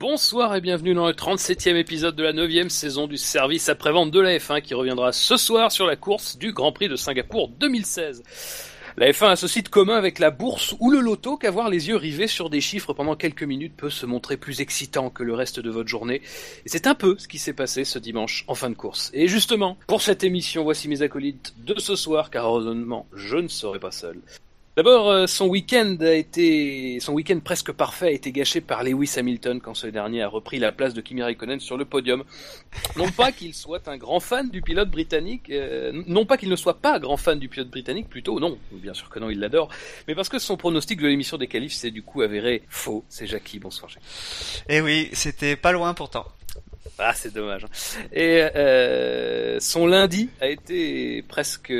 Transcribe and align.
Bonsoir 0.00 0.54
et 0.54 0.60
bienvenue 0.60 0.94
dans 0.94 1.08
le 1.08 1.12
37e 1.12 1.74
épisode 1.74 2.14
de 2.14 2.22
la 2.22 2.32
9e 2.32 2.68
saison 2.68 3.08
du 3.08 3.16
service 3.16 3.68
après-vente 3.68 4.12
de 4.12 4.20
la 4.20 4.38
F1 4.38 4.62
qui 4.62 4.74
reviendra 4.74 5.10
ce 5.10 5.36
soir 5.36 5.72
sur 5.72 5.86
la 5.86 5.96
course 5.96 6.38
du 6.38 6.52
Grand 6.52 6.70
Prix 6.70 6.88
de 6.88 6.94
Singapour 6.94 7.48
2016. 7.48 8.22
La 8.96 9.10
F1 9.10 9.30
a 9.30 9.34
ce 9.34 9.48
site 9.48 9.70
commun 9.70 9.96
avec 9.96 10.20
la 10.20 10.30
bourse 10.30 10.76
ou 10.78 10.92
le 10.92 11.00
loto 11.00 11.36
qu'avoir 11.36 11.68
les 11.68 11.88
yeux 11.88 11.96
rivés 11.96 12.28
sur 12.28 12.48
des 12.48 12.60
chiffres 12.60 12.92
pendant 12.92 13.16
quelques 13.16 13.42
minutes 13.42 13.74
peut 13.76 13.90
se 13.90 14.06
montrer 14.06 14.36
plus 14.36 14.60
excitant 14.60 15.10
que 15.10 15.24
le 15.24 15.34
reste 15.34 15.58
de 15.58 15.68
votre 15.68 15.88
journée. 15.88 16.22
Et 16.64 16.68
c'est 16.68 16.86
un 16.86 16.94
peu 16.94 17.16
ce 17.18 17.26
qui 17.26 17.40
s'est 17.40 17.52
passé 17.52 17.82
ce 17.82 17.98
dimanche 17.98 18.44
en 18.46 18.54
fin 18.54 18.70
de 18.70 18.76
course. 18.76 19.10
Et 19.14 19.26
justement, 19.26 19.76
pour 19.88 20.00
cette 20.00 20.22
émission, 20.22 20.62
voici 20.62 20.86
mes 20.86 21.02
acolytes 21.02 21.54
de 21.64 21.74
ce 21.80 21.96
soir 21.96 22.30
car 22.30 22.46
heureusement, 22.46 23.08
je 23.14 23.38
ne 23.38 23.48
serai 23.48 23.80
pas 23.80 23.90
seul. 23.90 24.20
D'abord, 24.78 25.10
euh, 25.10 25.26
son 25.26 25.48
week-end 25.48 25.96
a 26.02 26.12
été, 26.12 27.00
son 27.00 27.12
week-end 27.12 27.40
presque 27.40 27.72
parfait 27.72 28.06
a 28.06 28.10
été 28.12 28.30
gâché 28.30 28.60
par 28.60 28.84
Lewis 28.84 29.12
Hamilton 29.16 29.60
quand 29.60 29.74
ce 29.74 29.88
dernier 29.88 30.22
a 30.22 30.28
repris 30.28 30.60
la 30.60 30.70
place 30.70 30.94
de 30.94 31.00
Kimi 31.00 31.20
Raikkonen 31.20 31.58
sur 31.58 31.76
le 31.76 31.84
podium. 31.84 32.22
Non 32.94 33.10
pas 33.10 33.32
qu'il 33.32 33.54
soit 33.54 33.88
un 33.88 33.96
grand 33.96 34.20
fan 34.20 34.50
du 34.50 34.62
pilote 34.62 34.88
britannique, 34.88 35.50
euh, 35.50 36.04
non 36.06 36.26
pas 36.26 36.36
qu'il 36.36 36.48
ne 36.48 36.54
soit 36.54 36.78
pas 36.78 37.00
grand 37.00 37.16
fan 37.16 37.40
du 37.40 37.48
pilote 37.48 37.70
britannique, 37.70 38.08
plutôt 38.08 38.38
non, 38.38 38.56
bien 38.70 38.94
sûr 38.94 39.08
que 39.08 39.18
non, 39.18 39.30
il 39.30 39.40
l'adore, 39.40 39.68
mais 40.06 40.14
parce 40.14 40.28
que 40.28 40.38
son 40.38 40.56
pronostic 40.56 41.00
de 41.00 41.08
l'émission 41.08 41.38
des 41.38 41.48
qualifs 41.48 41.72
s'est 41.72 41.90
du 41.90 42.04
coup 42.04 42.22
avéré 42.22 42.62
faux. 42.68 43.04
C'est 43.08 43.26
Jackie, 43.26 43.58
bonsoir. 43.58 43.90
Eh 44.68 44.80
oui, 44.80 45.08
c'était 45.12 45.56
pas 45.56 45.72
loin 45.72 45.92
pourtant. 45.92 46.24
Ah, 47.08 47.14
c'est 47.14 47.32
dommage. 47.32 47.64
Et 48.12 48.42
euh, 48.56 49.60
son 49.60 49.86
lundi 49.86 50.28
a 50.40 50.48
été 50.48 51.22
presque, 51.22 51.72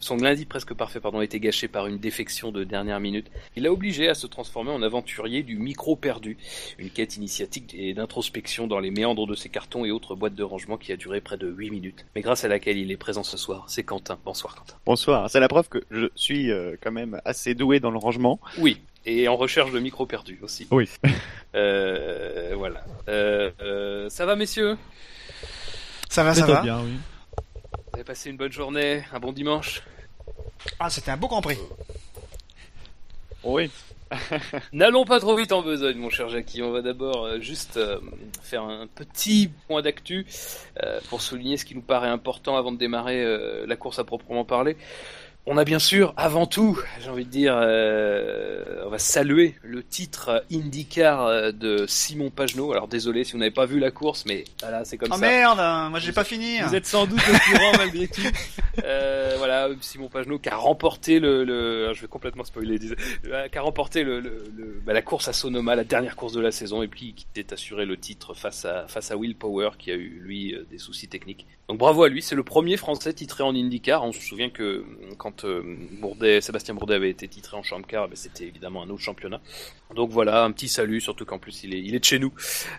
son 0.00 0.16
lundi 0.16 0.44
presque 0.44 0.74
parfait, 0.74 1.00
pardon, 1.00 1.20
a 1.20 1.24
été 1.24 1.40
gâché 1.40 1.66
par 1.66 1.86
une 1.86 1.98
défection 1.98 2.52
de 2.52 2.62
dernière 2.62 3.00
minute. 3.00 3.26
Il 3.56 3.62
l'a 3.62 3.72
obligé 3.72 4.08
à 4.08 4.14
se 4.14 4.26
transformer 4.26 4.70
en 4.70 4.82
aventurier 4.82 5.42
du 5.42 5.56
micro 5.56 5.96
perdu, 5.96 6.36
une 6.78 6.90
quête 6.90 7.16
initiatique 7.16 7.74
et 7.76 7.94
d'introspection 7.94 8.66
dans 8.66 8.78
les 8.78 8.90
méandres 8.90 9.26
de 9.26 9.34
ses 9.34 9.48
cartons 9.48 9.84
et 9.84 9.90
autres 9.90 10.14
boîtes 10.14 10.34
de 10.34 10.42
rangement 10.42 10.76
qui 10.76 10.92
a 10.92 10.96
duré 10.96 11.20
près 11.20 11.38
de 11.38 11.48
8 11.48 11.70
minutes, 11.70 12.04
mais 12.14 12.20
grâce 12.20 12.44
à 12.44 12.48
laquelle 12.48 12.76
il 12.76 12.92
est 12.92 12.96
présent 12.96 13.22
ce 13.22 13.38
soir. 13.38 13.64
C'est 13.68 13.82
Quentin. 13.82 14.18
Bonsoir 14.24 14.54
Quentin. 14.56 14.76
Bonsoir. 14.84 15.30
C'est 15.30 15.40
la 15.40 15.48
preuve 15.48 15.68
que 15.68 15.82
je 15.90 16.06
suis 16.14 16.50
euh, 16.50 16.76
quand 16.82 16.92
même 16.92 17.20
assez 17.24 17.54
doué 17.54 17.80
dans 17.80 17.90
le 17.90 17.98
rangement. 17.98 18.38
Oui. 18.58 18.78
Et 19.06 19.28
en 19.28 19.36
recherche 19.36 19.70
de 19.70 19.78
micro 19.78 20.04
perdu 20.04 20.38
aussi. 20.42 20.66
Oui. 20.70 20.90
Euh, 21.54 22.52
voilà. 22.54 22.84
Euh, 23.08 23.50
euh, 23.62 24.10
ça 24.10 24.26
va, 24.26 24.36
messieurs? 24.36 24.76
Ça 26.10 26.22
va, 26.22 26.34
ça 26.34 26.44
va. 26.44 26.60
bien, 26.60 26.80
oui. 26.82 26.98
Vous 27.72 27.94
avez 27.94 28.04
passé 28.04 28.28
une 28.28 28.36
bonne 28.36 28.52
journée, 28.52 29.04
un 29.12 29.20
bon 29.20 29.32
dimanche? 29.32 29.82
Ah, 30.78 30.90
c'était 30.90 31.12
un 31.12 31.16
beau 31.16 31.28
Grand 31.28 31.40
Prix. 31.40 31.56
Oui. 33.42 33.70
N'allons 34.72 35.06
pas 35.06 35.18
trop 35.18 35.34
vite 35.34 35.52
en 35.52 35.62
besogne, 35.62 35.96
mon 35.96 36.10
cher 36.10 36.28
Jackie. 36.28 36.62
On 36.62 36.72
va 36.72 36.82
d'abord 36.82 37.40
juste 37.40 37.80
faire 38.42 38.64
un 38.64 38.86
petit 38.86 39.50
point 39.66 39.80
d'actu 39.80 40.26
pour 41.08 41.22
souligner 41.22 41.56
ce 41.56 41.64
qui 41.64 41.74
nous 41.74 41.80
paraît 41.80 42.08
important 42.08 42.58
avant 42.58 42.72
de 42.72 42.76
démarrer 42.76 43.66
la 43.66 43.76
course 43.76 43.98
à 43.98 44.04
proprement 44.04 44.44
parler. 44.44 44.76
On 45.48 45.58
a 45.58 45.64
bien 45.64 45.78
sûr, 45.78 46.12
avant 46.16 46.46
tout, 46.46 46.76
j'ai 47.00 47.08
envie 47.08 47.24
de 47.24 47.30
dire, 47.30 47.54
euh, 47.56 48.82
on 48.84 48.90
va 48.90 48.98
saluer 48.98 49.54
le 49.62 49.84
titre 49.84 50.44
IndyCar 50.52 51.24
euh, 51.24 51.52
de 51.52 51.84
Simon 51.86 52.30
Pagenaud. 52.30 52.72
Alors 52.72 52.88
désolé 52.88 53.22
si 53.22 53.32
vous 53.32 53.38
n'avez 53.38 53.52
pas 53.52 53.64
vu 53.64 53.78
la 53.78 53.92
course, 53.92 54.24
mais 54.26 54.42
voilà, 54.60 54.84
c'est 54.84 54.98
comme 54.98 55.10
Oh 55.12 55.14
ça. 55.14 55.20
merde, 55.20 55.60
hein, 55.60 55.88
moi 55.90 56.00
j'ai 56.00 56.10
pas 56.10 56.24
fini. 56.24 56.58
Vous 56.62 56.74
êtes 56.74 56.86
sans 56.86 57.06
doute 57.06 57.20
au 57.20 57.50
courant 57.52 57.72
malgré 57.78 58.08
tout. 58.08 58.22
Euh, 58.82 59.34
voilà, 59.38 59.68
Simon 59.80 60.08
Pagenaud 60.08 60.40
qui 60.40 60.48
a 60.48 60.56
remporté 60.56 61.20
le, 61.20 61.44
le 61.44 61.84
alors, 61.84 61.94
je 61.94 62.00
vais 62.02 62.08
complètement 62.08 62.42
spoiler, 62.44 62.80
qui 62.80 63.58
a 63.58 63.62
remporté 63.62 64.02
le, 64.02 64.18
le- 64.18 64.42
le- 64.56 64.82
bah, 64.84 64.92
la 64.94 65.02
course 65.02 65.28
à 65.28 65.32
Sonoma, 65.32 65.76
la 65.76 65.84
dernière 65.84 66.16
course 66.16 66.32
de 66.32 66.40
la 66.40 66.50
saison, 66.50 66.82
et 66.82 66.88
puis 66.88 67.14
qui 67.14 67.24
s'est 67.36 67.52
assuré 67.52 67.86
le 67.86 67.96
titre 67.96 68.34
face 68.34 68.64
à 68.64 68.88
face 68.88 69.12
à 69.12 69.16
Will 69.16 69.36
Power 69.36 69.70
qui 69.78 69.92
a 69.92 69.94
eu 69.94 70.20
lui 70.24 70.56
des 70.72 70.78
soucis 70.78 71.06
techniques. 71.06 71.46
Donc 71.68 71.78
bravo 71.78 72.02
à 72.02 72.08
lui, 72.08 72.20
c'est 72.20 72.34
le 72.34 72.42
premier 72.44 72.76
Français 72.76 73.12
titré 73.12 73.44
en 73.44 73.54
IndyCar. 73.54 74.02
On 74.04 74.12
se 74.12 74.20
souvient 74.20 74.50
que 74.50 74.62
euh, 74.62 74.84
euh, 75.44 75.62
Bourdet, 76.00 76.40
Sébastien 76.40 76.74
Bourdet 76.74 76.94
avait 76.94 77.10
été 77.10 77.28
titré 77.28 77.56
en 77.56 77.62
Champ 77.62 77.82
Car, 77.82 78.08
c'était 78.14 78.44
évidemment 78.44 78.82
un 78.82 78.90
autre 78.90 79.02
championnat. 79.02 79.40
Donc 79.94 80.10
voilà, 80.10 80.44
un 80.44 80.52
petit 80.52 80.68
salut, 80.68 81.00
surtout 81.00 81.24
qu'en 81.24 81.38
plus 81.38 81.64
il 81.64 81.74
est, 81.74 81.98
de 81.98 82.04
chez 82.04 82.18
nous. 82.18 82.32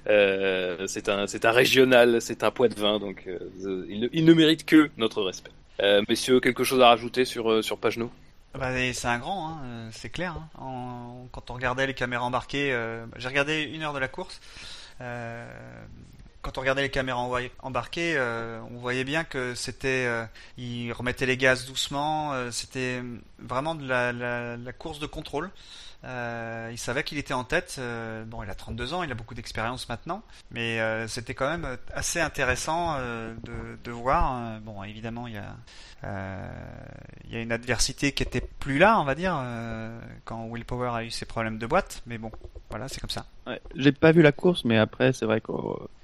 Euh, 0.08 0.86
c'est 0.88 1.10
un, 1.10 1.26
un 1.26 1.52
régional, 1.52 2.22
c'est 2.22 2.44
un 2.44 2.52
poids 2.52 2.70
de 2.70 2.76
vin, 2.80 3.00
donc 3.00 3.24
euh, 3.28 3.86
il, 3.90 4.26
ne- 4.26 4.34
mérite 4.34 4.66
que 4.66 4.90
notre 4.98 5.22
respect. 5.24 5.52
Messieurs, 6.10 6.40
quelque 6.40 6.64
chose 6.64 6.82
à 6.82 6.88
rajouter 6.88 7.24
sur 7.24 7.64
sur 7.64 7.78
Pagenaud? 7.78 8.12
Bah, 8.58 8.72
c'est 8.94 9.08
un 9.08 9.20
grand, 9.20 9.50
hein, 9.50 9.90
c'est 9.92 10.10
clair. 10.10 10.36
hein. 10.60 11.14
Quand 11.32 11.52
on 11.52 11.54
regardait 11.54 11.86
les 11.86 11.94
caméras 11.94 12.24
embarquées, 12.26 12.76
j'ai 13.18 13.28
regardé 13.28 13.62
une 13.64 13.84
heure 13.84 13.94
de 13.94 14.00
la 14.00 14.08
course. 14.08 14.42
Quand 16.48 16.60
on 16.60 16.62
regardait 16.62 16.84
les 16.84 16.90
caméras 16.90 17.28
embarquées, 17.60 18.14
euh, 18.16 18.62
on 18.72 18.78
voyait 18.78 19.04
bien 19.04 19.26
que 19.26 19.54
c'était, 19.54 20.06
euh, 20.08 20.24
il 20.58 20.94
remettait 20.94 21.26
les 21.26 21.36
gaz 21.36 21.66
doucement. 21.66 22.32
euh, 22.32 22.52
c'était 22.52 23.04
vraiment 23.38 23.76
de 23.76 23.86
la, 23.86 24.72
course 24.72 25.00
de 25.00 25.08
contrôle. 25.08 25.52
Euh, 26.06 26.70
il 26.72 26.78
savait 26.78 27.04
qu'il 27.04 27.18
était 27.18 27.34
en 27.34 27.44
tête. 27.44 27.82
bon, 28.28 28.44
il 28.44 28.50
a 28.50 28.56
32 28.56 28.94
ans, 28.94 29.04
il 29.04 29.12
a 29.12 29.16
beaucoup 29.16 29.34
d'expérience 29.34 29.90
maintenant, 29.90 30.24
mais 30.52 30.80
c'était 31.10 31.34
quand 31.34 31.50
même 31.50 31.78
assez 31.94 32.22
intéressant 32.22 32.98
de, 32.98 33.92
voir. 33.92 34.38
euh, 34.38 34.60
bon, 34.62 34.84
évidemment, 34.84 35.28
il 35.28 35.34
y 35.34 37.36
a 37.36 37.42
une 37.42 37.52
adversité 37.52 38.14
qui 38.14 38.24
était 38.24 38.40
plus 38.40 38.78
là, 38.78 39.02
on 39.02 39.04
va 39.04 39.16
dire, 39.16 39.38
quand 40.24 40.46
Will 40.46 40.64
Power 40.64 40.92
a 40.94 41.04
eu 41.04 41.12
ses 41.12 41.26
problèmes 41.26 41.58
de 41.58 41.68
boîte, 41.68 42.04
mais 42.06 42.18
bon, 42.18 42.32
voilà, 42.70 42.88
c'est 42.88 43.02
comme 43.02 43.10
ça. 43.10 43.26
J'ai 43.76 43.92
pas 43.92 44.14
vu 44.14 44.22
la 44.22 44.32
course, 44.32 44.64
mais 44.64 44.78
après, 44.78 45.12
c'est 45.12 45.26
vrai 45.26 45.42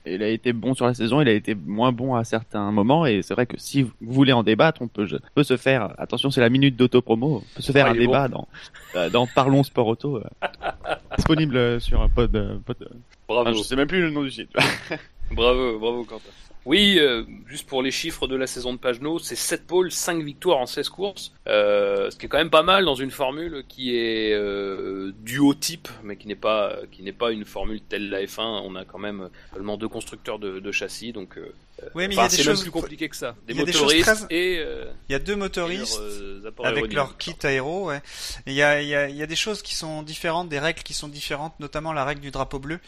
qu'il 0.04 0.22
a 0.24 0.28
été 0.28 0.54
bon 0.54 0.74
sur 0.74 0.86
la 0.86 0.94
saison, 0.94 1.22
il 1.22 1.28
a 1.28 1.32
été 1.34 1.56
moins 1.56 1.92
bon 1.92 2.16
à 2.16 2.24
certains 2.24 2.72
moments, 2.72 3.06
et 3.06 3.22
c'est 3.22 3.34
vrai 3.34 3.46
que 3.46 3.58
si 3.60 3.84
vous 3.84 3.92
voulez 4.02 4.34
en 4.34 4.44
débattre, 4.44 4.82
on 4.82 4.88
peut, 4.88 5.06
je- 5.06 5.18
peut 5.36 5.44
se 5.44 5.58
faire, 5.58 5.94
attention, 5.98 6.30
c'est 6.32 6.42
la 6.42 6.50
minute 6.50 6.76
d'auto-promo, 6.76 7.38
on 7.38 7.56
peut 7.56 7.62
se 7.62 7.72
faire 7.72 7.86
Ah, 7.88 7.92
un 7.92 7.94
il 7.96 8.00
débat 8.00 8.28
dans, 8.28 8.48
euh, 8.96 9.10
dans 9.10 9.28
Parlons 9.28 9.64
Sport 9.64 9.88
Auto, 9.88 10.18
euh, 10.18 10.24
disponible 11.18 11.80
sur 11.82 12.02
un 12.02 12.10
pod, 12.10 12.36
euh, 12.36 12.58
pod- 12.66 12.90
Bravo, 13.28 13.50
ah, 13.50 13.54
je 13.54 13.64
sais 13.64 13.76
même 13.76 13.88
plus 13.88 14.02
le 14.02 14.10
nom 14.12 14.24
du 14.24 14.32
site. 14.32 14.50
bravo, 15.32 15.80
bravo 15.80 16.04
Quentin. 16.04 16.30
Oui, 16.66 16.98
euh, 16.98 17.24
juste 17.46 17.68
pour 17.68 17.82
les 17.84 17.92
chiffres 17.92 18.26
de 18.26 18.38
la 18.38 18.48
saison 18.48 18.72
de 18.72 18.78
Pagenaud, 18.78 19.20
c'est 19.20 19.36
7 19.36 19.68
pôles, 19.68 19.92
5 19.92 20.24
victoires 20.24 20.60
en 20.60 20.66
16 20.66 20.88
courses, 20.88 21.34
euh, 21.48 22.10
ce 22.10 22.16
qui 22.18 22.26
est 22.26 22.30
quand 22.30 22.38
même 22.38 22.50
pas 22.50 22.64
mal 22.64 22.86
dans 22.86 22.96
une 22.96 23.12
formule 23.12 23.66
qui 23.68 23.96
est 23.98 24.34
euh, 24.34 25.12
duo-type, 25.20 25.90
mais 26.04 26.16
qui 26.16 26.28
n'est 26.30 26.36
pas 26.36 26.78
qui 26.92 27.04
n'est 27.04 27.12
pas 27.12 27.34
une 27.34 27.44
formule 27.44 27.82
telle 27.82 28.10
la 28.10 28.24
F1. 28.24 28.62
On 28.64 28.76
a 28.76 28.86
quand 28.86 29.00
même 29.00 29.30
seulement 29.54 29.76
deux 29.76 29.90
constructeurs 29.90 30.40
de, 30.40 30.60
de 30.60 30.72
châssis, 30.72 31.12
donc 31.12 31.38
euh, 31.38 31.54
Oui, 31.96 32.08
mais 32.08 32.14
il 32.16 32.18
y 32.18 32.20
a 32.20 32.28
des 32.30 32.42
choses, 32.42 32.62
plus 32.62 32.72
compliqué 32.72 33.10
que 33.10 33.16
ça. 33.16 33.36
Des 33.46 33.54
il 33.54 33.58
y 33.60 33.62
a 33.62 33.66
motoristes 33.66 34.28
très- 34.28 34.36
et, 34.36 34.60
euh, 34.60 34.86
il 35.10 35.12
y 35.12 35.16
a 35.16 35.20
deux 35.20 35.36
motoristes 35.36 36.00
euh, 36.00 36.50
avec 36.64 36.94
leur 36.94 37.18
kit 37.18 37.36
aéro, 37.44 37.88
ouais. 37.88 38.02
Il 38.46 38.54
y 38.54 38.62
a, 38.64 38.82
il 38.82 38.88
y, 38.88 38.96
a, 38.96 39.10
il 39.10 39.16
y 39.16 39.22
a 39.24 39.26
des 39.26 39.36
choses 39.36 39.62
qui 39.62 39.76
sont 39.76 40.02
différentes, 40.04 40.48
des 40.50 40.60
règles 40.60 40.82
qui 40.84 40.94
sont 40.94 41.08
différentes, 41.10 41.60
notamment 41.60 41.92
la 41.92 42.06
règle 42.06 42.22
du 42.22 42.32
drapeau 42.32 42.60
bleu, 42.60 42.80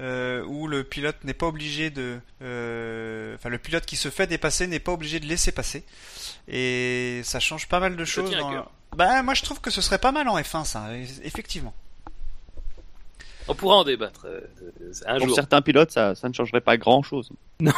euh, 0.00 0.44
où 0.44 0.66
le 0.66 0.84
pilote 0.84 1.16
n'est 1.24 1.32
pas 1.34 1.46
obligé 1.46 1.88
de, 1.90 2.18
euh, 2.42 3.34
enfin 3.36 3.48
le 3.48 3.58
pilote 3.58 3.86
qui 3.86 3.96
se 3.96 4.10
fait 4.10 4.26
dépasser 4.26 4.66
n'est 4.66 4.80
pas 4.80 4.92
obligé 4.92 5.18
de 5.18 5.26
laisser 5.26 5.52
passer. 5.52 5.84
Et 6.48 7.22
ça 7.24 7.40
change 7.40 7.68
pas 7.68 7.80
mal 7.80 7.96
de 7.96 8.04
Ça 8.04 8.12
choses. 8.12 8.28
tient 8.30 8.38
à 8.38 8.42
dans- 8.42 8.50
cœur. 8.52 8.70
Bah 8.96 9.22
moi 9.22 9.32
je 9.34 9.42
trouve 9.42 9.60
que 9.60 9.70
ce 9.70 9.80
serait 9.80 9.98
pas 9.98 10.12
mal 10.12 10.28
en 10.28 10.36
F1 10.38 10.64
ça, 10.66 10.88
effectivement. 11.22 11.72
On 13.48 13.54
pourra 13.54 13.76
en 13.76 13.84
débattre 13.84 14.26
euh, 14.26 14.40
un 15.06 15.18
Pour 15.18 15.28
jour. 15.28 15.34
certains 15.36 15.62
pilotes, 15.62 15.90
ça, 15.90 16.14
ça 16.14 16.28
ne 16.28 16.34
changerait 16.34 16.60
pas 16.60 16.76
grand 16.76 17.02
chose. 17.02 17.30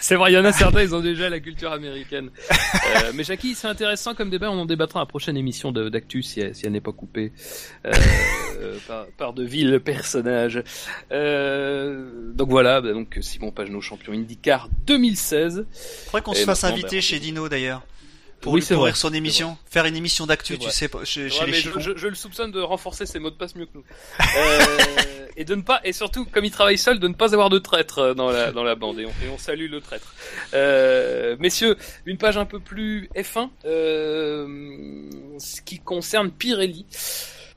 C'est 0.00 0.14
vrai, 0.14 0.30
il 0.30 0.34
y 0.34 0.38
en 0.38 0.44
a 0.44 0.52
certains, 0.52 0.82
ils 0.82 0.94
ont 0.94 1.00
déjà 1.00 1.28
la 1.28 1.40
culture 1.40 1.72
américaine. 1.72 2.30
Euh, 2.50 3.12
mais 3.14 3.24
Jackie, 3.24 3.54
c'est 3.54 3.66
intéressant 3.66 4.14
comme 4.14 4.30
débat, 4.30 4.50
on 4.50 4.58
en 4.60 4.66
débattra 4.66 5.00
à 5.00 5.02
la 5.02 5.06
prochaine 5.06 5.36
émission 5.36 5.72
d'Actu 5.72 6.22
si, 6.22 6.40
elle- 6.40 6.54
si 6.54 6.66
elle 6.66 6.72
n'est 6.72 6.80
pas 6.80 6.92
coupée 6.92 7.32
euh, 7.86 7.92
euh, 8.60 8.76
par, 8.86 9.06
par 9.16 9.32
de 9.32 9.42
vils 9.44 9.80
personnages. 9.80 10.62
Euh, 11.12 12.30
donc 12.34 12.48
voilà, 12.50 12.80
bah 12.80 12.92
donc 12.92 13.18
Simon 13.20 13.50
Pagenaud, 13.50 13.80
champion 13.80 14.12
IndyCar 14.12 14.68
2016. 14.86 15.66
Faudrait 16.06 16.22
qu'on 16.22 16.34
se 16.34 16.44
fasse 16.44 16.64
inviter 16.64 16.96
bah, 16.96 17.00
chez 17.02 17.18
Dino 17.18 17.48
d'ailleurs. 17.48 17.82
pour 18.40 18.52
Oui, 18.52 18.60
lui 18.60 18.66
son 18.94 19.12
émission, 19.12 19.56
faire 19.68 19.86
une 19.86 19.96
émission 19.96 20.26
d'actu, 20.26 20.58
tu 20.58 20.70
sais, 20.70 20.88
chez, 21.04 21.28
chez 21.30 21.40
Ouais, 21.40 21.46
les 21.46 21.54
je, 21.54 21.70
je- 21.80 21.96
je 21.96 22.06
le 22.06 22.14
soupçonne 22.14 22.52
de 22.52 22.60
renforcer 22.60 23.06
ses 23.06 23.18
mots 23.18 23.30
de 23.30 23.36
passe 23.36 23.56
mieux 23.56 23.66
que 23.66 23.72
nous. 23.74 23.84
Euh, 24.20 25.15
et 25.36 25.44
de 25.44 25.54
ne 25.54 25.62
pas, 25.62 25.80
et 25.84 25.92
surtout, 25.92 26.24
comme 26.24 26.44
il 26.44 26.50
travaille 26.50 26.78
seul, 26.78 26.98
de 26.98 27.08
ne 27.08 27.14
pas 27.14 27.34
avoir 27.34 27.50
de 27.50 27.58
traître 27.58 27.98
euh, 27.98 28.14
dans 28.14 28.30
la, 28.30 28.52
dans 28.56 28.64
la 28.64 28.74
bande. 28.74 28.98
Et 28.98 29.06
on, 29.06 29.10
et 29.10 29.28
on 29.32 29.38
salue 29.38 29.70
le 29.70 29.80
traître. 29.80 30.14
Euh, 30.54 31.36
messieurs, 31.38 31.76
une 32.06 32.18
page 32.18 32.36
un 32.36 32.46
peu 32.46 32.60
plus 32.60 33.08
F1, 33.14 33.48
euh, 33.64 35.08
ce 35.38 35.60
qui 35.60 35.78
concerne 35.78 36.30
Pirelli. 36.30 36.86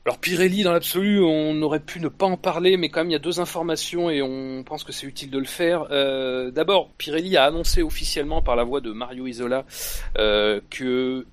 Alors 0.06 0.18
Pirelli, 0.18 0.62
dans 0.62 0.72
l'absolu, 0.72 1.22
on 1.22 1.60
aurait 1.60 1.80
pu 1.80 2.00
ne 2.00 2.08
pas 2.08 2.24
en 2.24 2.38
parler, 2.38 2.78
mais 2.78 2.88
quand 2.88 3.00
même 3.00 3.10
il 3.10 3.12
y 3.12 3.16
a 3.16 3.20
deux 3.20 3.38
informations 3.38 4.08
et 4.08 4.22
on 4.22 4.62
pense 4.64 4.82
que 4.82 4.92
c'est 4.92 5.06
utile 5.06 5.30
de 5.30 5.38
le 5.38 5.44
faire. 5.44 5.88
Euh, 5.90 6.50
D'abord, 6.50 6.88
Pirelli 6.96 7.36
a 7.36 7.44
annoncé 7.44 7.82
officiellement 7.82 8.40
par 8.40 8.56
la 8.56 8.64
voix 8.64 8.80
de 8.80 8.92
Mario 8.92 9.26
Isola 9.26 9.66
euh, 10.16 10.60
que 10.70 11.26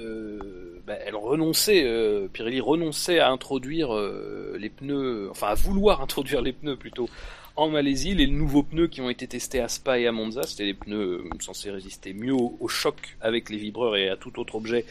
euh, 0.00 0.80
bah, 0.86 0.94
elle 1.06 1.14
renonçait, 1.14 1.84
euh, 1.84 2.26
Pirelli 2.32 2.60
renonçait 2.60 3.20
à 3.20 3.30
introduire 3.30 3.94
euh, 3.94 4.56
les 4.58 4.68
pneus, 4.68 5.28
enfin 5.30 5.48
à 5.48 5.54
vouloir 5.54 6.00
introduire 6.02 6.42
les 6.42 6.52
pneus 6.52 6.76
plutôt 6.76 7.08
en 7.56 7.68
Malaisie. 7.68 8.14
Les 8.14 8.26
nouveaux 8.26 8.64
pneus 8.64 8.88
qui 8.88 9.00
ont 9.00 9.10
été 9.10 9.28
testés 9.28 9.60
à 9.60 9.68
Spa 9.68 9.98
et 9.98 10.06
à 10.06 10.12
Monza, 10.12 10.42
c'était 10.42 10.66
des 10.66 10.74
pneus 10.74 11.24
censés 11.40 11.70
résister 11.70 12.12
mieux 12.12 12.34
au, 12.34 12.56
au 12.60 12.68
choc 12.68 13.16
avec 13.20 13.50
les 13.50 13.56
vibreurs 13.56 13.96
et 13.96 14.08
à 14.08 14.16
tout 14.16 14.38
autre 14.40 14.56
objet 14.56 14.84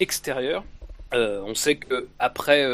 extérieur. 0.00 0.64
On 1.16 1.54
sait 1.54 1.76
que 1.76 2.08
après 2.18 2.66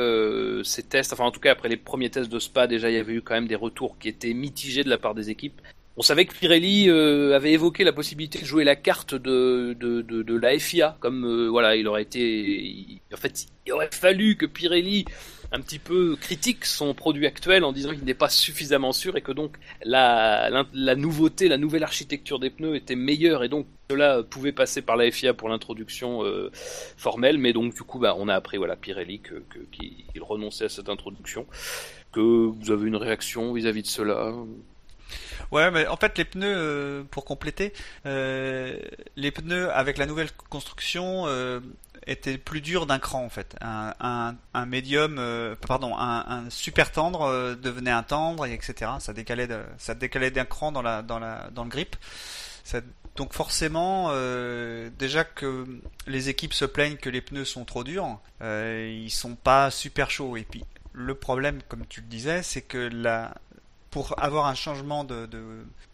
ces 0.64 0.82
tests, 0.82 1.12
enfin 1.12 1.24
en 1.24 1.30
tout 1.30 1.40
cas 1.40 1.52
après 1.52 1.68
les 1.68 1.76
premiers 1.76 2.08
tests 2.08 2.32
de 2.32 2.38
Spa, 2.38 2.66
déjà 2.66 2.88
il 2.88 2.94
y 2.94 2.98
avait 2.98 3.12
eu 3.12 3.20
quand 3.20 3.34
même 3.34 3.46
des 3.46 3.54
retours 3.54 3.98
qui 3.98 4.08
étaient 4.08 4.32
mitigés 4.32 4.82
de 4.82 4.88
la 4.88 4.96
part 4.96 5.14
des 5.14 5.28
équipes. 5.28 5.60
On 6.00 6.02
savait 6.02 6.24
que 6.24 6.32
Pirelli 6.32 6.88
euh, 6.88 7.36
avait 7.36 7.52
évoqué 7.52 7.84
la 7.84 7.92
possibilité 7.92 8.38
de 8.38 8.46
jouer 8.46 8.64
la 8.64 8.74
carte 8.74 9.14
de, 9.14 9.76
de, 9.78 10.00
de, 10.00 10.34
la 10.34 10.58
FIA, 10.58 10.96
comme 10.98 11.26
euh, 11.26 11.48
voilà, 11.50 11.76
il 11.76 11.86
aurait 11.86 12.00
été, 12.00 13.02
en 13.12 13.18
fait, 13.18 13.44
il 13.66 13.72
aurait 13.74 13.90
fallu 13.92 14.38
que 14.38 14.46
Pirelli 14.46 15.04
un 15.52 15.60
petit 15.60 15.78
peu 15.78 16.16
critique 16.18 16.64
son 16.64 16.94
produit 16.94 17.26
actuel 17.26 17.64
en 17.64 17.72
disant 17.72 17.90
qu'il 17.90 18.04
n'est 18.04 18.14
pas 18.14 18.30
suffisamment 18.30 18.92
sûr 18.92 19.18
et 19.18 19.20
que 19.20 19.30
donc 19.30 19.58
la, 19.84 20.64
la, 20.72 20.94
nouveauté, 20.94 21.48
la 21.48 21.58
nouvelle 21.58 21.82
architecture 21.82 22.38
des 22.38 22.48
pneus 22.48 22.76
était 22.76 22.96
meilleure 22.96 23.44
et 23.44 23.50
donc 23.50 23.66
cela 23.90 24.22
pouvait 24.22 24.52
passer 24.52 24.80
par 24.80 24.96
la 24.96 25.10
FIA 25.10 25.34
pour 25.34 25.50
l'introduction 25.50 26.24
euh, 26.24 26.50
formelle, 26.96 27.36
mais 27.36 27.52
donc 27.52 27.74
du 27.74 27.82
coup 27.82 27.98
bah, 27.98 28.14
on 28.16 28.28
a 28.28 28.34
appris 28.34 28.56
voilà 28.56 28.74
Pirelli 28.74 29.20
que, 29.20 29.42
qu'il 29.70 30.22
renonçait 30.22 30.64
à 30.64 30.70
cette 30.70 30.88
introduction. 30.88 31.46
Que 32.10 32.20
vous 32.20 32.70
avez 32.70 32.88
une 32.88 32.96
réaction 32.96 33.52
vis-à-vis 33.52 33.82
de 33.82 33.86
cela? 33.86 34.32
Ouais, 35.50 35.70
mais 35.70 35.86
en 35.86 35.96
fait, 35.96 36.16
les 36.18 36.24
pneus, 36.24 36.54
euh, 36.56 37.02
pour 37.10 37.24
compléter, 37.24 37.72
euh, 38.06 38.78
les 39.16 39.30
pneus 39.30 39.70
avec 39.72 39.98
la 39.98 40.06
nouvelle 40.06 40.30
construction 40.48 41.24
euh, 41.26 41.60
étaient 42.06 42.38
plus 42.38 42.60
durs 42.60 42.86
d'un 42.86 42.98
cran 42.98 43.24
en 43.24 43.28
fait. 43.28 43.56
Un, 43.60 44.36
un, 44.54 44.66
médium, 44.66 45.20
pardon, 45.66 45.96
un, 45.96 46.48
super 46.50 46.92
tendre 46.92 47.54
devenait 47.56 47.90
un 47.90 48.02
tendre, 48.02 48.46
et 48.46 48.54
etc. 48.54 48.92
Ça 49.00 49.12
décalait, 49.12 49.48
ça 49.78 49.94
décalait 49.94 50.30
d'un 50.30 50.44
cran 50.44 50.72
dans 50.72 50.82
la, 50.82 51.02
dans 51.02 51.18
la, 51.18 51.50
dans 51.52 51.64
le 51.64 51.70
grip. 51.70 51.96
Donc 53.16 53.34
forcément, 53.34 54.12
déjà 54.98 55.24
que 55.24 55.66
les 56.06 56.28
équipes 56.30 56.54
se 56.54 56.64
plaignent 56.64 56.96
que 56.96 57.10
les 57.10 57.20
pneus 57.20 57.44
sont 57.44 57.64
trop 57.64 57.84
durs, 57.84 58.18
ils 58.40 59.10
sont 59.10 59.34
pas 59.34 59.70
super 59.70 60.10
chauds. 60.10 60.36
Et 60.36 60.44
puis 60.44 60.64
le 60.92 61.14
problème, 61.14 61.60
comme 61.68 61.86
tu 61.86 62.00
le 62.00 62.06
disais, 62.06 62.42
c'est 62.42 62.62
que 62.62 62.78
la, 62.78 63.34
pour 63.90 64.14
avoir 64.22 64.46
un 64.46 64.54
changement 64.54 65.04
de, 65.04 65.26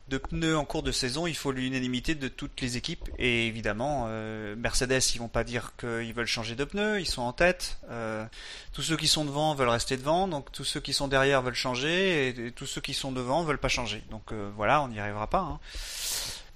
de, 0.09 0.19
pneus 0.19 0.57
en 0.57 0.65
cours 0.65 0.83
de 0.83 0.93
saison, 0.93 1.27
il 1.27 1.35
faut 1.35 1.51
l'unanimité 1.51 2.15
de 2.15 2.29
toutes 2.29 2.61
les 2.61 2.77
équipes. 2.77 3.09
Et 3.19 3.47
évidemment, 3.47 4.05
euh, 4.09 4.55
Mercedes, 4.57 5.01
ils 5.15 5.19
vont 5.19 5.29
pas 5.29 5.45
dire 5.45 5.73
qu'ils 5.79 6.13
veulent 6.15 6.27
changer 6.27 6.55
de 6.55 6.65
pneus, 6.65 7.01
ils 7.01 7.07
sont 7.07 7.23
en 7.23 7.33
tête. 7.33 7.79
Euh, 7.91 8.25
tous 8.73 8.83
ceux 8.83 8.97
qui 8.97 9.09
sont 9.09 9.25
devant 9.25 9.55
veulent 9.55 9.69
rester 9.69 9.97
devant, 9.97 10.29
donc 10.29 10.53
tous 10.53 10.65
ceux 10.65 10.81
qui 10.81 10.93
sont 10.93 11.09
derrière 11.09 11.43
veulent 11.43 11.55
changer, 11.55 12.29
et, 12.29 12.47
et 12.47 12.53
tous 12.53 12.67
ceux 12.67 12.81
qui 12.81 12.95
sont 12.95 13.13
devant 13.13 13.43
veulent 13.45 13.59
pas 13.59 13.69
changer. 13.69 14.05
Donc 14.11 14.33
euh, 14.33 14.51
voilà, 14.57 14.83
on 14.83 14.89
n'y 14.89 15.01
arrivera 15.01 15.27
pas. 15.29 15.41
hein. 15.41 15.59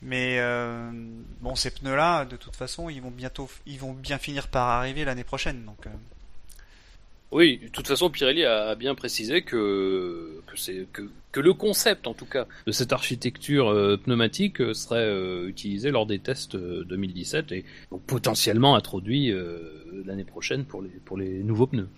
Mais 0.02 0.38
euh, 0.38 0.90
bon, 1.40 1.54
ces 1.54 1.70
pneus-là, 1.70 2.24
de 2.24 2.36
toute 2.36 2.56
façon, 2.56 2.88
ils 2.88 3.02
vont 3.02 3.10
bientôt, 3.10 3.50
ils 3.66 3.78
vont 3.78 3.92
bien 3.92 4.18
finir 4.18 4.48
par 4.48 4.68
arriver 4.68 5.04
l'année 5.04 5.24
prochaine. 5.24 5.64
Donc 5.64 5.86
euh, 5.86 5.90
Oui, 7.32 7.60
de 7.62 7.68
toute 7.68 7.86
façon, 7.86 8.10
Pirelli 8.10 8.44
a 8.44 8.74
bien 8.74 8.94
précisé 8.94 9.42
que 9.42 10.40
le 11.36 11.52
concept, 11.52 12.06
en 12.08 12.14
tout 12.14 12.24
cas, 12.26 12.46
de 12.66 12.72
cette 12.72 12.92
architecture 12.92 13.68
euh, 13.68 13.96
pneumatique 13.96 14.60
euh, 14.60 14.74
serait 14.74 15.04
euh, 15.06 15.46
utilisé 15.48 15.92
lors 15.92 16.06
des 16.06 16.18
tests 16.18 16.56
euh, 16.56 16.84
2017 16.88 17.52
et 17.52 17.64
potentiellement 18.06 18.74
introduit 18.74 19.32
l'année 20.04 20.24
prochaine 20.24 20.64
pour 20.64 20.82
les 20.82 20.90
pour 21.04 21.16
les 21.16 21.42
nouveaux 21.44 21.66
pneus. 21.68 21.88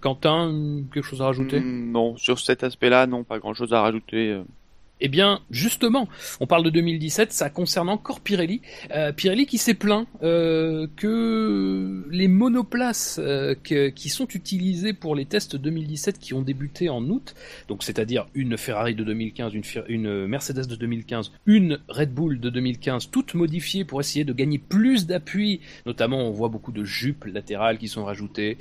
Quentin, 0.00 0.82
quelque 0.92 1.04
chose 1.06 1.22
à 1.22 1.26
rajouter? 1.26 1.60
Mm, 1.60 1.92
Non, 1.92 2.16
sur 2.16 2.40
cet 2.40 2.64
aspect-là, 2.64 3.06
non, 3.06 3.22
pas 3.22 3.38
grand-chose 3.38 3.72
à 3.72 3.82
rajouter. 3.82 4.40
Eh 5.00 5.08
bien, 5.08 5.40
justement, 5.50 6.08
on 6.40 6.46
parle 6.46 6.64
de 6.64 6.70
2017, 6.70 7.32
ça 7.32 7.50
concerne 7.50 7.88
encore 7.88 8.20
Pirelli. 8.20 8.60
Euh, 8.90 9.12
Pirelli 9.12 9.46
qui 9.46 9.58
s'est 9.58 9.74
plaint 9.74 10.08
euh, 10.22 10.88
que 10.96 12.04
les 12.10 12.28
monoplaces 12.28 13.20
euh, 13.22 13.54
qui 13.54 14.08
sont 14.08 14.26
utilisées 14.26 14.92
pour 14.92 15.14
les 15.14 15.24
tests 15.24 15.56
2017 15.56 16.18
qui 16.18 16.34
ont 16.34 16.42
débuté 16.42 16.88
en 16.88 17.02
août, 17.04 17.34
donc 17.68 17.84
c'est-à-dire 17.84 18.26
une 18.34 18.56
Ferrari 18.56 18.94
de 18.94 19.04
2015, 19.04 19.52
une, 19.88 20.26
Mercedes 20.26 20.66
de 20.66 20.76
2015, 20.76 21.32
une 21.46 21.78
Red 21.88 22.12
Bull 22.12 22.40
de 22.40 22.50
2015, 22.50 23.10
toutes 23.10 23.34
modifiées 23.34 23.84
pour 23.84 24.00
essayer 24.00 24.24
de 24.24 24.32
gagner 24.32 24.58
plus 24.58 25.06
d'appui, 25.06 25.60
notamment 25.86 26.26
on 26.26 26.30
voit 26.30 26.48
beaucoup 26.48 26.72
de 26.72 26.84
jupes 26.84 27.24
latérales 27.24 27.78
qui 27.78 27.88
sont 27.88 28.04
rajoutées, 28.04 28.58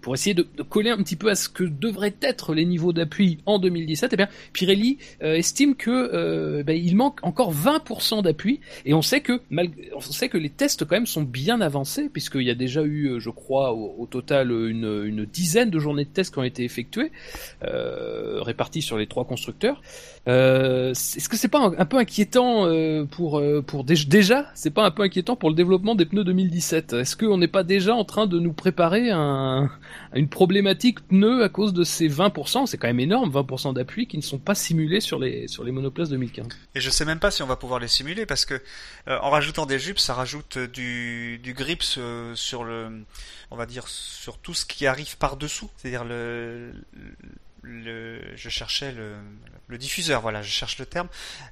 pour 0.00 0.14
essayer 0.14 0.34
de, 0.34 0.46
de 0.56 0.62
coller 0.62 0.90
un 0.90 0.98
petit 0.98 1.16
peu 1.16 1.30
à 1.30 1.34
ce 1.34 1.48
que 1.48 1.64
devraient 1.64 2.16
être 2.22 2.54
les 2.54 2.64
niveaux 2.64 2.92
d'appui 2.92 3.38
en 3.46 3.58
2017. 3.58 4.12
Eh 4.12 4.16
bien, 4.16 4.28
Pirelli 4.52 4.98
estime 5.20 5.74
que 5.74 5.90
euh, 5.90 6.62
ben, 6.62 6.76
il 6.76 6.96
manque 6.96 7.18
encore 7.22 7.52
20% 7.52 8.22
d'appui. 8.22 8.60
Et 8.84 8.94
on 8.94 9.02
sait 9.02 9.20
que 9.20 9.40
mal... 9.50 9.68
on 9.94 10.00
sait 10.00 10.28
que 10.28 10.38
les 10.38 10.50
tests 10.50 10.84
quand 10.84 10.96
même 10.96 11.06
sont 11.06 11.22
bien 11.22 11.60
avancés 11.60 12.08
puisqu'il 12.12 12.42
y 12.42 12.50
a 12.50 12.54
déjà 12.54 12.82
eu, 12.82 13.06
euh, 13.08 13.18
je 13.20 13.30
crois, 13.30 13.72
au, 13.74 14.06
total 14.10 14.50
une, 14.50 15.04
une 15.06 15.24
dizaine 15.24 15.70
de 15.70 15.78
journées 15.78 16.04
de 16.04 16.10
tests 16.10 16.32
qui 16.32 16.38
ont 16.38 16.44
été 16.44 16.64
effectuées, 16.64 17.10
euh, 17.64 18.40
réparties 18.42 18.82
sur 18.82 18.96
les 18.98 19.06
trois 19.06 19.24
constructeurs. 19.24 19.82
Euh, 20.28 20.90
Est-ce 20.92 21.28
que 21.28 21.36
c'est 21.36 21.48
pas 21.48 21.60
un, 21.60 21.72
un 21.78 21.84
peu 21.86 21.96
inquiétant 21.96 22.66
euh, 22.66 23.04
pour 23.04 23.38
euh, 23.38 23.62
pour 23.62 23.84
dé- 23.84 23.94
déjà 24.06 24.46
c'est 24.54 24.70
pas 24.70 24.84
un 24.84 24.90
peu 24.90 25.02
inquiétant 25.02 25.36
pour 25.36 25.48
le 25.48 25.54
développement 25.54 25.94
des 25.94 26.04
pneus 26.04 26.24
2017 26.24 26.92
Est-ce 26.92 27.16
qu'on 27.16 27.38
n'est 27.38 27.48
pas 27.48 27.62
déjà 27.62 27.94
en 27.94 28.04
train 28.04 28.26
de 28.26 28.38
nous 28.38 28.52
préparer 28.52 29.10
un, 29.10 29.70
une 30.14 30.28
problématique 30.28 31.00
pneus 31.08 31.42
à 31.42 31.48
cause 31.48 31.72
de 31.72 31.82
ces 31.82 32.08
20% 32.08 32.66
C'est 32.66 32.76
quand 32.76 32.88
même 32.88 33.00
énorme, 33.00 33.30
20% 33.30 33.74
d'appui 33.74 34.06
qui 34.06 34.16
ne 34.18 34.22
sont 34.22 34.38
pas 34.38 34.54
simulés 34.54 35.00
sur 35.08 35.18
les 35.18 35.48
sur 35.48 35.64
les 35.64 35.72
monoplaces 35.72 36.10
2015. 36.10 36.46
Et 36.74 36.80
je 36.80 36.90
sais 36.90 37.04
même 37.04 37.18
pas 37.18 37.30
si 37.30 37.42
on 37.42 37.46
va 37.46 37.56
pouvoir 37.56 37.80
les 37.80 37.88
simuler 37.88 38.26
parce 38.26 38.44
que 38.44 38.54
euh, 39.08 39.18
en 39.20 39.30
rajoutant 39.30 39.66
des 39.66 39.78
jupes, 39.78 39.98
ça 39.98 40.14
rajoute 40.14 40.58
euh, 40.58 40.68
du, 40.68 41.38
du 41.42 41.54
grips 41.54 41.96
euh, 41.96 42.34
sur 42.34 42.62
le, 42.62 43.04
on 43.50 43.56
va 43.56 43.66
dire 43.66 43.88
sur 43.88 44.38
tout 44.38 44.54
ce 44.54 44.66
qui 44.66 44.86
arrive 44.86 45.16
par 45.16 45.36
dessous, 45.36 45.70
c'est-à-dire 45.76 46.04
le, 46.04 46.72
le, 47.62 48.20
je 48.36 48.48
cherchais 48.50 48.92
le, 48.92 49.14
le 49.68 49.78
diffuseur, 49.78 50.22
voilà, 50.22 50.42
je 50.42 50.50
cherche 50.50 50.78
le 50.78 50.86
terme, 50.86 51.08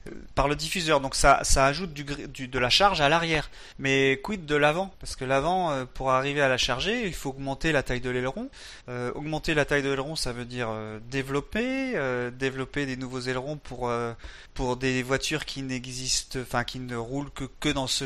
euh, 0.06 0.10
par 0.34 0.48
le 0.48 0.56
diffuseur. 0.56 1.00
Donc 1.00 1.14
ça, 1.14 1.40
ça 1.42 1.66
ajoute 1.66 1.92
du, 1.92 2.04
du 2.04 2.48
de 2.48 2.58
la 2.58 2.70
charge 2.70 3.00
à 3.00 3.08
l'arrière. 3.08 3.50
Mais 3.78 4.20
quid 4.22 4.46
de 4.46 4.56
l'avant? 4.56 4.92
Parce 5.00 5.16
que 5.16 5.24
l'avant, 5.24 5.70
euh, 5.70 5.84
pour 5.84 6.10
arriver 6.10 6.40
à 6.40 6.48
la 6.48 6.56
charger, 6.56 7.06
il 7.06 7.14
faut 7.14 7.30
augmenter 7.30 7.72
la 7.72 7.82
taille 7.82 8.00
de 8.00 8.10
l'aileron. 8.10 8.48
Euh, 8.88 9.12
augmenter 9.14 9.54
la 9.54 9.64
taille 9.64 9.82
de 9.82 9.90
l'aileron, 9.90 10.16
ça 10.16 10.32
veut 10.32 10.46
dire 10.46 10.68
euh, 10.70 10.98
développer, 11.10 11.94
développer 12.32 12.86
des 12.86 12.96
nouveaux 12.96 13.20
ailerons 13.20 13.56
pour 13.56 13.90
pour 14.54 14.76
des 14.76 15.02
voitures 15.02 15.44
qui 15.44 15.62
n'existent, 15.62 16.38
enfin 16.40 16.64
qui 16.64 16.78
ne 16.78 16.96
roulent 16.96 17.30
que, 17.30 17.44
que 17.60 17.68
dans 17.68 17.86
ce 17.86 18.04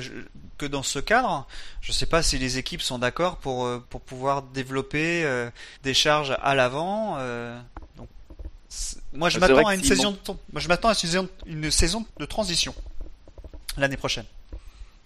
que 0.59 0.67
dans 0.67 0.83
ce 0.83 0.99
cadre. 0.99 1.47
Je 1.81 1.93
sais 1.93 2.07
pas 2.07 2.23
si 2.23 2.39
les 2.39 2.59
équipes 2.59 2.83
sont 2.83 2.99
d'accord 2.99 3.37
pour 3.37 3.69
pour 3.89 4.01
pouvoir 4.01 4.43
développer 4.43 5.25
des 5.83 5.95
charges 5.95 6.37
à 6.43 6.55
l'avant. 6.55 7.17
donc, 7.97 8.09
moi 9.13 9.29
je 9.29 9.39
Ah, 9.39 9.49
m'attends 9.49 9.67
à 9.67 9.75
une 9.75 9.83
saison, 9.83 10.13
de, 10.13 10.17
moi 10.53 10.61
je 10.61 10.69
m'attends 10.69 10.89
à 10.89 10.93
une 10.93 10.97
saison, 10.97 11.29
une 11.47 11.71
saison 11.71 12.05
de 12.19 12.25
transition 12.25 12.75
l'année 13.77 13.97
prochaine. 13.97 14.25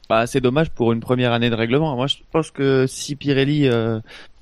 Bah, 0.09 0.27
c'est 0.27 0.41
dommage 0.41 0.71
pour 0.71 0.93
une 0.93 1.01
première 1.01 1.33
année 1.33 1.49
de 1.49 1.55
règlement. 1.55 1.97
Moi, 1.97 2.07
je 2.09 2.17
pense 2.31 2.51
que 2.51 2.87
si 2.87 3.17
Pirelli, 3.17 3.67
euh, 3.69 4.01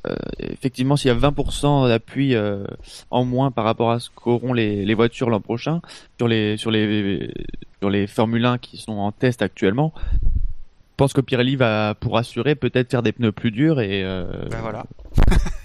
euh, 0.09 0.17
effectivement, 0.41 0.97
s'il 0.97 1.09
y 1.09 1.15
a 1.15 1.17
20% 1.17 1.87
d'appui 1.87 2.35
euh, 2.35 2.65
en 3.11 3.25
moins 3.25 3.53
par 3.53 3.65
rapport 3.65 3.93
à 3.93 4.01
ce 4.01 4.11
qu'auront 4.11 4.53
les, 4.55 4.85
les 4.85 4.95
voitures 4.95 5.31
l'an 5.31 5.41
prochain 5.41 5.81
sur 6.19 6.27
les 6.27 6.57
sur 6.57 6.73
les 6.73 7.33
sur 7.81 7.91
les 7.91 8.07
Formule 8.09 8.45
1 8.45 8.59
qui 8.59 8.77
sont 8.79 8.93
en 8.93 9.13
test 9.13 9.41
actuellement, 9.41 9.93
je 10.25 10.97
pense 10.97 11.13
que 11.13 11.21
Pirelli 11.21 11.55
va 11.55 11.95
pour 11.95 12.19
assurer 12.19 12.57
peut-être 12.57 12.91
faire 12.91 13.03
des 13.05 13.13
pneus 13.13 13.33
plus 13.33 13.53
durs 13.53 13.81
et 13.81 14.03
Ben 14.03 14.61
voilà. 14.61 14.85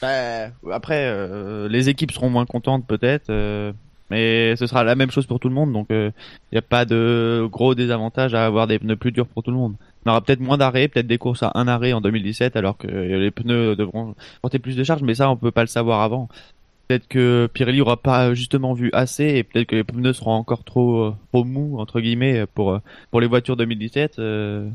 bah, 0.00 0.50
après 0.72 1.06
euh, 1.06 1.68
les 1.68 1.88
équipes 1.88 2.12
seront 2.12 2.30
moins 2.30 2.46
contentes 2.46 2.86
peut-être. 2.86 3.30
euh, 3.30 3.72
mais 4.10 4.54
ce 4.56 4.66
sera 4.66 4.84
la 4.84 4.94
même 4.96 5.10
chose 5.10 5.26
pour 5.26 5.40
tout 5.40 5.48
le 5.48 5.54
monde, 5.54 5.72
donc 5.72 5.86
il 5.90 6.12
n'y 6.52 6.58
a 6.58 6.62
pas 6.62 6.84
de 6.84 7.48
gros 7.50 7.74
désavantage 7.74 8.34
à 8.34 8.44
avoir 8.44 8.66
des 8.66 8.78
pneus 8.78 8.96
plus 8.96 9.12
durs 9.12 9.26
pour 9.26 9.42
tout 9.42 9.50
le 9.50 9.56
monde. 9.56 9.76
on 10.04 10.10
aura 10.10 10.20
peut-être 10.20 10.40
moins 10.40 10.58
d'arrêts, 10.58 10.88
peut-être 10.88 11.06
des 11.06 11.16
courses 11.18 11.42
à 11.42 11.52
un 11.54 11.66
arrêt 11.68 11.94
en 11.94 12.02
2017, 12.02 12.54
alors 12.56 12.76
que 12.76 12.86
les 12.86 13.30
pneus 13.30 13.76
devront 13.76 14.14
porter 14.42 14.58
plus 14.58 14.76
de 14.76 14.84
charge, 14.84 15.02
mais 15.02 15.14
ça, 15.14 15.30
on 15.30 15.36
peut 15.36 15.50
pas 15.50 15.62
le 15.62 15.68
savoir 15.68 16.02
avant. 16.02 16.28
Peut-être 16.86 17.08
que 17.08 17.48
Pirelli 17.54 17.80
aura 17.80 17.96
pas 17.96 18.34
justement 18.34 18.74
vu 18.74 18.90
assez, 18.92 19.24
et 19.24 19.42
peut-être 19.42 19.68
que 19.68 19.76
les 19.76 19.84
pneus 19.84 20.12
seront 20.12 20.32
encore 20.34 20.64
trop, 20.64 21.14
trop 21.32 21.44
mous 21.44 21.78
entre 21.78 22.00
guillemets 22.00 22.44
pour 22.46 22.78
pour 23.10 23.20
les 23.22 23.26
voitures 23.26 23.56
2017. 23.56 24.18
Euh, 24.18 24.68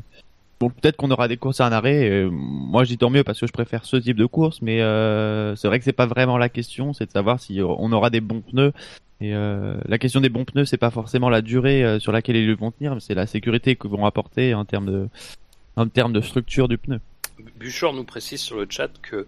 bon, 0.60 0.70
peut-être 0.70 0.96
qu'on 0.96 1.10
aura 1.10 1.26
des 1.26 1.36
courses 1.36 1.60
à 1.60 1.66
un 1.66 1.72
arrêt. 1.72 2.28
moi, 2.30 2.84
je 2.84 2.90
dis 2.90 2.98
tant 2.98 3.10
mieux 3.10 3.24
parce 3.24 3.40
que 3.40 3.46
je 3.46 3.52
préfère 3.52 3.84
ce 3.84 3.96
type 3.96 4.16
de 4.16 4.26
course, 4.26 4.62
mais 4.62 4.82
euh, 4.82 5.56
c'est 5.56 5.68
vrai 5.68 5.78
que 5.78 5.84
c'est 5.84 5.92
pas 5.92 6.06
vraiment 6.06 6.38
la 6.38 6.48
question, 6.48 6.92
c'est 6.92 7.06
de 7.06 7.10
savoir 7.12 7.40
si 7.40 7.60
on 7.62 7.90
aura 7.92 8.10
des 8.10 8.20
bons 8.20 8.42
pneus 8.42 8.72
et 9.20 9.34
euh, 9.34 9.76
la 9.86 9.98
question 9.98 10.20
des 10.20 10.30
bons 10.30 10.44
pneus, 10.44 10.64
c'est 10.64 10.78
pas 10.78 10.90
forcément 10.90 11.28
la 11.28 11.42
durée 11.42 11.84
euh, 11.84 11.98
sur 11.98 12.10
laquelle 12.10 12.36
ils 12.36 12.54
vont 12.54 12.70
tenir, 12.70 12.94
mais 12.94 13.00
c'est 13.00 13.14
la 13.14 13.26
sécurité 13.26 13.76
qu'ils 13.76 13.90
vont 13.90 14.06
apporter 14.06 14.54
en 14.54 14.64
termes 14.64 14.86
de, 14.86 15.08
en 15.76 15.86
termes 15.88 16.14
de 16.14 16.22
structure 16.22 16.68
du 16.68 16.78
pneu. 16.78 17.00
Buchor 17.58 17.92
nous 17.92 18.04
précise 18.04 18.40
sur 18.40 18.56
le 18.56 18.66
chat 18.68 18.90
que 19.02 19.16
euh, 19.16 19.24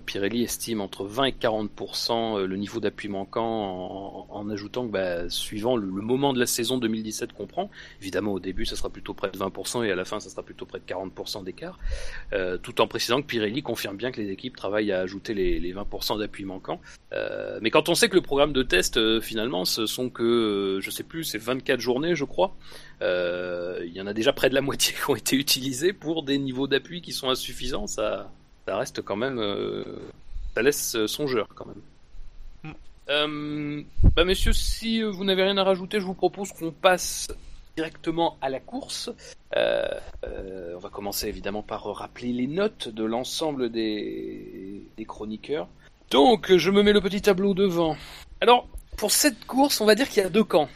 Pirelli 0.00 0.42
estime 0.42 0.80
entre 0.80 1.04
20 1.04 1.24
et 1.24 1.30
40% 1.32 2.38
euh, 2.38 2.46
le 2.46 2.56
niveau 2.56 2.80
d'appui 2.80 3.08
manquant 3.08 4.26
en, 4.30 4.50
ajoutant 4.50 4.86
que 4.86 4.92
bah, 4.92 5.28
suivant 5.28 5.76
le, 5.76 5.86
moment 5.86 6.32
de 6.32 6.38
la 6.38 6.46
saison 6.46 6.78
2017 6.78 7.32
qu'on 7.32 7.46
prend, 7.46 7.70
évidemment 8.00 8.32
au 8.32 8.40
début 8.40 8.64
ça 8.64 8.76
sera 8.76 8.90
plutôt 8.90 9.14
près 9.14 9.30
de 9.30 9.38
20% 9.38 9.84
et 9.84 9.90
à 9.90 9.94
la 9.94 10.04
fin 10.04 10.20
ça 10.20 10.30
sera 10.30 10.42
plutôt 10.42 10.66
près 10.66 10.78
de 10.78 10.84
40% 10.84 11.44
d'écart, 11.44 11.78
euh, 12.32 12.58
tout 12.58 12.80
en 12.80 12.86
précisant 12.86 13.20
que 13.22 13.26
Pirelli 13.26 13.62
confirme 13.62 13.96
bien 13.96 14.10
que 14.10 14.20
les 14.20 14.30
équipes 14.30 14.56
travaillent 14.56 14.92
à 14.92 15.00
ajouter 15.00 15.34
les, 15.34 15.60
les 15.60 15.74
20% 15.74 16.18
d'appui 16.18 16.44
manquant. 16.44 16.80
Euh, 17.12 17.58
mais 17.62 17.70
quand 17.70 17.88
on 17.88 17.94
sait 17.94 18.08
que 18.08 18.14
le 18.14 18.22
programme 18.22 18.52
de 18.52 18.62
test 18.62 18.96
euh, 18.96 19.20
finalement 19.20 19.64
ce 19.64 19.86
sont 19.86 20.10
que, 20.10 20.78
je 20.82 20.90
sais 20.90 21.04
plus, 21.04 21.24
c'est 21.24 21.38
24 21.38 21.80
journées 21.80 22.14
je 22.14 22.24
crois, 22.24 22.56
il 23.00 23.92
y 23.92 24.00
en 24.00 24.06
a 24.06 24.12
déjà 24.12 24.32
près 24.32 24.48
de 24.48 24.54
la 24.54 24.60
moitié 24.62 24.94
qui 24.94 25.10
ont 25.10 25.16
été 25.16 25.36
utilisées 25.36 25.92
pour 25.92 26.22
des 26.22 26.38
niveaux 26.38 26.66
d'appui 26.66 27.02
qui 27.02 27.12
sont 27.12 27.30
insuffisants, 27.30 27.86
ça 27.86 28.30
ça 28.66 28.76
reste 28.76 29.02
quand 29.02 29.16
même. 29.16 29.38
Euh, 29.38 29.84
ça 30.54 30.62
laisse 30.62 30.96
euh, 30.96 31.06
songeur 31.06 31.48
quand 31.54 31.66
même. 31.66 31.82
Mm. 32.62 32.76
Euh, 33.10 33.82
bah 34.14 34.24
messieurs, 34.24 34.52
si 34.52 35.02
vous 35.02 35.24
n'avez 35.24 35.42
rien 35.42 35.56
à 35.58 35.64
rajouter, 35.64 36.00
je 36.00 36.06
vous 36.06 36.14
propose 36.14 36.52
qu'on 36.52 36.70
passe 36.70 37.28
directement 37.76 38.36
à 38.40 38.48
la 38.48 38.60
course. 38.60 39.10
on 39.54 40.78
va 40.78 40.88
commencer 40.90 41.28
évidemment 41.28 41.62
par 41.62 41.84
rappeler 41.84 42.32
les 42.32 42.46
notes 42.46 42.88
de 42.88 43.04
l'ensemble 43.04 43.70
des, 43.70 44.82
des 44.96 45.04
chroniqueurs. 45.04 45.68
Donc, 46.10 46.54
je 46.54 46.70
me 46.70 46.82
mets 46.82 46.92
le 46.92 47.00
petit 47.00 47.22
tableau 47.22 47.54
devant. 47.54 47.96
Alors, 48.40 48.68
pour 48.96 49.10
cette 49.10 49.46
course, 49.46 49.80
on 49.80 49.86
va 49.86 49.94
dire 49.94 50.08
qu'il 50.08 50.22
y 50.22 50.26
a 50.26 50.28
deux 50.28 50.44
camps. 50.44 50.68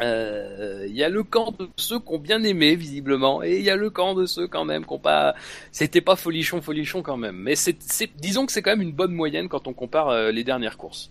Il 0.00 0.06
euh, 0.06 0.86
y 0.88 1.04
a 1.04 1.10
le 1.10 1.22
camp 1.22 1.54
de 1.58 1.68
ceux 1.76 2.00
qui 2.00 2.14
ont 2.14 2.18
bien 2.18 2.42
aimé 2.42 2.74
visiblement, 2.74 3.42
et 3.42 3.58
il 3.58 3.62
y 3.62 3.68
a 3.68 3.76
le 3.76 3.90
camp 3.90 4.14
de 4.14 4.24
ceux 4.24 4.48
quand 4.48 4.64
même 4.64 4.86
qui 4.86 4.92
ont 4.94 4.98
pas. 4.98 5.34
C'était 5.72 6.00
pas 6.00 6.16
folichon 6.16 6.62
folichon 6.62 7.02
quand 7.02 7.18
même, 7.18 7.36
mais 7.36 7.54
c'est, 7.54 7.76
disons 8.16 8.46
que 8.46 8.52
c'est 8.52 8.62
quand 8.62 8.70
même 8.70 8.80
une 8.80 8.92
bonne 8.92 9.12
moyenne 9.12 9.48
quand 9.48 9.66
on 9.66 9.74
compare 9.74 10.08
euh, 10.08 10.30
les 10.30 10.42
dernières 10.42 10.78
courses. 10.78 11.10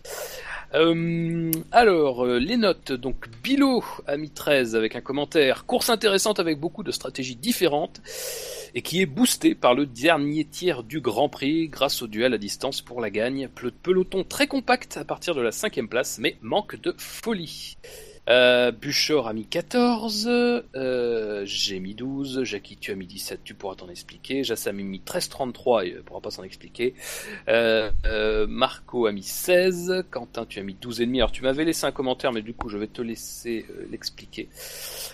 Euh, 0.74 1.52
alors, 1.72 2.26
les 2.26 2.58
notes. 2.58 2.92
Donc, 2.92 3.28
Bilo 3.44 3.84
a 4.08 4.18
mis 4.18 4.30
13 4.30 4.76
avec 4.76 4.96
un 4.96 5.02
commentaire. 5.02 5.66
Course 5.66 5.90
intéressante 5.90 6.40
avec 6.40 6.60
beaucoup 6.60 6.84
de 6.84 6.92
stratégies 6.92 7.36
différentes 7.36 8.02
et 8.76 8.82
qui 8.82 9.02
est 9.02 9.08
boostée 9.08 9.56
par 9.56 9.74
le 9.74 9.86
dernier 9.86 10.46
tiers 10.46 10.84
du 10.84 11.00
Grand 11.00 11.30
Prix 11.30 11.70
grâce 11.70 12.02
au 12.02 12.08
duel 12.08 12.34
à 12.34 12.38
distance 12.38 12.82
pour 12.82 13.02
la 13.02 13.10
gagne. 13.10 13.50
Peloton 13.84 14.24
très 14.24 14.48
compact 14.48 14.98
à 14.98 15.04
partir 15.04 15.36
de 15.36 15.42
la 15.42 15.52
cinquième 15.52 15.90
place, 15.90 16.20
mais 16.20 16.38
manque 16.42 16.80
de 16.80 16.94
folie. 16.98 17.78
Euh, 18.30 18.72
Buchor 18.72 19.28
a 19.28 19.34
mis 19.34 19.46
14, 19.46 20.30
euh, 20.30 21.42
j'ai 21.46 21.80
mis 21.80 21.96
12, 21.96 22.44
Jackie 22.44 22.78
tu 22.78 22.92
as 22.92 22.96
mis 22.96 23.08
17, 23.08 23.40
tu 23.44 23.56
pourras 23.56 23.74
t'en 23.74 23.90
expliquer, 23.90 24.44
Jassam 24.44 24.78
a 24.80 24.84
mis 24.84 25.00
13,33 25.00 25.88
et 25.88 25.94
ne 25.96 26.02
pourra 26.02 26.22
pas 26.22 26.30
s'en 26.30 26.44
expliquer, 26.44 26.94
euh, 27.48 27.90
euh, 28.06 28.46
Marco 28.48 29.08
a 29.08 29.12
mis 29.12 29.24
16, 29.24 30.06
Quentin 30.12 30.46
tu 30.46 30.60
as 30.60 30.64
mis 30.64 30.76
12,5, 30.76 31.16
alors 31.16 31.32
tu 31.32 31.42
m'avais 31.42 31.66
laissé 31.66 31.86
un 31.86 31.92
commentaire 31.92 32.32
mais 32.32 32.44
du 32.44 32.54
coup 32.54 32.70
je 32.70 32.78
vais 32.78 32.88
te 32.88 33.02
laisser 33.02 33.66
euh, 33.72 33.88
l'expliquer, 33.90 34.48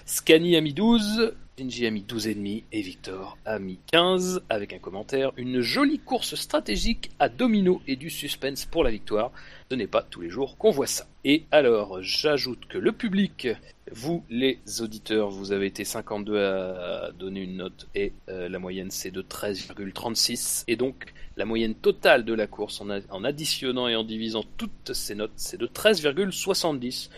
Scani 0.05 0.57
a 0.57 0.61
mis 0.61 0.73
12, 0.73 1.33
Shinji 1.57 1.87
a 1.87 1.91
mis 1.91 2.01
12,5 2.01 2.63
et 2.73 2.81
Victor 2.81 3.37
a 3.45 3.59
mis 3.59 3.79
15 3.87 4.43
avec 4.49 4.73
un 4.73 4.79
commentaire. 4.79 5.31
Une 5.37 5.61
jolie 5.61 5.99
course 5.99 6.35
stratégique 6.35 7.11
à 7.17 7.29
domino 7.29 7.81
et 7.87 7.95
du 7.95 8.09
suspense 8.09 8.65
pour 8.65 8.83
la 8.83 8.91
victoire. 8.91 9.31
Ce 9.71 9.75
n'est 9.75 9.87
pas 9.87 10.01
tous 10.01 10.19
les 10.19 10.29
jours 10.29 10.57
qu'on 10.57 10.71
voit 10.71 10.85
ça. 10.85 11.07
Et 11.23 11.45
alors, 11.51 12.01
j'ajoute 12.01 12.65
que 12.67 12.77
le 12.77 12.91
public, 12.91 13.47
vous 13.89 14.25
les 14.29 14.59
auditeurs, 14.81 15.29
vous 15.29 15.53
avez 15.53 15.67
été 15.67 15.85
52 15.85 16.37
à 16.37 17.11
donner 17.17 17.43
une 17.43 17.55
note 17.55 17.87
et 17.95 18.11
euh, 18.27 18.49
la 18.49 18.59
moyenne 18.59 18.91
c'est 18.91 19.11
de 19.11 19.21
13,36. 19.21 20.65
Et 20.67 20.75
donc, 20.75 21.13
la 21.37 21.45
moyenne 21.45 21.75
totale 21.75 22.25
de 22.25 22.33
la 22.33 22.47
course 22.47 22.81
en, 22.81 22.89
en 22.89 23.23
additionnant 23.23 23.87
et 23.87 23.95
en 23.95 24.03
divisant 24.03 24.43
toutes 24.57 24.91
ces 24.91 25.15
notes, 25.15 25.31
c'est 25.37 25.57
de 25.57 25.67
13,70 25.67 27.11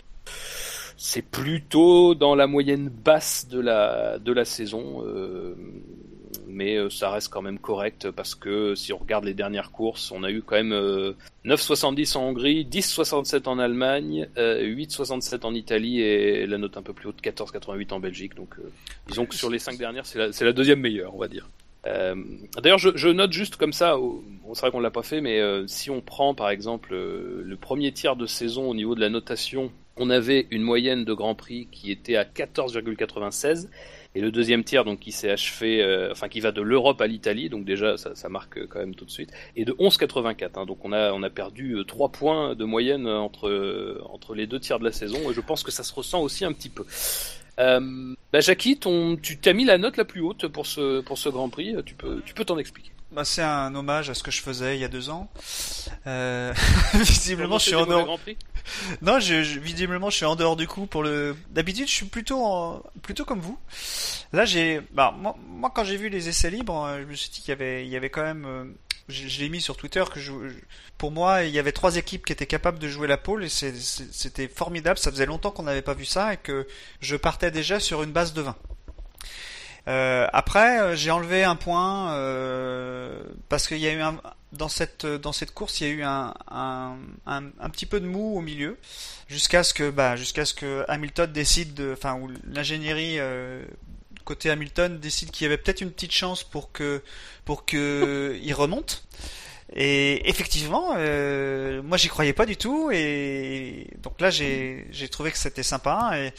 c'est 1.00 1.22
plutôt 1.22 2.16
dans 2.16 2.34
la 2.34 2.48
moyenne 2.48 2.88
basse 2.88 3.46
de 3.48 3.60
la 3.60 4.18
de 4.18 4.32
la 4.32 4.44
saison, 4.44 5.04
euh, 5.06 5.54
mais 6.48 6.76
euh, 6.76 6.90
ça 6.90 7.08
reste 7.10 7.28
quand 7.28 7.40
même 7.40 7.60
correct 7.60 8.10
parce 8.10 8.34
que 8.34 8.74
si 8.74 8.92
on 8.92 8.98
regarde 8.98 9.24
les 9.24 9.32
dernières 9.32 9.70
courses, 9.70 10.10
on 10.10 10.24
a 10.24 10.30
eu 10.32 10.42
quand 10.42 10.56
même 10.56 10.74
9,70 11.44 12.16
euh, 12.16 12.18
en 12.18 12.24
Hongrie, 12.24 12.64
10,67 12.64 13.48
en 13.48 13.60
Allemagne, 13.60 14.28
8,67 14.36 15.46
en 15.46 15.54
Italie 15.54 16.00
et 16.00 16.46
la 16.48 16.58
note 16.58 16.76
un 16.76 16.82
peu 16.82 16.92
plus 16.92 17.10
haute 17.10 17.22
14,88 17.22 17.92
en 17.94 18.00
Belgique. 18.00 18.34
Donc 18.34 18.56
disons 19.06 19.24
que 19.24 19.36
sur 19.36 19.50
les 19.50 19.60
cinq 19.60 19.78
dernières, 19.78 20.04
c'est 20.04 20.18
la, 20.18 20.30
la 20.46 20.52
deuxième 20.52 20.80
meilleure, 20.80 21.14
on 21.14 21.18
va 21.18 21.28
dire. 21.28 21.48
D'ailleurs, 22.60 22.78
je, 22.78 23.08
note 23.08 23.32
juste 23.32 23.54
comme 23.54 23.72
ça, 23.72 23.96
c'est 24.52 24.60
vrai 24.60 24.72
qu'on 24.72 24.80
l'a 24.80 24.90
pas 24.90 25.04
fait, 25.04 25.20
mais 25.20 25.40
si 25.68 25.90
on 25.90 26.00
prend 26.00 26.34
par 26.34 26.50
exemple 26.50 26.92
le 26.92 27.56
premier 27.56 27.92
tiers 27.92 28.16
de 28.16 28.26
saison 28.26 28.68
au 28.68 28.74
niveau 28.74 28.96
de 28.96 29.00
la 29.00 29.10
notation 29.10 29.70
on 29.98 30.10
avait 30.10 30.46
une 30.50 30.62
moyenne 30.62 31.04
de 31.04 31.12
Grand 31.12 31.34
Prix 31.34 31.68
qui 31.70 31.90
était 31.90 32.16
à 32.16 32.24
14,96 32.24 33.68
et 34.14 34.20
le 34.20 34.30
deuxième 34.30 34.64
tiers 34.64 34.84
qui 35.00 35.12
s'est 35.12 35.30
achevé, 35.30 35.82
euh, 35.82 36.10
enfin 36.10 36.28
qui 36.28 36.40
va 36.40 36.50
de 36.50 36.62
l'Europe 36.62 37.00
à 37.00 37.06
l'Italie, 37.06 37.48
donc 37.48 37.64
déjà 37.64 37.96
ça, 37.96 38.28
marque 38.28 38.66
quand 38.66 38.78
même 38.78 38.94
tout 38.94 39.04
de 39.04 39.10
suite, 39.10 39.30
et 39.54 39.64
de 39.64 39.72
11,84. 39.72 40.50
Hein, 40.56 40.66
donc 40.66 40.84
on 40.84 40.92
a 40.92 41.12
on 41.12 41.22
a 41.22 41.30
perdu 41.30 41.76
3 41.86 42.08
euh, 42.08 42.10
points 42.10 42.54
de 42.54 42.64
moyenne 42.64 43.06
entre 43.06 43.48
euh, 43.48 44.02
entre 44.10 44.34
les 44.34 44.46
deux 44.46 44.60
tiers 44.60 44.78
de 44.78 44.84
la 44.84 44.92
saison 44.92 45.30
et 45.30 45.34
je 45.34 45.40
pense 45.40 45.62
que 45.62 45.70
ça 45.70 45.82
se 45.82 45.92
ressent 45.92 46.20
aussi 46.22 46.44
un 46.44 46.52
petit 46.52 46.70
peu. 46.70 46.84
bah 47.56 48.40
Jackie, 48.40 48.78
tu 49.22 49.38
t'as 49.38 49.52
mis 49.52 49.64
la 49.64 49.78
note 49.78 49.96
la 49.96 50.04
plus 50.04 50.20
haute 50.20 50.48
pour 50.48 50.66
ce 50.66 51.00
pour 51.00 51.18
ce 51.18 51.28
Grand 51.28 51.48
Prix, 51.48 51.76
tu 51.84 51.94
peux 51.94 52.22
tu 52.24 52.34
peux 52.34 52.44
t'en 52.44 52.58
expliquer. 52.58 52.92
Bah, 53.10 53.24
c'est 53.24 53.42
un 53.42 53.74
hommage 53.74 54.10
à 54.10 54.14
ce 54.14 54.22
que 54.22 54.30
je 54.30 54.42
faisais 54.42 54.76
il 54.76 54.80
y 54.80 54.84
a 54.84 54.88
deux 54.88 55.08
ans. 55.08 55.30
Euh... 56.06 56.52
visiblement, 56.94 57.58
je 57.58 57.64
suis 57.64 57.74
en 57.74 57.86
dehors. 57.86 58.20
non, 59.00 59.18
je, 59.18 59.58
visiblement, 59.58 60.10
je 60.10 60.16
suis 60.16 60.24
en 60.26 60.36
dehors 60.36 60.56
du 60.56 60.66
coup 60.66 60.86
pour 60.86 61.02
le. 61.02 61.34
D'habitude, 61.50 61.88
je 61.88 61.92
suis 61.92 62.06
plutôt 62.06 62.84
plutôt 63.02 63.24
comme 63.24 63.40
vous. 63.40 63.58
Là, 64.32 64.44
j'ai. 64.44 64.82
Bah, 64.92 65.14
moi, 65.18 65.36
moi 65.48 65.72
quand 65.74 65.84
j'ai 65.84 65.96
vu 65.96 66.10
les 66.10 66.28
essais 66.28 66.50
libres, 66.50 66.84
euh, 66.84 67.00
je 67.00 67.06
me 67.06 67.14
suis 67.14 67.30
dit 67.30 67.40
qu'il 67.40 67.48
y 67.48 67.52
avait, 67.52 67.86
il 67.86 67.90
y 67.90 67.96
avait 67.96 68.10
quand 68.10 68.22
même. 68.22 68.44
Euh, 68.44 68.64
je, 69.08 69.40
l'ai 69.40 69.48
mis 69.48 69.62
sur 69.62 69.78
Twitter 69.78 70.04
que 70.12 70.20
je... 70.20 70.32
pour 70.98 71.10
moi, 71.10 71.44
il 71.44 71.50
y 71.50 71.58
avait 71.58 71.72
trois 71.72 71.96
équipes 71.96 72.26
qui 72.26 72.32
étaient 72.34 72.44
capables 72.44 72.78
de 72.78 72.88
jouer 72.88 73.08
la 73.08 73.16
pole 73.16 73.42
et 73.42 73.48
c'était 73.48 74.48
formidable. 74.48 74.98
Ça 74.98 75.10
faisait 75.10 75.24
longtemps 75.24 75.50
qu'on 75.50 75.62
n'avait 75.62 75.80
pas 75.80 75.94
vu 75.94 76.04
ça 76.04 76.34
et 76.34 76.36
que 76.36 76.66
je 77.00 77.16
partais 77.16 77.50
déjà 77.50 77.80
sur 77.80 78.02
une 78.02 78.12
base 78.12 78.34
de 78.34 78.42
20. 78.42 78.56
Euh, 79.88 80.26
après, 80.32 80.80
euh, 80.80 80.96
j'ai 80.96 81.10
enlevé 81.10 81.44
un 81.44 81.56
point 81.56 82.12
euh, 82.12 83.22
parce 83.48 83.66
qu'il 83.66 83.78
y 83.78 83.86
a 83.86 83.92
eu 83.92 84.00
un, 84.00 84.20
dans 84.52 84.68
cette 84.68 85.06
dans 85.06 85.32
cette 85.32 85.52
course, 85.52 85.80
il 85.80 85.86
y 85.86 85.90
a 85.90 85.94
eu 85.94 86.02
un, 86.02 86.34
un, 86.50 86.96
un, 87.26 87.70
petit 87.70 87.86
peu 87.86 87.98
de 87.98 88.06
mou 88.06 88.36
au 88.36 88.40
milieu 88.40 88.76
jusqu'à 89.28 89.62
ce 89.62 89.72
que 89.72 89.90
bah 89.90 90.16
jusqu'à 90.16 90.44
ce 90.44 90.54
que 90.54 90.84
Hamilton 90.88 91.32
décide 91.32 91.74
de, 91.74 91.92
enfin 91.92 92.14
ou 92.14 92.28
l'ingénierie 92.44 93.18
côté 94.28 94.50
Hamilton 94.50 94.98
décide 94.98 95.30
qu'il 95.30 95.44
y 95.44 95.46
avait 95.46 95.56
peut-être 95.56 95.80
une 95.80 95.90
petite 95.90 96.12
chance 96.12 96.44
pour 96.44 96.70
que 96.70 97.02
pour 97.46 97.64
que 97.64 98.38
il 98.42 98.52
remonte. 98.52 99.04
Et 99.74 100.28
effectivement, 100.28 100.94
euh, 100.96 101.82
moi 101.82 101.96
j'y 101.98 102.08
croyais 102.08 102.32
pas 102.32 102.46
du 102.46 102.56
tout, 102.56 102.90
et 102.90 103.86
donc 104.02 104.20
là 104.20 104.30
j'ai 104.30 104.86
j'ai 104.90 105.08
trouvé 105.08 105.30
que 105.30 105.38
c'était 105.38 105.62
sympa. 105.62 106.12
Et, 106.14 106.32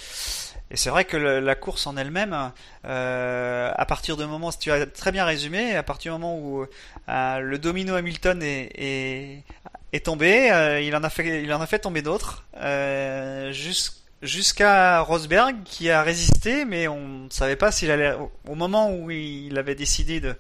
et 0.71 0.77
c'est 0.77 0.89
vrai 0.91 1.05
que 1.05 1.17
la 1.17 1.55
course 1.55 1.87
en 1.87 1.97
elle-même, 1.97 2.51
euh, 2.85 3.71
à 3.75 3.85
partir 3.85 4.17
du 4.17 4.25
moment, 4.25 4.51
tu 4.51 4.71
as 4.71 4.85
très 4.85 5.11
bien 5.11 5.25
résumé, 5.25 5.75
à 5.75 5.81
partir 5.83 6.13
du 6.13 6.21
moment 6.21 6.37
où 6.37 6.63
euh, 7.09 7.39
le 7.39 7.57
domino 7.57 7.95
Hamilton 7.95 8.41
est, 8.43 9.43
est, 9.91 10.05
tombé, 10.05 10.51
euh, 10.51 10.79
il 10.79 10.95
en 10.95 11.03
a 11.03 11.09
fait, 11.09 11.43
il 11.43 11.51
en 11.53 11.61
a 11.61 11.65
fait 11.65 11.79
tomber 11.79 12.03
d'autres, 12.03 12.45
euh, 12.57 13.51
jusqu'à 14.21 14.99
Rosberg 14.99 15.63
qui 15.63 15.89
a 15.89 16.03
résisté, 16.03 16.65
mais 16.65 16.87
on 16.87 17.07
ne 17.07 17.29
savait 17.31 17.55
pas 17.55 17.71
s'il 17.71 17.89
allait. 17.89 18.13
Au 18.47 18.53
moment 18.53 18.91
où 18.91 19.09
il 19.09 19.57
avait 19.57 19.75
décidé 19.75 20.19
de, 20.19 20.35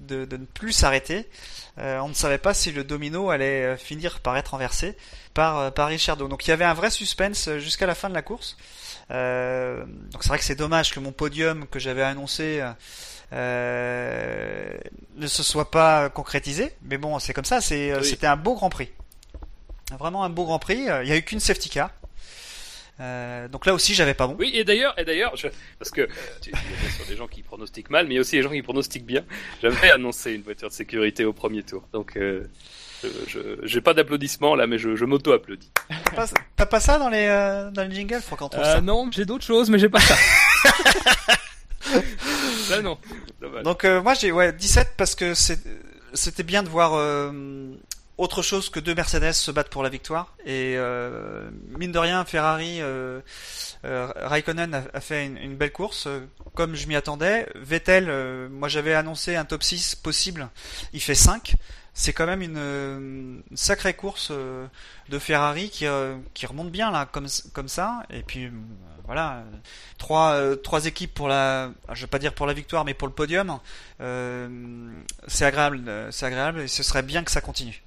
de, 0.00 0.36
ne 0.36 0.46
plus 0.46 0.72
s'arrêter, 0.72 1.28
on 1.76 2.08
ne 2.08 2.14
savait 2.14 2.38
pas 2.38 2.54
si 2.54 2.72
le 2.72 2.84
domino 2.84 3.28
allait 3.28 3.76
finir 3.76 4.20
par 4.20 4.36
être 4.38 4.52
renversé 4.52 4.96
par, 5.34 5.74
par 5.74 5.88
Ricciardo. 5.88 6.28
Donc 6.28 6.46
il 6.46 6.50
y 6.50 6.52
avait 6.52 6.64
un 6.64 6.74
vrai 6.74 6.90
suspense 6.90 7.50
jusqu'à 7.58 7.86
la 7.86 7.94
fin 7.94 8.08
de 8.08 8.14
la 8.14 8.22
course. 8.22 8.56
Euh, 9.10 9.84
donc 10.12 10.22
c'est 10.22 10.28
vrai 10.28 10.38
que 10.38 10.44
c'est 10.44 10.54
dommage 10.54 10.92
que 10.92 11.00
mon 11.00 11.12
podium 11.12 11.66
que 11.66 11.78
j'avais 11.78 12.02
annoncé 12.02 12.64
euh, 13.32 14.76
ne 15.16 15.26
se 15.26 15.42
soit 15.42 15.70
pas 15.70 16.08
concrétisé. 16.10 16.72
Mais 16.82 16.98
bon, 16.98 17.18
c'est 17.18 17.32
comme 17.32 17.44
ça. 17.44 17.60
C'est, 17.60 17.94
Oui. 17.96 18.04
C'était 18.04 18.26
un 18.26 18.36
beau 18.36 18.54
Grand 18.54 18.70
Prix. 18.70 18.90
Vraiment 19.98 20.24
un 20.24 20.30
beau 20.30 20.44
Grand 20.44 20.58
Prix. 20.58 20.76
Il 20.78 21.04
n'y 21.04 21.12
a 21.12 21.16
eu 21.16 21.22
qu'une 21.22 21.40
safety 21.40 21.68
car. 21.68 21.90
Euh, 23.00 23.48
donc 23.48 23.66
là 23.66 23.74
aussi, 23.74 23.92
j'avais 23.92 24.14
pas 24.14 24.28
bon. 24.28 24.36
Oui, 24.38 24.52
et 24.54 24.62
d'ailleurs, 24.62 24.96
et 24.98 25.04
d'ailleurs, 25.04 25.34
je- 25.36 25.48
parce 25.80 25.90
que 25.90 26.08
tu- 26.40 26.50
il 26.50 26.52
y 26.52 26.56
a 26.56 26.80
bien 26.80 26.90
sûr 26.90 27.04
des 27.06 27.16
gens 27.16 27.26
qui 27.26 27.42
pronostiquent 27.42 27.90
mal, 27.90 28.06
mais 28.06 28.12
il 28.12 28.14
y 28.14 28.18
a 28.18 28.20
aussi 28.20 28.36
des 28.36 28.42
gens 28.42 28.50
qui 28.52 28.62
pronostiquent 28.62 29.04
bien. 29.04 29.24
J'avais 29.62 29.90
annoncé 29.90 30.32
une 30.32 30.42
voiture 30.42 30.68
de 30.68 30.72
sécurité 30.72 31.24
au 31.24 31.32
premier 31.32 31.64
tour, 31.64 31.82
donc 31.92 32.16
euh, 32.16 32.44
je, 33.28 33.38
j'ai 33.62 33.80
pas 33.80 33.94
d'applaudissements 33.94 34.54
là, 34.54 34.66
mais 34.66 34.78
je, 34.78 34.96
je 34.96 35.04
m'auto-applaudis. 35.04 35.70
T'as 35.88 36.10
pas, 36.14 36.26
t'as 36.56 36.66
pas 36.66 36.80
ça 36.80 36.98
dans 36.98 37.08
les, 37.08 37.26
euh, 37.28 37.70
dans 37.70 37.82
les 37.88 37.94
jingles 37.94 38.20
Faut 38.20 38.36
qu'on 38.36 38.48
trouve 38.48 38.64
Euh, 38.64 38.74
ça. 38.74 38.80
non, 38.80 39.08
j'ai 39.12 39.24
d'autres 39.24 39.44
choses, 39.44 39.70
mais 39.70 39.78
j'ai 39.78 39.88
pas 39.88 40.00
ça. 40.00 40.16
Là 42.70 42.80
non. 42.82 42.98
Dommage. 43.40 43.62
Donc 43.62 43.84
euh, 43.84 44.02
moi 44.02 44.14
j'ai 44.14 44.32
ouais 44.32 44.52
17 44.52 44.94
parce 44.96 45.14
que 45.14 45.34
c'est- 45.34 45.62
c'était 46.14 46.42
bien 46.42 46.62
de 46.62 46.68
voir 46.68 46.94
euh, 46.94 47.30
autre 48.16 48.40
chose 48.42 48.70
que 48.70 48.80
deux 48.80 48.94
Mercedes 48.94 49.32
se 49.32 49.50
battre 49.50 49.68
pour 49.70 49.82
la 49.82 49.90
victoire 49.90 50.34
et 50.46 50.74
euh, 50.76 51.48
mine 51.78 51.92
de 51.92 51.98
rien 51.98 52.24
Ferrari 52.24 52.78
euh, 52.80 53.20
euh, 53.84 54.08
Raikkonen 54.16 54.72
a, 54.74 54.84
a 54.94 55.00
fait 55.00 55.26
une, 55.26 55.36
une 55.36 55.56
belle 55.56 55.72
course 55.72 56.08
comme 56.54 56.74
je 56.74 56.86
m'y 56.86 56.96
attendais. 56.96 57.46
Vettel 57.54 58.06
euh, 58.08 58.48
moi 58.48 58.68
j'avais 58.68 58.94
annoncé 58.94 59.36
un 59.36 59.44
top 59.44 59.62
6 59.62 59.96
possible, 59.96 60.48
il 60.94 61.00
fait 61.02 61.14
5. 61.14 61.54
C'est 61.96 62.12
quand 62.12 62.26
même 62.26 62.42
une, 62.42 62.58
une 62.58 63.56
sacrée 63.56 63.94
course 63.94 64.28
euh, 64.32 64.66
de 65.08 65.18
Ferrari 65.20 65.70
qui, 65.70 65.86
euh, 65.86 66.16
qui 66.34 66.44
remonte 66.44 66.70
bien 66.70 66.90
là 66.90 67.06
comme 67.10 67.28
comme 67.52 67.68
ça 67.68 68.02
et 68.10 68.22
puis 68.22 68.46
euh, 68.46 68.50
voilà 69.06 69.44
trois 69.96 70.32
euh, 70.32 70.56
trois 70.56 70.86
équipes 70.86 71.14
pour 71.14 71.28
la 71.28 71.70
je 71.92 72.00
vais 72.00 72.08
pas 72.08 72.18
dire 72.18 72.34
pour 72.34 72.46
la 72.46 72.52
victoire 72.52 72.84
mais 72.84 72.94
pour 72.94 73.06
le 73.06 73.14
podium 73.14 73.58
euh, 74.00 74.48
c'est 75.28 75.44
agréable 75.44 75.88
c'est 76.10 76.26
agréable 76.26 76.62
et 76.62 76.68
ce 76.68 76.82
serait 76.82 77.02
bien 77.02 77.22
que 77.22 77.30
ça 77.30 77.40
continue 77.40 77.80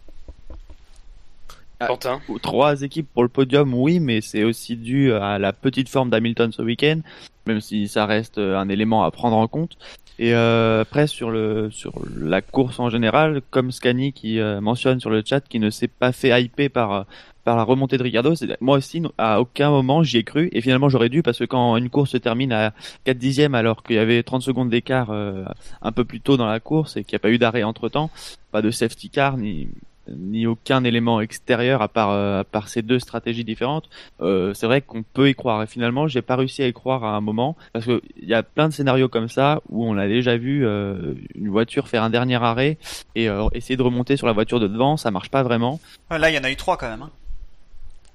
Quentin? 1.80 2.22
Ou 2.28 2.40
Trois 2.40 2.82
équipes 2.82 3.08
pour 3.14 3.22
le 3.22 3.30
podium, 3.30 3.72
oui, 3.76 4.00
mais 4.00 4.22
c'est 4.22 4.44
aussi 4.44 4.76
dû 4.76 5.14
à 5.14 5.38
la 5.38 5.54
petite 5.54 5.90
forme 5.90 6.10
d'Hamilton 6.10 6.52
ce 6.52 6.64
week-end, 6.64 7.02
même 7.46 7.62
si 7.62 7.88
ça 7.88 8.08
reste 8.08 8.40
un 8.40 8.68
élément 8.68 9.04
à 9.04 9.12
prendre 9.12 9.38
en 9.38 9.48
compte. 9.48 9.78
Et 10.20 10.34
euh, 10.34 10.82
après 10.82 11.06
sur 11.08 11.30
le 11.30 11.70
sur 11.72 11.94
la 12.18 12.42
course 12.42 12.80
en 12.80 12.90
général, 12.90 13.42
comme 13.52 13.72
Scani 13.72 14.14
qui 14.14 14.40
euh, 14.40 14.62
mentionne 14.62 15.00
sur 15.00 15.10
le 15.10 15.22
chat, 15.26 15.42
qui 15.42 15.60
ne 15.60 15.70
s'est 15.70 15.88
pas 15.88 16.12
fait 16.12 16.42
hyper 16.42 16.72
par 16.72 17.06
par 17.48 17.56
la 17.56 17.64
remontée 17.64 17.98
de 17.98 18.04
Ricardo, 18.04 18.34
moi 18.60 18.76
aussi 18.76 19.02
à 19.18 19.40
aucun 19.40 19.70
moment 19.70 20.04
j'y 20.04 20.18
ai 20.18 20.24
cru. 20.24 20.50
Et 20.52 20.60
finalement 20.60 20.90
j'aurais 20.90 21.08
dû 21.08 21.24
parce 21.24 21.40
que 21.40 21.46
quand 21.46 21.78
une 21.78 21.90
course 21.90 22.12
se 22.12 22.18
termine 22.18 22.52
à 22.52 22.74
4 23.06 23.18
dixièmes 23.18 23.56
alors 23.56 23.84
qu'il 23.84 23.96
y 23.96 24.00
avait 24.00 24.22
30 24.22 24.42
secondes 24.42 24.70
d'écart 24.70 25.12
euh, 25.12 25.46
un 25.82 25.94
peu 25.94 26.04
plus 26.04 26.20
tôt 26.20 26.36
dans 26.36 26.46
la 26.46 26.60
course 26.60 26.98
et 26.98 27.06
qu'il 27.06 27.16
n'y 27.16 27.22
a 27.22 27.24
pas 27.24 27.30
eu 27.30 27.38
d'arrêt 27.38 27.64
entre 27.64 27.88
temps, 27.88 28.10
pas 28.52 28.62
de 28.62 28.70
safety 28.70 29.10
car 29.10 29.38
ni 29.38 29.70
ni 30.16 30.48
aucun 30.48 30.84
élément 30.84 31.22
extérieur 31.22 31.82
à 31.82 31.88
part 31.88 32.12
euh, 32.12 32.42
à 32.42 32.44
part 32.44 32.70
ces 32.70 32.82
deux 32.82 33.00
stratégies 33.00 33.44
différentes. 33.44 33.90
Euh, 34.22 34.54
c'est 34.54 34.66
vrai 34.66 34.82
qu'on 34.82 35.04
peut 35.04 35.30
y 35.30 35.36
croire 35.36 35.64
et 35.64 35.68
finalement 35.68 36.08
j'ai 36.08 36.22
pas 36.22 36.36
réussi 36.36 36.62
à 36.64 36.68
y 36.68 36.74
croire 36.74 37.04
à 37.04 37.16
un 37.16 37.22
moment 37.22 37.56
parce 37.74 37.86
que 37.86 38.02
il 38.22 38.28
y 38.28 38.34
a 38.34 38.44
plein 38.44 38.68
de 38.70 38.74
scénarios 38.74 39.10
comme 39.10 39.30
ça 39.30 39.62
où 39.70 39.86
on 39.86 39.98
a 39.98 40.08
déjà 40.08 40.38
vu 40.38 40.66
euh, 40.66 41.14
une 41.36 41.50
voiture 41.50 41.88
faire 41.88 42.04
un 42.04 42.10
dernier 42.10 42.36
arrêt 42.36 42.78
et 43.16 43.28
essayer 43.54 43.78
de 43.78 43.84
remonter 43.84 44.18
sur 44.18 44.28
la 44.28 44.34
voiture 44.34 44.60
de 44.60 44.68
devant, 44.68 44.98
ça 44.98 45.12
marche 45.12 45.30
pas 45.30 45.44
vraiment. 45.44 45.80
Là 46.10 46.30
il 46.30 46.36
y 46.36 46.40
en 46.40 46.44
a 46.44 46.52
eu 46.52 46.56
trois 46.56 46.78
quand 46.78 46.90
même 46.90 47.02
hein, 47.02 47.12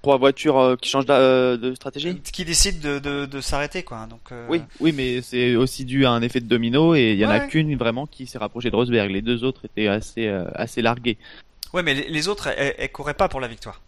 Trois 0.02 0.16
voitures 0.18 0.76
qui 0.80 0.90
changent 0.90 1.06
de 1.06 1.74
stratégie. 1.76 2.16
qui 2.20 2.44
décident 2.44 2.78
de, 2.82 2.98
de, 2.98 3.24
de 3.26 3.40
s'arrêter 3.40 3.84
quoi 3.84 4.06
donc 4.10 4.20
euh, 4.32 4.46
Oui, 4.48 4.60
oui, 4.80 4.92
mais 4.92 5.22
c'est 5.22 5.54
aussi 5.54 5.84
dû 5.84 6.04
à 6.06 6.10
un 6.10 6.22
effet 6.22 6.40
de 6.40 6.46
domino 6.48 6.96
et 6.96 7.12
il 7.12 7.18
y 7.18 7.24
en 7.24 7.30
a 7.30 7.38
qu'une 7.38 7.76
vraiment 7.76 8.06
qui 8.06 8.26
s'est 8.26 8.38
rapprochée 8.38 8.70
de 8.70 8.74
Rosberg. 8.74 9.12
Les 9.12 9.22
deux 9.22 9.44
autres 9.44 9.64
étaient 9.64 9.86
assez 9.86 10.26
euh, 10.26 10.46
assez 10.56 10.82
largués. 10.82 11.18
Ouais 11.72 11.82
mais 11.82 11.94
les, 11.94 12.28
autres 12.28 12.48
elles, 12.48 12.74
elles 12.78 12.92
couraient 12.92 13.14
pas 13.14 13.28
pour 13.28 13.40
la 13.40 13.48
victoire 13.48 13.80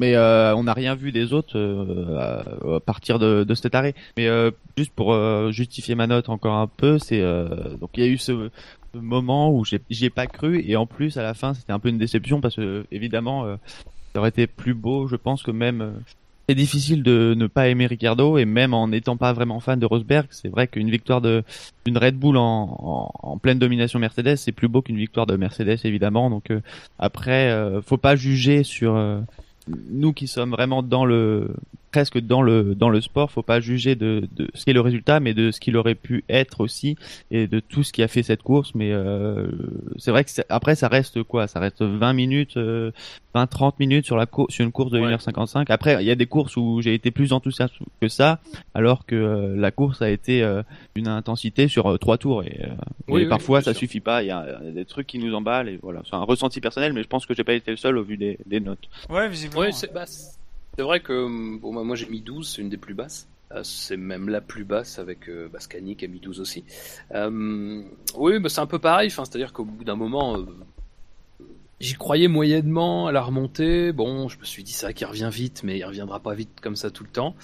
Mais 0.00 0.14
euh, 0.14 0.56
on 0.56 0.64
n'a 0.64 0.72
rien 0.72 0.94
vu 0.94 1.12
des 1.12 1.34
autres 1.34 1.58
euh, 1.58 2.76
à, 2.76 2.80
partir 2.80 3.18
de, 3.18 3.54
cet 3.54 3.74
arrêt. 3.74 3.94
Mais 4.16 4.28
euh, 4.28 4.50
juste 4.78 4.92
pour 4.94 5.12
euh, 5.12 5.50
justifier 5.52 5.94
ma 5.94 6.06
note 6.06 6.30
encore 6.30 6.54
un 6.54 6.68
peu, 6.68 6.98
c'est 6.98 7.20
donc 7.20 7.90
il 7.96 8.04
y 8.04 8.06
a 8.06 8.10
eu 8.10 8.16
ce, 8.16 8.50
moment 8.94 9.52
où 9.52 9.62
j'y 9.64 10.04
ai 10.06 10.10
pas 10.10 10.26
cru 10.26 10.64
et 10.66 10.74
en 10.74 10.86
plus 10.86 11.18
à 11.18 11.22
la 11.22 11.34
fin 11.34 11.54
c'était 11.54 11.72
un 11.72 11.78
peu 11.78 11.90
une 11.90 11.98
déception 11.98 12.40
parce 12.40 12.56
que 12.56 12.86
évidemment 12.90 13.44
ça 14.12 14.18
aurait 14.18 14.30
été 14.30 14.48
plus 14.48 14.74
beau, 14.74 15.06
je 15.06 15.14
pense 15.14 15.44
que 15.44 15.52
même 15.52 16.02
c'est 16.50 16.56
difficile 16.56 17.04
de 17.04 17.34
ne 17.36 17.46
pas 17.46 17.68
aimer 17.68 17.86
Ricardo 17.86 18.36
et 18.36 18.44
même 18.44 18.74
en 18.74 18.88
n'étant 18.88 19.16
pas 19.16 19.32
vraiment 19.32 19.60
fan 19.60 19.78
de 19.78 19.86
Rosberg, 19.86 20.26
c'est 20.30 20.48
vrai 20.48 20.66
qu'une 20.66 20.90
victoire 20.90 21.20
d'une 21.20 21.96
Red 21.96 22.16
Bull 22.16 22.36
en 22.36 23.38
pleine 23.40 23.60
domination 23.60 24.00
Mercedes, 24.00 24.34
c'est 24.34 24.50
plus 24.50 24.66
beau 24.66 24.82
qu'une 24.82 24.96
victoire 24.96 25.26
de 25.26 25.36
Mercedes 25.36 25.78
évidemment. 25.84 26.28
Donc 26.28 26.50
euh, 26.50 26.60
après, 26.98 27.52
euh, 27.52 27.80
faut 27.82 27.98
pas 27.98 28.16
juger 28.16 28.64
sur 28.64 28.96
euh, 28.96 29.20
nous 29.68 30.12
qui 30.12 30.26
sommes 30.26 30.50
vraiment 30.50 30.82
dans 30.82 31.04
le 31.04 31.54
presque 31.90 32.18
dans 32.20 32.42
le 32.42 32.74
dans 32.74 32.88
le 32.88 33.00
sport, 33.00 33.30
faut 33.30 33.42
pas 33.42 33.60
juger 33.60 33.94
de, 33.94 34.28
de 34.36 34.48
ce 34.54 34.64
qui 34.64 34.70
est 34.70 34.74
le 34.74 34.80
résultat, 34.80 35.20
mais 35.20 35.34
de 35.34 35.50
ce 35.50 35.60
qu'il 35.60 35.76
aurait 35.76 35.94
pu 35.94 36.24
être 36.28 36.60
aussi 36.60 36.96
et 37.30 37.46
de 37.46 37.60
tout 37.60 37.82
ce 37.82 37.92
qui 37.92 38.02
a 38.02 38.08
fait 38.08 38.22
cette 38.22 38.42
course. 38.42 38.74
Mais 38.74 38.92
euh, 38.92 39.48
c'est 39.98 40.10
vrai 40.10 40.24
que 40.24 40.30
c'est- 40.30 40.46
après 40.48 40.74
ça 40.74 40.88
reste 40.88 41.22
quoi? 41.22 41.48
Ça 41.48 41.58
reste 41.60 41.82
20 41.82 42.12
minutes, 42.12 42.56
euh, 42.56 42.90
20-30 43.34 43.78
minutes 43.80 44.06
sur 44.06 44.16
la 44.16 44.26
course, 44.26 44.52
sur 44.54 44.64
une 44.64 44.72
course 44.72 44.90
de 44.92 45.00
Ouais. 45.00 45.06
1h55. 45.14 45.66
Après, 45.70 45.96
il 46.02 46.06
y 46.06 46.10
a 46.10 46.14
des 46.16 46.26
courses 46.26 46.56
où 46.56 46.80
j'ai 46.82 46.94
été 46.94 47.10
plus 47.10 47.32
enthousiaste 47.32 47.74
que 48.00 48.08
ça, 48.08 48.40
alors 48.74 49.06
que 49.06 49.14
euh, 49.16 49.56
la 49.56 49.70
course 49.70 50.02
a 50.02 50.10
été 50.10 50.42
euh, 50.42 50.62
une 50.94 51.08
intensité 51.08 51.68
sur 51.68 51.86
euh, 51.90 51.98
trois 51.98 52.18
tours 52.18 52.42
et, 52.44 52.60
euh, 52.64 52.68
Oui, 53.08 53.20
et 53.22 53.24
oui, 53.24 53.28
parfois 53.28 53.62
ça 53.62 53.72
sûr. 53.72 53.80
suffit 53.80 54.00
pas. 54.00 54.22
Il 54.22 54.26
y 54.26 54.30
a 54.30 54.58
des 54.74 54.84
trucs 54.84 55.06
qui 55.06 55.18
nous 55.18 55.34
emballent 55.34 55.68
et 55.68 55.78
voilà. 55.82 56.02
C'est 56.08 56.14
un 56.16 56.22
ressenti 56.22 56.60
personnel, 56.60 56.92
mais 56.92 57.02
je 57.02 57.08
pense 57.08 57.26
que 57.26 57.34
j'ai 57.34 57.44
pas 57.44 57.54
été 57.54 57.70
le 57.70 57.76
seul 57.76 57.98
au 57.98 58.02
vu 58.02 58.16
des, 58.16 58.38
des 58.46 58.60
notes. 58.60 58.88
ouais 59.08 59.28
visiblement 59.28 59.60
Ouais, 59.62 59.72
c'est 59.72 59.92
bah, 59.92 60.04
c'est 60.76 60.82
vrai 60.82 61.00
que 61.00 61.12
hum, 61.12 61.58
bon, 61.58 61.74
bah, 61.74 61.82
moi 61.82 61.96
j'ai 61.96 62.06
mis 62.06 62.20
12, 62.20 62.54
c'est 62.54 62.62
une 62.62 62.68
des 62.68 62.76
plus 62.76 62.94
basses. 62.94 63.28
Euh, 63.52 63.62
c'est 63.64 63.96
même 63.96 64.28
la 64.28 64.40
plus 64.40 64.64
basse 64.64 64.98
avec 65.00 65.28
euh, 65.28 65.48
Bascani 65.48 65.96
qui 65.96 66.04
a 66.04 66.08
mis 66.08 66.20
12 66.20 66.40
aussi. 66.40 66.64
Euh, 67.12 67.82
oui, 68.14 68.38
bah, 68.38 68.48
c'est 68.48 68.60
un 68.60 68.66
peu 68.66 68.78
pareil, 68.78 69.10
c'est-à-dire 69.10 69.52
qu'au 69.52 69.64
bout 69.64 69.82
d'un 69.82 69.96
moment, 69.96 70.36
euh, 70.36 70.46
j'y 71.80 71.94
croyais 71.94 72.28
moyennement 72.28 73.08
à 73.08 73.12
la 73.12 73.22
remontée. 73.22 73.92
Bon, 73.92 74.28
je 74.28 74.38
me 74.38 74.44
suis 74.44 74.62
dit, 74.62 74.72
c'est 74.72 74.86
vrai 74.86 74.94
qu'il 74.94 75.06
revient 75.08 75.30
vite, 75.32 75.62
mais 75.64 75.78
il 75.78 75.84
reviendra 75.84 76.20
pas 76.20 76.34
vite 76.34 76.60
comme 76.62 76.76
ça 76.76 76.90
tout 76.90 77.02
le 77.02 77.10
temps. 77.10 77.34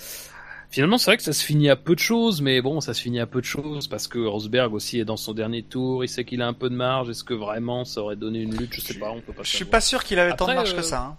Finalement, 0.70 0.98
c'est 0.98 1.10
vrai 1.10 1.16
que 1.16 1.22
ça 1.22 1.32
se 1.32 1.44
finit 1.44 1.70
à 1.70 1.76
peu 1.76 1.94
de 1.94 2.00
choses, 2.00 2.42
mais 2.42 2.60
bon, 2.60 2.80
ça 2.80 2.92
se 2.92 3.00
finit 3.00 3.20
à 3.20 3.26
peu 3.26 3.40
de 3.40 3.46
choses 3.46 3.86
parce 3.86 4.08
que 4.08 4.18
Rosberg 4.18 4.74
aussi 4.74 4.98
est 4.98 5.04
dans 5.04 5.16
son 5.16 5.32
dernier 5.32 5.62
tour, 5.62 6.04
il 6.04 6.08
sait 6.08 6.24
qu'il 6.24 6.42
a 6.42 6.46
un 6.46 6.52
peu 6.52 6.68
de 6.68 6.74
marge. 6.74 7.08
Est-ce 7.08 7.24
que 7.24 7.34
vraiment 7.34 7.84
ça 7.84 8.02
aurait 8.02 8.16
donné 8.16 8.40
une 8.40 8.56
lutte? 8.56 8.74
Je 8.74 8.80
sais 8.80 8.94
pas, 8.94 9.10
on 9.10 9.20
peut 9.20 9.32
pas 9.32 9.42
je 9.42 9.54
suis 9.54 9.64
pas 9.64 9.80
sûr 9.80 10.02
qu'il 10.04 10.18
avait 10.18 10.34
tant 10.34 10.48
de 10.48 10.54
marge 10.54 10.74
que 10.74 10.82
ça 10.82 11.02
hein. 11.02 11.16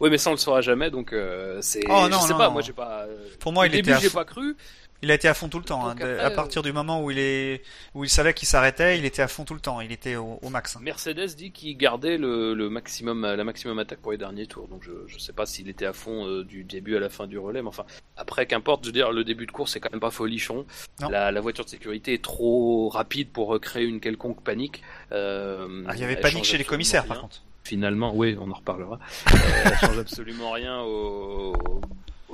Oui, 0.00 0.10
mais 0.10 0.18
ça 0.18 0.30
on 0.30 0.34
le 0.34 0.38
saura 0.38 0.60
jamais, 0.60 0.90
donc 0.90 1.12
euh, 1.12 1.58
c'est. 1.62 1.82
Oh, 1.88 2.02
je 2.04 2.10
non, 2.10 2.20
sais 2.20 2.32
non, 2.32 2.38
pas, 2.38 2.46
non. 2.46 2.52
moi 2.52 2.62
j'ai 2.62 2.72
pas. 2.72 3.02
euh, 3.02 3.28
pour 3.40 3.52
moi 3.52 3.64
Au 3.64 3.66
il 3.66 3.72
début, 3.72 3.90
était 3.90 3.98
à 3.98 4.00
j'ai 4.00 4.10
pas 4.10 4.24
cru. 4.24 4.56
Il 5.04 5.10
a 5.10 5.14
été 5.14 5.26
à 5.26 5.34
fond 5.34 5.48
tout 5.48 5.58
le 5.58 5.64
temps. 5.64 5.84
hein. 5.84 5.90
Après, 5.98 6.16
à 6.20 6.30
partir 6.30 6.62
du 6.62 6.72
moment 6.72 7.02
où 7.02 7.10
il 7.10 7.18
est, 7.18 7.62
où 7.92 8.04
il 8.04 8.08
savait 8.08 8.34
qu'il 8.34 8.46
s'arrêtait, 8.46 8.98
il 9.00 9.04
était 9.04 9.20
à 9.20 9.26
fond 9.26 9.44
tout 9.44 9.54
le 9.54 9.58
temps. 9.58 9.80
Il 9.80 9.90
était 9.90 10.14
au, 10.14 10.38
au 10.40 10.48
max. 10.48 10.76
hein. 10.76 10.80
Mercedes 10.80 11.34
dit 11.36 11.50
qu'il 11.50 11.76
gardait 11.76 12.18
le, 12.18 12.54
le 12.54 12.70
maximum, 12.70 13.22
la 13.22 13.42
maximum 13.42 13.80
attaque 13.80 13.98
pour 13.98 14.12
les 14.12 14.18
derniers 14.18 14.46
tours, 14.46 14.68
donc 14.68 14.84
je, 14.84 14.92
je 15.08 15.18
sais 15.18 15.32
pas 15.32 15.44
s'il 15.44 15.68
était 15.68 15.86
à 15.86 15.92
fond 15.92 16.28
euh, 16.28 16.44
du 16.44 16.62
début 16.62 16.96
à 16.96 17.00
la 17.00 17.08
fin 17.08 17.26
du 17.26 17.36
relais, 17.36 17.62
mais 17.62 17.68
enfin 17.68 17.84
après 18.16 18.46
qu'importe, 18.46 18.84
je 18.84 18.90
veux 18.90 18.92
dire 18.92 19.10
le 19.10 19.24
début 19.24 19.46
de 19.46 19.50
course 19.50 19.72
c'est 19.72 19.80
quand 19.80 19.90
même 19.90 19.98
pas 19.98 20.12
folichon. 20.12 20.66
La, 21.10 21.32
la 21.32 21.40
voiture 21.40 21.64
de 21.64 21.70
sécurité 21.70 22.14
est 22.14 22.22
trop 22.22 22.88
rapide 22.88 23.30
pour 23.30 23.48
recréer 23.48 23.84
une 23.86 23.98
quelconque 23.98 24.44
panique. 24.44 24.82
Euh, 25.10 25.82
Ah, 25.88 25.94
il 25.96 26.00
y 26.00 26.04
avait 26.04 26.14
panique 26.14 26.44
chez 26.44 26.58
les 26.58 26.64
commissaires, 26.64 27.02
rien. 27.02 27.08
par 27.14 27.22
contre. 27.22 27.42
Finalement, 27.64 28.12
oui, 28.14 28.36
on 28.40 28.50
en 28.50 28.54
reparlera. 28.54 28.98
Euh, 29.32 29.38
elle 29.64 29.78
change 29.78 29.98
absolument 29.98 30.50
rien 30.50 30.80
au, 30.82 31.52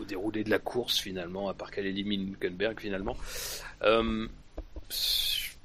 déroulé 0.06 0.42
de 0.44 0.50
la 0.50 0.58
course 0.58 0.98
finalement, 0.98 1.48
à 1.48 1.54
part 1.54 1.70
qu'elle 1.70 1.86
élimine 1.86 2.28
Hülkenberg 2.28 2.80
finalement. 2.80 3.16
Euh, 3.82 4.26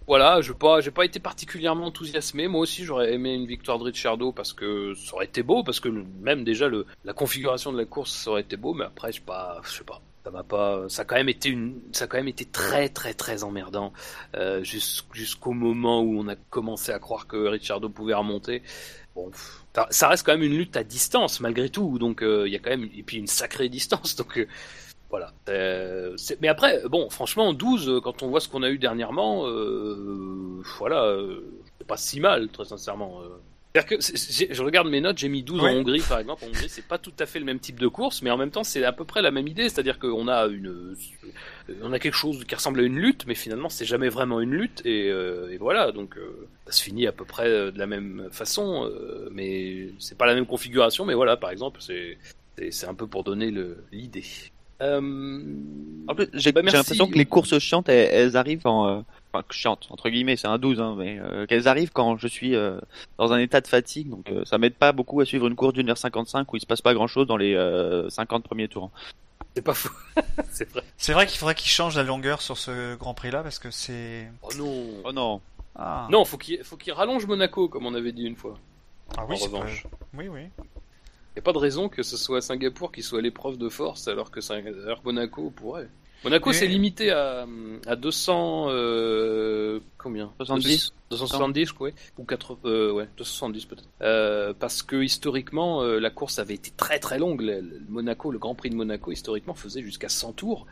voilà, 0.06 0.42
je 0.42 0.52
pas, 0.52 0.82
j'ai 0.82 0.92
pas 0.92 1.06
été 1.06 1.20
particulièrement 1.20 1.86
enthousiasmé. 1.86 2.48
Moi 2.48 2.62
aussi, 2.62 2.84
j'aurais 2.84 3.14
aimé 3.14 3.34
une 3.34 3.46
victoire 3.46 3.80
de 3.80 3.86
Ricciardo 3.86 4.34
parce 4.34 4.52
que 4.52 4.94
ça 4.96 5.16
aurait 5.16 5.26
été 5.26 5.44
beau, 5.44 5.64
parce 5.64 5.80
que 5.80 5.90
même 6.20 6.44
déjà 6.44 6.68
le, 6.68 6.86
la 7.06 7.14
configuration 7.14 7.72
de 7.72 7.78
la 7.78 7.86
course 7.86 8.12
ça 8.12 8.32
aurait 8.32 8.42
été 8.42 8.58
beau, 8.58 8.74
mais 8.74 8.86
après, 8.86 9.12
je 9.12 9.18
sais 9.20 9.24
pas, 9.26 9.62
je 9.64 9.70
sais 9.70 9.84
pas. 9.86 10.02
ça 10.26 10.32
m'a 10.32 10.44
pas, 10.44 10.90
ça 10.90 11.04
a 11.04 11.06
quand 11.06 11.16
même 11.16 11.30
été 11.30 11.48
une, 11.48 11.80
ça 11.94 12.08
quand 12.08 12.18
même 12.18 12.28
été 12.28 12.44
très 12.44 12.90
très 12.90 13.14
très 13.14 13.46
emmerdant 13.46 13.94
euh, 14.36 14.62
jusqu'au 14.64 15.52
moment 15.52 16.02
où 16.02 16.20
on 16.20 16.28
a 16.28 16.36
commencé 16.36 16.92
à 16.92 17.00
croire 17.00 17.26
que 17.26 17.38
Richardo 17.38 17.88
pouvait 17.88 18.14
remonter. 18.14 18.62
Bon, 19.16 19.30
ça 19.90 20.08
reste 20.08 20.26
quand 20.26 20.34
même 20.34 20.44
une 20.44 20.58
lutte 20.58 20.76
à 20.76 20.84
distance 20.84 21.40
malgré 21.40 21.70
tout, 21.70 22.00
donc 22.00 22.24
il 22.24 22.52
y 22.52 22.56
a 22.56 22.60
quand 22.60 22.72
même 22.72 22.90
et 22.96 23.04
puis 23.04 23.18
une 23.18 23.28
sacrée 23.28 23.70
distance, 23.80 24.16
donc 24.16 24.40
voilà. 25.14 25.32
Euh, 25.48 26.18
mais 26.42 26.48
après, 26.48 26.82
bon, 26.90 27.08
franchement, 27.12 27.54
12, 27.54 27.88
euh, 27.88 28.02
quand 28.02 28.24
on 28.24 28.30
voit 28.30 28.40
ce 28.40 28.50
qu'on 28.50 28.64
a 28.64 28.70
eu 28.72 28.80
dernièrement, 28.80 29.48
euh, 29.48 30.60
voilà, 30.80 31.04
euh, 31.04 31.42
c'est 31.78 31.86
pas 31.86 31.98
si 31.98 32.20
mal, 32.20 32.48
très 32.48 32.66
sincèrement. 32.66 33.22
Que 33.76 33.98
je 34.00 34.64
regarde 34.64 34.88
mes 34.88 35.02
notes, 35.02 35.20
j'ai 35.20 35.30
mis 35.30 35.44
12 35.44 35.62
en 35.62 35.68
Hongrie, 35.68 36.02
par 36.02 36.18
exemple. 36.18 36.44
En 36.44 36.48
Hongrie, 36.48 36.68
c'est 36.68 36.88
pas 36.88 36.98
tout 36.98 37.14
à 37.20 37.28
fait 37.28 37.38
le 37.38 37.46
même 37.46 37.60
type 37.60 37.80
de 37.80 37.88
course, 37.88 38.24
mais 38.24 38.32
en 38.32 38.38
même 38.38 38.50
temps, 38.50 38.64
c'est 38.64 38.84
à 38.84 38.92
peu 38.92 39.06
près 39.06 39.22
la 39.22 39.30
même 39.30 39.48
idée. 39.48 39.70
C'est-à-dire 39.70 40.00
qu'on 40.00 40.28
a 40.28 40.48
une, 40.48 40.96
on 41.82 41.94
a 41.94 42.00
quelque 42.00 42.16
chose 42.16 42.44
qui 42.46 42.56
ressemble 42.56 42.80
à 42.82 42.84
une 42.84 42.98
lutte, 42.98 43.26
mais 43.28 43.36
finalement, 43.36 43.70
c'est 43.70 43.86
jamais 43.86 44.10
vraiment 44.10 44.42
une 44.42 44.52
lutte. 44.52 44.82
Et, 44.86 45.08
et 45.08 45.58
voilà, 45.58 45.92
donc 45.92 46.18
ça 46.66 46.74
se 46.74 46.84
finit 46.84 47.08
à 47.08 47.12
peu 47.12 47.26
près 47.26 47.50
de 47.50 47.78
la 47.78 47.88
même 47.88 48.28
façon, 48.32 48.90
mais 49.32 49.90
c'est 50.00 50.18
pas 50.18 50.26
la 50.26 50.36
même 50.36 50.46
configuration. 50.46 51.06
Mais 51.06 51.14
voilà, 51.14 51.38
par 51.38 51.52
exemple, 51.52 51.82
c'est 51.82 52.18
c'est 52.72 52.88
un 52.88 52.94
peu 52.94 53.08
pour 53.08 53.24
donner 53.24 53.52
l'idée. 53.92 54.24
Euh, 54.82 55.42
en 56.08 56.16
plus, 56.16 56.28
j'ai 56.34 56.52
bah, 56.52 56.62
l'impression 56.62 57.08
que 57.08 57.18
les 57.18 57.26
courses 57.26 57.58
chiantes, 57.60 57.88
elles, 57.90 58.36
arrivent 58.36 58.68
en, 58.68 58.88
euh, 58.88 59.02
enfin 59.32 59.46
chiantes 59.50 59.88
entre 59.92 60.10
guillemets, 60.10 60.36
c'est 60.36 60.48
un 60.48 60.58
12, 60.58 60.82
hein, 60.82 60.96
mais 60.98 61.20
euh, 61.20 61.46
qu'elles 61.46 61.68
arrivent 61.68 61.92
quand 61.92 62.18
je 62.18 62.28
suis 62.28 62.54
dans 63.18 63.32
un 63.32 63.40
état 63.40 63.62
de 63.62 63.68
fatigue, 63.68 64.10
donc 64.10 64.32
ça 64.46 64.58
m'aide 64.58 64.74
pas 64.74 64.92
beaucoup 64.92 65.22
à 65.22 65.26
suivre 65.26 65.48
une 65.48 65.56
course 65.56 65.74
d'une 65.74 65.90
heure 65.90 65.98
55 65.98 66.52
où 66.52 66.58
il 66.58 66.60
se 66.60 66.66
passe 66.66 66.82
pas 66.82 66.94
grand 66.94 67.08
chose 67.08 67.28
dans 67.28 67.38
les 67.38 67.56
50 68.10 68.44
premiers 68.44 68.68
tours. 68.68 68.92
C'est 69.56 69.62
pas 69.62 69.74
fou. 69.74 69.90
c'est 70.52 70.70
vrai. 70.70 70.84
C'est 70.98 71.14
vrai 71.14 71.28
qu'il 71.28 71.38
faudrait 71.38 71.56
qu'il 71.56 71.70
change 71.70 71.96
la 71.96 72.04
longueur 72.04 72.42
sur 72.42 72.58
ce 72.58 72.96
Grand 72.96 73.14
Prix 73.14 73.32
là 73.32 73.44
parce 73.44 73.60
que 73.60 73.72
c'est. 73.72 74.32
Oh 74.42 74.50
non. 74.58 74.88
Oh 75.06 75.12
non. 75.12 75.42
Ah. 75.76 76.08
Non, 76.12 76.26
faut 76.26 76.38
qu'il 76.38 76.64
faut 76.64 76.78
qu'il 76.78 76.94
rallonge 76.94 77.26
Monaco 77.26 77.68
comme 77.68 77.86
on 77.86 77.94
avait 77.94 78.12
dit 78.12 78.24
une 78.24 78.36
fois. 78.36 78.58
Ah 79.18 79.26
oui, 79.28 79.38
en 79.54 79.62
Oui, 80.18 80.28
oui. 80.28 80.42
Il 80.58 81.38
n'y 81.38 81.40
a 81.40 81.42
pas 81.42 81.54
de 81.54 81.58
raison 81.58 81.90
que 81.90 82.04
ce 82.04 82.18
soit 82.18 82.42
Singapour 82.42 82.92
qui 82.92 83.02
soit 83.02 83.22
l'épreuve 83.22 83.58
de 83.58 83.70
force 83.70 84.08
alors 84.08 84.32
que, 84.32 84.40
alors 84.84 85.02
Monaco 85.04 85.52
pourrait. 85.56 85.90
Monaco, 86.24 86.54
c'est 86.54 86.68
limité 86.68 87.12
à, 87.12 87.46
à 87.86 87.96
200. 87.96 88.68
Euh, 88.70 89.80
combien? 89.98 90.32
70 90.38 90.94
270, 91.14 91.72
quoi, 91.72 91.90
ou 92.18 92.24
80, 92.24 92.60
euh, 92.66 92.92
ouais, 92.92 93.08
270 93.18 93.66
peut-être. 93.66 93.90
Euh, 94.02 94.54
parce 94.58 94.84
que 94.84 95.02
historiquement, 95.02 95.84
euh, 95.84 96.00
la 96.00 96.10
course 96.10 96.40
avait 96.40 96.54
été 96.56 96.72
très 96.76 97.00
très 97.00 97.20
longue. 97.20 97.42
Le, 97.42 97.82
Monaco, 97.90 98.32
le 98.32 98.40
Grand 98.40 98.56
Prix 98.56 98.70
de 98.70 98.76
Monaco, 98.76 99.12
historiquement, 99.12 99.54
faisait 99.54 99.82
jusqu'à 99.82 100.10
100 100.10 100.34
tours, 100.34 100.68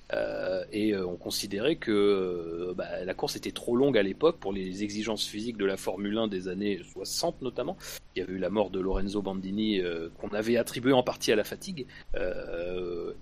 et 0.72 0.96
on 0.96 1.16
considérait 1.16 1.76
que 1.76 2.74
bah, 2.76 3.04
la 3.04 3.14
course 3.14 3.36
était 3.36 3.52
trop 3.52 3.76
longue 3.76 3.98
à 3.98 4.04
l'époque 4.04 4.38
pour 4.40 4.54
les 4.54 4.84
exigences 4.84 5.26
physiques 5.26 5.58
de 5.58 5.66
la 5.66 5.78
Formule 5.78 6.18
1 6.18 6.28
des 6.28 6.48
années 6.48 6.82
60 6.94 7.42
notamment. 7.42 7.78
Il 8.16 8.20
y 8.20 8.22
avait 8.22 8.34
eu 8.34 8.38
la 8.38 8.50
mort 8.50 8.70
de 8.70 8.80
Lorenzo 8.80 9.22
Bandini 9.22 9.82
qu'on 10.20 10.30
avait 10.30 10.58
attribué 10.58 10.94
en 10.94 11.04
partie 11.04 11.32
à 11.32 11.36
la 11.36 11.44
fatigue, 11.44 11.88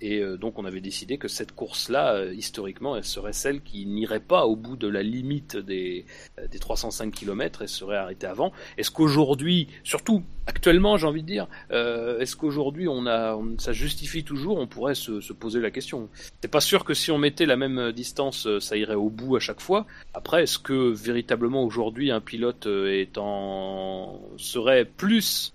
et 0.00 0.22
donc 0.38 0.58
on 0.58 0.64
avait 0.64 0.80
décidé 0.80 1.18
que 1.18 1.28
cette 1.28 1.52
course-là, 1.52 2.32
historiquement, 2.32 2.96
elle 2.96 3.04
serait 3.04 3.32
celle 3.32 3.62
qui 3.62 3.86
n'irait 3.86 4.20
pas 4.20 4.46
au 4.46 4.56
bout 4.56 4.76
de 4.76 4.88
la 4.88 5.02
limite 5.02 5.56
des, 5.56 6.06
des 6.50 6.58
305 7.10 7.12
km 7.12 7.62
et 7.62 7.66
serait 7.66 7.96
arrêté 7.96 8.26
avant. 8.26 8.52
Est-ce 8.78 8.90
qu'aujourd'hui, 8.90 9.68
surtout 9.84 10.22
actuellement, 10.46 10.96
j'ai 10.96 11.06
envie 11.06 11.22
de 11.22 11.26
dire, 11.26 11.46
euh, 11.70 12.18
est-ce 12.18 12.36
qu'aujourd'hui 12.36 12.88
on 12.88 13.06
a, 13.06 13.38
ça 13.58 13.72
justifie 13.72 14.24
toujours 14.24 14.58
On 14.58 14.66
pourrait 14.66 14.94
se, 14.94 15.32
poser 15.32 15.60
la 15.60 15.70
question. 15.70 16.08
C'est 16.42 16.50
pas 16.50 16.60
sûr 16.60 16.84
que 16.84 16.94
si 16.94 17.10
on 17.10 17.18
mettait 17.18 17.46
la 17.46 17.56
même 17.56 17.92
distance, 17.92 18.46
euh, 18.46 18.60
ça 18.60 18.76
irait 18.76 18.94
au 18.94 19.10
bout 19.10 19.36
à 19.36 19.40
chaque 19.40 19.60
fois. 19.60 19.86
Après, 20.12 20.42
est-ce 20.42 20.58
que 20.58 20.90
véritablement 20.92 21.64
aujourd'hui 21.64 22.10
un 22.10 22.20
pilote 22.20 22.66
euh, 22.66 23.04
serait 24.36 24.84
plus 24.84 25.52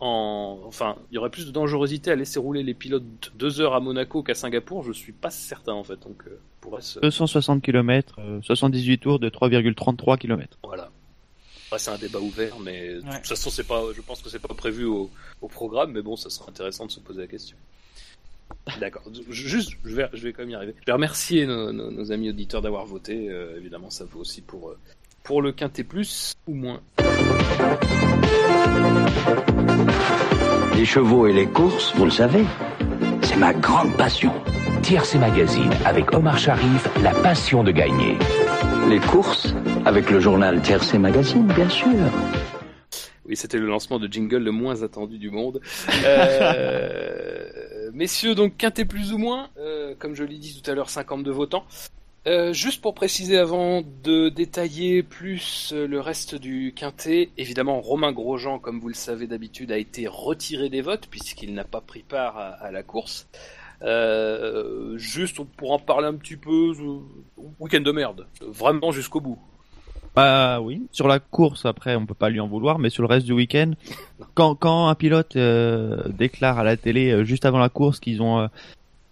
en, 0.00 0.60
enfin, 0.66 0.96
il 1.10 1.14
y 1.14 1.18
aurait 1.18 1.30
plus 1.30 1.46
de 1.46 1.50
dangerosité 1.50 2.10
à 2.10 2.16
laisser 2.16 2.38
rouler 2.38 2.62
les 2.62 2.74
pilotes 2.74 3.32
deux 3.34 3.60
heures 3.60 3.74
à 3.74 3.80
Monaco 3.80 4.22
qu'à 4.22 4.34
Singapour. 4.34 4.82
Je 4.82 4.92
suis 4.92 5.12
pas 5.12 5.30
certain 5.30 5.72
en 5.72 5.84
fait. 5.84 6.00
Donc, 6.00 6.24
260 7.02 7.62
km, 7.62 8.20
78 8.42 8.98
tours 8.98 9.18
de 9.18 9.28
3,33 9.28 10.18
km. 10.18 10.58
Voilà 10.62 10.90
c'est 11.78 11.90
un 11.90 11.98
débat 11.98 12.20
ouvert, 12.20 12.58
mais 12.58 12.94
de 12.94 13.00
toute 13.00 13.26
façon, 13.26 13.50
c'est 13.50 13.66
pas, 13.66 13.82
je 13.94 14.00
pense 14.00 14.22
que 14.22 14.28
c'est 14.28 14.38
pas 14.38 14.54
prévu 14.54 14.84
au, 14.84 15.10
programme, 15.50 15.92
mais 15.92 16.02
bon, 16.02 16.16
ça 16.16 16.30
sera 16.30 16.48
intéressant 16.48 16.86
de 16.86 16.90
se 16.90 17.00
poser 17.00 17.20
la 17.20 17.26
question. 17.26 17.56
D'accord. 18.78 19.02
Juste, 19.28 19.72
je 19.84 19.94
vais, 19.94 20.08
je 20.12 20.22
vais 20.22 20.32
quand 20.32 20.42
même 20.42 20.50
y 20.50 20.54
arriver. 20.54 20.74
Je 20.80 20.86
vais 20.86 20.92
remercier 20.92 21.46
nos, 21.46 22.12
amis 22.12 22.30
auditeurs 22.30 22.62
d'avoir 22.62 22.86
voté. 22.86 23.28
Euh, 23.28 23.56
évidemment, 23.58 23.90
ça 23.90 24.04
vaut 24.04 24.20
aussi 24.20 24.40
pour, 24.40 24.70
euh, 24.70 24.78
pour 25.22 25.42
le 25.42 25.52
quintet 25.52 25.84
plus 25.84 26.34
ou 26.46 26.54
moins. 26.54 26.80
Les 30.76 30.84
chevaux 30.84 31.26
et 31.26 31.32
les 31.32 31.46
courses, 31.46 31.94
vous 31.94 32.04
le 32.04 32.10
savez, 32.10 32.44
c'est 33.22 33.36
ma 33.36 33.52
grande 33.52 33.96
passion. 33.96 34.32
Tiercé 34.82 35.18
Magazine 35.18 35.70
avec 35.84 36.12
Omar 36.12 36.38
Sharif, 36.38 36.88
la 37.02 37.12
passion 37.12 37.62
de 37.62 37.70
gagner. 37.70 38.18
Les 38.88 38.98
courses 38.98 39.54
avec 39.84 40.10
le 40.10 40.18
journal 40.18 40.60
Tiercé 40.60 40.98
Magazine, 40.98 41.46
bien 41.46 41.68
sûr. 41.68 41.88
Oui, 43.24 43.36
c'était 43.36 43.58
le 43.58 43.66
lancement 43.66 44.00
de 44.00 44.12
jingle 44.12 44.38
le 44.42 44.50
moins 44.50 44.82
attendu 44.82 45.18
du 45.18 45.30
monde. 45.30 45.60
Euh, 46.04 47.90
messieurs, 47.92 48.34
donc 48.34 48.56
quintet 48.56 48.84
plus 48.84 49.12
ou 49.12 49.18
moins, 49.18 49.50
euh, 49.58 49.94
comme 49.98 50.14
je 50.14 50.24
l'ai 50.24 50.38
dit 50.38 50.60
tout 50.60 50.68
à 50.70 50.74
l'heure, 50.74 50.90
52 50.90 51.30
votants. 51.30 51.64
Euh, 52.26 52.52
juste 52.52 52.80
pour 52.80 52.94
préciser 52.94 53.36
avant 53.36 53.82
de 53.82 54.28
détailler 54.28 55.02
plus 55.02 55.72
le 55.74 55.98
reste 56.00 56.36
du 56.36 56.72
quintet, 56.74 57.30
évidemment 57.36 57.80
Romain 57.80 58.12
Grosjean, 58.12 58.60
comme 58.60 58.78
vous 58.78 58.88
le 58.88 58.94
savez 58.94 59.26
d'habitude, 59.26 59.72
a 59.72 59.78
été 59.78 60.06
retiré 60.06 60.68
des 60.68 60.82
votes 60.82 61.08
puisqu'il 61.10 61.52
n'a 61.52 61.64
pas 61.64 61.80
pris 61.80 62.02
part 62.02 62.38
à 62.38 62.70
la 62.70 62.82
course. 62.82 63.26
Euh, 63.84 64.96
juste 64.96 65.42
pour 65.56 65.72
en 65.72 65.78
parler 65.78 66.06
un 66.06 66.14
petit 66.14 66.36
peu, 66.36 66.72
euh, 66.78 67.42
week-end 67.58 67.80
de 67.80 67.90
merde, 67.90 68.26
vraiment 68.40 68.92
jusqu'au 68.92 69.20
bout. 69.20 69.38
Bah 70.14 70.60
oui, 70.60 70.86
sur 70.92 71.08
la 71.08 71.18
course 71.18 71.64
après 71.64 71.96
on 71.96 72.04
peut 72.04 72.14
pas 72.14 72.28
lui 72.28 72.38
en 72.38 72.46
vouloir, 72.46 72.78
mais 72.78 72.90
sur 72.90 73.02
le 73.02 73.08
reste 73.08 73.26
du 73.26 73.32
week-end, 73.32 73.72
quand, 74.34 74.88
un 74.88 74.94
pilote 74.94 75.36
euh, 75.36 76.02
déclare 76.08 76.58
à 76.58 76.64
la 76.64 76.76
télé 76.76 77.24
juste 77.24 77.44
avant 77.44 77.58
la 77.58 77.70
course 77.70 77.98
qu'ils 77.98 78.22
ont 78.22 78.48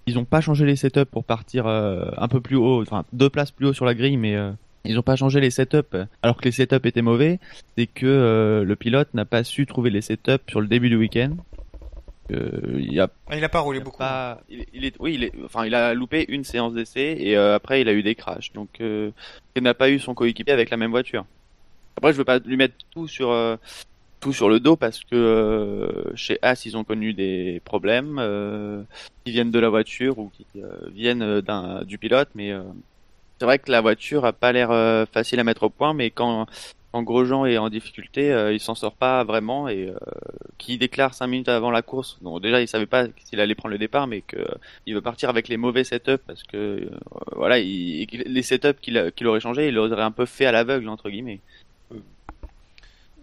ils 0.06 0.18
ont 0.18 0.24
pas 0.24 0.40
changé 0.40 0.66
les 0.66 0.76
setups 0.76 1.04
pour 1.04 1.24
partir 1.24 1.66
un 1.66 2.28
peu 2.28 2.40
plus 2.40 2.56
haut, 2.56 2.82
enfin 2.82 3.04
deux 3.12 3.30
places 3.30 3.50
plus 3.50 3.66
haut 3.66 3.72
sur 3.72 3.84
la 3.84 3.94
grille, 3.94 4.16
mais 4.16 4.36
ils 4.84 4.98
ont 4.98 5.02
pas 5.02 5.16
changé 5.16 5.40
les 5.40 5.50
setups 5.50 5.96
alors 6.22 6.36
que 6.36 6.44
les 6.44 6.52
setups 6.52 6.86
étaient 6.86 7.02
mauvais, 7.02 7.38
c'est 7.76 7.86
que 7.86 8.64
le 8.66 8.76
pilote 8.76 9.12
n'a 9.14 9.24
pas 9.24 9.44
su 9.44 9.66
trouver 9.66 9.90
les 9.90 10.00
setups 10.00 10.42
sur 10.48 10.60
le 10.60 10.66
début 10.66 10.88
du 10.88 10.96
week-end 10.96 11.36
il 12.78 13.00
a, 13.00 13.08
ah, 13.28 13.36
il 13.36 13.44
a 13.44 13.48
pas 13.48 13.60
roulé 13.60 13.80
beaucoup. 13.80 14.02
il, 14.48 14.84
est, 14.84 14.94
oui, 15.00 15.14
il 15.14 15.24
est, 15.24 15.32
enfin, 15.44 15.66
il 15.66 15.74
a 15.74 15.94
loupé 15.94 16.24
une 16.28 16.44
séance 16.44 16.74
d'essai 16.74 17.16
et 17.18 17.36
euh, 17.36 17.54
après 17.54 17.80
il 17.80 17.88
a 17.88 17.92
eu 17.92 18.02
des 18.02 18.14
crashs. 18.14 18.52
Donc, 18.52 18.80
euh, 18.80 19.10
il 19.56 19.62
n'a 19.62 19.74
pas 19.74 19.90
eu 19.90 19.98
son 19.98 20.14
coéquipier 20.14 20.52
avec 20.52 20.70
la 20.70 20.76
même 20.76 20.90
voiture. 20.90 21.24
Après, 21.96 22.12
je 22.12 22.18
veux 22.18 22.24
pas 22.24 22.38
lui 22.38 22.56
mettre 22.56 22.74
tout 22.90 23.08
sur 23.08 23.30
euh, 23.30 23.56
tout 24.20 24.32
sur 24.32 24.48
le 24.48 24.60
dos 24.60 24.76
parce 24.76 25.02
que 25.04 26.12
chez 26.14 26.38
As 26.42 26.66
ils 26.66 26.76
ont 26.76 26.84
connu 26.84 27.14
des 27.14 27.60
problèmes 27.64 28.16
qui 29.24 29.32
viennent 29.32 29.50
de 29.50 29.58
la 29.58 29.68
voiture 29.68 30.18
ou 30.18 30.30
qui 30.36 30.46
viennent 30.94 31.40
d'un 31.40 31.82
du 31.84 31.98
pilote, 31.98 32.28
mais 32.34 32.52
c'est 33.38 33.44
vrai 33.46 33.58
que 33.58 33.70
la 33.70 33.80
voiture 33.80 34.24
a 34.24 34.32
pas 34.32 34.52
l'air 34.52 35.06
facile 35.08 35.40
à 35.40 35.44
mettre 35.44 35.64
au 35.64 35.70
point, 35.70 35.94
mais 35.94 36.10
quand 36.10 36.46
quand 36.92 37.02
Grosjean 37.02 37.46
est 37.46 37.58
en 37.58 37.68
difficulté, 37.68 38.32
euh, 38.32 38.52
il 38.52 38.58
s'en 38.58 38.74
sort 38.74 38.94
pas 38.94 39.22
vraiment 39.22 39.68
et 39.68 39.88
euh, 39.88 39.94
qui 40.58 40.76
déclare 40.76 41.14
cinq 41.14 41.28
minutes 41.28 41.48
avant 41.48 41.70
la 41.70 41.82
course. 41.82 42.18
Donc 42.20 42.42
déjà, 42.42 42.60
il 42.60 42.66
savait 42.66 42.86
pas 42.86 43.06
s'il 43.24 43.40
allait 43.40 43.54
prendre 43.54 43.72
le 43.72 43.78
départ, 43.78 44.06
mais 44.06 44.22
que 44.22 44.38
il 44.86 44.94
veut 44.94 45.00
partir 45.00 45.28
avec 45.28 45.48
les 45.48 45.56
mauvais 45.56 45.84
setups 45.84 46.18
parce 46.26 46.42
que 46.42 46.56
euh, 46.56 46.90
voilà, 47.36 47.58
il, 47.60 48.06
les 48.26 48.42
setups 48.42 48.80
qu'il 48.80 49.12
qu'il 49.14 49.26
aurait 49.28 49.40
changé, 49.40 49.68
il 49.68 49.78
aurait 49.78 50.02
un 50.02 50.10
peu 50.10 50.26
fait 50.26 50.46
à 50.46 50.52
l'aveugle 50.52 50.88
entre 50.88 51.10
guillemets. 51.10 51.40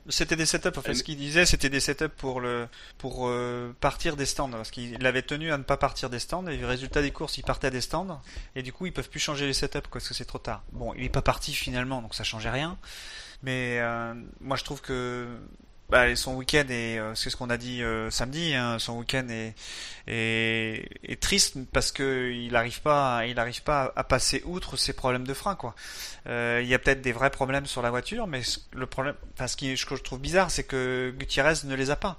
C'était 0.09 0.35
des 0.35 0.45
setups. 0.45 0.77
En 0.77 0.81
fait, 0.81 0.93
ce 0.93 1.03
qu'il 1.03 1.17
disait, 1.17 1.45
c'était 1.45 1.69
des 1.69 1.79
setups 1.79 2.09
pour 2.09 2.39
le 2.39 2.67
pour 2.97 3.31
partir 3.79 4.15
des 4.15 4.25
stands, 4.25 4.49
parce 4.49 4.71
qu'il 4.71 5.05
avait 5.05 5.21
tenu 5.21 5.51
à 5.51 5.57
ne 5.57 5.63
pas 5.63 5.77
partir 5.77 6.09
des 6.09 6.19
stands. 6.19 6.47
Et 6.47 6.57
le 6.57 6.67
résultat 6.67 7.01
des 7.01 7.11
courses, 7.11 7.37
il 7.37 7.43
partait 7.43 7.71
des 7.71 7.81
stands, 7.81 8.21
et 8.55 8.63
du 8.63 8.73
coup, 8.73 8.85
ils 8.85 8.93
peuvent 8.93 9.09
plus 9.09 9.19
changer 9.19 9.45
les 9.45 9.53
setups 9.53 9.89
parce 9.91 10.07
que 10.07 10.13
c'est 10.13 10.25
trop 10.25 10.39
tard. 10.39 10.63
Bon, 10.71 10.93
il 10.93 11.03
est 11.03 11.09
pas 11.09 11.21
parti 11.21 11.53
finalement, 11.53 12.01
donc 12.01 12.15
ça 12.15 12.23
changeait 12.23 12.49
rien. 12.49 12.77
Mais 13.43 13.79
euh, 13.79 14.13
moi, 14.41 14.57
je 14.57 14.63
trouve 14.63 14.81
que 14.81 15.27
bah, 15.89 16.13
son 16.17 16.35
week-end 16.35 16.65
est, 16.69 16.99
euh, 16.99 17.15
c'est 17.15 17.29
ce 17.29 17.37
qu'on 17.37 17.49
a 17.49 17.57
dit 17.57 17.81
euh, 17.81 18.09
samedi, 18.09 18.53
hein, 18.53 18.77
son 18.77 18.99
week-end 18.99 19.25
est, 19.29 19.55
est, 20.07 20.89
est, 21.03 21.21
triste 21.21 21.57
parce 21.71 21.93
que 21.93 22.29
il 22.31 22.51
n'arrive 22.51 22.81
pas, 22.81 23.25
il 23.25 23.39
arrive 23.39 23.63
pas 23.63 23.93
à 23.95 24.03
passer 24.03 24.43
outre 24.45 24.75
ses 24.75 24.91
problèmes 24.91 25.25
de 25.25 25.33
frein, 25.33 25.55
quoi. 25.55 25.75
Euh, 26.27 26.59
il 26.61 26.67
y 26.67 26.73
a 26.73 26.79
peut-être 26.79 27.01
des 27.01 27.13
vrais 27.13 27.29
problèmes 27.29 27.65
sur 27.65 27.81
la 27.81 27.89
voiture, 27.89 28.27
mais 28.27 28.41
le 28.73 28.85
problème, 28.85 29.15
enfin, 29.33 29.47
ce, 29.47 29.55
qui, 29.55 29.77
ce 29.77 29.85
que 29.85 29.95
je 29.95 30.03
trouve 30.03 30.19
bizarre, 30.19 30.51
c'est 30.51 30.65
que 30.65 31.13
Gutiérrez 31.17 31.53
ne 31.63 31.75
les 31.75 31.89
a 31.89 31.95
pas. 31.95 32.17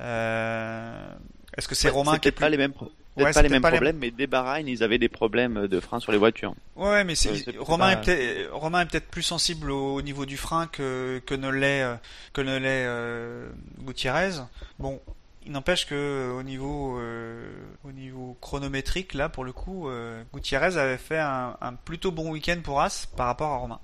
Est-ce 0.00 1.68
que 1.68 1.76
c'est 1.76 1.90
Romain 1.90 2.18
qui 2.18 2.28
est 2.28 2.32
plus... 2.32 2.40
pas 2.40 2.48
les 2.48 2.56
mêmes 2.56 2.74
Peut-être 3.14 3.26
Ouais, 3.28 3.32
pas 3.32 3.42
les 3.42 3.48
mêmes 3.48 3.62
pas 3.62 3.70
les- 3.70 3.76
problèmes, 3.76 3.98
mais 3.98 4.10
dès 4.10 4.26
Bahreïn, 4.26 4.66
ils 4.66 4.82
avaient 4.82 4.98
des 4.98 5.08
problèmes 5.08 5.68
de 5.68 5.78
frein 5.80 6.00
sur 6.00 6.10
les 6.10 6.18
voitures. 6.18 6.54
Ouais, 6.74 7.04
mais 7.04 7.14
c'est, 7.14 7.30
Ouais, 7.46 7.54
Romain, 7.60 7.94
pas- 7.94 8.00
est 8.00 8.04
peut-être, 8.04 8.52
Romain 8.54 8.80
est 8.80 8.86
peut-être 8.86 9.06
plus 9.08 9.22
sensible 9.22 9.70
au, 9.70 10.02
niveau 10.02 10.26
du 10.26 10.36
frein 10.36 10.66
que, 10.66 11.22
que 11.24 11.34
ne 11.34 11.48
l'est, 11.48 11.86
que 12.32 12.40
ne 12.40 12.56
l'est 12.58 12.84
euh, 12.86 13.48
Gutiérrez. 13.86 14.30
Bon, 14.80 15.00
il 15.46 15.52
n'empêche 15.52 15.86
que 15.86 15.94
euh, 15.94 16.32
au 16.38 16.42
niveau, 16.42 16.98
euh, 16.98 17.46
au 17.84 17.92
niveau 17.92 18.36
chronométrique, 18.40 19.14
là, 19.14 19.28
pour 19.28 19.44
le 19.44 19.52
coup, 19.52 19.88
euh, 19.88 20.20
Gutiérrez 20.34 20.76
avait 20.76 20.98
fait 20.98 21.18
un, 21.18 21.56
un 21.60 21.74
plutôt 21.74 22.10
bon 22.10 22.30
week-end 22.30 22.56
pour 22.64 22.80
As 22.80 23.06
par 23.16 23.26
rapport 23.26 23.52
à 23.52 23.56
Romain. 23.58 23.78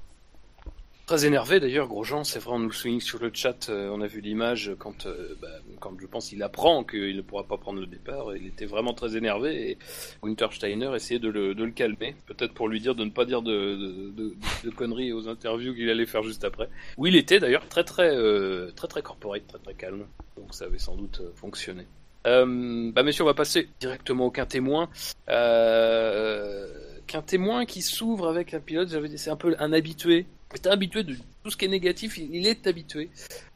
Très 1.11 1.27
énervé 1.27 1.59
d'ailleurs, 1.59 1.89
Grosjean, 1.89 2.23
c'est 2.23 2.39
vrai, 2.39 2.55
on 2.55 2.61
nous 2.61 2.69
le 2.69 2.73
souligne 2.73 3.01
sur 3.01 3.19
le 3.19 3.33
chat, 3.35 3.69
euh, 3.69 3.91
on 3.93 4.01
a 4.01 4.07
vu 4.07 4.21
l'image 4.21 4.77
quand, 4.79 5.07
euh, 5.07 5.35
bah, 5.43 5.49
quand 5.81 5.93
je 6.01 6.07
pense 6.07 6.31
il 6.31 6.41
apprend 6.41 6.85
qu'il 6.85 7.17
ne 7.17 7.21
pourra 7.21 7.43
pas 7.43 7.57
prendre 7.57 7.81
le 7.81 7.87
départ, 7.87 8.37
il 8.37 8.47
était 8.47 8.65
vraiment 8.65 8.95
très 8.95 9.17
énervé 9.17 9.73
et 9.73 9.79
Günther 10.23 10.53
Steiner 10.53 10.95
essayait 10.95 11.19
de 11.19 11.29
le, 11.29 11.57
de 11.57 11.65
le 11.65 11.73
calmer, 11.73 12.15
peut-être 12.27 12.55
pour 12.55 12.69
lui 12.69 12.79
dire 12.79 12.95
de 12.95 13.03
ne 13.03 13.11
pas 13.11 13.25
dire 13.25 13.43
de, 13.43 14.13
de, 14.15 14.71
conneries 14.71 15.13
aux 15.13 15.27
interviews 15.27 15.75
qu'il 15.75 15.91
allait 15.91 16.07
faire 16.07 16.23
juste 16.23 16.45
après. 16.45 16.69
Où 16.97 17.09
il 17.09 17.17
était 17.17 17.41
d'ailleurs 17.41 17.67
très 17.69 17.83
très 17.83 18.15
euh, 18.15 18.71
très 18.77 18.87
très 18.87 19.03
corporate, 19.03 19.45
très 19.49 19.59
très 19.59 19.75
calme, 19.75 20.07
donc 20.37 20.55
ça 20.55 20.67
avait 20.67 20.79
sans 20.79 20.95
doute 20.95 21.23
euh, 21.23 21.33
fonctionné. 21.35 21.87
Bah 22.25 23.03
messieurs, 23.03 23.25
on 23.25 23.27
va 23.27 23.35
passer 23.35 23.69
directement 23.81 24.27
au 24.27 24.45
témoin. 24.47 24.89
Euh, 25.29 26.69
qu'un 27.09 27.23
témoin 27.23 27.65
qui 27.65 27.83
s'ouvre 27.83 28.29
avec 28.29 28.55
un 28.55 28.61
pilote, 28.61 28.89
c'est 29.17 29.31
un 29.31 29.37
peu 29.37 29.57
un 29.59 29.73
habitué. 29.73 30.27
C'est 30.55 30.67
un 30.67 30.73
habitué 30.73 31.05
de 31.05 31.15
tout 31.45 31.51
ce 31.51 31.57
qui 31.57 31.65
est 31.65 31.69
négatif, 31.69 32.19
il 32.19 32.47
est 32.47 32.67
habitué. 32.67 33.09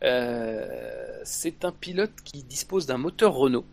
Euh, 0.02 0.66
c'est 1.24 1.64
un 1.64 1.72
pilote 1.72 2.12
qui 2.24 2.42
dispose 2.44 2.86
d'un 2.86 2.98
moteur 2.98 3.34
Renault. 3.34 3.64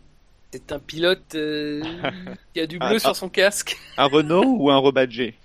C'est 0.51 0.71
un 0.71 0.79
pilote 0.79 1.35
euh, 1.35 1.81
qui 2.53 2.59
a 2.59 2.67
du 2.67 2.77
bleu 2.79 2.95
Ah, 2.95 2.99
sur 2.99 3.09
ah. 3.11 3.13
son 3.13 3.29
casque. 3.29 3.77
Un 3.97 4.05
Renault 4.05 4.55
ou 4.57 4.71
un 4.71 4.77
rebadgé? 4.77 5.35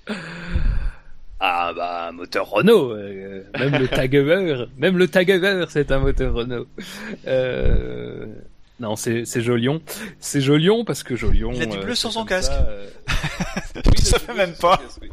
Ah 1.39 1.73
bah 1.77 2.09
un 2.09 2.13
moteur 2.13 2.49
Renault, 2.49 2.93
euh, 2.93 3.45
même 3.59 3.77
le 3.77 3.89
Tagueur, 3.89 4.69
même 4.79 4.97
le 4.97 5.07
c'est 5.69 5.93
un 5.93 5.99
moteur 5.99 6.33
Renault. 6.33 6.67
Euh, 7.27 8.25
non 8.81 8.97
c'est 8.97 9.27
c'est 9.27 9.43
Jolion, 9.43 9.83
c'est 10.19 10.41
Jolion 10.41 10.85
parce 10.87 11.03
que 11.03 11.15
Jolion. 11.15 11.53
Il 11.53 11.63
a 11.63 11.67
du 11.67 11.79
bleu 11.79 11.95
sur 11.95 12.11
son 12.11 12.25
casque. 12.25 12.53
ça, 12.53 12.67
euh, 12.71 12.89
oui, 13.77 13.83
il 13.99 14.01
a 14.01 14.03
Ça 14.03 14.19
fait 14.19 14.35
même 14.35 14.55
pas. 14.55 14.79
casque, 14.79 14.99
oui. 15.03 15.11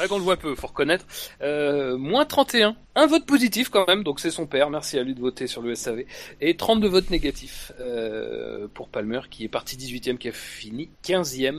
Vrai 0.00 0.08
qu'on 0.08 0.16
le 0.16 0.24
voit 0.24 0.38
peu, 0.38 0.54
faut 0.54 0.68
reconnaître. 0.68 1.04
Euh, 1.42 1.98
moins 1.98 2.24
31, 2.24 2.74
un 2.94 3.06
vote 3.06 3.26
positif 3.26 3.68
quand 3.68 3.86
même, 3.86 4.02
donc 4.02 4.18
c'est 4.18 4.30
son 4.30 4.46
père, 4.46 4.70
merci 4.70 4.98
à 4.98 5.02
lui 5.02 5.14
de 5.14 5.20
voter 5.20 5.46
sur 5.46 5.60
le 5.60 5.74
SAV. 5.74 6.04
Et 6.40 6.56
32 6.56 6.88
votes 6.88 7.10
négatifs 7.10 7.70
euh, 7.80 8.66
pour 8.72 8.88
Palmer 8.88 9.20
qui 9.28 9.44
est 9.44 9.48
parti 9.48 9.76
18ème, 9.76 10.16
qui 10.16 10.28
a 10.28 10.32
fini 10.32 10.88
15ème. 11.04 11.58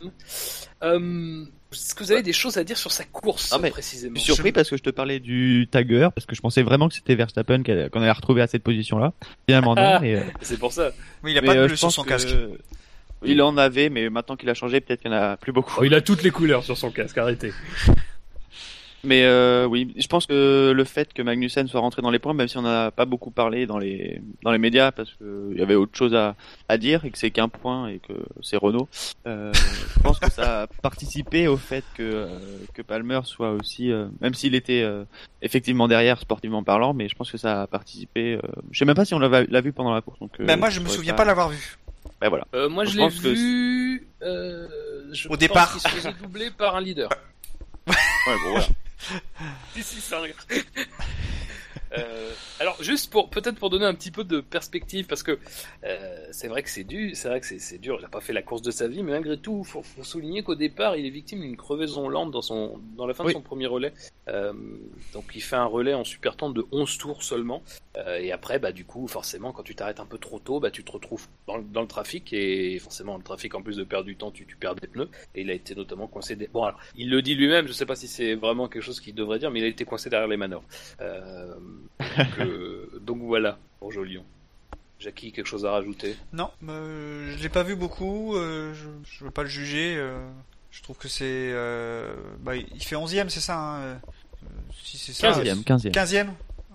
Euh, 0.81 1.45
Est-ce 1.71 1.93
que 1.93 2.03
vous 2.03 2.11
avez 2.11 2.23
des 2.23 2.33
choses 2.33 2.57
à 2.57 2.63
dire 2.63 2.79
sur 2.79 2.91
sa 2.91 3.03
course 3.03 3.51
Ah, 3.53 3.59
mais 3.61 3.69
précisément? 3.69 4.15
Je 4.15 4.21
suis 4.21 4.33
surpris 4.33 4.51
parce 4.51 4.71
que 4.71 4.75
je 4.77 4.81
te 4.81 4.89
parlais 4.89 5.19
du 5.19 5.67
Tagger, 5.69 6.09
parce 6.15 6.25
que 6.25 6.35
je 6.35 6.41
pensais 6.41 6.63
vraiment 6.63 6.89
que 6.89 6.95
c'était 6.95 7.13
Verstappen 7.13 7.61
qu'on 7.61 8.01
allait 8.01 8.11
retrouver 8.11 8.41
à 8.41 8.47
cette 8.47 8.63
position-là. 8.63 9.13
Finalement 9.47 9.75
non, 9.75 9.99
euh, 10.03 10.23
C'est 10.41 10.57
pour 10.57 10.73
ça. 10.73 10.91
Oui, 11.23 11.33
il 11.33 11.37
a 11.37 11.41
mais, 11.41 11.47
pas 11.47 11.53
de 11.53 11.59
euh, 11.59 11.67
bleu 11.67 11.75
sur 11.75 11.91
son 11.91 12.01
que- 12.03 12.09
casque. 12.09 12.29
Il 13.23 13.39
en 13.43 13.55
avait, 13.55 13.89
mais 13.89 14.09
maintenant 14.09 14.35
qu'il 14.35 14.49
a 14.49 14.55
changé, 14.55 14.81
peut-être 14.81 15.01
qu'il 15.03 15.11
y 15.11 15.13
en 15.13 15.17
a 15.17 15.37
plus 15.37 15.51
beaucoup. 15.51 15.75
Oh, 15.79 15.83
il 15.83 15.93
a 15.93 16.01
toutes 16.01 16.23
les 16.23 16.31
couleurs 16.31 16.63
sur 16.63 16.75
son 16.75 16.89
casque, 16.89 17.19
arrêtez. 17.19 17.53
Mais 19.03 19.23
euh, 19.25 19.65
oui, 19.65 19.93
je 19.97 20.05
pense 20.07 20.27
que 20.27 20.71
le 20.75 20.83
fait 20.83 21.11
que 21.13 21.21
Magnussen 21.23 21.67
soit 21.67 21.79
rentré 21.79 22.01
dans 22.03 22.11
les 22.11 22.19
points, 22.19 22.33
même 22.33 22.47
si 22.47 22.57
on 22.57 22.61
n'a 22.61 22.91
pas 22.91 23.05
beaucoup 23.05 23.31
parlé 23.31 23.65
dans 23.65 23.79
les 23.79 24.21
dans 24.43 24.51
les 24.51 24.57
médias, 24.59 24.91
parce 24.91 25.11
qu'il 25.15 25.57
y 25.57 25.61
avait 25.61 25.73
autre 25.75 25.97
chose 25.97 26.13
à, 26.13 26.35
à 26.69 26.77
dire 26.77 27.03
et 27.05 27.09
que 27.11 27.17
c'est 27.17 27.31
qu'un 27.31 27.49
point 27.49 27.87
et 27.87 27.99
que 27.99 28.13
c'est 28.43 28.57
Renault, 28.57 28.87
euh, 29.25 29.51
je 29.53 29.99
pense 30.01 30.19
que 30.19 30.29
ça 30.31 30.61
a 30.63 30.67
participé 30.67 31.47
au 31.47 31.57
fait 31.57 31.83
que 31.95 32.03
euh, 32.03 32.27
que 32.75 32.81
Palmer 32.83 33.21
soit 33.23 33.51
aussi, 33.53 33.91
euh, 33.91 34.07
même 34.21 34.33
s'il 34.35 34.53
était 34.53 34.83
euh, 34.83 35.03
effectivement 35.41 35.87
derrière 35.87 36.19
sportivement 36.19 36.63
parlant, 36.63 36.93
mais 36.93 37.09
je 37.09 37.15
pense 37.15 37.31
que 37.31 37.37
ça 37.37 37.63
a 37.63 37.67
participé. 37.67 38.33
Euh, 38.35 38.41
je 38.71 38.77
sais 38.79 38.85
même 38.85 38.95
pas 38.95 39.05
si 39.05 39.13
on 39.15 39.19
l'a 39.19 39.61
vu 39.61 39.73
pendant 39.73 39.93
la 39.93 40.01
course. 40.01 40.19
Donc, 40.19 40.31
euh, 40.39 40.45
Ben 40.45 40.59
moi, 40.59 40.69
je 40.69 40.79
me 40.79 40.87
souviens 40.87 41.13
pas 41.13 41.25
l'avoir 41.25 41.49
vu. 41.49 41.77
Ben 42.19 42.29
voilà. 42.29 42.45
Euh, 42.53 42.69
moi, 42.69 42.85
je 42.85 42.91
Je 42.91 42.97
l'ai 42.99 43.09
vu. 43.33 44.07
euh, 44.21 44.67
je 45.11 45.27
Au 45.27 45.31
pense 45.31 45.39
départ. 45.39 45.71
qu'il 45.71 45.81
se 45.81 45.87
faisait 45.87 46.13
doubler 46.21 46.51
par 46.51 46.75
un 46.75 46.81
leader. 46.81 47.09
Ouais, 47.87 48.35
bon, 48.45 48.51
voilà. 48.51 48.67
Si, 49.73 49.83
si, 49.83 50.01
ça 50.01 50.19
regarde. 50.19 50.37
Euh, 51.97 52.31
alors 52.59 52.81
juste 52.81 53.11
pour 53.11 53.29
peut-être 53.29 53.55
pour 53.57 53.69
donner 53.69 53.85
un 53.85 53.93
petit 53.93 54.11
peu 54.11 54.23
de 54.23 54.39
perspective 54.39 55.07
parce 55.07 55.23
que 55.23 55.37
euh, 55.83 56.27
c'est 56.31 56.47
vrai 56.47 56.63
que 56.63 56.69
c'est 56.69 56.83
dur, 56.83 57.11
c'est 57.15 57.27
vrai 57.27 57.41
que 57.41 57.45
c'est, 57.47 57.77
dur. 57.79 57.97
Il 57.99 58.05
a 58.05 58.09
pas 58.09 58.21
fait 58.21 58.33
la 58.33 58.41
course 58.41 58.61
de 58.61 58.71
sa 58.71 58.87
vie, 58.87 59.03
mais 59.03 59.11
malgré 59.11 59.37
tout, 59.37 59.63
faut, 59.63 59.81
faut 59.83 60.03
souligner 60.03 60.43
qu'au 60.43 60.55
départ, 60.55 60.95
il 60.95 61.05
est 61.05 61.09
victime 61.09 61.41
d'une 61.41 61.57
crevaison 61.57 62.07
lente 62.07 62.31
dans 62.31 62.41
son 62.41 62.79
dans 62.95 63.07
la 63.07 63.13
fin 63.13 63.23
Oui. 63.25 63.29
de 63.33 63.37
son 63.37 63.41
premier 63.41 63.67
relais. 63.67 63.93
Euh, 64.27 64.53
donc 65.13 65.25
il 65.35 65.41
fait 65.41 65.55
un 65.55 65.65
relais 65.65 65.93
en 65.93 66.03
super 66.03 66.35
tente 66.37 66.53
de 66.53 66.65
11 66.71 66.97
tours 66.97 67.23
seulement. 67.23 67.61
Euh, 67.97 68.17
et 68.19 68.31
après, 68.31 68.57
bah 68.59 68.71
du 68.71 68.85
coup, 68.85 69.07
forcément, 69.07 69.51
quand 69.51 69.63
tu 69.63 69.75
t'arrêtes 69.75 69.99
un 69.99 70.05
peu 70.05 70.17
trop 70.17 70.39
tôt, 70.39 70.59
bah 70.61 70.71
tu 70.71 70.83
te 70.83 70.91
retrouves 70.91 71.27
dans, 71.47 71.57
le- 71.57 71.63
dans 71.63 71.81
le 71.81 71.87
trafic 71.87 72.31
et 72.31 72.79
forcément 72.79 73.17
le 73.17 73.23
trafic 73.23 73.53
en 73.53 73.61
plus 73.61 73.75
de 73.75 73.83
perdre 73.83 74.05
du 74.05 74.15
temps, 74.15 74.31
tu, 74.31 74.45
tu 74.45 74.55
perds 74.55 74.75
des 74.75 74.87
pneus. 74.87 75.09
Et 75.35 75.41
il 75.41 75.49
a 75.49 75.53
été 75.53 75.75
notamment 75.75 76.07
coincé. 76.07 76.35
Des... 76.37 76.47
Bon 76.47 76.63
alors, 76.63 76.79
il 76.95 77.09
le 77.09 77.21
dit 77.21 77.35
lui-même. 77.35 77.67
Je 77.67 77.73
sais 77.73 77.85
pas 77.85 77.95
si 77.95 78.07
c'est 78.07 78.35
vraiment 78.35 78.69
quelque 78.69 78.83
chose 78.83 79.01
qu'il 79.01 79.13
devrait 79.13 79.39
dire, 79.39 79.51
mais 79.51 79.59
il 79.59 79.65
a 79.65 79.67
été 79.67 79.83
coincé 79.83 80.09
derrière 80.09 80.29
les 80.29 80.37
manœuvres. 80.37 80.63
Euh, 81.01 81.53
donc, 82.17 82.27
euh, 82.39 82.89
donc 83.01 83.19
voilà 83.21 83.57
pour 83.79 83.91
Jolion. 83.91 84.23
Jackie, 84.99 85.31
quelque 85.31 85.47
chose 85.47 85.65
à 85.65 85.71
rajouter? 85.71 86.15
Non, 86.31 86.51
euh, 86.69 87.33
je 87.35 87.41
l'ai 87.41 87.49
pas 87.49 87.63
vu 87.63 87.75
beaucoup. 87.75 88.35
euh, 88.35 88.73
je, 88.75 88.87
je 89.17 89.23
veux 89.25 89.31
pas 89.31 89.41
le 89.43 89.49
juger. 89.49 89.95
euh, 89.97 90.29
je 90.71 90.81
trouve 90.83 90.97
que 90.97 91.07
c'est. 91.07 91.23
euh, 91.25 92.13
bah, 92.39 92.55
il 92.55 92.83
fait 92.83 92.95
11ème, 92.95 93.29
c'est 93.29 93.39
ça 93.39 93.57
hein, 93.57 93.99
Si 94.83 94.97
c'est 94.99 95.13
ça. 95.13 95.31
15e, 95.31 95.63
15e. 95.63 95.91
15e 95.91 96.27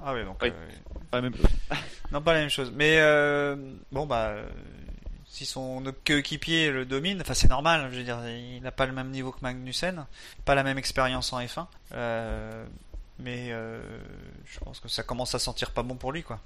Ah 0.04 0.12
oui, 0.12 0.24
donc. 0.24 0.38
Oui. 0.42 0.48
euh, 0.48 0.68
Pas 1.10 1.18
la 1.18 1.22
même 1.22 1.36
chose. 1.36 1.46
non, 2.12 2.20
pas 2.20 2.32
la 2.34 2.40
même 2.40 2.50
chose. 2.50 2.72
Mais 2.74 2.96
euh, 2.98 3.54
bon, 3.92 4.06
bah. 4.06 4.34
Si 5.28 5.44
son 5.44 5.82
coéquipier 6.06 6.70
le 6.70 6.86
domine, 6.86 7.20
enfin 7.20 7.34
c'est 7.34 7.50
normal, 7.50 7.90
je 7.92 7.98
veux 7.98 8.04
dire, 8.04 8.18
il 8.26 8.62
n'a 8.62 8.70
pas 8.70 8.86
le 8.86 8.92
même 8.92 9.10
niveau 9.10 9.32
que 9.32 9.40
Magnussen, 9.42 10.06
pas 10.46 10.54
la 10.54 10.62
même 10.62 10.78
expérience 10.78 11.30
en 11.34 11.40
F1, 11.40 11.66
euh, 11.92 12.64
mais 13.18 13.48
euh, 13.50 13.80
je 14.44 14.58
pense 14.60 14.80
que 14.80 14.88
ça 14.88 15.02
commence 15.02 15.34
à 15.34 15.38
sentir 15.38 15.70
pas 15.70 15.82
bon 15.82 15.94
pour 15.96 16.12
lui, 16.12 16.22
quoi. 16.22 16.40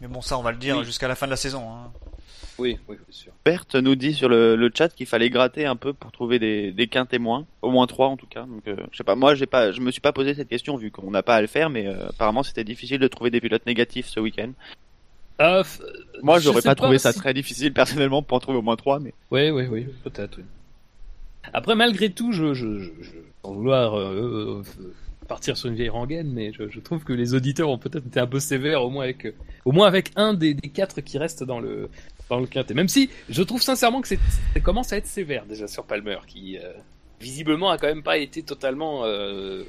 Mais 0.00 0.08
bon, 0.08 0.20
ça 0.20 0.38
on 0.38 0.42
va 0.42 0.52
le 0.52 0.58
dire 0.58 0.78
Oui. 0.78 0.84
jusqu'à 0.84 1.08
la 1.08 1.14
fin 1.14 1.26
de 1.26 1.30
la 1.30 1.36
saison. 1.36 1.70
Hein. 1.70 1.92
Oui, 2.58 2.78
oui, 2.88 2.96
bien 2.96 3.04
sûr. 3.10 3.32
Berthe 3.44 3.74
nous 3.76 3.94
dit 3.96 4.12
sur 4.14 4.28
le, 4.28 4.54
le 4.54 4.70
chat 4.72 4.88
qu'il 4.90 5.06
fallait 5.06 5.30
gratter 5.30 5.66
un 5.66 5.76
peu 5.76 5.92
pour 5.92 6.12
trouver 6.12 6.38
des, 6.38 6.72
des 6.72 6.86
quins 6.88 7.06
témoins, 7.06 7.46
au 7.62 7.70
moins 7.70 7.86
trois 7.86 8.08
en 8.08 8.16
tout 8.16 8.26
cas. 8.26 8.42
Donc 8.44 8.66
euh, 8.68 8.76
je 8.92 8.96
sais 8.98 9.04
pas, 9.04 9.14
moi 9.16 9.34
j'ai 9.34 9.46
pas, 9.46 9.72
je 9.72 9.80
me 9.80 9.90
suis 9.90 10.00
pas 10.00 10.12
posé 10.12 10.34
cette 10.34 10.48
question 10.48 10.76
vu 10.76 10.90
qu'on 10.90 11.10
n'a 11.10 11.22
pas 11.22 11.36
à 11.36 11.40
le 11.40 11.46
faire, 11.48 11.70
mais 11.70 11.86
euh, 11.86 12.08
apparemment 12.10 12.42
c'était 12.42 12.64
difficile 12.64 12.98
de 13.00 13.08
trouver 13.08 13.30
des 13.30 13.40
pilotes 13.40 13.66
négatifs 13.66 14.06
ce 14.06 14.20
week-end. 14.20 14.50
Ah, 15.40 15.62
Moi 16.22 16.38
je 16.38 16.44
j'aurais 16.44 16.62
pas 16.62 16.76
trouvé 16.76 16.98
ça 16.98 17.12
très 17.12 17.34
difficile 17.34 17.72
personnellement 17.72 18.22
pour 18.22 18.36
en 18.36 18.40
trouver 18.40 18.58
au 18.58 18.62
moins 18.62 18.76
trois, 18.76 19.00
mais 19.00 19.14
Oui, 19.32 19.50
oui, 19.50 19.66
oui, 19.68 19.86
peut-être. 20.04 20.38
oui. 20.38 20.44
Après, 21.52 21.74
malgré 21.74 22.10
tout, 22.10 22.30
je, 22.32 22.54
je, 22.54 22.78
je, 22.78 22.90
je- 23.00 23.10
sans 23.44 23.52
vouloir 23.52 23.98
euh, 23.98 24.62
euh, 24.80 24.94
partir 25.26 25.56
sur 25.56 25.68
une 25.68 25.74
vieille 25.76 25.88
rengaine, 25.88 26.30
mais 26.32 26.52
je, 26.52 26.68
je 26.68 26.80
trouve 26.80 27.04
que 27.04 27.12
les 27.12 27.34
auditeurs 27.34 27.68
ont 27.70 27.78
peut-être 27.78 28.06
été 28.06 28.20
un 28.20 28.26
peu 28.26 28.40
sévères, 28.40 28.82
au 28.82 28.90
moins 28.90 29.04
avec, 29.04 29.26
euh, 29.26 29.34
au 29.64 29.72
moins 29.72 29.86
avec 29.86 30.10
un 30.16 30.34
des, 30.34 30.54
des 30.54 30.68
quatre 30.68 31.00
qui 31.00 31.18
restent 31.18 31.44
dans 31.44 31.60
le 31.60 31.88
dans 32.30 32.40
le 32.40 32.46
quintet. 32.46 32.74
Même 32.74 32.88
si 32.88 33.10
je 33.28 33.42
trouve 33.42 33.60
sincèrement 33.62 34.00
que 34.00 34.08
c'est, 34.08 34.18
ça 34.54 34.60
commence 34.60 34.92
à 34.92 34.96
être 34.96 35.06
sévère 35.06 35.44
déjà 35.46 35.66
sur 35.68 35.84
Palmer, 35.84 36.18
qui 36.26 36.58
euh, 36.58 36.72
visiblement 37.20 37.70
a 37.70 37.78
quand 37.78 37.86
même 37.86 38.02
pas 38.02 38.18
été 38.18 38.42
totalement 38.42 39.02
euh, 39.04 39.62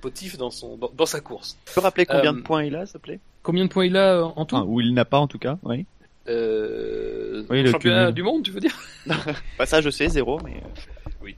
potif 0.00 0.36
dans 0.36 0.50
son 0.50 0.76
dans, 0.76 0.90
dans 0.96 1.06
sa 1.06 1.20
course. 1.20 1.56
tu 1.66 1.74
peux 1.74 1.80
rappeler 1.80 2.06
combien 2.06 2.32
Euh, 2.32 2.36
de 2.36 2.42
points 2.42 2.64
il 2.64 2.74
a, 2.76 2.84
s'il 2.86 2.94
te 2.94 2.98
plaît? 3.04 3.20
Combien 3.42 3.64
de 3.64 3.70
points 3.70 3.86
il 3.86 3.96
a 3.96 4.22
en 4.24 4.44
tout? 4.44 4.54
Enfin, 4.56 4.64
Ou 4.66 4.80
il 4.80 4.92
n'a 4.94 5.04
pas 5.04 5.18
en 5.18 5.26
tout 5.28 5.38
cas, 5.38 5.58
oui. 5.64 5.86
euh, 6.28 7.44
Oui, 7.50 7.62
le 7.62 7.70
championnat 7.70 8.02
cumul. 8.04 8.14
du 8.14 8.22
monde, 8.22 8.42
tu 8.42 8.50
veux 8.50 8.60
dire? 8.60 8.78
Bah 9.58 9.66
ça 9.66 9.80
je 9.80 9.90
sais, 9.90 10.08
zéro, 10.08 10.38
mais 10.44 10.56
euh, 10.56 11.30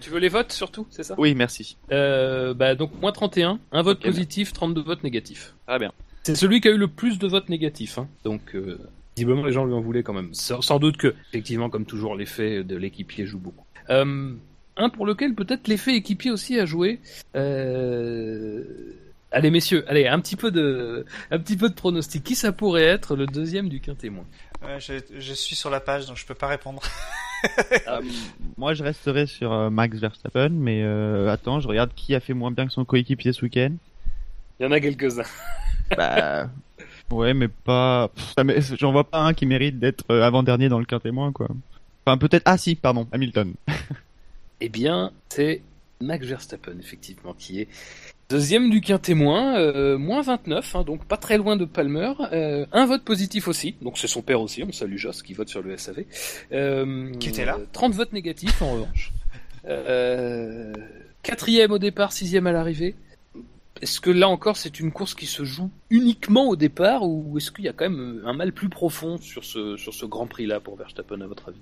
Tu 0.00 0.10
veux 0.10 0.18
les 0.18 0.28
votes 0.28 0.52
surtout, 0.52 0.86
c'est 0.90 1.02
ça? 1.02 1.14
Oui, 1.18 1.34
merci. 1.34 1.76
Euh, 1.90 2.54
bah 2.54 2.74
donc 2.74 2.92
moins 3.00 3.12
31, 3.12 3.58
un 3.72 3.82
vote 3.82 4.00
positif, 4.00 4.52
32 4.52 4.82
votes 4.82 5.04
négatifs. 5.04 5.54
Très 5.66 5.78
bien. 5.78 5.92
C'est 6.24 6.34
celui 6.34 6.60
qui 6.60 6.68
a 6.68 6.70
eu 6.70 6.78
le 6.78 6.88
plus 6.88 7.18
de 7.18 7.26
votes 7.26 7.48
négatifs, 7.48 7.98
hein. 7.98 8.08
donc 8.24 8.54
euh, 8.54 8.78
visiblement 9.16 9.44
les 9.44 9.52
gens 9.52 9.64
lui 9.64 9.74
en 9.74 9.80
voulaient 9.80 10.02
quand 10.02 10.12
même. 10.12 10.34
Sans, 10.34 10.60
sans 10.60 10.78
doute 10.78 10.96
que, 10.96 11.14
effectivement, 11.30 11.68
comme 11.68 11.84
toujours, 11.84 12.14
l'effet 12.14 12.62
de 12.62 12.76
l'équipier 12.76 13.26
joue 13.26 13.38
beaucoup. 13.38 13.64
Euh, 13.90 14.34
un 14.76 14.88
pour 14.88 15.06
lequel 15.06 15.34
peut-être 15.34 15.68
l'effet 15.68 15.94
équipier 15.96 16.30
aussi 16.30 16.58
a 16.58 16.66
joué. 16.66 17.00
Euh... 17.36 18.64
Allez 19.30 19.50
messieurs, 19.50 19.84
allez 19.88 20.06
un 20.06 20.20
petit 20.20 20.36
peu 20.36 20.50
de, 20.50 21.06
un 21.30 21.38
petit 21.38 21.56
peu 21.56 21.68
de 21.70 21.74
pronostic. 21.74 22.22
Qui 22.22 22.34
ça 22.34 22.52
pourrait 22.52 22.84
être 22.84 23.16
le 23.16 23.26
deuxième 23.26 23.68
du 23.68 23.80
quintémoin 23.80 24.24
Ouais, 24.64 24.80
je, 24.80 24.94
je 25.18 25.32
suis 25.32 25.56
sur 25.56 25.70
la 25.70 25.80
page, 25.80 26.06
donc 26.06 26.16
je 26.16 26.26
peux 26.26 26.34
pas 26.34 26.48
répondre. 26.48 26.82
Ah, 27.86 28.00
Moi 28.56 28.74
je 28.74 28.82
resterai 28.82 29.26
sur 29.26 29.52
euh, 29.52 29.70
Max 29.70 29.98
Verstappen, 29.98 30.50
mais 30.50 30.82
euh, 30.82 31.28
attends, 31.28 31.60
je 31.60 31.68
regarde 31.68 31.90
qui 31.94 32.14
a 32.14 32.20
fait 32.20 32.34
moins 32.34 32.50
bien 32.50 32.66
que 32.66 32.72
son 32.72 32.84
coéquipier 32.84 33.32
ce 33.32 33.42
week-end. 33.42 33.72
Il 34.60 34.64
y 34.64 34.66
en 34.66 34.72
a 34.72 34.80
quelques-uns. 34.80 35.24
Bah 35.96 36.48
ouais, 37.10 37.34
mais 37.34 37.48
pas. 37.48 38.10
J'en 38.78 38.92
vois 38.92 39.04
pas 39.04 39.18
un 39.18 39.34
qui 39.34 39.44
mérite 39.44 39.78
d'être 39.78 40.04
euh, 40.10 40.22
avant-dernier 40.22 40.70
dans 40.70 40.78
le 40.78 40.86
quintémoin 40.86 41.30
quoi. 41.32 41.48
Enfin, 42.06 42.16
peut-être. 42.16 42.44
Ah 42.46 42.56
si, 42.56 42.76
pardon, 42.76 43.06
Hamilton. 43.12 43.52
Eh 44.60 44.68
bien, 44.70 45.10
c'est 45.28 45.60
Max 46.00 46.24
Verstappen, 46.24 46.78
effectivement, 46.80 47.34
qui 47.34 47.60
est 47.60 47.68
deuxième 48.32 48.70
du 48.70 48.80
quintémoin, 48.80 49.58
euh, 49.58 49.98
moins 49.98 50.22
29, 50.22 50.74
hein, 50.74 50.84
donc 50.84 51.04
pas 51.04 51.18
très 51.18 51.36
loin 51.36 51.56
de 51.56 51.66
Palmer. 51.66 52.12
Euh, 52.32 52.64
un 52.72 52.86
vote 52.86 53.02
positif 53.02 53.46
aussi, 53.46 53.74
donc 53.82 53.98
c'est 53.98 54.06
son 54.06 54.22
père 54.22 54.40
aussi, 54.40 54.62
on 54.62 54.72
salue 54.72 54.96
Joss 54.96 55.22
qui 55.22 55.34
vote 55.34 55.50
sur 55.50 55.62
le 55.62 55.76
SAV. 55.76 56.04
Euh, 56.52 57.12
Qui 57.20 57.28
était 57.28 57.44
là 57.44 57.58
30 57.72 57.92
votes 57.92 58.12
négatifs 58.14 58.62
en 58.62 58.72
revanche. 58.72 59.12
Quatrième 61.22 61.72
au 61.72 61.78
départ, 61.78 62.12
sixième 62.12 62.46
à 62.46 62.52
l'arrivée. 62.52 62.94
Est-ce 63.82 64.00
que 64.00 64.10
là 64.10 64.28
encore 64.28 64.56
c'est 64.56 64.80
une 64.80 64.92
course 64.92 65.14
qui 65.14 65.26
se 65.26 65.44
joue 65.44 65.70
uniquement 65.90 66.48
au 66.48 66.56
départ 66.56 67.02
ou 67.02 67.36
est-ce 67.36 67.50
qu'il 67.50 67.64
y 67.64 67.68
a 67.68 67.72
quand 67.72 67.88
même 67.88 68.22
un 68.24 68.32
mal 68.32 68.52
plus 68.52 68.68
profond 68.68 69.18
sur 69.18 69.44
ce, 69.44 69.76
sur 69.76 69.92
ce 69.92 70.06
Grand 70.06 70.26
Prix 70.26 70.46
là 70.46 70.60
pour 70.60 70.76
Verstappen 70.76 71.20
à 71.20 71.26
votre 71.26 71.48
avis? 71.48 71.60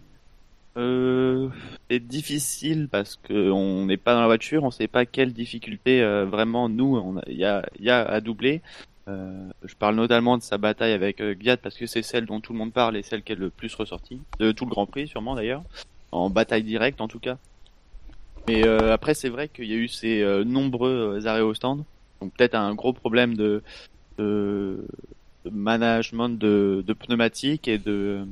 Euh, 0.76 1.48
c'est 1.90 1.98
difficile 1.98 2.88
parce 2.88 3.16
que 3.16 3.50
on 3.50 3.86
n'est 3.86 3.96
pas 3.96 4.14
dans 4.14 4.20
la 4.20 4.26
voiture, 4.26 4.62
on 4.62 4.70
sait 4.70 4.86
pas 4.86 5.04
quelle 5.04 5.32
difficulté 5.32 6.00
euh, 6.00 6.24
vraiment 6.26 6.68
nous 6.68 7.18
il 7.26 7.36
y 7.36 7.44
a, 7.44 7.62
à 8.06 8.20
doubler. 8.20 8.62
Euh, 9.08 9.48
je 9.64 9.74
parle 9.74 9.96
notamment 9.96 10.38
de 10.38 10.42
sa 10.42 10.58
bataille 10.58 10.92
avec 10.92 11.20
euh, 11.20 11.34
Gviat 11.34 11.56
parce 11.56 11.76
que 11.76 11.86
c'est 11.86 12.02
celle 12.02 12.26
dont 12.26 12.40
tout 12.40 12.52
le 12.52 12.58
monde 12.58 12.72
parle 12.72 12.96
et 12.96 13.02
celle 13.02 13.22
qui 13.22 13.32
est 13.32 13.36
le 13.36 13.50
plus 13.50 13.74
ressortie 13.74 14.20
de 14.38 14.52
tout 14.52 14.64
le 14.64 14.70
Grand 14.70 14.86
Prix 14.86 15.08
sûrement 15.08 15.34
d'ailleurs 15.34 15.64
en 16.12 16.30
bataille 16.30 16.62
directe 16.62 17.00
en 17.00 17.08
tout 17.08 17.18
cas. 17.18 17.36
Mais 18.46 18.66
après 18.66 19.14
c'est 19.14 19.28
vrai 19.28 19.48
qu'il 19.48 19.66
y 19.66 19.74
a 19.74 19.76
eu 19.76 19.88
ces 19.88 20.24
nombreux 20.44 21.26
arrêts 21.26 21.40
au 21.40 21.54
stand 21.54 21.84
donc 22.20 22.32
peut-être 22.34 22.54
un 22.54 22.74
gros 22.74 22.92
problème 22.92 23.34
de, 23.36 23.62
de, 24.18 24.84
management 25.50 26.28
de, 26.28 26.84
de 26.86 26.92
pneumatiques 26.92 27.68
et 27.68 27.78
de- 27.78 28.24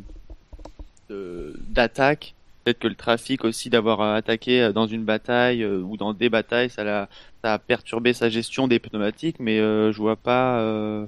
d'attaque. 1.69 2.35
Peut-être 2.65 2.81
que 2.81 2.89
le 2.89 2.95
trafic 2.95 3.45
aussi 3.45 3.71
d'avoir 3.71 4.01
attaqué 4.03 4.63
euh, 4.63 4.73
dans 4.73 4.87
une 4.87 5.05
bataille 5.05 5.63
euh, 5.63 5.81
ou 5.81 5.97
dans 5.97 6.13
des 6.13 6.29
batailles, 6.29 6.69
ça, 6.71 6.85
l'a, 6.85 7.09
ça 7.43 7.55
a 7.55 7.59
perturbé 7.59 8.13
sa 8.13 8.29
gestion 8.29 8.69
des 8.69 8.79
pneumatiques, 8.79 9.37
mais 9.41 9.59
euh, 9.59 9.91
je 9.93 9.99
vois 9.99 10.17
pas. 10.17 10.59
euh, 10.61 11.07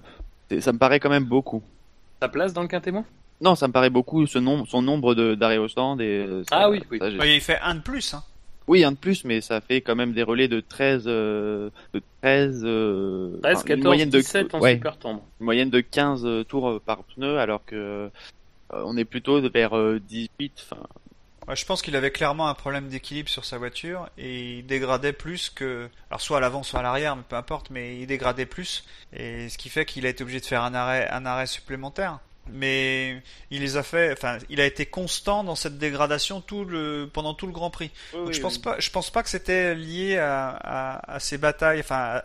ça 0.61 0.73
me 0.73 0.79
paraît 0.79 1.01
quand 1.01 1.11
même 1.11 1.25
beaucoup. 1.27 1.63
Ta 2.21 2.29
place 2.29 2.53
dans 2.55 2.63
le 2.63 2.69
quintémoin 2.69 3.05
Non, 3.43 3.55
ça 3.55 3.69
me 3.69 3.73
paraît 3.73 3.91
beaucoup 3.91 4.27
ce 4.27 4.39
nombre, 4.39 4.67
son 4.69 4.81
nombre 4.83 5.15
de, 5.15 5.35
d'arrêts 5.35 5.59
au 5.59 5.69
stand 5.69 6.01
et. 6.01 6.05
euh, 6.27 6.43
ça- 6.45 6.57
Ah 6.63 6.71
oui, 6.71 6.83
oui. 6.91 6.99
ça, 6.99 7.11
j'ai- 7.11 7.19
Ouais, 7.19 7.35
il 7.35 7.41
fait 7.41 7.59
un 7.61 7.75
de 7.75 7.81
plus. 7.81 8.15
Hein. 8.15 8.23
Oui, 8.67 8.85
un 8.85 8.93
de 8.93 8.97
plus, 8.97 9.25
mais 9.25 9.41
ça 9.41 9.61
fait 9.61 9.81
quand 9.81 9.97
même 9.97 10.13
des 10.13 10.23
relais 10.23 10.47
de 10.49 10.61
13, 10.61 11.05
euh, 11.09 11.71
de 11.93 12.01
13, 12.23 12.63
euh, 12.65 13.37
13, 13.43 13.57
enfin, 13.57 13.65
14, 13.65 13.79
une 13.79 13.85
moyenne 13.85 14.11
de, 14.11 14.19
17 14.19 14.55
en 14.55 14.61
ouais, 14.61 14.75
super 14.75 14.97
tendre. 14.97 15.23
une 15.41 15.45
moyenne 15.45 15.71
de 15.71 15.81
15 15.81 16.27
tours 16.49 16.69
euh, 16.69 16.83
par 16.85 17.03
pneu, 17.05 17.39
alors 17.39 17.65
que 17.67 17.75
euh, 17.75 18.09
on 18.73 18.97
est 18.97 19.05
plutôt 19.05 19.41
vers 19.51 19.77
euh, 19.77 20.01
18, 20.01 20.67
enfin, 20.71 20.83
Ouais, 21.49 21.57
je 21.57 21.65
pense 21.65 21.83
qu'il 21.83 21.97
avait 21.97 22.11
clairement 22.11 22.49
un 22.49 22.55
problème 22.55 22.89
d'équilibre 22.89 23.29
sur 23.29 23.45
sa 23.45 23.59
voiture 23.59 24.09
et 24.19 24.59
il 24.59 24.67
dégradait 24.67 25.13
plus 25.13 25.49
que, 25.51 25.89
alors 26.11 26.21
soit 26.21 26.37
à 26.37 26.41
l'avant, 26.41 26.63
soit 26.63 26.81
à 26.81 26.83
l'arrière, 26.83 27.17
mais 27.17 27.23
peu 27.29 27.37
importe, 27.37 27.71
mais 27.71 27.99
il 27.99 28.07
dégradait 28.07 28.47
plus 28.47 28.85
et 29.13 29.49
ce 29.49 29.57
qui 29.57 29.69
fait 29.71 29.85
qu'il 29.85 30.07
a 30.07 30.11
été 30.11 30.23
obligé 30.23 30.41
de 30.41 30.45
faire 30.45 30.63
un 30.63 30.75
arrêt, 30.75 31.09
un 31.11 31.25
arrêt 31.27 31.47
supplémentaire. 31.47 32.19
Mais 32.53 33.23
il 33.51 33.61
les 33.61 33.77
a 33.77 33.83
fait, 33.83 34.13
enfin, 34.13 34.39
il 34.49 34.61
a 34.61 34.67
été 34.67 34.85
constant 34.85 35.45
dans 35.45 35.55
cette 35.55 35.79
dégradation 35.79 36.41
tout 36.41 36.65
le, 36.65 37.09
pendant 37.13 37.33
tout 37.33 37.47
le 37.47 37.53
Grand 37.53 37.71
Prix. 37.71 37.91
Donc 38.13 38.33
je 38.33 38.41
pense 38.41 38.59
pas, 38.59 38.77
je 38.79 38.91
pense 38.91 39.11
pas 39.11 39.23
que 39.23 39.29
c'était 39.29 39.75
lié 39.75 40.19
à, 40.19 40.49
à, 40.51 41.15
à 41.15 41.21
ces 41.21 41.39
batailles, 41.39 41.81
enfin 41.81 41.97
à, 41.97 42.25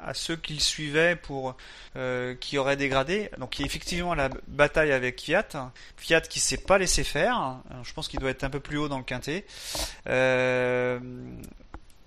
à 0.00 0.14
ceux 0.14 0.36
qu'il 0.36 0.60
suivait 0.60 1.16
pour 1.16 1.56
euh, 1.96 2.34
qui 2.34 2.58
auraient 2.58 2.76
dégradé. 2.76 3.30
Donc 3.38 3.58
il 3.58 3.62
y 3.62 3.64
a 3.64 3.66
effectivement 3.66 4.14
la 4.14 4.30
bataille 4.46 4.92
avec 4.92 5.20
Fiat, 5.20 5.48
Fiat 5.96 6.20
qui 6.22 6.40
s'est 6.40 6.58
pas 6.58 6.78
laissé 6.78 7.04
faire. 7.04 7.60
Je 7.82 7.92
pense 7.92 8.08
qu'il 8.08 8.20
doit 8.20 8.30
être 8.30 8.44
un 8.44 8.50
peu 8.50 8.60
plus 8.60 8.78
haut 8.78 8.88
dans 8.88 8.98
le 8.98 9.04
quintet. 9.04 9.44
Euh, 10.08 10.98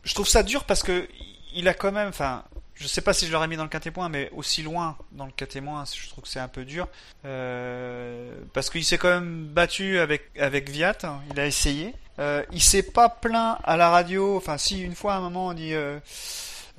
je 0.04 0.14
trouve 0.14 0.28
ça 0.28 0.44
dur 0.44 0.64
parce 0.66 0.84
que 0.84 1.08
il 1.54 1.68
a 1.68 1.74
quand 1.74 1.92
même, 1.92 2.10
enfin. 2.10 2.44
Je 2.74 2.88
sais 2.88 3.02
pas 3.02 3.14
si 3.14 3.28
je 3.28 3.32
l'aurais 3.32 3.48
mis 3.48 3.58
dans 3.58 3.64
le 3.64 3.70
quintet 3.70 3.92
point, 3.92 4.10
mais 4.10 4.32
aussi 4.36 4.64
loin 4.64 4.98
dans 5.12 5.28
le 5.28 5.32
quintet 5.32 5.62
moins, 5.62 5.84
je 5.86 6.10
trouve 6.10 6.24
que 6.24 6.28
c'est 6.28 6.40
un 6.40 6.48
peu 6.48 6.66
dur. 6.66 6.88
Euh, 7.26 8.34
parce 8.54 8.72
qu'il 8.72 8.84
s'est 8.84 8.98
quand 8.98 9.10
même 9.10 9.46
battu 9.46 10.00
avec, 10.00 10.32
avec 10.40 10.68
Viat, 10.68 10.98
il 11.32 11.40
a 11.40 11.46
essayé. 11.46 11.94
Euh, 12.18 12.44
il 12.52 12.62
s'est 12.62 12.82
pas 12.82 13.08
plaint 13.08 13.60
à 13.64 13.78
la 13.78 13.92
radio, 13.92 14.36
enfin 14.36 14.58
si 14.58 14.82
une 14.82 14.96
fois 14.96 15.14
à 15.14 15.18
un 15.18 15.22
moment 15.22 15.48
on 15.48 15.54
dit 15.54 15.74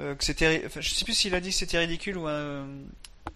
euh, 0.00 0.14
que 0.14 0.24
c'était, 0.24 0.62
enfin, 0.66 0.80
je 0.80 0.90
sais 0.90 1.04
plus 1.04 1.14
s'il 1.14 1.34
a 1.34 1.40
dit 1.40 1.50
que 1.50 1.54
c'était 1.56 1.78
ridicule 1.78 2.16
ou 2.18 2.28
euh, 2.28 2.64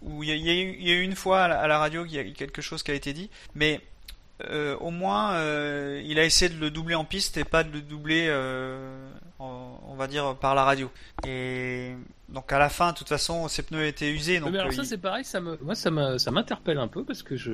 ou 0.02 0.22
il 0.22 0.28
y, 0.30 0.32
a- 0.32 0.36
y 0.36 0.60
eu- 0.62 0.76
il 0.78 0.88
y 0.88 0.90
a 0.90 0.94
eu 0.94 1.02
une 1.02 1.14
fois 1.16 1.42
à 1.44 1.48
la, 1.48 1.60
à 1.60 1.66
la 1.66 1.78
radio 1.78 2.04
qu'il 2.04 2.14
y 2.14 2.18
a 2.18 2.22
eu 2.22 2.32
quelque 2.32 2.60
chose 2.62 2.82
qui 2.82 2.90
a 2.90 2.94
été 2.94 3.12
dit, 3.12 3.30
mais 3.54 3.80
euh, 4.50 4.76
au 4.78 4.90
moins 4.90 5.32
euh, 5.34 6.02
il 6.04 6.18
a 6.18 6.24
essayé 6.24 6.50
de 6.52 6.58
le 6.60 6.70
doubler 6.70 6.94
en 6.94 7.04
piste 7.04 7.36
et 7.38 7.44
pas 7.44 7.64
de 7.64 7.72
le 7.72 7.80
doubler, 7.80 8.26
euh, 8.28 9.08
en- 9.38 9.80
on 9.88 9.94
va 9.94 10.06
dire 10.08 10.36
par 10.36 10.54
la 10.54 10.64
radio. 10.64 10.90
Et 11.26 11.92
donc 12.28 12.52
à 12.52 12.58
la 12.58 12.68
fin, 12.68 12.92
de 12.92 12.96
toute 12.98 13.08
façon, 13.08 13.48
ses 13.48 13.62
pneus 13.62 13.86
étaient 13.86 14.10
usés, 14.10 14.40
donc 14.40 14.50
mais 14.52 14.58
alors 14.58 14.72
ça 14.72 14.82
il- 14.82 14.86
c'est 14.86 14.98
pareil, 14.98 15.24
ça 15.24 15.40
me, 15.40 15.56
moi 15.62 15.74
ça 15.74 15.90
m'interpelle 16.30 16.78
un 16.78 16.88
peu 16.88 17.04
parce 17.04 17.22
que 17.22 17.36
je, 17.36 17.52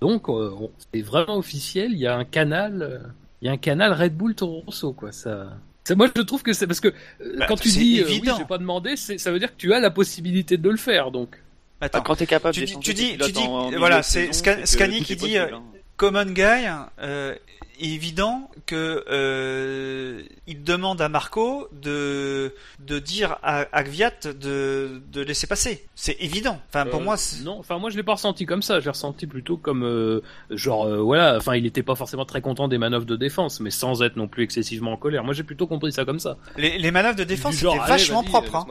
donc 0.00 0.28
on- 0.28 0.70
c'est 0.92 1.02
vraiment 1.02 1.36
officiel, 1.36 1.92
il 1.92 1.98
y 1.98 2.06
a 2.06 2.14
un 2.16 2.24
canal, 2.24 3.10
il 3.42 3.46
y 3.46 3.48
a 3.48 3.52
un 3.52 3.56
canal 3.58 3.92
Red 3.92 4.14
Bull 4.16 4.34
Toro 4.34 4.60
Rosso 4.60 4.92
quoi, 4.92 5.10
ça. 5.12 5.48
Ça- 5.84 5.94
moi 5.94 6.08
je 6.14 6.22
trouve 6.22 6.42
que 6.42 6.52
c'est 6.52 6.66
parce 6.66 6.80
que 6.80 6.88
euh, 6.88 7.36
Bah, 7.38 7.46
quand 7.48 7.56
tu 7.56 7.68
dis 7.68 8.00
euh, 8.00 8.04
oui, 8.06 8.12
évident. 8.16 8.36
j'ai 8.38 8.44
pas 8.44 8.58
demandé, 8.58 8.96
c'est- 8.96 9.18
ça 9.18 9.30
veut 9.30 9.38
dire 9.38 9.50
que 9.50 9.60
tu 9.60 9.72
as 9.72 9.80
la 9.80 9.90
possibilité 9.90 10.56
de 10.56 10.68
le 10.70 10.76
faire 10.76 11.10
donc. 11.10 11.36
Attends. 11.80 11.98
Bah, 11.98 12.04
quand 12.06 12.16
t'es 12.16 12.26
capable 12.26 12.54
tu 12.54 12.64
tu 12.66 12.92
dis- 12.94 13.16
tu 13.18 13.32
dis- 13.32 13.38
en- 13.38 13.44
en 13.52 13.66
milieu 13.66 13.78
voilà, 13.78 14.02
c'est 14.02 14.32
Scani 14.32 14.98
qui 15.02 15.16
dit, 15.16 15.20
possible, 15.20 15.38
euh, 15.38 15.56
hein. 15.56 15.62
Common 16.00 16.24
Guy, 16.32 16.66
euh, 17.02 17.34
est 17.78 17.86
évident 17.86 18.50
que 18.66 19.04
euh, 19.10 20.22
il 20.46 20.64
demande 20.64 21.00
à 21.02 21.08
Marco 21.08 21.68
de 21.72 22.54
de 22.78 22.98
dire 22.98 23.36
à, 23.42 23.66
à 23.72 23.82
Gviat 23.84 24.12
de 24.24 25.02
de 25.12 25.20
laisser 25.22 25.46
passer. 25.46 25.86
C'est 25.94 26.16
évident. 26.20 26.58
Enfin 26.68 26.84
pour 26.86 27.00
Euh, 27.00 27.04
moi, 27.04 27.16
non, 27.44 27.58
enfin 27.58 27.78
moi 27.78 27.90
je 27.90 27.96
l'ai 27.96 28.02
pas 28.02 28.14
ressenti 28.14 28.44
comme 28.46 28.62
ça, 28.62 28.80
je 28.80 28.84
l'ai 28.86 28.90
ressenti 28.90 29.26
plutôt 29.26 29.56
comme 29.56 29.82
euh, 29.84 30.20
genre 30.50 30.88
voilà, 31.02 31.36
enfin 31.36 31.54
il 31.54 31.64
était 31.66 31.82
pas 31.82 31.94
forcément 31.94 32.24
très 32.24 32.40
content 32.40 32.66
des 32.68 32.78
manœuvres 32.78 33.06
de 33.06 33.16
défense, 33.16 33.60
mais 33.60 33.70
sans 33.70 34.02
être 34.02 34.16
non 34.16 34.28
plus 34.28 34.42
excessivement 34.44 34.92
en 34.92 34.96
colère. 34.96 35.24
Moi 35.24 35.34
j'ai 35.34 35.44
plutôt 35.44 35.66
compris 35.66 35.92
ça 35.92 36.04
comme 36.04 36.20
ça. 36.20 36.36
les, 36.56 36.78
les 36.78 36.90
manœuvres 36.90 37.16
de 37.16 37.24
défense 37.24 37.54
genre, 37.56 37.76
étaient 37.76 37.86
vachement 37.88 38.22
propres. 38.22 38.56
hein. 38.56 38.66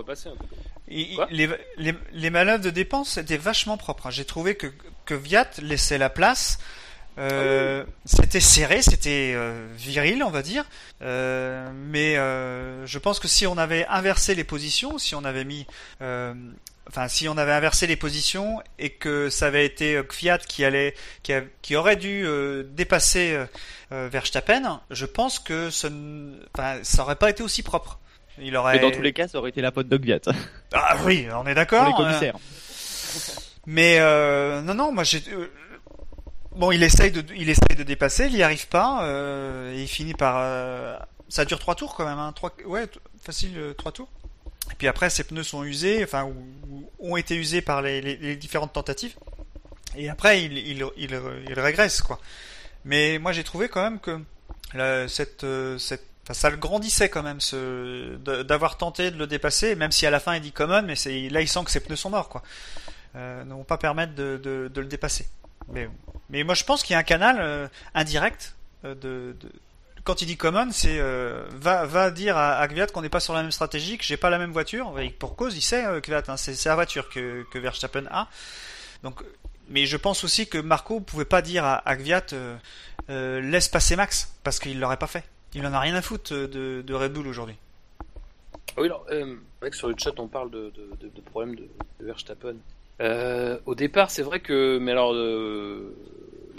Et- 0.92 1.16
les, 1.30 1.48
les, 1.78 1.94
les 2.14 2.30
manœuvres 2.32 2.64
de 2.64 2.72
dépense 2.72 3.18
étaient 3.18 3.38
vachement 3.38 3.78
propres. 3.78 4.08
hein. 4.08 4.12
J'ai 4.12 4.26
trouvé 4.26 4.56
que, 4.56 4.68
que 5.06 5.14
Viat 5.14 5.50
laissait 5.62 5.98
la 6.00 6.10
place. 6.10 6.60
Euh, 7.18 7.84
C'était 8.06 8.40
serré, 8.40 8.82
c'était 8.82 9.34
euh, 9.36 9.68
viril, 9.76 10.24
on 10.24 10.30
va 10.30 10.42
dire. 10.42 10.64
Euh, 11.02 11.70
mais 11.74 12.18
euh, 12.18 12.86
je 12.86 12.98
pense 13.00 13.20
que 13.20 13.28
si 13.28 13.46
on 13.48 13.58
avait 13.58 13.86
inversé 13.88 14.36
les 14.36 14.44
positions, 14.46 14.98
si 14.98 15.16
on 15.16 15.24
avait 15.26 15.44
mis, 15.44 15.66
euh, 16.02 16.34
enfin 16.88 17.08
si 17.10 17.28
on 17.28 17.38
avait 17.38 17.52
inversé 17.52 17.88
les 17.88 17.98
positions 17.98 18.62
et 18.78 18.92
que 18.92 19.30
ça 19.30 19.48
avait 19.48 19.66
été 19.66 20.02
Fiat 20.12 20.38
qui 20.38 20.64
allait, 20.64 20.96
qui, 21.24 21.34
a- 21.34 21.44
qui 21.62 21.76
aurait 21.76 21.98
dû 21.98 22.26
euh, 22.26 22.64
dépasser 22.72 23.38
Verstappen, 23.92 24.80
je 24.92 25.06
pense 25.06 25.40
que 25.40 25.70
ce, 25.72 25.88
ça 26.84 27.02
aurait 27.04 27.16
pas 27.16 27.30
été 27.32 27.44
aussi 27.44 27.64
propre. 27.64 28.00
Il 28.42 28.56
aurait. 28.56 28.76
Mais 28.76 28.80
dans 28.80 28.92
tous 28.92 29.02
les 29.02 29.12
cas, 29.14 29.28
ça 29.28 29.38
aurait 29.40 29.50
été 29.50 29.62
la 29.62 29.72
faute 29.72 29.90
de 29.90 30.00
Ah 30.74 30.96
oui, 31.04 31.28
on 31.36 31.46
est 31.48 31.56
d'accord. 31.56 31.86
les 31.88 31.94
commissaires. 31.94 32.36
mais 33.66 33.98
euh, 34.00 34.62
non, 34.62 34.74
non, 34.76 34.92
moi 34.94 35.04
j'ai. 35.04 35.22
Bon, 36.60 36.72
il 36.72 36.84
essaye 36.84 37.12
de, 37.12 37.24
il 37.36 37.50
essaye 37.50 37.76
de 37.76 37.84
dépasser, 37.84 38.28
il 38.28 38.34
n'y 38.36 38.44
arrive 38.44 38.68
pas, 38.68 39.04
euh, 39.06 39.74
et 39.76 39.82
il 39.82 39.88
finit 39.88 40.14
par. 40.14 40.36
euh, 40.38 40.98
ça 41.28 41.46
dure 41.46 41.60
trois 41.60 41.76
tours 41.76 41.96
quand 41.96 42.06
même, 42.06 42.20
hein, 42.20 42.32
trois, 42.36 42.52
ouais, 42.66 42.88
facile 43.22 43.54
euh, 43.58 43.74
trois 43.74 43.92
tours. 43.92 44.10
Et 44.72 44.76
puis 44.76 44.88
après, 44.88 45.10
ses 45.10 45.24
pneus 45.24 45.44
sont 45.44 45.64
usés, 45.64 46.04
enfin, 46.04 46.26
ou, 46.26 46.36
ou 47.00 47.14
ont 47.14 47.18
été 47.18 47.36
usés 47.36 47.62
par 47.62 47.82
les, 47.82 48.02
les- 48.02 48.18
les 48.18 48.36
différentes 48.36 48.74
tentatives. 48.74 49.16
Et 49.96 50.10
après, 50.10 50.44
il, 50.44 50.58
il, 50.58 50.86
il, 50.98 51.20
il 51.50 51.60
régresse, 51.60 52.02
quoi. 52.04 52.20
Mais 52.86 53.18
moi, 53.18 53.32
j'ai 53.32 53.44
trouvé 53.44 53.68
quand 53.70 53.82
même 53.82 54.00
que 54.00 54.20
cette, 55.08 55.44
euh, 55.44 55.78
cette, 55.80 56.06
ça 56.32 56.50
le 56.52 56.58
grandissait 56.58 57.10
quand 57.10 57.24
même, 57.24 57.42
ce, 57.42 58.16
d'avoir 58.44 58.78
tenté 58.78 59.10
de 59.10 59.18
le 59.18 59.26
dépasser, 59.26 59.76
même 59.76 59.92
si 59.92 60.06
à 60.06 60.12
la 60.12 60.20
fin 60.20 60.36
il 60.36 60.42
dit 60.42 60.52
common, 60.52 60.84
mais 60.84 60.96
c'est, 60.96 61.30
là, 61.30 61.42
il 61.42 61.48
sent 61.48 61.64
que 61.66 61.72
ses 61.72 61.80
pneus 61.80 61.96
sont 61.96 62.12
morts, 62.12 62.30
quoi. 62.30 62.44
Euh, 63.16 63.44
ne 63.44 63.54
vont 63.54 63.64
pas 63.64 63.80
permettre 63.80 64.14
de, 64.14 64.40
de, 64.42 64.70
de 64.72 64.82
le 64.82 64.88
dépasser. 64.88 65.28
Mais, 65.72 66.44
moi, 66.44 66.54
je 66.54 66.64
pense 66.64 66.84
qu'il 66.84 66.94
y 66.94 66.96
a 66.96 67.00
un 67.00 67.04
canal 67.04 67.38
euh, 67.40 67.68
indirect 67.94 68.56
euh, 68.86 68.96
de, 68.96 69.36
quand 70.04 70.22
il 70.22 70.26
dit 70.26 70.38
common, 70.38 70.70
c'est 70.72 70.98
euh, 71.00 71.46
va, 71.52 72.12
dire 72.12 72.38
à, 72.38 72.58
à 72.58 72.68
qu'on 72.88 73.02
n'est 73.02 73.10
pas 73.10 73.20
sur 73.20 73.34
la 73.34 73.42
même 73.42 73.52
stratégie, 73.52 73.98
que 73.98 74.04
j'ai 74.04 74.18
pas 74.18 74.30
la 74.30 74.38
même 74.38 74.52
voiture. 74.52 74.94
Pour 75.20 75.36
cause, 75.36 75.56
il 75.56 75.62
sait 75.62 75.86
euh, 75.86 76.02
hein, 76.28 76.38
c'est 76.38 76.66
la 76.66 76.76
voiture 76.76 77.10
que, 77.10 77.46
Verstappen 77.54 78.06
a. 78.10 78.28
Donc, 79.04 79.24
mais 79.68 79.86
je 79.86 79.98
pense 79.98 80.24
aussi 80.24 80.48
que 80.48 80.58
Marco 80.58 81.00
pouvait 81.00 81.26
pas 81.26 81.42
dire 81.42 81.64
à, 81.64 81.76
à 81.88 81.96
laisse 83.08 83.70
passer 83.70 83.96
Max 83.96 84.34
parce 84.44 84.60
qu'il 84.60 84.80
l'aurait 84.80 84.98
pas 84.98 85.08
fait. 85.08 85.24
Il 85.54 85.66
en 85.66 85.74
a 85.74 85.80
rien 85.80 85.96
à 85.96 86.02
foutre 86.02 86.34
de, 86.34 86.82
de 86.86 86.94
Red 86.94 87.14
Bull 87.14 87.28
aujourd'hui. 87.28 87.56
Ah 88.78 88.82
Oui, 88.82 88.88
alors, 88.88 89.06
que 89.06 89.76
sur 89.76 89.90
le 89.90 89.96
chat, 89.98 90.18
on 90.18 90.28
parle 90.28 90.52
de, 90.52 90.72
de, 90.76 91.08
de 91.08 91.70
Verstappen. 92.00 92.56
Euh, 93.02 93.58
au 93.66 93.76
départ, 93.76 94.12
c'est 94.12 94.24
vrai 94.24 94.40
que, 94.42 94.78
mais 94.78 94.92
alors, 94.92 95.14
euh, 95.14 95.96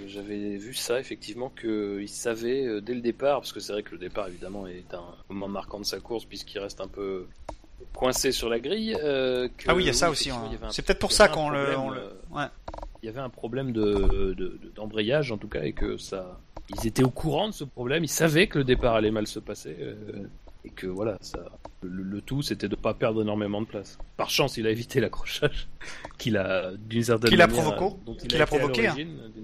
j'avais 0.07 0.57
vu 0.57 0.72
ça 0.74 0.99
effectivement 0.99 1.51
qu'il 1.51 2.09
savait 2.09 2.66
euh, 2.66 2.80
dès 2.80 2.95
le 2.95 3.01
départ, 3.03 3.41
parce 3.41 3.53
que 3.53 3.61
c'est 3.61 3.72
vrai 3.72 3.82
que 3.82 3.93
le 3.93 3.99
départ 3.99 4.28
évidemment 4.28 4.66
est 4.66 4.95
un 4.95 5.05
moment 5.28 5.49
marquant 5.49 5.78
de 5.78 5.84
sa 5.84 6.01
course 6.01 6.24
puisqu'il 6.24 6.59
reste 6.59 6.80
un 6.80 6.88
peu 6.88 7.26
coincé 7.95 8.32
sur 8.32 8.49
la 8.49 8.59
grille. 8.59 8.97
euh, 9.03 9.49
que- 9.57 9.66
Ah 9.68 9.74
oui, 9.74 9.84
il 9.84 9.86
y 9.86 9.91
a 9.91 9.93
ça 9.93 10.11
aussi. 10.11 10.30
hein. 10.30 10.43
C'est 10.70 10.84
peut-être 10.84 10.99
pour 10.99 11.12
ça 11.12 11.28
qu'on 11.28 11.51
le, 11.51 11.59
problème, 11.72 11.80
on 11.80 11.91
le- 11.91 12.01
Ouais. 12.34 12.47
il 13.03 13.07
y 13.07 13.09
avait 13.09 13.20
un 13.20 13.28
problème 13.28 13.72
de, 13.72 13.82
de- 13.82 14.32
de- 14.34 14.72
d'embrayage 14.74 15.32
en 15.32 15.38
tout 15.38 15.49
cas 15.49 15.62
et 15.62 15.72
que 15.72 15.97
ça 15.97 16.41
ils 16.82 16.86
étaient 16.86 17.03
au 17.03 17.11
courant 17.11 17.49
de 17.49 17.53
ce 17.55 17.64
problème 17.64 18.05
ils 18.05 18.09
savaient 18.09 18.47
que 18.47 18.59
le 18.59 18.64
départ 18.64 18.95
allait 18.95 19.11
mal 19.11 19.26
se 19.26 19.41
passer 19.41 19.76
euh, 19.80 20.22
et 20.64 20.70
que 20.70 20.86
voilà 20.86 21.16
ça 21.20 21.38
le, 21.82 22.02
le 22.02 22.20
tout 22.20 22.42
c'était 22.42 22.68
de 22.68 22.76
pas 22.76 22.92
perdre 22.94 23.22
énormément 23.22 23.62
de 23.62 23.66
place 23.66 23.98
par 24.16 24.28
chance 24.30 24.56
il 24.58 24.66
a 24.66 24.70
évité 24.70 25.00
l'accrochage 25.00 25.68
qu'il 26.18 26.36
a 26.36 26.72
d'une 26.76 27.02
certaine 27.02 27.30
Qu'il 27.30 27.40
a 27.40 27.46
manière 27.46 27.64
provoqué, 27.74 27.96
dont 28.06 28.14
il 28.22 28.28
qu'il 28.28 28.40
a 28.40 28.44
a 28.44 28.46
provoqué, 28.46 28.86
hein. 28.86 28.96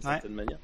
Ouais. 0.05 0.29
manière 0.29 0.59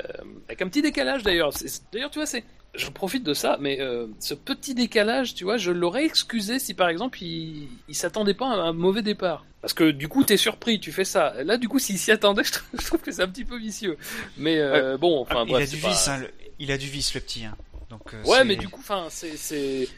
Euh, 0.00 0.24
avec 0.48 0.60
un 0.62 0.68
petit 0.68 0.82
décalage 0.82 1.22
d'ailleurs 1.22 1.52
d'ailleurs 1.92 2.10
tu 2.10 2.18
vois 2.18 2.26
c'est 2.26 2.44
je 2.76 2.90
profite 2.90 3.22
de 3.22 3.34
ça, 3.34 3.56
mais 3.60 3.80
euh, 3.80 4.08
ce 4.18 4.34
petit 4.34 4.74
décalage, 4.74 5.34
tu 5.34 5.44
vois, 5.44 5.58
je 5.58 5.70
l'aurais 5.70 6.04
excusé 6.06 6.58
si 6.58 6.74
par 6.74 6.88
exemple 6.88 7.22
il, 7.22 7.68
il 7.88 7.94
s'attendait 7.94 8.34
pas 8.34 8.48
à 8.48 8.54
un 8.56 8.72
mauvais 8.72 9.02
départ. 9.02 9.46
Parce 9.60 9.72
que 9.74 9.92
du 9.92 10.08
coup, 10.08 10.24
t'es 10.24 10.36
surpris, 10.36 10.80
tu 10.80 10.90
fais 10.90 11.04
ça. 11.04 11.34
Là, 11.44 11.56
du 11.56 11.68
coup, 11.68 11.78
s'il 11.78 11.98
s'y 11.98 12.10
attendait, 12.10 12.42
je 12.44 12.50
trouve, 12.50 12.80
je 12.80 12.84
trouve 12.84 13.00
que 13.00 13.12
c'est 13.12 13.22
un 13.22 13.28
petit 13.28 13.44
peu 13.44 13.56
vicieux. 13.58 13.96
Mais 14.38 14.58
euh, 14.58 14.98
bon, 14.98 15.20
enfin, 15.20 15.42
Ah, 15.42 15.44
il 15.46 15.52
bref, 15.52 15.62
a 15.62 15.66
c'est 15.68 15.76
du 15.76 15.82
pas- 15.82 15.88
vice, 15.90 16.08
hein, 16.08 16.18
le- 16.18 16.30
il 16.58 16.72
a 16.72 16.76
du 16.76 16.88
vice 16.88 17.14
le 17.14 17.20
petit. 17.20 17.44
hein. 17.44 17.54
Donc, 17.98 18.14
euh, 18.14 18.30
Ouais, 18.30 18.44
mais 18.44 18.56
du 18.56 18.68
coup, 18.68 18.80
enfin, 18.80 19.06
c'est, 19.08 19.36
c'est, 19.36 19.88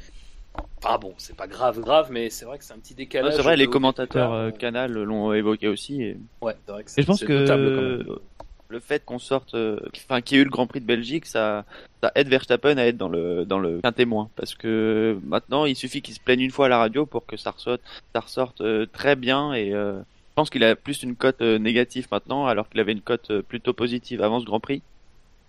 enfin 0.83 0.99
bon, 0.99 1.15
c'est 1.19 1.37
pas 1.37 1.47
grave, 1.47 1.81
grave, 1.81 2.09
mais 2.11 2.31
c'est 2.31 2.45
vrai 2.45 2.59
que 2.59 2.65
c'est 2.65 2.75
un 2.75 2.79
petit 2.79 2.95
décalage. 2.95 3.35
c'est 3.35 3.43
vrai, 3.43 3.57
les 3.57 3.67
commentateurs 3.67 4.33
euh, 4.33 4.51
Canal 4.51 4.93
l'ont 4.93 5.33
évoqué 5.33 5.69
aussi. 5.69 6.03
Et... 6.03 6.17
Ouais, 6.41 6.57
c'est 6.67 6.73
vrai 6.73 6.85
que 6.85 6.89
Et 6.89 6.93
c'est, 6.93 7.03
je 7.03 7.07
pense 7.07 7.19
c'est 7.21 7.29
notable 7.29 7.75
quand 7.75 7.83
même. 7.83 8.05
que 8.05 8.21
le 8.69 8.81
fait 8.81 9.05
qu'on 9.05 9.19
sorte, 9.19 9.55
euh, 9.55 9.79
enfin, 9.95 10.21
qu'il 10.21 10.37
y 10.37 10.39
ait 10.39 10.43
eu 10.43 10.45
le 10.45 10.51
Grand 10.51 10.67
Prix 10.67 10.81
de 10.81 10.87
Belgique, 10.87 11.27
ça, 11.27 11.65
ça 12.03 12.13
aide 12.15 12.29
Verstappen 12.29 12.79
à 12.79 12.87
être 12.87 12.97
dans 12.97 13.09
le 13.09 13.45
dans 13.45 13.59
le 13.59 13.81
qu'un 13.81 13.93
témoin, 13.93 14.29
parce 14.37 14.55
que 14.55 15.19
maintenant 15.25 15.65
il 15.67 15.77
suffit 15.77 16.03
qu'il 16.03 16.15
se 16.15 16.21
plaigne 16.21 16.41
une 16.41 16.51
fois 16.51 16.67
à 16.67 16.69
la 16.69 16.79
radio 16.79 17.07
pour 17.07 17.27
que 17.27 17.37
ça 17.37 17.51
ressorte, 17.51 17.81
ça 18.15 18.21
ressorte 18.21 18.61
euh, 18.61 18.87
très 18.87 19.17
bien 19.17 19.53
et 19.53 19.73
euh, 19.73 19.99
je 20.01 20.35
pense 20.35 20.51
qu'il 20.51 20.65
a 20.65 20.77
plus 20.77 21.03
une 21.03 21.17
cote 21.17 21.41
négative 21.41 22.09
maintenant, 22.13 22.47
alors 22.47 22.69
qu'il 22.69 22.81
avait 22.81 22.93
une 22.93 23.01
cote 23.01 23.41
plutôt 23.43 23.73
positive 23.73 24.23
avant 24.23 24.39
ce 24.41 24.45
Grand 24.45 24.61
Prix. 24.61 24.83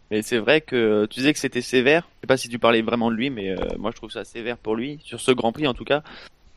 Mais 0.09 0.21
c'est 0.21 0.37
vrai 0.37 0.61
que 0.61 0.75
euh, 0.75 1.07
tu 1.07 1.19
disais 1.19 1.33
que 1.33 1.39
c'était 1.39 1.61
sévère. 1.61 2.07
Je 2.17 2.21
sais 2.21 2.27
pas 2.27 2.37
si 2.37 2.49
tu 2.49 2.59
parlais 2.59 2.81
vraiment 2.81 3.11
de 3.11 3.15
lui, 3.15 3.29
mais 3.29 3.51
euh, 3.51 3.57
moi 3.77 3.91
je 3.91 3.97
trouve 3.97 4.11
ça 4.11 4.23
sévère 4.23 4.57
pour 4.57 4.75
lui 4.75 4.99
sur 5.03 5.19
ce 5.19 5.31
Grand 5.31 5.51
Prix 5.51 5.67
en 5.67 5.73
tout 5.73 5.83
cas. 5.83 6.03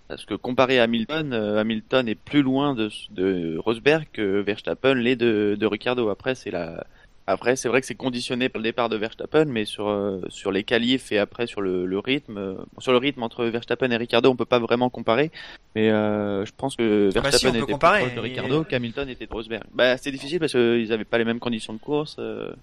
Parce 0.09 0.25
que 0.25 0.35
comparé 0.35 0.81
à 0.81 0.85
Hamilton, 0.85 1.33
euh, 1.33 1.61
Hamilton 1.61 2.09
est 2.09 2.17
plus 2.17 2.43
loin 2.43 2.75
de, 2.75 2.91
de 3.11 3.57
Rosberg 3.59 4.07
que 4.13 4.41
Verstappen 4.41 4.95
l'est 4.95 5.17
de, 5.17 5.57
de 5.59 5.67
Ricardo. 5.67 6.09
Après, 6.09 6.35
c'est 6.35 6.51
la, 6.51 6.85
après 7.31 7.57
c'est 7.57 7.68
vrai 7.68 7.81
que 7.81 7.87
c'est 7.87 7.95
conditionné 7.95 8.49
par 8.49 8.61
le 8.61 8.64
départ 8.64 8.89
de 8.89 8.97
Verstappen, 8.97 9.45
mais 9.47 9.64
sur 9.64 9.89
euh, 9.89 10.20
sur 10.28 10.53
les 10.53 10.64
qualifs 10.64 11.12
et 11.12 11.18
après 11.18 11.47
sur 11.47 11.61
le, 11.61 11.87
le 11.87 11.99
rythme, 11.99 12.37
euh, 12.39 12.55
sur 12.78 12.93
le 12.93 12.99
rythme 12.99 13.22
entre 13.22 13.45
Verstappen 13.47 13.91
et 13.91 13.97
Ricardo, 13.97 14.31
on 14.31 14.37
peut 14.37 14.45
pas 14.45 14.59
vraiment 14.59 14.91
comparer. 14.91 15.31
Mais 15.74 15.91
euh, 15.91 16.45
je 16.45 16.53
pense 16.57 16.76
que 16.76 17.07
bah 17.14 17.20
si, 17.24 17.31
Verstappen 17.31 17.55
était 17.62 17.72
comparer. 17.72 18.01
plus 18.01 18.07
proche 18.11 18.16
de 18.16 18.20
Ricardo 18.20 18.62
Il- 18.62 18.66
qu'Hamilton 18.66 19.09
était 19.09 19.26
de 19.26 19.33
Rosberg. 19.33 19.62
Bah 19.72 19.97
c'est 19.97 20.11
difficile 20.12 20.39
parce 20.39 20.53
qu'ils 20.53 20.93
avaient 20.93 21.05
pas 21.05 21.18
les 21.18 21.24
mêmes 21.24 21.41
conditions 21.41 21.72
de 21.72 21.78
course. 21.78 22.18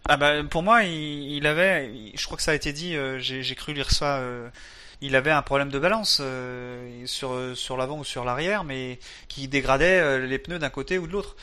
Ah 0.10 0.18
bah 0.18 0.44
pour 0.50 0.64
moi, 0.64 0.84
il, 0.84 1.32
il 1.38 1.46
avait, 1.48 1.90
il- 1.94 2.12
je 2.18 2.26
crois 2.26 2.38
que 2.38 2.44
ça 2.44 2.52
a 2.52 2.56
été 2.56 2.74
dit, 2.74 2.96
j'ai 3.20 3.56
cru 3.56 3.74
lire 3.74 3.92
ça. 3.92 4.22
Il 5.02 5.16
avait 5.16 5.32
un 5.32 5.42
problème 5.42 5.70
de 5.70 5.80
balance 5.80 6.20
euh, 6.22 7.06
sur 7.06 7.56
sur 7.56 7.78
l'avant 7.78 8.00
ou 8.00 8.04
sur 8.04 8.26
l'arrière, 8.26 8.64
mais 8.64 9.00
qui 9.28 9.48
dégradait 9.48 10.00
euh, 10.00 10.26
les 10.26 10.40
pneus 10.40 10.60
d'un 10.60 10.70
côté 10.70 10.98
ou 10.98 11.08
de 11.08 11.12
l'autre. 11.12 11.36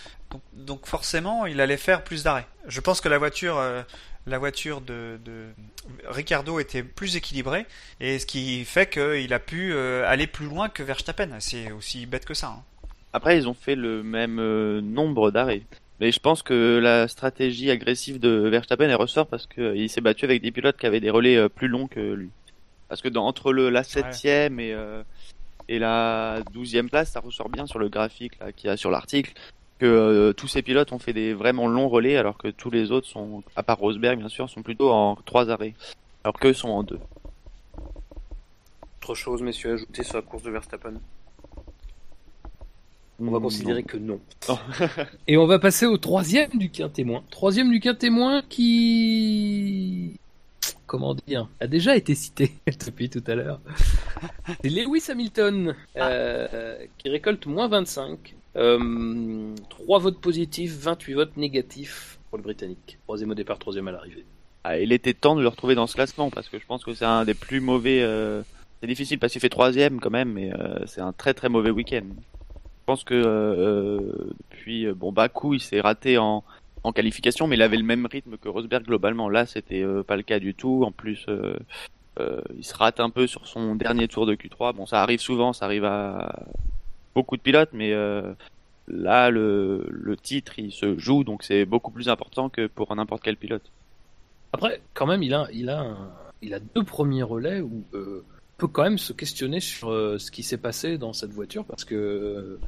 Donc, 0.55 0.87
forcément, 0.87 1.47
il 1.47 1.61
allait 1.61 1.77
faire 1.77 2.03
plus 2.03 2.25
d'arrêts. 2.25 2.47
Je 2.67 2.81
pense 2.81 3.01
que 3.01 3.09
la 3.09 3.19
voiture, 3.19 3.57
euh, 3.59 3.83
la 4.27 4.39
voiture 4.39 4.81
de, 4.81 5.19
Ricardo 6.09 6.59
était 6.59 6.83
plus 6.83 7.15
équilibrée, 7.15 7.67
et 8.01 8.19
ce 8.19 8.27
qui 8.27 8.65
fait 8.65 8.91
qu'il 8.91 9.33
a 9.33 9.39
pu 9.39 9.77
aller 9.77 10.27
plus 10.27 10.47
loin 10.47 10.69
que 10.69 10.83
Verstappen. 10.83 11.29
C'est 11.39 11.71
aussi 11.71 12.07
bête 12.07 12.25
que 12.25 12.35
ça. 12.35 12.49
hein. 12.49 12.63
Après, 13.13 13.37
ils 13.37 13.47
ont 13.47 13.55
fait 13.55 13.77
le 13.77 14.03
même 14.03 14.41
nombre 14.81 15.31
d'arrêts. 15.31 15.63
Mais 16.01 16.11
je 16.11 16.19
pense 16.19 16.43
que 16.43 16.81
la 16.83 17.07
stratégie 17.07 17.71
agressive 17.71 18.19
de 18.19 18.49
Verstappen 18.49 18.89
elle 18.89 18.97
ressort 18.97 19.29
parce 19.29 19.47
qu'il 19.47 19.89
s'est 19.89 20.01
battu 20.01 20.25
avec 20.25 20.43
des 20.43 20.51
pilotes 20.51 20.77
qui 20.77 20.87
avaient 20.87 20.99
des 20.99 21.11
relais 21.11 21.49
plus 21.49 21.69
longs 21.69 21.87
que 21.87 22.01
lui. 22.01 22.31
Parce 22.89 23.03
que 23.03 23.09
dans, 23.09 23.27
entre 23.27 23.53
le, 23.53 23.71
la 23.71 23.83
septième 23.83 24.61
et, 24.61 24.73
euh, 24.73 25.03
et 25.69 25.79
la 25.79 26.41
douzième 26.53 26.91
place, 26.91 27.13
ça 27.13 27.21
ressort 27.21 27.49
bien 27.49 27.67
sur 27.67 27.79
le 27.79 27.89
graphique 27.89 28.39
qu'il 28.57 28.69
y 28.69 28.73
a 28.73 28.77
sur 28.77 28.91
l'article 28.91 29.33
que 29.79 29.87
euh, 29.87 30.33
tous 30.33 30.49
ces 30.49 30.63
pilotes 30.63 30.93
ont 30.93 30.99
fait 30.99 31.13
des 31.13 31.35
vraiment 31.35 31.67
longs 31.67 31.89
relais 31.89 32.17
alors 32.17 32.39
que 32.39 32.49
tous 32.49 32.71
les 32.71 32.93
autres 32.93 33.09
sont, 33.09 33.43
à 33.57 33.63
part 33.63 33.79
Rosberg 33.79 34.19
bien 34.19 34.29
sûr, 34.29 34.49
sont 34.49 34.63
plutôt 34.63 34.91
en 34.91 35.17
trois 35.17 35.51
arrêts. 35.51 35.75
Alors 36.23 36.39
qu'eux 36.39 36.53
sont 36.53 36.69
en 36.69 36.83
deux. 36.83 37.01
Autre 39.03 39.15
chose, 39.15 39.43
messieurs, 39.43 39.75
ajouter 39.75 40.03
sur 40.03 40.17
la 40.17 40.23
course 40.23 40.45
de 40.45 40.51
Verstappen. 40.51 40.95
On 43.21 43.31
va 43.31 43.39
considérer 43.39 43.83
que 43.83 43.97
non. 43.97 44.19
Non. 44.49 44.59
Et 45.29 45.37
on 45.37 45.47
va 45.47 45.59
passer 45.59 45.87
au 45.87 45.99
troisième 45.99 46.51
du 46.55 46.71
quin 46.71 46.89
témoin. 46.89 47.23
Troisième 47.31 47.71
du 47.71 47.79
quin 47.79 47.95
témoin 47.95 48.43
qui, 48.49 50.19
comment 50.87 51.15
dire, 51.15 51.49
a 51.61 51.67
déjà 51.67 51.97
été 51.97 52.15
cité 52.15 52.53
depuis 52.87 53.09
tout 53.11 53.23
à 53.27 53.35
l'heure. 53.35 53.61
C'est 54.63 54.71
Lewis 54.71 55.05
Hamilton 55.11 55.75
euh, 55.97 56.77
qui 56.99 57.09
récolte 57.09 57.47
moins 57.47 57.69
25. 57.69 58.35
Euh, 58.57 59.55
3 59.71 59.99
votes 59.99 60.21
positifs, 60.21 60.73
28 60.79 61.15
votes 61.15 61.37
négatifs 61.37 62.19
pour 62.29 62.39
le 62.39 62.45
Britannique. 62.45 62.99
Troisième 63.05 63.31
au 63.31 63.35
départ, 63.35 63.59
troisième 63.59 63.89
à 63.89 63.93
l'arrivée. 63.93 64.25
Ah, 64.63 64.79
il 64.79 64.93
était 64.93 65.13
temps 65.13 65.37
de 65.37 65.43
le 65.43 65.49
retrouver 65.49 65.75
dans 65.75 65.87
ce 65.87 65.95
classement 65.95 66.31
parce 66.31 66.49
que 66.49 66.59
je 66.59 66.65
pense 66.67 66.85
que 66.85 66.95
c'est 66.95 67.05
un 67.05 67.25
des 67.25 67.35
plus 67.35 67.61
mauvais. 67.61 68.01
euh, 68.03 68.43
C'est 68.81 68.87
difficile 68.87 69.19
parce 69.19 69.33
qu'il 69.33 69.41
fait 69.41 69.49
troisième 69.49 70.01
quand 70.01 70.11
même, 70.11 70.33
mais 70.33 70.53
euh, 70.55 70.79
c'est 70.87 71.01
un 71.01 71.13
très 71.13 71.35
très 71.35 71.49
mauvais 71.49 71.71
week-end. 71.71 72.05
Je 72.07 72.87
pense 72.87 73.05
que 73.05 73.15
euh, 73.15 74.01
depuis 74.51 74.87
euh, 74.87 74.95
bon 74.95 75.11
Bakou, 75.13 75.55
il 75.55 75.61
s'est 75.61 75.81
raté 75.81 76.17
en, 76.19 76.45
en 76.85 76.93
qualification, 76.93 77.47
mais 77.47 77.57
il 77.57 77.63
avait 77.63 77.79
le 77.79 77.83
même 77.83 78.07
rythme 78.07 78.37
que 78.37 78.49
Rosberg 78.49 78.85
globalement. 78.85 79.29
Là, 79.31 79.47
c'était 79.47 79.83
euh, 79.83 80.03
pas 80.03 80.17
le 80.17 80.23
cas 80.23 80.39
du 80.39 80.55
tout. 80.55 80.85
En 80.85 80.93
plus, 80.93 81.25
euh, 81.29 81.57
euh, 82.21 82.43
il 82.57 82.65
se 82.65 82.75
rate 82.75 83.01
un 83.01 83.11
peu 83.11 83.27
sur 83.27 83.47
son 83.49 83.75
dernier 83.75 84.07
tour 84.07 84.27
de 84.27 84.35
Q3. 84.35 84.75
Bon, 84.75 84.87
ça 84.87 85.03
arrive 85.03 85.19
souvent, 85.21 85.53
ça 85.55 85.65
arrive 85.65 85.87
à 85.87 86.47
beaucoup 87.15 87.37
de 87.37 87.43
pilotes, 87.43 87.71
mais 87.73 87.93
là, 88.87 89.31
le, 89.31 90.17
titre, 90.23 90.59
il 90.59 90.73
se 90.73 90.99
joue, 90.99 91.25
donc 91.25 91.43
c'est 91.43 91.65
beaucoup 91.65 91.91
plus 91.91 92.09
important 92.09 92.49
que 92.51 92.67
pour 92.67 92.95
n'importe 92.95 93.23
quel 93.23 93.37
pilote. 93.37 93.65
Après, 94.53 94.81
quand 94.93 95.07
même, 95.07 95.23
il 95.23 95.35
a, 95.35 95.49
il 95.53 95.71
a, 95.71 95.81
un- 95.81 96.11
il 96.43 96.55
a 96.55 96.61
deux 96.61 96.85
premiers 96.85 97.23
relais 97.23 97.61
où 97.61 97.83
on 97.95 98.23
peut 98.59 98.69
quand 98.69 98.83
même 98.83 98.99
se 98.99 99.13
questionner 99.13 99.61
sur 99.61 99.89
ce 99.91 100.31
qui 100.31 100.43
s'est 100.43 100.59
passé 100.59 100.99
dans 100.99 101.13
cette 101.13 101.33
voiture 101.33 101.65
parce 101.65 101.85
que, 101.85 102.59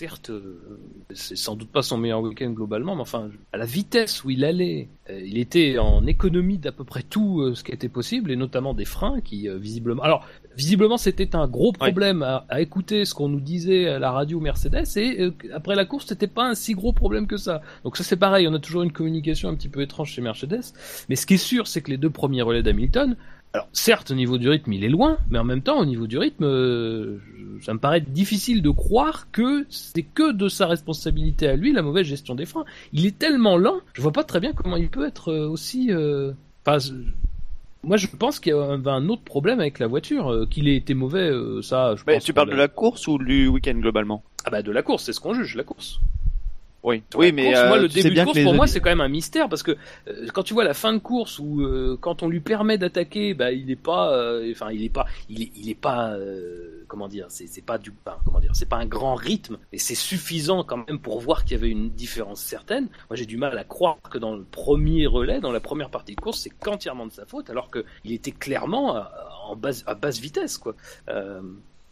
certes, 0.00 0.30
euh, 0.30 0.80
c'est 1.12 1.36
sans 1.36 1.56
doute 1.56 1.68
pas 1.68 1.82
son 1.82 1.98
meilleur 1.98 2.22
week-end 2.22 2.52
globalement, 2.52 2.94
mais 2.94 3.02
enfin, 3.02 3.28
à 3.52 3.58
la 3.58 3.66
vitesse 3.66 4.24
où 4.24 4.30
il 4.30 4.46
allait, 4.46 4.88
euh, 5.10 5.20
il 5.22 5.36
était 5.36 5.76
en 5.76 6.06
économie 6.06 6.56
d'à 6.56 6.72
peu 6.72 6.84
près 6.84 7.02
tout 7.02 7.42
euh, 7.42 7.54
ce 7.54 7.62
qui 7.62 7.72
était 7.72 7.90
possible 7.90 8.30
et 8.30 8.36
notamment 8.36 8.72
des 8.72 8.86
freins 8.86 9.20
qui, 9.20 9.46
visiblement, 9.58 10.02
alors, 10.02 10.26
visiblement, 10.56 10.96
c'était 10.96 11.36
un 11.36 11.46
gros 11.46 11.72
problème 11.72 12.22
à, 12.22 12.46
à 12.48 12.62
écouter 12.62 13.04
ce 13.04 13.12
qu'on 13.12 13.28
nous 13.28 13.40
disait 13.40 13.88
à 13.88 13.98
la 13.98 14.10
radio 14.10 14.40
Mercedes 14.40 14.86
et 14.96 15.32
après 15.52 15.74
la 15.74 15.84
course, 15.84 16.06
c'était 16.06 16.26
pas 16.26 16.48
un 16.48 16.54
si 16.54 16.72
gros 16.72 16.94
problème 16.94 17.26
que 17.26 17.36
ça. 17.36 17.60
Donc 17.84 17.98
ça, 17.98 18.02
c'est 18.02 18.16
pareil, 18.16 18.48
on 18.48 18.54
a 18.54 18.58
toujours 18.58 18.82
une 18.82 18.92
communication 18.92 19.50
un 19.50 19.54
petit 19.54 19.68
peu 19.68 19.82
étrange 19.82 20.12
chez 20.12 20.22
Mercedes. 20.22 20.72
Mais 21.10 21.16
ce 21.16 21.26
qui 21.26 21.34
est 21.34 21.44
sûr, 21.52 21.66
c'est 21.66 21.82
que 21.82 21.90
les 21.90 21.98
deux 21.98 22.10
premiers 22.10 22.40
relais 22.40 22.62
d'Hamilton, 22.62 23.16
alors 23.52 23.68
certes 23.72 24.10
au 24.10 24.14
niveau 24.14 24.38
du 24.38 24.48
rythme 24.48 24.72
il 24.72 24.84
est 24.84 24.88
loin, 24.88 25.18
mais 25.30 25.38
en 25.38 25.44
même 25.44 25.62
temps 25.62 25.78
au 25.80 25.84
niveau 25.84 26.06
du 26.06 26.18
rythme, 26.18 26.44
euh, 26.44 27.18
ça 27.62 27.74
me 27.74 27.78
paraît 27.78 28.00
difficile 28.00 28.62
de 28.62 28.70
croire 28.70 29.30
que 29.32 29.66
c'est 29.68 30.02
que 30.02 30.32
de 30.32 30.48
sa 30.48 30.66
responsabilité 30.66 31.48
à 31.48 31.56
lui 31.56 31.72
la 31.72 31.82
mauvaise 31.82 32.06
gestion 32.06 32.34
des 32.34 32.46
freins. 32.46 32.64
Il 32.92 33.06
est 33.06 33.18
tellement 33.18 33.56
lent, 33.56 33.80
je 33.94 34.02
vois 34.02 34.12
pas 34.12 34.24
très 34.24 34.40
bien 34.40 34.52
comment 34.52 34.76
il 34.76 34.88
peut 34.88 35.06
être 35.06 35.32
euh, 35.32 35.48
aussi. 35.48 35.88
euh, 35.90 36.32
Enfin, 36.66 36.78
moi 37.82 37.96
je 37.96 38.06
pense 38.06 38.38
qu'il 38.40 38.52
y 38.52 38.56
a 38.56 38.60
un, 38.62 38.86
un 38.86 39.08
autre 39.08 39.22
problème 39.22 39.58
avec 39.60 39.78
la 39.78 39.86
voiture, 39.86 40.46
qu'il 40.50 40.68
ait 40.68 40.76
été 40.76 40.94
mauvais, 40.94 41.30
ça. 41.62 41.96
Je 41.96 42.04
Mais 42.06 42.14
pense 42.14 42.24
tu 42.24 42.32
parles 42.32 42.48
de 42.50 42.52
l'a- 42.54 42.62
la 42.64 42.68
course 42.68 43.08
ou 43.08 43.18
du 43.18 43.48
week-end 43.48 43.74
globalement? 43.74 44.22
Ah 44.44 44.50
bah 44.50 44.62
de 44.62 44.70
la 44.70 44.82
course, 44.82 45.04
c'est 45.04 45.12
ce 45.12 45.20
qu'on 45.20 45.34
juge, 45.34 45.56
la 45.56 45.64
course. 45.64 45.98
Oui, 46.82 47.02
oui, 47.14 47.30
mais 47.32 47.44
course, 47.44 47.58
euh, 47.58 47.68
moi, 47.68 47.78
le 47.78 47.88
début 47.88 48.14
de 48.14 48.24
course, 48.24 48.36
les 48.36 48.44
pour 48.44 48.54
moi, 48.54 48.66
c'est 48.66 48.80
quand 48.80 48.88
même 48.88 49.02
un 49.02 49.08
mystère 49.08 49.50
parce 49.50 49.62
que 49.62 49.76
euh, 50.08 50.26
quand 50.32 50.42
tu 50.42 50.54
vois 50.54 50.64
la 50.64 50.72
fin 50.72 50.94
de 50.94 50.98
course 50.98 51.38
où 51.38 51.60
euh, 51.60 51.98
quand 52.00 52.22
on 52.22 52.28
lui 52.28 52.40
permet 52.40 52.78
d'attaquer, 52.78 53.34
bah 53.34 53.52
il 53.52 53.70
est 53.70 53.76
pas, 53.76 54.14
euh, 54.14 54.50
enfin 54.52 54.70
il 54.70 54.82
est 54.82 54.88
pas, 54.88 55.04
il 55.28 55.42
est, 55.42 55.50
il 55.56 55.68
est 55.68 55.74
pas, 55.74 56.12
euh, 56.12 56.84
comment 56.88 57.08
dire, 57.08 57.26
c'est 57.28 57.64
pas 57.64 57.76
du, 57.76 57.92
enfin, 58.06 58.16
comment 58.24 58.40
dire, 58.40 58.52
c'est 58.54 58.68
pas 58.68 58.78
un 58.78 58.86
grand 58.86 59.14
rythme, 59.14 59.58
mais 59.72 59.78
c'est 59.78 59.94
suffisant 59.94 60.64
quand 60.64 60.88
même 60.88 60.98
pour 60.98 61.20
voir 61.20 61.44
qu'il 61.44 61.52
y 61.52 61.60
avait 61.60 61.68
une 61.68 61.90
différence 61.90 62.40
certaine. 62.40 62.88
Moi, 63.10 63.16
j'ai 63.16 63.26
du 63.26 63.36
mal 63.36 63.56
à 63.58 63.64
croire 63.64 63.98
que 64.10 64.16
dans 64.16 64.34
le 64.34 64.44
premier 64.44 65.06
relais, 65.06 65.40
dans 65.40 65.52
la 65.52 65.60
première 65.60 65.90
partie 65.90 66.14
de 66.14 66.20
course, 66.20 66.40
c'est 66.40 66.50
qu'entièrement 66.50 67.06
de 67.06 67.12
sa 67.12 67.26
faute, 67.26 67.50
alors 67.50 67.68
que 67.68 67.84
il 68.04 68.12
était 68.12 68.32
clairement 68.32 68.96
à, 68.96 69.12
en 69.48 69.58
à 69.86 69.94
basse 69.94 70.18
vitesse, 70.18 70.56
quoi. 70.56 70.74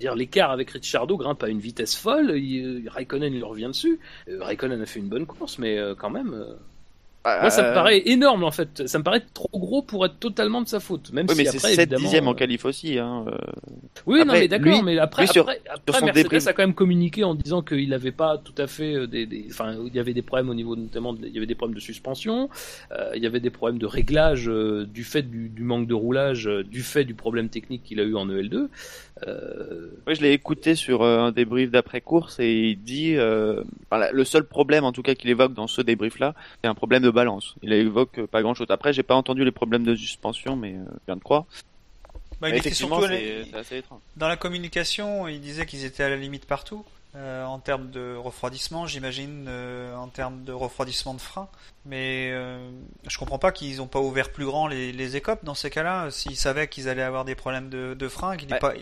Euh, 0.00 0.04
dire 0.04 0.14
l'écart 0.14 0.50
avec 0.50 0.70
Ricciardo 0.70 1.16
grimpe 1.16 1.42
à 1.42 1.48
une 1.48 1.60
vitesse 1.60 1.96
folle, 1.96 2.32
il, 2.38 2.88
Raikkonen 2.88 3.32
lui 3.34 3.42
revient 3.42 3.66
dessus. 3.68 3.98
Euh, 4.28 4.42
Raikkonen 4.42 4.80
a 4.80 4.86
fait 4.86 5.00
une 5.00 5.08
bonne 5.08 5.26
course, 5.26 5.58
mais 5.58 5.78
euh, 5.78 5.94
quand 5.94 6.10
même. 6.10 6.34
euh, 6.34 6.54
Moi, 7.40 7.50
ça 7.50 7.62
me 7.62 7.68
Euh, 7.68 7.74
paraît 7.74 8.02
énorme 8.08 8.44
en 8.44 8.50
fait. 8.50 8.86
Ça 8.86 8.98
me 8.98 9.04
paraît 9.04 9.24
trop 9.34 9.48
gros 9.58 9.82
pour 9.82 10.06
être 10.06 10.18
totalement 10.18 10.62
de 10.62 10.68
sa 10.68 10.80
faute. 10.80 11.12
Même 11.12 11.28
Oui, 11.28 11.34
si 11.34 11.36
mais 11.36 11.44
c'est 11.44 11.58
après, 11.58 11.74
7 11.74 11.92
évidemment, 11.92 12.00
dixièmes 12.02 12.28
en 12.28 12.32
euh, 12.32 12.34
qualif 12.34 12.64
aussi. 12.64 12.98
Hein. 12.98 13.26
euh. 13.28 13.36
Oui, 14.06 14.24
non, 14.24 14.32
mais 14.32 14.48
d'accord, 14.48 14.82
mais 14.82 14.98
après, 14.98 15.24
lui, 15.24 15.28
sur- 15.28 15.42
après, 15.42 15.60
après 15.68 15.92
son 15.92 16.06
Mercedes 16.06 16.46
a 16.48 16.52
quand 16.54 16.62
même 16.62 16.74
communiqué 16.74 17.24
en 17.24 17.34
disant 17.34 17.62
qu'il 17.62 17.90
n'avait 17.90 18.12
pas 18.12 18.38
tout 18.38 18.54
à 18.56 18.66
fait 18.66 18.94
euh, 18.94 19.06
des, 19.06 19.26
des- 19.26 19.46
enfin, 19.50 19.76
il 19.86 19.94
y 19.94 19.98
avait 19.98 20.14
des 20.14 20.22
problèmes 20.22 20.48
au 20.48 20.54
niveau 20.54 20.76
notamment, 20.76 21.14
il 21.22 21.28
y 21.34 21.36
avait 21.36 21.46
des 21.46 21.54
problèmes 21.54 21.74
de 21.74 21.80
suspension, 21.80 22.48
euh, 22.92 23.12
il 23.16 23.22
y 23.22 23.26
avait 23.26 23.40
des 23.40 23.50
problèmes 23.50 23.78
de 23.78 23.86
réglage 23.86 24.48
euh, 24.48 24.86
du 24.86 25.04
fait 25.04 25.22
du, 25.22 25.48
du 25.50 25.62
manque 25.64 25.86
de 25.88 25.94
roulage, 25.94 26.46
euh, 26.48 26.64
du 26.64 26.82
fait 26.82 27.04
du 27.04 27.14
problème 27.14 27.50
technique 27.50 27.82
qu'il 27.84 28.00
a 28.00 28.04
eu 28.04 28.16
en 28.16 28.28
EL2. 28.28 28.68
Euh, 29.26 29.90
Oui, 30.06 30.14
je 30.14 30.22
l'ai 30.22 30.32
écouté 30.32 30.74
sur 30.74 31.02
euh, 31.02 31.18
un 31.20 31.32
débrief 31.32 31.70
d'après-course 31.70 32.38
et 32.40 32.52
il 32.70 32.82
dit, 32.82 33.16
euh, 33.16 33.62
enfin, 33.90 34.08
le 34.12 34.24
seul 34.24 34.44
problème 34.44 34.84
en 34.84 34.92
tout 34.92 35.02
cas 35.02 35.14
qu'il 35.14 35.30
évoque 35.30 35.54
dans 35.54 35.66
ce 35.66 35.80
débrief-là, 35.82 36.34
c'est 36.62 36.68
un 36.68 36.74
problème 36.74 37.02
de 37.02 37.10
balance. 37.10 37.54
Il 37.62 37.72
évoque 37.72 38.24
pas 38.26 38.42
grand-chose. 38.42 38.66
Après, 38.70 38.92
j'ai 38.92 39.02
pas 39.02 39.14
entendu 39.16 39.44
les 39.44 39.52
problèmes 39.52 39.84
de 39.84 39.94
suspension, 39.96 40.56
mais 40.56 40.74
euh, 40.74 40.84
je 40.86 40.98
viens 41.06 41.16
de 41.16 41.22
croire. 41.22 41.44
Bah, 42.40 42.48
il 42.50 42.54
était 42.56 42.70
surtout 42.72 43.04
c'est 43.06 43.46
c'est 43.50 43.56
assez 43.56 43.76
étrange. 43.78 44.00
dans 44.16 44.28
la 44.28 44.36
communication, 44.36 45.26
il 45.26 45.40
disait 45.40 45.66
qu'ils 45.66 45.84
étaient 45.84 46.04
à 46.04 46.08
la 46.08 46.16
limite 46.16 46.46
partout. 46.46 46.84
euh, 47.16 47.44
en 47.44 47.58
termes 47.58 47.90
de 47.90 48.14
refroidissement, 48.14 48.86
j'imagine, 48.86 49.46
euh, 49.48 49.96
en 49.96 50.06
termes 50.08 50.44
de 50.44 50.52
refroidissement 50.52 51.14
de 51.14 51.20
frein. 51.20 51.48
Mais 51.84 52.28
euh, 52.32 52.70
je 53.08 53.18
comprends 53.18 53.38
pas 53.40 53.50
qu'ils 53.50 53.80
ont 53.82 53.88
pas 53.88 53.98
ouvert 53.98 54.30
plus 54.30 54.44
grand 54.44 54.68
les, 54.68 54.92
les 54.92 55.16
écopes 55.16 55.42
dans 55.44 55.54
ces 55.54 55.70
cas-là, 55.70 56.10
s'ils 56.12 56.36
savaient 56.36 56.68
qu'ils 56.68 56.88
allaient 56.88 57.02
avoir 57.02 57.24
des 57.24 57.34
problèmes 57.34 57.70
de, 57.70 57.94
de 57.94 58.08
frein, 58.08 58.36
qu'ils 58.36 58.52
Ouais. 58.52 58.58
pas. 58.60 58.74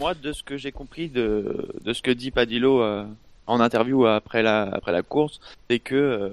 Moi, 0.00 0.14
de 0.14 0.32
ce 0.32 0.42
que 0.42 0.56
j'ai 0.56 0.72
compris 0.72 1.08
de, 1.10 1.68
de 1.84 1.92
ce 1.92 2.00
que 2.00 2.10
dit 2.10 2.30
Padillo 2.30 2.82
euh, 2.82 3.04
en 3.46 3.60
interview 3.60 4.06
après 4.06 4.42
la, 4.42 4.62
après 4.62 4.92
la 4.92 5.02
course, 5.02 5.40
c'est 5.68 5.78
que 5.78 5.94
euh, 5.94 6.30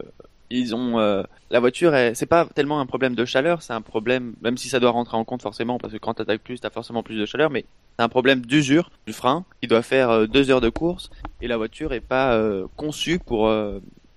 ils 0.50 0.74
ont 0.74 0.98
euh, 1.00 1.24
la 1.50 1.60
voiture, 1.60 1.94
est- 1.94 2.16
c'est 2.16 2.26
pas 2.28 2.46
tellement 2.46 2.80
un 2.80 2.86
problème 2.86 3.14
de 3.14 3.26
chaleur, 3.26 3.62
c'est 3.62 3.74
un 3.74 3.82
problème, 3.82 4.36
même 4.42 4.58
si 4.58 4.70
ça 4.70 4.80
doit 4.80 4.92
rentrer 4.92 5.18
en 5.18 5.26
compte 5.26 5.42
forcément, 5.42 5.78
parce 5.80 5.92
que 5.92 5.98
quand 5.98 6.14
t'attaques 6.14 6.42
plus, 6.44 6.62
t'as 6.62 6.70
forcément 6.70 7.04
plus 7.04 7.18
de 7.20 7.26
chaleur, 7.26 7.50
mais 7.50 7.66
c'est 8.00 8.04
un 8.06 8.10
problème 8.10 8.40
d'usure 8.46 8.90
du 9.06 9.12
frein 9.12 9.44
qui 9.62 9.68
doit 9.68 9.82
faire 9.82 10.30
deux 10.30 10.50
heures 10.50 10.62
de 10.62 10.70
course 10.70 11.10
et 11.42 11.48
la 11.50 11.58
voiture 11.58 11.92
est 11.92 12.00
pas 12.00 12.40
conçue 12.78 13.20
pour 13.20 13.52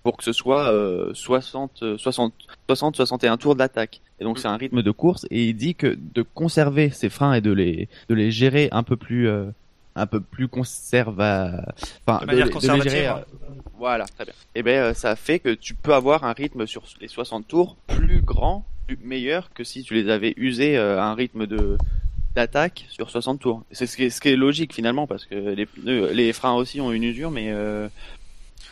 pour 0.02 0.16
que 0.16 0.24
ce 0.24 0.32
soit 0.32 0.72
euh, 0.72 1.12
60, 1.14 1.82
euh, 1.82 1.98
60, 1.98 2.32
60, 2.68 2.96
61 2.96 3.36
tours 3.36 3.54
d'attaque. 3.54 4.00
Et 4.20 4.24
donc 4.24 4.38
c'est 4.38 4.48
un 4.48 4.56
rythme 4.56 4.82
de 4.82 4.90
course 4.90 5.26
et 5.30 5.44
il 5.48 5.54
dit 5.54 5.74
que 5.74 5.96
de 5.98 6.22
conserver 6.22 6.90
ces 6.90 7.08
freins 7.08 7.34
et 7.34 7.40
de 7.40 7.52
les 7.52 7.88
de 8.08 8.14
les 8.14 8.30
gérer 8.30 8.68
un 8.72 8.82
peu 8.82 8.96
plus 8.96 9.28
euh, 9.28 9.46
un 9.96 10.06
peu 10.06 10.20
plus 10.20 10.48
conserva 10.48 11.62
enfin 12.06 12.20
De 12.20 12.26
manière 12.26 12.46
les 12.46 12.60
gérer, 12.82 13.08
ouais. 13.08 13.14
euh, 13.16 13.50
voilà, 13.78 14.04
très 14.06 14.24
bien. 14.24 14.34
Et 14.54 14.62
ben 14.62 14.78
euh, 14.78 14.94
ça 14.94 15.16
fait 15.16 15.38
que 15.38 15.54
tu 15.54 15.74
peux 15.74 15.94
avoir 15.94 16.24
un 16.24 16.32
rythme 16.32 16.66
sur 16.66 16.82
les 17.00 17.08
60 17.08 17.48
tours 17.48 17.76
plus 17.86 18.20
grand, 18.20 18.64
plus 18.86 18.98
meilleur 19.02 19.50
que 19.52 19.64
si 19.64 19.82
tu 19.82 19.94
les 19.94 20.10
avais 20.10 20.34
usés 20.36 20.76
euh, 20.76 21.00
à 21.00 21.04
un 21.04 21.14
rythme 21.14 21.46
de 21.46 21.76
d'attaque 22.34 22.86
sur 22.90 23.10
60 23.10 23.40
tours. 23.40 23.64
C'est 23.72 23.86
ce 23.86 23.96
qui 23.96 24.04
est, 24.04 24.10
ce 24.10 24.20
qui 24.20 24.28
est 24.28 24.36
logique 24.36 24.72
finalement 24.72 25.06
parce 25.08 25.24
que 25.26 25.34
les 25.34 25.66
pneus, 25.66 26.12
les 26.12 26.32
freins 26.32 26.54
aussi 26.54 26.80
ont 26.80 26.92
une 26.92 27.02
usure 27.02 27.30
mais 27.32 27.48
euh, 27.50 27.88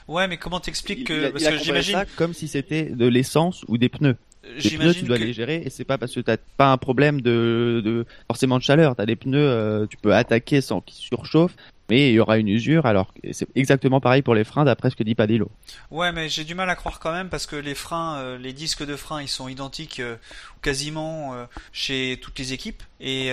Ouais, 0.08 0.26
mais 0.26 0.38
comment 0.38 0.58
t'expliques 0.58 1.06
que 1.06 1.26
il 1.26 1.32
parce 1.32 1.44
il 1.44 1.48
a 1.48 1.50
que 1.52 1.58
j'imagine, 1.58 1.94
ça 1.94 2.04
comme 2.16 2.32
si 2.32 2.48
c'était 2.48 2.84
de 2.84 3.06
l'essence 3.06 3.64
ou 3.68 3.76
des 3.76 3.90
pneus. 3.90 4.16
Les 4.56 4.70
pneus, 4.70 4.94
tu 4.94 5.04
dois 5.04 5.18
que 5.18 5.24
les 5.24 5.34
gérer 5.34 5.62
et 5.64 5.68
c'est 5.68 5.84
pas 5.84 5.98
parce 5.98 6.14
que 6.14 6.20
t'as 6.20 6.38
pas 6.56 6.72
un 6.72 6.78
problème 6.78 7.20
de, 7.20 7.82
de 7.84 8.06
forcément 8.26 8.56
de 8.56 8.62
chaleur. 8.62 8.96
T'as 8.96 9.04
des 9.04 9.16
pneus, 9.16 9.38
euh, 9.38 9.86
tu 9.86 9.98
peux 9.98 10.14
attaquer 10.14 10.62
sans 10.62 10.80
qu'ils 10.80 10.96
surchauffent, 10.96 11.56
mais 11.90 12.08
il 12.10 12.14
y 12.14 12.20
aura 12.20 12.38
une 12.38 12.48
usure. 12.48 12.86
Alors 12.86 13.12
c'est 13.32 13.48
exactement 13.54 14.00
pareil 14.00 14.22
pour 14.22 14.34
les 14.34 14.44
freins 14.44 14.64
d'après 14.64 14.88
ce 14.88 14.96
que 14.96 15.02
dit 15.02 15.14
Padillo. 15.14 15.50
Ouais, 15.90 16.12
mais 16.12 16.30
j'ai 16.30 16.44
du 16.44 16.54
mal 16.54 16.70
à 16.70 16.76
croire 16.76 17.00
quand 17.00 17.12
même 17.12 17.28
parce 17.28 17.44
que 17.44 17.56
les 17.56 17.74
freins, 17.74 18.16
euh, 18.16 18.38
les 18.38 18.54
disques 18.54 18.86
de 18.86 18.96
freins, 18.96 19.20
ils 19.20 19.28
sont 19.28 19.48
identiques 19.48 20.00
euh, 20.00 20.16
quasiment 20.62 21.34
chez 21.72 22.18
toutes 22.22 22.38
les 22.38 22.54
équipes 22.54 22.82
et 23.00 23.30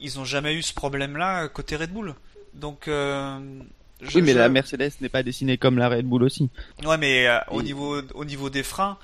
ils 0.00 0.18
ont 0.18 0.24
jamais 0.24 0.54
eu 0.54 0.62
ce 0.62 0.72
problème-là 0.72 1.48
côté 1.48 1.76
Red 1.76 1.92
Bull. 1.92 2.14
Donc, 2.54 2.88
je- 4.08 4.16
oui, 4.18 4.22
mais 4.22 4.32
je- 4.32 4.38
la 4.38 4.48
Mercedes 4.48 4.92
n'est 5.00 5.08
pas 5.08 5.22
dessinée 5.22 5.58
comme 5.58 5.78
la 5.78 5.88
Red 5.88 6.06
Bull 6.06 6.22
aussi. 6.22 6.50
ouais, 6.84 6.98
mais 6.98 7.26
euh, 7.26 7.38
au 7.50 7.62
niveau 7.62 8.00
au 8.14 8.24
niveau 8.24 8.50
des 8.50 8.62
freins, 8.62 8.98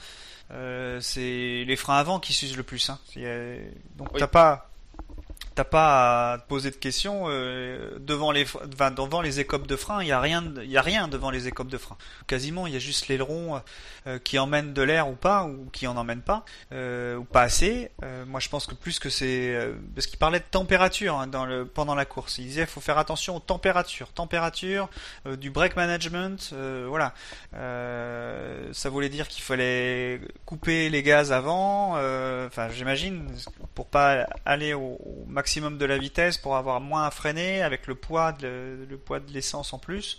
euh, 0.53 0.99
c'est 1.01 1.65
les 1.67 1.77
freins 1.77 1.97
avant 1.99 2.19
qui 2.21 2.33
s'usent 2.33 2.57
le 2.57 2.63
plus. 2.63 2.91
Hein. 2.91 2.99
Euh, 3.19 3.59
donc 3.97 4.13
Oui. 4.15 4.21
t'as 4.21 4.27
pas 4.27 4.70
t'as 5.61 5.65
pas 5.65 6.33
à 6.33 6.39
te 6.39 6.49
poser 6.49 6.71
de 6.71 6.77
questions 6.77 7.25
euh, 7.29 7.99
devant 7.99 8.33
les 8.33 8.47
devant 8.79 9.21
les 9.21 9.41
écopes 9.41 9.67
de 9.67 9.77
frein. 9.77 10.03
Il 10.03 10.09
y 10.09 10.13
a 10.13 10.19
rien 10.19 10.43
il 10.63 10.71
y 10.71 10.79
a 10.79 10.83
rien 10.83 11.07
devant 11.07 11.31
les 11.31 11.49
écopes 11.49 11.69
de 11.69 11.77
frein. 11.77 11.99
Quasiment, 12.27 12.67
il 12.67 12.73
y 12.73 12.77
a 12.77 12.79
juste 12.79 13.09
l'aileron 13.09 13.61
euh, 14.07 14.19
qui 14.19 14.39
emmène 14.39 14.73
de 14.73 14.81
l'air 14.81 15.11
ou 15.11 15.17
pas, 15.17 15.45
ou 15.45 15.69
qui 15.71 15.87
en 15.87 15.99
emmène 15.99 16.23
pas, 16.23 16.47
euh, 16.73 17.17
ou 17.17 17.25
pas 17.25 17.43
assez. 17.43 17.91
Moi, 18.27 18.41
je 18.41 18.49
pense 18.49 18.67
que 18.67 18.75
plus 18.75 18.99
que 18.99 19.11
c'est 19.11 19.55
parce 19.95 20.07
qu'il 20.07 20.19
parlait 20.19 20.39
de 20.39 20.45
température 20.51 21.19
hein, 21.19 21.27
dans 21.27 21.45
le 21.45 21.67
pendant 21.67 21.95
la 21.95 22.07
course. 22.07 22.39
Il 22.39 22.47
disait 22.47 22.65
faut 22.65 22.81
faire 22.81 22.97
attention 22.97 23.37
aux 23.37 23.41
températures, 23.41 24.13
température 24.13 24.89
du 25.27 25.51
brake 25.51 25.77
management, 25.77 26.55
voilà. 26.89 27.13
Ça 27.53 28.89
voulait 28.89 29.11
dire 29.11 29.29
qu'il 29.29 29.43
fallait 29.43 30.23
couper 30.47 30.89
les 30.89 31.03
gaz 31.03 31.33
avant. 31.33 31.97
Enfin, 32.47 32.71
j'imagine 32.71 33.29
pour 33.75 33.87
pas 33.87 34.27
aller 34.47 34.73
au, 34.73 34.97
au 35.05 35.25
maximum 35.27 35.50
de 35.59 35.85
la 35.87 35.99
vitesse, 35.99 36.39
pour 36.39 36.57
avoir 36.57 36.81
moins 36.81 37.05
à 37.07 37.11
freiner 37.11 37.63
avec 37.63 37.87
le 37.87 37.95
poids 37.95 38.33
de, 38.33 38.87
le 38.89 38.97
poids 38.97 39.21
de 39.21 39.33
l'essence 39.33 39.73
en 39.73 39.79
plus. 39.79 40.19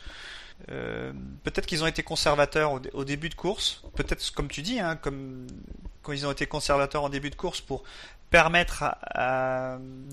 Euh, 0.70 1.12
peut-être 1.44 1.66
qu'ils 1.66 1.84
ont 1.84 1.88
été 1.88 2.04
conservateurs 2.04 2.74
au, 2.74 2.80
dé- 2.80 2.90
au 2.94 3.04
début 3.04 3.30
de 3.30 3.36
course. 3.36 3.82
Peut-être, 3.96 4.32
comme 4.34 4.48
tu 4.48 4.62
dis, 4.62 4.80
hein, 4.80 4.96
comme 4.96 5.48
quand 6.04 6.12
ils 6.12 6.26
ont 6.28 6.32
été 6.32 6.46
conservateurs 6.46 7.04
en 7.04 7.10
début 7.10 7.30
de 7.30 7.36
course 7.36 7.62
pour 7.62 7.84
permettre 8.30 8.84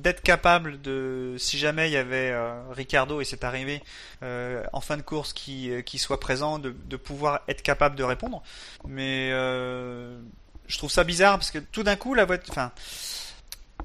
d'être 0.03 0.23
capable 0.23 0.81
de, 0.83 1.37
si 1.39 1.57
jamais 1.57 1.89
il 1.89 1.93
y 1.93 1.97
avait 1.97 2.31
euh, 2.33 2.61
Ricardo 2.73 3.21
et 3.21 3.25
c'est 3.25 3.45
arrivé 3.45 3.81
euh, 4.23 4.65
en 4.73 4.81
fin 4.81 4.97
de 4.97 5.03
course 5.03 5.33
qui, 5.33 5.71
qui 5.85 5.99
soit 5.99 6.19
présent, 6.19 6.59
de, 6.59 6.75
de 6.87 6.97
pouvoir 6.97 7.43
être 7.47 7.63
capable 7.63 7.95
de 7.95 8.03
répondre. 8.03 8.43
Mais 8.87 9.31
je 9.31 10.79
trouve 10.79 10.91
ça 10.91 11.05
bizarre 11.05 11.39
parce 11.39 11.51
que 11.51 11.59
tout 11.59 11.83
d'un 11.83 11.97
coup 11.97 12.13
la 12.15 12.25
voiture, 12.25 12.51
enfin, 12.51 12.73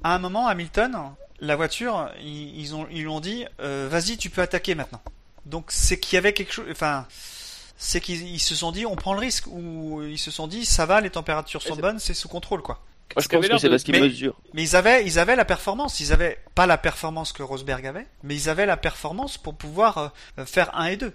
à 0.04 0.14
un 0.14 0.18
moment 0.18 0.46
Hamilton, 0.46 0.96
la 1.40 1.56
voiture, 1.56 2.08
ils, 2.20 2.60
ils 2.60 2.74
ont 2.76 2.86
ils 2.90 3.00
lui 3.00 3.08
ont 3.08 3.20
dit, 3.20 3.44
euh, 3.60 3.88
vas-y, 3.90 4.16
tu 4.16 4.30
peux 4.30 4.42
attaquer 4.42 4.76
maintenant. 4.76 5.00
Donc 5.46 5.66
c'est 5.70 5.98
qu'il 5.98 6.14
y 6.14 6.18
avait 6.18 6.32
quelque 6.32 6.52
chose, 6.52 6.66
enfin, 6.70 7.06
c'est 7.76 8.00
qu'ils 8.00 8.22
ils 8.28 8.38
se 8.38 8.54
sont 8.54 8.70
dit, 8.70 8.86
on 8.86 8.96
prend 8.96 9.14
le 9.14 9.20
risque, 9.20 9.46
ou 9.48 10.02
ils 10.02 10.18
se 10.18 10.30
sont 10.30 10.46
dit, 10.46 10.64
ça 10.64 10.86
va, 10.86 11.00
les 11.00 11.10
températures 11.10 11.62
sont 11.62 11.76
bonnes, 11.76 11.98
c'est 11.98 12.14
sous 12.14 12.28
contrôle, 12.28 12.62
quoi. 12.62 12.80
Moi, 13.14 13.22
je 13.22 13.28
pense 13.28 13.46
que 13.46 13.58
c'est 13.58 13.68
parce 13.68 13.82
qu'ils 13.82 13.94
mais- 13.94 14.00
mesurent. 14.00 14.40
Mais 14.54 14.62
ils 14.62 14.76
avaient, 14.76 15.04
ils 15.06 15.18
avaient 15.18 15.36
la 15.36 15.44
performance, 15.44 16.00
ils 16.00 16.12
avaient 16.12 16.38
pas 16.54 16.66
la 16.66 16.78
performance 16.78 17.32
que 17.32 17.42
Rosberg 17.42 17.86
avait, 17.86 18.06
mais 18.22 18.34
ils 18.34 18.48
avaient 18.48 18.66
la 18.66 18.76
performance 18.76 19.38
pour 19.38 19.54
pouvoir 19.54 20.12
euh, 20.38 20.44
faire 20.46 20.74
1 20.76 20.86
et 20.86 20.96
2. 20.96 21.12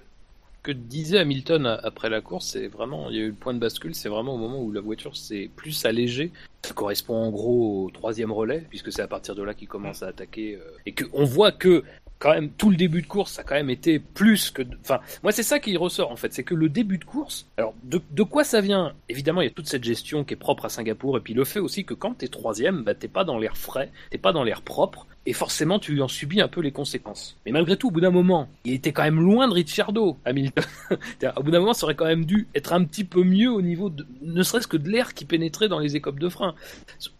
Que 0.63 0.71
disait 0.71 1.19
Hamilton 1.19 1.79
après 1.83 2.09
la 2.09 2.21
course, 2.21 2.47
c'est 2.47 2.67
vraiment, 2.67 3.09
il 3.09 3.15
y 3.15 3.19
a 3.19 3.23
eu 3.23 3.29
le 3.29 3.33
point 3.33 3.53
de 3.53 3.59
bascule, 3.59 3.95
c'est 3.95 4.09
vraiment 4.09 4.35
au 4.35 4.37
moment 4.37 4.61
où 4.61 4.71
la 4.71 4.81
voiture 4.81 5.15
s'est 5.15 5.49
plus 5.55 5.85
allégée. 5.85 6.31
Ça 6.63 6.73
correspond 6.73 7.15
en 7.15 7.31
gros 7.31 7.85
au 7.85 7.89
troisième 7.91 8.31
relais, 8.31 8.65
puisque 8.69 8.91
c'est 8.91 9.01
à 9.01 9.07
partir 9.07 9.35
de 9.35 9.43
là 9.43 9.53
qu'il 9.53 9.67
commence 9.67 10.03
à 10.03 10.07
attaquer. 10.07 10.55
euh, 10.55 10.77
et 10.85 10.91
que 10.91 11.05
on 11.13 11.23
voit 11.23 11.51
que 11.53 11.83
quand 12.19 12.33
même 12.33 12.49
tout 12.51 12.69
le 12.69 12.75
début 12.75 13.01
de 13.01 13.07
course, 13.07 13.31
ça 13.31 13.41
a 13.41 13.43
quand 13.45 13.55
même 13.55 13.69
été 13.69 13.97
plus 13.97 14.51
que. 14.51 14.61
Enfin, 14.81 14.99
moi 15.23 15.31
c'est 15.31 15.43
ça 15.43 15.59
qui 15.59 15.77
ressort 15.77 16.11
en 16.11 16.17
fait, 16.17 16.33
c'est 16.33 16.43
que 16.43 16.53
le 16.53 16.67
début 16.67 16.97
de 16.97 17.05
course. 17.05 17.47
Alors 17.57 17.73
de, 17.83 18.01
de 18.11 18.23
quoi 18.23 18.43
ça 18.43 18.59
vient? 18.59 18.93
Évidemment, 19.07 19.39
il 19.39 19.45
y 19.45 19.47
a 19.47 19.53
toute 19.53 19.67
cette 19.67 19.85
gestion 19.85 20.25
qui 20.25 20.33
est 20.33 20.37
propre 20.37 20.65
à 20.65 20.69
Singapour, 20.69 21.17
et 21.17 21.21
puis 21.21 21.33
le 21.33 21.45
fait 21.45 21.59
aussi 21.59 21.85
que 21.85 21.93
quand 21.93 22.15
t'es 22.15 22.27
troisième, 22.27 22.83
bah 22.83 22.93
t'es 22.93 23.07
pas 23.07 23.23
dans 23.23 23.39
l'air 23.39 23.55
frais, 23.55 23.89
t'es 24.11 24.17
pas 24.17 24.33
dans 24.33 24.43
l'air 24.43 24.61
propre. 24.61 25.07
Et 25.25 25.33
forcément, 25.33 25.79
tu 25.79 26.01
en 26.01 26.07
subis 26.07 26.41
un 26.41 26.47
peu 26.47 26.61
les 26.61 26.71
conséquences. 26.71 27.37
Mais 27.45 27.51
malgré 27.51 27.77
tout, 27.77 27.89
au 27.89 27.91
bout 27.91 28.01
d'un 28.01 28.09
moment, 28.09 28.49
il 28.63 28.73
était 28.73 28.93
quand 28.93 29.03
même 29.03 29.19
loin 29.19 29.47
de 29.47 29.53
Ricciardo, 29.53 30.17
Hamilton. 30.25 30.63
Au 31.35 31.43
bout 31.43 31.51
d'un 31.51 31.59
moment, 31.59 31.73
ça 31.73 31.85
aurait 31.85 31.95
quand 31.95 32.05
même 32.05 32.25
dû 32.25 32.47
être 32.55 32.73
un 32.73 32.83
petit 32.83 33.03
peu 33.03 33.23
mieux 33.23 33.51
au 33.51 33.61
niveau 33.61 33.89
de, 33.89 34.07
ne 34.21 34.43
serait-ce 34.43 34.67
que 34.67 34.77
de 34.77 34.89
l'air 34.89 35.13
qui 35.13 35.25
pénétrait 35.25 35.67
dans 35.67 35.79
les 35.79 35.95
écopes 35.95 36.19
de 36.19 36.29
frein. 36.29 36.55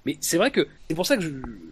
Mais 0.05 0.17
c'est 0.21 0.37
vrai 0.37 0.51
que 0.51 0.67
c'est 0.87 0.95
pour 0.95 1.05
ça 1.05 1.17
que 1.17 1.25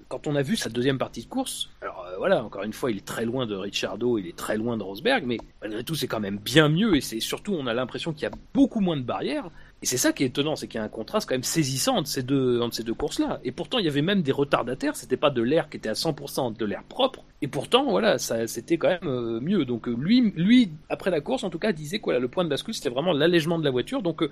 quand 0.10 0.28
on 0.28 0.36
a 0.36 0.42
vu 0.42 0.56
sa 0.56 0.70
deuxième 0.70 0.98
partie 0.98 1.24
de 1.24 1.28
course, 1.28 1.70
alors 1.82 2.06
euh, 2.06 2.18
voilà, 2.18 2.44
encore 2.44 2.64
une 2.64 2.74
fois, 2.74 2.92
il 2.92 2.98
est 2.98 3.06
très 3.06 3.26
loin 3.26 3.46
de 3.46 3.56
Ricciardo, 3.56 4.18
il 4.18 4.28
est 4.28 4.36
très 4.36 4.58
loin 4.58 4.78
de 4.78 4.84
Rosberg, 4.84 5.24
mais 5.26 5.38
malgré 5.62 5.84
tout, 5.84 5.96
c'est 5.96 6.08
quand 6.08 6.20
même 6.20 6.38
bien 6.38 6.70
mieux 6.70 6.96
et 6.96 7.02
c'est 7.02 7.20
surtout, 7.20 7.54
on 7.54 7.68
a 7.68 7.74
l'impression 7.74 8.14
qu'il 8.14 8.24
y 8.24 8.26
a 8.28 8.32
beaucoup 8.54 8.80
moins 8.80 8.98
de 8.98 9.02
barrières. 9.02 9.50
Et 9.84 9.86
c'est 9.86 9.98
ça 9.98 10.12
qui 10.12 10.24
est 10.24 10.28
étonnant, 10.28 10.56
c'est 10.56 10.68
qu'il 10.68 10.80
y 10.80 10.82
a 10.82 10.84
un 10.84 10.90
contraste 10.90 11.30
quand 11.30 11.36
même 11.36 11.44
saisissant 11.44 11.98
entre 11.98 12.08
ces 12.08 12.24
deux, 12.24 12.60
entre 12.62 12.76
ces 12.76 12.84
deux 12.84 12.96
courses-là. 12.96 13.40
Et 13.44 13.52
pourtant, 13.52 13.78
il 13.78 13.86
y 13.86 13.88
avait 13.88 14.02
même 14.02 14.24
des 14.24 14.32
retardataires, 14.32 14.96
c'était 14.96 15.18
pas 15.18 15.30
de 15.30 15.42
l'air 15.44 15.70
qui 15.70 15.78
était 15.78 15.90
à 15.90 15.94
100% 15.94 16.58
de 16.58 16.66
l'air 16.66 16.84
propre. 16.84 17.24
Et 17.44 17.48
pourtant, 17.48 17.86
voilà, 17.92 18.18
ça, 18.18 18.48
c'était 18.48 18.78
quand 18.78 18.88
même 18.88 19.08
euh, 19.08 19.40
mieux. 19.40 19.66
Donc 19.66 19.88
euh, 19.88 19.96
lui, 19.96 20.34
lui, 20.36 20.72
après 20.90 21.12
la 21.12 21.22
course, 21.22 21.44
en 21.44 21.52
tout 21.52 21.60
cas, 21.60 21.74
disait 21.74 22.00
quoi, 22.00 22.14
là, 22.14 22.20
le 22.20 22.28
point 22.28 22.44
de 22.44 22.50
bascule, 22.50 22.74
c'était 22.74 22.90
vraiment 22.90 23.14
l'allègement 23.14 23.60
de 23.60 23.64
la 23.64 23.70
voiture. 23.70 24.02
Donc 24.02 24.24
euh, 24.24 24.32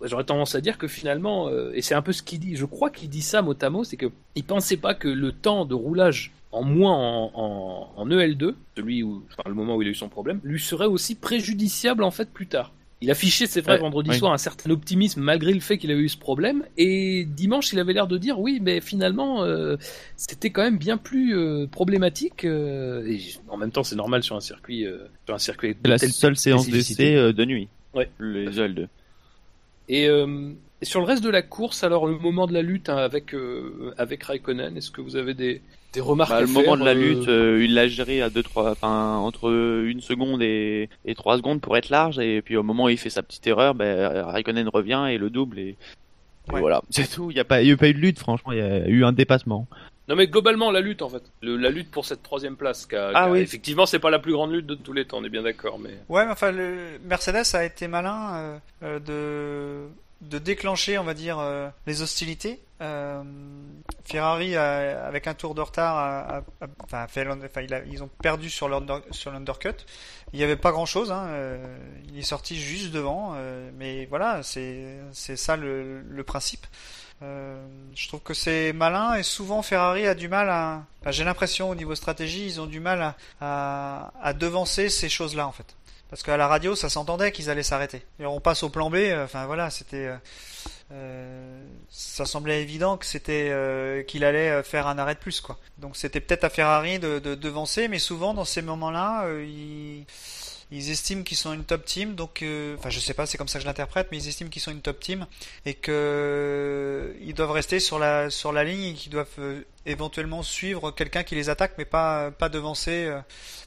j'aurais 0.00 0.24
tendance 0.24 0.54
à 0.54 0.60
dire 0.60 0.78
que 0.78 0.86
finalement, 0.86 1.50
et 1.72 1.82
c'est 1.82 1.94
un 1.94 2.02
peu 2.02 2.12
ce 2.12 2.22
qu'il 2.22 2.38
dit, 2.38 2.54
je 2.54 2.64
crois 2.64 2.90
qu'il 2.90 3.08
dit 3.08 3.22
ça 3.22 3.42
mot 3.42 3.54
à 3.60 3.70
mot, 3.70 3.82
c'est 3.82 3.96
que 3.96 4.06
il 4.36 4.44
pensait 4.44 4.76
pas 4.76 4.94
que 4.94 5.08
le 5.08 5.32
temps 5.32 5.64
de 5.64 5.74
roulage 5.74 6.32
en 6.52 6.62
moins 6.62 6.94
en, 6.94 7.30
en, 7.34 7.92
en 7.96 8.08
EL2, 8.08 8.54
celui 8.76 9.02
où, 9.02 9.24
enfin, 9.30 9.48
le 9.48 9.54
moment 9.54 9.74
où 9.74 9.82
il 9.82 9.88
a 9.88 9.90
eu 9.90 9.94
son 9.94 10.08
problème, 10.08 10.40
lui 10.44 10.60
serait 10.60 10.86
aussi 10.86 11.16
préjudiciable 11.16 12.04
en 12.04 12.12
fait 12.12 12.30
plus 12.30 12.46
tard. 12.46 12.72
Il 13.04 13.10
affichait, 13.10 13.46
c'est 13.46 13.60
vrai, 13.60 13.74
Ouais, 13.74 13.78
vendredi 13.78 14.10
oui. 14.10 14.18
soir 14.18 14.32
un 14.32 14.38
certain 14.38 14.70
optimisme 14.70 15.20
malgré 15.20 15.52
le 15.52 15.60
fait 15.60 15.78
qu'il 15.78 15.90
avait 15.90 16.00
eu 16.00 16.08
ce 16.08 16.16
problème. 16.18 16.64
Et 16.76 17.24
dimanche, 17.24 17.72
il 17.72 17.78
avait 17.78 17.92
l'air 17.92 18.06
de 18.06 18.18
dire 18.18 18.38
oui, 18.40 18.58
mais 18.60 18.80
finalement, 18.80 19.44
euh, 19.44 19.76
c'était 20.16 20.50
quand 20.50 20.62
même 20.62 20.78
bien 20.78 20.96
plus 20.96 21.36
euh, 21.36 21.66
problématique. 21.66 22.44
euh, 22.44 23.06
et 23.06 23.20
en 23.48 23.56
même 23.56 23.70
temps, 23.70 23.84
c'est 23.84 23.96
normal 23.96 24.22
sur 24.22 24.36
un 24.36 24.40
circuit, 24.40 24.86
sur 25.26 25.34
un 25.34 25.38
circuit. 25.38 25.76
C'est 25.82 25.88
la 25.88 25.98
seule 25.98 26.36
séance 26.36 26.68
d'essai 26.68 27.32
de 27.32 27.44
nuit. 27.44 27.68
Ouais. 27.94 28.10
Les 28.18 28.46
L2. 28.58 28.86
Et, 29.88 30.04
et 30.06 30.84
sur 30.84 31.00
le 31.00 31.06
reste 31.06 31.22
de 31.22 31.30
la 31.30 31.42
course, 31.42 31.84
alors 31.84 32.06
le 32.06 32.18
moment 32.18 32.46
de 32.46 32.52
la 32.52 32.62
lutte 32.62 32.88
hein, 32.88 32.96
avec 32.96 33.34
avec 33.98 34.22
Raikkonen, 34.24 34.76
est-ce 34.76 34.90
que 34.90 35.00
vous 35.00 35.16
avez 35.16 35.34
des 35.34 35.60
des 35.94 36.00
remarques 36.00 36.30
Bah, 36.30 36.36
à 36.36 36.40
le 36.42 36.46
moment 36.48 36.76
de 36.76 36.84
la 36.84 36.90
euh, 36.90 36.94
lutte, 36.94 37.28
euh, 37.28 37.64
il 37.64 37.72
l'a 37.74 37.88
géré 37.88 38.20
à 38.20 38.28
deux 38.28 38.42
trois, 38.42 38.70
enfin 38.72 39.16
entre 39.16 39.50
une 39.86 40.00
seconde 40.00 40.42
et, 40.42 40.88
et 41.06 41.14
trois 41.14 41.36
secondes 41.38 41.60
pour 41.60 41.76
être 41.76 41.88
large, 41.88 42.18
et 42.18 42.42
puis 42.42 42.56
au 42.56 42.62
moment 42.62 42.84
où 42.84 42.88
il 42.90 42.98
fait 42.98 43.10
sa 43.10 43.22
petite 43.22 43.46
erreur, 43.46 43.74
ben 43.74 44.24
Raikkonen 44.26 44.68
revient 44.68 45.06
et 45.10 45.16
le 45.18 45.30
double 45.30 45.58
et, 45.58 45.68
et 45.70 45.76
Ouais. 46.52 46.60
voilà, 46.60 46.82
c'est 46.90 47.10
tout. 47.10 47.30
Il 47.30 47.36
y 47.38 47.40
a 47.40 47.44
pas, 47.44 47.62
il 47.62 47.68
y 47.68 47.72
a 47.72 47.76
pas 47.78 47.88
eu 47.88 47.94
de 47.94 47.98
lutte, 47.98 48.18
franchement, 48.18 48.52
il 48.52 48.58
y 48.58 48.60
a 48.60 48.86
eu 48.86 49.02
un 49.04 49.12
dépassement. 49.12 49.66
Non 50.06 50.16
mais 50.16 50.26
globalement 50.26 50.70
la 50.70 50.82
lutte 50.82 51.00
en 51.00 51.08
fait, 51.08 51.22
Le- 51.40 51.56
la 51.56 51.70
lutte 51.70 51.90
pour 51.90 52.04
cette 52.04 52.22
troisième 52.22 52.56
place. 52.56 52.84
qu'a- 52.84 53.08
Ah 53.14 53.24
qu'a- 53.24 53.30
oui. 53.30 53.38
Effectivement, 53.38 53.86
c'est 53.86 53.98
pas 53.98 54.10
la 54.10 54.18
plus 54.18 54.32
grande 54.32 54.52
lutte 54.52 54.66
de 54.66 54.74
tous 54.74 54.92
les 54.92 55.06
temps, 55.06 55.16
on 55.22 55.24
est 55.24 55.30
bien 55.30 55.42
d'accord, 55.42 55.78
mais. 55.78 55.94
Ouais, 56.10 56.26
mais 56.26 56.32
enfin, 56.32 56.52
le 56.52 56.76
Mercedes 57.08 57.54
a 57.54 57.64
été 57.64 57.88
malin 57.88 58.60
euh, 58.82 58.98
de 59.00 59.88
de 60.28 60.38
déclencher, 60.38 60.98
on 60.98 61.04
va 61.04 61.14
dire, 61.14 61.38
euh, 61.38 61.68
les 61.86 62.02
hostilités. 62.02 62.60
Euh, 62.80 63.22
Ferrari, 64.04 64.56
avec 64.56 65.26
un 65.26 65.34
tour 65.34 65.54
de 65.54 65.60
retard, 65.60 65.96
a, 65.96 66.42
enfin, 66.84 67.06
ils 67.90 68.02
ont 68.02 68.08
perdu 68.22 68.50
sur 68.50 68.68
l'under- 68.68 69.02
sur 69.10 69.30
l'undercut. 69.30 69.74
Il 70.32 70.38
n'y 70.38 70.44
avait 70.44 70.56
pas 70.56 70.72
grand-chose. 70.72 71.12
Hein, 71.12 71.26
euh, 71.28 71.76
il 72.08 72.18
est 72.18 72.22
sorti 72.22 72.56
juste 72.58 72.90
devant, 72.92 73.36
mais 73.78 74.06
voilà, 74.06 74.42
c'est 74.42 75.36
ça 75.36 75.56
le, 75.56 76.00
le 76.02 76.24
principe. 76.24 76.66
Je 77.22 78.08
trouve 78.08 78.20
que 78.20 78.34
c'est 78.34 78.74
malin 78.74 79.14
et 79.14 79.22
souvent 79.22 79.62
Ferrari 79.62 80.06
a 80.06 80.14
du 80.14 80.28
mal 80.28 80.50
à. 80.50 80.82
J'ai 81.10 81.24
l'impression 81.24 81.70
au 81.70 81.74
niveau 81.74 81.94
stratégie, 81.94 82.44
ils 82.44 82.60
ont 82.60 82.66
du 82.66 82.80
mal 82.80 83.14
à, 83.40 84.12
à 84.20 84.32
devancer 84.34 84.90
ces 84.90 85.08
choses-là 85.08 85.46
en 85.46 85.52
fait. 85.52 85.74
Parce 86.14 86.22
qu'à 86.22 86.36
la 86.36 86.46
radio, 86.46 86.76
ça 86.76 86.88
s'entendait 86.88 87.32
qu'ils 87.32 87.50
allaient 87.50 87.64
s'arrêter. 87.64 88.04
Et 88.20 88.24
on 88.24 88.38
passe 88.38 88.62
au 88.62 88.68
plan 88.68 88.88
B. 88.88 88.94
euh, 88.94 89.24
Enfin 89.24 89.46
voilà, 89.46 89.68
c'était. 89.68 90.06
euh, 90.06 90.16
euh, 90.92 91.64
ça 91.90 92.24
semblait 92.24 92.62
évident 92.62 92.96
que 92.96 93.04
c'était 93.04 94.04
qu'il 94.06 94.22
allait 94.24 94.62
faire 94.62 94.86
un 94.86 94.96
arrêt 94.96 95.14
de 95.16 95.18
plus 95.18 95.40
quoi. 95.40 95.58
Donc 95.78 95.96
c'était 95.96 96.20
peut-être 96.20 96.44
à 96.44 96.50
Ferrari 96.50 97.00
de, 97.00 97.18
de 97.18 97.34
devancer, 97.34 97.88
mais 97.88 97.98
souvent 97.98 98.32
dans 98.32 98.44
ces 98.44 98.62
moments-là, 98.62 99.24
euh, 99.24 99.44
ils, 100.70 100.90
estiment 100.90 101.22
qu'ils 101.22 101.36
sont 101.36 101.52
une 101.52 101.64
top 101.64 101.84
team. 101.84 102.14
Donc, 102.14 102.42
euh, 102.42 102.76
enfin 102.78 102.90
je 102.90 103.00
sais 103.00 103.14
pas, 103.14 103.26
c'est 103.26 103.38
comme 103.38 103.48
ça 103.48 103.58
que 103.58 103.62
je 103.62 103.66
l'interprète, 103.66 104.08
mais 104.10 104.18
ils 104.18 104.28
estiment 104.28 104.50
qu'ils 104.50 104.62
sont 104.62 104.70
une 104.70 104.80
top 104.80 105.00
team 105.00 105.26
et 105.66 105.74
que 105.74 105.90
euh, 105.92 107.14
ils 107.20 107.34
doivent 107.34 107.50
rester 107.52 107.80
sur 107.80 107.98
la 107.98 108.30
sur 108.30 108.52
la 108.52 108.64
ligne 108.64 108.92
et 108.92 108.94
qu'ils 108.94 109.12
doivent 109.12 109.28
euh, 109.38 109.62
éventuellement 109.86 110.42
suivre 110.42 110.90
quelqu'un 110.90 111.22
qui 111.22 111.34
les 111.34 111.48
attaque, 111.48 111.74
mais 111.78 111.84
pas 111.84 112.30
pas 112.30 112.48
devancer. 112.48 113.10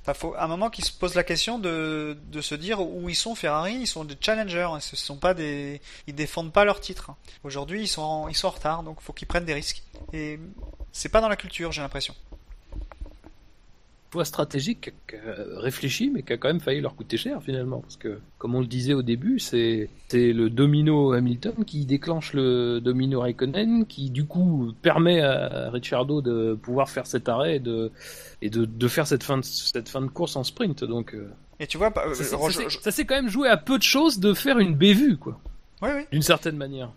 Enfin, 0.02 0.14
faut 0.14 0.34
à 0.36 0.44
un 0.44 0.48
moment 0.48 0.70
qu'ils 0.70 0.86
se 0.86 0.92
posent 0.92 1.16
la 1.16 1.24
question 1.24 1.60
de 1.60 2.18
de 2.32 2.42
se 2.42 2.56
dire 2.56 2.82
où 2.82 3.10
ils 3.10 3.16
sont 3.16 3.36
Ferrari, 3.36 3.76
ils 3.76 3.88
sont 3.88 4.06
des 4.06 4.18
challengers, 4.20 4.70
hein, 4.74 4.80
ce 4.80 4.96
sont 4.96 5.18
pas 5.18 5.34
des 5.34 5.82
ils 6.08 6.16
défendent 6.16 6.54
pas 6.54 6.66
leur 6.66 6.80
titre. 6.80 7.10
hein. 7.12 7.16
Aujourd'hui, 7.44 7.82
ils 7.84 7.88
sont 7.88 8.02
en, 8.02 8.28
ils 8.28 8.36
sont 8.36 8.48
en 8.48 8.52
retard, 8.52 8.84
donc 8.84 9.02
faut 9.02 9.14
qu'ils 9.14 9.28
prennent 9.28 9.46
des 9.46 9.54
risques. 9.54 9.84
Et 10.14 10.40
c'est 10.92 11.10
pas 11.10 11.22
dans 11.22 11.30
la 11.30 11.36
culture, 11.36 11.72
j'ai 11.72 11.82
l'impression. 11.82 12.16
Choix 14.18 14.26
stratégique 14.26 14.92
réfléchi, 15.58 16.10
mais 16.10 16.24
qui 16.24 16.34
a 16.34 16.38
quand 16.38 16.48
même 16.48 16.60
failli 16.60 16.82
leur 16.82 16.96
coûter 16.96 17.18
cher 17.18 17.42
finalement. 17.44 17.82
Parce 17.82 17.98
que, 17.98 18.20
comme 18.40 18.56
on 18.56 18.62
le 18.62 18.66
disait 18.68 18.94
au 18.94 19.04
début, 19.04 19.38
c'est 19.40 19.90
c'est 20.08 20.34
le 20.34 20.50
domino 20.50 21.12
Hamilton 21.14 21.64
qui 21.66 21.86
déclenche 21.86 22.34
le 22.34 22.80
domino 22.80 23.22
Raikkonen, 23.22 23.86
qui 23.86 24.10
du 24.10 24.26
coup 24.26 24.74
permet 24.82 25.22
à 25.22 25.70
Ricciardo 25.70 26.22
de 26.22 26.58
pouvoir 26.62 26.90
faire 26.90 27.06
cet 27.06 27.30
arrêt 27.30 27.58
et 27.58 27.60
de, 27.60 27.92
et 28.42 28.50
de, 28.50 28.66
de 28.66 28.88
faire 28.88 29.06
cette 29.06 29.24
fin 29.24 29.38
de, 29.38 29.44
cette 29.44 29.90
fin 29.90 30.02
de 30.02 30.08
course 30.08 30.36
en 30.36 30.44
sprint. 30.44 30.84
Donc, 30.84 31.14
euh, 31.14 31.30
Et 31.60 31.68
tu 31.68 31.78
vois, 31.78 31.90
bah, 31.92 32.04
ça, 32.06 32.10
euh, 32.10 32.14
s'est- 32.14 32.36
ça 32.64 32.70
s'est- 32.70 32.80
ça 32.82 32.92
s'est 32.92 33.06
quand 33.06 33.16
même 33.16 33.30
joué 33.30 33.48
à 33.50 33.58
peu 33.58 33.78
de 33.78 33.84
choses 33.84 34.20
de 34.20 34.34
faire 34.34 34.58
une 34.60 34.74
bévue, 34.76 35.18
quoi, 35.18 35.40
oui, 35.84 35.90
oui. 35.96 36.02
d'une 36.12 36.22
certaine 36.24 36.58
manière. 36.58 36.90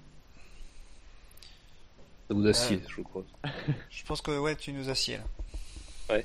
Ça 2.28 2.34
vous 2.34 2.46
assied, 2.46 2.80
je 2.88 3.02
crois. 3.02 3.24
Je 3.90 4.04
pense 4.04 4.22
que 4.22 4.38
ouais, 4.38 4.54
tu 4.56 4.72
nous 4.72 4.88
assieds 4.88 5.18
là. 6.08 6.18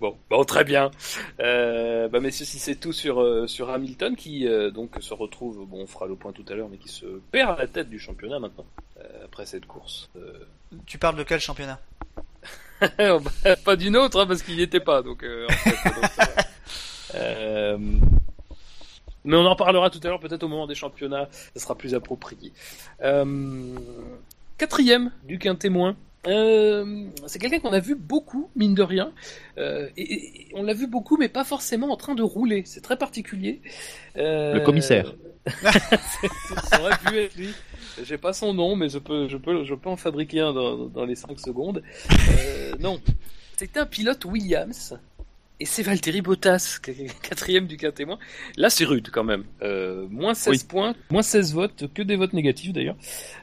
Bon, 0.00 0.16
bon, 0.28 0.44
très 0.44 0.64
bien. 0.64 0.90
Euh, 1.40 2.08
bah 2.08 2.20
messieurs, 2.20 2.44
si 2.44 2.58
c'est 2.58 2.74
tout 2.74 2.92
sur 2.92 3.20
euh, 3.20 3.46
sur 3.46 3.70
Hamilton 3.70 4.14
qui 4.14 4.46
euh, 4.46 4.70
donc 4.70 4.96
se 5.00 5.14
retrouve, 5.14 5.66
bon, 5.66 5.82
on 5.82 5.86
fera 5.86 6.06
le 6.06 6.16
point 6.16 6.32
tout 6.32 6.44
à 6.48 6.54
l'heure, 6.54 6.68
mais 6.68 6.76
qui 6.76 6.88
se 6.88 7.06
perd 7.30 7.58
à 7.58 7.62
la 7.62 7.66
tête 7.66 7.88
du 7.88 7.98
championnat 7.98 8.38
maintenant 8.38 8.66
euh, 8.98 9.24
après 9.24 9.46
cette 9.46 9.66
course. 9.66 10.10
Tu 10.84 10.98
parles 10.98 11.16
de 11.16 11.22
quel 11.22 11.40
championnat? 11.40 11.80
Bah, 12.98 13.56
pas 13.64 13.74
d'une 13.74 13.96
autre, 13.96 14.20
hein, 14.20 14.26
parce 14.26 14.42
qu'il 14.42 14.56
n'y 14.56 14.60
était 14.60 14.80
pas, 14.80 15.00
donc. 15.00 15.24
en 15.24 15.52
fait, 15.52 15.70
donc, 15.70 16.10
ça 16.10 16.28
va. 17.14 17.78
Mais 19.24 19.36
on 19.36 19.46
en 19.46 19.56
parlera 19.56 19.88
tout 19.88 19.98
à 20.04 20.08
l'heure, 20.08 20.20
peut-être 20.20 20.42
au 20.42 20.48
moment 20.48 20.66
des 20.66 20.74
championnats, 20.74 21.26
ça 21.54 21.60
sera 21.60 21.74
plus 21.74 21.94
approprié. 21.94 22.52
Quatrième 24.58 25.10
du 25.24 25.38
quintémoin. 25.38 25.96
Euh, 26.26 27.06
c'est 27.26 27.38
quelqu'un 27.38 27.58
qu'on 27.60 27.72
a 27.72 27.80
vu 27.80 27.94
beaucoup, 27.94 28.50
mine 28.56 28.74
de 28.74 28.82
rien. 28.82 29.12
Euh, 29.58 29.88
et, 29.96 30.14
et- 30.14 30.48
on 30.54 30.62
l'a 30.62 30.74
vu 30.74 30.86
beaucoup, 30.86 31.16
mais 31.16 31.28
pas 31.28 31.44
forcément 31.44 31.90
en 31.92 31.96
train 31.96 32.14
de 32.14 32.22
rouler. 32.22 32.62
C'est 32.66 32.80
très 32.80 32.96
particulier. 32.96 33.60
Euh, 34.16 34.54
Le 34.54 34.60
commissaire. 34.60 35.14
ça 35.62 36.80
aurait 36.80 36.98
pu 37.06 37.18
être 37.18 37.36
lui. 37.36 37.54
J'ai 38.02 38.18
pas 38.18 38.32
son 38.32 38.52
nom, 38.52 38.74
mais 38.76 38.88
je 38.88 38.98
peux, 38.98 39.28
je 39.28 39.36
peux, 39.36 39.64
je 39.64 39.74
peux 39.74 39.88
en 39.88 39.96
fabriquer 39.96 40.40
un 40.40 40.52
dans, 40.52 40.76
dans 40.86 41.04
les 41.04 41.14
5 41.14 41.38
secondes. 41.38 41.82
Non, 42.80 43.00
c'était 43.56 43.78
un 43.80 43.86
pilote 43.86 44.24
Williams. 44.24 44.98
Et 45.58 45.64
c'est 45.64 45.82
Valtteri 45.82 46.20
Bottas, 46.20 46.78
quatrième 47.22 47.66
du 47.66 47.78
quintémoin. 47.78 48.18
Là, 48.56 48.68
c'est 48.68 48.84
rude 48.84 49.08
quand 49.10 49.24
même. 49.24 49.44
Euh, 49.62 50.06
moins 50.10 50.34
16 50.34 50.50
Oui. 50.52 50.66
points, 50.68 50.94
moins 51.10 51.22
16 51.22 51.54
votes, 51.54 51.84
que 51.94 52.02
des 52.02 52.16
votes 52.16 52.34
négatifs 52.34 52.72
d'ailleurs. 52.74 52.96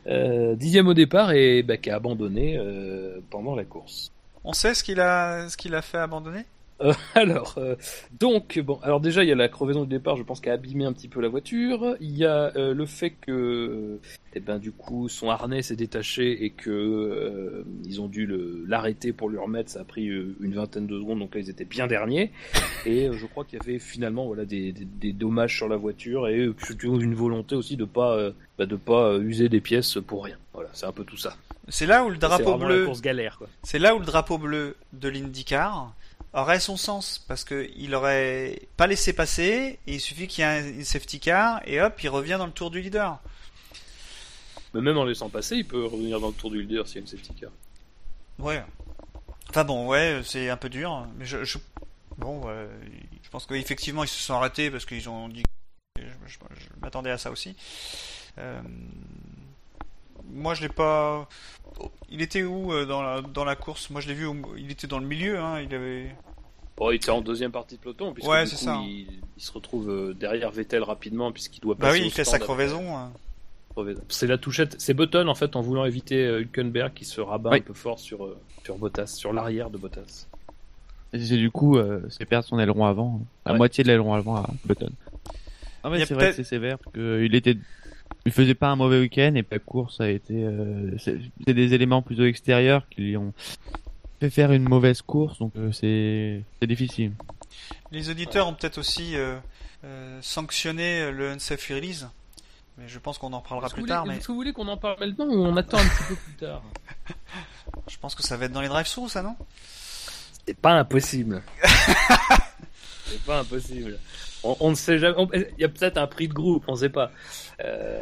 Euh, 0.06 0.56
dixième 0.56 0.88
au 0.88 0.94
départ 0.94 1.32
et 1.32 1.64
bah, 1.64 1.78
qui 1.78 1.90
a 1.90 1.96
abandonné 1.96 2.56
euh, 2.58 3.20
pendant 3.32 3.56
la 3.56 3.64
course. 3.64 4.12
On 4.44 4.54
sait 4.54 4.74
ce 4.76 4.84
qu'il 4.84 5.00
a 5.00 5.50
ce 5.50 5.58
qu'il 5.58 5.74
a 5.74 5.82
fait 5.82 5.98
abandonner? 5.98 6.46
Euh, 6.82 6.94
alors, 7.16 7.56
euh, 7.58 7.76
donc, 8.20 8.60
bon, 8.60 8.80
alors 8.84 9.00
déjà, 9.00 9.24
il 9.24 9.30
y 9.30 9.32
a 9.32 9.36
la 9.36 9.50
crevaison 9.50 9.84
du 9.84 9.90
départ, 9.90 10.18
je 10.18 10.24
pense, 10.24 10.42
qui 10.42 10.50
a 10.50 10.54
abîmé 10.54 10.86
un 10.86 10.94
petit 10.94 11.08
peu 11.08 11.22
la 11.22 11.28
voiture. 11.28 11.96
Il 12.00 12.18
y 12.18 12.26
a 12.26 12.56
euh, 12.56 12.74
le 12.74 12.86
fait 12.86 13.12
que, 13.12 14.00
eh 14.34 14.40
ben, 14.40 14.60
du 14.60 14.72
coup, 14.72 15.10
son 15.10 15.30
harnais 15.30 15.62
s'est 15.62 15.76
détaché 15.76 16.46
et 16.46 16.50
que 16.50 17.66
ils 17.86 18.02
ont 18.02 18.08
dû 18.08 18.28
l'arrêter 18.68 19.14
pour 19.14 19.30
lui 19.30 19.38
remettre. 19.38 19.70
Ça 19.70 19.82
a 19.82 19.84
pris 19.84 20.06
une 20.06 20.54
vingtaine 20.54 20.88
de 20.88 21.00
secondes, 21.00 21.20
donc 21.20 21.36
là, 21.36 21.42
ils 21.42 21.50
étaient 21.50 21.66
bien 21.66 21.88
derniers. 21.88 22.32
Et 22.86 23.10
je 23.14 23.26
crois 23.26 23.46
qu'il 23.46 23.60
y 23.60 23.62
avait 23.62 23.80
finalement, 23.80 24.26
voilà, 24.26 24.46
des, 24.46 24.72
des, 24.72 24.86
des 24.86 25.14
dommages 25.14 25.56
sur 25.56 25.70
la 25.70 25.78
voiture 25.78 26.28
et 26.28 26.50
une 26.84 27.16
volonté 27.16 27.56
aussi 27.56 27.78
de 27.78 27.86
pas, 27.86 28.32
bah, 28.58 28.66
de 28.66 28.76
pas 28.76 29.18
user 29.18 29.48
des 29.48 29.62
pièces 29.62 29.98
pour 30.06 30.26
rien. 30.26 30.36
Voilà, 30.54 30.70
c'est 30.74 30.86
un 30.86 30.92
peu 30.92 31.06
tout 31.06 31.18
ça. 31.18 31.38
C'est 31.70 31.86
là 31.86 32.04
où 32.04 32.10
le 32.10 32.18
drapeau 32.18 32.58
bleu, 32.58 32.90
c'est 33.64 33.80
là 33.80 33.96
où 33.96 34.00
le 34.00 34.06
drapeau 34.06 34.38
bleu 34.38 34.76
de 34.92 35.08
l'IndyCar 35.08 35.94
aurait 36.34 36.60
son 36.60 36.78
sens 36.78 37.24
parce 37.28 37.44
que 37.44 37.70
il 37.76 37.94
aurait 37.96 38.60
pas 38.78 38.88
laissé 38.88 39.14
passer. 39.14 39.80
Et 39.88 39.96
il 39.96 40.02
suffit 40.02 40.28
qu'il 40.28 40.44
y 40.44 40.48
ait 40.48 40.50
un 40.50 40.68
une 40.68 40.84
safety 40.86 41.20
car 41.20 41.62
et 41.68 41.82
hop, 41.82 42.02
il 42.04 42.10
revient 42.10 42.36
dans 42.38 42.46
le 42.48 42.52
tour 42.52 42.72
du 42.72 42.82
leader. 42.82 43.20
Mais 44.74 44.82
même 44.82 44.98
en 44.98 45.06
laissant 45.06 45.30
passer, 45.30 45.58
il 45.58 45.68
peut 45.68 45.86
revenir 45.86 46.20
dans 46.20 46.30
le 46.30 46.34
tour 46.34 46.50
du 46.50 46.62
leader 46.62 46.88
s'il 46.88 46.96
y 46.96 47.00
a 47.00 47.02
une 47.02 47.08
safety 47.08 47.34
car. 47.36 47.52
Ouais. 48.40 48.64
Enfin 49.50 49.64
bon, 49.64 49.88
ouais, 49.88 50.22
c'est 50.26 50.50
un 50.50 50.58
peu 50.58 50.70
dur, 50.70 51.06
mais 51.18 51.26
je, 51.26 51.44
je... 51.44 51.60
bon, 52.18 52.42
euh, 52.48 52.68
je 53.22 53.30
pense 53.30 53.46
qu'effectivement 53.46 54.04
ils 54.04 54.08
se 54.08 54.20
sont 54.20 54.34
arrêtés 54.34 54.72
parce 54.72 54.86
qu'ils 54.86 55.08
ont 55.10 55.30
dit. 55.30 55.44
Je, 56.00 56.04
je- 56.26 56.38
je 56.60 56.68
m'attendais 56.82 57.12
à 57.12 57.20
ça 57.20 57.30
aussi. 57.30 57.56
Euh, 58.40 58.60
Moi, 60.32 60.54
je 60.54 60.62
l'ai 60.62 60.70
pas. 60.70 61.28
Il 62.10 62.22
était 62.22 62.44
où 62.44 62.72
euh, 62.72 62.86
dans 62.86 63.02
la 63.02 63.22
dans 63.22 63.44
la 63.46 63.56
course? 63.56 63.90
Moi, 63.90 64.02
je 64.02 64.08
l'ai 64.08 64.14
vu. 64.14 64.26
au- 64.26 64.36
Il 64.58 64.72
était 64.72 64.88
dans 64.88 65.00
le 65.00 65.06
milieu. 65.08 65.40
Hein. 65.40 65.62
Il 65.62 65.74
avait. 65.76 66.16
Bon, 66.78 66.90
il 66.92 66.96
était 66.96 67.12
en 67.12 67.22
deuxième 67.22 67.52
partie 67.52 67.76
de 67.76 67.82
peloton, 67.82 68.14
puisque 68.14 68.30
Ouais, 68.30 68.44
du 68.46 68.50
coup, 68.52 68.56
ça. 68.56 68.80
Il, 68.84 69.08
il 69.38 69.44
se 69.44 69.52
retrouve 69.52 69.90
euh, 69.90 70.14
derrière 70.14 70.50
Vettel 70.52 70.82
rapidement, 70.84 71.32
puisqu'il 71.32 71.60
doit 71.62 71.76
Bah 71.76 71.88
passer 71.88 72.00
oui, 72.00 72.06
au 72.06 72.08
il 72.08 72.12
fait 72.12 72.24
sa 72.24 72.40
crevaison. 72.40 72.96
hein. 72.98 73.12
C'est 74.10 74.28
la 74.28 74.38
touchette, 74.38 74.76
c'est 74.80 74.94
Button 74.94 75.28
en 75.28 75.34
fait, 75.34 75.56
en 75.56 75.62
voulant 75.62 75.84
éviter 75.86 76.24
euh, 76.28 76.42
Hülkenberg 76.42 76.94
qui 76.94 77.06
se 77.06 77.20
rabat 77.22 77.50
Oui. 77.50 77.58
un 77.58 77.62
peu 77.62 77.74
fort 77.74 77.98
sur, 77.98 78.30
sur 78.64 78.78
Bottas, 78.78 79.08
sur 79.08 79.34
l'arrière 79.34 79.72
de 79.72 79.80
Bottas. 79.80 80.28
Et 81.12 81.20
c'est 81.20 81.38
du 81.38 81.50
coup, 81.50 81.78
euh, 81.78 82.02
c'est 82.10 82.26
perdre 82.26 82.46
son 82.48 82.60
aileron 82.60 82.86
avant, 82.86 83.20
la 83.48 83.54
Ouais. 83.54 83.58
moitié 83.58 83.84
de 83.84 83.90
l'aileron 83.90 84.14
avant 84.14 84.36
à 84.36 84.48
Button. 84.66 84.92
Ah 85.84 85.90
mais 85.90 86.06
c'est 86.06 86.14
vrai 86.14 86.30
que 86.30 86.36
c'est 86.36 86.44
sévère 86.44 86.78
parce 86.78 86.94
que 86.94 87.24
il 87.24 87.34
était, 87.34 87.58
il 88.26 88.32
faisait 88.32 88.56
pas 88.56 88.70
un 88.70 88.76
mauvais 88.76 89.00
week-end 89.00 89.34
et 89.36 89.46
la 89.50 89.60
course 89.60 90.02
a 90.02 90.10
été, 90.10 90.34
euh, 90.34 90.98
c'est 90.98 91.20
des 91.46 91.74
éléments 91.74 92.02
plutôt 92.02 92.26
extérieurs 92.26 92.88
qui 92.90 93.02
lui 93.02 93.18
ont 93.18 93.34
fait 94.20 94.30
faire 94.30 94.52
une 94.52 94.68
mauvaise 94.68 95.02
course, 95.02 95.40
donc 95.40 95.54
euh, 95.58 95.72
c'est 95.72 96.44
c'est 96.60 96.68
difficile. 96.68 97.14
Les 97.92 98.10
auditeurs 98.10 98.48
ont 98.48 98.54
peut-être 98.54 98.78
aussi 98.78 99.16
euh, 99.16 99.38
euh, 99.84 100.20
sanctionné 100.22 101.12
le 101.12 101.32
unsafe 101.32 101.68
release. 101.70 102.08
Mais 102.78 102.88
je 102.88 102.98
pense 102.98 103.20
qu'on 103.20 103.32
en 103.34 103.42
que 103.42 103.74
plus 103.74 103.84
tard. 103.84 104.08
Mais 104.08 104.18
Est-ce 104.18 104.28
que 104.28 104.32
vous 104.32 104.38
voulez 104.38 104.54
qu'on 104.54 104.68
en 104.68 104.78
parle 104.78 105.00
maintenant 105.00 105.26
ou 105.26 105.46
on 105.46 105.56
attend 105.58 105.78
un 105.78 105.86
petit 105.86 106.04
peu 106.10 106.16
plus 106.16 106.34
tard 106.34 106.64
je 107.88 107.98
pense 107.98 108.16
que 108.16 108.24
ça 108.24 108.36
va 108.36 108.46
être 108.46 108.52
dans 108.52 108.62
les 108.62 108.68
drive-thru, 108.68 109.10
ça, 109.10 109.22
non? 109.22 109.36
C'est 110.48 110.58
pas 110.58 110.72
impossible. 110.72 111.44
c'est 113.06 113.22
pas 113.24 113.42
impossible. 113.42 114.00
On, 114.44 114.56
on 114.60 114.70
ne 114.72 114.76
sait 114.76 115.00
jamais. 115.00 115.28
Il 115.58 115.62
y 115.62 115.66
a 115.66 115.70
peut-être 115.70 115.98
un 115.98 116.08
prix 116.08 116.28
de 116.28 116.34
groupe, 116.34 116.64
on 116.68 116.76
sait 116.76 116.90
pas. 116.90 117.12
Euh, 117.64 118.02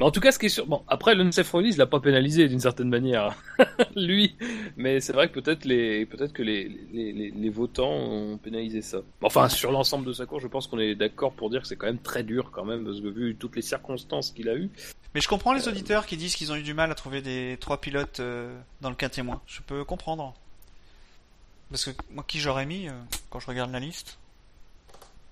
mais 0.00 0.06
en 0.06 0.10
tout 0.10 0.20
cas, 0.20 0.32
ce 0.32 0.38
qui 0.40 0.46
est 0.46 0.50
sûr. 0.50 0.66
Bon, 0.66 0.82
après, 0.88 1.14
l'UNCF 1.14 1.52
Release 1.52 1.76
l'a 1.76 1.86
pas 1.86 2.00
pénalisé 2.00 2.48
d'une 2.48 2.58
certaine 2.58 2.88
manière, 2.88 3.36
lui. 3.96 4.34
Mais 4.76 5.00
c'est 5.00 5.12
vrai 5.12 5.28
que 5.28 5.38
peut-être 5.38 5.64
les, 5.64 6.04
peut-être 6.04 6.32
que 6.32 6.42
les, 6.42 6.68
les, 6.92 7.12
les, 7.12 7.30
les 7.30 7.50
votants 7.50 7.92
ont 7.92 8.36
pénalisé 8.36 8.82
ça. 8.82 8.98
Enfin, 9.22 9.48
sur 9.48 9.70
l'ensemble 9.70 10.04
de 10.04 10.12
sa 10.12 10.26
course, 10.26 10.42
je 10.42 10.48
pense 10.48 10.66
qu'on 10.66 10.80
est 10.80 10.96
d'accord 10.96 11.32
pour 11.32 11.48
dire 11.48 11.62
que 11.62 11.68
c'est 11.68 11.76
quand 11.76 11.86
même 11.86 11.98
très 11.98 12.24
dur, 12.24 12.50
quand 12.50 12.64
même, 12.64 12.84
parce 12.84 13.00
que 13.00 13.06
vu 13.06 13.36
toutes 13.36 13.54
les 13.54 13.62
circonstances 13.62 14.32
qu'il 14.32 14.48
a 14.48 14.56
eues. 14.56 14.70
Mais 15.14 15.20
je 15.20 15.28
comprends 15.28 15.52
les 15.52 15.68
auditeurs 15.68 16.06
qui 16.06 16.16
disent 16.16 16.34
qu'ils 16.34 16.50
ont 16.50 16.56
eu 16.56 16.62
du 16.64 16.74
mal 16.74 16.90
à 16.90 16.96
trouver 16.96 17.22
des 17.22 17.56
trois 17.60 17.80
pilotes 17.80 18.18
euh, 18.18 18.52
dans 18.80 18.90
le 18.90 18.96
quintet 18.96 19.22
moins. 19.22 19.42
Je 19.46 19.60
peux 19.60 19.84
comprendre. 19.84 20.34
Parce 21.70 21.84
que 21.84 21.90
moi, 22.10 22.24
qui 22.26 22.40
j'aurais 22.40 22.66
mis 22.66 22.88
euh, 22.88 22.92
quand 23.30 23.38
je 23.38 23.46
regarde 23.46 23.70
la 23.70 23.78
liste 23.78 24.18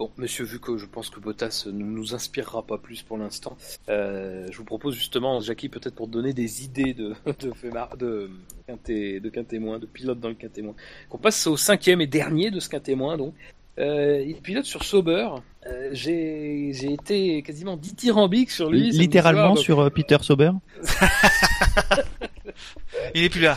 Bon, 0.03 0.11
monsieur, 0.16 0.44
vu 0.44 0.59
que 0.59 0.76
je 0.78 0.86
pense 0.86 1.11
que 1.11 1.20
Bottas 1.20 1.62
ne 1.68 1.84
nous 1.84 2.12
inspirera 2.12 2.66
pas 2.66 2.76
plus 2.76 3.03
pour 3.03 3.18
l'instant, 3.18 3.57
euh, 3.88 4.48
je 4.50 4.59
vous 4.59 4.64
propose 4.64 4.96
justement, 4.96 5.38
Jackie, 5.38 5.68
peut-être 5.68 5.94
pour 5.94 6.09
donner 6.09 6.32
des 6.32 6.64
idées 6.64 6.92
de 6.92 7.14
de 7.40 7.53
Fémar- 7.53 7.96
de 7.96 8.28
de 8.66 9.28
quintet 9.28 9.61
moins, 9.61 9.78
de 9.78 9.86
pilote 9.86 10.18
dans 10.18 10.28
le 10.28 10.34
quintet 10.34 10.61
moins, 10.61 10.74
qu'on 11.09 11.18
passe 11.18 11.46
au 11.46 11.57
cinquième 11.57 12.00
et 12.00 12.09
dernier 12.09 12.50
de 12.50 12.59
ce 12.59 12.68
quintet 12.68 12.96
moins, 12.96 13.16
donc. 13.16 13.32
Euh, 13.78 14.20
il 14.26 14.40
pilote 14.42 14.64
sur 14.64 14.82
Sauber. 14.82 15.28
Euh, 15.68 15.90
j'ai 15.92 16.72
j'ai 16.74 16.94
été 16.94 17.40
quasiment 17.42 17.76
dithyrambique 17.76 18.50
sur 18.50 18.72
lui. 18.72 18.90
Littéralement 18.90 19.42
soir, 19.42 19.55
donc- 19.55 19.64
sur 19.64 19.80
euh, 19.82 19.88
Peter 19.88 20.18
Sauber. 20.22 20.50
Il 23.14 23.22
est 23.22 23.28
plus 23.30 23.42
là. 23.42 23.57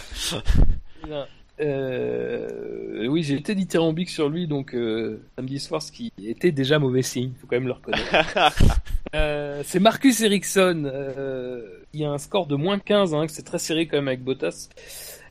Euh, 1.62 3.08
oui, 3.08 3.24
j'ai 3.24 3.36
été 3.36 3.56
dithyrambique 3.56 4.10
sur 4.10 4.30
lui, 4.30 4.48
donc 4.48 4.74
euh, 4.74 5.22
samedi 5.38 5.60
soir, 5.60 5.82
ce 5.82 5.92
qui 5.92 6.12
était 6.24 6.52
déjà 6.52 6.80
mauvais 6.80 7.02
signe, 7.02 7.32
faut 7.40 7.48
quand 7.48 7.56
même 7.56 7.68
le 7.68 7.74
reconnaître. 7.74 8.10
Euh, 9.14 9.62
c'est 9.64 9.80
Marcus 9.80 10.20
Ericsson, 10.20 10.84
euh, 10.86 11.62
qui 11.94 12.04
a 12.04 12.12
un 12.12 12.18
score 12.18 12.48
de 12.48 12.56
moins 12.56 12.80
15, 12.80 13.14
hein, 13.14 13.28
que 13.28 13.32
c'est 13.32 13.44
très 13.44 13.60
serré 13.60 13.88
quand 13.88 13.96
même 13.96 14.10
avec 14.10 14.24
Bottas. 14.24 14.68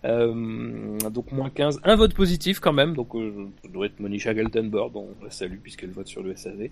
Euh, 0.05 0.99
donc 1.11 1.33
moins 1.33 1.51
15, 1.51 1.81
un 1.83 1.97
vote 1.97 2.15
positif 2.15 2.61
quand 2.61 2.73
même, 2.73 2.95
donc 2.95 3.15
euh, 3.15 3.49
ça 3.63 3.69
doit 3.69 3.87
être 3.87 4.01
Monisha 4.01 4.35
Galtenborg, 4.35 4.95
on 4.97 5.09
la 5.23 5.31
salue 5.31 5.59
puisqu'elle 5.63 5.91
vote 5.91 6.07
sur 6.07 6.23
le 6.23 6.37
SAV. 6.37 6.69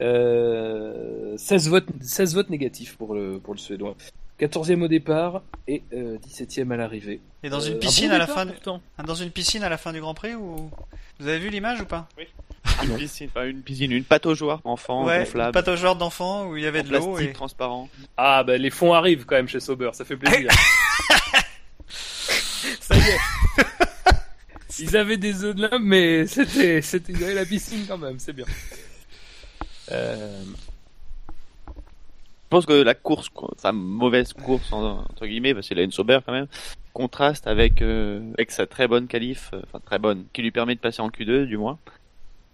Euh, 0.00 1.36
16 1.36 1.68
votes, 1.68 1.88
16 2.00 2.34
votes 2.34 2.50
négatifs 2.50 2.96
pour 2.96 3.14
le, 3.14 3.38
pour 3.38 3.54
le 3.54 3.58
Suédois. 3.58 3.96
14e 4.40 4.82
au 4.82 4.88
départ 4.88 5.42
et 5.68 5.82
euh, 5.92 6.18
17e 6.18 6.72
à 6.72 6.76
l'arrivée. 6.76 7.20
Et 7.42 7.48
dans 7.48 7.60
Euh, 7.60 7.68
une 7.68 7.76
un 7.76 7.78
piscine 7.78 8.08
bon 8.08 8.14
à 8.14 8.18
la 8.18 8.26
fin, 8.26 8.46
du... 8.46 8.52
pourtant. 8.52 8.80
dans 9.06 9.14
une 9.14 9.30
piscine 9.30 9.62
à 9.62 9.68
la 9.68 9.78
fin 9.78 9.92
du 9.92 10.00
Grand 10.00 10.14
Prix 10.14 10.34
ou 10.34 10.70
vous 11.20 11.28
avez 11.28 11.38
vu 11.38 11.50
l'image 11.50 11.80
ou 11.80 11.84
pas? 11.84 12.08
Une 12.82 12.96
piscine, 12.96 13.28
enfin, 13.30 13.46
une 13.46 13.62
piscine, 13.62 13.92
une 13.92 14.04
pataugeoire 14.04 14.60
enfant 14.64 15.04
Ouais, 15.04 15.18
une 15.18 15.24
gonflable, 15.24 15.52
pâte 15.52 15.68
aux 15.68 15.76
joueurs 15.76 15.96
d'enfants 15.96 16.46
où 16.46 16.56
il 16.56 16.64
y 16.64 16.66
avait 16.66 16.80
en 16.80 16.84
de 16.84 16.88
l'eau 16.90 17.18
et 17.18 17.32
transparent. 17.32 17.88
Ah, 18.16 18.42
bah 18.42 18.58
les 18.58 18.70
fonds 18.70 18.92
arrivent 18.92 19.24
quand 19.24 19.36
même 19.36 19.48
chez 19.48 19.60
Sauber, 19.60 19.90
ça 19.92 20.04
fait 20.04 20.16
plaisir. 20.16 20.50
ça 22.80 22.96
y 22.96 23.00
est. 23.00 23.18
Ils 24.80 24.96
avaient 24.96 25.16
des 25.16 25.44
œufs 25.44 25.54
de 25.54 25.68
l'homme, 25.68 25.84
mais 25.84 26.26
c'était, 26.26 26.82
c'était, 26.82 27.12
la 27.32 27.44
piscine 27.44 27.84
quand 27.86 27.98
même, 27.98 28.18
c'est 28.18 28.32
bien. 28.32 28.46
Euh, 29.92 30.42
pense 32.54 32.66
que 32.66 32.72
la 32.72 32.94
course, 32.94 33.30
enfin 33.56 33.72
mauvaise 33.72 34.32
course 34.32 34.72
en- 34.72 35.00
entre 35.00 35.26
guillemets, 35.26 35.54
parce 35.54 35.66
qu'il 35.66 35.78
a 35.78 35.82
une 35.82 35.90
Sauber 35.90 36.20
quand 36.24 36.32
même, 36.32 36.46
contraste 36.92 37.48
avec 37.48 37.82
euh, 37.82 38.20
avec 38.34 38.52
sa 38.52 38.66
très 38.66 38.86
bonne 38.86 39.08
qualif, 39.08 39.50
euh, 39.52 39.60
enfin 39.64 39.80
très 39.84 39.98
bonne, 39.98 40.26
qui 40.32 40.42
lui 40.42 40.52
permet 40.52 40.76
de 40.76 40.80
passer 40.80 41.02
en 41.02 41.08
Q2 41.10 41.46
du 41.46 41.56
moins. 41.56 41.78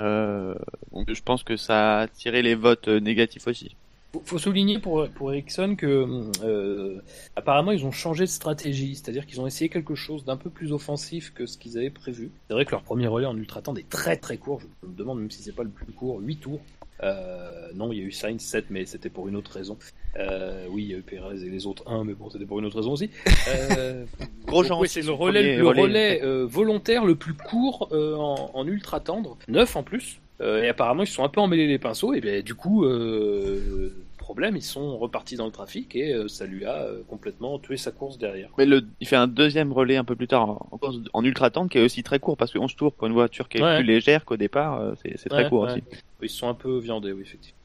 Euh, 0.00 0.54
donc 0.92 1.12
je 1.12 1.22
pense 1.22 1.42
que 1.44 1.58
ça 1.58 1.98
a 1.98 2.00
attiré 2.02 2.40
les 2.40 2.54
votes 2.54 2.88
négatifs 2.88 3.46
aussi. 3.46 3.76
Faut, 4.24 4.38
souligner 4.38 4.78
pour, 4.78 5.08
pour 5.10 5.32
Ericsson 5.32 5.76
que 5.76 6.30
euh, 6.42 7.00
apparemment 7.36 7.72
ils 7.72 7.84
ont 7.84 7.92
changé 7.92 8.24
de 8.24 8.30
stratégie, 8.30 8.94
c'est-à-dire 8.96 9.26
qu'ils 9.26 9.40
ont 9.40 9.46
essayé 9.46 9.68
quelque 9.68 9.94
chose 9.94 10.24
d'un 10.24 10.36
peu 10.36 10.50
plus 10.50 10.72
offensif 10.72 11.32
que 11.34 11.46
ce 11.46 11.58
qu'ils 11.58 11.78
avaient 11.78 11.90
prévu. 11.90 12.30
C'est 12.48 12.54
vrai 12.54 12.64
que 12.64 12.72
leur 12.72 12.82
premier 12.82 13.06
relais 13.06 13.26
en 13.26 13.36
ultra 13.36 13.62
temps 13.62 13.74
est 13.74 13.88
très 13.88 14.16
très 14.16 14.36
court, 14.36 14.60
je 14.82 14.88
me 14.88 14.94
demande 14.94 15.20
même 15.20 15.30
si 15.30 15.42
c'est 15.42 15.54
pas 15.54 15.64
le 15.64 15.70
plus 15.70 15.92
court, 15.92 16.20
8 16.20 16.36
tours. 16.36 16.60
Euh, 17.02 17.68
non, 17.74 17.92
il 17.92 17.98
y 17.98 18.02
a 18.02 18.04
eu 18.04 18.12
Sainz 18.12 18.42
7, 18.42 18.66
mais 18.70 18.84
c'était 18.84 19.08
pour 19.08 19.28
une 19.28 19.36
autre 19.36 19.52
raison. 19.52 19.78
Euh, 20.16 20.66
oui, 20.70 20.82
il 20.84 20.90
y 20.90 20.94
a 20.94 20.98
eu 20.98 21.02
Perez 21.02 21.42
et 21.42 21.48
les 21.48 21.66
autres 21.66 21.88
1, 21.88 22.04
mais 22.04 22.14
bon, 22.14 22.28
c'était 22.30 22.44
pour 22.44 22.58
une 22.58 22.66
autre 22.66 22.76
raison 22.76 22.92
aussi. 22.92 23.10
Euh, 23.48 24.04
Grosjean 24.46 24.74
donc, 24.74 24.82
ouais, 24.82 24.88
c'est 24.88 25.02
le 25.02 25.12
relais, 25.12 25.56
le 25.56 25.66
relais, 25.66 25.82
relais 25.82 26.22
euh, 26.22 26.46
volontaire 26.46 27.04
le 27.04 27.14
plus 27.14 27.34
court 27.34 27.88
euh, 27.92 28.16
en, 28.16 28.50
en 28.52 28.66
ultra 28.66 29.00
tendre, 29.00 29.38
9 29.48 29.76
en 29.76 29.82
plus. 29.82 30.20
Euh, 30.40 30.62
et 30.62 30.68
apparemment, 30.68 31.02
ils 31.02 31.06
se 31.06 31.14
sont 31.14 31.24
un 31.24 31.28
peu 31.28 31.40
emmêlés 31.40 31.66
les 31.66 31.78
pinceaux, 31.78 32.14
et 32.14 32.20
bien 32.20 32.40
du 32.40 32.54
coup, 32.54 32.84
euh, 32.84 33.90
problème, 34.18 34.56
ils 34.56 34.62
sont 34.62 34.96
repartis 34.96 35.34
dans 35.36 35.46
le 35.46 35.50
trafic 35.50 35.96
et 35.96 36.12
euh, 36.14 36.28
ça 36.28 36.46
lui 36.46 36.64
a 36.64 36.82
euh, 36.84 37.00
complètement 37.08 37.58
tué 37.58 37.76
sa 37.76 37.90
course 37.90 38.16
derrière. 38.16 38.48
Mais 38.58 38.64
le, 38.64 38.84
il 39.00 39.06
fait 39.08 39.16
un 39.16 39.26
deuxième 39.26 39.72
relais 39.72 39.96
un 39.96 40.04
peu 40.04 40.14
plus 40.14 40.28
tard 40.28 40.48
en, 40.48 40.68
en 40.70 40.78
course 40.78 40.96
en 41.12 41.24
ultra 41.24 41.50
tendre 41.50 41.68
qui 41.68 41.78
est 41.78 41.82
aussi 41.82 42.02
très 42.04 42.20
court 42.20 42.36
parce 42.36 42.52
que 42.52 42.58
11 42.58 42.76
tours 42.76 42.92
pour 42.92 43.08
une 43.08 43.12
voiture 43.12 43.48
qui 43.48 43.58
est 43.58 43.62
Ouais. 43.62 43.78
plus 43.78 43.86
légère 43.86 44.24
qu'au 44.24 44.36
départ, 44.36 44.92
c'est 45.02 45.28
très 45.28 45.42
Ouais, 45.44 45.48
court 45.48 45.62
ouais. 45.64 45.72
aussi. 45.72 45.82
Ils 46.22 46.28
se 46.30 46.36
sont 46.36 46.48
un 46.48 46.54
peu 46.54 46.78
viandés, 46.78 47.10
oui, 47.12 47.22
effectivement. 47.22 47.58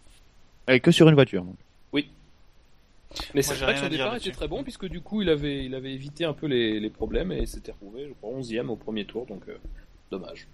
Et 0.68 0.80
que 0.80 0.90
sur 0.92 1.08
une 1.08 1.14
voiture. 1.16 1.46
Mais 1.94 2.04
Moi, 3.36 3.44
c'est 3.44 3.64
vrai 3.64 3.74
que 3.76 3.80
son 3.80 3.88
départ 3.88 4.16
était 4.16 4.32
très 4.32 4.48
bon 4.48 4.64
puisque 4.64 4.88
du 4.90 5.00
coup 5.00 5.22
il 5.22 5.30
avait, 5.30 5.64
il 5.66 5.74
avait 5.76 5.94
évité 5.94 6.26
un 6.26 6.34
peu 6.34 6.48
les, 6.48 6.80
les 6.82 6.90
problèmes 6.90 7.32
et 7.32 7.46
s'était 7.46 7.72
retrouvé, 7.72 8.08
je 8.10 8.14
crois, 8.14 8.38
11ème 8.40 8.68
au 8.68 8.76
premier 8.76 9.06
tour, 9.06 9.26
donc 9.26 9.44
euh, 9.48 9.56
dommage. 10.12 10.48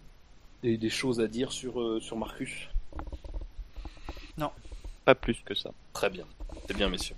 Des, 0.63 0.77
des 0.77 0.89
choses 0.89 1.19
à 1.19 1.27
dire 1.27 1.51
sur, 1.51 1.81
euh, 1.81 1.99
sur 1.99 2.17
Marcus? 2.17 2.67
Pas 5.03 5.15
plus 5.15 5.41
que 5.43 5.55
ça. 5.55 5.71
Très 5.93 6.11
bien. 6.11 6.25
C'est 6.67 6.77
bien, 6.77 6.87
messieurs. 6.87 7.15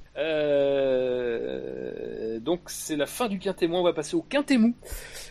Euh, 1.04 2.40
donc, 2.40 2.62
c'est 2.68 2.96
la 2.96 3.06
fin 3.06 3.28
du 3.28 3.40
quintémoin. 3.40 3.82
On 3.82 3.84
va 3.84 3.92
passer 3.92 4.16
au 4.16 4.22
quintémou. 4.22 4.74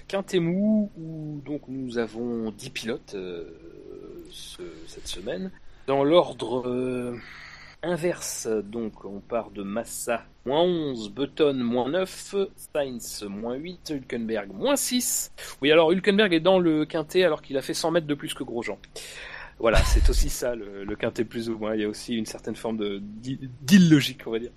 Quintémou, 0.06 0.90
où 0.98 1.40
donc 1.46 1.62
nous 1.68 1.96
avons 1.96 2.50
10 2.50 2.68
pilotes 2.70 3.14
euh, 3.14 3.44
ce- 4.30 4.60
cette 4.86 5.08
semaine. 5.08 5.50
Dans 5.86 6.04
l'ordre 6.04 6.68
euh, 6.68 7.16
inverse, 7.82 8.46
donc, 8.46 9.04
on 9.04 9.20
part 9.20 9.50
de 9.50 9.62
Massa, 9.62 10.24
moins 10.46 10.60
11, 10.62 11.10
Button, 11.10 11.54
moins 11.54 11.90
9, 11.90 12.34
Sainz, 12.74 13.24
moins 13.28 13.54
8, 13.54 13.90
Hülkenberg, 13.96 14.52
moins 14.52 14.76
6. 14.76 15.32
Oui, 15.62 15.70
alors, 15.72 15.92
Hülkenberg 15.92 16.32
est 16.32 16.40
dans 16.40 16.58
le 16.58 16.84
quintet 16.84 17.24
alors 17.24 17.42
qu'il 17.42 17.56
a 17.58 17.62
fait 17.62 17.74
100 17.74 17.90
mètres 17.90 18.06
de 18.06 18.14
plus 18.14 18.34
que 18.34 18.42
Grosjean. 18.44 18.78
Voilà, 19.58 19.78
c'est 19.84 20.08
aussi 20.10 20.28
ça 20.28 20.54
le, 20.54 20.84
le 20.84 20.96
quintet 20.96 21.24
plus 21.24 21.48
ou 21.50 21.58
moins. 21.58 21.74
Il 21.74 21.82
y 21.82 21.84
a 21.84 21.88
aussi 21.88 22.16
une 22.16 22.26
certaine 22.26 22.56
forme 22.56 22.78
de 22.78 22.98
d'i- 23.00 23.38
d'illogique, 23.60 24.22
on 24.26 24.30
va 24.32 24.38
dire. 24.38 24.50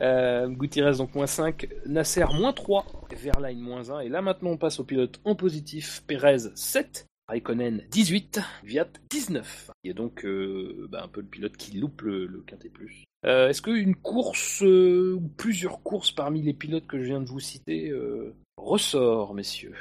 Euh, 0.00 0.48
Gutiérrez 0.48 0.96
donc 0.98 1.14
moins 1.14 1.26
5, 1.26 1.68
Nasser 1.86 2.24
moins 2.32 2.52
3, 2.52 2.84
Verline 3.12 3.60
moins 3.60 3.90
1. 3.90 4.00
Et 4.00 4.08
là 4.08 4.22
maintenant 4.22 4.50
on 4.50 4.56
passe 4.56 4.80
au 4.80 4.84
pilote 4.84 5.20
en 5.24 5.34
positif. 5.36 6.02
Perez 6.06 6.48
7, 6.54 7.06
Raikkonen 7.30 7.84
18, 7.92 8.40
Viat 8.64 8.88
19. 9.08 9.70
Il 9.84 9.88
y 9.88 9.90
a 9.92 9.94
donc 9.94 10.24
euh, 10.24 10.88
bah, 10.90 11.02
un 11.04 11.08
peu 11.08 11.20
le 11.20 11.28
pilote 11.28 11.56
qui 11.56 11.78
loupe 11.78 12.02
le, 12.02 12.26
le 12.26 12.40
quintet 12.40 12.68
plus. 12.68 13.04
Euh, 13.24 13.48
Est-ce 13.48 13.62
qu'une 13.62 13.94
course 13.94 14.62
euh, 14.64 15.14
ou 15.14 15.28
plusieurs 15.28 15.80
courses 15.84 16.10
parmi 16.10 16.42
les 16.42 16.52
pilotes 16.54 16.88
que 16.88 16.98
je 16.98 17.04
viens 17.04 17.20
de 17.20 17.26
vous 17.28 17.38
citer 17.38 17.88
euh, 17.90 18.34
ressort, 18.56 19.34
messieurs? 19.34 19.74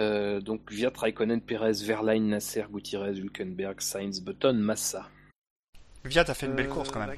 Euh, 0.00 0.40
donc 0.40 0.72
Viat, 0.72 0.92
Raikkonen, 0.96 1.40
Perez, 1.40 1.84
Verline, 1.84 2.26
Nasser, 2.28 2.64
Gutiérrez, 2.72 3.18
Hülkenberg, 3.18 3.80
Sainz, 3.80 4.20
Button, 4.20 4.54
Massa. 4.54 5.08
Viat 6.04 6.24
a 6.26 6.34
fait 6.34 6.46
une 6.46 6.54
belle 6.56 6.68
course 6.68 6.90
quand 6.90 7.06
même. 7.06 7.16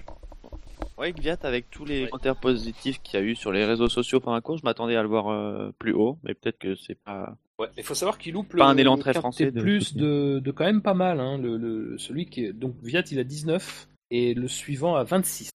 Ouais, 0.99 1.13
Gviat, 1.13 1.39
avec 1.45 1.71
tous 1.71 1.85
les 1.87 2.03
Ouais. 2.03 2.09
commentaires 2.11 2.37
positifs 2.37 3.01
qu'il 3.03 3.19
y 3.19 3.23
a 3.23 3.27
eu 3.27 3.35
sur 3.35 3.51
les 3.53 3.65
réseaux 3.65 3.89
sociaux 3.89 4.21
pendant 4.21 4.35
la 4.37 4.41
course, 4.43 4.61
je 4.61 4.65
m'attendais 4.67 4.95
à 4.95 5.03
le 5.03 5.09
voir 5.09 5.29
euh, 5.29 5.73
plus 5.79 5.93
haut, 5.93 6.19
mais 6.23 6.35
peut-être 6.35 6.59
que 6.59 6.77
c'est 6.77 6.95
pas. 7.03 7.37
Ouais, 7.59 7.69
il 7.77 7.85
faut 7.85 7.95
savoir 7.95 8.19
qu'il 8.19 8.35
loupe 8.35 8.49
Pas 8.57 8.65
le, 8.65 8.71
un 8.71 8.77
élan 8.77 8.97
très 8.99 9.15
français 9.15 9.51
de- 9.53 9.61
plus 9.61 9.95
de, 9.95 10.41
de 10.43 10.51
quand 10.51 10.65
même 10.65 10.83
pas 10.83 10.95
mal. 10.95 11.21
Hein, 11.21 11.39
le, 11.39 11.57
le- 11.57 11.97
celui 11.99 12.27
qui 12.27 12.45
est, 12.47 12.53
donc 12.53 12.75
Viat 12.83 13.05
il 13.13 13.19
a 13.21 13.25
19 13.25 13.89
et 14.11 14.35
le 14.35 14.49
suivant 14.49 14.97
a 14.97 15.05
26. 15.05 15.51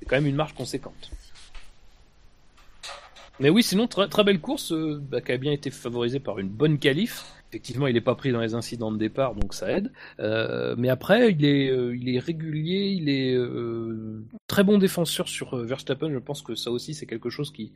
C'est 0.00 0.06
quand 0.06 0.16
même 0.16 0.26
une 0.26 0.34
marge 0.36 0.54
conséquente. 0.54 1.10
Mais 3.40 3.50
oui, 3.50 3.62
sinon 3.62 3.86
très, 3.86 4.08
très 4.08 4.24
belle 4.24 4.40
course 4.40 4.72
euh, 4.72 4.98
bah, 5.00 5.20
qui 5.20 5.30
a 5.30 5.36
bien 5.36 5.52
été 5.52 5.70
favorisée 5.70 6.18
par 6.18 6.40
une 6.40 6.48
bonne 6.48 6.78
qualif. 6.78 7.24
Effectivement, 7.50 7.86
il 7.86 7.94
n'est 7.94 8.02
pas 8.02 8.14
pris 8.14 8.30
dans 8.30 8.40
les 8.40 8.54
incidents 8.54 8.92
de 8.92 8.98
départ, 8.98 9.34
donc 9.34 9.54
ça 9.54 9.72
aide. 9.72 9.90
Euh, 10.20 10.74
mais 10.76 10.90
après, 10.90 11.32
il 11.32 11.44
est, 11.46 11.70
euh, 11.70 11.96
il 11.96 12.14
est 12.14 12.18
régulier, 12.18 12.90
il 12.90 13.08
est 13.08 13.34
euh, 13.34 14.22
très 14.46 14.64
bon 14.64 14.76
défenseur 14.76 15.28
sur 15.28 15.56
Verstappen. 15.56 16.12
Je 16.12 16.18
pense 16.18 16.42
que 16.42 16.54
ça 16.54 16.70
aussi, 16.70 16.92
c'est 16.92 17.06
quelque 17.06 17.30
chose 17.30 17.50
qui, 17.50 17.72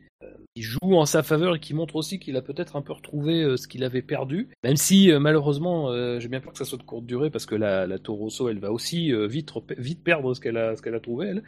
joue 0.55 0.95
en 0.95 1.05
sa 1.07 1.23
faveur 1.23 1.55
et 1.55 1.59
qui 1.59 1.73
montre 1.73 1.95
aussi 1.95 2.19
qu'il 2.19 2.37
a 2.37 2.43
peut-être 2.43 2.75
un 2.75 2.83
peu 2.83 2.93
retrouvé 2.93 3.57
ce 3.57 3.67
qu'il 3.67 3.83
avait 3.83 4.03
perdu. 4.03 4.49
Même 4.63 4.75
si, 4.75 5.11
malheureusement, 5.19 5.91
j'ai 6.19 6.27
bien 6.27 6.39
peur 6.39 6.51
que 6.51 6.59
ça 6.59 6.65
soit 6.65 6.77
de 6.77 6.83
courte 6.83 7.07
durée 7.07 7.31
parce 7.31 7.47
que 7.47 7.55
la, 7.55 7.87
la 7.87 7.97
Toro 7.97 8.29
elle 8.47 8.59
va 8.59 8.71
aussi 8.71 9.11
vite, 9.27 9.51
vite 9.77 10.03
perdre 10.03 10.35
ce 10.35 10.39
qu'elle 10.39 10.57
a, 10.57 10.75
ce 10.75 10.83
qu'elle 10.83 10.93
a 10.93 10.99
trouvé, 10.99 11.27
elle. 11.29 11.43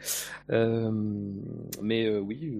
Mais 1.80 2.10
oui. 2.18 2.58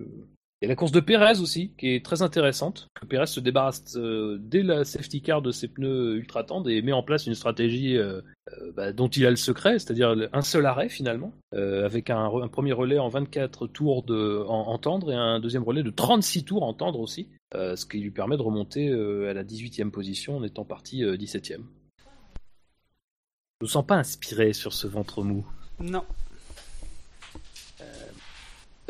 Il 0.62 0.64
y 0.64 0.66
a 0.66 0.68
la 0.68 0.76
course 0.76 0.92
de 0.92 1.00
Pérez 1.00 1.40
aussi, 1.40 1.72
qui 1.76 1.94
est 1.94 2.04
très 2.04 2.22
intéressante. 2.22 2.88
Pérez 3.08 3.26
se 3.26 3.40
débarrasse 3.40 3.96
euh, 3.96 4.38
dès 4.40 4.62
la 4.62 4.84
safety 4.84 5.20
car 5.20 5.42
de 5.42 5.50
ses 5.50 5.68
pneus 5.68 6.16
ultra 6.16 6.44
tendres 6.44 6.70
et 6.70 6.80
met 6.80 6.92
en 6.92 7.02
place 7.02 7.26
une 7.26 7.34
stratégie 7.34 7.96
euh, 7.96 8.22
euh, 8.52 8.72
bah, 8.74 8.92
dont 8.92 9.08
il 9.08 9.26
a 9.26 9.30
le 9.30 9.36
secret, 9.36 9.78
c'est-à-dire 9.78 10.14
un 10.32 10.40
seul 10.42 10.64
arrêt 10.64 10.88
finalement, 10.88 11.32
avec 11.52 12.08
un, 12.10 12.26
re- 12.28 12.42
un 12.44 12.48
premier 12.48 12.72
relais 12.72 12.98
en 12.98 13.08
24 13.08 13.66
tours 13.66 14.02
de, 14.02 14.44
en, 14.48 14.68
en 14.68 14.78
tendre 14.78 15.12
et 15.12 15.14
un 15.16 15.40
deuxième 15.40 15.62
relais 15.64 15.82
de 15.82 15.90
36 15.90 16.44
tours 16.44 16.62
en 16.62 16.72
tendre 16.72 17.00
aussi, 17.00 17.28
ce 17.54 17.84
qui 17.86 17.98
lui 17.98 18.10
permet 18.10 18.36
de 18.36 18.42
remonter 18.42 18.90
à 18.92 19.34
la 19.34 19.44
18e 19.44 19.90
position 19.90 20.36
en 20.38 20.42
étant 20.42 20.64
parti 20.64 21.04
euh, 21.04 21.16
17e. 21.16 21.60
Je 23.60 23.64
ne 23.64 23.68
sens 23.68 23.86
pas 23.86 23.96
inspiré 23.96 24.52
sur 24.52 24.72
ce 24.72 24.86
ventre 24.86 25.22
mou. 25.22 25.46
Non. 25.80 26.04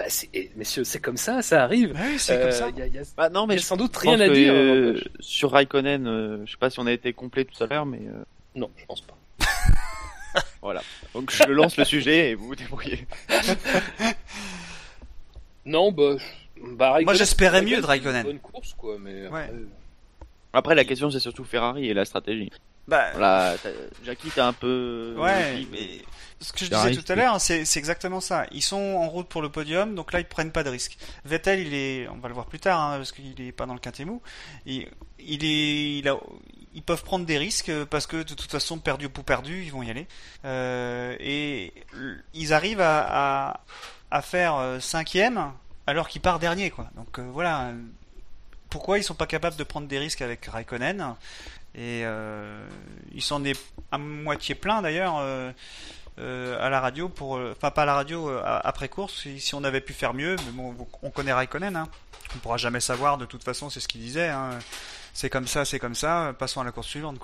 Bah, 0.06 0.10
c'est- 0.10 0.52
messieurs, 0.54 0.84
c'est 0.84 1.00
comme 1.00 1.16
ça, 1.16 1.42
ça 1.42 1.64
arrive. 1.64 1.92
Bah 1.92 1.98
c'est 2.16 2.34
Euh, 2.34 2.42
comme 2.42 2.52
ça. 2.52 2.68
Il 2.70 2.78
y 2.78 2.82
a, 2.82 2.86
il 2.86 2.94
y 2.94 2.98
a- 2.98 3.02
Bah 3.16 3.28
non, 3.28 3.46
y 3.46 3.48
mais 3.48 3.54
a 3.56 3.58
sans 3.58 3.76
doute 3.76 3.96
rien 3.96 4.20
à 4.20 4.28
dire. 4.28 4.52
euh, 4.54 4.92
n'empêche. 4.92 5.08
sur 5.18 5.50
Raikkonen, 5.50 6.06
euh, 6.06 6.46
je 6.46 6.52
sais 6.52 6.58
pas 6.58 6.70
si 6.70 6.78
on 6.78 6.86
a 6.86 6.92
été 6.92 7.12
complet 7.12 7.44
tout 7.44 7.60
à 7.60 7.66
l'heure, 7.66 7.86
mais 7.86 7.98
euh, 8.06 8.22
Non, 8.54 8.70
je 8.76 8.84
pense 8.86 9.00
pas. 9.00 9.16
voilà. 10.62 10.82
Donc 11.12 11.32
je 11.32 11.50
lance 11.50 11.76
le 11.76 11.84
sujet 11.84 12.30
et 12.30 12.34
vous 12.36 12.46
vous 12.46 12.54
débrouillez. 12.54 13.04
Non, 15.64 15.90
bah. 15.90 16.14
bah 16.62 16.90
Raikkonen, 16.92 17.04
Moi, 17.06 17.14
j'espérais 17.14 17.62
mieux 17.62 17.80
de 17.80 17.86
Raikkonen. 17.86 18.22
c'est 18.24 18.30
une 18.30 18.36
Bonne 18.38 18.52
course, 18.52 18.74
quoi, 18.74 18.96
mais. 19.00 19.26
Ouais. 19.26 19.40
après, 19.42 19.52
Après, 20.52 20.74
la 20.76 20.84
question 20.84 21.10
c'est 21.10 21.18
surtout 21.18 21.42
Ferrari 21.44 21.88
et 21.88 21.94
la 21.94 22.04
stratégie. 22.04 22.50
Bah, 22.88 23.10
Voilà, 23.12 23.56
t'as- 23.62 23.70
Jackie, 24.04 24.30
t'as 24.34 24.46
un 24.46 24.52
peu. 24.52 25.14
Ouais, 25.18 25.56
dit, 25.56 25.68
mais 25.72 25.88
ce 26.40 26.52
que 26.52 26.60
je 26.64 26.70
disais 26.70 27.02
tout 27.02 27.12
à 27.12 27.14
l'heure, 27.16 27.40
c'est 27.40 27.64
c'est 27.64 27.78
exactement 27.80 28.20
ça. 28.20 28.46
Ils 28.52 28.62
sont 28.62 28.76
en 28.76 29.08
route 29.08 29.26
pour 29.28 29.42
le 29.42 29.48
podium, 29.48 29.94
donc 29.96 30.12
là 30.12 30.20
ils 30.20 30.24
prennent 30.24 30.52
pas 30.52 30.62
de 30.62 30.70
risques. 30.70 30.96
Vettel, 31.24 31.60
il 31.66 31.74
est, 31.74 32.08
on 32.08 32.18
va 32.18 32.28
le 32.28 32.34
voir 32.34 32.46
plus 32.46 32.60
tard, 32.60 32.80
hein, 32.80 32.96
parce 32.98 33.10
qu'il 33.12 33.40
est 33.40 33.52
pas 33.52 33.66
dans 33.66 33.74
le 33.74 33.80
quintet 33.80 34.04
mou. 34.04 34.22
Il, 34.66 34.86
il 35.18 35.44
est, 35.44 35.98
il 35.98 36.08
a, 36.08 36.16
ils 36.74 36.82
peuvent 36.82 37.02
prendre 37.02 37.26
des 37.26 37.38
risques 37.38 37.70
euh, 37.70 37.86
parce 37.86 38.06
que 38.06 38.18
de 38.18 38.34
toute 38.34 38.50
façon, 38.52 38.78
perdu 38.78 39.08
pour 39.08 39.24
perdu, 39.24 39.64
ils 39.64 39.72
vont 39.72 39.82
y 39.82 39.90
aller. 39.90 40.06
Euh, 40.44 41.16
et 41.18 41.72
ils 42.34 42.52
arrivent 42.52 42.82
à, 42.82 43.48
à, 43.48 43.60
à 44.12 44.22
faire 44.22 44.54
euh, 44.56 44.78
cinquième 44.78 45.50
alors 45.88 46.06
qu'il 46.08 46.20
part 46.20 46.38
dernier, 46.38 46.70
quoi. 46.70 46.88
Donc 46.94 47.18
euh, 47.18 47.28
voilà. 47.32 47.72
Pourquoi 48.68 48.98
ils 48.98 49.04
sont 49.04 49.14
pas 49.14 49.26
capables 49.28 49.56
de 49.56 49.62
prendre 49.64 49.86
des 49.86 49.98
risques 49.98 50.20
avec 50.22 50.44
Raikkonen? 50.46 51.14
Et 51.76 52.02
euh, 52.04 52.66
il 53.14 53.22
s'en 53.22 53.44
est 53.44 53.58
à 53.90 53.98
moitié 53.98 54.54
plein 54.54 54.80
d'ailleurs 54.80 55.18
euh, 55.18 55.52
euh, 56.18 56.56
à 56.58 56.70
la 56.70 56.80
radio 56.80 57.10
pour 57.10 57.32
enfin 57.32 57.70
pas 57.70 57.82
à 57.82 57.84
la 57.84 57.94
radio 57.94 58.30
après 58.42 58.88
course 58.88 59.28
si, 59.38 59.54
on 59.54 59.62
avait 59.62 59.82
pu 59.82 59.92
faire 59.92 60.14
mieux 60.14 60.36
mais 60.46 60.52
bon 60.52 60.74
on 61.02 61.10
connaît 61.10 61.34
Raikkonen 61.34 61.76
hein. 61.76 61.88
on 62.34 62.38
pourra 62.38 62.56
jamais 62.56 62.80
savoir 62.80 63.18
de 63.18 63.26
toute 63.26 63.44
façon 63.44 63.68
c'est 63.68 63.80
ce 63.80 63.88
qu'il 63.88 64.00
disait 64.00 64.28
hein. 64.28 64.58
c'est 65.12 65.28
comme 65.28 65.46
ça 65.46 65.66
c'est 65.66 65.78
comme 65.78 65.94
ça 65.94 66.34
passons 66.38 66.62
à 66.62 66.64
la 66.64 66.72
course 66.72 66.88
suivante 66.88 67.18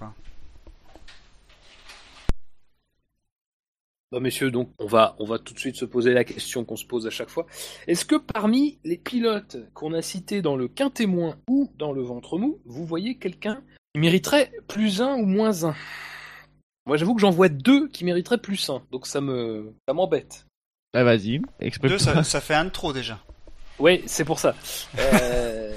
Bah, 4.10 4.20
messieurs, 4.20 4.50
donc 4.50 4.68
on 4.78 4.84
va, 4.84 5.16
on 5.20 5.24
va 5.24 5.38
tout 5.38 5.54
de 5.54 5.58
suite 5.58 5.76
se 5.76 5.86
poser 5.86 6.12
la 6.12 6.22
question 6.22 6.66
qu'on 6.66 6.76
se 6.76 6.84
pose 6.84 7.06
à 7.06 7.10
chaque 7.10 7.30
fois. 7.30 7.46
Est-ce 7.86 8.04
que 8.04 8.16
parmi 8.16 8.78
les 8.84 8.98
pilotes 8.98 9.56
qu'on 9.72 9.94
a 9.94 10.02
cités 10.02 10.42
dans 10.42 10.54
le 10.54 10.68
quintémoin 10.68 11.38
ou 11.48 11.72
dans 11.78 11.94
le 11.94 12.02
ventre 12.02 12.36
mou, 12.36 12.60
vous 12.66 12.84
voyez 12.84 13.16
quelqu'un 13.16 13.62
qui 13.94 14.00
mériterait 14.00 14.50
plus 14.68 15.00
un 15.00 15.14
ou 15.14 15.26
moins 15.26 15.64
un 15.64 15.74
Moi, 16.86 16.96
j'avoue 16.96 17.14
que 17.14 17.20
j'en 17.20 17.30
vois 17.30 17.48
deux 17.48 17.88
qui 17.88 18.04
mériteraient 18.04 18.38
plus 18.38 18.70
un, 18.70 18.82
donc 18.90 19.06
ça 19.06 19.20
me, 19.20 19.74
ça 19.86 19.94
m'embête. 19.94 20.46
Bah 20.92 21.04
vas-y, 21.04 21.40
exprime. 21.60 21.90
deux 21.90 21.98
ça, 21.98 22.22
ça 22.22 22.40
fait 22.40 22.54
un 22.54 22.66
de 22.66 22.70
trop 22.70 22.92
déjà 22.92 23.18
Oui, 23.78 24.02
c'est 24.06 24.24
pour 24.24 24.38
ça. 24.38 24.54
Euh, 24.98 25.74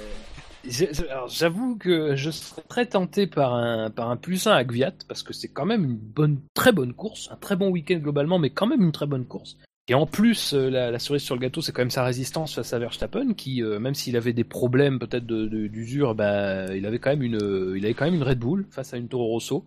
j'avoue 1.27 1.77
que 1.77 2.15
je 2.15 2.31
serais 2.31 2.63
très 2.67 2.85
tenté 2.85 3.27
par 3.27 3.53
un, 3.53 3.89
par 3.89 4.09
un 4.09 4.17
plus 4.17 4.47
1 4.47 4.53
à 4.53 4.63
Gviat, 4.63 4.93
parce 5.07 5.23
que 5.23 5.33
c'est 5.33 5.49
quand 5.49 5.65
même 5.65 5.83
une 5.83 5.97
bonne, 5.97 6.41
très 6.53 6.71
bonne 6.71 6.93
course, 6.93 7.29
un 7.31 7.37
très 7.37 7.55
bon 7.55 7.69
week-end 7.69 7.97
globalement, 7.97 8.39
mais 8.39 8.49
quand 8.49 8.67
même 8.67 8.81
une 8.81 8.91
très 8.91 9.07
bonne 9.07 9.25
course. 9.25 9.57
Et 9.87 9.93
en 9.93 10.07
plus, 10.07 10.55
euh, 10.55 10.71
la, 10.71 10.97
cerise 10.97 11.21
sur 11.21 11.35
le 11.35 11.41
gâteau, 11.41 11.61
c'est 11.61 11.71
quand 11.71 11.83
même 11.83 11.91
sa 11.91 12.03
résistance 12.03 12.55
face 12.55 12.73
à 12.73 12.79
Verstappen, 12.79 13.35
qui, 13.35 13.61
euh, 13.61 13.77
même 13.77 13.93
s'il 13.93 14.17
avait 14.17 14.33
des 14.33 14.43
problèmes 14.43 14.97
peut-être 14.97 15.27
de- 15.27 15.45
de- 15.45 15.67
d'usure, 15.67 16.15
bah, 16.15 16.75
il 16.75 16.87
avait 16.87 16.97
quand 16.97 17.11
même 17.11 17.21
une, 17.21 17.35
euh, 17.35 17.77
il 17.77 17.85
avait 17.85 17.93
quand 17.93 18.05
même 18.05 18.15
une 18.15 18.23
Red 18.23 18.39
Bull 18.39 18.65
face 18.71 18.95
à 18.95 18.97
une 18.97 19.07
Toro 19.07 19.27
Rosso. 19.27 19.63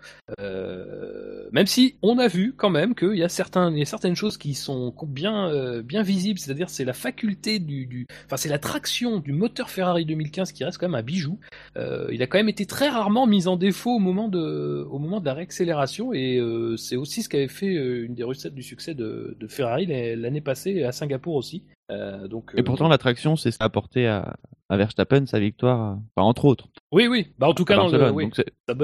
Même 1.52 1.66
si 1.66 1.96
on 2.02 2.18
a 2.18 2.26
vu 2.26 2.52
quand 2.56 2.68
même 2.68 2.94
qu'il 2.94 3.08
y 3.16 3.22
a 3.22 3.28
il 3.28 3.78
y 3.78 3.82
a 3.82 3.86
certaines 3.86 4.16
choses 4.16 4.36
qui 4.36 4.54
sont 4.54 4.92
bien, 5.06 5.82
visibles, 6.02 6.38
c'est-à-dire 6.38 6.68
c'est 6.68 6.84
la 6.84 6.92
faculté 6.92 7.58
du, 7.58 8.06
enfin 8.26 8.36
c'est 8.36 8.48
la 8.48 8.58
traction 8.58 9.20
du 9.20 9.32
moteur 9.32 9.70
Ferrari 9.70 10.04
2015 10.04 10.52
qui 10.52 10.64
reste 10.64 10.78
quand 10.78 10.88
même 10.88 10.98
un 10.98 11.02
bijou. 11.02 11.38
Il 11.76 12.22
a 12.22 12.26
quand 12.26 12.38
même 12.38 12.48
été 12.48 12.66
très 12.66 12.88
rarement 12.88 13.26
mis 13.26 13.46
en 13.48 13.56
défaut 13.56 13.96
au 13.96 13.98
moment 13.98 14.28
de, 14.28 15.24
la 15.24 15.34
réaccélération 15.34 16.12
et 16.12 16.40
c'est 16.76 16.96
aussi 16.96 17.22
ce 17.22 17.28
qui 17.28 17.36
avait 17.36 17.48
fait 17.48 17.72
une 17.74 18.14
des 18.14 18.24
recettes 18.24 18.54
du 18.54 18.62
succès 18.62 18.94
de 18.94 19.36
Ferrari 19.48 19.86
l'année 20.16 20.40
passée 20.40 20.82
à 20.84 20.92
Singapour 20.92 21.34
aussi. 21.34 21.64
Euh, 21.90 22.28
donc, 22.28 22.50
Et 22.54 22.60
euh, 22.60 22.62
pourtant, 22.62 22.88
l'attraction, 22.88 23.36
c'est 23.36 23.50
ce 23.50 23.56
qui 23.58 23.62
a 23.62 23.66
apporté 23.66 24.06
à, 24.06 24.36
à 24.68 24.76
Verstappen 24.76 25.24
sa 25.26 25.40
victoire, 25.40 25.96
enfin, 26.16 26.26
entre 26.26 26.44
autres. 26.44 26.68
oui, 26.92 27.06
oui, 27.06 27.28
bah 27.38 27.48
en 27.48 27.54
tout 27.54 27.62
à 27.62 27.66
cas 27.66 27.76
dans 27.76 27.88
le, 27.88 28.10
oui, 28.10 28.30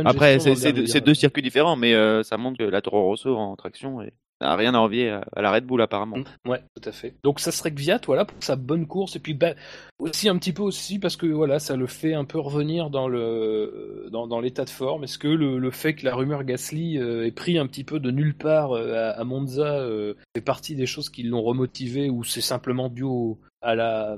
Après, 0.05 0.39
c'est 0.39 0.73
le 0.73 1.01
deux- 1.01 1.15
circuits 1.15 1.43
différents, 1.43 1.77
mais 1.77 1.93
euh, 1.95 2.23
ça 2.23 2.37
montre 2.39 2.59
que 2.59 2.65
la 2.65 2.81
Toro 2.81 3.03
Rosso 3.05 3.37
en 3.37 3.57
traction 3.57 4.01
est- 4.01 4.15
rien 4.41 4.75
à 4.75 4.79
envier 4.79 5.11
à, 5.11 5.43
la 5.43 5.53
Red 5.53 5.65
Bull 5.65 5.83
apparemment. 5.83 6.19
Mm, 6.19 6.51
Ouais, 6.51 6.63
tout 6.75 6.89
à 6.89 6.93
fait. 6.93 7.15
Donc 7.23 7.41
ça 7.41 7.53
serait 7.53 7.71
Gviat, 7.71 8.01
voilà, 8.07 8.25
pour 8.25 8.43
sa 8.43 8.57
bonne 8.57 8.87
course. 8.87 9.17
Et 9.17 9.21
puis 9.21 9.35
bah, 9.35 9.55
aussi 9.99 10.29
un 10.29 10.37
petit 10.37 10.53
peu 10.53 10.63
aussi 10.63 10.99
parce 10.99 11.17
que 11.17 11.27
voilà, 11.27 11.59
ça 11.59 11.77
le 11.77 11.87
fait 11.87 12.15
un 12.15 12.25
peu 12.25 12.39
revenir 12.39 12.91
dans 12.91 13.09
le 13.09 14.09
dans, 14.11 14.41
l'état 14.41 14.65
de 14.65 14.71
forme. 14.71 15.05
Est-ce 15.05 15.19
que 15.19 15.29
le, 15.29 15.71
fait 15.71 15.95
que 15.95 16.05
la 16.05 16.15
rumeur 16.15 16.45
Gasly 16.45 16.99
euh, 16.99 17.27
ait 17.27 17.33
pris 17.33 17.59
un 17.59 17.67
petit 17.67 17.85
peu 17.85 18.01
de 18.01 18.11
nulle 18.11 18.37
part 18.37 18.73
euh, 18.73 18.95
à, 18.95 19.21
à 19.21 19.25
Monza 19.25 19.79
euh, 19.79 20.15
fait 20.37 20.43
partie 20.43 20.75
des 20.75 20.87
choses 20.87 21.11
qui 21.11 21.23
l'ont 21.23 21.43
remotivé 21.43 22.11
ou 22.11 22.25
c'est 22.25 22.41
simplement 22.41 22.89
dû 22.89 23.03
au, 23.03 23.39
à 23.65 24.17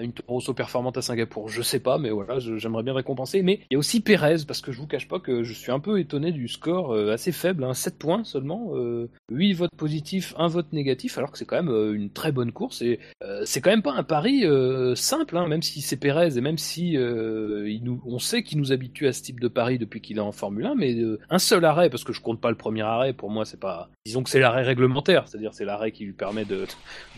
une 0.00 0.12
Toro 0.12 0.34
Rosso 0.34 0.54
performante 0.54 0.96
à 0.96 1.02
Singapour. 1.02 1.48
Je 1.48 1.62
sais 1.62 1.80
pas, 1.80 1.98
mais 1.98 2.10
voilà, 2.10 2.38
j'aimerais 2.38 2.82
bien 2.82 2.94
récompenser. 2.94 3.42
Mais 3.42 3.60
il 3.70 3.74
y 3.74 3.76
a 3.76 3.78
aussi 3.78 4.00
Pérez 4.00 4.36
parce 4.46 4.60
que 4.60 4.72
je 4.72 4.78
vous 4.78 4.86
cache 4.86 5.08
pas 5.08 5.20
que 5.20 5.42
je 5.42 5.52
suis 5.52 5.72
un 5.72 5.80
peu 5.80 6.00
étonné 6.00 6.32
du 6.32 6.48
score 6.48 6.94
euh, 6.94 7.12
assez 7.12 7.32
faible, 7.32 7.64
hein, 7.64 7.74
7 7.74 7.98
points 7.98 8.24
seulement, 8.24 8.70
euh, 8.74 9.08
8 9.30 9.52
votes 9.54 9.76
positifs, 9.76 10.34
1 10.36 10.48
vote 10.48 10.72
négatif, 10.72 11.18
alors 11.18 11.30
que 11.30 11.38
c'est 11.38 11.44
quand 11.44 11.56
même 11.56 11.70
euh, 11.70 11.94
une 11.94 12.10
très 12.10 12.32
bonne 12.32 12.52
course. 12.52 12.82
Et 12.82 13.00
euh, 13.22 13.42
c'est 13.44 13.60
quand 13.60 13.70
même 13.70 13.82
pas 13.82 13.92
un 13.92 14.02
pari 14.02 14.44
euh, 14.44 14.94
simple, 14.94 15.36
hein, 15.36 15.46
même 15.46 15.62
si 15.62 15.80
c'est 15.80 15.96
Pérez 15.96 16.36
et 16.36 16.40
même 16.40 16.58
si 16.58 16.96
on 16.98 18.18
sait 18.18 18.42
qu'il 18.42 18.58
nous 18.58 18.72
habitue 18.72 19.06
à 19.06 19.12
ce 19.12 19.22
type 19.22 19.40
de 19.40 19.48
pari 19.48 19.78
depuis 19.78 20.00
qu'il 20.00 20.18
est 20.18 20.20
en 20.20 20.32
Formule 20.32 20.66
1, 20.66 20.74
mais 20.74 20.96
un 21.28 21.38
seul 21.38 21.64
arrêt, 21.64 21.90
parce 21.90 22.04
que 22.04 22.12
je 22.12 22.20
compte 22.20 22.40
pas 22.40 22.50
le 22.50 22.56
premier 22.56 22.82
arrêt, 22.82 23.12
pour 23.12 23.30
moi 23.30 23.44
c'est 23.44 23.60
pas, 23.60 23.90
disons 24.04 24.22
que 24.22 24.30
c'est 24.30 24.40
l'arrêt 24.40 24.62
réglementaire, 24.62 25.28
c'est-à-dire 25.28 25.54
c'est 25.54 25.64
l'arrêt 25.64 25.92
qui 25.92 26.04
lui 26.04 26.12
permet 26.12 26.44
de, 26.44 26.66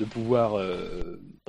de 0.01 0.05
pouvoir 0.05 0.61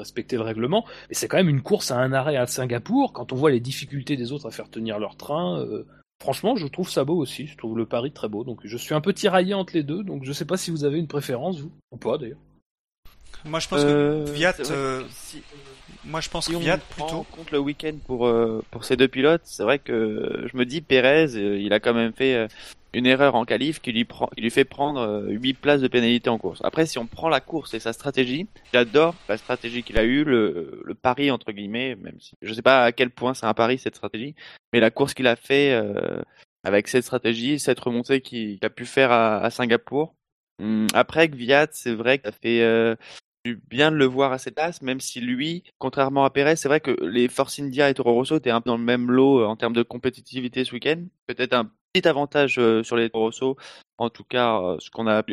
respecter 0.04 0.36
le 0.36 0.44
règlement, 0.44 0.86
mais 1.10 1.16
c'est 1.16 1.28
quand 1.28 1.38
même 1.38 1.50
une 1.50 1.62
course 1.62 1.90
à 1.92 1.98
un 1.98 2.14
arrêt 2.14 2.36
à 2.38 2.46
Singapour, 2.48 3.12
quand 3.14 3.34
on 3.34 3.36
voit 3.36 3.52
les 3.52 3.60
difficultés 3.60 4.16
des 4.18 4.32
autres 4.32 4.46
à 4.48 4.52
faire 4.52 4.70
tenir 4.70 5.00
leur 5.00 5.16
train. 5.18 5.60
euh, 5.60 5.86
Franchement, 6.22 6.56
je 6.56 6.68
trouve 6.68 6.90
ça 6.90 7.04
beau 7.04 7.18
aussi. 7.18 7.48
Je 7.48 7.58
trouve 7.58 7.78
le 7.78 7.86
pari 7.86 8.12
très 8.14 8.30
beau. 8.30 8.46
Donc, 8.46 8.62
je 8.64 8.78
suis 8.78 8.94
un 8.96 9.02
peu 9.02 9.12
tiraillé 9.14 9.54
entre 9.56 9.74
les 9.74 9.84
deux. 9.84 10.04
Donc, 10.04 10.24
je 10.24 10.32
sais 10.32 10.46
pas 10.46 10.56
si 10.56 10.72
vous 10.72 10.86
avez 10.86 10.98
une 10.98 11.08
préférence, 11.08 11.60
vous, 11.60 11.72
ou 11.92 11.98
pas 11.98 12.18
d'ailleurs. 12.18 12.40
moi 13.44 13.60
je 13.60 13.68
pense 13.68 13.82
Euh, 13.84 14.24
que 14.26 14.32
vrai 14.32 14.54
que 14.54 14.72
euh, 14.72 15.04
si- 15.10 15.44
moi 16.06 16.22
je 16.22 16.30
pense 16.30 16.46
si 16.46 16.52
que 16.52 16.58
on 16.58 16.78
plutôt 16.90 17.24
compte 17.24 17.52
le 17.52 17.60
week-end 17.60 17.94
pour 18.06 18.28
euh, 18.28 18.64
pour 18.72 18.86
ces 18.86 18.98
deux 18.98 19.08
pilotes, 19.08 19.42
c'est 19.46 19.64
vrai 19.64 19.80
que 19.80 20.46
je 20.52 20.58
me 20.58 20.66
dis 20.66 20.82
Pérez, 20.82 21.36
euh, 21.36 21.58
il 21.60 21.74
a 21.74 21.80
quand 21.80 21.94
même 21.94 22.14
fait 22.14 22.36
euh, 22.36 22.48
une 22.94 23.06
erreur 23.06 23.36
en 23.36 23.46
qualif 23.46 23.80
qui 23.82 23.92
lui 23.92 24.06
prend, 24.06 24.30
il 24.38 24.44
lui 24.44 24.52
fait 24.52 24.66
prendre 24.66 25.00
euh, 25.00 25.30
8 25.30 25.54
places 25.56 25.82
de 25.82 25.88
pénalité 25.88 26.30
en 26.30 26.38
course. 26.38 26.60
Après, 26.64 26.86
si 26.86 26.98
on 27.00 27.08
prend 27.08 27.30
la 27.30 27.40
course 27.40 27.74
et 27.74 27.80
sa 27.80 27.92
stratégie, 27.94 28.48
j'adore 28.74 29.16
la 29.28 29.38
stratégie 29.38 29.84
qu'il 29.84 29.98
a 29.98 30.04
eue, 30.04 30.24
le, 30.24 30.82
le 30.84 30.94
pari 30.94 31.32
entre 31.32 31.52
guillemets, 31.52 31.96
même 31.96 32.20
si 32.20 32.34
je 32.42 32.54
sais 32.54 32.62
pas 32.62 32.84
à 32.84 32.92
quel 32.92 33.10
point 33.10 33.34
c'est 33.34 33.46
un 33.46 33.54
pari 33.54 33.78
cette 33.80 33.96
stratégie, 33.96 34.36
mais 34.72 34.80
la 34.80 34.92
course 34.92 35.14
qu'il 35.14 35.28
a 35.28 35.36
fait 35.36 35.72
euh, 35.74 36.22
avec 36.64 36.88
cette 36.88 37.04
stratégie, 37.04 37.60
cette 37.60 37.80
remontée 37.80 38.22
qu'il 38.22 38.60
a 38.62 38.70
pu 38.70 38.86
faire 38.86 39.12
à, 39.12 39.38
à 39.38 39.50
Singapour. 39.50 40.16
Hum, 40.62 40.86
Après, 40.94 41.28
Gviat, 41.28 41.68
c'est 41.72 41.94
vrai 41.96 42.20
qu'il 42.20 42.30
a 42.30 42.32
fait 42.32 42.62
euh, 42.62 42.96
bien 43.52 43.92
de 43.92 43.98
le 43.98 44.06
voir 44.06 44.32
à 44.32 44.38
cette 44.38 44.56
place, 44.56 44.82
même 44.82 45.00
si 45.00 45.20
lui, 45.20 45.64
contrairement 45.78 46.24
à 46.24 46.30
Perez, 46.30 46.56
c'est 46.56 46.68
vrai 46.68 46.80
que 46.80 46.92
les 47.04 47.28
Force 47.28 47.60
India 47.60 47.90
et 47.90 47.94
Toro 47.94 48.14
Rosso 48.14 48.38
étaient 48.38 48.50
un 48.50 48.62
peu 48.62 48.70
dans 48.70 48.78
le 48.78 48.84
même 48.84 49.12
lot 49.12 49.42
euh, 49.42 49.46
en 49.46 49.56
termes 49.56 49.74
de 49.74 49.84
compétitivité 49.84 50.64
ce 50.64 50.74
week-end. 50.74 51.04
Peut-être 51.28 51.54
un 51.54 51.70
petit 51.92 52.08
avantage 52.08 52.58
euh, 52.58 52.84
sur 52.84 52.96
les 52.96 53.10
Toro 53.10 53.26
Rosso, 53.26 53.58
en 53.98 54.10
tout 54.10 54.24
cas 54.24 54.60
euh, 54.62 54.78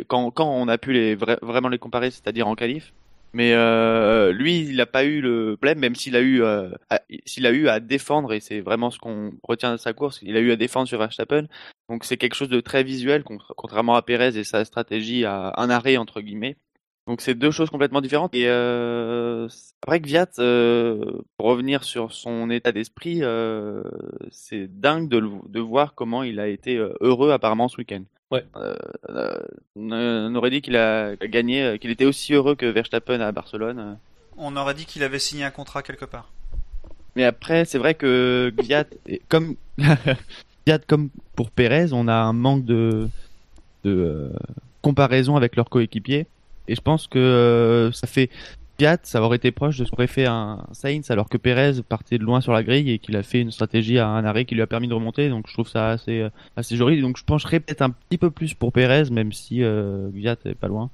quand, 0.09 0.33
on 0.39 0.69
a 0.69 0.79
pu 0.79 0.93
les 0.93 1.15
vraiment 1.15 1.69
les 1.69 1.79
comparer, 1.79 2.11
c'est-à-dire 2.11 2.49
en 2.49 2.57
qualif. 2.57 2.93
Mais 3.33 3.53
lui, 4.33 4.59
il 4.59 4.75
n'a 4.75 4.87
pas 4.87 5.05
eu 5.05 5.21
le 5.21 5.55
problème, 5.57 5.79
même 5.79 5.95
s'il 5.95 6.17
a 6.17 6.21
eu, 6.21 6.43
a 6.43 6.71
eu 7.29 7.69
à 7.69 7.79
défendre, 7.79 8.33
et 8.33 8.41
c'est 8.41 8.61
vraiment 8.61 8.91
ce 8.91 8.99
qu'on 8.99 9.35
retient 9.45 9.71
de 9.71 9.77
sa 9.77 9.93
course, 9.93 10.19
il 10.23 10.37
a 10.37 10.41
eu 10.41 10.51
à 10.51 10.57
défendre 10.57 10.89
sur 10.89 10.99
Verstappen. 10.99 11.47
Donc 11.89 12.05
c'est 12.05 12.17
quelque 12.17 12.35
chose 12.35 12.49
de 12.49 12.61
très 12.61 12.83
visuel, 12.83 13.23
contrairement 13.23 13.95
à 13.95 14.03
Perez 14.03 14.37
et 14.37 14.43
sa 14.43 14.65
stratégie 14.65 15.25
à 15.25 15.53
un 15.59 15.71
arrêt 15.71 15.97
entre 15.97 16.21
guillemets. 16.21 16.57
Donc 17.07 17.21
c'est 17.21 17.35
deux 17.35 17.51
choses 17.51 17.71
complètement 17.71 18.01
différentes. 18.01 18.35
Et 18.35 18.47
euh, 18.47 19.49
après 19.83 20.01
Gviat, 20.01 20.29
euh, 20.39 21.05
pour 21.37 21.47
revenir 21.47 21.83
sur 21.85 22.13
son 22.13 22.51
état 22.51 22.73
d'esprit, 22.73 23.21
euh, 23.23 23.83
c'est 24.31 24.69
dingue 24.81 25.09
de, 25.09 25.23
de 25.49 25.61
voir 25.61 25.95
comment 25.95 26.23
il 26.23 26.39
a 26.39 26.47
été 26.49 26.77
heureux 27.01 27.33
apparemment 27.33 27.69
ce 27.69 27.79
week-end. 27.79 28.03
Ouais. 28.31 28.45
Euh, 28.57 28.77
euh, 29.09 29.41
on 29.75 30.35
aurait 30.37 30.51
dit 30.51 30.63
qu'il 30.63 30.77
a 30.77 31.17
gagné, 31.17 31.79
qu'il 31.81 31.91
était 31.91 32.05
aussi 32.05 32.33
heureux 32.33 32.55
que 32.55 32.67
Verstappen 32.67 33.21
à 33.21 33.33
Barcelone. 33.33 33.99
On 34.37 34.57
aurait 34.57 34.75
dit 34.75 34.87
qu'il 34.87 35.03
avait 35.03 35.19
signé 35.19 35.45
un 35.45 35.51
contrat 35.51 35.83
quelque 35.83 36.05
part. 36.05 36.31
Mais 37.17 37.25
après, 37.25 37.65
c'est 37.65 37.79
vrai 37.79 37.95
que 37.95 38.53
Gviat, 38.57 38.85
comme 39.29 39.57
Gviat 39.79 40.79
comme 40.87 41.11
pour 41.35 41.51
Perez, 41.51 41.93
on 41.93 42.07
a 42.07 42.15
un 42.15 42.33
manque 42.33 42.65
de, 42.65 43.09
de 43.83 43.91
euh, 43.91 44.29
comparaison 44.83 45.37
avec 45.37 45.57
leurs 45.57 45.69
coéquipiers. 45.69 46.27
Et 46.69 46.75
je 46.75 46.81
pense 46.81 47.07
que 47.07 47.19
euh, 47.19 47.93
ça 47.93 48.07
fait 48.07 48.31
Fiat, 48.79 48.99
ça 49.03 49.23
aurait 49.23 49.37
été 49.37 49.51
proche 49.51 49.77
de 49.79 49.85
ce 49.85 49.91
qu'aurait 49.91 50.07
fait 50.07 50.25
un 50.27 50.65
Sainz, 50.73 51.11
alors 51.11 51.29
que 51.29 51.37
Perez 51.37 51.83
partait 51.87 52.17
de 52.17 52.25
loin 52.25 52.41
sur 52.41 52.53
la 52.53 52.63
grille 52.63 52.91
et 52.91 52.99
qu'il 52.99 53.15
a 53.17 53.23
fait 53.23 53.41
une 53.41 53.51
stratégie 53.51 53.99
à 53.99 54.09
un 54.09 54.25
arrêt 54.25 54.47
qui 54.47 54.55
lui 54.55 54.63
a 54.63 54.67
permis 54.67 54.89
de 54.89 54.95
remonter. 54.95 55.29
Donc 55.29 55.47
je 55.49 55.53
trouve 55.53 55.69
ça 55.69 55.91
assez 55.91 56.21
euh, 56.21 56.31
joli. 56.71 57.03
Donc 57.03 57.19
je 57.19 57.25
pencherais 57.25 57.61
peut-être 57.61 57.83
un 57.83 57.91
petit 57.91 58.17
peu 58.17 58.31
plus 58.31 58.55
pour 58.55 58.73
Perez, 58.73 59.11
même 59.11 59.33
si 59.33 59.63
euh, 59.63 60.11
Fiat 60.13 60.37
est 60.47 60.55
pas 60.55 60.69
loin. 60.69 60.91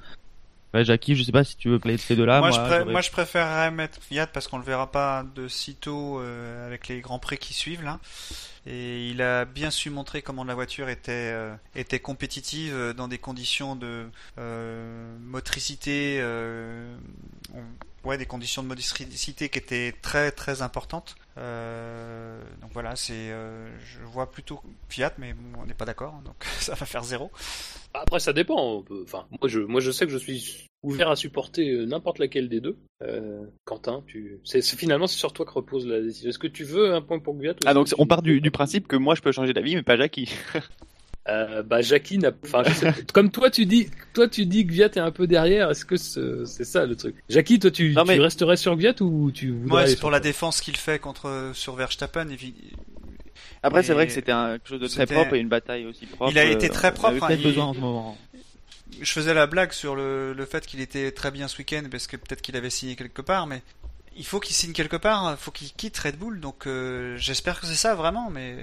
Jackie, 0.85 1.17
je 1.17 1.23
sais 1.23 1.33
pas 1.33 1.45
si 1.45 1.57
tu 1.57 1.69
veux 1.69 1.79
parler 1.79 1.97
de 1.97 2.01
ces 2.01 2.17
deux-là. 2.17 2.41
Moi, 2.41 2.51
moi, 2.51 2.59
je, 2.59 2.61
pré 2.61 2.85
moi, 2.85 3.01
je 3.01 3.11
préférerais 3.11 3.71
mettre 3.71 3.99
Fiat 4.03 4.27
parce 4.27 4.49
qu'on 4.49 4.59
le 4.59 4.65
verra 4.65 4.91
pas 4.91 5.25
de 5.35 5.49
sitôt 5.49 6.21
euh, 6.21 6.67
avec 6.67 6.89
les 6.89 7.01
grands 7.01 7.19
prix 7.19 7.39
qui 7.39 7.55
suivent 7.55 7.85
là. 7.85 7.99
Et 8.67 9.11
il 9.11 9.23
a 9.23 9.45
bien 9.45 9.71
su 9.71 9.91
montrer 9.91 10.23
comment 10.23 10.43
la 10.43 10.55
voiture 10.55 10.89
était 10.89 11.13
euh, 11.13 11.55
était 11.77 12.01
compétitive 12.01 12.75
euh, 12.75 12.93
dans 12.93 13.07
des 13.07 13.19
conditions 13.19 13.77
de 13.77 14.07
euh, 14.39 15.17
motricité, 15.21 16.21
on, 17.55 17.63
ouais, 18.07 18.19
des 18.19 18.27
conditions 18.27 18.63
de 18.63 18.69
motricité 18.69 19.49
qui 19.49 19.59
étaient 19.59 19.93
très 20.03 20.31
très 20.31 20.63
importantes. 20.63 21.17
donc 21.37 22.71
voilà, 22.73 22.97
c'est, 22.97 23.31
je 23.31 24.05
vois 24.05 24.31
plutôt 24.31 24.61
Fiat, 24.89 25.13
mais 25.19 25.35
bon, 25.35 25.61
on 25.63 25.67
n'est 25.67 25.75
pas 25.75 25.85
d'accord, 25.85 26.21
donc 26.25 26.37
ça 26.61 26.75
va 26.75 26.87
faire 26.87 27.05
zéro. 27.05 27.31
Après, 27.95 28.21
ça 28.21 28.33
dépend. 28.33 28.85
Enfin, 29.03 29.27
moi 29.31 29.49
je, 29.49 29.61
moi 29.61 29.81
je 29.81 29.91
sais 29.91 30.07
que 30.07 30.13
je 30.13 30.19
suis 30.19 30.67
ouvert 30.83 31.11
à 31.11 31.17
supporter 31.17 31.87
n'importe 31.87 32.19
laquelle 32.19 32.49
des 32.49 32.61
deux. 32.61 32.77
Euh, 33.03 33.45
Quentin, 33.65 34.03
tu, 34.07 34.39
c'est 34.45 34.63
finalement 34.63 35.07
c'est 35.07 35.19
sur 35.19 35.33
toi 35.33 35.45
que 35.45 35.51
repose 35.51 35.87
la 35.87 36.01
décision. 36.01 36.31
Est-ce 36.31 36.39
que 36.39 36.47
tu 36.47 36.65
veux 36.65 36.95
un 36.95 37.03
point 37.03 37.19
pour 37.19 37.35
Gviat 37.35 37.55
Ah 37.67 37.75
donc 37.75 37.89
on 37.99 38.07
part 38.07 38.23
du, 38.23 38.41
du, 38.41 38.51
principe 38.51 38.87
que 38.87 38.97
moi 38.97 39.15
je 39.15 39.23
peux 39.23 39.33
changer 39.33 39.53
d'avis, 39.53 39.75
mais 39.75 39.83
pas 39.83 39.97
Jackie. 39.97 40.33
euh, 41.29 41.63
bah 41.63 41.81
Jackie 41.81 42.19
n'a, 42.19 42.31
enfin 42.45 42.63
comme 43.13 43.31
toi 43.31 43.51
tu 43.51 43.67
dis, 43.67 43.89
toi 44.15 44.29
tu 44.29 44.47
dis 44.47 44.67
que 44.67 44.73
Gviat 44.73 44.91
est 44.95 44.99
un 44.99 45.11
peu 45.11 45.27
derrière. 45.27 45.71
Est-ce 45.71 45.85
que 45.85 45.97
c'est 45.97 46.65
ça 46.65 46.87
le 46.87 46.97
truc? 46.97 47.17
Jackie, 47.29 47.59
toi 47.59 47.71
tu, 47.71 47.93
non, 47.93 48.05
mais... 48.05 48.15
tu 48.15 48.21
resterais 48.21 48.57
sur 48.57 48.77
Gviat 48.77 49.01
ou 49.01 49.31
tu 49.33 49.53
Moi 49.53 49.87
c'est 49.87 49.99
pour 49.99 50.11
la 50.11 50.21
défense 50.21 50.61
qu'il 50.61 50.77
fait 50.77 50.99
contre 50.99 51.51
sur 51.55 51.75
Verstappen. 51.75 52.27
Après, 53.63 53.83
c'est 53.83 53.95
vrai 53.95 54.07
que 54.07 54.13
c'était 54.13 54.33
quelque 54.33 54.69
chose 54.69 54.81
de 54.81 54.89
très 54.89 55.07
propre 55.07 55.35
et 55.35 55.41
une 55.41 55.49
bataille 55.49 55.87
aussi 55.87 56.07
propre. 56.07 56.31
Il 56.31 56.39
a 56.39 56.45
été 56.45 56.69
très 56.69 56.93
propre. 56.93 57.31
Il 57.31 57.33
a 57.33 57.37
besoin 57.37 57.67
en 57.67 57.75
ce 57.75 57.81
moment. 57.81 58.19
Je 59.01 59.13
faisais 59.13 59.35
la 59.35 59.47
blague 59.47 59.73
sur 59.73 59.97
le, 59.97 60.33
le 60.33 60.47
fait 60.47 60.65
qu'il 60.65 60.81
était 60.81 61.11
très 61.11 61.31
bien 61.31 61.49
ce 61.49 61.59
week-end 61.59 61.83
parce 61.91 62.07
que 62.07 62.17
peut-être 62.17 62.41
qu'il 62.41 62.57
avait 62.57 62.71
signé 62.71 62.95
quelque 62.95 63.21
part, 63.21 63.47
mais 63.47 63.61
il 64.17 64.25
faut 64.25 64.41
qu'il 64.41 64.55
signe 64.55 64.73
quelque 64.73 64.97
part, 64.97 65.33
il 65.33 65.37
faut 65.37 65.51
qu'il 65.51 65.73
quitte 65.73 65.99
Red 65.99 66.17
Bull. 66.17 66.41
Donc 66.41 66.67
euh, 66.67 67.17
j'espère 67.19 67.61
que 67.61 67.67
c'est 67.67 67.75
ça 67.75 67.95
vraiment, 67.95 68.31
mais 68.31 68.57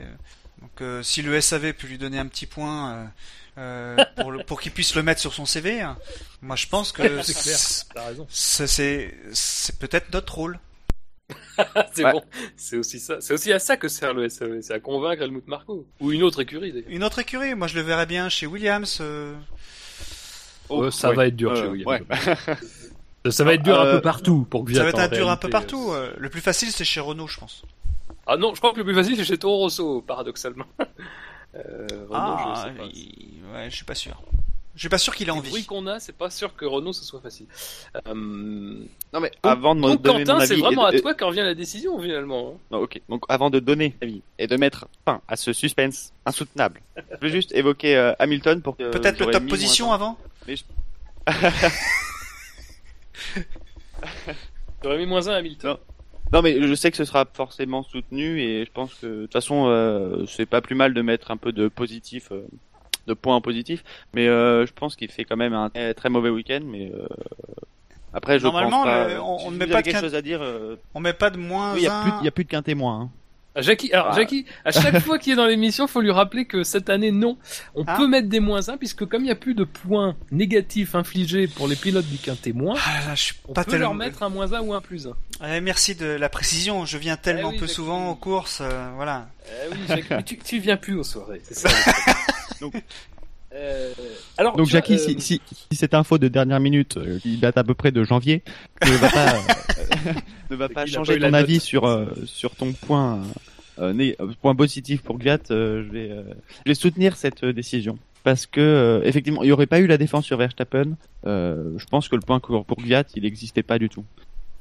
donc 0.63 0.81
euh, 0.81 1.03
si 1.03 1.21
le 1.21 1.39
SAV 1.41 1.73
peut 1.73 1.87
lui 1.87 1.97
donner 1.97 2.17
un 2.17 2.27
petit 2.27 2.45
point 2.45 3.11
euh, 3.57 3.97
pour, 4.15 4.31
le, 4.31 4.43
pour 4.45 4.61
qu'il 4.61 4.71
puisse 4.71 4.95
le 4.95 5.03
mettre 5.03 5.19
sur 5.19 5.33
son 5.33 5.45
CV, 5.45 5.81
hein, 5.81 5.97
moi 6.41 6.55
je 6.55 6.67
pense 6.67 6.93
que 6.93 7.21
c'est 8.29 9.13
c'est 9.33 9.77
peut-être 9.77 10.13
notre 10.13 10.33
rôle. 10.33 10.59
c'est 11.93 12.05
ouais. 12.05 12.13
bon, 12.13 12.23
c'est 12.55 12.77
aussi 12.77 12.99
ça. 12.99 13.19
C'est 13.19 13.33
aussi 13.33 13.51
à 13.51 13.59
ça 13.59 13.75
que 13.75 13.89
sert 13.89 14.13
le 14.13 14.29
SAV, 14.29 14.61
c'est 14.61 14.73
à 14.73 14.79
convaincre 14.79 15.21
Helmut 15.21 15.45
Marko 15.49 15.85
ou 15.99 16.13
une 16.13 16.23
autre 16.23 16.41
écurie. 16.41 16.71
D'ailleurs. 16.71 16.89
Une 16.89 17.03
autre 17.03 17.19
écurie, 17.19 17.55
moi 17.55 17.67
je 17.67 17.75
le 17.75 17.81
verrais 17.81 18.05
bien 18.05 18.29
chez 18.29 18.47
Williams. 18.47 18.99
Euh... 19.01 19.35
Oh, 20.69 20.89
ça 20.91 21.09
ouais. 21.09 21.15
va 21.15 21.27
être 21.27 21.35
dur 21.35 21.51
euh, 21.51 21.61
chez 21.61 21.67
Williams. 21.67 22.05
Ouais. 23.25 23.31
ça 23.31 23.43
va 23.43 23.53
être 23.53 23.63
dur 23.63 23.81
un 23.81 23.91
peu 23.91 24.01
partout 24.01 24.47
pour 24.49 24.63
que 24.63 24.73
Ça 24.73 24.89
va 24.89 25.03
être 25.03 25.13
dur 25.13 25.29
un 25.29 25.35
peu 25.35 25.49
partout. 25.49 25.91
Euh... 25.91 26.13
Le 26.17 26.29
plus 26.29 26.41
facile 26.41 26.71
c'est 26.71 26.85
chez 26.85 27.01
Renault, 27.01 27.27
je 27.27 27.37
pense. 27.37 27.65
Ah 28.25 28.37
non, 28.37 28.53
je 28.53 28.59
crois 28.59 28.71
que 28.71 28.77
le 28.77 28.83
plus 28.83 28.95
facile 28.95 29.15
c'est 29.17 29.25
chez 29.25 29.37
Toro 29.37 29.57
Rosso, 29.57 30.01
paradoxalement. 30.01 30.65
euh, 31.55 31.87
Renault, 32.09 32.13
ah, 32.13 32.53
je 32.55 32.61
sais 32.61 32.75
pas. 32.75 32.83
Il... 32.93 33.41
ouais, 33.53 33.69
je 33.69 33.75
suis 33.75 33.85
pas 33.85 33.95
sûr. 33.95 34.21
Je 34.75 34.79
suis 34.79 34.89
pas 34.89 34.97
sûr 34.97 35.13
qu'il 35.15 35.27
ait 35.27 35.31
envie. 35.31 35.51
Oui, 35.53 35.65
qu'on 35.65 35.85
a, 35.85 35.99
c'est 35.99 36.17
pas 36.17 36.31
sûr 36.31 36.55
que 36.55 36.65
Renault 36.65 36.93
ce 36.93 37.03
soit 37.03 37.21
facile. 37.21 37.45
Euh... 38.07 38.13
Non 38.13 39.19
mais 39.19 39.31
avant 39.43 39.75
de 39.75 39.81
donc, 39.81 40.01
donner 40.01 40.23
Quentin, 40.23 40.39
mon 40.39 40.45
c'est 40.45 40.55
vraiment 40.55 40.85
à 40.85 40.99
toi 40.99 41.13
qu'en 41.13 41.27
revient 41.27 41.41
la 41.41 41.53
décision 41.53 42.01
finalement. 42.01 42.59
Non, 42.71 42.79
ok. 42.79 42.99
Donc 43.07 43.23
avant 43.29 43.51
de 43.51 43.59
donner 43.59 43.95
avis 44.01 44.23
et 44.39 44.47
de 44.47 44.57
mettre 44.57 44.87
fin 45.05 45.21
à 45.27 45.35
ce 45.35 45.53
suspense 45.53 46.11
insoutenable, 46.25 46.81
je 46.97 47.17
veux 47.21 47.29
juste 47.29 47.53
évoquer 47.53 47.95
euh, 47.95 48.13
Hamilton 48.17 48.61
pour 48.61 48.75
que 48.75 48.89
peut-être 48.89 49.23
le 49.23 49.31
top 49.31 49.45
position 49.45 49.91
avant. 49.91 50.17
Mais 50.47 50.55
je... 50.55 50.63
J'aurais 54.83 54.97
mis 54.97 55.05
moins 55.05 55.27
un 55.27 55.33
à 55.33 55.37
Hamilton. 55.37 55.71
Non. 55.71 55.79
Non 56.33 56.41
mais 56.41 56.61
je 56.67 56.73
sais 56.73 56.89
que 56.91 56.97
ce 56.97 57.05
sera 57.05 57.25
forcément 57.31 57.83
soutenu 57.83 58.41
et 58.41 58.65
je 58.65 58.71
pense 58.71 58.93
que 58.95 59.05
de 59.05 59.21
toute 59.23 59.33
façon 59.33 59.67
euh, 59.67 60.25
c'est 60.27 60.45
pas 60.47 60.61
plus 60.61 60.75
mal 60.75 60.93
de 60.93 61.01
mettre 61.01 61.29
un 61.31 61.37
peu 61.37 61.51
de 61.51 61.67
positif, 61.67 62.29
euh, 62.31 62.41
de 63.07 63.13
points 63.13 63.39
positifs. 63.39 63.83
Mais 64.13 64.27
euh, 64.27 64.65
je 64.65 64.73
pense 64.73 64.95
qu'il 64.95 65.11
fait 65.11 65.25
quand 65.25 65.37
même 65.37 65.53
un 65.53 65.69
très, 65.69 65.93
très 65.93 66.09
mauvais 66.09 66.29
week-end. 66.29 66.61
Mais 66.65 66.91
euh, 66.91 67.05
après 68.13 68.39
je 68.39 68.43
Normalement, 68.45 68.77
pense 68.83 68.85
pas. 68.85 69.07
le- 69.09 69.21
on- 69.21 69.37
si 69.39 69.47
on 69.47 69.51
ne 69.51 69.57
met 69.57 69.67
pas 69.67 69.81
de 69.81 69.85
quelque 69.85 69.99
chose 70.01 70.15
à 70.15 70.21
dire. 70.23 70.41
euh, 70.41 70.75
On 70.95 70.99
met 70.99 71.13
pas 71.13 71.29
de 71.29 71.37
moins 71.37 71.75
Il 71.75 71.83
y 71.83 71.87
a 71.87 71.99
un. 71.99 72.01
plus, 72.03 72.11
il 72.21 72.25
y 72.25 72.27
a 72.27 72.31
plus 72.31 72.43
de 72.45 72.49
quintet 72.49 72.73
moins. 72.75 73.01
Hein. 73.01 73.09
Ah, 73.55 73.61
Jackie, 73.61 73.93
alors 73.93 74.07
Ah. 74.11 74.15
Jackie, 74.15 74.45
à 74.65 74.71
chaque 74.71 74.97
fois 74.99 75.19
qu'il 75.19 75.33
est 75.33 75.35
dans 75.35 75.45
l'émission, 75.45 75.85
faut 75.87 76.01
lui 76.01 76.09
rappeler 76.11 76.45
que 76.45 76.63
cette 76.63 76.89
année, 76.89 77.11
non, 77.11 77.37
on 77.75 77.83
Ah. 77.85 77.97
peut 77.97 78.07
mettre 78.07 78.27
des 78.27 78.39
moins 78.39 78.67
1 78.69 78.77
puisque 78.77 79.05
comme 79.05 79.21
il 79.21 79.25
n'y 79.25 79.31
a 79.31 79.35
plus 79.35 79.53
de 79.53 79.63
points 79.63 80.15
négatifs 80.31 80.95
infligés 80.95 81.47
pour 81.47 81.67
les 81.67 81.75
pilotes 81.75 82.07
du 82.07 82.17
quintet 82.17 82.51
moins, 82.51 82.75
Ah 82.83 83.07
là, 83.09 83.15
je 83.15 83.21
suis 83.25 83.35
on 83.47 83.53
pas 83.53 83.63
peut 83.63 83.71
tellement. 83.71 83.87
leur 83.87 83.93
mettre 83.95 84.23
un 84.23 84.29
moins 84.29 84.51
1 84.53 84.61
ou 84.61 84.73
un 84.73 84.81
plus 84.81 85.07
1. 85.07 85.13
Eh, 85.45 85.61
merci 85.61 85.93
de 85.93 86.05
la 86.07 86.29
précision. 86.29 86.85
Je 86.85 86.97
viens 86.97 87.15
tellement 87.17 87.49
Eh 87.51 87.53
oui, 87.53 87.59
peu 87.59 87.65
Jackie. 87.65 87.75
souvent 87.75 88.09
aux 88.09 88.15
courses, 88.15 88.59
euh, 88.61 88.89
voilà. 88.95 89.27
Eh 89.47 89.71
oui, 89.71 89.77
Jackie, 89.87 90.07
mais 90.09 90.23
tu, 90.23 90.37
tu 90.39 90.57
viens 90.59 90.77
plus 90.77 90.95
aux 90.95 91.03
soirées, 91.03 91.41
c'est 91.43 91.55
ça. 91.55 91.69
Donc- 92.61 92.73
Euh, 93.55 93.91
alors, 94.37 94.55
Donc 94.55 94.65
vois, 94.65 94.71
Jackie, 94.71 94.95
euh, 94.95 94.97
si, 94.97 95.19
si, 95.19 95.41
si 95.71 95.77
cette 95.77 95.93
info 95.93 96.17
de 96.17 96.27
dernière 96.27 96.59
minute, 96.59 96.97
euh, 96.97 97.19
qui 97.19 97.37
date 97.37 97.57
à 97.57 97.63
peu 97.63 97.73
près 97.73 97.91
de 97.91 98.03
janvier, 98.03 98.41
ne 98.83 98.91
va 98.97 99.09
pas, 99.09 99.35
euh, 99.35 100.13
ne 100.49 100.55
va 100.55 100.85
changer 100.87 101.19
ton 101.19 101.33
avis 101.33 101.59
sur 101.59 101.85
euh, 101.85 102.05
sur 102.25 102.55
ton 102.55 102.73
point 102.73 103.21
né- 103.79 104.15
point 104.41 104.55
positif 104.55 105.01
pour 105.01 105.17
Gviat, 105.19 105.39
euh, 105.51 105.83
je 105.85 105.91
vais 105.91 106.09
euh, 106.11 106.23
je 106.65 106.71
vais 106.71 106.75
soutenir 106.75 107.15
cette 107.15 107.45
décision 107.45 107.97
parce 108.23 108.45
que 108.45 108.61
euh, 108.61 109.01
effectivement 109.03 109.43
il 109.43 109.47
n'y 109.47 109.51
aurait 109.51 109.67
pas 109.67 109.79
eu 109.79 109.87
la 109.87 109.97
défense 109.97 110.25
sur 110.25 110.37
Verstappen. 110.37 110.95
euh, 111.25 111.73
je 111.77 111.85
pense 111.85 112.07
que 112.07 112.15
le 112.15 112.21
point 112.21 112.39
pour 112.39 112.65
pour 112.65 112.77
Gviat 112.77 113.03
il 113.15 113.23
n'existait 113.23 113.63
pas 113.63 113.79
du 113.79 113.89
tout. 113.89 114.05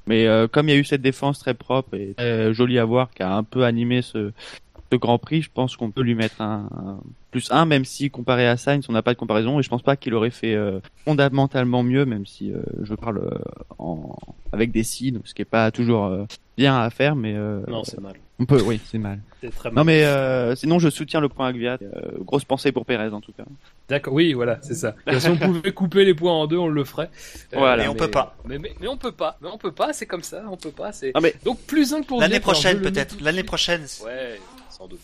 Mais 0.06 0.26
euh, 0.26 0.48
comme 0.48 0.68
il 0.68 0.72
y 0.72 0.74
a 0.74 0.78
eu 0.78 0.84
cette 0.84 1.02
défense 1.02 1.38
très 1.38 1.54
propre 1.54 1.94
et 1.94 2.14
très 2.16 2.52
jolie 2.52 2.78
à 2.78 2.84
voir 2.84 3.10
qui 3.12 3.22
a 3.22 3.32
un 3.34 3.44
peu 3.44 3.64
animé 3.64 4.02
ce 4.02 4.32
ce 4.92 4.96
Grand 4.96 5.18
Prix, 5.18 5.42
je 5.42 5.50
pense 5.52 5.76
qu'on 5.76 5.90
peut 5.90 6.02
lui 6.02 6.14
mettre 6.14 6.40
un, 6.42 6.68
un 6.76 7.00
plus 7.32 7.50
un, 7.50 7.64
même 7.64 7.84
si 7.84 8.10
comparé 8.10 8.46
à 8.46 8.56
Sainz, 8.56 8.84
on 8.88 8.92
n'a 8.92 9.02
pas 9.02 9.12
de 9.14 9.18
comparaison, 9.18 9.58
et 9.58 9.62
je 9.64 9.68
pense 9.68 9.82
pas 9.82 9.96
qu'il 9.96 10.14
aurait 10.14 10.30
fait 10.30 10.54
euh, 10.54 10.78
fondamentalement 11.04 11.82
mieux, 11.82 12.04
même 12.04 12.26
si 12.26 12.52
euh, 12.52 12.62
je 12.82 12.94
parle 12.94 13.18
euh, 13.18 13.38
en, 13.78 14.16
avec 14.52 14.70
des 14.70 14.84
signes, 14.84 15.18
ce 15.24 15.34
qui 15.34 15.42
est 15.42 15.46
pas 15.46 15.70
toujours 15.70 16.04
euh, 16.06 16.24
bien 16.56 16.78
à 16.78 16.90
faire, 16.90 17.16
mais 17.16 17.34
euh, 17.34 17.62
Non, 17.68 17.82
c'est 17.84 18.00
mal. 18.00 18.14
on 18.38 18.44
peut, 18.44 18.62
oui, 18.64 18.80
c'est 18.84 18.98
mal. 18.98 19.18
C'est 19.40 19.50
très 19.50 19.70
mal. 19.70 19.76
Non, 19.76 19.84
mais 19.84 20.04
euh, 20.04 20.54
sinon, 20.54 20.78
je 20.78 20.88
soutiens 20.90 21.20
le 21.20 21.28
point 21.28 21.48
à 21.48 21.52
Gviat. 21.52 21.78
Euh, 21.82 22.18
grosse 22.20 22.44
pensée 22.44 22.70
pour 22.70 22.84
Pérez, 22.84 23.08
en 23.08 23.20
tout 23.20 23.32
cas. 23.32 23.44
D'accord, 23.88 24.12
oui, 24.14 24.34
voilà, 24.34 24.58
c'est 24.62 24.74
ça. 24.74 24.94
Et 25.10 25.18
si 25.18 25.28
on 25.28 25.36
pouvait 25.38 25.72
couper 25.72 26.04
les 26.04 26.14
points 26.14 26.32
en 26.34 26.46
deux, 26.46 26.58
on 26.58 26.68
le 26.68 26.84
ferait. 26.84 27.10
Euh, 27.54 27.58
Voilà. 27.58 27.84
Et 27.86 27.88
on 27.88 27.94
peut 27.94 28.10
pas. 28.10 28.36
Mais, 28.44 28.58
mais, 28.58 28.72
mais 28.80 28.88
on 28.88 28.96
peut 28.98 29.12
pas. 29.12 29.38
Mais 29.40 29.48
on 29.52 29.58
peut 29.58 29.72
pas, 29.72 29.92
c'est 29.94 30.06
comme 30.06 30.22
ça, 30.22 30.44
on 30.50 30.56
peut 30.56 30.70
pas. 30.70 30.92
C'est... 30.92 31.12
Non, 31.14 31.20
mais 31.22 31.34
Donc 31.44 31.58
plus 31.60 31.92
un 31.94 32.02
pour 32.02 32.20
L'année 32.20 32.40
prochaine, 32.40 32.80
peut-être. 32.82 33.16
L'année 33.22 33.42
prochaine. 33.42 33.82
Ouais, 34.04 34.38
sans 34.70 34.86
doute. 34.86 35.00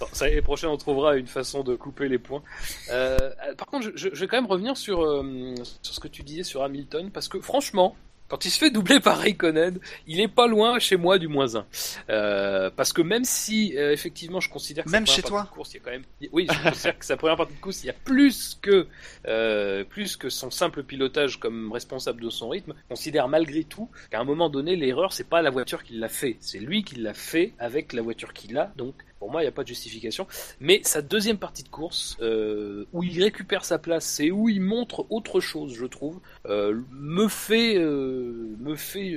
Bon, 0.00 0.06
ça, 0.12 0.26
L'année 0.28 0.42
prochaine, 0.42 0.70
on 0.70 0.76
trouvera 0.76 1.16
une 1.16 1.26
façon 1.26 1.62
de 1.62 1.74
couper 1.76 2.08
les 2.08 2.18
points. 2.18 2.42
Euh, 2.90 3.16
par 3.56 3.66
contre, 3.66 3.86
je, 3.86 3.90
je- 3.96 4.14
je 4.14 4.20
vais 4.20 4.26
quand 4.26 4.36
même 4.36 4.46
revenir 4.50 4.76
sur, 4.76 5.02
euh, 5.04 5.54
sur 5.82 5.94
ce 5.94 6.00
que 6.00 6.08
tu 6.08 6.22
disais 6.22 6.42
sur 6.44 6.62
Hamilton, 6.62 7.10
parce 7.10 7.28
que 7.28 7.40
franchement, 7.40 7.96
Quand 8.30 8.44
il 8.44 8.50
se 8.50 8.58
fait 8.58 8.68
doubler 8.70 9.00
par 9.00 9.16
Raikkonen, 9.20 9.78
il 10.06 10.20
est 10.20 10.28
pas 10.28 10.46
loin 10.46 10.78
chez 10.78 10.98
moi 10.98 11.16
du 11.18 11.28
moins 11.28 11.56
1. 11.56 11.64
Euh, 12.10 12.70
parce 12.76 12.92
que 12.92 13.00
même 13.00 13.24
si 13.24 13.74
euh, 13.78 13.90
effectivement 13.90 14.38
je 14.38 14.50
considère 14.50 14.84
que 14.84 14.90
Même 14.90 15.06
sa 15.06 15.14
chez 15.14 15.22
première 15.22 15.30
toi 15.30 15.38
partie 15.44 15.50
de 15.50 15.54
course, 15.56 15.72
il 15.72 15.76
y 15.76 15.80
a 15.80 15.82
quand 15.82 15.90
même 15.92 16.04
oui, 16.32 16.46
je 16.52 16.62
considère 16.68 16.98
que 16.98 17.04
sa 17.06 17.16
première 17.16 17.36
partie 17.38 17.54
de 17.54 17.58
course, 17.60 17.82
il 17.84 17.86
y 17.86 17.88
a 17.88 17.94
plus 17.94 18.58
que 18.60 18.86
euh, 19.26 19.82
plus 19.84 20.18
que 20.18 20.28
son 20.28 20.50
simple 20.50 20.82
pilotage 20.82 21.40
comme 21.40 21.72
responsable 21.72 22.20
de 22.22 22.28
son 22.28 22.50
rythme, 22.50 22.74
je 22.76 22.88
considère 22.90 23.28
malgré 23.28 23.64
tout 23.64 23.88
qu'à 24.10 24.20
un 24.20 24.24
moment 24.24 24.50
donné 24.50 24.76
l'erreur 24.76 25.14
c'est 25.14 25.24
pas 25.28 25.40
la 25.40 25.48
voiture 25.48 25.82
qui 25.82 25.94
l'a 25.94 26.10
fait, 26.10 26.36
c'est 26.40 26.58
lui 26.58 26.84
qui 26.84 26.96
l'a 26.96 27.14
fait 27.14 27.54
avec 27.58 27.94
la 27.94 28.02
voiture 28.02 28.34
qu'il 28.34 28.58
a. 28.58 28.70
Donc 28.76 28.94
pour 29.18 29.30
moi, 29.30 29.42
il 29.42 29.44
n'y 29.44 29.48
a 29.48 29.52
pas 29.52 29.62
de 29.62 29.68
justification. 29.68 30.26
Mais 30.60 30.80
sa 30.84 31.02
deuxième 31.02 31.38
partie 31.38 31.62
de 31.62 31.68
course, 31.68 32.16
euh, 32.20 32.84
où 32.92 33.02
il 33.02 33.22
récupère 33.22 33.64
sa 33.64 33.78
place 33.78 34.20
et 34.20 34.30
où 34.30 34.48
il 34.48 34.60
montre 34.60 35.06
autre 35.10 35.40
chose, 35.40 35.74
je 35.74 35.86
trouve, 35.86 36.20
euh, 36.46 36.80
me 36.92 37.28
fait, 37.28 37.76
euh, 37.76 38.56
me 38.60 38.76
fait 38.76 39.16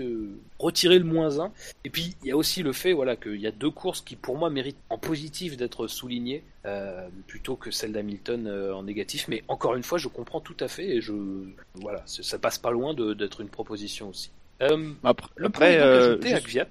retirer 0.59 0.97
le 0.97 1.05
moins 1.05 1.39
1. 1.39 1.51
Et 1.85 1.89
puis, 1.89 2.15
il 2.23 2.29
y 2.29 2.31
a 2.31 2.37
aussi 2.37 2.63
le 2.63 2.73
fait 2.73 2.93
voilà, 2.93 3.15
qu'il 3.15 3.39
y 3.39 3.47
a 3.47 3.51
deux 3.51 3.69
courses 3.69 4.01
qui, 4.01 4.15
pour 4.15 4.37
moi, 4.37 4.49
méritent 4.49 4.77
en 4.89 4.97
positif 4.97 5.57
d'être 5.57 5.87
soulignées, 5.87 6.43
plutôt 7.27 7.55
que 7.55 7.71
celle 7.71 7.91
d'Hamilton 7.91 8.47
en 8.73 8.83
négatif. 8.83 9.27
Mais 9.27 9.43
encore 9.47 9.75
une 9.75 9.83
fois, 9.83 9.97
je 9.97 10.07
comprends 10.07 10.41
tout 10.41 10.57
à 10.59 10.67
fait 10.67 10.97
et 10.97 11.01
je, 11.01 11.13
voilà, 11.75 12.03
ça 12.05 12.37
passe 12.39 12.57
pas 12.57 12.71
loin 12.71 12.93
d'être 12.93 13.41
une 13.41 13.49
proposition 13.49 14.09
aussi. 14.09 14.31
Après, 15.03 15.29
le 15.35 15.47
après, 15.47 15.77
point 16.19 16.33
à 16.33 16.39
Gviat. 16.39 16.67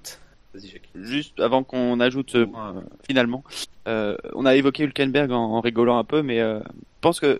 Juste 0.95 1.39
avant 1.39 1.63
qu'on 1.63 1.99
ajoute 1.99 2.31
ce 2.31 2.43
point, 2.43 2.75
euh, 2.75 2.81
finalement, 3.07 3.43
euh, 3.87 4.17
on 4.33 4.45
a 4.45 4.55
évoqué 4.55 4.83
Hülkenberg 4.83 5.31
en, 5.31 5.55
en 5.55 5.61
rigolant 5.61 5.97
un 5.97 6.03
peu, 6.03 6.21
mais 6.21 6.41
euh, 6.41 6.59
je 6.59 6.99
pense 7.01 7.19
que 7.19 7.39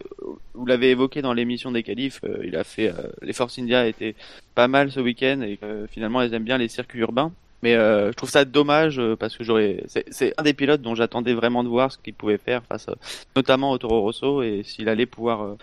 vous 0.53 0.66
l'avez 0.66 0.91
évoqué 0.91 1.22
dans 1.22 1.34
l'émission 1.34 1.72
des 1.72 1.84
qualifs, 1.84 2.22
il 2.43 2.55
a 2.55 2.64
fait 2.64 2.91
les 3.22 3.34
Force 3.34 3.59
India 3.59 3.86
étaient 3.86 4.16
pas 4.55 4.68
mal 4.68 4.91
ce 4.91 4.99
week-end 4.99 5.41
et 5.41 5.59
finalement 5.91 6.22
elles 6.22 6.34
aiment 6.34 6.43
bien 6.43 6.57
les 6.57 6.68
circuits 6.68 6.99
urbains. 6.99 7.32
Mais 7.62 7.76
je 7.76 8.12
trouve 8.14 8.32
ça 8.32 8.43
dommage 8.43 8.99
parce 9.20 9.38
que 9.38 9.43
j'aurais, 9.43 9.84
c'est, 9.86 10.34
un 10.39 10.41
des 10.41 10.55
pilotes 10.55 10.82
dont 10.82 10.95
j'attendais 10.95 11.36
vraiment 11.36 11.64
de 11.64 11.70
voir 11.70 11.91
ce 11.91 11.99
qu'il 11.99 12.16
pouvait 12.16 12.39
faire 12.39 12.64
face, 12.64 12.88
notamment 13.36 13.70
au 13.70 13.78
Toro 13.78 14.01
Rosso 14.01 14.41
et 14.41 14.64
s'il 14.64 14.89
allait 14.89 15.05
pouvoir 15.05 15.57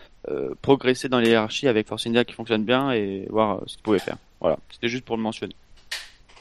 progresser 0.63 1.09
dans 1.09 1.19
les 1.19 1.31
hiérarchies 1.31 1.67
avec 1.67 1.89
Force 1.89 2.07
India 2.07 2.25
qui 2.25 2.35
fonctionne 2.35 2.65
bien 2.65 2.93
et 2.93 3.27
voir 3.31 3.63
ce 3.67 3.75
qu'il 3.75 3.83
pouvait 3.83 3.99
faire. 3.99 4.17
Voilà, 4.41 4.61
c'était 4.71 4.89
juste 4.89 5.05
pour 5.05 5.17
le 5.17 5.25
mentionner. 5.25 5.57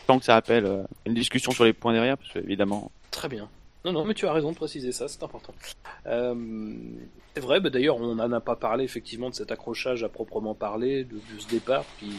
Tant 0.08 0.20
que 0.20 0.26
ça 0.26 0.36
appelle 0.36 0.66
euh, 0.66 0.84
une 1.06 1.14
discussion 1.14 1.52
sur 1.52 1.66
les 1.66 1.74
points 1.74 1.94
derrière, 1.94 2.18
parce 2.18 2.32
que 2.32 2.40
évidemment. 2.40 2.92
Très 3.12 3.28
bien. 3.28 3.50
Non, 3.86 3.92
non, 3.94 4.06
mais 4.06 4.14
tu 4.14 4.26
as 4.26 4.34
raison 4.34 4.52
de 4.52 4.56
préciser 4.58 4.92
ça, 4.92 5.08
c'est 5.08 5.22
important. 5.24 5.54
Euh, 6.08 6.74
c'est 7.36 7.42
vrai, 7.42 7.60
bah, 7.60 7.70
d'ailleurs, 7.70 7.98
on 7.98 8.16
n'en 8.16 8.32
a 8.32 8.40
pas 8.42 8.56
parlé 8.56 8.84
effectivement 8.84 9.30
de 9.30 9.36
cet 9.36 9.52
accrochage 9.52 10.04
à 10.04 10.10
proprement 10.10 10.56
parler, 10.56 11.04
de, 11.04 11.16
de 11.16 11.40
ce 11.40 11.48
départ, 11.48 11.84
puis 11.98 12.12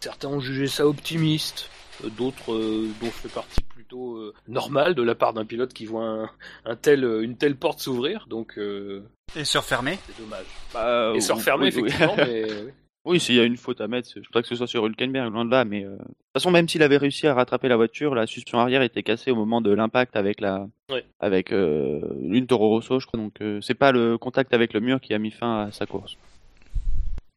certains 0.00 0.28
ont 0.28 0.40
jugé 0.40 0.66
ça 0.66 0.86
optimiste, 0.86 1.70
euh, 2.04 2.08
d'autres 2.10 2.52
euh, 2.52 2.88
dont 3.00 3.06
je 3.06 3.10
fais 3.12 3.28
partie 3.28 3.62
plutôt 3.62 4.16
euh, 4.16 4.34
normal 4.48 4.94
de 4.94 5.02
la 5.02 5.14
part 5.14 5.32
d'un 5.32 5.44
pilote 5.44 5.72
qui 5.72 5.86
voit 5.86 6.04
un, 6.04 6.30
un 6.66 6.76
tel, 6.76 7.04
une 7.04 7.36
telle 7.36 7.56
porte 7.56 7.80
s'ouvrir, 7.80 8.26
donc 8.28 8.58
euh, 8.58 9.02
Et 9.34 9.44
se 9.44 9.58
refermer. 9.58 9.98
c'est 10.06 10.22
dommage. 10.22 10.46
Bah, 10.72 11.12
Et 11.14 11.20
se 11.20 11.32
refermer, 11.32 11.72
oui, 11.74 11.82
oui. 11.82 11.88
effectivement, 11.88 12.14
mais 12.18 12.44
oui. 12.44 12.70
Oui, 13.04 13.20
s'il 13.20 13.34
y 13.34 13.40
a 13.40 13.44
une 13.44 13.58
faute 13.58 13.82
à 13.82 13.88
mettre, 13.88 14.08
je 14.14 14.20
voudrais 14.20 14.40
que 14.40 14.48
ce 14.48 14.56
soit 14.56 14.66
sur 14.66 14.86
Hülkenberg, 14.86 15.30
loin 15.30 15.44
de 15.44 15.50
là, 15.50 15.66
mais 15.66 15.84
euh, 15.84 15.90
de 15.90 15.98
toute 15.98 16.32
façon, 16.32 16.50
même 16.50 16.66
s'il 16.66 16.82
avait 16.82 16.96
réussi 16.96 17.26
à 17.26 17.34
rattraper 17.34 17.68
la 17.68 17.76
voiture, 17.76 18.14
la 18.14 18.26
suspension 18.26 18.60
arrière 18.60 18.80
était 18.80 19.02
cassée 19.02 19.30
au 19.30 19.36
moment 19.36 19.60
de 19.60 19.70
l'impact 19.70 20.16
avec 20.16 20.40
la, 20.40 20.66
avec 21.20 21.52
euh, 21.52 22.00
une 22.22 22.46
Toro 22.46 22.70
Rosso, 22.70 23.00
je 23.00 23.06
crois. 23.06 23.20
Donc, 23.20 23.42
euh, 23.42 23.60
c'est 23.60 23.74
pas 23.74 23.92
le 23.92 24.16
contact 24.16 24.54
avec 24.54 24.72
le 24.72 24.80
mur 24.80 25.02
qui 25.02 25.12
a 25.12 25.18
mis 25.18 25.30
fin 25.30 25.66
à 25.66 25.70
sa 25.70 25.84
course. 25.84 26.16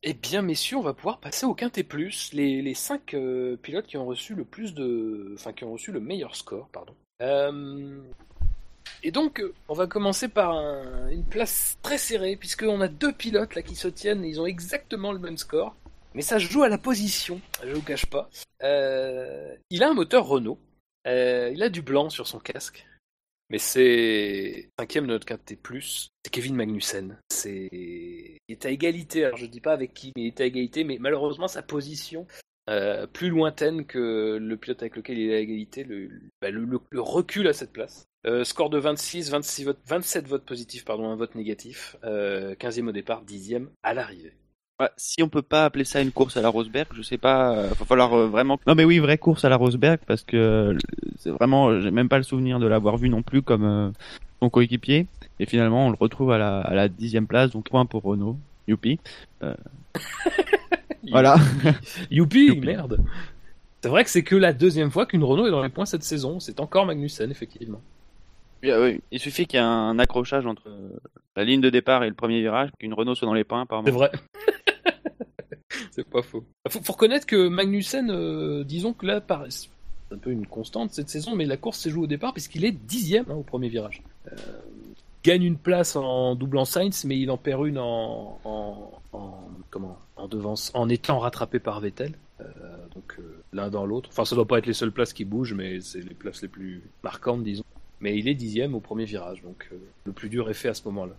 Eh 0.03 0.13
bien, 0.13 0.41
messieurs, 0.41 0.77
on 0.77 0.81
va 0.81 0.93
pouvoir 0.93 1.19
passer 1.19 1.45
au 1.45 1.53
Quintet 1.53 1.83
Plus, 1.83 2.31
les, 2.31 2.61
les 2.61 2.73
cinq 2.73 3.13
euh, 3.13 3.57
pilotes 3.57 3.87
qui 3.87 3.97
ont 3.97 4.05
reçu 4.05 4.35
le 4.35 4.45
plus 4.45 4.73
de, 4.73 5.33
enfin 5.33 5.51
qui 5.51 5.65
ont 5.65 5.73
reçu 5.73 5.91
le 5.91 5.99
meilleur 5.99 6.35
score, 6.35 6.69
pardon. 6.69 6.93
Et 9.03 9.11
donc, 9.11 9.39
euh, 9.39 9.53
on 9.67 9.73
va 9.73 9.87
commencer 9.87 10.27
par 10.27 10.51
un- 10.51 11.09
une 11.09 11.23
place 11.23 11.77
très 11.81 11.97
serrée, 11.97 12.35
puisqu'on 12.35 12.81
a 12.81 12.87
deux 12.87 13.13
pilotes 13.13 13.55
là 13.55 13.61
qui 13.61 13.75
se 13.75 13.87
tiennent, 13.87 14.23
et 14.25 14.29
ils 14.29 14.41
ont 14.41 14.45
exactement 14.45 15.11
le 15.11 15.19
même 15.19 15.37
score, 15.37 15.75
mais 16.13 16.21
ça 16.21 16.39
joue 16.39 16.63
à 16.63 16.69
la 16.69 16.77
position. 16.77 17.39
Je 17.63 17.73
vous 17.73 17.81
cache 17.83 18.07
pas. 18.07 18.29
Euh, 18.63 19.55
Il 19.69 19.83
a 19.83 19.89
un 19.89 19.93
moteur 19.93 20.25
Renault. 20.25 20.59
Euh, 21.07 21.51
il 21.53 21.61
a 21.63 21.69
du 21.69 21.81
blanc 21.81 22.09
sur 22.09 22.27
son 22.27 22.39
casque. 22.39 22.85
Mais 23.49 23.59
c'est 23.59 24.69
cinquième 24.77 25.05
de 25.05 25.11
notre 25.13 25.25
quintet 25.25 25.55
plus, 25.55 26.09
c'est 26.25 26.31
Kevin 26.31 26.55
Magnussen. 26.55 27.17
C'est 27.31 27.69
il 27.71 28.37
est 28.49 28.65
à 28.65 28.69
égalité. 28.71 29.23
Alors 29.23 29.37
je 29.37 29.45
dis 29.45 29.61
pas 29.61 29.71
avec 29.71 29.93
qui, 29.93 30.11
mais 30.17 30.23
il 30.23 30.27
est 30.27 30.41
à 30.41 30.45
égalité. 30.45 30.83
Mais 30.83 30.97
malheureusement 30.99 31.47
sa 31.47 31.61
position 31.61 32.27
plus 33.13 33.29
lointaine 33.29 33.85
que 33.85 34.37
le 34.41 34.57
pilote 34.57 34.81
avec 34.81 34.97
lequel 34.97 35.17
il 35.17 35.29
est 35.31 35.35
à 35.35 35.39
égalité, 35.39 35.85
le, 35.85 36.09
bah, 36.41 36.49
le 36.49 36.79
recul 36.99 37.47
à 37.47 37.53
cette 37.53 37.71
place. 37.71 38.03
Euh, 38.27 38.43
score 38.43 38.69
de 38.69 38.77
26, 38.77 39.29
26 39.31 39.63
votes, 39.65 39.79
27 39.87 40.27
votes 40.27 40.43
positifs, 40.45 40.83
pardon, 40.85 41.09
un 41.09 41.15
vote 41.15 41.33
négatif. 41.35 41.95
Euh, 42.03 42.55
15e 42.55 42.89
au 42.89 42.91
départ, 42.91 43.23
10e 43.23 43.67
à 43.83 43.93
l'arrivée. 43.93 44.33
Ouais, 44.79 44.89
si 44.97 45.23
on 45.23 45.29
peut 45.29 45.41
pas 45.41 45.65
appeler 45.65 45.85
ça 45.85 46.01
une 46.01 46.11
course 46.11 46.37
à 46.37 46.41
la 46.41 46.49
Rosberg, 46.49 46.87
je 46.93 47.01
sais 47.01 47.17
pas. 47.17 47.57
euh, 47.57 47.67
va 47.69 47.85
falloir 47.85 48.13
euh, 48.13 48.27
vraiment. 48.27 48.59
Non 48.67 48.75
mais 48.75 48.83
oui, 48.83 48.99
vraie 48.99 49.17
course 49.17 49.43
à 49.45 49.49
la 49.49 49.55
Rosberg 49.55 49.99
parce 50.05 50.23
que 50.23 50.37
euh, 50.37 50.77
c'est 51.17 51.31
vraiment, 51.31 51.79
j'ai 51.79 51.89
même 51.89 52.09
pas 52.09 52.17
le 52.17 52.23
souvenir 52.23 52.59
de 52.59 52.67
l'avoir 52.67 52.97
vu 52.97 53.09
non 53.09 53.23
plus 53.23 53.41
comme 53.41 53.63
euh, 53.63 53.89
son 54.41 54.49
coéquipier. 54.49 55.07
Et 55.39 55.45
finalement, 55.45 55.87
on 55.87 55.89
le 55.89 55.97
retrouve 55.99 56.31
à 56.31 56.37
la 56.37 56.59
à 56.59 56.73
la 56.75 56.89
dixième 56.89 57.27
place, 57.27 57.51
donc 57.51 57.69
point 57.69 57.85
pour 57.85 58.03
Renault. 58.03 58.37
Youpi. 58.67 58.99
Euh, 59.41 59.55
voilà. 61.11 61.37
Youpi, 62.11 62.47
Youpi. 62.47 62.59
merde. 62.59 62.99
C'est 63.81 63.89
vrai 63.89 64.03
que 64.03 64.09
c'est 64.09 64.23
que 64.23 64.35
la 64.35 64.53
deuxième 64.53 64.91
fois 64.91 65.05
qu'une 65.05 65.23
Renault 65.23 65.47
est 65.47 65.51
dans 65.51 65.63
les 65.63 65.69
points 65.69 65.85
cette 65.85 66.03
saison. 66.03 66.39
C'est 66.39 66.59
encore 66.59 66.85
Magnussen, 66.85 67.31
effectivement. 67.31 67.81
Oui, 68.63 68.71
oui. 68.71 69.01
Il 69.11 69.19
suffit 69.19 69.45
qu'il 69.45 69.59
y 69.59 69.61
ait 69.61 69.65
un 69.65 69.99
accrochage 69.99 70.45
entre 70.45 70.67
euh, 70.67 70.89
la 71.35 71.43
ligne 71.43 71.61
de 71.61 71.69
départ 71.69 72.03
et 72.03 72.09
le 72.09 72.15
premier 72.15 72.41
virage, 72.41 72.69
qu'une 72.79 72.93
Renault 72.93 73.15
soit 73.15 73.27
dans 73.27 73.33
les 73.33 73.43
points 73.43 73.65
par 73.65 73.83
C'est 73.85 73.91
vrai. 73.91 74.11
c'est 75.91 76.07
pas 76.09 76.21
faux. 76.21 76.43
Faut, 76.69 76.81
faut 76.81 76.93
reconnaître 76.93 77.25
que 77.25 77.47
Magnussen, 77.47 78.09
euh, 78.09 78.63
disons 78.63 78.93
que 78.93 79.05
là, 79.05 79.21
par- 79.21 79.45
c'est 79.49 79.69
un 80.11 80.17
peu 80.17 80.31
une 80.31 80.47
constante 80.47 80.91
cette 80.93 81.09
saison, 81.09 81.35
mais 81.35 81.45
la 81.45 81.57
course 81.57 81.79
s'est 81.79 81.89
jouée 81.89 82.03
au 82.03 82.07
départ 82.07 82.33
puisqu'il 82.33 82.65
est 82.65 82.71
dixième 82.71 83.25
hein, 83.29 83.35
au 83.35 83.43
premier 83.43 83.69
virage. 83.69 84.01
Euh, 84.31 84.35
il 85.25 85.29
gagne 85.31 85.43
une 85.43 85.57
place 85.57 85.95
en 85.97 86.35
doublant 86.35 86.63
Sainz, 86.65 87.03
mais 87.05 87.19
il 87.19 87.29
en 87.29 87.37
perd 87.37 87.65
une 87.67 87.77
en, 87.77 88.39
en, 88.45 88.91
en- 89.13 89.49
comment 89.69 89.97
en 90.15 90.27
devance, 90.27 90.71
en 90.73 90.87
étant 90.89 91.19
rattrapé 91.19 91.59
par 91.59 91.79
Vettel. 91.81 92.13
Euh, 92.39 92.43
donc 92.95 93.15
euh, 93.19 93.43
l'un 93.51 93.69
dans 93.69 93.85
l'autre. 93.85 94.09
Enfin, 94.11 94.23
ça 94.25 94.35
doit 94.35 94.47
pas 94.47 94.59
être 94.59 94.65
les 94.67 94.73
seules 94.73 94.91
places 94.91 95.11
qui 95.13 95.25
bougent, 95.25 95.53
mais 95.53 95.81
c'est 95.81 95.99
les 95.99 96.13
places 96.13 96.41
les 96.41 96.47
plus 96.47 96.83
marquantes, 97.03 97.43
disons. 97.43 97.63
Mais 97.99 98.17
il 98.17 98.27
est 98.27 98.35
dixième 98.35 98.75
au 98.75 98.79
premier 98.79 99.05
virage, 99.05 99.41
donc 99.41 99.67
euh, 99.71 99.75
le 100.05 100.11
plus 100.11 100.29
dur 100.29 100.49
est 100.49 100.53
fait 100.53 100.69
à 100.69 100.73
ce 100.73 100.83
moment-là. 100.85 101.13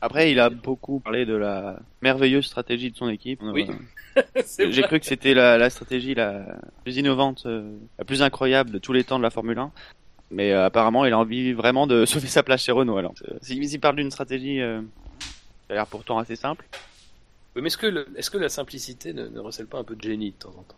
Après, 0.00 0.30
il 0.30 0.38
a 0.38 0.48
beaucoup 0.50 1.00
parlé 1.00 1.26
de 1.26 1.34
la 1.34 1.80
merveilleuse 2.02 2.44
stratégie 2.46 2.90
de 2.92 2.96
son 2.96 3.08
équipe. 3.08 3.40
Oui. 3.42 3.66
J'ai 4.70 4.82
cru 4.82 5.00
que 5.00 5.06
c'était 5.06 5.34
la, 5.34 5.58
la 5.58 5.70
stratégie 5.70 6.14
la 6.14 6.56
plus 6.84 6.96
innovante, 6.98 7.44
euh, 7.46 7.72
la 7.98 8.04
plus 8.04 8.22
incroyable 8.22 8.70
de 8.70 8.78
tous 8.78 8.92
les 8.92 9.02
temps 9.04 9.18
de 9.18 9.24
la 9.24 9.30
Formule 9.30 9.58
1. 9.58 9.72
Mais 10.30 10.52
euh, 10.52 10.66
apparemment, 10.66 11.04
il 11.06 11.12
a 11.12 11.18
envie 11.18 11.52
vraiment 11.52 11.86
de 11.86 12.04
sauver 12.06 12.28
sa 12.28 12.42
place 12.42 12.62
chez 12.62 12.72
Renault. 12.72 12.96
Alors, 12.98 13.14
euh, 13.28 13.38
s'il 13.40 13.80
parle 13.80 13.96
d'une 13.96 14.10
stratégie 14.10 14.60
euh, 14.60 14.80
qui 15.66 15.72
a 15.72 15.74
l'air 15.76 15.86
pourtant 15.86 16.18
assez 16.18 16.36
simple, 16.36 16.64
Oui, 17.56 17.62
mais 17.62 17.68
est-ce 17.68 17.78
que, 17.78 17.86
le- 17.86 18.06
est-ce 18.16 18.30
que 18.30 18.38
la 18.38 18.50
simplicité 18.50 19.12
ne, 19.12 19.26
ne 19.28 19.40
recèle 19.40 19.66
pas 19.66 19.78
un 19.78 19.84
peu 19.84 19.96
de 19.96 20.02
génie 20.02 20.30
de 20.30 20.36
temps 20.36 20.50
en 20.50 20.62
temps? 20.62 20.76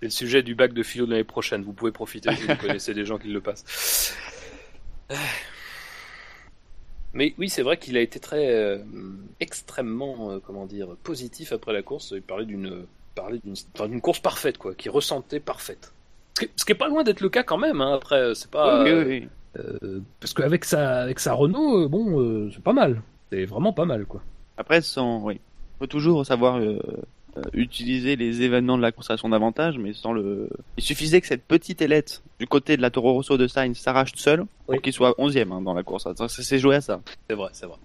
C'est 0.00 0.06
le 0.06 0.10
sujet 0.10 0.42
du 0.44 0.54
bac 0.54 0.72
de 0.74 0.82
philo 0.84 1.06
de 1.06 1.12
l'année 1.12 1.24
prochaine. 1.24 1.62
Vous 1.62 1.72
pouvez 1.72 1.90
profiter 1.92 2.32
si 2.36 2.42
vous 2.46 2.54
connaissez 2.60 2.92
des 2.94 3.04
gens 3.04 3.18
qui 3.18 3.28
le 3.28 3.40
passent. 3.40 4.14
Euh. 5.10 5.14
Mais 7.12 7.32
oui, 7.38 7.48
c'est 7.48 7.62
vrai 7.62 7.76
qu'il 7.76 7.96
a 7.96 8.00
été 8.00 8.18
très 8.18 8.48
euh, 8.52 8.78
extrêmement, 9.38 10.32
euh, 10.32 10.38
comment 10.44 10.66
dire, 10.66 10.96
positif 11.04 11.52
après 11.52 11.72
la 11.72 11.82
course. 11.82 12.12
Il 12.16 12.22
parlait 12.22 12.44
d'une, 12.46 12.86
parlait 13.14 13.38
d'une, 13.38 13.54
enfin, 13.74 13.88
d'une 13.88 14.00
course 14.00 14.18
parfaite, 14.18 14.58
quoi, 14.58 14.74
qui 14.74 14.88
ressentait 14.88 15.38
parfaite. 15.38 15.92
Ce 16.36 16.44
qui, 16.44 16.50
ce 16.56 16.64
qui 16.64 16.72
est 16.72 16.76
pas 16.76 16.88
loin 16.88 17.04
d'être 17.04 17.20
le 17.20 17.28
cas 17.28 17.44
quand 17.44 17.58
même. 17.58 17.80
Hein, 17.80 17.94
après, 17.94 18.34
c'est 18.34 18.50
pas 18.50 18.82
oui, 18.82 18.90
euh, 18.90 19.04
oui, 19.04 19.20
oui. 19.20 19.28
euh, 19.62 20.00
parce 20.18 20.34
qu'avec 20.34 20.64
sa, 20.64 21.02
avec 21.02 21.20
sa 21.20 21.34
Renault, 21.34 21.84
euh, 21.84 21.88
bon, 21.88 22.20
euh, 22.20 22.50
c'est 22.52 22.62
pas 22.62 22.72
mal. 22.72 23.00
C'est 23.30 23.44
vraiment 23.44 23.72
pas 23.72 23.84
mal, 23.84 24.06
quoi. 24.06 24.22
Après, 24.56 24.80
sans, 24.82 25.22
oui, 25.22 25.40
faut 25.78 25.86
toujours 25.86 26.26
savoir 26.26 26.56
euh, 26.56 26.80
euh, 26.88 26.96
utiliser 27.52 28.16
les 28.16 28.42
événements 28.42 28.76
de 28.76 28.82
la 28.82 28.92
course 28.92 29.10
à 29.10 29.16
son 29.16 29.32
avantage, 29.32 29.78
mais 29.78 29.92
sans 29.92 30.12
le. 30.12 30.48
Il 30.76 30.84
suffisait 30.84 31.20
que 31.20 31.26
cette 31.26 31.44
petite 31.44 31.82
ailette 31.82 32.22
du 32.38 32.46
côté 32.46 32.76
de 32.76 32.82
la 32.82 32.90
Toro 32.90 33.12
Rosso 33.12 33.36
de 33.36 33.46
Sainz 33.46 33.76
s'arrache 33.78 34.12
seule 34.16 34.40
pour 34.66 34.74
Oui. 34.74 34.80
qu'il 34.80 34.92
soit 34.92 35.14
11e 35.18 35.52
hein, 35.52 35.60
dans 35.60 35.74
la 35.74 35.82
course. 35.82 36.06
S'est 36.28 36.58
joué 36.58 36.76
à 36.76 36.80
ça. 36.80 37.00
C'est 37.28 37.36
vrai, 37.36 37.50
c'est 37.52 37.66
vrai. 37.66 37.76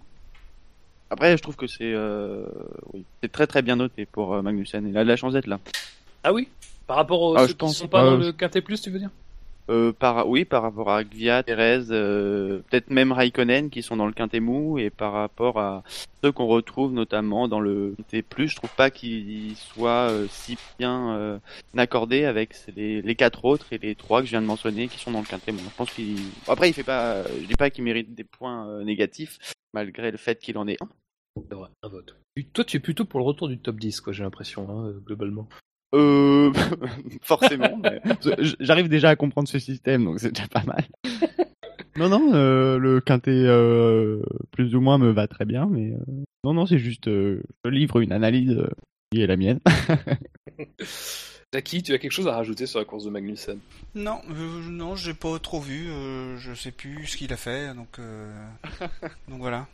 Après, 1.11 1.36
je 1.38 1.41
trouve 1.41 1.56
que 1.56 1.65
c'est, 1.68 1.91
euh, 1.94 2.45
oui, 2.94 3.03
c'est 3.22 3.32
très 3.32 3.48
très 3.48 3.61
bien 3.64 3.76
noté 3.76 4.06
pour 4.06 4.34
euh, 4.36 4.41
Magnussen. 4.44 4.88
Il 4.88 4.95
a 4.98 5.03
de 5.03 5.10
la 5.10 5.15
chance 5.15 5.34
d'être 5.34 5.48
là. 5.48 5.60
Ah 6.24 6.32
oui? 6.34 6.48
Par 6.86 6.98
rapport 6.98 7.22
aux 7.22 7.36
Ah, 7.36 7.41
ceux 7.41 7.48
je 7.48 7.52
qui 7.53 7.57
pense. 7.57 7.78
sont 7.78 7.88
pas 7.88 8.03
dans 8.03 8.18
le 8.18 8.32
Quintet 8.32 8.61
Plus, 8.61 8.80
tu 8.82 8.91
veux 8.91 8.99
dire? 8.99 9.10
Euh, 9.70 9.94
par 9.94 10.28
oui, 10.28 10.46
par 10.46 10.64
rapport 10.64 10.90
à 10.90 11.04
Gviat, 11.04 11.44
Perez, 11.44 11.91
euh, 11.91 12.62
peut-être 12.70 12.90
même 12.90 13.12
Raikkonen 13.12 13.70
qui 13.70 13.84
sont 13.84 13.98
dans 13.98 14.08
le 14.08 14.14
quintet 14.14 14.40
mou 14.40 14.80
et 14.80 14.90
par 14.90 15.14
rapport 15.14 15.60
à 15.60 15.84
ceux 16.24 16.32
qu'on 16.32 16.48
retrouve 16.48 16.91
notamment 16.91 17.48
dans 17.48 17.60
le 17.60 17.94
quintet 17.98 18.24
plus, 18.24 18.48
je 18.48 18.56
trouve 18.56 18.74
pas 18.76 18.90
qu'ils 18.90 19.56
soient 19.56 20.10
euh, 20.10 20.26
si 20.32 20.58
bien 20.80 21.40
accordés 21.78 22.26
avec 22.26 22.56
les, 22.76 23.16
quatre 23.16 23.46
autres 23.46 23.72
et 23.72 23.78
les 23.78 23.94
trois 23.94 24.22
que 24.22 24.26
je 24.26 24.32
viens 24.32 24.41
de 24.41 24.48
mentionner 24.48 24.88
qui 24.88 24.98
sont 24.98 25.12
dans 25.12 25.20
le 25.20 25.26
quintet 25.26 25.52
mou. 25.52 25.60
Je 25.60 25.76
pense 25.76 25.90
après 26.48 26.70
il 26.70 26.74
fait 26.74 26.84
pas, 26.84 27.24
je 27.24 27.46
dis 27.46 27.56
pas 27.56 27.70
qu'il 27.70 27.84
mérite 27.84 28.16
des 28.16 28.24
points 28.24 28.84
négatifs 28.84 29.38
malgré 29.74 30.10
le 30.10 30.18
fait 30.18 30.40
qu'il 30.40 30.58
en 30.58 30.68
ait 30.68 30.78
un. 30.82 30.90
Un 31.84 31.88
vote. 31.88 32.16
Toi, 32.54 32.64
tu 32.66 32.78
es 32.78 32.80
plutôt 32.80 33.06
pour 33.06 33.20
le 33.20 33.26
retour 33.26 33.48
du 33.48 33.60
top 33.60 33.78
10, 33.78 34.02
quoi, 34.02 34.14
j'ai 34.14 34.24
l'impression, 34.24 34.68
hein, 34.70 34.94
globalement. 35.06 35.48
Euh, 35.95 36.52
forcément. 37.22 37.82
J'arrive 38.60 38.90
déjà 38.90 39.10
à 39.10 39.16
comprendre 39.16 39.48
ce 39.48 39.60
système, 39.60 40.06
donc 40.06 40.20
c'est 40.20 40.32
déjà 40.32 40.48
pas 40.48 40.64
mal. 40.64 40.86
non, 41.98 42.10
non, 42.10 42.34
euh, 42.34 42.78
le 42.78 43.02
quintet 43.02 43.32
euh, 43.32 44.22
plus 44.52 44.76
ou 44.76 44.82
moins 44.82 44.98
me 44.98 45.11
va 45.11 45.28
très 45.28 45.45
bien, 45.45 45.68
mais 45.70 45.91
euh, 45.91 46.24
non, 46.44 46.53
non, 46.53 46.66
c'est 46.66 46.80
juste, 46.80 47.07
euh, 47.07 47.41
je 47.66 47.70
livre 47.70 47.99
une 47.99 48.11
analyse 48.11 48.52
euh, 48.52 48.70
qui 49.11 49.22
est 49.22 49.28
la 49.28 49.38
mienne. 49.38 49.60
Jackie, 51.52 51.82
tu 51.82 51.94
as 51.94 51.98
quelque 51.98 52.11
chose 52.11 52.28
à 52.28 52.34
rajouter 52.36 52.68
sur 52.68 52.78
la 52.78 52.86
course 52.86 53.06
de 53.06 53.10
Magnussen? 53.10 53.57
Non, 53.95 54.22
euh, 54.30 54.61
non, 54.70 54.95
j'ai 54.95 55.16
pas 55.16 55.40
trop 55.40 55.60
vu. 55.60 55.90
euh, 55.90 56.38
je 56.38 56.53
sais 56.53 56.70
plus 56.72 57.07
ce 57.07 57.18
qu'il 57.18 57.34
a 57.34 57.38
fait, 57.38 57.74
donc 57.74 57.98
euh, 57.98 58.32
donc 59.28 59.40
voilà. 59.40 59.68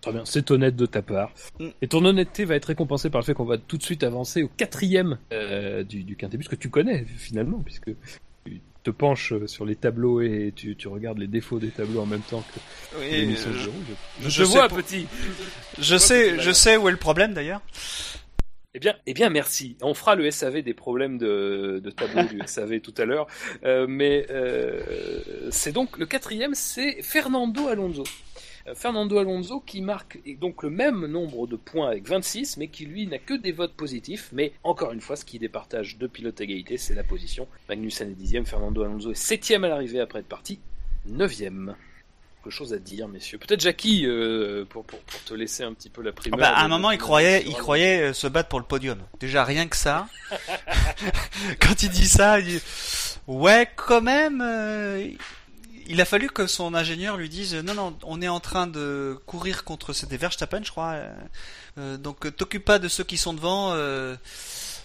Très 0.00 0.12
bien, 0.12 0.24
c'est 0.24 0.50
honnête 0.50 0.76
de 0.76 0.86
ta 0.86 1.02
part. 1.02 1.32
Mm. 1.58 1.68
Et 1.82 1.88
ton 1.88 2.04
honnêteté 2.04 2.44
va 2.44 2.54
être 2.56 2.64
récompensée 2.66 3.10
par 3.10 3.20
le 3.20 3.24
fait 3.26 3.34
qu'on 3.34 3.44
va 3.44 3.58
tout 3.58 3.76
de 3.76 3.82
suite 3.82 4.02
avancer 4.02 4.42
au 4.42 4.48
quatrième 4.48 5.18
euh, 5.32 5.82
du, 5.84 6.02
du 6.04 6.16
quintet, 6.16 6.38
puisque 6.38 6.58
tu 6.58 6.70
connais 6.70 7.04
finalement, 7.18 7.58
puisque 7.58 7.90
tu 8.46 8.60
te 8.82 8.90
penches 8.90 9.34
sur 9.46 9.66
les 9.66 9.76
tableaux 9.76 10.22
et 10.22 10.54
tu, 10.56 10.74
tu 10.74 10.88
regardes 10.88 11.18
les 11.18 11.26
défauts 11.26 11.58
des 11.58 11.68
tableaux 11.68 12.00
en 12.00 12.06
même 12.06 12.22
temps 12.22 12.42
que 12.42 12.98
Oui, 12.98 13.10
l'émission 13.10 13.50
de 13.50 13.56
je, 14.26 14.42
vois, 14.42 14.68
pour- 14.68 14.78
petit 14.78 15.06
je 15.78 15.96
sais, 15.98 16.38
je 16.40 16.50
sais 16.50 16.78
où 16.78 16.88
est 16.88 16.92
le 16.92 16.96
problème 16.96 17.34
d'ailleurs. 17.34 17.60
Eh 18.72 18.78
bien, 18.78 18.94
eh 19.06 19.14
bien, 19.14 19.30
merci. 19.30 19.76
On 19.82 19.94
fera 19.94 20.14
le 20.14 20.30
SAV 20.30 20.62
des 20.62 20.74
problèmes 20.74 21.18
de, 21.18 21.80
de 21.82 21.90
tableau 21.90 22.22
du 22.22 22.40
SAV 22.46 22.80
tout 22.80 22.94
à 22.98 23.04
l'heure. 23.04 23.26
Euh, 23.64 23.86
mais 23.88 24.26
euh, 24.30 24.80
c'est 25.50 25.72
donc 25.72 25.98
le 25.98 26.06
quatrième, 26.06 26.54
c'est 26.54 27.02
Fernando 27.02 27.66
Alonso. 27.66 28.04
Euh, 28.70 28.74
Fernando 28.74 29.18
Alonso 29.18 29.60
qui 29.60 29.80
marque 29.82 30.18
donc 30.38 30.62
le 30.62 30.70
même 30.70 31.06
nombre 31.06 31.46
de 31.46 31.56
points 31.56 31.88
avec 31.90 32.06
26, 32.08 32.56
mais 32.56 32.68
qui 32.68 32.86
lui 32.86 33.06
n'a 33.06 33.18
que 33.18 33.34
des 33.34 33.52
votes 33.52 33.74
positifs. 33.74 34.30
Mais 34.32 34.52
encore 34.64 34.92
une 34.92 35.00
fois, 35.00 35.16
ce 35.16 35.24
qui 35.24 35.38
départage 35.38 35.98
deux 35.98 36.08
pilotes 36.08 36.40
à 36.40 36.44
égalité, 36.44 36.76
c'est 36.76 36.94
la 36.94 37.04
position. 37.04 37.46
Magnussen 37.68 38.10
est 38.10 38.14
dixième, 38.14 38.46
Fernando 38.46 38.82
Alonso 38.82 39.10
est 39.12 39.14
septième 39.14 39.64
à 39.64 39.68
l'arrivée 39.68 40.00
après 40.00 40.20
être 40.20 40.28
parti, 40.28 40.60
neuvième. 41.06 41.74
Quelque 42.42 42.54
chose 42.54 42.72
à 42.72 42.78
dire, 42.78 43.06
messieurs. 43.06 43.36
Peut-être 43.36 43.60
Jackie, 43.60 44.06
euh, 44.06 44.64
pour, 44.64 44.82
pour, 44.86 44.98
pour 45.00 45.22
te 45.24 45.34
laisser 45.34 45.62
un 45.62 45.74
petit 45.74 45.90
peu 45.90 46.00
la 46.00 46.08
Ah 46.08 46.12
primeur. 46.14 46.38
bah, 46.40 46.48
à 46.56 46.64
un 46.64 46.68
moment, 46.68 46.90
il 46.90 46.96
croyait, 46.96 47.44
il 47.46 47.54
euh, 47.54 48.12
se 48.14 48.26
battre 48.28 48.48
pour 48.48 48.58
le 48.60 48.64
podium. 48.64 48.98
Déjà 49.20 49.44
rien 49.44 49.66
que 49.68 49.76
ça. 49.76 50.06
Quand 51.60 51.82
il 51.82 51.90
dit 51.90 52.08
ça, 52.08 52.40
il 52.40 52.46
dit 52.46 52.62
ouais, 53.26 53.68
quand 53.76 54.00
même. 54.00 54.40
euh, 54.42 55.06
il 55.90 56.00
a 56.00 56.04
fallu 56.04 56.28
que 56.28 56.46
son 56.46 56.74
ingénieur 56.74 57.16
lui 57.16 57.28
dise 57.28 57.52
non, 57.56 57.74
non, 57.74 57.98
on 58.04 58.22
est 58.22 58.28
en 58.28 58.38
train 58.38 58.68
de 58.68 59.20
courir 59.26 59.64
contre 59.64 59.92
c'était 59.92 60.16
Verstappen, 60.16 60.62
je 60.62 60.70
crois. 60.70 60.92
euh, 60.92 61.14
euh, 61.78 61.96
donc 61.96 62.34
t'occupe 62.36 62.64
pas 62.64 62.78
de 62.78 62.86
ceux 62.86 63.02
qui 63.02 63.16
sont 63.16 63.34
devant. 63.34 63.72
euh, 63.72 64.16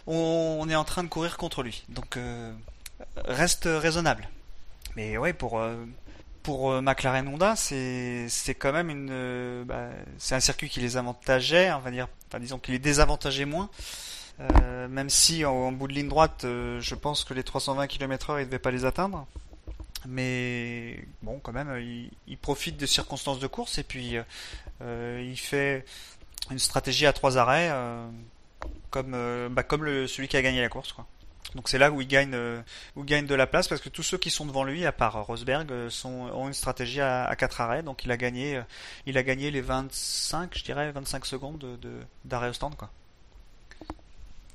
on, 0.08 0.68
est 0.68 0.76
en 0.76 0.84
train 0.84 1.04
de 1.04 1.08
courir 1.08 1.38
contre 1.38 1.62
lui. 1.62 1.84
Donc 1.90 2.18
reste 3.18 3.66
raisonnable. 3.68 4.28
Mais 4.96 5.18
ouais, 5.18 5.34
pour 5.34 5.62
pour 6.42 6.82
McLaren 6.82 7.28
Honda, 7.28 7.56
c'est 7.56 8.56
quand 8.58 8.74
même 8.74 8.90
une 8.90 9.64
bah, 9.64 9.90
un 10.32 10.40
circuit 10.40 10.70
qui 10.70 10.80
les 10.80 10.98
avantageait, 10.98 11.72
on 11.74 11.80
va 11.80 11.92
dire, 11.92 12.08
enfin 12.28 12.40
disons 12.40 12.58
qu'il 12.58 12.74
les 12.74 12.80
désavantageait 12.80 13.46
moins. 13.46 13.70
Même 14.90 15.10
si 15.10 15.46
en, 15.46 15.72
bout 15.72 15.88
de 15.88 15.94
ligne 15.94 16.10
droite, 16.10 16.42
je 16.44 16.96
pense 16.96 17.24
que 17.24 17.34
les 17.36 17.44
320 17.44 17.88
km/h, 17.88 18.42
ils 18.42 18.46
devaient 18.46 18.60
pas 18.60 18.72
les 18.72 18.86
atteindre. 18.86 19.28
Mais 20.08 21.06
bon, 21.22 21.40
quand 21.40 21.52
même, 21.52 21.70
euh, 21.70 22.08
il, 22.28 22.38
profite 22.38 22.78
de 22.78 22.86
circonstances 22.86 23.40
de 23.40 23.48
course 23.48 23.78
et 23.78 23.84
puis 23.84 24.18
euh, 24.18 24.24
euh, 24.82 25.26
il 25.26 25.38
fait 25.38 25.86
une 26.52 26.60
stratégie 26.60 27.06
à 27.06 27.14
trois 27.14 27.38
arrêts, 27.38 27.72
comme 28.92 29.50
bah, 29.52 29.64
comme 29.64 29.84
le, 29.84 30.08
celui 30.08 30.28
qui 30.28 30.38
a 30.38 30.42
gagné 30.42 30.62
la 30.62 30.70
course, 30.70 30.94
quoi. 30.94 31.08
Donc 31.56 31.70
c'est 31.70 31.78
là 31.78 31.90
où 31.90 32.02
il 32.02 32.08
gagne 32.08 32.36
où 32.96 33.02
il 33.02 33.06
gagne 33.06 33.26
de 33.26 33.36
la 33.36 33.48
place 33.48 33.68
parce 33.68 33.80
que 33.80 33.88
tous 33.88 34.04
ceux 34.04 34.18
qui 34.18 34.30
sont 34.30 34.46
devant 34.46 34.64
lui, 34.64 34.86
à 34.86 34.92
part 34.92 35.26
Rosberg, 35.26 35.90
sont, 35.90 36.30
ont 36.34 36.48
une 36.48 36.54
stratégie 36.54 37.02
à, 37.02 37.34
4 37.36 37.62
arrêts. 37.62 37.82
Donc 37.82 38.04
il 38.04 38.12
a 38.12 38.18
gagné, 38.18 38.62
il 39.06 39.18
a 39.18 39.24
gagné 39.24 39.52
les 39.52 39.62
25, 39.62 40.56
je 40.58 40.64
dirais 40.64 40.92
25 40.92 41.26
secondes 41.26 41.58
de, 41.58 41.78
de- 41.78 42.02
d'arrêt 42.26 42.50
au 42.50 42.54
stand, 42.54 42.76
quoi. 42.76 42.90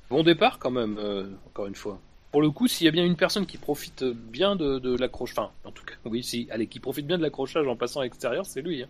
Bon 0.09 0.23
départ 0.23 0.59
quand 0.59 0.71
même, 0.71 0.99
encore 1.47 1.65
une 1.65 1.75
fois. 1.75 1.99
Pour 2.31 2.41
le 2.41 2.49
coup, 2.49 2.67
s'il 2.67 2.85
y 2.85 2.87
a 2.87 2.91
bien 2.91 3.03
une 3.05 3.15
personne 3.17 3.45
qui 3.45 3.57
profite 3.57 4.03
bien 4.03 4.55
de, 4.55 4.79
de 4.79 4.95
l'accroche, 4.97 5.31
enfin, 5.31 5.49
en 5.65 5.71
tout 5.71 5.83
cas, 5.83 5.95
oui, 6.05 6.23
si, 6.23 6.47
allez, 6.51 6.67
qui 6.67 6.79
profite 6.79 7.05
bien 7.07 7.17
de 7.17 7.23
l'accrochage 7.23 7.67
en 7.67 7.75
passant 7.75 7.99
à 7.99 8.03
l'extérieur, 8.03 8.45
c'est 8.45 8.61
lui. 8.61 8.83
Hein. 8.83 8.87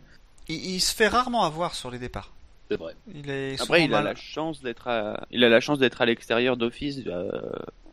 Il, 0.48 0.56
il 0.76 0.80
se 0.80 0.94
fait 0.96 1.08
rarement 1.08 1.44
avoir 1.44 1.74
sur 1.76 1.90
les 1.92 2.00
départs. 2.00 2.32
C'est 2.70 2.78
vrai. 2.78 2.96
Il 3.14 3.30
est 3.30 3.58
souvent 3.58 3.64
Après, 3.66 3.84
il 3.84 3.94
a 3.94 3.98
mal- 3.98 4.06
la 4.06 4.16
chance 4.16 4.62
d'être 4.62 4.88
à, 4.88 5.26
il 5.32 5.44
a 5.44 5.50
la 5.50 5.60
chance 5.60 5.78
d'être 5.80 6.02
à 6.02 6.06
l'extérieur 6.06 6.56
d'office 6.56 7.00
euh, 7.08 7.32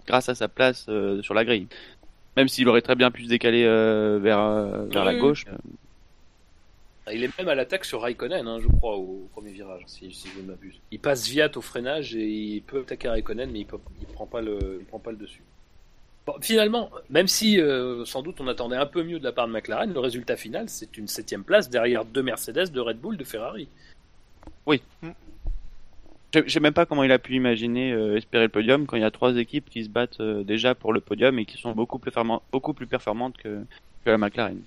grâce 0.06 0.28
à 0.28 0.34
sa 0.34 0.48
place 0.48 0.86
euh, 0.88 1.20
sur 1.22 1.34
la 1.34 1.44
grille. 1.44 1.66
Même 2.36 2.46
s'il 2.48 2.68
aurait 2.68 2.82
très 2.82 2.94
bien 2.94 3.10
pu 3.10 3.24
se 3.24 3.28
décaler 3.28 3.64
euh, 3.64 4.20
vers 4.22 4.38
euh, 4.38 4.84
vers 4.86 5.04
la 5.04 5.14
gauche. 5.16 5.46
Il 7.12 7.24
est 7.24 7.38
même 7.38 7.48
à 7.48 7.54
l'attaque 7.54 7.84
sur 7.84 8.02
Raikkonen, 8.02 8.46
hein, 8.46 8.58
je 8.60 8.68
crois, 8.68 8.96
au 8.96 9.28
premier 9.32 9.52
virage, 9.52 9.82
si, 9.86 10.12
si 10.12 10.28
je 10.28 10.40
ne 10.40 10.46
m'abuse. 10.46 10.80
Il 10.90 11.00
passe 11.00 11.28
Viat 11.28 11.50
au 11.56 11.60
freinage 11.60 12.14
et 12.14 12.26
il 12.26 12.62
peut 12.62 12.80
attaquer 12.80 13.08
Raikkonen, 13.08 13.50
mais 13.50 13.60
il 13.60 13.66
il 14.00 14.06
prend 14.06 14.26
pas 14.26 14.40
le, 14.40 14.78
il 14.80 14.86
prend 14.86 14.98
pas 14.98 15.10
le 15.10 15.16
dessus. 15.16 15.42
Bon, 16.26 16.34
finalement, 16.42 16.90
même 17.08 17.26
si 17.26 17.58
euh, 17.58 18.04
sans 18.04 18.20
doute 18.22 18.40
on 18.40 18.48
attendait 18.48 18.76
un 18.76 18.84
peu 18.84 19.02
mieux 19.02 19.18
de 19.18 19.24
la 19.24 19.32
part 19.32 19.48
de 19.48 19.52
McLaren, 19.52 19.92
le 19.92 19.98
résultat 19.98 20.36
final, 20.36 20.68
c'est 20.68 20.98
une 20.98 21.08
septième 21.08 21.42
place 21.42 21.70
derrière 21.70 22.04
deux 22.04 22.22
Mercedes, 22.22 22.70
de 22.70 22.80
Red 22.80 22.98
Bull, 22.98 23.16
de 23.16 23.24
Ferrari. 23.24 23.66
Je 26.34 26.40
je 26.44 26.52
sais 26.52 26.60
même 26.60 26.74
pas 26.74 26.84
comment 26.84 27.04
il 27.04 27.12
a 27.12 27.18
pu 27.18 27.34
imaginer 27.34 27.92
euh, 27.92 28.16
espérer 28.16 28.44
le 28.44 28.50
podium 28.50 28.86
quand 28.86 28.96
il 28.96 29.00
y 29.00 29.06
a 29.06 29.10
trois 29.10 29.34
équipes 29.36 29.70
qui 29.70 29.82
se 29.84 29.88
battent 29.88 30.20
euh, 30.20 30.44
déjà 30.44 30.74
pour 30.74 30.92
le 30.92 31.00
podium 31.00 31.38
et 31.38 31.46
qui 31.46 31.56
sont 31.56 31.72
beaucoup 31.72 31.98
plus 31.98 32.10
performantes, 32.10 32.42
beaucoup 32.52 32.74
plus 32.74 32.86
performantes 32.86 33.38
que, 33.38 33.62
que 34.04 34.10
la 34.10 34.18
McLaren. 34.18 34.60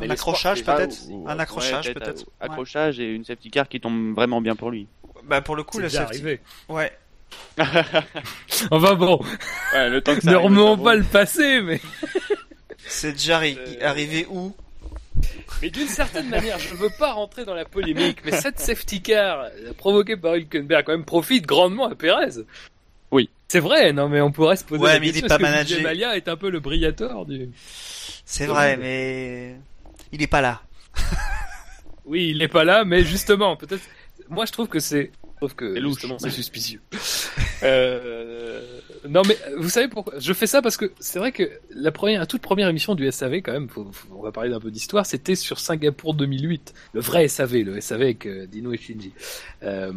Un 0.00 0.10
accrochage 0.10 0.64
peut-être 0.64 0.96
Ou- 1.10 1.24
Un 1.28 1.36
ouais, 1.36 1.40
accrochage 1.42 1.92
peut-être 1.94 2.22
euh, 2.22 2.44
Accrochage 2.46 2.98
et 3.00 3.12
une 3.12 3.24
safety 3.24 3.50
car 3.50 3.68
qui 3.68 3.80
tombe 3.80 4.14
vraiment 4.14 4.40
bien 4.40 4.56
pour 4.56 4.70
lui. 4.70 4.86
Bah 5.24 5.40
pour 5.40 5.56
le 5.56 5.62
coup, 5.62 5.76
C'est 5.78 5.82
la 5.84 5.88
déjà 5.88 6.00
safety... 6.06 6.20
arrivé. 6.22 6.40
Ouais. 6.68 6.92
Enfin 8.70 8.94
bon, 8.94 9.20
Ouais, 9.72 9.90
le 9.90 10.00
temps 10.00 10.14
que 10.14 10.20
ça 10.22 10.30
ne 10.32 10.76
ça 10.76 10.82
pas 10.82 10.94
le 10.94 11.02
passé, 11.04 11.60
mais... 11.62 11.80
C'est 12.86 13.12
déjà 13.12 13.40
arri- 13.40 13.58
Euh, 13.58 13.88
arrivé 13.88 14.26
où 14.28 14.54
Mais 15.62 15.70
d'une 15.70 15.88
certaine 15.88 16.28
manière, 16.28 16.58
je 16.58 16.74
ne 16.74 16.78
veux 16.78 16.90
pas 16.98 17.12
rentrer 17.12 17.44
dans 17.44 17.54
la 17.54 17.64
polémique, 17.64 18.18
mais 18.24 18.32
cette 18.32 18.60
safety 18.60 19.00
car 19.02 19.40
euh, 19.44 19.72
provoquée 19.76 20.16
par 20.16 20.34
Hülkenberg 20.36 20.84
quand 20.84 20.92
même 20.92 21.04
profite 21.04 21.46
grandement 21.46 21.86
à 21.88 21.94
Perez. 21.94 22.42
Oui. 23.10 23.30
C'est 23.48 23.60
vrai, 23.60 23.92
non 23.92 24.08
mais 24.08 24.20
on 24.20 24.32
pourrait 24.32 24.56
se 24.56 24.64
poser 24.64 24.82
Ouais, 24.82 24.94
la 24.94 25.00
mais 25.00 25.06
il 25.08 25.16
est 25.16 25.20
question, 25.20 25.28
pas 25.28 25.36
que 25.38 25.42
managé. 25.42 26.16
Est 26.16 26.28
un 26.28 26.36
peu 26.36 26.50
le 26.50 26.60
briator 26.60 27.24
du... 27.26 27.50
C'est 28.26 28.46
vrai, 28.46 28.76
mais 28.76 29.56
il 30.14 30.22
est 30.22 30.26
pas 30.28 30.40
là. 30.40 30.62
Oui, 32.06 32.28
il 32.30 32.38
n'est 32.38 32.48
pas 32.48 32.64
là, 32.64 32.84
mais 32.84 33.02
justement, 33.02 33.56
peut-être... 33.56 33.82
Moi 34.28 34.46
je 34.46 34.52
trouve 34.52 34.68
que 34.68 34.78
c'est... 34.78 35.10
Je 35.34 35.36
trouve 35.38 35.54
que 35.54 35.78
justement 35.80 36.18
c'est 36.18 36.30
suspicieux. 36.30 36.80
Euh, 37.62 38.60
Non 39.08 39.22
mais 39.26 39.36
vous 39.58 39.68
savez 39.68 39.88
pourquoi 39.88 40.14
Je 40.18 40.32
fais 40.32 40.46
ça 40.46 40.62
parce 40.62 40.76
que 40.76 40.92
c'est 40.98 41.18
vrai 41.18 41.32
que 41.32 41.50
la 41.70 41.92
première, 41.92 42.20
la 42.20 42.26
toute 42.26 42.40
première 42.40 42.68
émission 42.68 42.94
du 42.94 43.10
SAV 43.10 43.36
quand 43.42 43.52
même, 43.52 43.68
faut- 43.68 43.90
faut- 43.92 44.08
on 44.16 44.22
va 44.22 44.32
parler 44.32 44.50
d'un 44.50 44.60
peu 44.60 44.70
d'histoire, 44.70 45.04
c'était 45.06 45.34
sur 45.34 45.58
Singapour 45.60 46.14
2008, 46.14 46.72
le 46.94 47.00
vrai 47.00 47.26
SAV, 47.28 47.56
le 47.64 47.80
SAV 47.80 48.00
avec 48.02 48.26
euh, 48.26 48.46
Dino 48.46 48.72
et 48.72 48.78
Shinji. 48.78 49.12
Euh, 49.62 49.92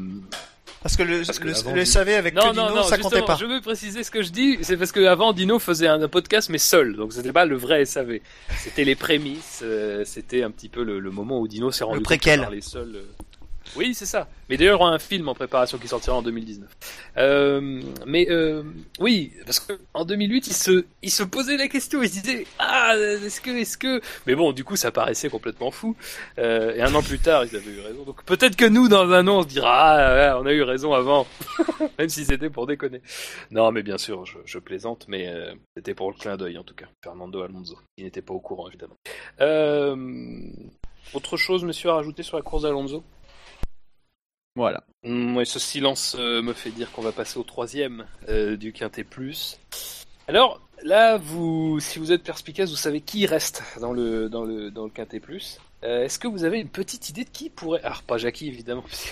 Parce 0.87 0.95
que 0.95 1.03
le, 1.03 1.21
Parce 1.25 1.37
que 1.39 1.47
le, 1.47 1.53
avant, 1.55 1.69
le 1.71 1.83
Dino- 1.83 1.85
SAV 1.85 2.09
avec 2.11 2.33
non, 2.33 2.41
que 2.43 2.47
non, 2.55 2.67
Dino, 2.67 2.75
non, 2.77 2.83
ça 2.83 2.97
comptait 2.97 3.21
pas. 3.21 3.35
je 3.37 3.45
veux 3.45 3.59
préciser 3.59 4.03
ce 4.05 4.09
que 4.11 4.21
je 4.21 4.29
dis, 4.31 4.57
c'est 4.61 4.77
parce 4.77 4.93
que 4.93 5.05
avant 5.05 5.33
Dino 5.33 5.59
faisait 5.59 5.87
un, 5.87 6.01
un 6.01 6.07
podcast 6.07 6.47
mais 6.49 6.57
seul, 6.59 6.95
donc 6.95 7.11
c'était 7.11 7.33
pas 7.33 7.43
le 7.45 7.57
vrai 7.57 7.83
SAV. 7.83 8.19
C'était 8.57 8.85
les 8.85 8.95
prémices, 8.95 9.59
euh, 9.63 10.03
c'était 10.05 10.43
un 10.43 10.49
petit 10.51 10.69
peu 10.69 10.83
le, 10.83 10.99
le 10.99 11.11
moment 11.11 11.41
où 11.41 11.47
Dino 11.49 11.71
s'est 11.71 11.83
rendu 11.83 11.97
compte 11.97 12.05
préquel. 12.05 12.35
qu'il 12.35 12.43
parlait 12.43 12.61
seul. 12.61 12.93
euh, 12.95 13.01
Oui, 13.75 13.93
c'est 13.93 14.05
ça. 14.05 14.27
Mais 14.49 14.57
d'ailleurs, 14.57 14.77
il 14.77 14.81
y 14.81 14.83
aura 14.83 14.93
un 14.93 14.99
film 14.99 15.27
en 15.27 15.35
préparation 15.35 15.77
qui 15.77 15.87
sortira 15.87 16.15
en 16.15 16.21
2019. 16.21 16.69
Euh, 17.17 17.81
mais 18.05 18.27
euh, 18.29 18.63
oui, 18.99 19.33
parce 19.45 19.59
que 19.59 19.73
en 19.93 20.05
2008, 20.05 20.47
il 20.47 20.53
se, 20.53 20.85
il 21.01 21.11
se 21.11 21.23
posait 21.23 21.57
la 21.57 21.67
question, 21.67 22.01
il 22.01 22.09
se 22.09 22.19
disait 22.19 22.47
ah 22.59 22.93
est-ce 22.95 23.41
que, 23.41 23.49
est-ce 23.51 23.77
que, 23.77 24.01
mais 24.25 24.35
bon, 24.35 24.51
du 24.53 24.63
coup, 24.63 24.75
ça 24.75 24.91
paraissait 24.91 25.29
complètement 25.29 25.71
fou. 25.71 25.95
Euh, 26.39 26.75
et 26.75 26.81
un 26.81 26.93
an 26.95 27.01
plus 27.01 27.19
tard, 27.19 27.45
ils 27.45 27.55
avaient 27.55 27.71
eu 27.71 27.81
raison. 27.81 28.03
Donc 28.03 28.23
peut-être 28.23 28.55
que 28.55 28.65
nous, 28.65 28.87
dans 28.87 29.09
un 29.11 29.27
an, 29.27 29.39
on 29.39 29.43
se 29.43 29.47
dira 29.47 29.67
ah 29.69 30.39
on 30.39 30.45
a 30.45 30.53
eu 30.53 30.63
raison 30.63 30.93
avant, 30.93 31.27
même 31.99 32.09
si 32.09 32.25
c'était 32.25 32.49
pour 32.49 32.67
déconner. 32.67 33.01
Non, 33.51 33.71
mais 33.71 33.83
bien 33.83 33.97
sûr, 33.97 34.25
je, 34.25 34.59
plaisante, 34.59 35.05
mais 35.07 35.31
c'était 35.75 35.93
pour 35.93 36.11
le 36.11 36.17
clin 36.17 36.37
d'œil 36.37 36.57
en 36.57 36.63
tout 36.63 36.73
cas. 36.73 36.87
Fernando 37.03 37.41
Alonso, 37.41 37.77
il 37.97 38.05
n'était 38.05 38.21
pas 38.21 38.33
au 38.33 38.39
courant 38.39 38.67
évidemment. 38.67 38.95
Autre 41.13 41.37
chose, 41.37 41.63
monsieur, 41.63 41.89
à 41.89 41.95
rajouter 41.95 42.23
sur 42.23 42.35
la 42.37 42.43
course 42.43 42.63
d'Alonso? 42.63 43.03
Voilà. 44.57 44.83
Moi, 45.03 45.45
ce 45.45 45.59
silence 45.59 46.15
euh, 46.19 46.41
me 46.41 46.51
fait 46.53 46.71
dire 46.71 46.91
qu'on 46.91 47.03
va 47.03 47.11
passer 47.11 47.37
au 47.37 47.43
troisième 47.43 48.05
euh, 48.27 48.57
du 48.57 48.73
Quintet 48.73 49.03
Plus. 49.03 49.59
Alors, 50.27 50.59
là, 50.83 51.17
vous, 51.17 51.79
si 51.79 51.99
vous 51.99 52.11
êtes 52.11 52.23
perspicace, 52.23 52.69
vous 52.71 52.75
savez 52.75 52.99
qui 53.01 53.25
reste 53.27 53.61
dans 53.79 53.93
le, 53.93 54.27
dans 54.29 54.43
le, 54.43 54.71
dans 54.71 54.83
le 54.85 54.89
Quintet 54.89 55.19
Plus. 55.19 55.59
Euh, 55.83 56.03
Est-ce 56.03 56.17
que 56.17 56.27
vous 56.27 56.43
avez 56.43 56.59
une 56.59 56.69
petite 56.69 57.07
idée 57.09 57.23
de 57.23 57.29
qui 57.29 57.51
pourrait... 57.51 57.81
Alors, 57.83 58.01
pas 58.01 58.17
Jackie, 58.17 58.47
évidemment, 58.47 58.81
parce 58.89 59.03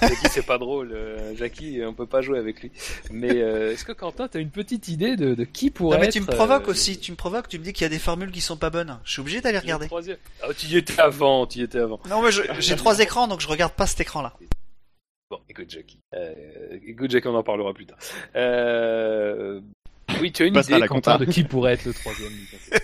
que 0.00 0.06
Jackie, 0.08 0.28
c'est 0.30 0.46
pas 0.46 0.56
drôle. 0.56 0.92
euh, 0.94 1.36
Jackie, 1.36 1.80
on 1.86 1.92
peut 1.92 2.06
pas 2.06 2.22
jouer 2.22 2.38
avec 2.38 2.62
lui. 2.62 2.72
Mais 3.10 3.36
euh, 3.42 3.72
est-ce 3.74 3.84
que 3.84 3.92
Quentin, 3.92 4.26
t'as 4.26 4.40
une 4.40 4.50
petite 4.50 4.88
idée 4.88 5.16
de, 5.16 5.34
de 5.34 5.44
qui 5.44 5.70
pourrait 5.70 5.98
Non, 5.98 6.04
mais 6.04 6.08
tu 6.10 6.20
me 6.22 6.26
provoques 6.26 6.68
euh, 6.68 6.70
aussi, 6.70 6.98
tu 6.98 7.12
me 7.12 7.16
provoques, 7.16 7.48
tu 7.48 7.58
me 7.58 7.64
dis 7.64 7.74
qu'il 7.74 7.82
y 7.82 7.86
a 7.86 7.90
des 7.90 7.98
formules 7.98 8.32
qui 8.32 8.40
sont 8.40 8.56
pas 8.56 8.70
bonnes. 8.70 8.98
Je 9.04 9.12
suis 9.12 9.20
obligé 9.20 9.42
d'aller 9.42 9.58
le 9.58 9.60
regarder. 9.62 9.86
troisième 9.88 10.16
Ah, 10.42 10.48
tu 10.56 10.66
y 10.66 10.78
étais 10.78 10.98
avant, 10.98 11.46
tu 11.46 11.58
y 11.58 11.62
étais 11.62 11.80
avant. 11.80 12.00
Non, 12.08 12.22
mais 12.22 12.30
j'ai 12.60 12.76
trois 12.76 12.98
écrans, 13.00 13.28
donc 13.28 13.40
je 13.42 13.46
regarde 13.48 13.74
pas 13.74 13.86
cet 13.86 14.00
écran-là. 14.00 14.32
Bon, 15.30 15.38
écoute 15.48 15.68
Jackie. 15.70 15.98
Euh, 16.14 16.78
écoute 16.86 17.10
Jackie, 17.10 17.26
on 17.28 17.34
en 17.34 17.42
parlera 17.42 17.74
plus 17.74 17.86
tard. 17.86 17.98
Euh... 18.36 19.60
Oui, 20.20 20.30
tu 20.32 20.44
as 20.44 20.46
une 20.46 20.56
idée, 20.56 20.78
la 20.78 20.86
Quentin, 20.86 21.18
de 21.18 21.24
qui 21.24 21.42
pourrait 21.42 21.72
être 21.74 21.84
le 21.84 21.92
troisième 21.94 22.32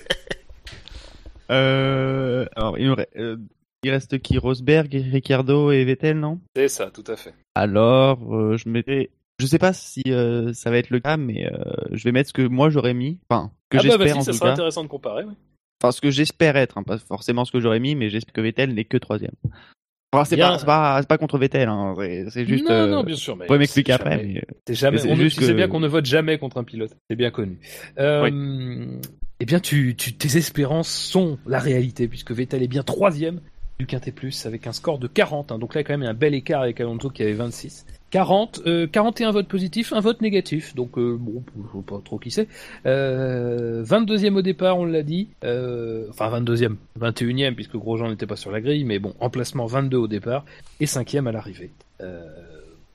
Euh, 1.50 2.46
alors, 2.56 2.78
il, 2.78 2.86
nous 2.88 2.94
re- 2.94 3.06
euh, 3.16 3.36
il 3.84 3.90
reste 3.90 4.18
qui? 4.20 4.38
Rosberg, 4.38 4.90
Ricciardo 5.12 5.70
et 5.70 5.84
Vettel, 5.84 6.18
non? 6.18 6.40
C'est 6.56 6.68
ça, 6.68 6.90
tout 6.90 7.04
à 7.06 7.16
fait. 7.16 7.34
Alors, 7.54 8.56
je 8.56 8.68
mettais... 8.68 9.10
Je 9.38 9.46
sais 9.46 9.58
pas 9.58 9.72
si 9.72 10.02
ça 10.54 10.70
va 10.70 10.78
être 10.78 10.90
le 10.90 11.00
cas, 11.00 11.16
mais 11.16 11.48
je 11.90 12.02
vais 12.04 12.12
mettre 12.12 12.28
ce 12.28 12.32
que 12.32 12.42
moi 12.46 12.70
j'aurais 12.70 12.94
mis. 12.94 13.18
Enfin, 13.28 13.50
que 13.70 13.76
ah 13.76 13.82
bah 13.82 13.82
j'espère 13.82 13.98
vas-y, 14.06 14.12
en 14.12 14.20
ça 14.22 14.30
tout 14.32 14.38
sera 14.38 14.48
cas. 14.48 14.52
intéressant 14.54 14.82
de 14.84 14.88
comparer. 14.88 15.24
oui. 15.24 15.34
Enfin, 15.82 15.90
ce 15.92 16.00
que 16.00 16.10
j'espère 16.10 16.56
être, 16.56 16.78
hein, 16.78 16.84
pas 16.84 16.98
forcément 16.98 17.44
ce 17.44 17.50
que 17.52 17.58
j'aurais 17.60 17.80
mis, 17.80 17.94
mais 17.96 18.08
j'espère 18.08 18.32
que 18.32 18.40
Vettel 18.40 18.72
n'est 18.72 18.84
que 18.84 18.96
troisième. 18.98 19.34
Enfin, 20.14 20.24
c'est 20.26 20.36
pas, 20.36 20.58
c'est 20.58 20.66
pas, 20.66 20.98
c'est 21.00 21.08
pas 21.08 21.16
contre 21.18 21.38
Vettel, 21.38 21.68
hein, 21.68 21.94
c'est- 22.30 22.44
juste. 22.44 22.64
non, 22.68 22.70
euh, 22.74 22.86
non, 22.86 23.02
bien 23.02 23.16
sûr. 23.16 23.34
Mais 23.36 23.46
Vous 23.46 23.54
m'expliquer 23.56 23.92
après. 23.92 24.10
jamais- 24.18 24.32
mais- 24.34 24.42
C'est 24.66 24.74
jamais. 24.74 24.98
mais 25.02 25.10
on 25.10 25.16
juste 25.16 25.38
que- 25.40 25.52
bien 25.52 25.68
qu'on 25.68 25.80
ne 25.80 25.88
vote 25.88 26.04
jamais 26.04 26.36
contre 26.38 26.58
un 26.58 26.64
pilote. 26.64 26.94
C'est 27.08 27.16
bien 27.16 27.30
connu. 27.30 27.58
Euh, 27.98 28.98
Eh 29.40 29.44
bien, 29.44 29.58
tu, 29.58 29.96
tu, 29.96 30.12
tes 30.12 30.36
espérances 30.38 30.88
sont 30.88 31.36
la 31.46 31.58
réalité 31.58 32.06
puisque 32.06 32.30
Vettel 32.30 32.62
est 32.62 32.68
bien 32.68 32.84
troisième 32.84 33.40
du 33.80 33.86
Quintet 33.86 34.12
Plus 34.12 34.46
avec 34.46 34.68
un 34.68 34.72
score 34.72 34.98
de 35.00 35.08
40. 35.08 35.50
hein. 35.50 35.58
donc 35.58 35.74
là, 35.74 35.82
quand 35.82 35.94
même, 35.94 36.02
il 36.02 36.04
y 36.04 36.06
a 36.06 36.10
un 36.10 36.14
bel 36.14 36.34
écart 36.34 36.62
avec 36.62 36.80
Alonso 36.80 37.10
qui 37.10 37.22
avait 37.24 37.32
26. 37.32 37.84
40, 38.12 38.60
euh, 38.66 38.86
41 38.86 39.30
votes 39.30 39.48
positifs, 39.48 39.94
un 39.94 40.00
vote 40.00 40.20
négatif. 40.20 40.74
Donc 40.74 40.98
euh, 40.98 41.16
bon, 41.18 41.42
je 41.56 41.78
sais 41.78 41.84
pas 41.84 41.98
trop 42.04 42.18
qui 42.18 42.30
c'est. 42.30 42.46
Euh, 42.84 43.82
22e 43.84 44.36
au 44.36 44.42
départ, 44.42 44.78
on 44.78 44.84
l'a 44.84 45.02
dit. 45.02 45.28
Euh, 45.44 46.06
enfin 46.10 46.28
22e, 46.40 46.76
21e 47.00 47.54
puisque 47.54 47.76
Grosjean 47.76 48.10
n'était 48.10 48.26
pas 48.26 48.36
sur 48.36 48.52
la 48.52 48.60
grille, 48.60 48.84
mais 48.84 48.98
bon, 48.98 49.14
emplacement 49.18 49.64
22 49.64 49.96
au 49.96 50.08
départ 50.08 50.44
et 50.78 50.84
5e 50.84 51.26
à 51.26 51.32
l'arrivée. 51.32 51.70
Euh, 52.02 52.22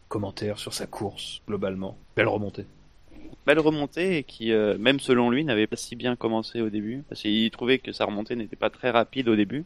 commentaire 0.07 0.59
sur 0.59 0.75
sa 0.75 0.85
course 0.85 1.41
globalement. 1.47 1.97
Belle 2.15 2.27
remontée. 2.27 2.65
belle 3.47 3.59
remontée 3.59 4.19
et 4.19 4.23
qui, 4.23 4.51
euh, 4.51 4.77
même 4.77 4.99
selon 4.99 5.31
lui, 5.31 5.43
n'avait 5.43 5.67
pas 5.67 5.77
si 5.77 5.95
bien 5.95 6.15
commencé 6.15 6.61
au 6.61 6.69
début. 6.69 7.03
Parce 7.09 7.23
qu'il 7.23 7.49
trouvait 7.49 7.79
que 7.79 7.91
sa 7.91 8.05
remontée 8.05 8.35
n'était 8.35 8.55
pas 8.55 8.69
très 8.69 8.91
rapide 8.91 9.29
au 9.29 9.35
début. 9.35 9.65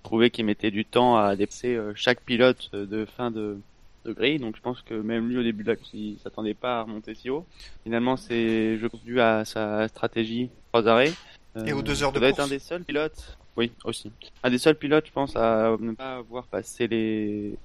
Il 0.00 0.04
trouvait 0.04 0.30
qu'il 0.30 0.46
mettait 0.46 0.70
du 0.70 0.86
temps 0.86 1.18
à 1.18 1.36
dépasser 1.36 1.78
chaque 1.94 2.22
pilote 2.22 2.70
de 2.72 3.04
fin 3.04 3.30
de, 3.30 3.58
de 4.04 4.12
grille. 4.12 4.38
Donc 4.38 4.56
je 4.56 4.60
pense 4.62 4.82
que 4.82 4.94
même 4.94 5.28
lui 5.28 5.38
au 5.38 5.42
début 5.42 5.62
de 5.64 5.68
la 5.70 5.76
course, 5.76 5.90
il 5.94 6.18
s'attendait 6.22 6.54
pas 6.54 6.80
à 6.80 6.82
remonter 6.82 7.14
si 7.14 7.30
haut. 7.30 7.46
Finalement, 7.84 8.16
c'est 8.16 8.78
je 8.78 8.86
pense 8.86 9.02
dû 9.04 9.20
à 9.20 9.44
sa 9.44 9.88
stratégie 9.88 10.50
trois 10.72 10.86
arrêts. 10.88 11.12
Euh, 11.56 11.64
Et 11.64 11.72
aux 11.72 11.82
deux 11.82 12.02
heures 12.02 12.12
de 12.12 12.16
ça 12.16 12.20
doit 12.20 12.28
être 12.28 12.36
course. 12.36 12.48
un 12.48 12.54
des 12.54 12.58
seuls 12.58 12.84
pilotes. 12.84 13.38
Oui, 13.56 13.72
aussi. 13.84 14.12
Un 14.44 14.50
des 14.50 14.58
seuls 14.58 14.76
pilotes, 14.76 15.06
je 15.06 15.12
pense, 15.12 15.34
à 15.34 15.76
ne 15.80 15.92
pas 15.92 16.16
avoir 16.16 16.46
passé 16.46 16.86
les, 16.86 17.56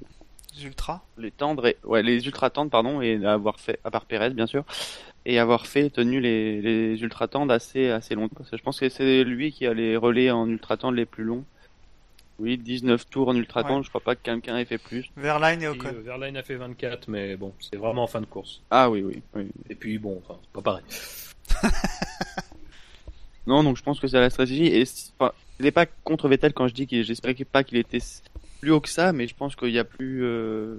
Les 0.57 0.63
Ultra. 0.65 1.05
les 1.17 1.29
tendres 1.31 1.67
et 1.67 1.77
ouais 1.83 2.01
les 2.03 2.25
ultra 2.25 2.49
tendres 2.49 2.71
pardon 2.71 3.01
et 3.01 3.23
avoir 3.25 3.59
fait 3.59 3.79
à 3.83 3.91
part 3.91 4.05
Perez 4.05 4.31
bien 4.31 4.47
sûr 4.47 4.63
et 5.25 5.39
avoir 5.39 5.65
fait 5.67 5.89
tenu 5.89 6.19
les, 6.19 6.61
les 6.61 7.01
ultra 7.01 7.27
tendres 7.27 7.53
assez 7.53 7.89
assez 7.89 8.13
longtemps 8.13 8.43
je 8.51 8.61
pense 8.61 8.79
que 8.79 8.89
c'est 8.89 9.23
lui 9.23 9.51
qui 9.51 9.65
a 9.65 9.73
les 9.73 9.97
relais 9.97 10.29
en 10.31 10.47
ultra 10.47 10.77
tendres 10.77 10.95
les 10.97 11.05
plus 11.07 11.23
longs 11.23 11.43
oui 12.39 12.57
19 12.57 13.09
tours 13.09 13.27
en 13.29 13.35
ultra 13.35 13.61
Ouais. 13.63 13.83
je 13.83 13.89
crois 13.89 14.01
pas 14.01 14.15
que 14.15 14.21
quelqu'un 14.23 14.57
ait 14.57 14.65
fait 14.65 14.77
plus 14.77 15.05
Verline 15.15 15.61
et 15.61 15.65
Et, 15.65 15.67
Ocon. 15.69 15.87
euh, 15.89 16.01
Verlaine 16.01 16.35
a 16.37 16.43
fait 16.43 16.55
24, 16.55 17.07
mais 17.07 17.35
bon, 17.35 17.53
c'est 17.59 17.75
vraiment 17.77 18.03
en 18.03 18.07
fin 18.07 18.21
de 18.21 18.25
course. 18.25 18.61
ah 18.71 18.89
oui 18.89 19.01
oui, 19.03 19.21
oui. 19.35 19.47
Et 19.69 19.75
puis 19.75 19.97
bon, 19.99 20.21
enfin, 20.23 20.39
c'est 20.41 20.51
pas 20.51 20.61
pareil. 20.61 20.83
non 23.47 23.63
donc 23.63 23.77
je 23.77 23.83
pense 23.83 23.99
que 23.99 24.07
c'est 24.07 24.19
la 24.19 24.29
stratégie 24.29 24.67
et 24.67 24.85
c'est- 24.85 25.11
enfin 25.19 25.33
je 25.59 25.63
n'ai 25.65 25.71
pas 25.71 25.85
contre 25.85 26.27
Vettel 26.29 26.53
quand 26.53 26.67
je 26.67 26.73
dis 26.73 26.87
que 26.87 27.03
j'espérais 27.03 27.35
pas 27.45 27.63
qu'il 27.63 27.77
était 27.77 27.99
plus 28.61 28.71
haut 28.71 28.79
que 28.79 28.89
ça 28.89 29.11
mais 29.13 29.27
je 29.27 29.35
pense 29.35 29.55
qu'il 29.55 29.71
y 29.71 29.79
a 29.79 29.83
plus 29.83 30.23
euh, 30.23 30.77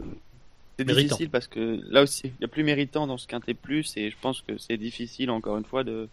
c'est 0.79 0.87
difficile 0.87 1.29
parce 1.31 1.47
que 1.47 1.81
là 1.91 2.03
aussi 2.03 2.23
il 2.39 2.41
y 2.41 2.45
a 2.45 2.49
plus 2.49 2.65
méritant 2.65 3.07
dans 3.07 3.19
ce 3.19 3.27
quintet 3.27 3.55
plus 3.55 3.97
et 3.97 4.11
je 4.11 4.17
pense 4.21 4.41
que 4.41 4.57
c'est 4.59 4.79
difficile 4.79 5.31
encore 5.31 5.59
une 5.59 5.65
fois 5.65 5.85
de 5.85 6.09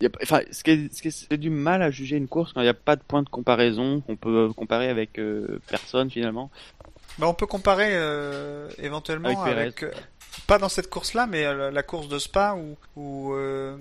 y 0.00 0.06
a 0.06 0.10
pas- 0.10 0.18
enfin 0.22 0.40
ce 0.50 0.62
qui 0.64 0.70
est, 0.72 0.94
ce 0.94 1.02
qui 1.02 1.08
est- 1.08 1.26
c'est 1.30 1.36
du 1.36 1.50
mal 1.50 1.82
à 1.82 1.90
juger 1.90 2.16
une 2.16 2.28
course 2.28 2.52
quand 2.52 2.60
il 2.60 2.64
n'y 2.64 2.68
a 2.70 2.74
pas 2.74 2.96
de 2.96 3.02
point 3.02 3.22
de 3.22 3.28
comparaison 3.28 4.00
qu'on 4.00 4.16
peut 4.16 4.50
comparer 4.56 4.88
avec 4.88 5.18
euh, 5.18 5.60
personne 5.68 6.10
finalement. 6.10 6.50
Bah, 7.18 7.28
on 7.28 7.34
peut 7.34 7.46
comparer 7.46 7.90
euh, 7.92 8.68
éventuellement 8.78 9.28
Avec 9.44 9.84
euh, 9.84 9.92
pas 10.48 10.58
dans 10.58 10.68
cette 10.68 10.90
course-là, 10.90 11.26
mais 11.26 11.44
euh, 11.46 11.54
la, 11.54 11.70
la 11.70 11.82
course 11.84 12.08
de 12.08 12.18
Spa 12.18 12.56
où, 12.56 12.76
où 13.00 13.34
euh, 13.34 13.76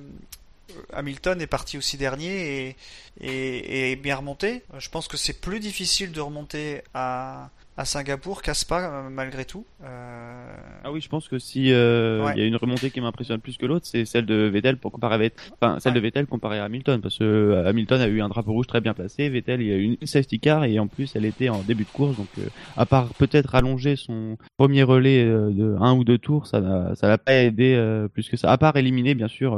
Hamilton 0.93 1.41
est 1.41 1.47
parti 1.47 1.77
aussi 1.77 1.97
dernier 1.97 2.75
et, 3.21 3.91
et, 3.91 3.95
bien 3.95 4.15
remonté. 4.17 4.63
Je 4.77 4.89
pense 4.89 5.07
que 5.07 5.17
c'est 5.17 5.39
plus 5.39 5.59
difficile 5.59 6.11
de 6.11 6.21
remonter 6.21 6.81
à, 6.93 7.49
à 7.77 7.85
Singapour 7.85 8.41
qu'à 8.41 8.53
Spa 8.53 8.79
euh, 8.79 9.09
malgré 9.09 9.45
tout. 9.45 9.65
Euh, 9.83 10.55
ah 10.83 10.91
oui 10.91 11.01
je 11.01 11.09
pense 11.09 11.27
que 11.27 11.39
si 11.39 11.71
euh, 11.73 12.31
il 12.35 12.39
y 12.39 12.43
a 12.43 12.47
une 12.47 12.55
remontée 12.55 12.91
qui 12.91 13.01
m'impressionne 13.01 13.39
plus 13.39 13.57
que 13.57 13.65
l'autre 13.65 13.85
c'est 13.87 14.05
celle 14.05 14.25
de 14.25 14.35
Vettel 14.47 14.77
pour 14.77 14.91
comparer 14.91 15.15
avec 15.15 15.33
enfin 15.59 15.79
celle 15.79 15.93
Ouais. 15.93 15.99
de 15.99 16.03
Vettel 16.03 16.25
comparée 16.27 16.59
à 16.59 16.65
Hamilton 16.65 17.01
parce 17.01 17.17
que 17.17 17.63
Hamilton 17.65 18.01
a 18.01 18.07
eu 18.07 18.21
un 18.21 18.29
drapeau 18.29 18.53
rouge 18.53 18.67
très 18.67 18.79
bien 18.81 18.93
placé 18.93 19.27
Vettel 19.29 19.61
il 19.61 19.71
a 19.71 19.75
eu 19.75 19.97
une 19.99 20.07
safety 20.07 20.39
car 20.39 20.65
et 20.65 20.77
en 20.79 20.87
plus 20.87 21.15
elle 21.15 21.25
était 21.25 21.49
en 21.49 21.59
début 21.61 21.83
de 21.83 21.89
course 21.89 22.15
donc 22.15 22.27
euh, 22.37 22.47
à 22.77 22.85
part 22.85 23.09
peut-être 23.15 23.55
allonger 23.55 23.95
son 23.95 24.37
premier 24.57 24.83
relais 24.83 25.23
de 25.25 25.75
un 25.79 25.93
ou 25.95 26.03
deux 26.03 26.17
tours 26.19 26.45
ça 26.47 26.61
n'a 26.61 26.95
ça 26.95 27.07
l'a 27.07 27.17
pas 27.17 27.33
aidé 27.33 28.05
plus 28.13 28.29
que 28.29 28.37
ça 28.37 28.51
à 28.51 28.57
part 28.57 28.75
éliminer 28.77 29.15
bien 29.15 29.27
sûr 29.27 29.57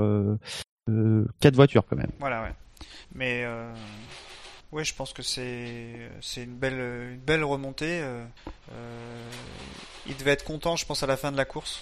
quatre 1.40 1.56
voitures 1.56 1.86
quand 1.90 1.96
même 1.96 2.12
Voilà, 2.20 2.44
ouais. 2.44 2.54
Mais 3.14 3.44
euh, 3.46 3.74
ouais, 4.72 4.84
je 4.84 4.94
pense 4.94 5.14
que 5.14 5.22
c'est 5.24 6.10
une 6.38 6.56
belle 6.56 7.12
une 7.14 7.20
belle 7.20 7.44
remontée. 7.44 8.02
euh, 8.02 8.24
euh, 8.72 9.30
il 10.08 10.16
devait 10.18 10.32
être 10.32 10.44
content, 10.44 10.76
je 10.76 10.86
pense, 10.86 11.02
à 11.02 11.08
la 11.08 11.18
fin 11.18 11.32
de 11.32 11.38
la 11.38 11.46
course 11.46 11.82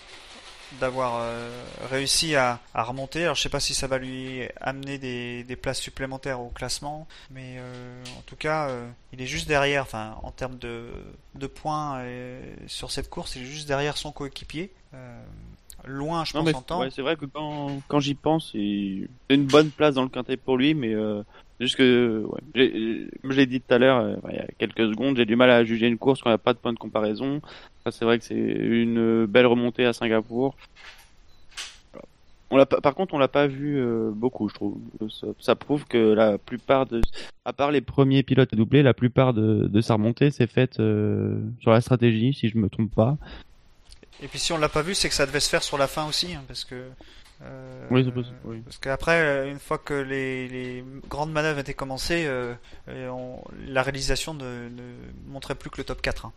d'avoir 0.80 1.18
euh, 1.22 1.52
réussi 1.92 2.36
à, 2.36 2.60
à 2.74 2.84
remonter. 2.84 3.24
Alors 3.24 3.36
je 3.36 3.42
sais 3.42 3.50
pas 3.50 3.60
si 3.60 3.74
ça 3.76 3.86
va 3.88 3.98
lui 4.00 4.42
amener 4.60 4.98
des, 4.98 5.44
des 5.44 5.56
places 5.56 5.80
supplémentaires 5.80 6.40
au 6.42 6.50
classement, 6.50 7.08
mais 7.30 7.58
euh, 7.58 8.04
en 8.18 8.22
tout 8.22 8.36
cas, 8.38 8.70
euh, 8.70 8.90
il 9.12 9.22
est 9.22 9.28
juste 9.28 9.48
derrière. 9.48 9.84
Enfin, 9.84 10.18
en 10.24 10.32
termes 10.32 10.58
de, 10.58 10.90
de 11.36 11.48
points 11.48 12.00
euh, 12.00 12.42
sur 12.68 12.90
cette 12.92 13.10
course, 13.10 13.36
il 13.36 13.44
est 13.44 13.46
juste 13.46 13.68
derrière 13.68 13.98
son 13.98 14.12
coéquipier. 14.12 14.72
Loin, 15.86 16.24
je 16.24 16.32
Non, 16.38 16.46
pense, 16.46 16.56
en 16.56 16.62
temps. 16.62 16.80
ouais, 16.82 16.90
c'est 16.92 17.02
vrai 17.02 17.16
que 17.18 17.26
quand, 17.26 17.82
quand 17.88 18.00
j'y 18.00 18.16
pense, 18.16 18.52
il- 18.54 19.08
c'est 19.30 19.36
une 19.36 19.48
bonne 19.48 19.72
place 19.72 19.96
dans 19.96 20.04
le 20.04 20.10
quintet 20.10 20.38
pour 20.38 20.58
lui, 20.58 20.74
mais 20.74 20.94
euh, 20.94 21.22
juste 21.60 21.76
que, 21.76 22.24
ouais, 22.26 22.40
j'ai- 22.56 23.10
comme 23.22 23.32
je 23.32 23.38
l'ai 23.38 23.46
dit 23.46 23.60
tout 23.62 23.74
à 23.74 23.78
l'heure, 23.80 24.00
euh, 24.00 24.16
il 24.30 24.36
y 24.36 24.40
a 24.40 24.48
quelques 24.58 24.88
secondes, 24.88 25.18
j'ai 25.18 25.26
du 25.26 25.36
mal 25.36 25.50
à 25.50 25.66
juger 25.66 25.88
une 25.88 25.98
course 25.98 26.22
quand 26.22 26.30
il 26.30 26.34
n'y 26.34 26.36
a 26.36 26.38
pas 26.38 26.54
de 26.54 26.60
point 26.60 26.72
de 26.74 26.80
comparaison. 26.80 27.42
Enfin, 27.44 27.92
c'est 27.92 28.06
vrai 28.06 28.18
que 28.18 28.24
c'est 28.24 28.36
une 28.36 29.26
belle 29.26 29.46
remontée 29.46 29.86
à 29.86 29.92
Singapour. 29.94 30.56
On 32.52 32.58
l'a 32.58 32.66
par 32.68 32.94
contre, 32.94 33.16
on 33.16 33.18
l'a 33.18 33.28
pas 33.28 33.48
vu 33.48 33.80
euh, 33.80 34.12
beaucoup, 34.14 34.48
je 34.48 34.54
trouve. 34.54 34.80
Ça, 35.10 35.28
ça 35.40 35.56
prouve 35.56 35.86
que 35.86 35.98
la 36.14 36.38
plupart 36.38 36.86
de, 36.86 37.02
à 37.46 37.52
part 37.54 37.72
les 37.72 37.82
premiers 37.82 38.22
pilotes 38.22 38.54
à 38.54 38.56
doubler, 38.56 38.84
la 38.84 38.94
plupart 38.94 39.34
de, 39.34 39.68
de 39.68 39.82
sa 39.82 39.96
remontée 39.96 40.30
s'est 40.30 40.46
faite 40.48 40.80
euh, 40.80 41.42
sur 41.62 41.72
la 41.72 41.82
stratégie, 41.82 42.34
si 42.34 42.50
je 42.50 42.58
me 42.60 42.70
trompe 42.70 42.94
pas. 42.94 43.18
Et 44.24 44.28
puis 44.28 44.40
si 44.40 44.52
on 44.54 44.58
l'a 44.58 44.70
pas 44.70 44.82
vu, 44.82 44.96
c'est 44.96 45.10
que 45.10 45.16
ça 45.16 45.26
devait 45.26 45.40
se 45.42 45.50
faire 45.50 45.62
sur 45.64 45.78
la 45.78 45.88
fin 45.88 46.08
aussi, 46.08 46.34
hein, 46.34 46.44
parce 46.48 46.64
que. 46.66 46.90
euh, 47.42 47.88
Oui, 47.92 48.04
c'est 48.06 48.12
possible, 48.12 48.38
oui. 48.46 48.62
Parce 48.62 48.78
qu'après, 48.78 49.22
euh, 49.22 49.52
une 49.52 49.60
fois 49.60 49.78
que 49.78 49.94
les, 49.94 50.48
les 50.48 50.84
grandes 51.10 51.32
manœuvres 51.32 51.60
étaient 51.60 51.74
commencées, 51.74 52.26
euh, 52.26 52.56
on- 52.88 53.44
la 53.68 53.84
réalisation 53.84 54.34
ne, 54.34 54.70
ne 54.70 54.84
montrait 55.28 55.56
plus 55.56 55.70
que 55.70 55.78
le 55.78 55.84
top 55.84 56.02
4. 56.02 56.26
hein. 56.26 56.34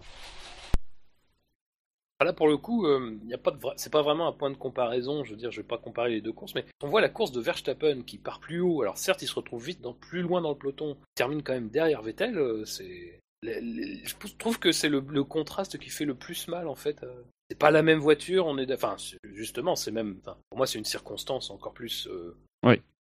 Là, 2.24 2.32
pour 2.32 2.48
le 2.48 2.56
coup, 2.56 2.86
euh, 2.86 3.14
y 3.26 3.34
a 3.34 3.38
pas 3.38 3.50
de 3.50 3.58
vra- 3.58 3.74
c'est 3.76 3.92
pas 3.92 4.00
vraiment 4.00 4.26
un 4.26 4.32
point 4.32 4.50
de 4.50 4.56
comparaison. 4.56 5.22
Je 5.22 5.32
veux 5.32 5.36
dire, 5.36 5.50
je 5.52 5.60
vais 5.60 5.66
pas 5.66 5.76
comparer 5.76 6.10
les 6.10 6.22
deux 6.22 6.32
courses, 6.32 6.54
mais 6.54 6.64
on 6.82 6.88
voit 6.88 7.02
la 7.02 7.10
course 7.10 7.30
de 7.30 7.42
Verstappen 7.42 8.00
qui 8.06 8.16
part 8.16 8.40
plus 8.40 8.60
haut. 8.60 8.80
Alors 8.80 8.96
certes, 8.96 9.20
il 9.20 9.26
se 9.28 9.34
retrouve 9.34 9.62
vite, 9.64 9.82
dans, 9.82 9.92
plus 9.92 10.22
loin 10.22 10.40
dans 10.40 10.48
le 10.50 10.56
peloton, 10.56 10.96
il 10.98 11.14
termine 11.14 11.42
quand 11.42 11.52
même 11.52 11.68
derrière 11.68 12.00
Vettel. 12.00 12.38
euh, 12.38 12.64
c'est, 12.64 13.20
je 13.42 14.14
trouve 14.38 14.58
que 14.58 14.72
c'est 14.72 14.88
le, 14.88 15.04
le 15.06 15.24
contraste 15.24 15.78
qui 15.78 15.90
fait 15.90 16.06
le 16.06 16.14
plus 16.14 16.48
mal 16.48 16.68
en 16.68 16.74
fait. 16.74 17.04
C'est 17.51 17.59
pas 17.59 17.70
la 17.70 17.82
même 17.82 17.98
voiture, 18.01 18.47
on 18.47 18.59
est, 18.59 18.73
enfin, 18.73 18.97
justement, 19.35 19.77
c'est 19.77 19.93
même, 19.93 20.16
pour 20.48 20.59
moi, 20.59 20.66
c'est 20.66 20.78
une 20.78 20.85
circonstance 20.85 21.51
encore 21.51 21.73
plus. 21.74 22.09
euh, 22.09 22.36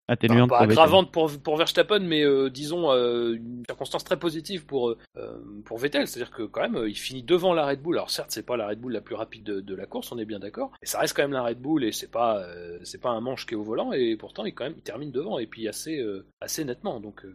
Atténuante 0.08 0.50
pas 0.50 0.60
aggravante 0.74 1.12
pour, 1.12 1.32
pour 1.40 1.58
Verstappen, 1.58 2.02
mais 2.02 2.24
euh, 2.24 2.52
disons 2.52 2.92
euh, 2.92 3.34
une 3.38 3.64
circonstance 3.68 4.04
très 4.04 4.20
positive 4.20 4.68
pour, 4.68 4.96
euh, 5.18 5.62
pour 5.66 5.80
Vettel. 5.80 6.08
C'est-à-dire 6.08 6.30
que 6.30 6.44
quand 6.44 6.62
même, 6.62 6.86
il 6.88 6.94
finit 6.94 7.24
devant 7.24 7.56
la 7.56 7.66
Red 7.66 7.82
Bull. 7.82 7.96
Alors 7.98 8.12
certes, 8.12 8.30
c'est 8.30 8.46
pas 8.46 8.56
la 8.56 8.68
Red 8.68 8.80
Bull 8.80 8.94
la 8.94 9.02
plus 9.02 9.16
rapide 9.16 9.44
de, 9.44 9.62
de 9.62 9.74
la 9.76 9.88
course, 9.88 10.12
on 10.12 10.20
est 10.20 10.26
bien 10.26 10.38
d'accord, 10.38 10.72
mais 10.80 10.88
ça 10.88 11.00
reste 11.00 11.16
quand 11.16 11.24
même 11.24 11.32
la 11.32 11.42
Red 11.42 11.60
Bull 11.60 11.84
et 11.84 11.92
c'est 11.92 12.12
pas 12.12 12.46
c'est 12.84 13.02
pas 13.02 13.10
un 13.10 13.20
manche 13.20 13.48
qui 13.48 13.56
est 13.56 13.58
au 13.58 13.64
volant 13.64 13.94
et 13.94 14.16
pourtant 14.16 14.46
il 14.46 14.54
quand 14.54 14.66
même 14.66 14.76
il 14.78 14.84
termine 14.84 15.12
devant 15.12 15.40
et 15.40 15.48
puis 15.48 15.68
assez 15.68 16.00
assez 16.40 16.64
nettement. 16.66 17.00
Donc 17.00 17.26
euh, 17.26 17.34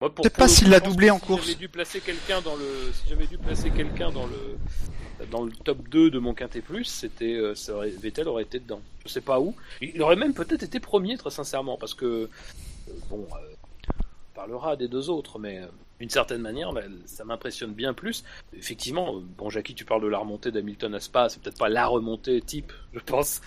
moi, 0.00 0.14
pour- 0.14 0.24
pour 0.24 0.30
pas 0.32 0.48
s'il 0.48 0.68
l'a 0.68 0.80
doublé 0.80 1.10
en 1.10 1.18
si 1.18 1.24
course. 1.24 1.42
J'avais 1.42 1.54
dû 1.54 1.68
placer 1.68 2.00
quelqu'un 2.00 2.40
dans 2.42 2.54
le 2.56 2.92
si 2.92 3.08
j'avais 3.08 3.26
dû 3.26 3.38
placer 3.38 3.70
quelqu'un 3.70 4.10
dans 4.10 4.26
le 4.26 4.58
dans 5.30 5.42
le 5.44 5.52
top 5.52 5.88
2 5.88 6.10
de 6.10 6.18
mon 6.18 6.34
quintet 6.34 6.60
plus, 6.60 6.84
c'était 6.84 7.32
euh, 7.32 7.54
ça 7.54 7.74
aurait- 7.74 7.88
Vettel 7.88 8.28
aurait 8.28 8.42
été 8.42 8.58
dedans. 8.60 8.82
Je 9.06 9.08
sais 9.10 9.22
pas 9.22 9.40
où. 9.40 9.54
Il 9.80 10.00
aurait 10.02 10.16
même 10.16 10.34
peut-être 10.34 10.62
été 10.62 10.78
premier 10.80 11.16
très 11.16 11.30
sincèrement 11.30 11.78
parce 11.78 11.94
que 11.94 12.04
euh, 12.04 12.28
bon, 13.08 13.26
euh, 13.32 13.54
on 13.98 14.34
parlera 14.34 14.76
des 14.76 14.88
deux 14.88 15.08
autres, 15.08 15.38
mais 15.38 15.62
d'une 15.98 16.10
certaine 16.10 16.42
manière, 16.42 16.74
bah, 16.74 16.82
ça 17.06 17.24
m'impressionne 17.24 17.72
bien 17.72 17.94
plus. 17.94 18.22
Effectivement, 18.54 19.14
bon, 19.38 19.48
Jackie, 19.48 19.74
tu 19.74 19.86
parles 19.86 20.02
de 20.02 20.08
la 20.08 20.18
remontée 20.18 20.50
d'Hamilton 20.52 20.94
à 20.94 21.00
Spa, 21.00 21.30
c'est 21.30 21.40
peut-être 21.40 21.56
pas 21.58 21.70
la 21.70 21.86
remontée 21.86 22.42
type, 22.42 22.70
je 22.92 22.98
pense, 23.00 23.40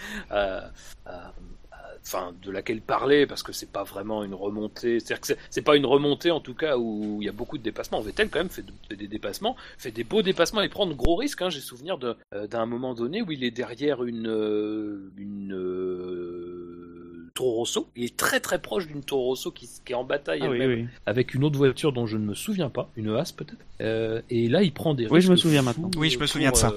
enfin, 2.11 2.33
de 2.43 2.49
laquelle 2.49 2.81
parler, 2.81 3.27
parce 3.27 3.43
que 3.43 3.53
c'est 3.53 3.71
pas 3.71 3.83
vraiment 3.83 4.23
une 4.23 4.33
remontée. 4.33 4.99
C'est-à-dire 4.99 5.21
que 5.21 5.27
c'est- 5.27 5.37
c'est 5.51 5.61
pas 5.61 5.75
une 5.75 5.85
remontée, 5.85 6.31
en 6.31 6.39
tout 6.39 6.55
cas, 6.55 6.75
où 6.77 7.19
il 7.21 7.25
y 7.25 7.29
a 7.29 7.31
beaucoup 7.31 7.59
de 7.59 7.63
dépassements. 7.63 8.01
Vettel, 8.01 8.29
quand 8.29 8.39
même, 8.39 8.49
fait, 8.49 8.63
de- 8.63 8.71
fait 8.89 8.95
des 8.95 9.07
dépassements, 9.07 9.55
fait 9.77 9.91
des 9.91 10.03
beaux 10.03 10.23
dépassements 10.23 10.61
et 10.61 10.69
prend 10.69 10.87
de 10.87 10.93
gros 10.95 11.15
risques. 11.15 11.41
Hein. 11.43 11.49
J'ai 11.51 11.59
souvenir 11.59 11.99
de, 11.99 12.15
euh, 12.33 12.47
d'un 12.47 12.65
moment 12.65 12.95
donné 12.95 13.21
où 13.21 13.31
il 13.31 13.43
est 13.43 13.51
derrière 13.51 14.03
une, 14.03 14.27
euh, 14.27 15.11
une 15.17 15.53
euh, 15.53 17.29
Toro 17.35 17.51
Rosso. 17.57 17.87
Il 17.95 18.03
est 18.05 18.17
très 18.17 18.39
très 18.39 18.59
proche 18.59 18.87
d'une 18.87 19.03
Toro 19.03 19.25
Rosso 19.25 19.51
qui, 19.51 19.69
qui 19.85 19.91
est 19.93 19.95
en 19.95 20.03
bataille 20.03 20.39
Ah 20.43 20.49
oui, 20.49 20.57
elle-même 20.59 20.79
oui. 20.81 20.87
avec 21.05 21.33
une 21.33 21.43
autre 21.43 21.57
voiture 21.57 21.93
dont 21.93 22.05
je 22.07 22.17
ne 22.17 22.25
me 22.25 22.33
souviens 22.33 22.69
pas, 22.69 22.89
une 22.97 23.09
Haas 23.15 23.33
peut-être. 23.35 23.63
Euh, 23.81 24.21
et 24.29 24.47
là, 24.49 24.63
il 24.63 24.73
prend 24.73 24.93
des 24.93 25.03
risques. 25.03 25.13
Oui, 25.13 25.21
je 25.21 25.31
me 25.31 25.35
souviens 25.37 25.61
maintenant. 25.61 25.89
Oui, 25.95 26.09
je 26.09 26.19
me 26.19 26.25
souviens 26.25 26.51
de 26.51 26.55
ça. 26.57 26.73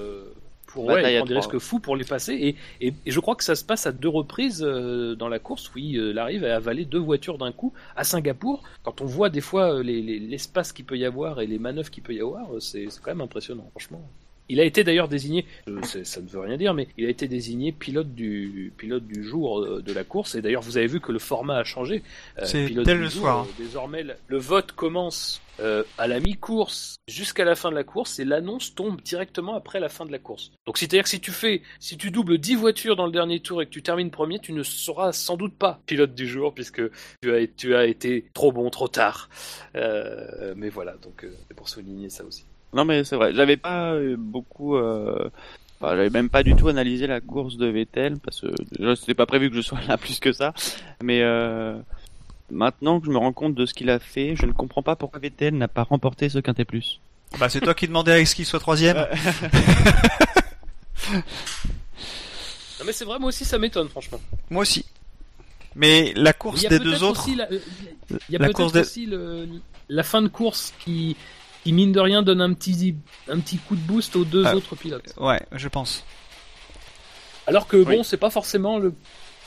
Pour, 0.73 0.85
ouais, 0.95 1.01
des 1.25 1.33
risques 1.35 1.59
fous 1.59 1.79
pour 1.79 1.95
les 1.95 2.03
passer. 2.03 2.33
Et, 2.33 2.55
et, 2.87 2.93
et 3.05 3.11
je 3.11 3.19
crois 3.19 3.35
que 3.35 3.43
ça 3.43 3.55
se 3.55 3.63
passe 3.63 3.85
à 3.87 3.91
deux 3.91 4.09
reprises 4.09 4.63
euh, 4.65 5.15
dans 5.15 5.29
la 5.29 5.39
course 5.39 5.73
où 5.73 5.77
il 5.77 5.97
euh, 5.99 6.17
arrive 6.17 6.43
à 6.45 6.55
avaler 6.55 6.83
deux 6.85 6.99
voitures 6.99 7.37
d'un 7.37 7.51
coup 7.51 7.73
à 7.95 8.03
Singapour. 8.03 8.63
Quand 8.83 8.99
on 9.01 9.05
voit 9.05 9.29
des 9.29 9.41
fois 9.41 9.75
euh, 9.75 9.83
les- 9.83 10.01
les- 10.01 10.19
l'espace 10.19 10.73
qu'il 10.73 10.85
peut 10.85 10.97
y 10.97 11.05
avoir 11.05 11.39
et 11.41 11.47
les 11.47 11.59
manœuvres 11.59 11.89
qu'il 11.91 12.03
peut 12.03 12.13
y 12.15 12.21
avoir, 12.21 12.47
c'est 12.59 12.85
quand 13.01 13.11
même 13.11 13.21
impressionnant, 13.21 13.67
franchement. 13.71 14.01
Il 14.53 14.59
a 14.59 14.65
été 14.65 14.83
d'ailleurs 14.83 15.07
désigné, 15.07 15.45
euh, 15.67 15.81
ça 16.03 16.21
ne 16.21 16.27
veut 16.27 16.39
rien 16.41 16.57
dire, 16.57 16.75
mais 16.75 16.87
il 16.95 17.07
a 17.07 17.09
été 17.09 17.27
désigné 17.27 17.71
pilote 17.71 18.13
du 18.13 18.71
pilote 18.77 19.05
du 19.07 19.23
jour 19.23 19.59
euh, 19.61 19.81
de 19.81 19.91
la 19.93 20.03
course. 20.03 20.35
Et 20.35 20.43
d'ailleurs, 20.43 20.61
vous 20.61 20.77
avez 20.77 20.85
vu 20.85 20.99
que 20.99 21.11
le 21.11 21.17
format 21.17 21.57
a 21.57 21.63
changé. 21.63 22.03
Euh, 22.37 22.45
C'est 22.45 22.67
pilote 22.67 22.85
dès 22.85 22.93
du 22.93 22.99
le 23.01 23.09
jour, 23.09 23.21
soir. 23.23 23.45
euh, 23.49 23.63
désormais, 23.63 24.03
le, 24.03 24.13
le 24.27 24.37
vote 24.37 24.73
commence 24.73 25.41
euh, 25.59 25.83
à 25.97 26.07
la 26.07 26.19
mi-course 26.19 26.97
jusqu'à 27.07 27.45
la 27.45 27.55
fin 27.55 27.69
de 27.71 27.75
la 27.75 27.83
course 27.83 28.19
et 28.19 28.25
l'annonce 28.25 28.75
tombe 28.75 29.01
directement 29.01 29.55
après 29.55 29.79
la 29.79 29.89
fin 29.89 30.05
de 30.05 30.11
la 30.11 30.19
course. 30.19 30.51
Donc 30.67 30.77
c'est-à-dire 30.77 31.03
que 31.03 31.09
si 31.09 31.19
tu 31.19 31.31
fais, 31.31 31.61
si 31.79 31.97
tu 31.97 32.11
doubles 32.11 32.37
10 32.37 32.55
voitures 32.55 32.95
dans 32.95 33.05
le 33.07 33.11
dernier 33.11 33.39
tour 33.39 33.61
et 33.61 33.65
que 33.65 33.71
tu 33.71 33.81
termines 33.83 34.11
premier, 34.11 34.37
tu 34.39 34.53
ne 34.53 34.61
seras 34.63 35.11
sans 35.13 35.35
doute 35.37 35.55
pas 35.55 35.79
pilote 35.87 36.13
du 36.15 36.27
jour 36.27 36.53
puisque 36.53 36.81
tu 37.21 37.33
as, 37.35 37.47
tu 37.47 37.75
as 37.75 37.85
été 37.85 38.25
trop 38.35 38.51
bon 38.51 38.69
trop 38.69 38.87
tard. 38.87 39.29
Euh, 39.75 40.53
mais 40.55 40.69
voilà, 40.69 40.93
donc 41.01 41.23
euh, 41.23 41.33
c'est 41.47 41.55
pour 41.55 41.69
souligner 41.69 42.09
ça 42.09 42.23
aussi. 42.23 42.45
Non 42.73 42.85
mais 42.85 43.03
c'est 43.03 43.15
vrai, 43.15 43.33
j'avais 43.33 43.57
pas 43.57 43.91
euh, 43.93 44.15
beaucoup, 44.17 44.75
euh... 44.75 45.29
enfin, 45.79 45.95
j'avais 45.95 46.09
même 46.09 46.29
pas 46.29 46.41
du 46.43 46.55
tout 46.55 46.67
analysé 46.69 47.05
la 47.07 47.21
course 47.21 47.57
de 47.57 47.67
Vettel 47.67 48.17
parce 48.17 48.41
que 48.41 48.47
déjà 48.77 48.95
c'était 48.95 49.13
pas 49.13 49.25
prévu 49.27 49.49
que 49.49 49.55
je 49.55 49.61
sois 49.61 49.79
là 49.87 49.97
plus 49.99 50.19
que 50.19 50.31
ça. 50.31 50.53
Mais 51.03 51.21
euh... 51.21 51.77
maintenant 52.49 52.99
que 52.99 53.05
je 53.05 53.11
me 53.11 53.17
rends 53.17 53.33
compte 53.33 53.53
de 53.55 53.65
ce 53.65 53.73
qu'il 53.73 53.89
a 53.89 53.99
fait, 53.99 54.35
je 54.35 54.45
ne 54.45 54.51
comprends 54.53 54.81
pas 54.83 54.95
pourquoi 54.95 55.19
Vettel 55.19 55.55
n'a 55.57 55.67
pas 55.67 55.83
remporté 55.83 56.29
ce 56.29 56.39
quintet 56.39 56.65
plus. 56.65 56.99
Bah, 57.39 57.49
c'est 57.49 57.61
toi 57.61 57.73
qui 57.73 57.87
demandais 57.87 58.11
à 58.21 58.25
ce 58.25 58.35
qu'il 58.35 58.45
soit 58.45 58.59
troisième. 58.59 59.07
Non 62.79 62.85
mais 62.87 62.91
c'est 62.93 63.05
vrai, 63.05 63.19
moi 63.19 63.29
aussi 63.29 63.45
ça 63.45 63.57
m'étonne 63.57 63.87
franchement. 63.89 64.19
Moi 64.49 64.61
aussi. 64.63 64.85
Mais 65.75 66.13
la 66.15 66.33
course 66.33 66.61
des 66.61 66.67
peut-être 66.69 66.83
deux 66.83 67.03
autres. 67.03 67.27
la, 67.35 67.47
il 67.49 67.59
y 68.29 68.35
a 68.35 68.39
La 68.39 68.45
peut-être 68.47 68.55
course 68.57 68.73
des- 68.73 68.79
aussi 68.81 69.05
le, 69.05 69.47
la 69.89 70.03
fin 70.03 70.21
de 70.21 70.27
course 70.27 70.73
qui, 70.83 71.15
qui 71.63 71.73
mine 71.73 71.91
de 71.91 71.99
rien 71.99 72.21
donne 72.23 72.41
un 72.41 72.53
petit, 72.53 72.95
un 73.29 73.39
petit 73.39 73.57
coup 73.57 73.75
de 73.75 73.81
boost 73.81 74.15
aux 74.15 74.25
deux 74.25 74.43
Ah. 74.45 74.55
autres 74.55 74.75
pilotes. 74.75 75.13
Ouais, 75.17 75.41
je 75.53 75.67
pense. 75.67 76.03
Alors 77.47 77.67
que 77.67 77.77
bon, 77.83 78.03
c'est 78.03 78.17
pas 78.17 78.29
forcément 78.29 78.79
le. 78.79 78.93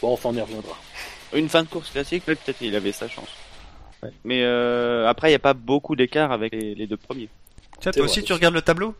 Bon, 0.02 0.12
enfin, 0.12 0.30
on 0.30 0.34
y 0.34 0.40
reviendra. 0.40 0.76
Une 1.32 1.48
fin 1.48 1.62
de 1.62 1.68
course 1.68 1.90
classique, 1.90 2.22
oui, 2.28 2.34
peut-être 2.34 2.60
il 2.62 2.74
avait 2.76 2.92
sa 2.92 3.08
chance. 3.08 3.28
Mais 4.24 4.42
euh, 4.44 5.08
après, 5.08 5.28
il 5.28 5.32
n'y 5.32 5.36
a 5.36 5.40
pas 5.40 5.54
beaucoup 5.54 5.96
d'écart 5.96 6.30
avec 6.30 6.52
les, 6.52 6.74
les 6.74 6.86
deux 6.86 6.96
premiers. 6.96 7.28
Tiens, 7.80 7.92
toi 7.92 8.04
aussi, 8.04 8.20
vrai. 8.20 8.26
tu 8.26 8.32
regardes 8.32 8.54
le 8.54 8.62
tableau? 8.62 8.94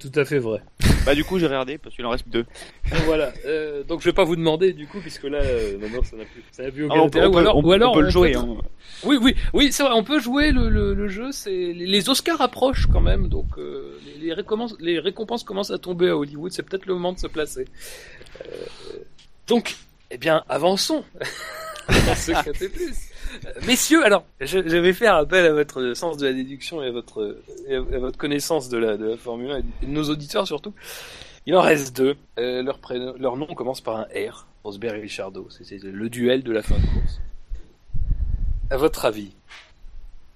C'est 0.00 0.10
tout 0.10 0.18
à 0.18 0.24
fait 0.24 0.38
vrai. 0.38 0.62
Bah 1.04 1.14
du 1.14 1.22
coup, 1.24 1.38
j'ai 1.38 1.46
regardé 1.46 1.76
parce 1.76 1.94
qu'il 1.94 2.06
en 2.06 2.10
reste 2.10 2.26
deux. 2.28 2.44
Donc, 2.90 3.00
voilà. 3.04 3.32
Euh, 3.44 3.82
donc 3.84 4.00
je 4.00 4.06
vais 4.06 4.12
pas 4.14 4.24
vous 4.24 4.36
demander 4.36 4.72
du 4.72 4.86
coup, 4.86 5.00
puisque 5.00 5.24
là, 5.24 5.38
euh, 5.42 5.76
maintenant, 5.78 6.02
ça 6.02 6.16
n'a 6.16 6.24
plus, 6.24 6.42
ça 6.50 6.62
n'a 6.62 6.70
plus 6.70 6.84
aucun 6.84 6.94
Ah, 7.04 7.10
peut, 7.10 7.26
ou 7.26 7.36
alors, 7.38 7.56
on- 7.56 7.62
ou 7.62 7.72
alors, 7.72 7.92
on 7.92 7.94
peut 7.96 8.02
le 8.02 8.10
jouer. 8.10 8.32
peut- 8.32 8.38
hein. 8.38 8.56
Oui, 9.04 9.18
oui, 9.20 9.34
oui, 9.52 9.70
c'est 9.72 9.82
vrai. 9.82 9.92
On 9.94 10.04
peut 10.04 10.18
jouer 10.20 10.50
le, 10.52 10.70
le, 10.70 10.94
le 10.94 11.08
jeu. 11.08 11.30
C'est 11.32 11.50
les 11.74 12.08
Oscars 12.08 12.40
approchent 12.40 12.86
quand 12.86 13.00
même, 13.00 13.28
donc 13.28 13.46
euh, 13.58 13.98
les, 14.06 14.26
les 14.28 14.32
récompenses, 14.32 14.74
les 14.80 14.98
récompenses 14.98 15.44
commencent 15.44 15.72
à 15.72 15.78
tomber 15.78 16.08
à 16.08 16.16
Hollywood. 16.16 16.52
C'est 16.52 16.62
peut-être 16.62 16.86
le 16.86 16.94
moment 16.94 17.12
de 17.12 17.18
se 17.18 17.26
placer. 17.26 17.66
Euh, 18.46 18.46
donc, 19.48 19.76
eh 20.10 20.16
bien, 20.16 20.42
avançons. 20.48 21.04
plus. 21.88 23.11
Messieurs, 23.66 24.04
alors, 24.04 24.24
je, 24.40 24.58
je 24.58 24.76
vais 24.76 24.92
faire 24.92 25.14
appel 25.16 25.46
à 25.46 25.52
votre 25.52 25.94
sens 25.94 26.16
de 26.16 26.26
la 26.26 26.32
déduction 26.32 26.82
et 26.82 26.88
à 26.88 26.90
votre, 26.90 27.38
et 27.68 27.76
à, 27.76 27.78
à 27.78 27.98
votre 27.98 28.18
connaissance 28.18 28.68
de 28.68 28.78
la, 28.78 28.96
de 28.96 29.10
la 29.10 29.16
Formule 29.16 29.50
1 29.50 29.58
et 29.58 29.86
de 29.86 29.90
nos 29.90 30.04
auditeurs 30.04 30.46
surtout. 30.46 30.74
Il 31.46 31.56
en 31.56 31.60
reste 31.62 31.96
deux. 31.96 32.16
Euh, 32.38 32.62
leur, 32.62 32.78
prénom, 32.78 33.14
leur 33.18 33.36
nom 33.36 33.46
commence 33.46 33.80
par 33.80 33.96
un 33.96 34.06
R. 34.14 34.46
Rosberg 34.64 34.98
et 34.98 35.00
Richardo. 35.00 35.48
C'est 35.50 35.82
le 35.82 36.08
duel 36.08 36.42
de 36.42 36.52
la 36.52 36.62
fin 36.62 36.76
de 36.76 36.86
course. 36.86 37.20
À 38.70 38.76
votre 38.76 39.04
avis, 39.04 39.32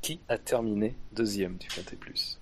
qui 0.02 0.18
a 0.28 0.36
terminé 0.36 0.94
deuxième 1.12 1.56
du 1.56 1.68
Quintet 1.68 1.97
Plus? 1.97 2.39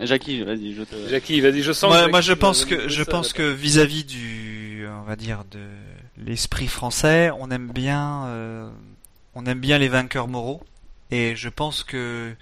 Jackie, 0.00 0.42
vas-y, 0.42 0.74
je 0.74 0.82
te. 0.82 1.08
Jackie, 1.08 1.40
vas-y, 1.40 1.62
je 1.62 1.72
sens. 1.72 1.88
Moi, 1.88 1.98
Jackie 1.98 2.10
moi, 2.10 2.20
je 2.20 2.32
pense 2.32 2.64
que 2.64 2.88
je 2.88 3.04
ça, 3.04 3.10
pense 3.10 3.32
que 3.32 3.42
vis-à-vis 3.42 4.04
du, 4.04 4.84
on 4.88 5.02
va 5.04 5.14
dire 5.14 5.44
de 5.50 5.60
l'esprit 6.18 6.66
français, 6.66 7.30
on 7.38 7.50
aime 7.50 7.70
bien, 7.72 8.26
euh, 8.26 8.68
on 9.34 9.46
aime 9.46 9.60
bien 9.60 9.78
les 9.78 9.88
vainqueurs 9.88 10.28
moraux, 10.28 10.62
et 11.10 11.36
je 11.36 11.48
pense 11.48 11.82
que 11.84 12.34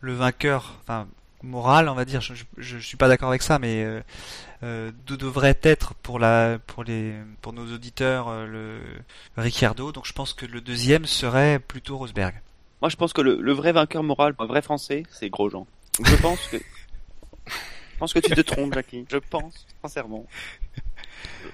le 0.00 0.14
vainqueur, 0.14 0.74
enfin 0.82 1.06
moral, 1.42 1.88
on 1.88 1.94
va 1.94 2.04
dire, 2.04 2.20
je, 2.20 2.34
je, 2.34 2.44
je 2.58 2.78
suis 2.78 2.96
pas 2.96 3.08
d'accord 3.08 3.28
avec 3.28 3.42
ça, 3.42 3.58
mais 3.58 3.84
euh, 3.84 4.00
euh, 4.62 4.90
de- 5.06 5.16
devrait 5.16 5.58
être 5.62 5.94
pour 5.94 6.18
la, 6.18 6.58
pour 6.66 6.82
les, 6.82 7.14
pour 7.42 7.52
nos 7.52 7.72
auditeurs 7.72 8.28
euh, 8.28 8.46
le 8.46 8.80
Ricciardo. 9.42 9.92
Donc 9.92 10.06
je 10.06 10.12
pense 10.12 10.32
que 10.34 10.46
le 10.46 10.60
deuxième 10.60 11.06
serait 11.06 11.58
plutôt 11.58 11.98
Rosberg. 11.98 12.34
Moi, 12.82 12.88
je 12.90 12.96
pense 12.96 13.12
que 13.12 13.20
le, 13.22 13.40
le 13.40 13.52
vrai 13.52 13.72
vainqueur 13.72 14.02
moral, 14.02 14.34
un 14.38 14.46
vrai 14.46 14.60
français, 14.62 15.04
c'est 15.10 15.30
Grosjean. 15.30 15.66
Je 16.04 16.14
pense 16.16 16.40
que. 16.48 16.56
Je 17.94 18.00
pense 18.00 18.12
que 18.12 18.18
tu 18.18 18.30
te 18.34 18.40
trompes, 18.42 18.74
Jackie. 18.74 19.06
Je 19.10 19.16
pense, 19.16 19.66
sincèrement. 19.80 20.26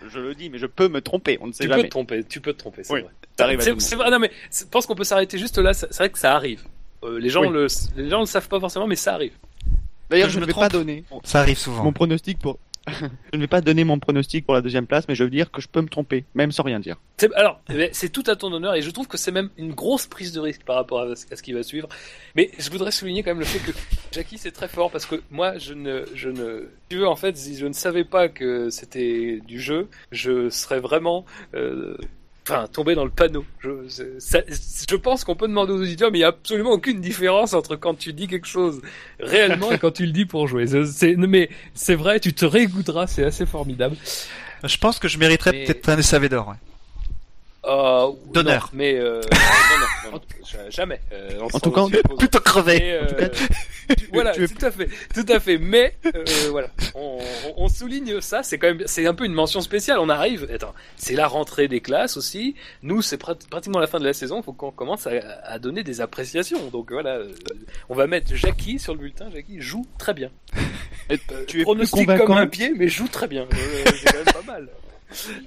Je, 0.08 0.18
le 0.18 0.34
dis, 0.34 0.50
mais 0.50 0.58
je 0.58 0.66
peux 0.66 0.88
me 0.88 1.00
tromper, 1.00 1.38
on 1.40 1.46
ne 1.46 1.52
sait 1.52 1.64
Tu 1.64 1.70
peux 1.70 1.82
te 1.82 1.88
tromper, 1.88 2.24
tu 2.24 2.40
peux 2.40 2.52
te 2.52 2.58
tromper, 2.58 2.84
c'est 2.84 2.92
Oui, 2.92 3.00
vrai. 3.02 3.10
C'est 3.78 3.96
vrai, 3.96 4.10
non 4.10 4.18
mais 4.18 4.30
je 4.56 4.64
pense 4.64 4.86
qu'on 4.86 4.94
peut 4.94 5.04
s'arrêter 5.04 5.38
juste 5.38 5.58
là. 5.58 5.72
C'est 5.74 5.86
c'est 5.92 5.98
vrai 6.04 6.10
que 6.10 6.18
ça 6.18 6.34
arrive. 6.34 6.62
Euh, 7.04 7.18
les 7.18 7.30
gens 7.30 7.42
Oui. 7.42 7.48
le, 7.50 7.66
les 7.96 8.08
gens 8.10 8.20
le 8.20 8.26
savent 8.26 8.48
pas 8.48 8.60
forcément, 8.60 8.86
mais 8.86 8.96
ça 8.96 9.14
arrive. 9.14 9.32
D'ailleurs, 10.10 10.28
Je 10.28 10.34
je 10.34 10.40
ne 10.40 10.44
vais 10.44 10.52
trompe 10.52 10.64
pas 10.64 10.68
donner 10.68 11.04
Ça 11.24 11.40
arrive 11.40 11.56
souvent. 11.58 11.82
mon 11.84 11.92
pronostic 11.92 12.38
pour. 12.38 12.58
Je 12.88 13.36
ne 13.36 13.40
vais 13.40 13.46
pas 13.46 13.60
donner 13.60 13.84
mon 13.84 13.98
pronostic 13.98 14.44
pour 14.44 14.54
la 14.54 14.60
deuxième 14.60 14.86
place, 14.86 15.06
mais 15.08 15.14
je 15.14 15.24
veux 15.24 15.30
dire 15.30 15.50
que 15.50 15.60
je 15.60 15.68
peux 15.68 15.80
me 15.80 15.88
tromper, 15.88 16.24
même 16.34 16.52
sans 16.52 16.62
rien 16.62 16.80
dire. 16.80 16.96
Alors, 17.34 17.60
c'est 17.92 18.10
tout 18.10 18.24
à 18.26 18.36
ton 18.36 18.52
honneur 18.52 18.74
et 18.74 18.82
je 18.82 18.90
trouve 18.90 19.06
que 19.06 19.16
c'est 19.16 19.30
même 19.30 19.50
une 19.56 19.72
grosse 19.72 20.06
prise 20.06 20.32
de 20.32 20.40
risque 20.40 20.64
par 20.64 20.76
rapport 20.76 21.00
à 21.00 21.14
ce, 21.14 21.32
à 21.32 21.36
ce 21.36 21.42
qui 21.42 21.52
va 21.52 21.62
suivre. 21.62 21.88
Mais 22.34 22.50
je 22.58 22.70
voudrais 22.70 22.90
souligner 22.90 23.22
quand 23.22 23.30
même 23.30 23.38
le 23.38 23.44
fait 23.44 23.60
que 23.60 23.76
Jackie 24.12 24.38
c'est 24.38 24.50
très 24.50 24.68
fort 24.68 24.90
parce 24.90 25.06
que 25.06 25.22
moi 25.30 25.58
je 25.58 25.74
ne, 25.74 26.04
je 26.14 26.28
ne, 26.28 26.68
tu 26.88 26.96
veux 26.98 27.06
en 27.06 27.16
fait 27.16 27.36
si 27.36 27.56
je 27.56 27.66
ne 27.66 27.72
savais 27.72 28.04
pas 28.04 28.28
que 28.28 28.70
c'était 28.70 29.40
du 29.46 29.60
jeu, 29.60 29.88
je 30.10 30.48
serais 30.50 30.80
vraiment, 30.80 31.24
euh, 31.54 31.96
enfin 32.48 32.66
tomber 32.72 32.94
dans 32.94 33.04
le 33.04 33.10
panneau. 33.10 33.44
Je, 33.60 33.70
ça- 34.18 34.40
je 34.48 34.96
pense 34.96 35.24
qu'on 35.24 35.36
peut 35.36 35.46
demander 35.48 35.72
aux 35.72 35.80
auditeurs, 35.82 36.10
mais 36.10 36.18
il 36.18 36.20
n'y 36.22 36.24
a 36.24 36.28
absolument 36.28 36.72
aucune 36.72 37.00
différence 37.00 37.54
entre 37.54 37.76
quand 37.76 37.94
tu 37.94 38.12
dis 38.12 38.26
quelque 38.26 38.46
chose 38.48 38.80
réellement 39.20 39.70
et 39.72 39.78
quand 39.78 39.92
tu 39.92 40.06
le 40.06 40.12
dis 40.12 40.26
pour 40.26 40.48
jouer. 40.48 40.66
C'est- 40.66 40.86
c'est- 40.86 41.16
mais 41.16 41.48
c'est 41.74 41.94
vrai, 41.94 42.18
tu 42.20 42.32
te 42.34 42.44
réécouteras, 42.44 43.06
c'est 43.06 43.24
assez 43.24 43.46
formidable. 43.46 43.96
Je 44.64 44.76
pense 44.78 44.98
que 44.98 45.08
je 45.08 45.18
mériterais 45.18 45.52
Mais- 45.52 45.64
peut-être 45.64 45.88
un 45.88 45.98
SAV 46.02 46.28
d'or. 46.28 46.48
ouais. 46.48 46.54
Euh, 47.64 48.10
D'honneur. 48.32 48.70
mais 48.72 48.94
euh, 48.98 49.20
non, 49.32 50.10
non, 50.10 50.18
non, 50.18 50.20
ja- 50.44 50.68
jamais. 50.68 51.00
Euh, 51.12 51.38
En 51.52 51.60
tout 51.60 51.70
cas. 51.70 51.84
Plutôt 52.18 52.40
crevé. 52.40 52.80
Euh, 52.82 53.28
voilà, 54.12 54.32
tu 54.34 54.48
tout 54.48 54.66
à 54.66 54.70
fait, 54.72 54.88
tout 55.14 55.24
à 55.28 55.38
fait. 55.38 55.58
Mais 55.58 55.94
euh, 56.14 56.24
voilà, 56.50 56.68
on, 56.96 57.18
on- 57.46 57.64
on 57.64 57.68
souligne 57.68 58.20
ça. 58.20 58.42
C'est 58.42 58.58
quand 58.58 58.66
même, 58.66 58.82
c'est 58.86 59.06
un 59.06 59.14
peu 59.14 59.24
une 59.24 59.32
mention 59.32 59.60
spéciale. 59.60 59.98
On 60.00 60.08
arrive. 60.08 60.48
Attends, 60.52 60.74
c'est 60.96 61.14
la 61.14 61.28
rentrée 61.28 61.68
des 61.68 61.80
classes 61.80 62.16
aussi. 62.16 62.56
Nous, 62.82 63.00
c'est 63.00 63.16
prat- 63.16 63.36
pratiquement 63.48 63.78
la 63.78 63.86
fin 63.86 64.00
de 64.00 64.04
la 64.04 64.12
saison. 64.12 64.40
Il 64.40 64.42
faut 64.42 64.52
qu'on 64.52 64.72
commence 64.72 65.06
à, 65.06 65.12
à 65.44 65.58
donner 65.60 65.84
des 65.84 66.00
appréciations. 66.00 66.66
Donc 66.70 66.90
voilà, 66.90 67.10
euh, 67.18 67.32
on 67.88 67.94
va 67.94 68.08
mettre 68.08 68.34
Jackie 68.34 68.80
sur 68.80 68.92
le 68.94 68.98
bulletin. 68.98 69.26
Jackie 69.32 69.60
joue 69.60 69.86
très 69.98 70.14
bien. 70.14 70.30
Et 71.10 71.14
Euh, 71.30 71.44
tu 71.46 71.60
es 71.60 71.64
convaincant. 71.64 72.24
comme 72.26 72.36
un 72.38 72.46
pied, 72.48 72.72
mais 72.76 72.88
joue 72.88 73.06
très 73.08 73.28
bien. 73.28 73.42
Euh, 73.42 73.84
c'est 73.94 74.10
quand 74.10 74.16
même 74.24 74.44
pas 74.44 74.52
mal. 74.52 74.68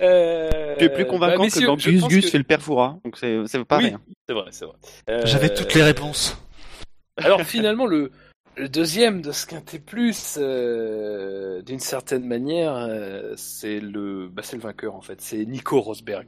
Euh, 0.01 0.75
Tu 0.77 0.85
es 0.85 0.89
plus 0.89 1.05
convaincant 1.05 1.37
bah, 1.37 1.43
messieurs, 1.45 1.61
que 1.61 1.65
dans 1.67 1.75
Gus 1.75 2.03
Gus 2.07 2.25
que- 2.25 2.31
c'est 2.31 2.37
le 2.37 2.43
père 2.43 2.61
Foura, 2.61 2.97
donc 3.03 3.17
c'est 3.17 3.39
c'est 3.47 3.63
pas 3.65 3.77
Oui. 3.77 3.85
rien. 3.87 4.01
C'est 4.27 4.33
vrai, 4.35 4.45
c'est 4.51 4.65
vrai. 4.65 4.75
Euh, 5.09 5.21
J'avais 5.25 5.53
toutes 5.53 5.73
les 5.73 5.83
réponses. 5.83 6.37
Alors 7.17 7.41
finalement, 7.43 7.85
le, 7.85 8.11
le 8.57 8.67
deuxième 8.69 9.21
de 9.21 9.31
ce 9.31 9.45
quintet 9.45 9.79
plus, 9.79 10.37
euh, 10.39 11.61
d'une 11.61 11.79
certaine 11.79 12.25
manière, 12.25 12.75
euh, 12.75 13.33
c'est 13.37 13.79
le, 13.79 14.27
bah, 14.29 14.41
c'est 14.43 14.55
le 14.57 14.61
vainqueur 14.61 14.95
en 14.95 15.01
fait. 15.01 15.21
C'est 15.21 15.45
Nico 15.45 15.79
Rosberg. 15.81 16.27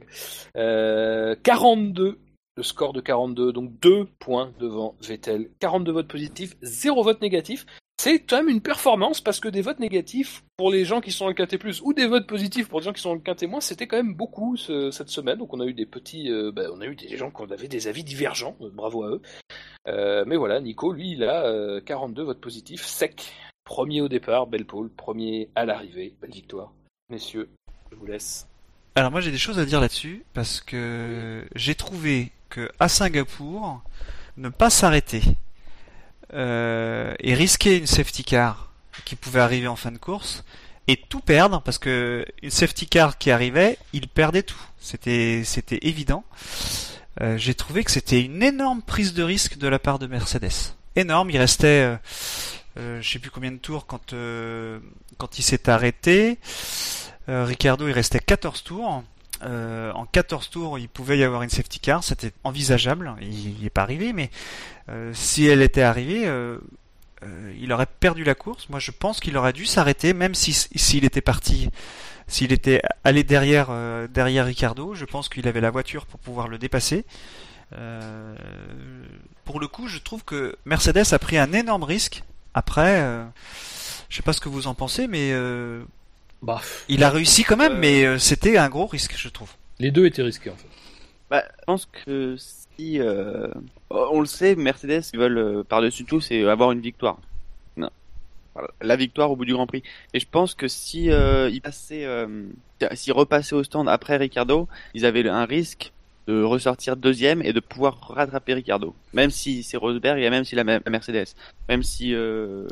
Euh, 0.56 1.34
42, 1.42 2.18
le 2.56 2.62
score 2.62 2.92
de 2.92 3.00
42, 3.00 3.52
donc 3.52 3.70
2 3.80 4.06
points 4.18 4.52
devant 4.58 4.94
Vettel. 5.06 5.48
42 5.60 5.92
votes 5.92 6.08
positifs, 6.08 6.54
0 6.62 7.02
vote 7.02 7.20
négatif. 7.22 7.66
C'est 8.00 8.20
quand 8.20 8.36
même 8.36 8.48
une 8.48 8.60
performance 8.60 9.20
parce 9.20 9.40
que 9.40 9.48
des 9.48 9.60
votes 9.60 9.80
négatifs 9.80 10.44
pour 10.56 10.70
les 10.70 10.84
gens 10.84 11.00
qui 11.00 11.10
sont 11.10 11.32
quintet 11.34 11.58
plus 11.58 11.80
ou 11.82 11.92
des 11.92 12.06
votes 12.06 12.28
positifs 12.28 12.68
pour 12.68 12.78
les 12.78 12.84
gens 12.84 12.92
qui 12.92 13.00
sont 13.02 13.18
quintet 13.18 13.48
moins, 13.48 13.60
c'était 13.60 13.88
quand 13.88 13.96
même 13.96 14.14
beaucoup 14.14 14.56
ce- 14.56 14.92
cette 14.92 15.08
semaine. 15.08 15.38
Donc 15.38 15.52
on 15.52 15.58
a 15.58 15.66
eu 15.66 15.72
des 15.74 15.84
petits, 15.84 16.30
euh, 16.30 16.52
bah, 16.52 16.62
on 16.72 16.80
a 16.80 16.86
eu 16.86 16.94
des 16.94 17.16
gens 17.16 17.32
qui 17.32 17.42
avaient 17.52 17.66
des 17.66 17.88
avis 17.88 18.04
divergents. 18.04 18.56
Euh, 18.60 18.70
bravo 18.72 19.02
à 19.02 19.08
eux. 19.10 19.22
Euh, 19.88 20.22
mais 20.28 20.36
voilà, 20.36 20.60
Nico, 20.60 20.92
lui, 20.92 21.10
il 21.12 21.24
a 21.24 21.44
euh, 21.46 21.80
42 21.80 22.22
votes 22.22 22.40
positifs, 22.40 22.84
sec. 22.84 23.32
Premier 23.64 24.00
au 24.00 24.08
départ, 24.08 24.46
belle 24.46 24.64
pole. 24.64 24.90
Premier 24.90 25.48
à 25.56 25.64
l'arrivée, 25.64 26.14
belle 26.22 26.30
victoire. 26.30 26.72
Messieurs, 27.10 27.48
je 27.90 27.96
vous 27.96 28.06
laisse. 28.06 28.46
Alors 28.94 29.10
moi 29.10 29.20
j'ai 29.20 29.30
des 29.32 29.38
choses 29.38 29.58
à 29.58 29.64
dire 29.64 29.80
là-dessus 29.80 30.24
parce 30.34 30.60
que 30.60 31.44
j'ai 31.54 31.74
trouvé 31.74 32.30
que 32.48 32.70
à 32.78 32.88
Singapour 32.88 33.80
ne 34.36 34.48
pas 34.48 34.70
s'arrêter 34.70 35.22
euh, 36.34 37.14
et 37.20 37.34
risquer 37.34 37.78
une 37.78 37.86
safety 37.86 38.24
car 38.24 38.70
qui 39.04 39.16
pouvait 39.16 39.40
arriver 39.40 39.68
en 39.68 39.76
fin 39.76 39.92
de 39.92 39.98
course 39.98 40.44
et 40.86 40.96
tout 40.96 41.20
perdre 41.20 41.62
parce 41.62 41.78
que 41.78 42.24
une 42.42 42.50
safety 42.50 42.86
car 42.86 43.18
qui 43.18 43.30
arrivait, 43.30 43.78
il 43.92 44.08
perdait 44.08 44.42
tout. 44.42 44.60
C'était 44.78 45.42
c'était 45.44 45.78
évident. 45.82 46.24
Euh, 47.20 47.36
j'ai 47.36 47.54
trouvé 47.54 47.84
que 47.84 47.90
c'était 47.90 48.22
une 48.22 48.42
énorme 48.42 48.82
prise 48.82 49.12
de 49.14 49.22
risque 49.22 49.58
de 49.58 49.68
la 49.68 49.78
part 49.78 49.98
de 49.98 50.06
Mercedes. 50.06 50.74
Énorme, 50.96 51.30
il 51.30 51.38
restait 51.38 51.82
euh, 51.84 51.96
euh, 52.78 53.00
je 53.02 53.10
sais 53.10 53.18
plus 53.18 53.30
combien 53.30 53.50
de 53.50 53.56
tours 53.56 53.86
quand 53.86 54.12
euh, 54.12 54.78
quand 55.16 55.38
il 55.38 55.42
s'est 55.42 55.68
arrêté. 55.68 56.38
Euh, 57.28 57.44
Ricardo, 57.44 57.88
il 57.88 57.92
restait 57.92 58.20
14 58.20 58.62
tours. 58.62 59.02
Euh, 59.42 59.92
en 59.92 60.06
14 60.06 60.50
tours, 60.50 60.78
il 60.78 60.88
pouvait 60.88 61.18
y 61.18 61.24
avoir 61.24 61.42
une 61.42 61.50
safety 61.50 61.80
car, 61.80 62.02
c'était 62.02 62.32
envisageable. 62.44 63.14
Il 63.20 63.54
n'y 63.54 63.66
est 63.66 63.70
pas 63.70 63.82
arrivé, 63.82 64.12
mais 64.12 64.30
euh, 64.88 65.12
si 65.14 65.46
elle 65.46 65.62
était 65.62 65.82
arrivée, 65.82 66.26
euh, 66.26 66.58
il 67.60 67.72
aurait 67.72 67.86
perdu 67.86 68.24
la 68.24 68.34
course. 68.34 68.68
Moi, 68.68 68.78
je 68.78 68.90
pense 68.90 69.20
qu'il 69.20 69.36
aurait 69.36 69.52
dû 69.52 69.66
s'arrêter, 69.66 70.12
même 70.12 70.34
si 70.34 70.52
s'il 70.52 71.04
était 71.04 71.20
parti, 71.20 71.70
s'il 72.26 72.52
était 72.52 72.82
allé 73.04 73.24
derrière 73.24 73.68
derrière 74.08 74.46
Ricardo. 74.46 74.94
Je 74.94 75.04
pense 75.04 75.28
qu'il 75.28 75.46
avait 75.48 75.60
la 75.60 75.70
voiture 75.70 76.06
pour 76.06 76.20
pouvoir 76.20 76.48
le 76.48 76.58
dépasser. 76.58 77.04
Pour 79.44 79.60
le 79.60 79.68
coup, 79.68 79.88
je 79.88 79.98
trouve 79.98 80.24
que 80.24 80.56
Mercedes 80.64 81.12
a 81.12 81.18
pris 81.18 81.38
un 81.38 81.52
énorme 81.52 81.84
risque. 81.84 82.22
Après, 82.54 83.00
je 84.08 84.16
sais 84.16 84.22
pas 84.22 84.32
ce 84.32 84.40
que 84.40 84.48
vous 84.48 84.68
en 84.68 84.74
pensez, 84.74 85.08
mais 85.08 85.32
Bah, 86.42 86.60
il 86.88 87.02
a 87.04 87.10
réussi 87.10 87.42
quand 87.44 87.56
même, 87.56 87.72
Euh, 87.74 87.78
mais 87.80 88.04
euh, 88.06 88.18
c'était 88.18 88.56
un 88.58 88.68
gros 88.68 88.86
risque, 88.86 89.14
je 89.16 89.28
trouve. 89.28 89.50
les 89.78 89.90
deux 89.90 90.06
étaient 90.06 90.22
risqués 90.22 90.50
en 90.50 90.56
fait. 90.56 90.68
Bah, 91.30 91.44
je 91.60 91.64
pense 91.66 91.86
que 91.86 92.36
si 92.38 93.00
euh, 93.00 93.48
on 93.90 94.20
le 94.20 94.26
sait, 94.26 94.54
Mercedes 94.56 95.02
ils 95.12 95.18
veulent 95.18 95.38
euh, 95.38 95.64
par-dessus 95.64 96.04
tout, 96.04 96.20
c'est 96.20 96.44
avoir 96.48 96.72
une 96.72 96.80
victoire. 96.80 97.18
Non. 97.76 97.90
La 98.80 98.96
victoire 98.96 99.30
au 99.30 99.36
bout 99.36 99.44
du 99.44 99.52
Grand 99.52 99.66
Prix. 99.66 99.82
Et 100.14 100.20
je 100.20 100.26
pense 100.30 100.54
que 100.54 100.68
si 100.68 101.10
euh, 101.10 101.50
ils 101.50 101.60
passaient, 101.60 102.04
euh, 102.06 102.46
s'ils 102.94 103.12
repassaient 103.12 103.54
au 103.54 103.62
stand 103.64 103.88
après 103.88 104.16
Ricardo, 104.16 104.68
ils 104.94 105.04
avaient 105.06 105.28
un 105.28 105.44
risque 105.44 105.92
de 106.28 106.42
ressortir 106.42 106.96
deuxième 106.96 107.40
et 107.42 107.52
de 107.52 107.60
pouvoir 107.60 107.98
rattraper 108.08 108.54
Ricardo. 108.54 108.94
Même 109.12 109.30
si 109.30 109.62
c'est 109.62 109.76
Rosberg 109.76 110.20
et 110.20 110.28
même 110.30 110.44
si 110.44 110.54
la, 110.54 110.62
la 110.64 110.80
Mercedes. 110.90 111.28
Même 111.68 111.82
si, 111.82 112.14
euh, 112.14 112.66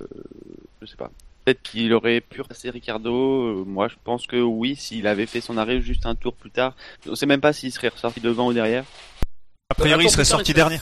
je 0.82 0.86
sais 0.86 0.96
pas. 0.96 1.10
Peut-être 1.46 1.62
qu'il 1.62 1.92
aurait 1.94 2.20
pu 2.20 2.42
passer 2.42 2.70
Ricardo. 2.70 3.14
euh, 3.14 3.64
moi, 3.64 3.86
je 3.86 3.94
pense 4.02 4.26
que 4.26 4.34
oui, 4.36 4.74
s'il 4.74 5.06
avait 5.06 5.26
fait 5.26 5.40
son 5.40 5.56
arrêt 5.56 5.80
juste 5.80 6.04
un 6.04 6.16
tour 6.16 6.34
plus 6.34 6.50
tard. 6.50 6.74
On 7.08 7.14
sait 7.14 7.26
même 7.26 7.40
pas 7.40 7.52
s'il 7.52 7.70
serait 7.70 7.86
ressorti 7.86 8.20
devant 8.20 8.48
ou 8.48 8.52
derrière. 8.52 8.84
A 9.70 9.74
priori, 9.74 10.06
il 10.06 10.10
serait 10.10 10.24
sorti 10.24 10.52
dernier. 10.54 10.78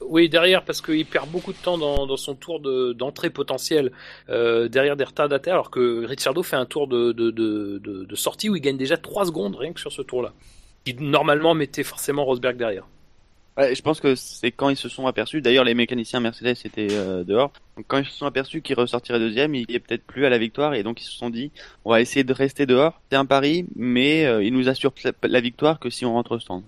Oui, 0.00 0.28
derrière, 0.28 0.64
parce 0.64 0.80
qu'il 0.80 1.06
perd 1.06 1.28
beaucoup 1.30 1.52
de 1.52 1.58
temps 1.58 1.78
dans, 1.78 2.04
dans 2.06 2.16
son 2.16 2.34
tour 2.34 2.58
de- 2.58 2.94
d'entrée 2.94 3.30
potentielle 3.30 3.92
euh, 4.28 4.66
derrière 4.68 4.96
des 4.96 5.04
retardataires, 5.04 5.54
alors 5.54 5.70
que 5.70 6.04
Ricciardo 6.04 6.42
fait 6.42 6.56
un 6.56 6.66
tour 6.66 6.88
de, 6.88 7.12
de, 7.12 7.30
de, 7.30 7.78
de, 7.78 8.04
de 8.04 8.16
sortie 8.16 8.48
où 8.48 8.56
il 8.56 8.60
gagne 8.60 8.76
déjà 8.76 8.96
3 8.96 9.26
secondes 9.26 9.54
rien 9.54 9.72
que 9.72 9.78
sur 9.80 9.92
ce 9.92 10.02
tour-là. 10.02 10.32
Qui 10.84 10.94
normalement 10.94 11.54
mettait 11.54 11.84
forcément 11.84 12.24
Rosberg 12.24 12.56
derrière. 12.56 12.86
Ouais, 13.58 13.74
je 13.74 13.82
pense 13.82 14.00
que 14.00 14.14
c'est 14.14 14.52
quand 14.52 14.68
ils 14.68 14.76
se 14.76 14.88
sont 14.88 15.08
aperçus. 15.08 15.42
D'ailleurs, 15.42 15.64
les 15.64 15.74
mécaniciens 15.74 16.20
Mercedes 16.20 16.54
étaient 16.64 16.86
euh, 16.92 17.24
dehors. 17.24 17.50
Donc, 17.76 17.86
quand 17.88 17.98
ils 17.98 18.04
se 18.06 18.12
sont 18.12 18.26
aperçus 18.26 18.62
qu'ils 18.62 18.76
ressortiraient 18.76 19.18
deuxième, 19.18 19.52
il 19.56 19.66
est 19.74 19.80
peut-être 19.80 20.04
plus 20.04 20.24
à 20.26 20.30
la 20.30 20.38
victoire 20.38 20.74
et 20.74 20.84
donc 20.84 21.00
ils 21.00 21.04
se 21.04 21.10
sont 21.10 21.28
dit, 21.28 21.50
on 21.84 21.90
va 21.90 22.00
essayer 22.00 22.22
de 22.22 22.32
rester 22.32 22.66
dehors. 22.66 23.00
C'est 23.10 23.16
un 23.16 23.26
pari, 23.26 23.66
mais 23.74 24.26
euh, 24.26 24.44
il 24.44 24.52
nous 24.52 24.68
assure 24.68 24.92
la, 25.24 25.40
victoire 25.40 25.80
que 25.80 25.90
si 25.90 26.06
on 26.06 26.12
rentre 26.12 26.36
au 26.36 26.38
stand. 26.38 26.62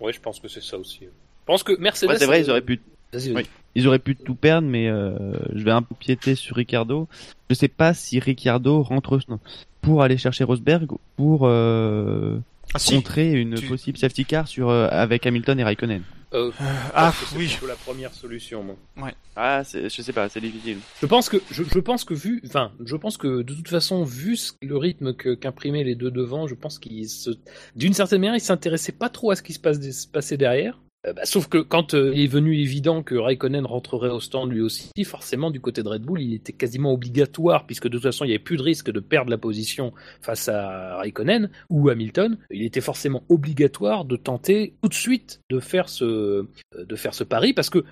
Oui, 0.00 0.12
je 0.12 0.20
pense 0.20 0.40
que 0.40 0.48
c'est 0.48 0.62
ça 0.62 0.76
aussi. 0.76 1.00
Je 1.02 1.46
pense 1.46 1.62
que 1.62 1.78
Mercedes. 1.78 2.10
Ouais, 2.10 2.18
c'est 2.18 2.26
vrai, 2.26 2.38
euh, 2.40 2.42
ils 2.42 2.50
auraient 2.50 2.62
pu. 2.62 2.80
Oui. 3.14 3.46
ils 3.76 3.86
auraient 3.86 4.00
pu 4.00 4.16
tout 4.16 4.34
perdre, 4.34 4.66
mais 4.66 4.88
euh, 4.88 5.14
je 5.54 5.62
vais 5.62 5.70
un 5.70 5.82
peu 5.82 5.94
piéter 5.94 6.34
sur 6.34 6.56
Ricardo. 6.56 7.06
Je 7.48 7.54
sais 7.54 7.68
pas 7.68 7.94
si 7.94 8.18
Ricardo 8.18 8.82
rentre 8.82 9.12
au 9.12 9.20
stand 9.20 9.38
pour 9.82 10.02
aller 10.02 10.16
chercher 10.16 10.42
Rosberg 10.42 10.90
ou 10.90 10.98
pour 11.16 11.42
euh, 11.44 12.38
Ah, 12.74 12.80
si. 12.80 12.96
contrer 12.96 13.30
une 13.30 13.54
tu- 13.54 13.68
possible 13.68 13.98
safety 13.98 14.24
car 14.24 14.48
sur 14.48 14.68
euh, 14.68 14.88
avec 14.90 15.26
Hamilton 15.26 15.60
et 15.60 15.62
Raikkonen. 15.62 16.02
Euh, 16.34 16.50
je 16.58 16.64
ah, 16.94 17.12
c'est 17.30 17.36
oui. 17.36 17.46
plutôt 17.48 17.66
la 17.66 17.76
première 17.76 18.12
solution, 18.12 18.62
moi. 18.96 19.10
Ah, 19.36 19.62
c'est- 19.64 19.88
je 19.88 20.02
sais 20.02 20.12
pas, 20.12 20.28
c'est 20.28 20.40
difficile. 20.40 20.78
Je 21.00 21.06
pense 21.06 21.28
que 21.28 21.38
je, 21.50 21.62
je 21.64 21.78
pense 21.78 22.04
que 22.04 22.14
vu, 22.14 22.42
enfin, 22.46 22.72
je 22.84 22.96
pense 22.96 23.16
que 23.16 23.42
de 23.42 23.54
toute 23.54 23.68
façon, 23.68 24.04
vu 24.04 24.36
le 24.62 24.76
rythme 24.76 25.14
que 25.14 25.34
qu'imprimaient 25.34 25.84
les 25.84 25.94
deux 25.94 26.10
devant, 26.10 26.46
je 26.46 26.54
pense 26.54 26.78
qu'ils 26.78 27.08
se, 27.08 27.30
d'une 27.76 27.94
certaine 27.94 28.20
manière, 28.20 28.36
ils 28.36 28.40
s'intéressaient 28.40 28.92
pas 28.92 29.08
trop 29.08 29.30
à 29.30 29.36
ce 29.36 29.42
qui 29.42 29.52
se, 29.52 29.60
passe, 29.60 29.80
se 29.80 30.06
passait 30.06 30.36
derrière. 30.36 30.78
Euh, 31.06 31.12
bah, 31.12 31.24
sauf 31.24 31.48
que 31.48 31.58
quand 31.58 31.94
euh, 31.94 32.12
il 32.14 32.22
est 32.22 32.26
venu 32.26 32.58
évident 32.58 33.02
que 33.02 33.14
Raikkonen 33.14 33.66
rentrerait 33.66 34.10
au 34.10 34.20
stand 34.20 34.50
lui 34.50 34.60
aussi, 34.60 34.90
forcément 35.04 35.50
du 35.50 35.60
côté 35.60 35.82
de 35.82 35.88
Red 35.88 36.02
Bull, 36.02 36.20
il 36.20 36.34
était 36.34 36.52
quasiment 36.52 36.92
obligatoire 36.92 37.66
puisque 37.66 37.88
de 37.88 37.92
toute 37.92 38.02
façon 38.02 38.24
il 38.24 38.28
n'y 38.28 38.34
avait 38.34 38.42
plus 38.42 38.56
de 38.56 38.62
risque 38.62 38.90
de 38.90 39.00
perdre 39.00 39.30
la 39.30 39.38
position 39.38 39.92
face 40.20 40.48
à 40.48 40.96
Raikkonen 40.96 41.50
ou 41.68 41.88
Hamilton. 41.88 42.38
Il 42.50 42.62
était 42.62 42.80
forcément 42.80 43.22
obligatoire 43.28 44.04
de 44.04 44.16
tenter 44.16 44.74
tout 44.82 44.88
de 44.88 44.94
suite 44.94 45.40
de 45.50 45.60
faire 45.60 45.88
ce 45.88 46.04
euh, 46.04 46.48
de 46.76 46.96
faire 46.96 47.14
ce 47.14 47.24
pari 47.24 47.52
parce 47.52 47.70
que 47.70 47.84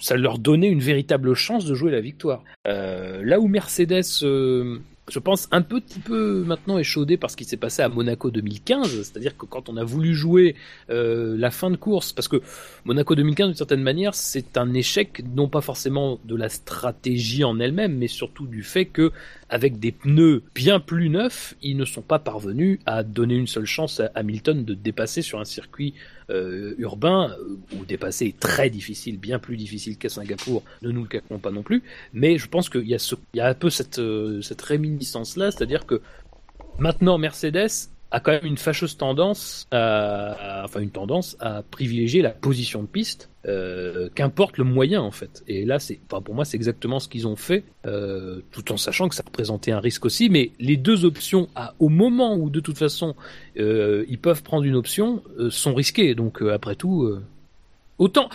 ça 0.00 0.16
leur 0.16 0.38
donnait 0.38 0.68
une 0.68 0.80
véritable 0.80 1.34
chance 1.34 1.64
de 1.64 1.74
jouer 1.74 1.90
la 1.90 2.00
victoire. 2.00 2.44
Là 2.64 3.40
où 3.40 3.48
Mercedes, 3.48 4.02
je 5.10 5.18
pense, 5.18 5.48
un 5.50 5.62
petit 5.62 6.00
peu 6.00 6.44
maintenant 6.44 6.78
échaudé 6.78 7.16
par 7.16 7.30
ce 7.30 7.36
qui 7.36 7.44
s'est 7.44 7.56
passé 7.56 7.82
à 7.82 7.88
Monaco 7.88 8.30
2015, 8.30 9.02
c'est-à-dire 9.02 9.36
que 9.36 9.46
quand 9.46 9.68
on 9.68 9.76
a 9.76 9.84
voulu 9.84 10.14
jouer 10.14 10.54
euh, 10.90 11.36
la 11.38 11.50
fin 11.50 11.70
de 11.70 11.76
course, 11.76 12.12
parce 12.12 12.28
que 12.28 12.42
Monaco 12.84 13.14
2015, 13.14 13.48
d'une 13.48 13.56
certaine 13.56 13.82
manière, 13.82 14.14
c'est 14.14 14.56
un 14.56 14.72
échec 14.74 15.22
non 15.34 15.48
pas 15.48 15.60
forcément 15.60 16.18
de 16.24 16.36
la 16.36 16.48
stratégie 16.48 17.44
en 17.44 17.58
elle-même, 17.58 17.96
mais 17.96 18.08
surtout 18.08 18.46
du 18.46 18.62
fait 18.62 18.86
que 18.86 19.12
avec 19.48 19.78
des 19.78 19.92
pneus 19.92 20.42
bien 20.54 20.80
plus 20.80 21.08
neufs, 21.08 21.54
ils 21.62 21.76
ne 21.76 21.84
sont 21.84 22.02
pas 22.02 22.18
parvenus 22.18 22.78
à 22.86 23.02
donner 23.02 23.34
une 23.34 23.46
seule 23.46 23.66
chance 23.66 24.00
à 24.00 24.10
Hamilton 24.14 24.64
de 24.64 24.74
dépasser 24.74 25.22
sur 25.22 25.40
un 25.40 25.44
circuit 25.44 25.94
euh, 26.30 26.74
urbain 26.78 27.30
euh, 27.30 27.58
où 27.76 27.84
dépasser 27.84 28.26
est 28.26 28.38
très 28.38 28.68
difficile, 28.68 29.18
bien 29.18 29.38
plus 29.38 29.56
difficile 29.56 29.96
qu'à 29.96 30.08
Singapour. 30.08 30.62
Ne 30.82 30.90
nous 30.90 31.02
le 31.02 31.08
cachons 31.08 31.38
pas 31.38 31.50
non 31.50 31.62
plus. 31.62 31.82
Mais 32.12 32.36
je 32.38 32.48
pense 32.48 32.68
qu'il 32.68 32.86
y 32.86 32.94
a 32.94 33.16
il 33.34 33.36
y 33.36 33.40
a 33.40 33.48
un 33.48 33.54
peu 33.54 33.70
cette 33.70 33.98
euh, 33.98 34.42
cette 34.42 34.60
réminiscence 34.60 35.36
là, 35.36 35.50
c'est-à-dire 35.50 35.86
que 35.86 36.02
maintenant 36.78 37.16
Mercedes 37.18 37.88
a 38.10 38.20
quand 38.20 38.32
même 38.32 38.44
une 38.44 38.58
fâcheuse 38.58 38.96
tendance, 38.96 39.66
à, 39.70 40.62
enfin 40.64 40.80
une 40.80 40.90
tendance 40.90 41.36
à 41.40 41.62
privilégier 41.62 42.22
la 42.22 42.30
position 42.30 42.82
de 42.82 42.88
piste, 42.88 43.30
euh, 43.48 44.08
qu'importe 44.14 44.58
le 44.58 44.64
moyen 44.64 45.00
en 45.00 45.10
fait. 45.10 45.42
Et 45.48 45.64
là, 45.64 45.78
c'est, 45.78 45.98
pour 46.06 46.34
moi, 46.34 46.44
c'est 46.44 46.56
exactement 46.56 47.00
ce 47.00 47.08
qu'ils 47.08 47.26
ont 47.26 47.36
fait, 47.36 47.64
euh, 47.86 48.40
tout 48.52 48.70
en 48.72 48.76
sachant 48.76 49.08
que 49.08 49.14
ça 49.14 49.22
représentait 49.24 49.72
un 49.72 49.80
risque 49.80 50.04
aussi. 50.04 50.28
Mais 50.28 50.52
les 50.60 50.76
deux 50.76 51.04
options, 51.04 51.48
à, 51.54 51.74
au 51.78 51.88
moment 51.88 52.36
où 52.36 52.50
de 52.50 52.60
toute 52.60 52.76
façon 52.76 53.16
euh, 53.58 54.04
ils 54.08 54.18
peuvent 54.18 54.42
prendre 54.42 54.64
une 54.64 54.76
option, 54.76 55.22
sont 55.48 55.74
risquées. 55.74 56.14
Donc 56.14 56.42
après 56.42 56.74
tout, 56.74 57.10
autant, 57.98 58.28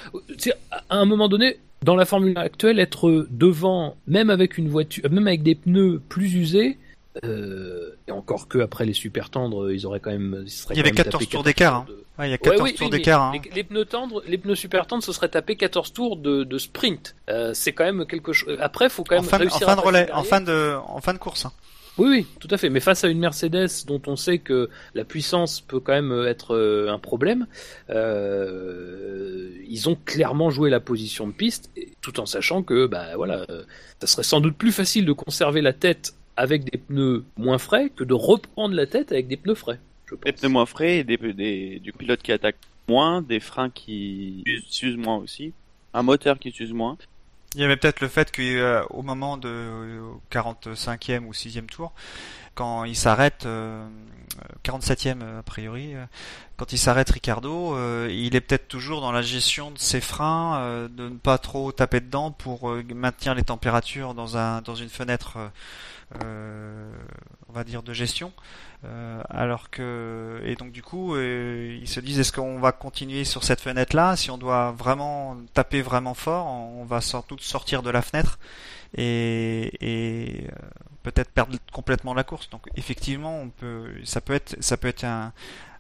à 0.90 0.98
un 0.98 1.06
moment 1.06 1.30
donné, 1.30 1.60
dans 1.84 1.96
la 1.96 2.06
formule 2.06 2.38
actuelle, 2.38 2.80
être 2.80 3.28
devant, 3.30 3.98
même 4.08 4.30
avec 4.30 4.58
une 4.58 4.68
voiture, 4.68 5.10
même 5.12 5.28
avec 5.28 5.44
des 5.44 5.56
pneus 5.56 6.02
plus 6.10 6.34
usés. 6.34 6.78
Euh, 7.24 7.96
et 8.08 8.12
encore 8.12 8.48
que 8.48 8.58
après 8.60 8.86
les 8.86 8.94
super 8.94 9.30
tendres, 9.30 9.72
ils 9.72 9.86
auraient 9.86 10.00
quand 10.00 10.12
même. 10.12 10.46
Il 10.72 10.78
y 10.78 10.80
avait 10.80 10.92
14 10.92 11.28
tours 11.30 11.44
d'écart. 11.44 11.76
Hein. 11.76 11.86
De... 11.88 12.04
Ouais, 12.18 12.28
il 12.28 12.32
y 12.32 12.34
a 12.34 12.38
14 12.38 12.62
ouais, 12.62 12.70
oui, 12.72 12.76
tours 12.76 12.88
oui, 12.88 12.92
d'écart. 12.92 13.22
Hein. 13.22 13.42
Les, 13.54 13.64
pneus 13.64 13.86
tendres, 13.86 14.24
les 14.28 14.38
pneus 14.38 14.56
super 14.56 14.88
tendres, 14.88 15.04
ce 15.04 15.14
serait 15.14 15.30
taper 15.30 15.56
14 15.56 15.94
tours 15.94 16.18
de, 16.18 16.44
de 16.44 16.58
sprint. 16.58 17.16
Euh, 17.30 17.54
c'est 17.54 17.74
quand 17.74 17.84
même 17.84 18.06
quelque 18.06 18.34
chose. 18.34 18.58
Après, 18.60 18.90
faut 18.90 19.04
quand 19.04 19.16
même 19.16 19.26
en 19.26 19.28
fin, 19.28 19.38
réussir 19.38 19.64
en 19.64 19.66
fin 19.66 19.74
à 19.74 19.76
de 19.76 19.82
relais, 19.82 20.12
en 20.12 20.24
fin 20.24 20.42
de, 20.42 20.76
en 20.88 21.02
fin 21.02 21.14
de 21.14 21.20
course. 21.20 21.46
Hein. 21.46 21.52
Oui, 22.00 22.08
oui, 22.10 22.28
tout 22.40 22.48
à 22.50 22.58
fait. 22.58 22.72
Mais 22.72 22.80
face 22.80 23.04
à 23.04 23.08
une 23.08 23.20
Mercedes 23.20 23.86
dont 23.86 24.02
on 24.08 24.16
sait 24.16 24.40
que 24.40 24.70
la 24.96 25.06
puissance 25.06 25.62
peut 25.62 25.80
quand 25.80 25.94
même 25.94 26.26
être 26.28 26.56
euh, 26.56 26.92
un 26.92 26.98
problème, 26.98 27.46
euh, 27.92 29.52
ils 29.68 29.88
ont 29.88 29.96
clairement 30.04 30.50
joué 30.50 30.72
la 30.72 30.80
position 30.80 31.28
de 31.28 31.34
piste, 31.34 31.70
tout 32.02 32.20
en 32.20 32.26
sachant 32.26 32.64
que, 32.64 32.88
bah 32.88 33.16
voilà, 33.16 33.46
ça 34.00 34.08
serait 34.08 34.24
sans 34.24 34.42
doute 34.42 34.58
plus 34.58 34.72
facile 34.72 35.06
de 35.06 35.14
conserver 35.14 35.62
la 35.62 35.74
tête 35.74 36.16
avec 36.38 36.64
des 36.70 36.78
pneus 36.78 37.26
moins 37.38 37.58
frais 37.58 37.90
que 37.90 38.04
de 38.04 38.14
reprendre 38.14 38.76
la 38.76 38.86
tête 38.86 39.12
avec 39.12 39.28
des 39.28 39.38
pneus 39.38 39.56
frais. 39.56 39.80
Des 40.26 40.32
pneus 40.32 40.50
moins 40.50 40.66
frais 40.66 40.98
et 40.98 41.04
des, 41.04 41.18
des, 41.18 41.80
du 41.80 41.92
pilote 41.92 42.22
qui 42.22 42.32
attaque 42.32 42.58
moins, 42.88 43.22
des 43.22 43.40
freins 43.40 43.70
qui 43.70 44.44
s'usent 44.68 44.98
moins 44.98 45.18
aussi, 45.18 45.54
un 45.94 46.04
moteur 46.04 46.40
qui 46.40 46.52
s'use 46.52 46.74
moins. 46.74 46.98
Il 47.56 47.62
y 47.62 47.64
avait 47.64 47.78
peut-être 47.78 48.02
le 48.02 48.08
fait 48.08 48.32
qu'au 48.32 48.42
euh, 48.42 48.84
moment 49.04 49.38
de 49.38 49.48
euh, 49.48 50.02
45e 50.32 51.26
ou 51.26 51.34
6e 51.34 51.68
tour, 51.68 51.94
quand 52.56 52.84
il 52.84 52.96
s'arrête, 52.96 53.46
euh, 53.46 53.88
47e 54.64 55.40
a 55.40 55.44
priori, 55.44 55.96
euh, 55.96 56.06
quand 56.58 56.72
il 56.72 56.78
s'arrête 56.78 57.10
Ricardo, 57.10 57.76
euh, 57.76 58.10
il 58.12 58.36
est 58.36 58.42
peut-être 58.42 58.68
toujours 58.68 59.02
dans 59.02 59.12
la 59.12 59.22
gestion 59.22 59.72
de 59.72 59.80
ses 59.80 60.02
freins, 60.02 60.88
de 60.90 61.10
ne 61.10 61.18
pas 61.18 61.38
trop 61.38 61.72
taper 61.72 62.00
dedans 62.00 62.32
pour 62.32 62.72
maintenir 62.94 63.34
les 63.36 63.44
températures 63.44 64.14
dans 64.14 64.38
un 64.38 64.62
dans 64.62 64.76
une 64.76 64.90
fenêtre 64.90 65.34
euh, 65.38 65.48
on 66.22 67.54
va 67.54 67.64
dire 67.64 67.84
de 67.84 67.94
gestion. 67.94 68.32
Euh, 68.86 69.22
alors 69.30 69.70
que 69.70 70.42
et 70.44 70.56
donc 70.56 70.74
du 70.74 70.84
coup 70.84 71.16
euh, 71.16 71.80
ils 71.82 71.88
se 71.88 72.02
disent 72.02 72.20
est-ce 72.20 72.34
qu'on 72.34 72.60
va 72.60 72.74
continuer 72.74 73.24
sur 73.24 73.46
cette 73.46 73.62
fenêtre 73.62 73.96
là 73.96 74.18
si 74.18 74.30
on 74.30 74.38
doit 74.38 74.72
vraiment 74.72 75.38
taper 75.54 75.82
vraiment 75.82 76.14
fort 76.14 76.48
on 76.48 76.84
va 76.84 77.00
sans 77.00 77.24
doute 77.30 77.40
sortir 77.40 77.82
de 77.82 77.90
la 77.90 78.02
fenêtre 78.02 78.40
et, 78.98 79.72
et 79.80 80.48
euh, 80.48 80.56
peut-être 81.04 81.30
perdre 81.30 81.56
complètement 81.72 82.14
la 82.14 82.26
course 82.26 82.50
donc 82.50 82.68
effectivement 82.76 83.40
on 83.40 83.48
peut 83.52 83.90
ça 84.04 84.20
peut 84.20 84.34
être 84.34 84.62
ça 84.62 84.76
peut 84.76 84.90
être 84.90 85.06
un 85.06 85.32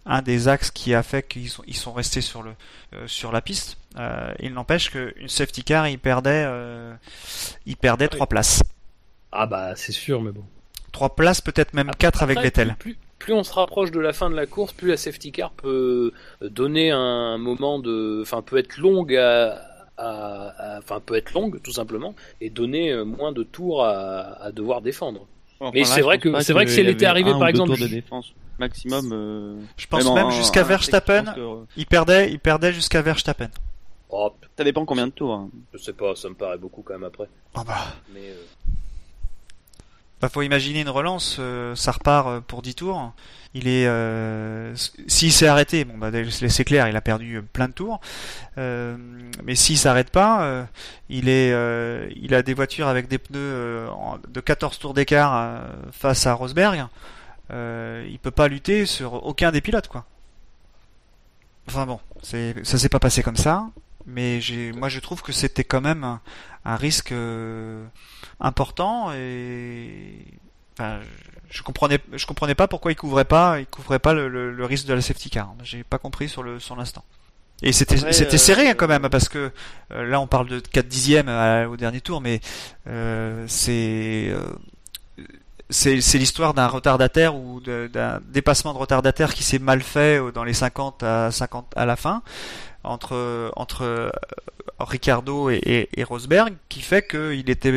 un 0.05 0.21
des 0.21 0.47
axes 0.47 0.71
qui 0.71 0.93
a 0.93 1.03
fait 1.03 1.27
qu'ils 1.27 1.49
sont, 1.49 1.63
ils 1.67 1.75
sont 1.75 1.93
restés 1.93 2.21
sur 2.21 2.43
le 2.43 2.51
euh, 2.93 3.07
sur 3.07 3.31
la 3.31 3.41
piste. 3.41 3.77
Euh, 3.97 4.33
il 4.39 4.53
n'empêche 4.53 4.89
qu'une 4.89 5.29
safety 5.29 5.63
car, 5.63 5.87
il 5.87 5.99
perdait 5.99 6.43
euh, 6.45 6.93
il 7.65 7.77
perdait 7.77 8.07
trois 8.07 8.27
places. 8.27 8.63
Ah 9.35 9.47
bah 9.47 9.75
c'est 9.75 9.91
sûr, 9.91 10.21
mais 10.21 10.31
bon. 10.31 10.43
Trois 10.91 11.15
places, 11.15 11.41
peut-être 11.41 11.73
même 11.73 11.89
quatre 11.97 12.21
avec 12.21 12.39
Vettel. 12.39 12.75
Plus, 12.77 12.97
plus, 13.17 13.33
on 13.33 13.43
se 13.43 13.51
rapproche 13.51 13.89
de 13.89 13.99
la 13.99 14.13
fin 14.13 14.29
de 14.29 14.35
la 14.35 14.45
course, 14.45 14.73
plus 14.73 14.89
la 14.89 14.97
safety 14.97 15.31
car 15.31 15.51
peut 15.51 16.11
donner 16.41 16.91
un 16.91 17.39
moment 17.39 17.79
de, 17.79 18.19
enfin 18.21 18.43
peut 18.43 18.57
être 18.57 18.77
longue 18.77 19.15
à, 19.15 19.59
à, 19.97 20.77
enfin 20.77 20.99
peut 20.99 21.15
être 21.15 21.33
longue 21.33 21.61
tout 21.63 21.71
simplement 21.71 22.13
et 22.41 22.51
donner 22.51 22.95
moins 23.03 23.31
de 23.31 23.41
tours 23.41 23.83
à, 23.83 24.43
à 24.43 24.51
devoir 24.51 24.81
défendre. 24.81 25.25
Enfin, 25.59 25.71
mais 25.73 25.83
c'est 25.83 26.01
vrai 26.01 26.19
que 26.19 26.39
c'est 26.41 26.53
vrai 26.53 26.65
que 26.65 26.71
si 26.71 26.81
elle 26.81 26.89
était 26.89 27.05
arrivée 27.05 27.31
par 27.31 27.47
exemple 27.47 27.79
de 27.79 27.87
défense 27.87 28.33
maximum. 28.59 29.09
Euh... 29.13 29.55
Je 29.77 29.87
pense 29.87 30.05
même, 30.05 30.13
même 30.13 30.31
jusqu'à 30.31 30.63
Verstappen, 30.63 31.25
que... 31.33 31.65
il 31.75 31.87
perdait, 31.87 32.31
il 32.31 32.39
perdait 32.39 32.71
jusqu'à 32.71 33.01
Verstappen. 33.01 33.49
Oh, 34.09 34.31
ça 34.55 34.63
dépend 34.63 34.85
combien 34.85 35.07
de 35.07 35.11
tours. 35.11 35.33
Hein. 35.33 35.49
Je 35.73 35.79
sais 35.79 35.93
pas, 35.93 36.15
ça 36.15 36.29
me 36.29 36.35
paraît 36.35 36.59
beaucoup 36.59 36.83
quand 36.83 36.93
même 36.93 37.03
après. 37.03 37.27
Ah 37.55 37.63
bah. 37.65 37.95
Mais 38.13 38.29
euh... 38.29 38.43
Bah, 40.23 40.29
faut 40.29 40.41
imaginer 40.41 40.79
une 40.79 40.89
relance, 40.89 41.35
euh, 41.41 41.75
ça 41.75 41.91
repart 41.91 42.27
euh, 42.29 42.39
pour 42.39 42.61
10 42.61 42.75
tours. 42.75 43.11
Il 43.53 43.67
est, 43.67 43.87
euh, 43.87 44.73
s'il 45.05 45.33
s'est 45.33 45.47
arrêté, 45.47 45.83
bon 45.83 45.97
bah 45.97 46.11
c'est 46.31 46.63
clair, 46.63 46.87
il 46.87 46.95
a 46.95 47.01
perdu 47.01 47.41
plein 47.51 47.67
de 47.67 47.73
tours. 47.73 47.99
Mais 48.55 49.55
s'il 49.55 49.77
s'arrête 49.77 50.11
pas, 50.11 50.65
il 51.09 51.27
est, 51.27 51.49
il 52.15 52.33
a 52.33 52.41
des 52.41 52.53
voitures 52.53 52.87
avec 52.87 53.09
des 53.09 53.17
pneus 53.17 53.89
de 54.29 54.39
14 54.39 54.79
tours 54.79 54.93
d'écart 54.93 55.61
face 55.91 56.25
à 56.25 56.33
Rosberg. 56.33 56.87
il 57.51 58.17
peut 58.21 58.31
pas 58.31 58.47
lutter 58.47 58.85
sur 58.85 59.25
aucun 59.25 59.51
des 59.51 59.59
pilotes, 59.59 59.89
quoi. 59.89 60.05
Enfin 61.67 61.85
bon, 61.85 61.99
ça 62.21 62.77
s'est 62.77 62.89
pas 62.89 62.99
passé 62.99 63.23
comme 63.23 63.35
ça, 63.35 63.67
mais 64.05 64.41
j'ai, 64.41 64.71
moi 64.71 64.89
je 64.89 64.99
trouve 64.99 65.21
que 65.21 65.31
c'était 65.31 65.63
quand 65.63 65.81
même 65.81 66.03
un, 66.03 66.21
un 66.65 66.75
risque 66.75 67.13
important 68.39 69.11
et 69.13 70.25
enfin, 70.77 70.99
je 71.49 71.61
comprenais 71.61 71.99
je 72.11 72.25
comprenais 72.25 72.55
pas 72.55 72.67
pourquoi 72.67 72.91
il 72.91 72.95
couvrait 72.95 73.25
pas 73.25 73.59
il 73.59 73.65
couvrait 73.67 73.99
pas 73.99 74.13
le, 74.13 74.27
le, 74.27 74.51
le 74.51 74.65
risque 74.65 74.85
de 74.85 74.93
la 74.93 75.01
safety 75.01 75.29
car. 75.29 75.53
J'ai 75.63 75.83
pas 75.83 75.97
compris 75.97 76.29
sur 76.29 76.43
le 76.43 76.59
sur 76.59 76.75
l'instant. 76.75 77.03
Et 77.61 77.71
c'était 77.71 77.97
c'était 78.11 78.35
euh, 78.35 78.37
serré 78.37 78.69
hein, 78.69 78.73
quand 78.75 78.87
même 78.87 79.07
parce 79.09 79.29
que 79.29 79.51
euh, 79.91 80.05
là 80.05 80.19
on 80.19 80.27
parle 80.27 80.47
de 80.47 80.59
4 80.59 80.87
dixièmes 80.87 81.29
à, 81.29 81.69
au 81.69 81.77
dernier 81.77 82.01
tour 82.01 82.19
mais 82.19 82.41
euh, 82.87 83.45
c'est 83.47 84.33
c'est 85.69 86.01
c'est 86.01 86.17
l'histoire 86.17 86.53
d'un 86.53 86.67
retardataire 86.67 87.35
ou 87.35 87.61
d'un 87.61 88.19
dépassement 88.27 88.73
de 88.73 88.79
retardataire 88.79 89.33
qui 89.33 89.43
s'est 89.43 89.59
mal 89.59 89.81
fait 89.81 90.19
dans 90.33 90.43
les 90.43 90.53
50 90.53 91.03
à 91.03 91.31
50 91.31 91.71
à 91.75 91.85
la 91.85 91.95
fin 91.95 92.21
entre 92.83 93.51
entre 93.55 94.11
Ricardo 94.79 95.49
et, 95.49 95.89
et, 95.95 96.03
Rosberg 96.03 96.53
qui 96.69 96.81
fait 96.81 97.07
qu'il 97.07 97.49
était 97.49 97.69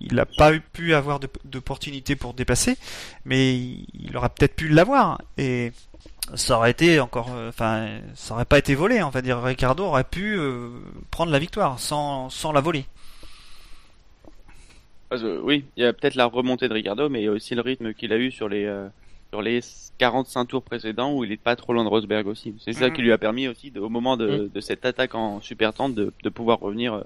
il 0.00 0.14
n'a 0.14 0.26
pas 0.26 0.52
pu 0.72 0.94
avoir 0.94 1.20
d'opportunité 1.44 2.16
pour 2.16 2.34
dépasser 2.34 2.76
mais 3.24 3.54
il 3.56 4.16
aurait 4.16 4.28
peut-être 4.28 4.56
pu 4.56 4.68
l'avoir. 4.68 5.20
Et 5.38 5.72
ça 6.34 6.56
aurait 6.56 6.70
été 6.70 7.00
encore 7.00 7.30
enfin 7.48 8.00
ça 8.14 8.34
aurait 8.34 8.44
pas 8.44 8.58
été 8.58 8.74
volé 8.74 9.02
on 9.02 9.10
va 9.10 9.22
dire. 9.22 9.42
Ricardo 9.42 9.84
aurait 9.84 10.04
pu 10.04 10.36
euh, 10.36 10.70
prendre 11.10 11.32
la 11.32 11.38
victoire 11.38 11.78
sans 11.78 12.30
sans 12.30 12.52
la 12.52 12.60
voler. 12.60 12.86
Oui 15.12 15.64
il 15.76 15.84
y 15.84 15.86
a 15.86 15.92
peut-être 15.92 16.16
la 16.16 16.26
remontée 16.26 16.68
de 16.68 16.74
Ricardo 16.74 17.08
mais 17.08 17.22
il 17.22 17.24
y 17.24 17.28
a 17.28 17.32
aussi 17.32 17.54
le 17.54 17.60
rythme 17.60 17.94
qu'il 17.94 18.12
a 18.12 18.16
eu 18.16 18.30
sur 18.30 18.48
les 18.48 18.64
euh, 18.64 18.88
sur 19.34 19.42
les 19.42 19.58
45 19.98 20.44
tours 20.44 20.62
précédents 20.62 21.12
où 21.12 21.24
il 21.24 21.32
est 21.32 21.36
pas 21.36 21.56
trop 21.56 21.72
loin 21.72 21.82
de 21.82 21.88
Rosberg 21.88 22.28
aussi. 22.28 22.54
C'est 22.64 22.72
ça 22.72 22.90
qui 22.90 23.02
lui 23.02 23.10
a 23.10 23.18
permis 23.18 23.48
aussi, 23.48 23.72
de, 23.72 23.80
au 23.80 23.88
moment 23.88 24.16
de, 24.16 24.48
de, 24.52 24.60
cette 24.60 24.84
attaque 24.84 25.16
en 25.16 25.40
super 25.40 25.74
tente, 25.74 25.96
de, 25.96 26.12
de 26.22 26.28
pouvoir 26.28 26.60
revenir 26.60 26.94
euh, 26.94 27.02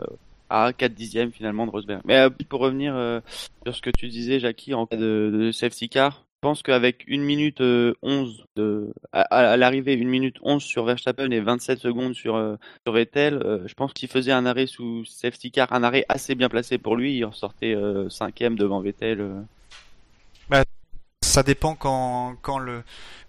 à 0.50 0.74
4 0.74 0.92
dixièmes 0.92 1.32
finalement 1.32 1.64
de 1.64 1.70
Rosberg. 1.70 2.02
Mais 2.04 2.18
euh, 2.18 2.28
pour 2.50 2.60
revenir 2.60 2.94
euh, 2.94 3.20
sur 3.64 3.74
ce 3.74 3.80
que 3.80 3.88
tu 3.88 4.08
disais, 4.08 4.40
Jackie, 4.40 4.74
en 4.74 4.84
cas 4.84 4.98
de, 4.98 5.30
de 5.32 5.52
safety 5.52 5.88
car, 5.88 6.26
je 6.34 6.40
pense 6.42 6.62
qu'avec 6.62 7.06
1 7.10 7.16
minute 7.16 7.62
11 7.62 8.44
de, 8.56 8.92
à, 9.12 9.22
à 9.22 9.56
l'arrivée, 9.56 9.94
1 9.94 10.04
minute 10.04 10.36
11 10.42 10.62
sur 10.62 10.84
Verstappen 10.84 11.30
et 11.30 11.40
27 11.40 11.78
secondes 11.78 12.12
sur, 12.12 12.58
sur 12.84 12.92
Vettel, 12.92 13.62
je 13.64 13.72
pense 13.72 13.94
qu'il 13.94 14.08
faisait 14.08 14.32
un 14.32 14.44
arrêt 14.44 14.66
sous 14.66 15.06
safety 15.06 15.50
car, 15.50 15.72
un 15.72 15.82
arrêt 15.82 16.04
assez 16.10 16.34
bien 16.34 16.50
placé 16.50 16.76
pour 16.76 16.94
lui, 16.94 17.16
il 17.16 17.24
ressortait 17.24 17.74
cinquième 18.10 18.56
devant 18.56 18.82
Vettel. 18.82 19.46
Ça 21.28 21.42
dépend 21.42 21.74
quand, 21.74 22.36
quand 22.42 22.58
le 22.58 22.82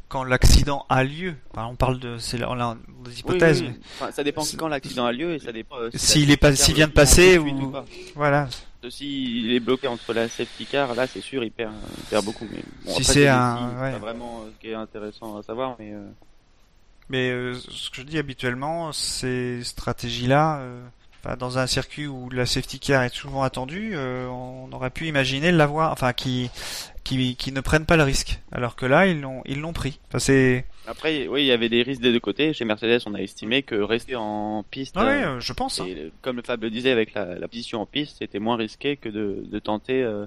quand 0.09 0.23
l'accident 0.23 0.85
a 0.89 1.03
lieu. 1.03 1.35
Enfin, 1.51 1.67
on 1.67 1.75
parle 1.75 1.99
de 1.99 2.17
c'est 2.17 2.43
on 2.43 2.75
des 3.05 3.19
hypothèses. 3.19 3.61
Oui, 3.61 3.67
oui, 3.67 3.75
oui. 3.77 3.85
Enfin, 4.01 4.11
ça 4.11 4.23
dépend 4.23 4.43
quand 4.57 4.67
l'accident 4.67 5.05
a 5.05 5.11
lieu 5.11 5.35
et 5.35 5.39
ça 5.39 5.51
dépend 5.51 5.77
euh, 5.77 5.89
s'il 5.93 6.25
si 6.25 6.31
est 6.31 6.37
pas 6.37 6.55
s'il 6.55 6.75
vient 6.75 6.87
de 6.87 6.93
passer 6.93 7.37
ou, 7.37 7.47
ou 7.47 7.73
voilà. 8.15 8.49
S'il 8.89 9.51
est 9.51 9.59
bloqué 9.59 9.87
entre 9.87 10.13
la 10.13 10.27
safety 10.27 10.65
car, 10.65 10.95
là 10.95 11.05
c'est 11.05 11.21
sûr 11.21 11.43
il 11.43 11.51
perd, 11.51 11.71
il 11.97 12.03
perd 12.05 12.25
beaucoup. 12.25 12.47
Mais 12.51 12.63
bon, 12.85 12.95
si 12.95 13.03
c'est 13.03 13.27
un, 13.27 13.69
ouais. 13.79 13.91
pas 13.91 13.99
vraiment 13.99 14.41
euh, 14.41 14.51
ce 14.55 14.61
qui 14.61 14.71
est 14.71 14.75
intéressant 14.75 15.37
à 15.37 15.43
savoir, 15.43 15.75
mais. 15.79 15.93
Euh... 15.93 16.09
Mais 17.11 17.31
euh, 17.31 17.55
ce 17.55 17.89
que 17.89 17.97
je 17.97 18.03
dis 18.03 18.19
habituellement, 18.19 18.91
ces 18.91 19.63
stratégies-là, 19.63 20.61
dans 21.39 21.57
un 21.57 21.65
circuit 21.65 22.05
où 22.05 22.29
la 22.29 22.45
safety 22.45 22.79
car 22.79 23.01
est 23.01 23.13
souvent 23.13 23.41
attendue, 23.41 23.97
on 23.97 24.71
aurait 24.71 24.91
pu 24.91 25.07
imaginer 25.07 25.51
l'avoir, 25.51 25.91
enfin 25.91 26.13
qui, 26.13 26.51
qui 27.09 27.35
qui 27.35 27.51
ne 27.51 27.61
prennent 27.61 27.85
pas 27.85 27.97
le 27.97 28.03
risque, 28.03 28.39
alors 28.51 28.75
que 28.75 28.85
là 28.85 29.07
ils 29.07 29.19
l'ont 29.19 29.41
ils 29.45 29.59
l'ont 29.59 29.73
pris. 29.73 29.99
Enfin, 30.07 30.19
c'est 30.19 30.65
après 30.85 31.27
oui 31.27 31.41
il 31.41 31.47
y 31.47 31.51
avait 31.51 31.69
des 31.69 31.81
risques 31.81 32.01
des 32.01 32.11
deux 32.11 32.19
côtés. 32.19 32.53
Chez 32.53 32.65
Mercedes 32.65 33.01
on 33.07 33.15
a 33.15 33.19
estimé 33.19 33.63
que 33.63 33.75
rester 33.75 34.15
en 34.15 34.63
piste, 34.69 34.95
ah 34.97 35.07
euh, 35.07 35.39
je 35.39 35.53
pense, 35.53 35.79
hein. 35.79 35.87
comme 36.21 36.37
le 36.37 36.43
Fab 36.43 36.61
le 36.61 36.69
disait 36.69 36.91
avec 36.91 37.13
la, 37.13 37.39
la, 37.39 37.47
position 37.47 37.81
en 37.81 37.85
piste, 37.87 38.17
c'était 38.19 38.39
moins 38.39 38.57
risqué 38.57 38.95
que 38.95 39.09
de, 39.09 39.43
de 39.43 39.59
tenter. 39.59 40.03
Euh, 40.03 40.25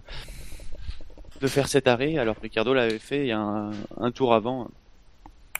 de 1.40 1.48
faire 1.48 1.66
cet 1.66 1.88
arrêt 1.88 2.18
alors 2.18 2.36
que 2.36 2.42
Ricardo 2.42 2.72
l'avait 2.72 3.00
fait 3.00 3.22
il 3.22 3.26
y 3.26 3.32
a 3.32 3.40
un, 3.40 3.72
un 3.98 4.10
tour 4.12 4.32
avant. 4.32 4.68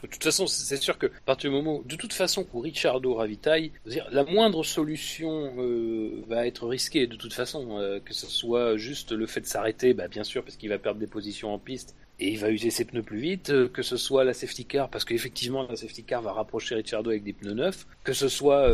De 0.03 0.07
toute 0.07 0.23
façon, 0.23 0.47
c'est 0.47 0.81
sûr 0.81 0.97
que 0.97 1.05
à 1.05 1.21
partir 1.25 1.49
du 1.49 1.55
moment, 1.55 1.81
de 1.85 1.95
toute 1.95 2.11
façon, 2.11 2.45
où 2.53 2.59
Ricciardo 2.59 3.13
ravitaille, 3.13 3.71
la 4.11 4.23
moindre 4.25 4.63
solution 4.63 5.53
euh, 5.57 6.23
va 6.27 6.45
être 6.45 6.67
risquée. 6.67 7.07
De 7.07 7.15
toute 7.15 7.33
façon, 7.33 7.79
euh, 7.79 7.99
que 8.03 8.13
ce 8.13 8.27
soit 8.27 8.75
juste 8.75 9.13
le 9.13 9.25
fait 9.27 9.39
de 9.39 9.45
s'arrêter, 9.45 9.93
bah, 9.93 10.09
bien 10.09 10.25
sûr, 10.25 10.43
parce 10.43 10.57
qu'il 10.57 10.69
va 10.69 10.77
perdre 10.77 10.99
des 10.99 11.07
positions 11.07 11.53
en 11.53 11.59
piste 11.59 11.95
et 12.19 12.29
il 12.31 12.37
va 12.37 12.51
user 12.51 12.69
ses 12.69 12.85
pneus 12.85 13.01
plus 13.01 13.19
vite, 13.19 13.49
euh, 13.49 13.69
que 13.69 13.81
ce 13.81 13.95
soit 13.95 14.25
la 14.25 14.33
safety 14.33 14.65
car, 14.65 14.89
parce 14.89 15.05
qu'effectivement 15.05 15.65
la 15.67 15.75
safety 15.75 16.03
car 16.03 16.21
va 16.21 16.33
rapprocher 16.33 16.75
Ricciardo 16.75 17.09
avec 17.09 17.23
des 17.23 17.33
pneus 17.33 17.53
neufs, 17.53 17.87
que 18.03 18.13
ce 18.13 18.27
soit 18.27 18.69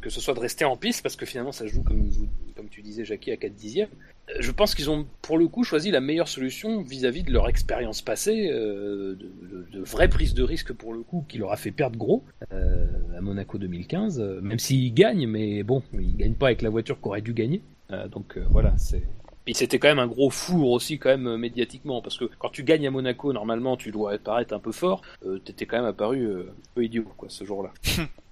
que 0.00 0.10
ce 0.10 0.20
soit 0.20 0.34
de 0.34 0.40
rester 0.40 0.64
en 0.64 0.76
piste, 0.76 1.02
parce 1.02 1.16
que 1.16 1.26
finalement 1.26 1.52
ça 1.52 1.66
joue 1.66 1.82
comme 1.82 2.10
comme 2.52 2.68
tu 2.68 2.82
disais 2.82 3.04
Jackie 3.04 3.30
à 3.30 3.36
4 3.36 3.54
dixièmes. 3.54 3.88
Euh, 4.30 4.34
je 4.40 4.50
pense 4.50 4.74
qu'ils 4.74 4.90
ont 4.90 5.06
pour 5.20 5.38
le 5.38 5.48
coup 5.48 5.64
choisi 5.64 5.90
la 5.90 6.00
meilleure 6.00 6.28
solution 6.28 6.82
vis-à-vis 6.82 7.22
de 7.22 7.32
leur 7.32 7.48
expérience 7.48 8.02
passée, 8.02 8.50
euh, 8.50 9.14
de, 9.14 9.32
de, 9.42 9.66
de, 9.72 9.80
vraie 9.84 10.08
prise 10.08 10.34
de 10.34 10.42
risque 10.42 10.72
pour 10.72 10.92
le 10.92 11.02
coup, 11.02 11.24
qui 11.28 11.38
leur 11.38 11.52
a 11.52 11.56
fait 11.56 11.70
perdre 11.70 11.98
gros 11.98 12.22
euh, 12.52 12.86
à 13.16 13.20
Monaco 13.20 13.58
2015, 13.58 14.20
même 14.42 14.58
s'ils 14.58 14.94
gagnent, 14.94 15.26
mais 15.26 15.62
bon, 15.62 15.82
ils 15.94 16.16
gagnent 16.16 16.34
pas 16.34 16.46
avec 16.46 16.62
la 16.62 16.70
voiture 16.70 17.00
qu'aurait 17.00 17.22
dû 17.22 17.34
gagner. 17.34 17.62
donc 18.10 18.38
voilà, 18.50 18.74
c'est 18.78 19.02
et 19.48 19.54
c'était 19.54 19.80
quand 19.80 19.88
même 19.88 19.98
un 19.98 20.06
gros 20.06 20.30
four 20.30 20.70
aussi 20.70 21.00
quand 21.00 21.08
même 21.08 21.36
médiatiquement 21.36 22.00
parce 22.00 22.16
que 22.16 22.26
quand 22.38 22.50
tu 22.50 22.62
gagnes 22.62 22.86
à 22.86 22.92
Monaco 22.92 23.32
normalement 23.32 23.76
tu 23.76 23.90
dois 23.90 24.16
paraître 24.16 24.54
un 24.54 24.60
peu 24.60 24.70
fort. 24.70 25.02
T'étais 25.44 25.66
quand 25.66 25.78
même 25.78 25.86
apparu 25.86 26.30
un 26.30 26.54
peu 26.76 26.84
idiot 26.84 27.04
quoi 27.16 27.28
ce 27.28 27.42
jour-là. 27.44 27.72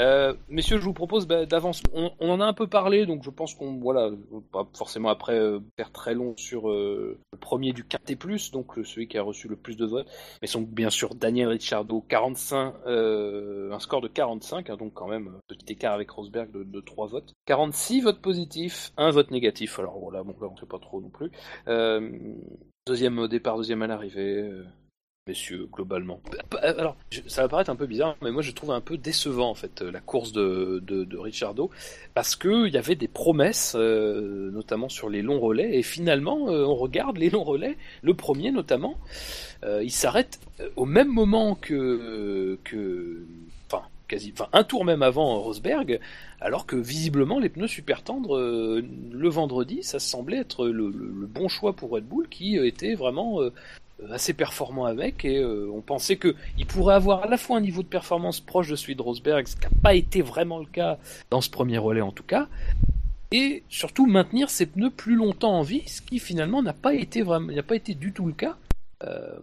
Euh, 0.00 0.32
messieurs, 0.48 0.78
je 0.78 0.84
vous 0.84 0.94
propose 0.94 1.26
bah, 1.26 1.44
d'avance. 1.44 1.82
On, 1.92 2.10
en 2.20 2.40
a 2.40 2.44
un 2.44 2.54
peu 2.54 2.66
parlé, 2.66 3.04
donc 3.04 3.22
je 3.22 3.30
pense 3.30 3.54
qu'on 3.54 3.78
voilà, 3.78 4.10
pas 4.50 4.66
forcément 4.74 5.10
après 5.10 5.38
euh, 5.38 5.60
faire 5.76 5.92
très 5.92 6.14
long 6.14 6.34
sur 6.38 6.70
euh, 6.70 7.18
le 7.32 7.38
premier 7.38 7.72
du 7.72 7.84
Quintet 7.84 8.16
Plus, 8.16 8.50
donc 8.50 8.72
celui 8.82 9.08
qui 9.08 9.18
a 9.18 9.22
reçu 9.22 9.46
le 9.46 9.56
plus 9.56 9.76
de 9.76 9.84
votes. 9.84 10.08
Mais 10.40 10.48
sont 10.48 10.62
bien 10.62 10.88
sûr 10.88 11.14
Daniel 11.14 11.48
Ricciardo, 11.48 12.02
45, 12.08 12.74
un 12.86 13.78
score 13.78 14.00
de 14.00 14.08
45, 14.08 14.70
hein, 14.70 14.76
donc 14.76 14.94
quand 14.94 15.08
même 15.08 15.32
petit 15.48 15.72
écart 15.72 15.92
avec 15.92 16.10
Rosberg 16.10 16.50
de, 16.50 16.62
de 16.62 16.80
3 16.80 17.08
votes. 17.08 17.34
46 17.44 18.00
votes 18.00 18.22
positifs, 18.22 18.92
un 18.96 19.10
vote 19.10 19.30
négatif. 19.30 19.78
Alors 19.78 19.98
voilà, 19.98 20.22
bon 20.22 20.34
là 20.40 20.48
on 20.50 20.56
sait 20.56 20.66
pas 20.66 20.78
trop 20.78 21.02
non 21.02 21.10
plus. 21.10 21.30
deuxième 22.86 23.28
départ, 23.28 23.58
deuxième 23.58 23.82
à 23.82 23.86
l'arrivée 23.86 24.50
messieurs, 25.26 25.68
globalement. 25.70 26.20
Alors, 26.62 26.96
ça 27.26 27.42
va 27.42 27.48
paraître 27.48 27.70
un 27.70 27.76
peu 27.76 27.86
bizarre, 27.86 28.16
mais 28.22 28.30
moi 28.30 28.42
je 28.42 28.50
trouve 28.52 28.70
un 28.70 28.80
peu 28.80 28.96
décevant 28.96 29.50
en 29.50 29.54
fait 29.54 29.82
la 29.82 30.00
course 30.00 30.32
de, 30.32 30.82
de, 30.82 31.18
Ricciardo, 31.18 31.70
parce 32.14 32.36
que 32.36 32.66
il 32.66 32.74
y 32.74 32.78
avait 32.78 32.96
des 32.96 33.08
promesses, 33.08 33.74
euh, 33.78 34.50
notamment 34.50 34.88
sur 34.88 35.08
les 35.08 35.22
longs 35.22 35.40
relais, 35.40 35.78
et 35.78 35.82
finalement 35.82 36.48
euh, 36.48 36.64
on 36.64 36.74
regarde 36.74 37.18
les 37.18 37.30
longs 37.30 37.44
relais, 37.44 37.76
le 38.02 38.14
premier 38.14 38.50
notamment, 38.50 38.96
euh, 39.62 39.82
il 39.84 39.92
s'arrête 39.92 40.40
au 40.76 40.86
même 40.86 41.08
moment 41.08 41.54
que 41.54 42.58
que 42.64 43.24
enfin 43.70 43.84
quasi, 44.08 44.32
enfin 44.32 44.48
un 44.52 44.64
tour 44.64 44.84
même 44.84 45.02
avant 45.02 45.38
Rosberg, 45.38 46.00
alors 46.40 46.66
que 46.66 46.76
visiblement 46.76 47.38
les 47.38 47.48
pneus 47.48 47.68
super 47.68 48.02
tendres 48.02 48.36
euh, 48.36 48.82
le 49.12 49.28
vendredi, 49.28 49.82
ça 49.82 49.98
semblait 49.98 50.38
être 50.38 50.66
le, 50.66 50.90
bon 50.90 51.48
choix 51.48 51.74
pour 51.74 51.90
Red 51.90 52.04
Bull 52.04 52.28
qui 52.28 52.56
était 52.56 52.94
vraiment 52.94 53.42
euh, 53.42 53.52
assez 54.10 54.32
performant 54.32 54.84
avec 54.84 55.24
et 55.24 55.38
euh, 55.38 55.70
on 55.72 55.80
pensait 55.80 56.16
que 56.16 56.34
il 56.58 56.66
pourrait 56.66 56.94
avoir 56.94 57.24
à 57.24 57.28
la 57.28 57.36
fois 57.36 57.58
un 57.58 57.60
niveau 57.60 57.82
de 57.82 57.88
performance 57.88 58.40
proche 58.40 58.68
de 58.68 58.76
celui 58.76 58.96
de 58.96 59.02
Rosberg, 59.02 59.46
ce 59.46 59.56
qui 59.56 59.62
n'a 59.62 59.70
pas 59.82 59.94
été 59.94 60.22
vraiment 60.22 60.58
le 60.58 60.66
cas 60.66 60.98
dans 61.30 61.40
ce 61.40 61.50
premier 61.50 61.78
relais 61.78 62.00
en 62.00 62.12
tout 62.12 62.22
cas, 62.22 62.48
et 63.32 63.62
surtout 63.68 64.06
maintenir 64.06 64.50
ses 64.50 64.66
pneus 64.66 64.90
plus 64.90 65.14
longtemps 65.14 65.58
en 65.58 65.62
vie, 65.62 65.82
ce 65.86 66.00
qui 66.00 66.18
finalement 66.18 66.62
n'a 66.62 66.72
pas 66.72 66.92
vraiment, 67.22 67.52
n'a 67.52 67.62
pas 67.62 67.76
été 67.76 67.94
du 67.94 68.12
tout 68.12 68.26
le 68.26 68.32
cas. 68.32 68.56
Euh, 69.04 69.38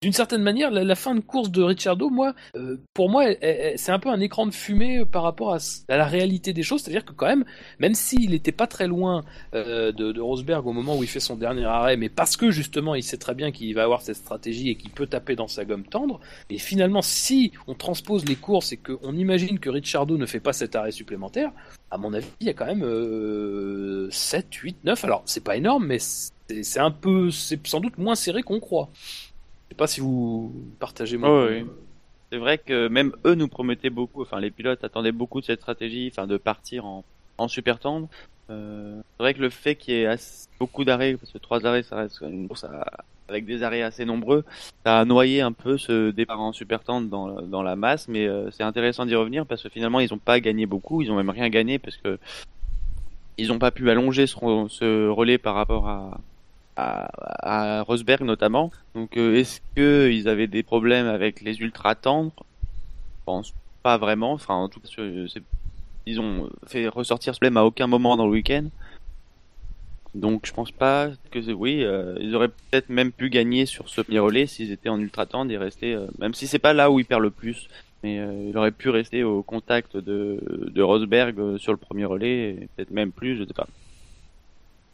d'une 0.00 0.12
certaine 0.12 0.42
manière, 0.42 0.70
la, 0.70 0.94
fin 0.94 1.16
de 1.16 1.20
course 1.20 1.50
de 1.50 1.60
Ricciardo, 1.60 2.08
moi, 2.08 2.32
euh, 2.54 2.76
pour 2.94 3.10
moi, 3.10 3.24
c'est 3.74 3.90
un 3.90 3.98
peu 3.98 4.10
un 4.10 4.20
écran 4.20 4.46
de 4.46 4.52
fumée 4.52 5.04
par 5.04 5.24
rapport 5.24 5.52
à, 5.52 5.58
la 5.88 6.04
réalité 6.04 6.52
des 6.52 6.62
choses. 6.62 6.82
C'est-à-dire 6.82 7.04
que 7.04 7.12
quand 7.12 7.26
même, 7.26 7.44
même 7.80 7.94
s'il 7.94 8.30
n'était 8.30 8.52
pas 8.52 8.68
très 8.68 8.86
loin 8.86 9.24
euh, 9.54 9.90
de, 9.90 10.20
Rosberg 10.20 10.64
au 10.68 10.72
moment 10.72 10.96
où 10.96 11.02
il 11.02 11.08
fait 11.08 11.18
son 11.18 11.34
dernier 11.34 11.64
arrêt, 11.64 11.96
mais 11.96 12.08
parce 12.08 12.36
que 12.36 12.52
justement, 12.52 12.94
il 12.94 13.02
sait 13.02 13.16
très 13.16 13.34
bien 13.34 13.50
qu'il 13.50 13.74
va 13.74 13.82
avoir 13.82 14.00
cette 14.00 14.18
stratégie 14.18 14.70
et 14.70 14.76
qu'il 14.76 14.90
peut 14.90 15.08
taper 15.08 15.34
dans 15.34 15.48
sa 15.48 15.64
gomme 15.64 15.84
tendre. 15.84 16.20
Et 16.48 16.58
finalement, 16.58 17.02
si 17.02 17.50
on 17.66 17.74
transpose 17.74 18.24
les 18.24 18.36
courses 18.36 18.70
et 18.70 18.76
qu'on 18.76 19.16
imagine 19.16 19.58
que 19.58 19.68
Ricciardo 19.68 20.16
ne 20.16 20.26
fait 20.26 20.38
pas 20.38 20.52
cet 20.52 20.76
arrêt 20.76 20.92
supplémentaire, 20.92 21.50
à 21.90 21.98
mon 21.98 22.14
avis, 22.14 22.28
il 22.38 22.46
y 22.46 22.50
a 22.50 22.54
quand 22.54 22.66
même 22.66 22.84
euh, 22.84 24.08
7, 24.12 24.54
8, 24.54 24.76
9. 24.84 25.04
Alors, 25.04 25.22
c'est 25.24 25.42
pas 25.42 25.56
énorme, 25.56 25.86
mais 25.86 25.98
c'est 26.48 26.80
un 26.80 26.90
peu, 26.90 27.30
c'est 27.30 27.64
sans 27.66 27.80
doute 27.80 27.98
moins 27.98 28.14
serré 28.14 28.42
qu'on 28.42 28.60
croit. 28.60 28.88
Je 28.94 29.70
sais 29.70 29.76
pas 29.76 29.86
si 29.86 30.00
vous 30.00 30.52
partagez 30.78 31.16
mon. 31.16 31.28
Oh, 31.28 31.46
oui. 31.50 31.64
C'est 32.30 32.38
vrai 32.38 32.58
que 32.58 32.88
même 32.88 33.12
eux 33.24 33.34
nous 33.34 33.48
promettaient 33.48 33.90
beaucoup, 33.90 34.22
enfin 34.22 34.38
les 34.38 34.50
pilotes 34.50 34.84
attendaient 34.84 35.12
beaucoup 35.12 35.40
de 35.40 35.46
cette 35.46 35.60
stratégie, 35.60 36.10
enfin 36.12 36.26
de 36.26 36.36
partir 36.36 36.84
en, 36.84 37.04
en 37.38 37.48
super 37.48 37.78
tendre. 37.78 38.08
Euh, 38.50 39.00
c'est 39.16 39.22
vrai 39.22 39.34
que 39.34 39.40
le 39.40 39.50
fait 39.50 39.76
qu'il 39.76 39.94
y 39.94 39.98
ait 39.98 40.06
assez, 40.06 40.48
beaucoup 40.58 40.84
d'arrêts, 40.84 41.16
parce 41.16 41.32
que 41.32 41.38
trois 41.38 41.64
arrêts 41.66 41.82
ça 41.82 41.96
reste 41.96 42.20
une 42.20 42.48
course 42.48 42.64
à, 42.64 42.86
avec 43.28 43.46
des 43.46 43.62
arrêts 43.62 43.82
assez 43.82 44.04
nombreux, 44.04 44.44
ça 44.84 45.00
a 45.00 45.04
noyé 45.06 45.40
un 45.40 45.52
peu 45.52 45.78
ce 45.78 46.10
départ 46.10 46.40
en 46.40 46.52
super 46.52 46.82
tendre 46.82 47.08
dans, 47.08 47.42
dans 47.42 47.62
la 47.62 47.76
masse, 47.76 48.08
mais 48.08 48.26
euh, 48.26 48.50
c'est 48.50 48.62
intéressant 48.62 49.06
d'y 49.06 49.14
revenir 49.14 49.46
parce 49.46 49.62
que 49.62 49.68
finalement 49.70 50.00
ils 50.00 50.10
n'ont 50.10 50.18
pas 50.18 50.40
gagné 50.40 50.66
beaucoup, 50.66 51.00
ils 51.00 51.10
ont 51.10 51.16
même 51.16 51.30
rien 51.30 51.48
gagné 51.48 51.78
parce 51.78 51.96
que 51.96 52.18
ils 53.38 53.48
n'ont 53.48 53.58
pas 53.58 53.70
pu 53.70 53.88
allonger 53.88 54.26
ce, 54.26 54.36
ce 54.68 55.08
relais 55.08 55.38
par 55.38 55.54
rapport 55.54 55.88
à, 55.88 56.20
à, 56.78 57.82
Rosberg 57.82 58.22
notamment. 58.22 58.70
Donc 58.94 59.16
euh, 59.16 59.34
est-ce 59.34 59.60
que 59.74 60.10
ils 60.10 60.28
avaient 60.28 60.46
des 60.46 60.62
problèmes 60.62 61.06
avec 61.06 61.40
les 61.40 61.60
ultra 61.60 61.94
tendres? 61.94 62.32
Je 62.38 63.24
pense 63.24 63.54
pas 63.82 63.98
vraiment. 63.98 64.32
Enfin 64.32 64.54
en 64.54 64.68
tout 64.68 64.80
cas, 64.80 65.02
ils 66.06 66.20
ont 66.20 66.48
fait 66.66 66.88
ressortir 66.88 67.34
ce 67.34 67.38
problème 67.38 67.56
à 67.56 67.64
aucun 67.64 67.86
moment 67.86 68.16
dans 68.16 68.26
le 68.26 68.32
week-end. 68.32 68.68
Donc 70.14 70.46
je 70.46 70.52
pense 70.52 70.70
pas 70.70 71.10
que 71.30 71.38
oui, 71.52 71.84
euh, 71.84 72.16
ils 72.20 72.34
auraient 72.34 72.48
peut-être 72.48 72.88
même 72.88 73.12
pu 73.12 73.28
gagner 73.28 73.66
sur 73.66 73.88
ce 73.88 74.00
premier 74.00 74.18
relais 74.18 74.46
s'ils 74.46 74.72
étaient 74.72 74.88
en 74.88 74.98
ultra 74.98 75.26
tendre 75.26 75.52
et 75.52 75.58
rester, 75.58 75.94
euh, 75.94 76.06
même 76.18 76.34
si 76.34 76.46
c'est 76.46 76.58
pas 76.58 76.72
là 76.72 76.90
où 76.90 76.98
ils 76.98 77.04
perdent 77.04 77.22
le 77.22 77.30
plus, 77.30 77.68
mais 78.02 78.18
euh, 78.18 78.48
il 78.48 78.56
aurait 78.56 78.72
pu 78.72 78.88
rester 78.88 79.22
au 79.22 79.42
contact 79.42 79.96
de, 79.96 80.40
de 80.70 80.82
Rosberg 80.82 81.58
sur 81.58 81.72
le 81.72 81.78
premier 81.78 82.06
relais, 82.06 82.68
peut-être 82.74 82.90
même 82.90 83.12
plus, 83.12 83.36
je 83.36 83.44
sais 83.44 83.54
pas. 83.54 83.68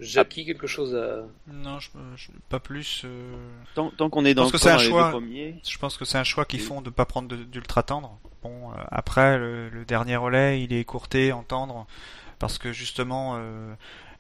Jackie, 0.01 0.45
quelque 0.45 0.67
chose 0.67 0.95
à. 0.95 1.25
Non, 1.47 1.79
je, 1.79 1.89
je, 2.17 2.29
pas 2.49 2.59
plus. 2.59 3.03
Euh... 3.05 3.35
Tant, 3.75 3.91
tant 3.91 4.11
qu'on 4.11 4.25
est 4.25 4.35
dans, 4.35 4.47
je 4.47 4.51
pense 4.51 4.61
que 4.61 4.69
c'est 4.69 4.75
un 4.75 4.79
choix. 4.79 5.21
Je 5.65 5.79
pense 5.79 5.97
que 5.97 6.05
c'est 6.05 6.19
un 6.19 6.25
choix 6.25 6.45
qu'ils 6.45 6.61
font 6.61 6.83
de 6.83 6.91
pas 6.91 7.05
prendre 7.05 7.35
d'ultra 7.37 7.83
tendre. 7.83 8.19
Bon, 8.43 8.73
euh, 8.73 8.75
après 8.91 9.39
le, 9.39 9.69
le, 9.69 9.85
dernier 9.85 10.17
relais, 10.17 10.63
il 10.63 10.73
est 10.73 10.81
écourté 10.81 11.33
en 11.33 11.43
tendre 11.43 11.87
parce 12.39 12.59
que 12.59 12.73
justement 12.73 13.35
euh, 13.37 13.75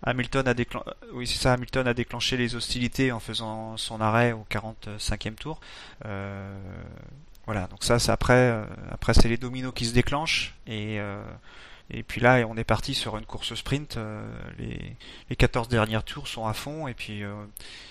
Hamilton 0.05 0.47
a 0.47 0.55
déclenché. 0.55 0.91
Oui, 1.13 1.27
c'est 1.27 1.39
ça. 1.39 1.53
Hamilton 1.55 1.89
a 1.89 1.95
déclenché 1.95 2.37
les 2.37 2.55
hostilités 2.55 3.11
en 3.11 3.21
faisant 3.21 3.77
son 3.77 4.01
arrêt 4.01 4.33
au 4.33 4.47
45e 4.51 5.35
tour. 5.35 5.61
Euh, 6.05 6.57
voilà. 7.47 7.67
Donc 7.67 7.83
ça, 7.83 7.99
c'est 7.99 8.13
après. 8.13 8.65
après, 8.93 9.13
c'est 9.13 9.29
les 9.29 9.39
dominos 9.39 9.73
qui 9.75 9.87
se 9.87 9.93
déclenchent 9.93 10.55
et 10.69 11.01
et 11.90 12.02
puis 12.02 12.20
là, 12.20 12.47
on 12.48 12.56
est 12.56 12.65
parti 12.65 12.94
sur 12.94 13.19
une 13.19 13.27
course 13.27 13.55
sprint. 13.55 13.98
Euh, 13.98 14.27
les, 14.59 14.97
les 15.28 15.36
14 15.36 15.69
derniers 15.69 16.02
tours 16.02 16.28
sont 16.28 16.47
à 16.47 16.55
fond. 16.55 16.89
Et 16.89 16.94
puis, 16.94 17.23
euh, 17.23 17.35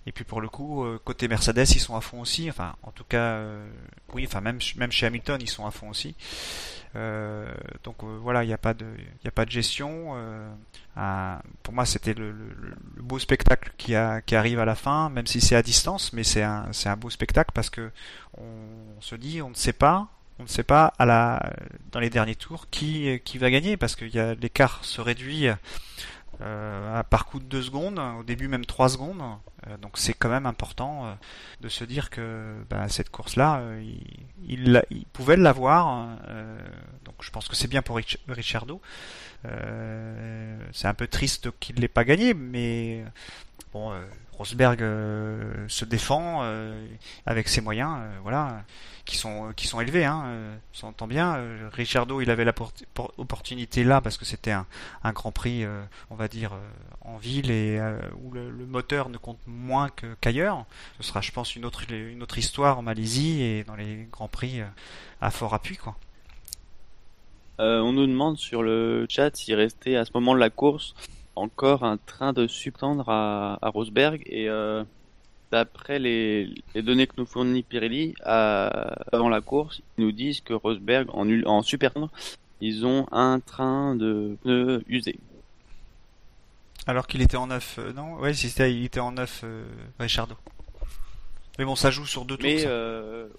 et 0.07 0.11
puis 0.11 0.23
pour 0.23 0.41
le 0.41 0.49
coup, 0.49 0.83
euh, 0.83 0.99
côté 1.03 1.27
Mercedes, 1.27 1.69
ils 1.75 1.79
sont 1.79 1.95
à 1.95 2.01
fond 2.01 2.19
aussi. 2.21 2.49
Enfin, 2.49 2.75
en 2.81 2.91
tout 2.91 3.03
cas, 3.03 3.41
oui, 4.13 4.25
enfin 4.27 4.41
même 4.41 4.59
même 4.77 4.91
chez 4.91 5.05
Hamilton, 5.05 5.39
ils 5.41 5.49
sont 5.49 5.65
à 5.67 5.71
fond 5.71 5.89
aussi. 5.89 6.15
Donc 7.83 8.03
voilà, 8.03 8.43
il 8.43 8.47
n'y 8.47 8.53
a 8.53 8.57
pas 8.57 8.73
de, 8.73 8.85
a 9.25 9.31
pas 9.31 9.45
de 9.45 9.51
gestion. 9.51 10.15
pour 11.61 11.73
moi, 11.73 11.85
c'était 11.85 12.13
le, 12.13 12.35
beau 12.97 13.19
spectacle 13.19 13.71
qui, 13.77 13.95
a, 13.95 14.21
qui 14.21 14.35
arrive 14.35 14.59
à 14.59 14.65
la 14.65 14.75
fin, 14.75 15.09
même 15.09 15.27
si 15.27 15.39
c'est 15.39 15.55
à 15.55 15.61
distance, 15.61 16.13
mais 16.13 16.23
c'est 16.23 16.43
un, 16.43 16.71
un 16.85 16.95
beau 16.97 17.09
spectacle 17.09 17.51
parce 17.53 17.69
que 17.69 17.91
on 18.37 19.01
se 19.01 19.15
dit, 19.15 19.41
on 19.41 19.49
ne 19.49 19.55
sait 19.55 19.73
pas 19.73 20.09
on 20.43 20.45
ne 20.45 20.49
sait 20.49 20.63
pas 20.63 20.93
à 20.99 21.49
dans 21.93 22.01
les 22.01 22.09
derniers 22.09 22.35
tours 22.35 22.69
qui, 22.69 23.17
va 23.35 23.49
gagner 23.49 23.77
parce 23.77 23.95
que 23.95 24.03
l'écart 24.41 24.83
se 24.83 24.99
réduit 24.99 25.47
euh, 26.41 27.01
par 27.03 27.25
coup 27.25 27.39
de 27.39 27.45
2 27.45 27.61
secondes, 27.61 28.01
au 28.19 28.23
début 28.23 28.49
même 28.49 28.65
3 28.65 28.89
secondes. 28.89 29.21
Euh, 29.67 29.77
donc 29.77 29.93
c'est 29.95 30.13
quand 30.13 30.27
même 30.27 30.45
important 30.45 31.05
euh, 31.05 31.13
de 31.61 31.69
se 31.69 31.85
dire 31.85 32.09
que 32.09 32.55
bah, 32.69 32.89
cette 32.89 33.09
course-là, 33.09 33.63
il, 34.45 35.05
pouvait 35.13 35.37
l'avoir. 35.37 36.09
Donc 37.05 37.15
je 37.21 37.31
pense 37.31 37.47
que 37.47 37.55
c'est 37.55 37.69
bien 37.69 37.81
pour 37.81 37.95
Rich, 37.95 38.17
Richardo. 38.27 38.81
c'est 40.73 40.87
un 40.87 40.93
peu 40.93 41.07
triste 41.07 41.51
qu'il 41.61 41.75
ne 41.75 41.81
l'ait 41.81 41.87
pas 41.87 42.03
gagné, 42.03 42.33
mais 42.33 43.05
bon, 43.71 43.93
Rosberg 44.43 44.79
se 45.67 45.85
défend 45.85 46.43
avec 47.25 47.47
ses 47.47 47.61
moyens, 47.61 47.97
voilà, 48.23 48.63
qui 49.05 49.15
sont 49.15 49.53
qui 49.55 49.67
sont 49.67 49.79
élevés. 49.79 50.03
Hein, 50.05 50.25
on 50.25 50.75
s'entend 50.75 51.07
bien. 51.07 51.37
Richardo, 51.71 52.19
il 52.19 52.29
avait 52.29 52.43
l'opportunité 52.45 53.83
là 53.83 54.01
parce 54.01 54.17
que 54.17 54.25
c'était 54.25 54.51
un, 54.51 54.65
Grand 55.13 55.31
Prix, 55.31 55.65
on 56.09 56.15
va 56.15 56.27
dire 56.27 56.51
en 57.01 57.17
ville 57.17 57.51
et 57.51 57.79
où 58.21 58.31
le, 58.31 58.51
moteur 58.65 59.09
ne 59.09 59.17
compte 59.17 59.39
moins 59.47 59.89
qu'ailleurs. 60.19 60.65
Ce 60.99 61.07
sera, 61.07 61.21
je 61.21 61.31
pense, 61.31 61.55
une 61.55 61.63
autre 61.63 61.83
une 61.91 62.21
autre 62.21 62.37
histoire 62.37 62.79
en 62.79 62.81
Malaisie 62.81 63.41
et 63.41 63.63
dans 63.63 63.75
les 63.75 64.07
Grands 64.11 64.27
Prix 64.27 64.61
à 65.21 65.31
fort 65.31 65.53
appui, 65.53 65.77
quoi. 65.77 65.95
Euh, 67.59 67.79
on 67.81 67.93
nous 67.93 68.07
demande 68.07 68.37
sur 68.37 68.63
le 68.63 69.05
chat 69.09 69.35
s'il 69.35 69.53
restait 69.55 69.95
à 69.95 70.05
ce 70.05 70.11
moment 70.13 70.33
de 70.33 70.39
la 70.39 70.49
course 70.49 70.95
encore 71.35 71.83
un 71.83 71.97
train 71.97 72.33
de 72.33 72.47
subtendre 72.47 73.09
à, 73.09 73.57
à 73.61 73.69
Rosberg 73.69 74.21
et 74.25 74.49
euh, 74.49 74.83
d'après 75.51 75.99
les, 75.99 76.49
données 76.75 77.07
que 77.07 77.13
nous 77.17 77.25
fournit 77.25 77.63
Pirelli 77.63 78.13
avant 78.23 79.29
la 79.29 79.41
course, 79.41 79.81
ils 79.97 80.05
nous 80.05 80.11
disent 80.11 80.41
que 80.41 80.53
Rosberg 80.53 81.09
en, 81.13 81.29
en 81.45 81.61
super 81.61 81.93
tendre, 81.93 82.09
ils 82.61 82.85
ont 82.85 83.07
un 83.11 83.39
train 83.39 83.95
de 83.95 84.37
pneus 84.43 84.83
usés. 84.87 85.19
Alors 86.85 87.07
qu'il 87.07 87.21
était 87.21 87.37
en 87.37 87.47
neuf, 87.47 87.77
euh, 87.79 87.93
non? 87.93 88.15
Ouais, 88.15 88.33
il 88.33 88.85
était 88.85 88.99
en 88.99 89.13
neuf, 89.13 89.45
Richardo. 89.99 90.35
Mais 91.57 91.65
bon, 91.65 91.75
ça 91.75 91.91
joue 91.91 92.05
sur 92.05 92.25
deux 92.25 92.35
tours. 92.35 92.49
Mais 92.49 92.65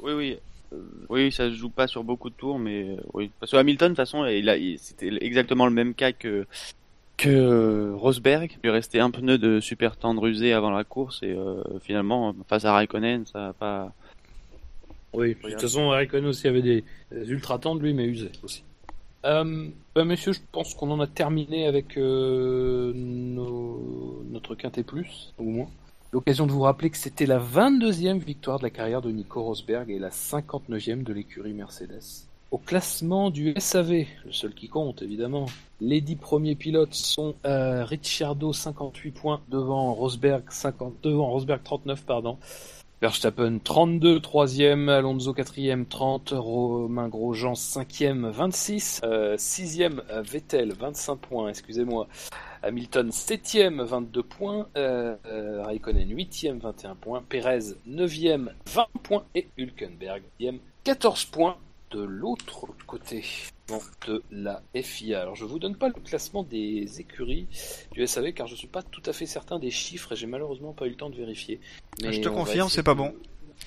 oui, 0.01 0.13
oui. 0.13 0.39
Euh, 0.75 0.79
oui, 1.09 1.33
ça 1.33 1.51
se 1.51 1.55
joue 1.55 1.71
pas 1.71 1.87
sur 1.87 2.05
beaucoup 2.05 2.31
de 2.31 2.35
tours, 2.35 2.59
mais 2.59 2.91
euh, 2.91 2.97
oui. 3.13 3.31
Parce 3.41 3.53
que 3.53 3.57
Hamilton, 3.57 3.93
de 3.93 3.97
toute 3.97 4.05
façon, 4.05 4.25
il 4.27 4.79
c'était 4.79 5.13
exactement 5.21 5.67
le 5.67 5.73
même 5.73 5.95
cas 5.95 6.13
que 6.13 6.47
que 7.17 7.93
Rosberg. 7.93 8.53
Il 8.63 8.69
lui 8.69 8.71
restait 8.71 9.01
un 9.01 9.11
pneu 9.11 9.39
de 9.39 9.61
super 9.61 9.97
tendre 9.97 10.27
usé 10.27 10.53
avant 10.53 10.71
la 10.71 10.85
course 10.85 11.23
et 11.23 11.33
euh, 11.33 11.63
finalement, 11.81 12.35
face 12.49 12.65
à 12.65 12.73
Raikkonen, 12.73 13.27
ça 13.27 13.39
n'a 13.39 13.53
pas. 13.53 13.93
Oui, 15.13 15.37
de 15.43 15.51
toute 15.51 15.61
façon, 15.61 15.91
Raikkonen 15.91 16.27
aussi 16.27 16.49
avait 16.49 16.63
des, 16.63 16.85
ultra 17.13 17.59
tendres, 17.59 17.83
lui, 17.83 17.95
mais 17.95 18.05
usés 18.05 18.33
aussi. 18.43 18.65
Euh, 19.25 19.69
bah, 19.95 20.05
messieurs, 20.05 20.33
je 20.33 20.41
pense 20.53 20.75
qu'on 20.75 20.91
en 20.91 21.01
a 21.01 21.07
terminé 21.07 21.67
avec 21.67 21.97
nos... 21.97 22.93
notre 24.29 24.55
quintet 24.55 24.83
plus, 24.83 25.33
au 25.39 25.45
moins. 25.45 25.69
L'occasion 26.13 26.47
de 26.47 26.53
vous 26.53 26.61
rappeler 26.61 26.91
que 26.91 26.97
c'était 26.97 27.27
la 27.27 27.41
22e 27.41 28.19
victoire 28.19 28.59
de 28.59 28.65
la 28.65 28.71
carrière 28.71 29.03
de 29.03 29.11
Nico 29.11 29.43
Rosberg 29.43 29.91
et 29.91 29.99
la 29.99 30.11
59e 30.11 31.03
de 31.03 31.13
l'écurie 31.13 31.55
Mercedes. 31.55 32.29
Au 32.55 32.59
classement 32.59 33.31
du 33.31 33.53
SAV, 33.59 34.07
le 34.25 34.31
seul 34.31 34.55
qui 34.55 34.69
compte 34.69 35.03
évidemment, 35.03 35.47
les 35.81 36.01
10 36.01 36.15
premiers 36.15 36.55
pilotes 36.55 36.95
sont 36.95 37.35
euh, 37.45 37.85
Ricciardo 37.85 38.53
58 38.53 39.11
points 39.11 39.41
devant 39.49 39.93
Rosberg 39.93 40.45
50 40.49 41.03
devant 41.03 41.31
Rosberg 41.31 41.65
39 41.65 42.05
pardon. 42.05 42.39
Verstappen 43.03 43.59
32, 43.59 44.21
3e, 44.21 44.89
Alonso 44.89 45.33
4e, 45.33 45.85
30, 45.89 46.33
Romain 46.37 47.09
Grosjean 47.09 47.55
5e, 47.55 48.31
26, 48.31 49.03
6e 49.03 50.23
Vettel 50.23 50.75
25 50.75 51.17
points, 51.17 51.49
excusez-moi, 51.49 52.07
Hamilton 52.63 53.11
7ème, 53.11 53.83
22 53.83 54.23
points. 54.23 54.69
Euh, 54.77 55.17
euh, 55.27 55.65
Raikkonen 55.65 56.09
8ème, 56.09 56.61
21 56.61 56.95
points. 56.95 57.25
Perez 57.29 57.75
9ème, 57.89 58.51
20 58.73 58.87
points. 59.03 59.25
Et 59.35 59.49
Hülkenberg 59.59 60.23
10ème, 60.39 60.61
14 60.85 61.25
points 61.25 61.57
de 61.95 62.03
l'autre 62.03 62.67
côté 62.87 63.25
de 64.07 64.23
la 64.31 64.63
FIA. 64.75 65.23
Alors 65.23 65.37
je 65.37 65.45
vous 65.45 65.59
donne 65.59 65.77
pas 65.77 65.89
le 65.89 65.95
classement 65.95 66.43
des 66.43 67.01
écuries 67.01 67.47
du 67.93 68.07
SAV 68.07 68.33
car 68.33 68.47
je 68.47 68.57
suis 68.57 68.69
pas 68.69 68.83
tout 68.83 69.03
à 69.07 69.13
fait 69.13 69.27
certain 69.27 69.59
des 69.59 69.71
chiffres 69.71 70.13
et 70.13 70.17
j'ai 70.17 70.27
malheureusement 70.27 70.73
pas 70.73 70.87
eu 70.87 70.91
le 70.91 70.97
temps 70.97 71.11
de 71.11 71.17
vérifier. 71.17 71.61
Mais 72.03 72.13
je 72.13 72.21
te 72.21 72.29
confirme, 72.29 72.69
c'est 72.69 72.83
pas 72.83 72.95
bon. 72.95 73.15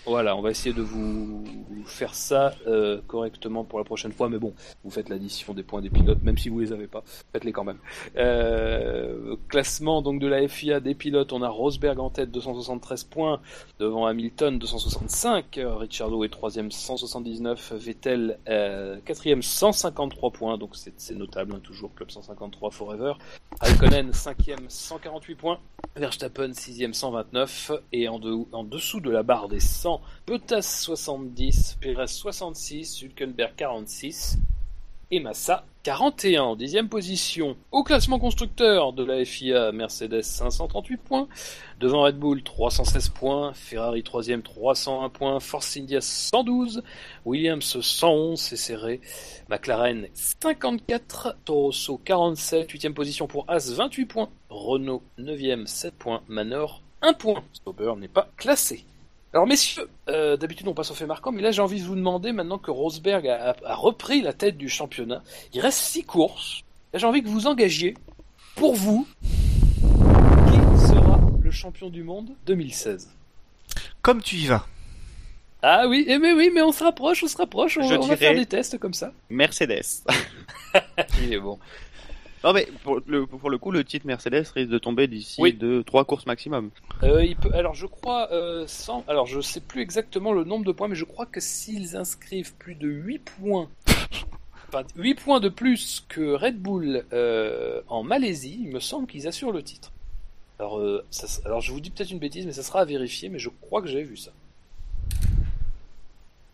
Voilà, 0.05 0.35
on 0.37 0.41
va 0.41 0.51
essayer 0.51 0.73
de 0.73 0.81
vous 0.81 1.43
faire 1.85 2.15
ça 2.15 2.53
euh, 2.67 3.01
correctement 3.07 3.63
pour 3.63 3.79
la 3.79 3.85
prochaine 3.85 4.11
fois, 4.11 4.29
mais 4.29 4.37
bon, 4.37 4.53
vous 4.83 4.91
faites 4.91 5.09
l'addition 5.09 5.53
des 5.53 5.63
points 5.63 5.81
des 5.81 5.89
pilotes, 5.89 6.21
même 6.23 6.37
si 6.37 6.49
vous 6.49 6.59
les 6.59 6.71
avez 6.71 6.87
pas, 6.87 7.03
faites-les 7.33 7.51
quand 7.51 7.63
même. 7.63 7.79
Euh, 8.17 9.35
classement 9.47 10.01
donc 10.01 10.19
de 10.19 10.27
la 10.27 10.47
FIA 10.47 10.79
des 10.79 10.95
pilotes, 10.95 11.33
on 11.33 11.41
a 11.41 11.49
Rosberg 11.49 11.99
en 11.99 12.09
tête 12.09 12.31
273 12.31 13.03
points, 13.05 13.41
devant 13.79 14.05
Hamilton 14.05 14.59
265, 14.59 15.59
Ricciardo 15.61 16.23
est 16.23 16.29
troisième 16.29 16.71
179, 16.71 17.73
Vettel 17.73 18.39
euh, 18.47 18.97
quatrième 19.03 19.41
153 19.41 20.31
points, 20.31 20.57
donc 20.57 20.71
c'est 20.75 21.15
notable 21.15 21.53
hein, 21.55 21.61
toujours 21.63 21.93
club 21.93 22.11
153 22.11 22.71
forever. 22.71 23.13
Raikkonen 23.59 24.13
cinquième 24.13 24.69
148 24.69 25.35
points, 25.35 25.59
Verstappen 25.95 26.53
sixième 26.53 26.93
129 26.93 27.71
et 27.91 28.07
en, 28.07 28.19
en 28.51 28.63
dessous 28.63 28.99
de 28.99 29.09
la 29.09 29.23
barre 29.23 29.47
des 29.47 29.59
100 29.77 30.01
Bottas 30.25 30.63
70, 30.63 31.77
Perez 31.79 32.07
66, 32.07 33.03
Hülkenberg 33.03 33.53
46 33.55 34.39
et 35.11 35.19
Massa 35.19 35.65
41 35.83 36.41
en 36.41 36.55
dixième 36.55 36.89
position. 36.89 37.55
Au 37.71 37.83
classement 37.83 38.17
constructeur 38.17 38.91
de 38.91 39.03
la 39.03 39.23
FIA, 39.23 39.71
Mercedes 39.71 40.23
538 40.23 40.97
points, 40.97 41.27
devant 41.79 42.01
Red 42.01 42.17
Bull 42.17 42.41
316 42.41 43.09
points, 43.09 43.53
Ferrari 43.53 44.01
3ème 44.01 44.41
301 44.41 45.09
points, 45.09 45.39
Force 45.39 45.77
India 45.77 46.01
112, 46.01 46.81
Williams 47.23 47.79
111, 47.79 48.39
c'est 48.39 48.57
serré, 48.57 48.99
McLaren 49.47 50.07
54, 50.15 51.37
Toro 51.45 51.71
47, 52.03 52.73
8ème 52.73 52.93
position 52.93 53.27
pour 53.27 53.45
As 53.47 53.71
28 53.71 54.05
points, 54.05 54.29
Renault 54.49 55.03
9ème 55.19 55.67
7 55.67 55.93
points, 55.93 56.23
Manor 56.27 56.81
1 57.03 57.13
point. 57.13 57.43
Sauber 57.63 57.93
n'est 57.97 58.07
pas 58.07 58.27
classé. 58.37 58.83
Alors 59.33 59.45
messieurs, 59.45 59.89
euh, 60.07 60.37
d'habitude 60.37 60.67
on 60.67 60.73
passe 60.73 60.89
au 60.91 60.95
fait 60.95 61.05
marquant, 61.05 61.31
mais 61.31 61.41
là 61.41 61.51
j'ai 61.51 61.61
envie 61.61 61.81
de 61.81 61.85
vous 61.85 61.95
demander, 61.95 62.31
maintenant 62.31 62.57
que 62.57 62.71
Rosberg 62.71 63.27
a, 63.27 63.55
repris 63.75 64.21
la 64.21 64.33
tête 64.33 64.57
du 64.57 64.69
championnat, 64.69 65.21
il 65.53 65.59
reste 65.59 65.79
six 65.79 66.03
courses, 66.03 66.61
j'ai 66.93 67.05
envie 67.05 67.21
que 67.21 67.27
vous 67.27 67.45
engagiez, 67.45 67.95
pour 68.55 68.75
vous, 68.75 69.05
qui 69.21 70.87
sera 70.87 71.19
le 71.41 71.51
champion 71.51 71.89
du 71.89 72.03
monde 72.03 72.29
2016 72.45 73.09
Comme 74.01 74.21
tu 74.21 74.37
y 74.37 74.47
vas. 74.47 74.65
Ah 75.61 75.87
oui, 75.87 76.05
eh 76.07 76.19
mais 76.19 76.31
oui, 76.33 76.49
mais 76.53 76.61
on 76.61 76.71
se 76.71 76.83
rapproche, 76.83 77.23
on 77.23 77.27
se 77.27 77.37
rapproche, 77.37 77.77
on, 77.77 77.99
va 77.99 78.15
faire 78.15 78.33
des 78.33 78.45
tests 78.45 78.77
comme 78.77 78.93
ça. 78.93 79.11
Mercedes. 79.29 80.05
il 81.21 81.33
est 81.33 81.39
bon. 81.39 81.59
Non 82.43 82.53
mais 82.53 82.67
pour 82.83 83.01
le, 83.05 83.25
pour 83.25 83.49
le 83.49 83.57
coup, 83.57 83.71
le 83.71 83.83
titre 83.83 84.05
Mercedes 84.05 84.45
risque 84.53 84.69
de 84.69 84.77
tomber 84.77 85.07
d'ici 85.07 85.41
oui. 85.41 85.53
deux, 85.53 85.83
trois 85.83 86.05
courses 86.05 86.25
maximum. 86.25 86.69
Euh, 87.03 87.23
il 87.25 87.35
peut, 87.35 87.49
alors 87.53 87.73
je 87.73 87.87
crois, 87.87 88.31
euh, 88.31 88.65
sans, 88.67 89.03
alors 89.07 89.25
je 89.25 89.41
sais 89.41 89.61
plus 89.61 89.81
exactement 89.81 90.33
le 90.33 90.43
nombre 90.43 90.65
de 90.65 90.71
points, 90.71 90.87
mais 90.87 90.95
je 90.95 91.05
crois 91.05 91.25
que 91.25 91.39
s'ils 91.39 91.95
inscrivent 91.95 92.53
plus 92.53 92.75
de 92.75 92.87
8 92.87 93.19
points, 93.19 93.69
enfin 94.67 94.83
8 94.95 95.15
points 95.15 95.39
de 95.39 95.49
plus 95.49 96.05
que 96.07 96.35
Red 96.35 96.59
Bull 96.59 97.05
euh, 97.11 97.81
en 97.87 98.03
Malaisie, 98.03 98.59
il 98.63 98.69
me 98.69 98.79
semble 98.79 99.07
qu'ils 99.07 99.27
assurent 99.27 99.51
le 99.51 99.63
titre. 99.63 99.91
Alors, 100.59 100.79
euh, 100.79 101.05
ça, 101.11 101.27
alors 101.45 101.61
je 101.61 101.71
vous 101.71 101.79
dis 101.79 101.89
peut-être 101.91 102.11
une 102.11 102.19
bêtise, 102.19 102.45
mais 102.45 102.51
ça 102.51 102.63
sera 102.63 102.81
à 102.81 102.85
vérifier, 102.85 103.29
mais 103.29 103.39
je 103.39 103.49
crois 103.49 103.81
que 103.81 103.87
j'avais 103.87 104.03
vu 104.03 104.17
ça. 104.17 104.31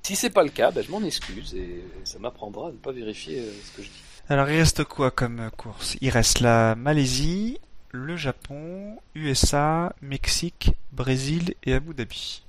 Si 0.03 0.17
c'est 0.17 0.29
pas 0.29 0.43
le 0.43 0.49
cas, 0.49 0.71
ben, 0.71 0.83
je 0.83 0.91
m'en 0.91 1.01
excuse 1.01 1.55
et 1.55 1.81
ça 2.03 2.19
m'apprendra 2.19 2.67
à 2.67 2.71
ne 2.71 2.77
pas 2.77 2.91
vérifier 2.91 3.39
euh, 3.39 3.51
ce 3.63 3.77
que 3.77 3.83
je 3.83 3.87
dis. 3.87 4.03
Alors 4.29 4.49
il 4.49 4.57
reste 4.57 4.85
quoi 4.85 5.11
comme 5.11 5.49
course? 5.57 5.97
Il 6.01 6.09
reste 6.09 6.39
la 6.39 6.75
Malaisie, 6.75 7.59
le 7.91 8.15
Japon, 8.15 8.97
USA, 9.15 9.93
Mexique, 10.01 10.71
Brésil 10.93 11.55
et 11.63 11.73
Abu 11.73 11.93
Dhabi. 11.93 12.43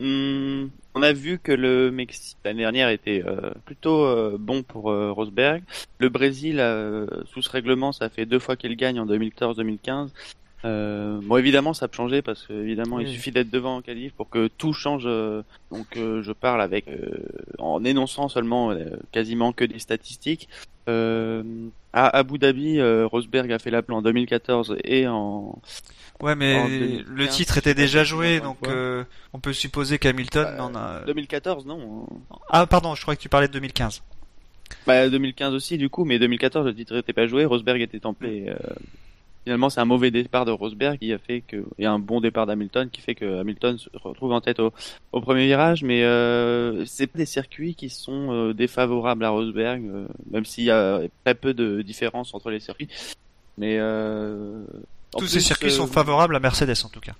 Hmm, 0.00 0.66
on 0.96 1.02
a 1.02 1.12
vu 1.12 1.38
que 1.38 1.52
le 1.52 1.92
Mexique 1.92 2.36
l'année 2.44 2.62
dernière 2.62 2.88
était 2.88 3.22
euh, 3.24 3.52
plutôt 3.64 4.04
euh, 4.04 4.36
bon 4.40 4.64
pour 4.64 4.90
euh, 4.90 5.12
Rosberg. 5.12 5.62
Le 6.00 6.08
Brésil, 6.08 6.56
sous 7.32 7.42
ce 7.42 7.48
règlement, 7.48 7.92
ça 7.92 8.08
fait 8.08 8.26
deux 8.26 8.40
fois 8.40 8.56
qu'il 8.56 8.76
gagne 8.76 8.98
en 8.98 9.06
2014-2015. 9.06 10.08
Euh, 10.64 11.20
bon, 11.22 11.36
évidemment, 11.36 11.74
ça 11.74 11.86
a 11.86 11.94
changé 11.94 12.22
parce 12.22 12.46
que 12.46 12.52
évidemment, 12.54 12.98
il 12.98 13.08
suffit 13.08 13.30
d'être 13.30 13.50
devant 13.50 13.76
en 13.76 13.82
qualif 13.82 14.12
pour 14.14 14.30
que 14.30 14.48
tout 14.48 14.72
change. 14.72 15.04
Euh, 15.06 15.42
donc, 15.70 15.96
euh, 15.96 16.22
je 16.22 16.32
parle 16.32 16.62
avec 16.62 16.86
en 17.58 17.84
énonçant 17.84 18.28
seulement 18.28 18.74
quasiment 19.12 19.52
que 19.52 19.64
des 19.64 19.78
statistiques. 19.78 20.48
À 20.86 22.08
Abu 22.08 22.38
Dhabi, 22.38 22.80
Rosberg 22.82 23.52
a 23.52 23.58
fait 23.58 23.70
la 23.70 23.82
plan 23.82 23.98
en 23.98 24.02
2014 24.02 24.76
et 24.84 25.06
en 25.08 25.58
Ouais, 26.20 26.36
mais 26.36 27.02
le 27.06 27.28
titre 27.28 27.58
était 27.58 27.74
déjà 27.74 28.04
joué, 28.04 28.40
donc 28.40 28.58
on 29.32 29.40
peut 29.40 29.52
supposer 29.52 29.98
qu'Hamilton 29.98 30.54
bah, 30.56 30.64
en 30.64 30.74
a. 30.74 31.02
2014, 31.06 31.66
non. 31.66 32.06
Ah, 32.48 32.66
pardon, 32.66 32.94
je 32.94 33.02
crois 33.02 33.16
que 33.16 33.20
tu 33.20 33.28
parlais 33.28 33.48
de 33.48 33.52
2015. 33.52 34.02
Bah, 34.86 35.08
2015 35.08 35.54
aussi, 35.54 35.76
du 35.76 35.88
coup, 35.88 36.04
mais 36.04 36.18
2014, 36.18 36.66
le 36.66 36.74
titre 36.74 36.94
n'était 36.94 37.12
pas 37.12 37.26
joué. 37.26 37.44
Rosberg 37.44 37.80
était 37.80 38.00
templé 38.00 38.52
finalement 39.44 39.70
c'est 39.70 39.80
un 39.80 39.84
mauvais 39.84 40.10
départ 40.10 40.44
de 40.44 40.50
Rosberg 40.50 40.98
qui 40.98 41.12
a 41.12 41.18
fait 41.18 41.42
que 41.42 41.64
et 41.78 41.86
un 41.86 41.98
bon 41.98 42.20
départ 42.20 42.46
d'Hamilton 42.46 42.88
qui 42.90 43.00
fait 43.00 43.14
que 43.14 43.40
Hamilton 43.40 43.78
se 43.78 43.88
retrouve 43.94 44.32
en 44.32 44.40
tête 44.40 44.58
au, 44.58 44.72
au 45.12 45.20
premier 45.20 45.46
virage 45.46 45.82
mais 45.84 46.02
euh, 46.02 46.84
c'est 46.86 47.06
pas 47.06 47.18
des 47.18 47.26
circuits 47.26 47.74
qui 47.74 47.90
sont 47.90 48.32
euh, 48.32 48.54
défavorables 48.54 49.24
à 49.24 49.30
Rosberg 49.30 49.84
euh, 49.84 50.06
même 50.30 50.44
s'il 50.44 50.64
y 50.64 50.70
a 50.70 51.00
très 51.24 51.34
peu 51.34 51.54
de 51.54 51.82
différence 51.82 52.34
entre 52.34 52.50
les 52.50 52.60
circuits 52.60 52.88
mais 53.58 53.76
euh, 53.78 54.64
Tous 55.16 55.26
ces 55.26 55.40
circuits 55.40 55.68
euh, 55.68 55.70
sont 55.70 55.86
favorables 55.86 56.34
à 56.34 56.40
Mercedes 56.40 56.74
en 56.84 56.88
tout 56.88 57.00
cas. 57.00 57.12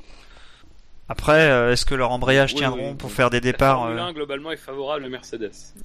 Après, 1.08 1.50
euh, 1.50 1.70
est-ce 1.72 1.84
que 1.84 1.94
leur 1.94 2.10
embrayage 2.12 2.54
Oui, 2.54 2.60
tiendront 2.60 2.92
oui, 2.92 2.96
pour 2.96 3.10
oui. 3.10 3.14
faire 3.14 3.28
des 3.28 3.36
La 3.36 3.40
départs 3.52 3.80
Formule 3.80 3.98
euh, 3.98 4.04
1, 4.04 4.12
globalement, 4.14 4.50
est 4.52 4.56
favorable 4.56 5.04
à 5.04 5.08
Mercedes. 5.10 5.52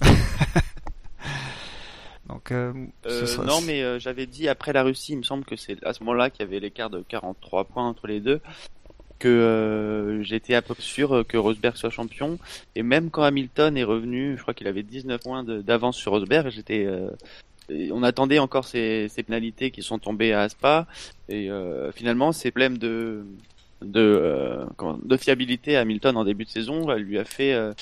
Donc, 2.30 2.52
euh, 2.52 2.72
Euh, 3.06 3.26
sera- 3.26 3.44
non, 3.44 3.60
mais 3.62 3.82
euh, 3.82 3.98
j'avais 3.98 4.26
dit 4.26 4.48
après 4.48 4.72
la 4.72 4.82
Russie, 4.82 5.12
il 5.12 5.18
me 5.18 5.22
semble 5.22 5.44
que 5.44 5.56
c'est 5.56 5.82
à 5.84 5.92
ce 5.92 6.02
moment-là 6.04 6.30
qu'il 6.30 6.44
y 6.44 6.48
avait 6.48 6.60
l'écart 6.60 6.88
de 6.90 7.02
43 7.08 7.64
points 7.64 7.88
entre 7.88 8.06
les 8.06 8.20
deux, 8.20 8.40
que 9.18 10.20
j'étais 10.22 10.54
à 10.54 10.62
peu 10.62 10.74
sûr 10.78 11.14
euh, 11.16 11.24
que 11.24 11.36
Rosberg 11.36 11.76
soit 11.76 11.90
champion. 11.90 12.38
Et 12.76 12.82
même 12.82 13.10
quand 13.10 13.22
Hamilton 13.22 13.76
est 13.76 13.84
revenu, 13.84 14.36
je 14.36 14.42
crois 14.42 14.54
qu'il 14.54 14.66
avait 14.68 14.82
19 14.82 15.20
points 15.22 15.44
d'avance 15.44 15.96
sur 15.96 16.12
Rosberg, 16.12 16.50
j'étais, 16.50 16.86
on 17.90 18.02
attendait 18.02 18.38
encore 18.38 18.64
ces, 18.64 19.08
ces 19.08 19.22
pénalités 19.22 19.70
qui 19.70 19.82
sont 19.82 19.98
tombées 19.98 20.32
à 20.32 20.48
Spa, 20.48 20.86
et 21.28 21.50
euh, 21.50 21.92
finalement 21.92 22.32
ces 22.32 22.50
problèmes 22.50 22.78
de 22.78 23.24
de, 23.82 23.98
euh, 24.00 24.66
fiabilité 25.18 25.76
à 25.76 25.80
Hamilton 25.80 26.14
en 26.18 26.24
début 26.24 26.44
de 26.44 26.50
saison 26.50 26.90
elle 26.92 27.00
lui 27.00 27.18
a 27.18 27.24
fait 27.24 27.54
euh, 27.54 27.72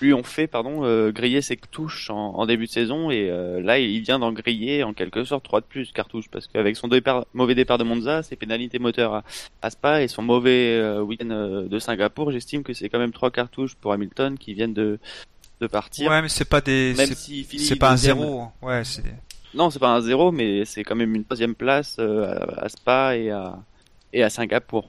lui- 0.00 0.12
ont 0.14 0.22
fait 0.22 0.46
pardon 0.46 0.84
euh, 0.84 1.12
griller 1.12 1.42
ses 1.42 1.56
touches 1.56 2.10
en, 2.10 2.34
en 2.36 2.46
début 2.46 2.66
de 2.66 2.70
saison 2.70 3.10
et 3.10 3.28
euh, 3.30 3.60
là 3.60 3.78
il 3.78 4.00
vient 4.00 4.18
d'en 4.18 4.32
griller 4.32 4.82
en 4.82 4.92
quelque 4.94 5.24
sorte 5.24 5.44
trois 5.44 5.60
de 5.60 5.66
plus 5.66 5.92
cartouches 5.92 6.28
parce 6.30 6.46
qu'avec 6.46 6.76
son 6.76 6.88
départ, 6.88 7.26
mauvais 7.34 7.54
départ 7.54 7.78
de 7.78 7.84
Monza, 7.84 8.22
ses 8.22 8.36
pénalités 8.36 8.78
moteurs 8.78 9.14
à, 9.14 9.24
à 9.62 9.70
Spa 9.70 10.02
et 10.02 10.08
son 10.08 10.22
mauvais 10.22 10.76
euh, 10.78 11.00
week-end 11.02 11.66
de 11.68 11.78
Singapour, 11.78 12.30
j'estime 12.32 12.62
que 12.62 12.72
c'est 12.72 12.88
quand 12.88 12.98
même 12.98 13.12
trois 13.12 13.30
cartouches 13.30 13.74
pour 13.74 13.92
Hamilton 13.92 14.38
qui 14.38 14.54
viennent 14.54 14.74
de 14.74 14.98
de 15.60 15.66
partir. 15.68 16.10
ouais, 16.10 16.20
mais 16.20 16.28
c'est 16.28 16.44
pas 16.48 16.60
des, 16.60 16.94
même 16.96 17.06
c'est 17.58 17.76
pas 17.76 17.92
un 17.92 17.96
zéro. 17.96 18.40
hein. 18.40 18.52
Ouais, 18.60 18.82
c'est. 18.84 19.02
Non, 19.54 19.70
c'est 19.70 19.78
pas 19.78 19.94
un 19.94 20.00
zéro, 20.00 20.32
mais 20.32 20.64
c'est 20.64 20.82
quand 20.82 20.96
même 20.96 21.14
une 21.14 21.24
troisième 21.24 21.54
place 21.54 21.98
à, 22.00 22.64
à 22.64 22.68
Spa 22.68 23.16
et 23.16 23.30
à 23.30 23.58
et 24.12 24.22
à 24.24 24.30
Singapour. 24.30 24.88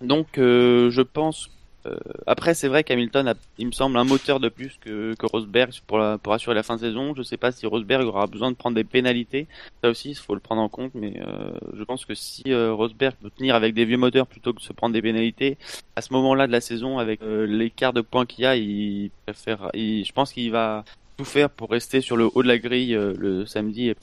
Donc 0.00 0.28
je 0.36 1.02
pense. 1.02 1.50
Euh, 1.88 1.96
après, 2.26 2.54
c'est 2.54 2.68
vrai 2.68 2.84
qu'Hamilton 2.84 3.28
a, 3.28 3.34
il 3.58 3.66
me 3.66 3.72
semble, 3.72 3.96
un 3.96 4.04
moteur 4.04 4.40
de 4.40 4.48
plus 4.48 4.78
que, 4.80 5.14
que 5.14 5.26
Rosberg 5.26 5.72
pour, 5.86 6.00
assurer 6.32 6.54
la 6.54 6.62
fin 6.62 6.76
de 6.76 6.80
saison. 6.80 7.14
Je 7.14 7.22
sais 7.22 7.36
pas 7.36 7.52
si 7.52 7.66
Rosberg 7.66 8.06
aura 8.06 8.26
besoin 8.26 8.50
de 8.50 8.56
prendre 8.56 8.76
des 8.76 8.84
pénalités. 8.84 9.46
Ça 9.82 9.90
aussi, 9.90 10.10
il 10.10 10.14
faut 10.16 10.34
le 10.34 10.40
prendre 10.40 10.62
en 10.62 10.68
compte. 10.68 10.92
Mais 10.94 11.20
euh, 11.20 11.50
je 11.76 11.84
pense 11.84 12.04
que 12.04 12.14
si 12.14 12.44
euh, 12.48 12.72
Rosberg 12.72 13.14
peut 13.20 13.30
tenir 13.30 13.54
avec 13.54 13.74
des 13.74 13.84
vieux 13.84 13.96
moteurs 13.96 14.26
plutôt 14.26 14.52
que 14.52 14.58
de 14.58 14.64
se 14.64 14.72
prendre 14.72 14.92
des 14.92 15.02
pénalités, 15.02 15.58
à 15.96 16.02
ce 16.02 16.12
moment-là 16.12 16.46
de 16.46 16.52
la 16.52 16.60
saison, 16.60 16.98
avec 16.98 17.22
euh, 17.22 17.46
l'écart 17.46 17.92
de 17.92 18.00
points 18.00 18.26
qu'il 18.26 18.44
y 18.44 18.46
a, 18.46 18.56
il 18.56 19.10
préfère. 19.24 19.70
je 19.74 20.12
pense 20.12 20.32
qu'il 20.32 20.50
va 20.50 20.84
tout 21.16 21.24
faire 21.24 21.50
pour 21.50 21.70
rester 21.70 22.00
sur 22.00 22.16
le 22.16 22.28
haut 22.32 22.42
de 22.42 22.48
la 22.48 22.58
grille 22.58 22.92
le 22.92 23.44
samedi 23.44 23.88
et 23.88 23.94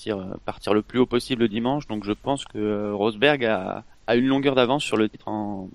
partir, 0.45 0.73
le 0.73 0.81
plus 0.81 0.99
haut 0.99 1.05
possible 1.05 1.43
le 1.43 1.47
dimanche. 1.47 1.87
Donc 1.87 2.03
je 2.03 2.11
pense 2.11 2.43
que 2.43 2.91
Rosberg 2.91 3.45
a, 3.45 3.85
a 4.07 4.15
une 4.15 4.27
longueur 4.27 4.55
d'avance 4.55 4.83
sur 4.83 4.97
le 4.97 5.07
titre 5.07 5.27
en 5.27 5.69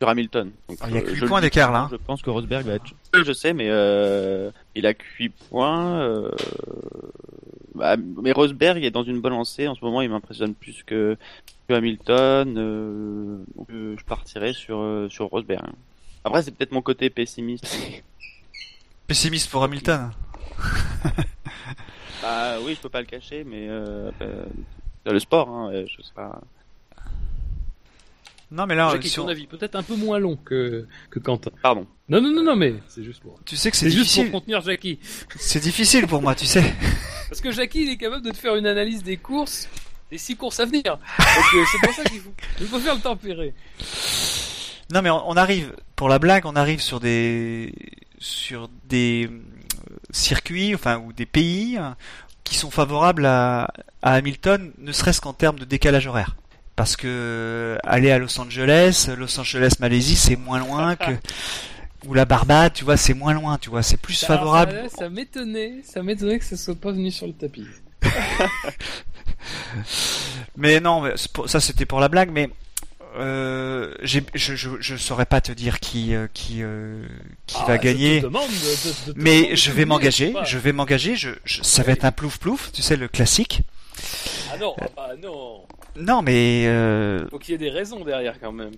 sur 0.00 0.08
Hamilton. 0.08 0.50
Donc, 0.68 0.78
Ah, 0.80 0.86
il 0.88 0.94
y 0.94 0.98
a 0.98 1.00
euh, 1.00 1.04
que 1.04 1.10
huit 1.10 1.16
je 1.16 1.20
le 1.22 1.28
points 1.28 1.40
d'écart, 1.40 1.72
là, 1.72 1.80
hein. 1.80 1.88
Je 1.90 1.96
pense 1.96 2.22
que 2.22 2.30
Rosberg 2.30 2.66
va 2.66 2.74
être. 2.74 2.84
Je 3.14 3.32
sais, 3.32 3.52
mais 3.52 3.66
euh, 3.68 4.50
il 4.74 4.86
a 4.86 4.94
que 4.94 5.02
8 5.18 5.28
points. 5.50 6.00
euh, 6.00 6.30
bah, 7.74 7.96
mais 8.22 8.32
Rosberg 8.32 8.82
est 8.84 8.90
dans 8.90 9.02
une 9.04 9.20
bonne 9.20 9.32
lancée 9.32 9.66
en 9.68 9.74
ce 9.74 9.84
moment. 9.84 10.00
Il 10.02 10.10
m'impressionne 10.10 10.54
plus 10.54 10.82
que, 10.84 11.16
que 11.68 11.74
Hamilton. 11.74 12.54
euh, 12.58 13.38
donc 13.56 13.68
euh, 13.70 13.96
je 13.98 14.04
partirai 14.04 14.52
sur 14.52 14.78
euh, 14.80 15.08
sur 15.08 15.26
Rosberg. 15.26 15.64
Après, 16.24 16.42
c'est 16.42 16.50
peut-être 16.52 16.72
mon 16.72 16.82
côté 16.82 17.10
pessimiste. 17.10 17.66
Pessimiste 19.06 19.50
pour 19.50 19.62
Hamilton. 19.64 20.10
Bah 22.22 22.56
oui, 22.64 22.74
je 22.74 22.80
peux 22.80 22.88
pas 22.88 23.00
le 23.00 23.06
cacher, 23.06 23.44
mais 23.44 23.68
euh, 23.68 24.10
euh, 24.22 24.44
c'est 25.06 25.12
le 25.12 25.20
sport, 25.20 25.48
hein, 25.48 25.70
euh, 25.72 25.86
je 25.86 26.02
sais 26.02 26.12
pas. 26.14 26.40
Non, 28.50 28.66
mais 28.66 28.74
là, 28.74 28.88
Jackie, 28.92 29.08
sur- 29.10 29.24
ton 29.24 29.28
avis 29.28 29.46
peut-être 29.46 29.74
un 29.76 29.82
peu 29.82 29.94
moins 29.94 30.18
long 30.18 30.36
que, 30.36 30.86
que 31.10 31.18
Quentin. 31.18 31.50
Pardon. 31.62 31.86
Non, 32.08 32.20
non, 32.22 32.30
non, 32.30 32.42
non, 32.42 32.56
mais 32.56 32.74
c'est 32.88 33.04
juste 33.04 33.20
pour. 33.20 33.38
tu 33.44 33.56
sais 33.56 33.70
que 33.70 33.76
c'est 33.76 33.90
C'est 33.90 33.96
juste 33.96 34.14
pour 34.14 34.22
difficile. 34.24 34.30
contenir 34.32 34.60
Jackie. 34.62 34.98
C'est 35.36 35.60
difficile 35.60 36.06
pour 36.06 36.22
moi, 36.22 36.34
tu 36.34 36.46
sais. 36.46 36.62
Parce 37.28 37.42
que 37.42 37.50
Jackie, 37.52 37.82
il 37.82 37.90
est 37.90 37.96
capable 37.98 38.24
de 38.24 38.30
te 38.30 38.36
faire 38.38 38.56
une 38.56 38.66
analyse 38.66 39.02
des 39.02 39.18
courses, 39.18 39.68
des 40.10 40.16
six 40.16 40.34
courses 40.36 40.60
à 40.60 40.64
venir. 40.64 40.82
Donc 40.84 41.54
euh, 41.54 41.64
c'est 41.70 41.78
pour 41.86 41.94
ça 41.94 42.04
qu'il 42.04 42.20
faut, 42.20 42.32
il 42.60 42.66
faut 42.66 42.78
faire 42.80 42.94
le 42.94 43.02
tempérer. 43.02 43.52
Non, 44.94 45.02
mais 45.02 45.10
on, 45.10 45.28
on 45.28 45.36
arrive 45.36 45.74
pour 45.96 46.08
la 46.08 46.18
blague, 46.18 46.46
on 46.46 46.56
arrive 46.56 46.80
sur 46.80 47.00
des 47.00 47.74
sur 48.18 48.70
des 48.88 49.28
euh, 49.30 49.38
circuits, 50.10 50.74
enfin 50.74 50.98
ou 50.98 51.12
des 51.12 51.26
pays 51.26 51.76
euh, 51.78 51.90
qui 52.44 52.54
sont 52.56 52.70
favorables 52.70 53.26
à, 53.26 53.70
à 54.00 54.14
Hamilton, 54.14 54.72
ne 54.78 54.92
serait-ce 54.92 55.20
qu'en 55.20 55.34
termes 55.34 55.58
de 55.58 55.66
décalage 55.66 56.06
horaire. 56.06 56.34
Parce 56.78 56.94
que 56.96 57.76
aller 57.82 58.10
à 58.12 58.18
Los 58.18 58.38
Angeles, 58.40 59.10
Los 59.18 59.38
Angeles 59.40 59.72
Malaisie, 59.80 60.14
c'est 60.14 60.36
moins 60.36 60.60
loin 60.60 60.94
que 61.04 61.10
ou 62.06 62.14
la 62.14 62.24
Barbade, 62.24 62.72
tu 62.72 62.84
vois, 62.84 62.96
c'est 62.96 63.14
moins 63.14 63.34
loin, 63.34 63.58
tu 63.58 63.68
vois, 63.68 63.82
c'est 63.82 63.96
plus 63.96 64.22
Alors, 64.24 64.38
favorable. 64.38 64.80
ça, 64.88 64.96
ça 64.98 65.08
m'étonnait, 65.10 65.82
ça 65.82 66.04
m'étonnait 66.04 66.38
que 66.38 66.44
ça 66.44 66.56
soit 66.56 66.76
pas 66.76 66.92
venu 66.92 67.10
sur 67.10 67.26
le 67.26 67.32
tapis. 67.32 67.66
Mais 70.56 70.80
non, 70.80 71.02
ça 71.46 71.60
c'était 71.60 71.86
pour 71.86 72.00
la 72.00 72.08
blague, 72.08 72.30
mais 72.30 72.50
euh, 73.18 73.94
je, 74.02 74.20
je 74.34 74.68
je 74.80 74.96
saurais 74.96 75.26
pas 75.26 75.40
te 75.40 75.50
dire 75.52 75.80
qui 75.80 76.14
euh, 76.14 76.26
qui 76.34 76.62
euh, 76.62 77.02
qui 77.46 77.56
Ah, 77.60 77.66
va 77.66 77.76
je 77.76 77.82
gagner. 77.82 78.20
de- 78.20 78.26
de- 78.28 79.12
de 79.12 79.14
Mais 79.16 79.56
je 79.56 79.70
vais 79.72 79.84
m'engager, 79.84 80.34
je 80.44 80.58
vais 80.58 80.72
m'engager, 80.72 81.16
je, 81.16 81.30
je- 81.44 81.62
ça 81.62 81.82
va 81.82 81.92
être 81.92 82.04
un 82.04 82.12
plouf 82.12 82.38
plouf, 82.38 82.70
tu 82.72 82.82
sais 82.82 82.96
le 82.96 83.08
classique. 83.08 83.62
Ah 84.52 84.56
non, 84.58 84.74
ah 84.80 84.86
bah 84.96 85.10
non. 85.22 85.64
Non 85.96 86.22
mais 86.22 86.64
euh, 86.66 87.28
Faut 87.28 87.38
qu'il 87.38 87.52
y 87.52 87.54
ait 87.54 87.58
des 87.58 87.70
raisons 87.70 88.04
derrière 88.04 88.38
quand 88.40 88.52
même. 88.52 88.72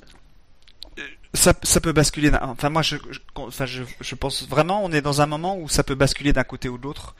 ça, 1.34 1.52
ça 1.62 1.80
peut 1.80 1.92
basculer. 1.92 2.30
Enfin 2.40 2.68
moi 2.70 2.82
je, 2.82 2.97
je- 3.10 3.20
enfin 3.36 3.66
je, 3.66 3.82
je 4.01 4.14
pense 4.14 4.48
vraiment 4.48 4.82
on 4.84 4.90
est 4.92 5.01
dans 5.02 5.20
un 5.20 5.26
moment 5.26 5.56
où 5.59 5.68
ça 5.68 5.82
peut 5.84 5.94
basculer 5.94 6.32
d'un 6.32 6.44
côté 6.44 6.68
ou 6.68 6.78
de 6.78 6.82
l'autre. 6.82 7.14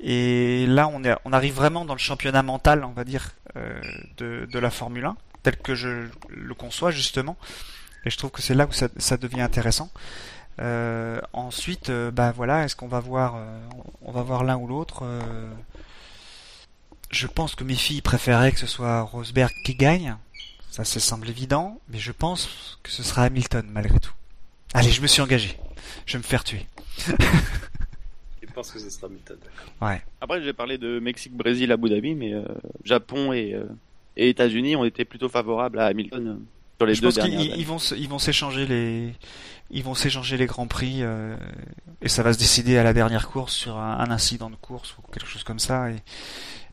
Et 0.00 0.66
là 0.66 0.88
on 0.92 1.02
est 1.04 1.14
on 1.24 1.32
arrive 1.32 1.54
vraiment 1.54 1.84
dans 1.84 1.94
le 1.94 1.98
championnat 2.00 2.42
mental 2.42 2.84
on 2.84 2.92
va 2.92 3.04
dire 3.04 3.30
euh, 3.56 3.80
de 4.18 4.46
de 4.50 4.58
la 4.58 4.70
Formule 4.70 5.04
1 5.06 5.16
tel 5.42 5.56
que 5.56 5.74
je 5.74 6.08
le 6.28 6.54
conçois 6.54 6.90
justement. 6.90 7.36
Et 8.04 8.10
je 8.10 8.16
trouve 8.18 8.30
que 8.30 8.42
c'est 8.42 8.54
là 8.54 8.66
où 8.66 8.72
ça, 8.72 8.88
ça 8.98 9.16
devient 9.16 9.40
intéressant. 9.40 9.90
Euh, 10.60 11.20
ensuite, 11.32 11.90
euh, 11.90 12.10
bah 12.12 12.32
voilà, 12.34 12.64
est-ce 12.64 12.76
qu'on 12.76 12.86
va 12.88 13.00
voir, 13.00 13.34
euh, 13.36 13.58
on 14.02 14.12
va 14.12 14.22
voir 14.22 14.44
l'un 14.44 14.56
ou 14.56 14.66
l'autre. 14.68 15.02
Je 17.10 17.26
pense 17.26 17.54
que 17.54 17.64
mes 17.64 17.74
filles 17.74 18.00
préféraient 18.02 18.52
que 18.52 18.58
ce 18.58 18.66
soit 18.66 19.00
Rosberg 19.02 19.52
qui 19.64 19.74
gagne. 19.74 20.16
Ça, 20.70 20.84
ça 20.84 21.00
semble 21.00 21.28
évident, 21.28 21.80
mais 21.88 21.98
je 21.98 22.12
pense 22.12 22.78
que 22.82 22.90
ce 22.90 23.02
sera 23.02 23.22
Hamilton 23.22 23.66
malgré 23.72 23.98
tout. 23.98 24.12
Allez, 24.74 24.90
je 24.90 25.00
me 25.00 25.06
suis 25.06 25.22
engagé. 25.22 25.56
Je 26.04 26.14
vais 26.14 26.18
me 26.18 26.24
faire 26.24 26.44
tuer. 26.44 26.66
Je 28.42 28.60
pense 28.62 28.70
que 28.70 28.78
ce 28.78 28.88
sera 28.88 29.06
Hamilton. 29.08 29.36
Ouais. 29.82 30.02
Après, 30.22 30.42
j'ai 30.42 30.54
parlé 30.54 30.78
de 30.78 30.98
Mexique, 30.98 31.34
Brésil, 31.36 31.70
Abu 31.72 31.90
Dhabi, 31.90 32.14
mais 32.14 32.32
euh, 32.32 32.42
Japon 32.84 33.34
et, 33.34 33.52
euh, 33.52 33.66
et 34.16 34.30
États-Unis 34.30 34.76
ont 34.76 34.84
été 34.84 35.04
plutôt 35.04 35.28
favorables 35.28 35.78
à 35.78 35.86
Hamilton 35.86 36.26
euh, 36.26 36.36
sur 36.78 36.86
les 36.86 36.94
je 36.94 37.02
deux 37.02 37.08
pense 37.08 37.16
dernières 37.16 37.54
qu'ils 37.54 37.66
vont, 37.66 37.78
ils 37.96 38.08
vont 38.08 38.18
s'échanger 38.18 38.66
les, 38.66 39.12
ils 39.70 39.82
vont 39.82 39.94
s'échanger 39.94 40.36
les 40.36 40.46
grands 40.46 40.66
prix 40.66 40.98
euh, 41.00 41.36
et 42.00 42.08
ça 42.08 42.22
va 42.22 42.32
se 42.32 42.38
décider 42.38 42.78
à 42.78 42.82
la 42.82 42.92
dernière 42.92 43.28
course 43.28 43.54
sur 43.54 43.76
un, 43.76 43.98
un 43.98 44.10
incident 44.10 44.50
de 44.50 44.56
course 44.56 44.96
ou 44.98 45.02
quelque 45.12 45.26
chose 45.26 45.44
comme 45.44 45.58
ça 45.58 45.90
et 45.90 45.96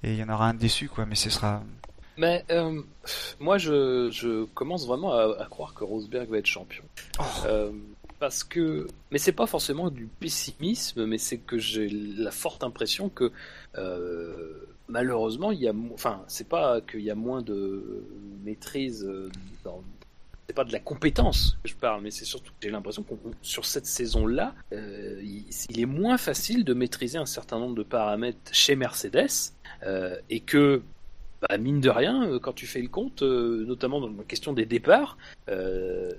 et 0.03 0.13
il 0.13 0.17
y 0.17 0.23
en 0.23 0.29
aura 0.29 0.49
un 0.49 0.53
déçu 0.53 0.89
quoi. 0.89 1.05
Mais 1.05 1.15
ce 1.15 1.29
sera. 1.29 1.63
Mais 2.17 2.45
euh, 2.51 2.81
moi, 3.39 3.57
je, 3.57 4.09
je 4.11 4.45
commence 4.53 4.85
vraiment 4.85 5.13
à, 5.13 5.41
à 5.41 5.45
croire 5.47 5.73
que 5.73 5.83
Rosberg 5.83 6.29
va 6.29 6.37
être 6.37 6.45
champion. 6.45 6.83
Oh. 7.19 7.23
Euh, 7.45 7.71
parce 8.19 8.43
que, 8.43 8.87
mais 9.11 9.17
c'est 9.17 9.31
pas 9.31 9.47
forcément 9.47 9.89
du 9.89 10.05
pessimisme, 10.05 11.05
mais 11.05 11.17
c'est 11.17 11.39
que 11.39 11.57
j'ai 11.57 11.89
la 11.89 12.31
forte 12.31 12.63
impression 12.63 13.09
que 13.09 13.31
euh, 13.77 14.67
malheureusement, 14.87 15.51
il 15.51 15.59
y 15.59 15.67
a, 15.67 15.73
enfin, 15.93 16.23
c'est 16.27 16.47
pas 16.47 16.81
qu'il 16.81 17.01
y 17.01 17.09
a 17.09 17.15
moins 17.15 17.41
de 17.41 18.05
maîtrise 18.43 19.09
dans. 19.63 19.81
C'est 20.47 20.53
pas 20.53 20.65
de 20.65 20.73
la 20.73 20.79
compétence 20.79 21.57
que 21.63 21.69
je 21.69 21.75
parle, 21.75 22.01
mais 22.01 22.11
c'est 22.11 22.25
surtout 22.25 22.51
que 22.51 22.57
j'ai 22.61 22.69
l'impression 22.69 23.03
qu'on 23.03 23.17
sur 23.41 23.65
cette 23.65 23.85
saison-là, 23.85 24.53
euh, 24.73 25.21
il, 25.23 25.79
est 25.79 25.85
moins 25.85 26.17
facile 26.17 26.65
de 26.65 26.73
maîtriser 26.73 27.17
un 27.17 27.25
certain 27.25 27.59
nombre 27.59 27.75
de 27.75 27.83
paramètres 27.83 28.51
chez 28.51 28.75
Mercedes, 28.75 29.53
euh, 29.83 30.17
et 30.29 30.41
que 30.41 30.81
bah, 31.41 31.57
mine 31.57 31.79
de 31.79 31.89
rien, 31.89 32.27
euh, 32.27 32.39
quand 32.39 32.51
tu 32.51 32.67
fais 32.67 32.81
le 32.81 32.89
compte, 32.89 33.21
notamment 33.21 34.01
dans 34.01 34.09
la 34.09 34.23
question 34.23 34.51
des 34.51 34.65
départs, 34.65 35.17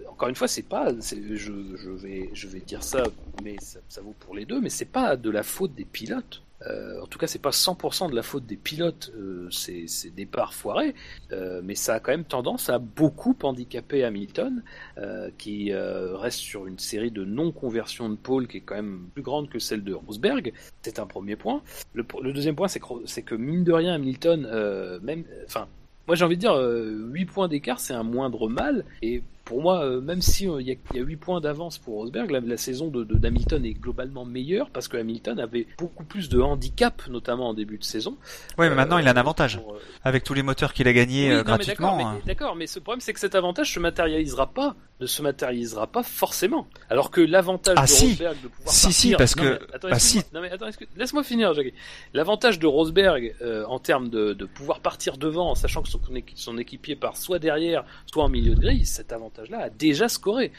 encore 0.08 0.28
une 0.28 0.36
fois, 0.36 0.48
c'est 0.48 0.68
pas, 0.68 0.88
je 0.98 1.90
vais, 1.92 2.30
je 2.32 2.48
vais 2.48 2.60
dire 2.60 2.82
ça, 2.82 3.04
mais 3.42 3.56
ça, 3.60 3.80
ça 3.88 4.00
vaut 4.00 4.14
pour 4.20 4.34
les 4.34 4.46
deux, 4.46 4.60
mais 4.60 4.70
c'est 4.70 4.84
pas 4.86 5.16
de 5.16 5.28
la 5.28 5.42
faute 5.42 5.74
des 5.74 5.84
pilotes. 5.84 6.42
Euh, 6.66 7.00
en 7.02 7.06
tout 7.06 7.18
cas, 7.18 7.26
c'est 7.26 7.40
pas 7.40 7.50
100% 7.50 8.10
de 8.10 8.16
la 8.16 8.22
faute 8.22 8.46
des 8.46 8.56
pilotes, 8.56 9.12
euh, 9.16 9.48
ces, 9.50 9.86
ces 9.86 10.10
départs 10.10 10.54
foirés, 10.54 10.94
euh, 11.32 11.60
mais 11.62 11.74
ça 11.74 11.94
a 11.94 12.00
quand 12.00 12.12
même 12.12 12.24
tendance 12.24 12.68
à 12.68 12.78
beaucoup 12.78 13.36
handicaper 13.42 14.04
Hamilton, 14.04 14.62
euh, 14.98 15.30
qui 15.38 15.72
reste 15.74 16.38
sur 16.38 16.66
une 16.66 16.78
série 16.78 17.10
de 17.10 17.24
non-conversions 17.24 18.08
de 18.08 18.16
pôle 18.16 18.46
qui 18.46 18.58
est 18.58 18.60
quand 18.60 18.74
même 18.74 19.08
plus 19.12 19.22
grande 19.22 19.48
que 19.48 19.58
celle 19.58 19.84
de 19.84 19.92
Rosberg. 19.94 20.52
C'est 20.82 20.98
un 20.98 21.06
premier 21.06 21.36
point. 21.36 21.62
Le, 21.92 22.04
deuxième 22.32 22.56
point, 22.56 22.68
c'est 22.68 22.80
que, 22.80 23.20
que 23.20 23.34
mine 23.34 23.64
de 23.64 23.72
rien, 23.72 23.94
Hamilton, 23.94 25.00
même, 25.02 25.24
enfin, 25.46 25.68
moi 26.06 26.16
j'ai 26.16 26.24
envie 26.24 26.36
de 26.36 26.40
dire, 26.40 26.56
8 26.56 27.24
points 27.26 27.48
d'écart, 27.48 27.80
c'est 27.80 27.94
un 27.94 28.02
moindre 28.02 28.48
mal. 28.48 28.84
Et 29.02 29.22
pour 29.44 29.62
moi, 29.62 29.84
euh, 29.84 30.00
même 30.00 30.22
si 30.22 30.44
il 30.44 30.66
y, 30.66 30.72
a, 30.72 31.02
8 31.02 31.16
points 31.16 31.40
d'avance 31.40 31.78
pour 31.78 31.94
Rosberg, 31.94 32.30
la, 32.30 32.56
saison 32.56 32.88
de, 32.88 33.04
d'Hamilton 33.04 33.64
est 33.64 33.74
globalement 33.74 34.24
meilleure 34.24 34.70
parce 34.70 34.88
que 34.88 34.96
Hamilton 34.96 35.38
avait 35.38 35.66
beaucoup 35.78 36.04
plus 36.04 36.28
de 36.28 36.40
handicap, 36.40 37.02
notamment 37.08 37.50
en 37.50 37.54
début 37.54 37.78
de 37.78 37.84
saison. 37.84 38.16
Oui, 38.58 38.68
mais 38.68 38.74
maintenant 38.74 38.98
il 38.98 39.06
a 39.06 39.10
un 39.10 39.16
avantage. 39.16 39.60
Avec 40.02 40.24
tous 40.24 40.34
les 40.34 40.42
moteurs 40.42 40.72
qu'il 40.72 40.88
a 40.88 40.92
gagnés 40.92 41.42
gratuitement. 41.44 41.98
Hein. 42.08 42.20
d'accord, 42.26 42.56
mais, 42.56 42.66
ce 42.66 42.78
problème 42.78 43.00
c'est 43.00 43.12
que 43.12 43.20
cet 43.20 43.34
avantage 43.34 43.72
se 43.72 43.80
matérialisera 43.80 44.46
pas, 44.46 44.76
ne 45.00 45.06
se 45.06 45.22
matérialisera 45.22 45.86
pas 45.86 46.02
forcément. 46.02 46.66
Alors 46.88 47.10
que 47.10 47.20
l'avantage 47.20 47.76
ah, 47.78 47.82
de 47.82 47.88
si. 47.88 48.10
Rosberg 48.10 48.36
de 48.42 48.48
pouvoir 48.48 48.74
si, 48.74 48.86
partir... 48.86 49.00
Si, 49.00 49.16
parce 49.16 49.34
que... 49.34 49.88
bah, 49.88 49.98
si. 49.98 50.22
non, 50.32 50.40
mais 50.40 50.50
attends, 50.50 50.66
laisse-moi 50.96 51.22
finir, 51.22 51.52
Jacques. 51.52 51.74
L'avantage 52.14 52.58
de 52.58 52.66
Rosberg 52.66 53.34
en 53.68 53.78
termes 53.78 54.08
de, 54.08 54.32
de, 54.32 54.44
pouvoir 54.46 54.80
partir 54.80 55.18
devant 55.18 55.50
en 55.50 55.54
sachant 55.54 55.82
que 55.82 55.88
son, 55.88 56.00
son 56.34 56.58
équipier 56.58 56.96
part 56.96 57.16
soit 57.16 57.38
derrière, 57.38 57.84
soit 58.06 58.24
en 58.24 58.28
milieu 58.28 58.54
de 58.54 58.60
grille, 58.60 58.86
cet 58.86 59.12
avantage-là 59.34 59.64
a 59.64 59.70
déjà 59.70 60.08
scoré. 60.08 60.52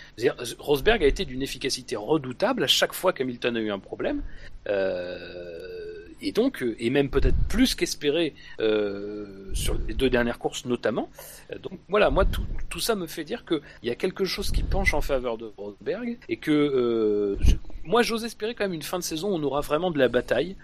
Rosberg 0.59 1.03
a 1.03 1.07
été 1.07 1.25
d'une 1.25 1.41
efficacité 1.41 1.95
redoutable 1.95 2.63
à 2.63 2.67
chaque 2.67 2.93
fois 2.93 3.13
qu'Hamilton 3.13 3.55
a 3.55 3.59
eu 3.59 3.71
un 3.71 3.79
problème. 3.79 4.21
Euh, 4.67 6.05
et 6.21 6.31
donc, 6.31 6.63
euh, 6.63 6.75
et 6.79 6.89
même 6.89 7.09
peut-être 7.09 7.37
plus 7.49 7.75
qu'espéré 7.75 8.33
euh, 8.59 9.51
sur 9.53 9.77
les 9.87 9.93
deux 9.93 10.09
dernières 10.09 10.39
courses 10.39 10.65
notamment. 10.65 11.09
Euh, 11.51 11.59
donc 11.59 11.79
voilà, 11.89 12.09
moi 12.09 12.25
tout, 12.25 12.45
tout 12.69 12.79
ça 12.79 12.95
me 12.95 13.07
fait 13.07 13.23
dire 13.23 13.45
qu'il 13.45 13.61
y 13.83 13.89
a 13.89 13.95
quelque 13.95 14.25
chose 14.25 14.51
qui 14.51 14.63
penche 14.63 14.93
en 14.93 15.01
faveur 15.01 15.37
de 15.37 15.51
Rosberg 15.57 16.17
et 16.29 16.37
que 16.37 17.37
moi 17.85 18.01
j'ose 18.01 18.25
espérer 18.25 18.55
quand 18.55 18.65
même 18.65 18.73
une 18.73 18.81
fin 18.81 18.99
de 18.99 19.03
saison 19.03 19.29
où 19.29 19.35
on 19.35 19.43
aura 19.43 19.61
vraiment 19.61 19.91
de 19.91 19.99
la 19.99 20.07
bataille 20.07 20.55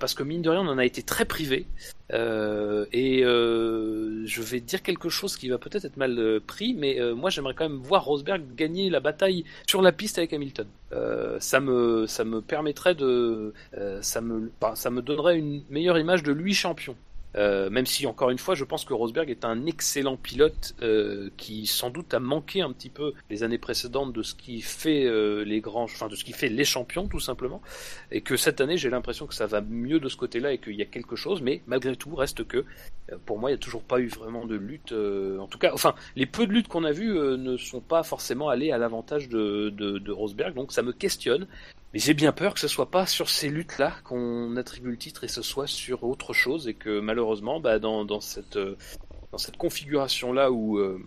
parce 0.00 0.14
que 0.14 0.22
mine 0.22 0.42
de 0.42 0.50
rien 0.50 0.60
on 0.60 0.68
en 0.68 0.78
a 0.78 0.84
été 0.84 1.02
très 1.02 1.24
privé 1.24 1.66
et 2.12 3.22
je 3.22 4.42
vais 4.42 4.60
dire 4.60 4.82
quelque 4.82 5.08
chose 5.08 5.36
qui 5.36 5.48
va 5.48 5.58
peut-être 5.58 5.84
être 5.84 5.96
mal 5.96 6.40
pris, 6.46 6.74
mais 6.74 6.98
moi 7.14 7.30
j'aimerais 7.30 7.54
quand 7.54 7.68
même 7.68 7.78
voir 7.78 8.04
Rosberg 8.04 8.42
gagner 8.54 8.90
la 8.90 9.00
bataille 9.00 9.44
sur 9.66 9.82
la 9.82 9.92
piste 9.92 10.18
avec 10.18 10.32
Hamilton. 10.32 10.66
ça 11.40 11.60
me 11.60 12.06
ça 12.06 12.24
me 12.24 12.40
permettrait 12.40 12.94
de 12.94 13.52
ça 14.00 14.20
me 14.20 14.50
ça 14.74 14.90
me 14.90 15.02
donnerait 15.02 15.38
une 15.38 15.62
meilleure 15.70 15.98
image 15.98 16.22
de 16.22 16.32
lui 16.32 16.54
champion. 16.54 16.96
Euh, 17.36 17.68
même 17.68 17.86
si 17.86 18.06
encore 18.06 18.30
une 18.30 18.38
fois, 18.38 18.54
je 18.54 18.64
pense 18.64 18.84
que 18.84 18.94
Rosberg 18.94 19.30
est 19.30 19.44
un 19.44 19.66
excellent 19.66 20.16
pilote 20.16 20.74
euh, 20.82 21.30
qui 21.36 21.66
sans 21.66 21.90
doute 21.90 22.14
a 22.14 22.20
manqué 22.20 22.62
un 22.62 22.72
petit 22.72 22.88
peu 22.88 23.12
les 23.28 23.42
années 23.42 23.58
précédentes 23.58 24.12
de 24.12 24.22
ce 24.22 24.34
qui 24.34 24.62
fait 24.62 25.04
euh, 25.04 25.44
les 25.44 25.60
grands, 25.60 25.84
enfin 25.84 26.08
de 26.08 26.16
ce 26.16 26.24
qui 26.24 26.32
fait 26.32 26.48
les 26.48 26.64
champions 26.64 27.06
tout 27.06 27.20
simplement, 27.20 27.60
et 28.10 28.22
que 28.22 28.36
cette 28.36 28.60
année 28.60 28.78
j'ai 28.78 28.88
l'impression 28.88 29.26
que 29.26 29.34
ça 29.34 29.46
va 29.46 29.60
mieux 29.60 30.00
de 30.00 30.08
ce 30.08 30.16
côté-là 30.16 30.52
et 30.52 30.58
qu'il 30.58 30.74
y 30.74 30.82
a 30.82 30.86
quelque 30.86 31.16
chose, 31.16 31.42
mais 31.42 31.62
malgré 31.66 31.94
tout 31.96 32.14
reste 32.14 32.46
que 32.46 32.64
pour 33.26 33.38
moi 33.38 33.50
il 33.50 33.54
n'y 33.54 33.58
a 33.58 33.62
toujours 33.62 33.82
pas 33.82 34.00
eu 34.00 34.08
vraiment 34.08 34.46
de 34.46 34.56
lutte, 34.56 34.92
en 34.92 35.46
tout 35.46 35.58
cas, 35.58 35.72
enfin 35.74 35.94
les 36.16 36.26
peu 36.26 36.46
de 36.46 36.52
luttes 36.52 36.68
qu'on 36.68 36.84
a 36.84 36.92
vues 36.92 37.12
ne 37.12 37.56
sont 37.56 37.80
pas 37.80 38.02
forcément 38.02 38.48
allées 38.48 38.72
à 38.72 38.78
l'avantage 38.78 39.28
de, 39.28 40.10
Rosberg, 40.10 40.54
donc 40.54 40.72
ça 40.72 40.82
me 40.82 40.92
questionne. 40.92 41.46
Mais 41.94 42.00
j'ai 42.00 42.12
bien 42.12 42.32
peur 42.32 42.52
que 42.54 42.60
ce 42.60 42.68
soit 42.68 42.90
pas 42.90 43.06
sur 43.06 43.30
ces 43.30 43.48
luttes-là 43.48 43.94
qu'on 44.04 44.56
attribue 44.56 44.90
le 44.90 44.98
titre 44.98 45.24
et 45.24 45.28
ce 45.28 45.40
soit 45.40 45.66
sur 45.66 46.04
autre 46.04 46.34
chose 46.34 46.68
et 46.68 46.74
que 46.74 47.00
malheureusement, 47.00 47.60
bah, 47.60 47.78
dans, 47.78 48.04
dans, 48.04 48.20
cette, 48.20 48.56
euh, 48.56 48.76
dans 49.32 49.38
cette 49.38 49.56
configuration-là 49.56 50.50
où 50.50 50.78
euh, 50.78 51.00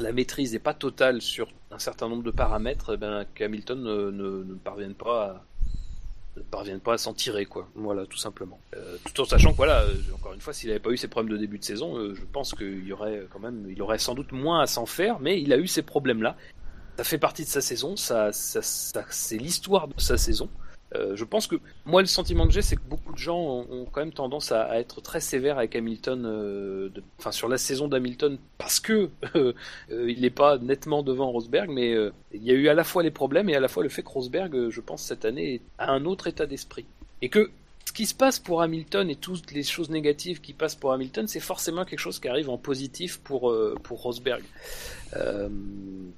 la 0.00 0.12
maîtrise 0.12 0.52
n'est 0.54 0.58
pas 0.58 0.74
totale 0.74 1.22
sur 1.22 1.48
un 1.70 1.78
certain 1.78 2.08
nombre 2.08 2.24
de 2.24 2.32
paramètres, 2.32 2.94
eh 2.94 2.96
ben, 2.96 3.24
qu'Hamilton 3.34 3.80
ne, 3.80 4.10
ne, 4.10 4.42
ne, 4.42 4.54
parvienne 4.54 4.94
pas 4.94 5.44
à, 6.50 6.64
pas 6.82 6.94
à 6.94 6.98
s'en 6.98 7.14
tirer, 7.14 7.46
quoi. 7.46 7.68
Voilà, 7.76 8.04
tout 8.04 8.18
simplement. 8.18 8.58
Euh, 8.74 8.96
tout 9.04 9.20
en 9.20 9.24
sachant 9.24 9.52
que, 9.52 9.56
voilà, 9.56 9.84
encore 10.14 10.32
une 10.32 10.40
fois, 10.40 10.52
s'il 10.52 10.68
n'avait 10.68 10.80
pas 10.80 10.90
eu 10.90 10.96
ses 10.96 11.08
problèmes 11.08 11.32
de 11.32 11.38
début 11.38 11.58
de 11.58 11.64
saison, 11.64 12.12
je 12.12 12.24
pense 12.32 12.54
qu'il 12.54 12.84
y 12.84 12.92
aurait 12.92 13.26
quand 13.30 13.38
même, 13.38 13.68
il 13.70 13.80
aurait 13.80 13.98
sans 13.98 14.14
doute 14.14 14.32
moins 14.32 14.62
à 14.62 14.66
s'en 14.66 14.84
faire, 14.84 15.20
mais 15.20 15.40
il 15.40 15.52
a 15.52 15.58
eu 15.58 15.68
ces 15.68 15.82
problèmes-là 15.82 16.36
ça 16.96 17.04
fait 17.04 17.18
partie 17.18 17.44
de 17.44 17.48
sa 17.48 17.60
saison, 17.60 17.96
ça, 17.96 18.32
ça, 18.32 18.60
c'est 19.10 19.38
l'histoire 19.38 19.88
de 19.88 20.00
sa 20.00 20.16
saison. 20.16 20.48
Euh, 20.94 21.16
je 21.16 21.24
pense 21.24 21.46
que 21.46 21.56
moi 21.86 22.02
le 22.02 22.06
sentiment 22.06 22.46
que 22.46 22.52
j'ai 22.52 22.60
c'est 22.60 22.76
que 22.76 22.82
beaucoup 22.86 23.12
de 23.12 23.18
gens 23.18 23.38
ont, 23.38 23.86
quand 23.90 24.00
même 24.00 24.12
tendance 24.12 24.52
à, 24.52 24.78
être 24.78 25.00
très 25.00 25.20
sévères 25.20 25.56
avec 25.56 25.74
Hamilton, 25.74 26.24
euh, 26.26 26.90
enfin 27.18 27.32
sur 27.32 27.48
la 27.48 27.56
saison 27.56 27.88
d'Hamilton 27.88 28.38
parce 28.58 28.78
que 28.78 29.08
euh, 29.36 29.54
il 29.90 30.20
n'est 30.20 30.30
pas 30.30 30.58
nettement 30.58 31.02
devant 31.02 31.30
Rosberg, 31.30 31.70
mais 31.70 31.94
il 32.34 32.42
y 32.42 32.50
a 32.50 32.54
eu 32.54 32.68
à 32.68 32.74
la 32.74 32.84
fois 32.84 33.02
les 33.02 33.10
problèmes 33.10 33.48
et 33.48 33.56
à 33.56 33.60
la 33.60 33.68
fois 33.68 33.82
le 33.82 33.88
fait 33.88 34.02
que 34.02 34.08
Rosberg, 34.10 34.68
je 34.68 34.80
pense 34.80 35.02
cette 35.02 35.24
année, 35.24 35.62
a 35.78 35.90
un 35.90 36.04
autre 36.04 36.26
état 36.26 36.46
d'esprit 36.46 36.84
et 37.22 37.30
que 37.30 37.50
ce 37.86 37.92
qui 37.92 38.06
se 38.06 38.14
passe 38.14 38.38
pour 38.38 38.62
Hamilton 38.62 39.08
et 39.10 39.16
toutes 39.16 39.50
les 39.52 39.64
choses 39.64 39.90
négatives 39.90 40.40
qui 40.40 40.52
passent 40.52 40.76
pour 40.76 40.92
Hamilton, 40.92 41.26
c'est 41.26 41.40
forcément 41.40 41.84
quelque 41.84 41.98
chose 41.98 42.20
qui 42.20 42.28
arrive 42.28 42.48
en 42.50 42.58
positif 42.58 43.18
pour, 43.18 43.54
pour 43.82 44.02
Rosberg. 44.02 44.42
Euh, 45.16 45.48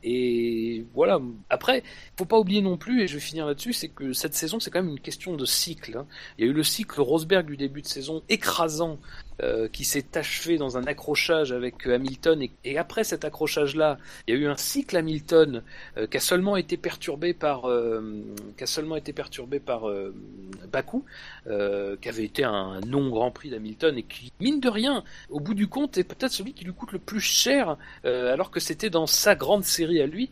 et 0.02 0.84
voilà. 0.94 1.20
Après, 1.48 1.82
faut 2.16 2.24
pas 2.26 2.38
oublier 2.38 2.60
non 2.60 2.76
plus, 2.76 3.02
et 3.02 3.06
je 3.06 3.14
vais 3.14 3.20
finir 3.20 3.46
là-dessus, 3.46 3.72
c'est 3.72 3.88
que 3.88 4.12
cette 4.12 4.34
saison, 4.34 4.60
c'est 4.60 4.70
quand 4.70 4.82
même 4.82 4.90
une 4.90 5.00
question 5.00 5.34
de 5.34 5.44
cycle. 5.44 5.96
Hein. 5.96 6.06
Il 6.38 6.44
y 6.44 6.48
a 6.48 6.50
eu 6.50 6.54
le 6.54 6.62
cycle 6.62 7.00
Rosberg 7.00 7.46
du 7.46 7.56
début 7.56 7.80
de 7.80 7.86
saison 7.86 8.22
écrasant 8.28 8.98
euh, 9.42 9.66
qui 9.66 9.84
s'est 9.84 10.16
achevé 10.16 10.58
dans 10.58 10.76
un 10.76 10.84
accrochage 10.84 11.50
avec 11.50 11.88
euh, 11.88 11.96
Hamilton 11.96 12.46
et, 12.64 12.78
après 12.78 13.02
cet 13.02 13.24
accrochage 13.24 13.74
là 13.74 13.98
il 14.26 14.34
y 14.34 14.38
a 14.38 14.40
eu 14.40 14.46
un 14.46 14.56
cycle 14.56 14.96
Hamilton 14.96 15.64
qui 16.08 16.16
a 16.16 16.20
seulement 16.20 16.56
été 16.56 16.76
perturbé 16.76 17.34
par 17.34 17.68
qui 18.56 18.64
a 18.64 18.66
seulement 18.66 18.96
été 18.96 19.12
perturbé 19.12 19.58
par 19.58 19.88
Baku 20.72 21.04
qui 21.46 22.08
avait 22.08 22.24
été 22.24 22.44
un 22.44 22.80
non 22.86 23.08
Grand 23.10 23.30
Prix 23.30 23.50
d'Hamilton 23.50 23.96
et 23.96 24.02
qui 24.02 24.32
mine 24.40 24.60
de 24.60 24.68
rien 24.68 25.02
au 25.30 25.40
bout 25.40 25.54
du 25.54 25.66
compte 25.66 25.98
est 25.98 26.04
peut-être 26.04 26.32
celui 26.32 26.52
qui 26.52 26.64
lui 26.64 26.72
coûte 26.72 26.92
le 26.92 26.98
plus 26.98 27.20
cher 27.20 27.76
alors 28.04 28.50
que 28.50 28.60
c'était 28.60 28.83
dans 28.90 29.06
sa 29.06 29.34
grande 29.34 29.64
série 29.64 30.00
à 30.00 30.06
lui 30.06 30.30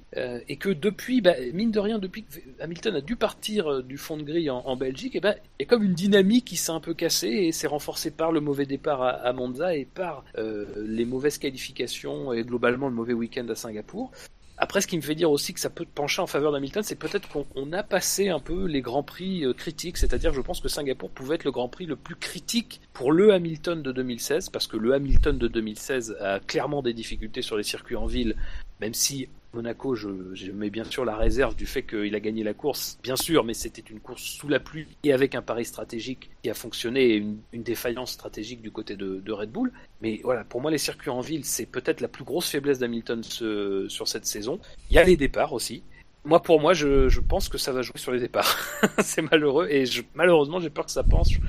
et 0.49 0.57
que 0.57 0.69
depuis 0.69 1.21
bah, 1.21 1.35
mine 1.53 1.71
de 1.71 1.81
rien 1.81 1.99
depuis 1.99 2.25
que 2.25 2.39
Hamilton 2.61 2.97
a 2.97 3.01
dû 3.01 3.17
partir 3.17 3.83
du 3.83 3.97
fond 3.97 4.17
de 4.17 4.23
grille 4.23 4.51
en, 4.51 4.77
Belgique 4.77 5.17
et 5.17 5.21
ben 5.21 5.35
il 5.59 5.63
y 5.63 5.67
a 5.67 5.69
comme 5.69 5.83
une 5.83 5.95
dynamique 5.95 6.45
qui 6.47 6.57
s'est 6.57 6.73
un 6.73 6.81
peu 6.81 6.95
cassée 6.95 7.29
et 7.29 7.53
s'est 7.53 7.67
renforcée 7.67 8.11
par 8.11 8.33
le 8.33 8.41
mauvais 8.41 8.67
départ 8.67 9.03
à, 9.03 9.33
Monza 9.33 9.75
et 9.75 9.85
par 9.85 10.25
euh, 10.39 10.67
les 10.77 11.05
mauvaises 11.05 11.39
qualifications 11.39 12.33
et 12.33 12.43
globalement 12.43 12.89
le 12.89 12.95
mauvais 12.95 13.13
week-end 13.13 13.47
à 13.49 13.55
Singapour. 13.55 14.11
Après, 14.59 14.81
ce 14.81 14.87
qui 14.87 14.97
me 14.97 15.03
fait 15.03 15.15
dire 15.15 15.31
aussi 15.31 15.55
que 15.55 15.61
ça 15.61 15.71
peut 15.71 15.87
pencher 15.93 16.23
en 16.23 16.27
faveur 16.27 16.53
d'Hamilton, 16.53 16.83
c'est 16.83 16.97
peut-être 16.97 17.29
qu'on 17.29 17.73
a 17.73 17.83
passé 17.83 18.29
un 18.29 18.39
peu 18.39 18.67
les 18.67 18.81
grands 18.81 19.03
prix 19.03 19.45
euh, 19.45 19.55
critiques, 19.55 19.97
c'est-à-dire 19.97 20.33
je 20.33 20.41
pense 20.41 20.61
que 20.61 20.69
Singapour 20.69 21.11
pouvait 21.11 21.37
être 21.37 21.45
le 21.45 21.51
grand 21.51 21.69
prix 21.69 21.87
le 21.87 21.97
plus 21.97 22.17
critique 22.17 22.81
pour 22.93 23.13
le 23.13 23.33
Hamilton 23.33 23.83
de 23.83 23.93
2016, 23.93 24.51
parce 24.51 24.67
que 24.67 24.77
le 24.77 24.95
Hamilton 24.95 25.39
de 25.39 25.49
2016 25.49 26.17
a 26.21 26.39
clairement 26.39 26.83
des 26.83 26.93
difficultés 26.93 27.43
sur 27.43 27.57
les 27.57 27.63
circuits 27.63 27.97
en 27.97 28.07
ville, 28.07 28.37
même 28.81 28.95
si 28.95 29.29
Monaco, 29.55 29.95
je, 29.95 30.09
mets 30.53 30.71
bien 30.71 30.85
sûr 30.85 31.05
la 31.05 31.17
réserve 31.17 31.55
du 31.55 31.67
fait 31.67 31.83
qu'il 31.83 32.15
a 32.15 32.21
gagné 32.21 32.43
la 32.43 32.55
course, 32.55 32.99
bien 33.03 33.17
sûr, 33.17 33.45
mais 33.45 33.55
c'était 33.55 33.83
une 33.83 34.01
course 34.01 34.23
sous 34.23 34.49
la 34.49 34.61
pluie 34.61 34.87
et 35.05 35.13
avec 35.13 35.35
un 35.35 35.43
pari 35.43 35.65
stratégique 35.65 36.31
qui 36.43 36.51
a 36.51 36.55
fonctionné 36.55 37.15
et 37.15 37.17
une, 37.17 37.63
défaillance 37.63 38.13
stratégique 38.13 38.63
du 38.63 38.71
côté 38.71 38.97
de, 38.97 39.33
Red 39.33 39.51
Bull. 39.51 39.73
Mais 40.01 40.21
voilà, 40.25 40.45
pour 40.45 40.61
moi, 40.61 40.71
les 40.71 40.79
circuits 40.79 41.11
en 41.11 41.21
ville, 41.21 41.45
c'est 41.45 41.67
peut-être 41.67 42.01
la 42.01 42.09
plus 42.09 42.25
grosse 42.25 42.49
faiblesse 42.49 42.79
d'Hamilton 42.79 43.23
sur 43.23 44.09
cette 44.09 44.27
saison. 44.27 44.59
Il 44.91 44.97
y 44.97 44.99
a 44.99 45.05
les 45.05 45.17
départs 45.17 45.53
aussi. 45.53 45.83
Moi, 46.25 46.41
pour 46.41 46.61
moi, 46.61 46.73
je, 46.73 47.21
pense 47.21 47.49
que 47.49 47.59
ça 47.59 47.73
va 47.73 47.83
jouer 47.83 47.99
sur 47.99 48.13
les 48.13 48.21
départs. 48.21 48.57
c'est 49.03 49.23
malheureux 49.23 49.69
et 49.69 49.85
malheureusement, 50.15 50.61
j'ai 50.61 50.71
peur 50.71 50.87
que 50.87 50.93
ça 50.93 51.03
penche 51.03 51.41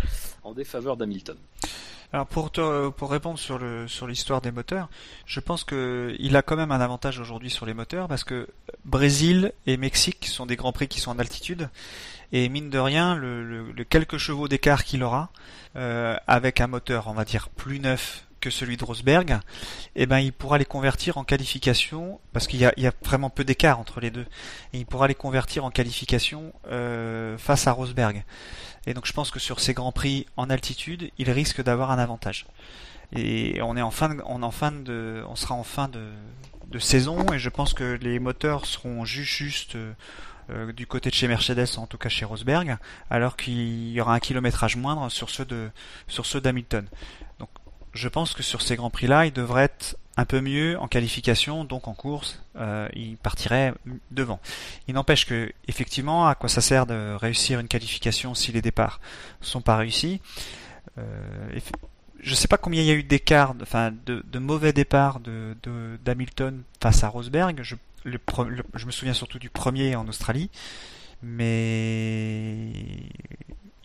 en 0.44 0.54
défaveur 0.54 0.98
d'Hamilton. 0.98 1.38
Alors 2.14 2.28
pour 2.28 2.52
pour 2.96 3.10
répondre 3.10 3.40
sur 3.40 3.58
le 3.58 3.88
sur 3.88 4.06
l'histoire 4.06 4.40
des 4.40 4.52
moteurs, 4.52 4.88
je 5.26 5.40
pense 5.40 5.64
que 5.64 6.16
il 6.20 6.36
a 6.36 6.44
quand 6.44 6.56
même 6.56 6.72
un 6.72 6.80
avantage 6.80 7.20
aujourd'hui 7.20 7.50
sur 7.50 7.66
les 7.66 7.74
moteurs 7.74 8.08
parce 8.08 8.24
que 8.24 8.48
Brésil 8.86 9.52
et 9.66 9.78
Mexique 9.78 10.28
sont 10.28 10.46
des 10.46 10.56
grands 10.56 10.74
prix 10.74 10.88
qui 10.88 11.00
sont 11.00 11.10
en 11.10 11.18
altitude 11.18 11.70
et 12.32 12.50
mine 12.50 12.70
de 12.70 12.78
rien 12.78 13.16
le, 13.16 13.74
quelques 13.90 14.20
chevaux 14.20 14.48
d'écart 14.48 14.84
qu'il 14.84 15.02
aura 15.02 15.32
euh, 15.76 16.16
avec 16.28 16.62
un 16.62 16.68
moteur 16.68 17.08
on 17.08 17.14
va 17.14 17.26
dire 17.26 17.50
plus 17.50 17.80
neuf 17.80 18.28
que 18.44 18.50
celui 18.50 18.76
de 18.76 18.84
Rosberg, 18.84 19.40
eh 19.96 20.06
ben 20.06 20.20
il 20.20 20.34
pourra 20.34 20.58
les 20.58 20.66
convertir 20.66 21.18
en 21.18 21.24
qualification 21.24 22.20
parce 22.34 22.46
qu'il 22.46 22.60
y 22.60 22.66
a, 22.66 22.74
y 22.76 22.86
a 22.86 22.92
vraiment 23.02 23.30
peu 23.30 23.46
d'écart 23.46 23.80
entre 23.80 24.02
les 24.02 24.12
deux 24.12 24.26
et 24.74 24.80
il 24.80 24.86
pourra 24.86 25.08
les 25.08 25.16
convertir 25.16 25.64
en 25.64 25.72
qualification 25.72 26.52
euh, 26.68 27.38
face 27.38 27.68
à 27.68 27.72
Rosberg. 27.72 28.26
Et 28.86 28.94
donc 28.94 29.06
je 29.06 29.14
pense 29.14 29.32
que 29.32 29.40
sur 29.40 29.60
ces 29.60 29.74
grands 29.74 29.92
prix 29.92 30.26
en 30.38 30.50
altitude, 30.50 31.12
il 31.18 31.30
risque 31.32 31.64
d'avoir 31.64 31.92
un 31.92 32.00
avantage. 32.00 32.46
Et 33.16 33.62
on 33.62 33.78
est 33.78 33.82
en 33.82 33.92
fin 33.92 34.10
de, 34.10 34.22
on 34.26 34.42
en 34.44 34.52
fin 34.52 34.72
de, 34.72 35.24
on 35.28 35.36
sera 35.36 35.56
en 35.56 35.64
fin 35.64 35.88
de, 35.88 36.10
de 36.68 36.80
saison 36.80 37.26
et 37.32 37.40
je 37.40 37.50
pense 37.50 37.74
que 37.74 37.98
les 38.02 38.20
moteurs 38.20 38.66
seront 38.66 39.06
juste, 39.06 39.32
juste 39.32 39.78
euh, 40.50 40.74
du 40.74 40.88
côté 40.88 41.10
de 41.10 41.16
chez 41.16 41.28
Mercedes, 41.28 41.78
en 41.78 41.88
tout 41.88 41.98
cas 41.98 42.10
chez 42.10 42.26
Rosberg, 42.26 42.78
alors 43.10 43.38
qu'il 43.38 43.92
y 43.92 44.02
aura 44.02 44.14
un 44.16 44.20
kilométrage 44.20 44.76
moindre 44.76 45.10
sur 45.10 45.30
ceux 45.30 45.46
de 45.46 45.70
sur 46.08 46.26
ceux 46.26 46.42
d'Hamilton. 46.42 46.86
Donc 47.40 47.50
je 47.94 48.10
pense 48.10 48.34
que 48.34 48.44
sur 48.44 48.62
ces 48.62 48.76
grands 48.76 48.90
prix-là, 48.90 49.26
il 49.26 49.34
devrait 49.34 49.66
être 49.66 49.96
un 50.16 50.26
peu 50.26 50.42
mieux 50.42 50.80
en 50.80 50.88
qualification, 50.88 51.66
donc 51.66 51.88
en 51.88 51.94
course, 51.94 52.42
euh, 52.58 52.88
il 52.94 53.18
partirait 53.18 53.74
devant. 54.12 54.40
Il 54.88 54.94
n'empêche 54.94 55.26
que, 55.26 55.52
effectivement, 55.68 56.28
à 56.28 56.36
quoi 56.36 56.50
ça 56.50 56.62
sert 56.62 56.86
de 56.86 57.16
réussir 57.16 57.60
une 57.60 57.68
qualification 57.68 58.36
si 58.36 58.52
les 58.52 58.62
départs 58.62 59.00
sont 59.42 59.62
pas 59.62 59.78
réussis 59.78 60.22
euh, 61.00 61.60
je 62.20 62.36
sais 62.36 62.48
pas 62.48 62.58
combien 62.58 62.82
il 62.82 62.88
y 62.88 62.92
a 62.92 62.94
eu 62.94 63.04
d'écart, 63.04 63.56
enfin 63.62 63.92
de, 64.06 64.24
de, 64.32 64.40
mauvais 64.40 64.72
départs 64.72 65.20
de 65.20 65.58
d'Hamilton 66.06 66.62
face 66.80 67.04
à 67.04 67.10
Rosberg. 67.10 67.62
Je, 67.64 67.76
me 68.06 68.92
souviens 68.92 69.14
surtout 69.14 69.40
du 69.40 69.50
premier 69.50 69.96
en 69.96 70.08
Australie, 70.08 70.50
mais 71.22 72.70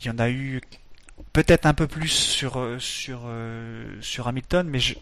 il 0.01 0.05
y 0.05 0.11
en 0.11 0.19
a 0.19 0.31
eu 0.31 0.61
peut-être 1.33 1.67
un 1.67 1.75
peu 1.75 1.87
plus 1.89 2.09
sur 2.09 2.77
sur 2.79 3.23
sur 4.01 4.29
Hamilton, 4.29 4.69
mais 4.69 4.79
je 4.79 4.95
euh, 4.95 4.99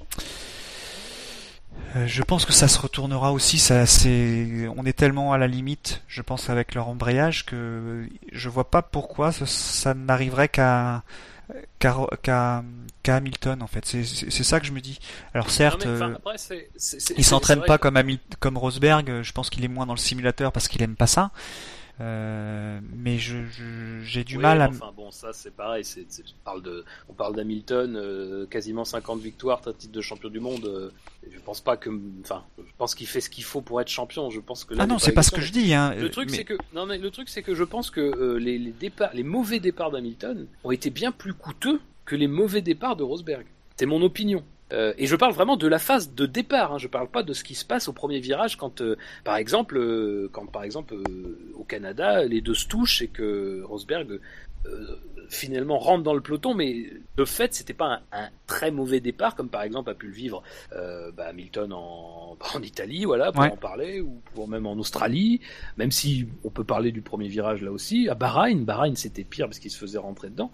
je 2.07 2.23
pense 2.23 2.45
que 2.45 2.53
ça 2.53 2.69
se 2.69 2.79
retournera 2.79 3.33
aussi. 3.33 3.59
Ça, 3.59 3.87
c'est, 3.87 4.69
on 4.77 4.85
est 4.85 4.93
tellement 4.93 5.33
à 5.33 5.39
la 5.39 5.47
limite, 5.47 6.03
je 6.09 6.23
pense, 6.23 6.51
avec 6.51 6.75
leur 6.75 6.89
embrayage 6.89 7.47
que 7.47 8.07
je 8.33 8.49
vois 8.49 8.71
pas 8.71 8.83
pourquoi 8.83 9.33
ça, 9.33 9.95
n'arriverait 9.95 10.49
qu'à 10.49 11.03
qu'à 11.79 12.63
Hamilton 13.07 13.63
en 13.63 13.67
fait. 13.69 13.87
C'est 13.87 14.45
ça 14.45 14.61
que 14.61 14.67
je 14.67 14.73
me 14.73 14.81
dis. 14.81 14.99
Alors 15.33 15.51
certes, 15.51 15.87
euh, 15.87 16.17
il 17.17 17.25
s'entraîne 17.25 17.63
pas 17.63 17.79
comme 17.79 17.99
comme 18.41 18.59
Rosberg. 18.59 19.23
Je 19.23 19.33
pense 19.33 19.49
qu'il 19.49 19.65
est 19.65 19.69
moins 19.69 19.87
dans 19.87 19.95
le 19.95 19.99
simulateur 19.99 20.53
parce 20.53 20.69
qu'il 20.69 20.83
aime 20.83 20.97
pas 20.97 21.07
ça. 21.07 21.31
Euh, 22.01 22.79
mais 22.95 23.17
je, 23.19 23.37
j'ai 24.03 24.23
du 24.23 24.37
mal 24.37 24.61
à. 24.61 24.69
Enfin 24.69 24.93
bon, 24.95 25.11
ça 25.11 25.33
c'est 25.33 25.51
pareil. 25.51 25.85
C'est, 25.85 26.07
on 26.21 26.45
parle 26.45 26.63
de, 26.63 26.85
on 27.09 27.15
parle 27.15 27.35
d'Hamilton, 27.35 27.97
euh, 27.97 28.47
quasiment 28.47 28.85
50 28.85 29.21
victoires, 29.21 29.63
titre 29.79 29.93
de 29.93 30.01
champion 30.03 30.29
du 30.29 30.41
monde. 30.41 30.67
Euh, 30.67 30.91
je 31.31 31.39
pense 31.41 31.63
pas 31.63 31.79
que, 31.79 31.91
enfin, 32.23 32.45
je 32.59 32.73
pense 32.77 32.95
qu'il 32.95 33.07
fait 33.07 33.23
ce 33.23 33.31
qu'il 33.31 33.45
faut 33.45 33.63
pour 33.63 33.81
être 33.81 33.89
champion. 33.89 34.31
Je 34.31 34.41
pense 34.41 34.65
que. 34.65 34.75
ah 34.79 34.87
non, 34.87 34.99
c'est 34.99 35.13
pas 35.13 35.23
ce 35.23 35.31
que 35.31 35.41
je 35.41 35.53
dis. 35.53 35.73
Hein. 35.73 35.95
Le 35.95 36.11
truc 36.11 36.31
c'est 36.31 36.45
que, 36.45 36.55
non 36.75 36.85
mais 36.85 36.99
le 36.99 37.11
truc 37.11 37.29
c'est 37.31 37.43
que 37.43 37.55
je 37.55 37.65
pense 37.65 37.91
que 37.91 38.37
les, 38.37 38.59
les 38.59 38.73
départs, 38.73 39.11
les 39.15 39.23
mauvais 39.23 39.61
départs 39.61 39.91
d'Hamilton 39.91 40.47
ont 40.65 40.71
été 40.71 40.91
bien 40.91 41.13
plus 41.13 41.33
coûteux 41.33 41.81
que 42.05 42.15
les 42.15 42.29
mauvais 42.29 42.61
départs 42.61 42.97
de 42.97 43.05
Rosberg. 43.05 43.47
C'est 43.77 43.87
mon 43.87 44.03
opinion. 44.03 44.43
Euh, 44.73 44.93
et 44.99 45.07
je 45.07 45.15
parle 45.15 45.33
vraiment 45.33 45.57
de 45.57 45.67
la 45.67 45.79
phase 45.79 46.15
de 46.15 46.27
départ. 46.27 46.75
Hein. 46.75 46.79
Je 46.79 46.89
parle 46.89 47.09
pas 47.09 47.23
de 47.23 47.33
ce 47.33 47.45
qui 47.45 47.55
se 47.55 47.65
passe 47.65 47.89
au 47.89 47.93
premier 47.93 48.19
virage 48.19 48.57
quand, 48.57 48.81
euh, 48.81 48.97
par 49.25 49.37
exemple, 49.37 49.77
euh, 49.77 50.29
quand 50.33 50.47
par 50.47 50.65
exemple 50.65 50.95
au 51.55 51.65
Canada, 51.65 52.25
les 52.25 52.41
deux 52.41 52.55
se 52.55 52.67
touchent 52.67 53.03
et 53.03 53.09
que 53.09 53.63
Rosberg 53.63 54.21
finalement 55.29 55.79
rentre 55.79 56.03
dans 56.03 56.15
le 56.15 56.21
peloton, 56.21 56.55
mais 56.55 56.91
de 57.17 57.25
fait, 57.25 57.55
c'était 57.55 57.75
pas 57.75 58.01
un, 58.13 58.29
très 58.47 58.71
mauvais 58.71 59.01
départ, 59.01 59.35
comme 59.35 59.49
par 59.49 59.63
exemple 59.63 59.91
a 59.91 59.95
pu 59.95 60.07
le 60.07 60.13
vivre 60.13 60.43
euh, 60.73 61.11
bah, 61.13 61.27
Hamilton 61.29 61.73
en, 61.73 62.37
en 62.55 62.63
Italie, 62.63 63.05
voilà, 63.05 63.33
pour 63.33 63.43
en 63.43 63.57
parler, 63.57 64.01
ou 64.01 64.21
pour 64.35 64.49
même 64.49 64.67
en 64.67 64.75
Australie, 64.75 65.41
même 65.77 65.91
si 65.91 66.27
on 66.45 66.51
peut 66.51 66.65
parler 66.65 66.93
du 66.93 67.03
premier 67.03 67.29
virage 67.29 67.63
là 67.63 67.73
aussi. 67.73 68.09
À 68.09 68.15
Bahreïn, 68.15 68.65
Bahreïn 68.65 68.97
c'était 68.97 69.25
pire 69.25 69.47
parce 69.47 69.59
qu'il 69.59 69.71
se 69.71 69.79
faisait 69.79 69.99
rentrer 69.99 70.31
dedans. 70.31 70.51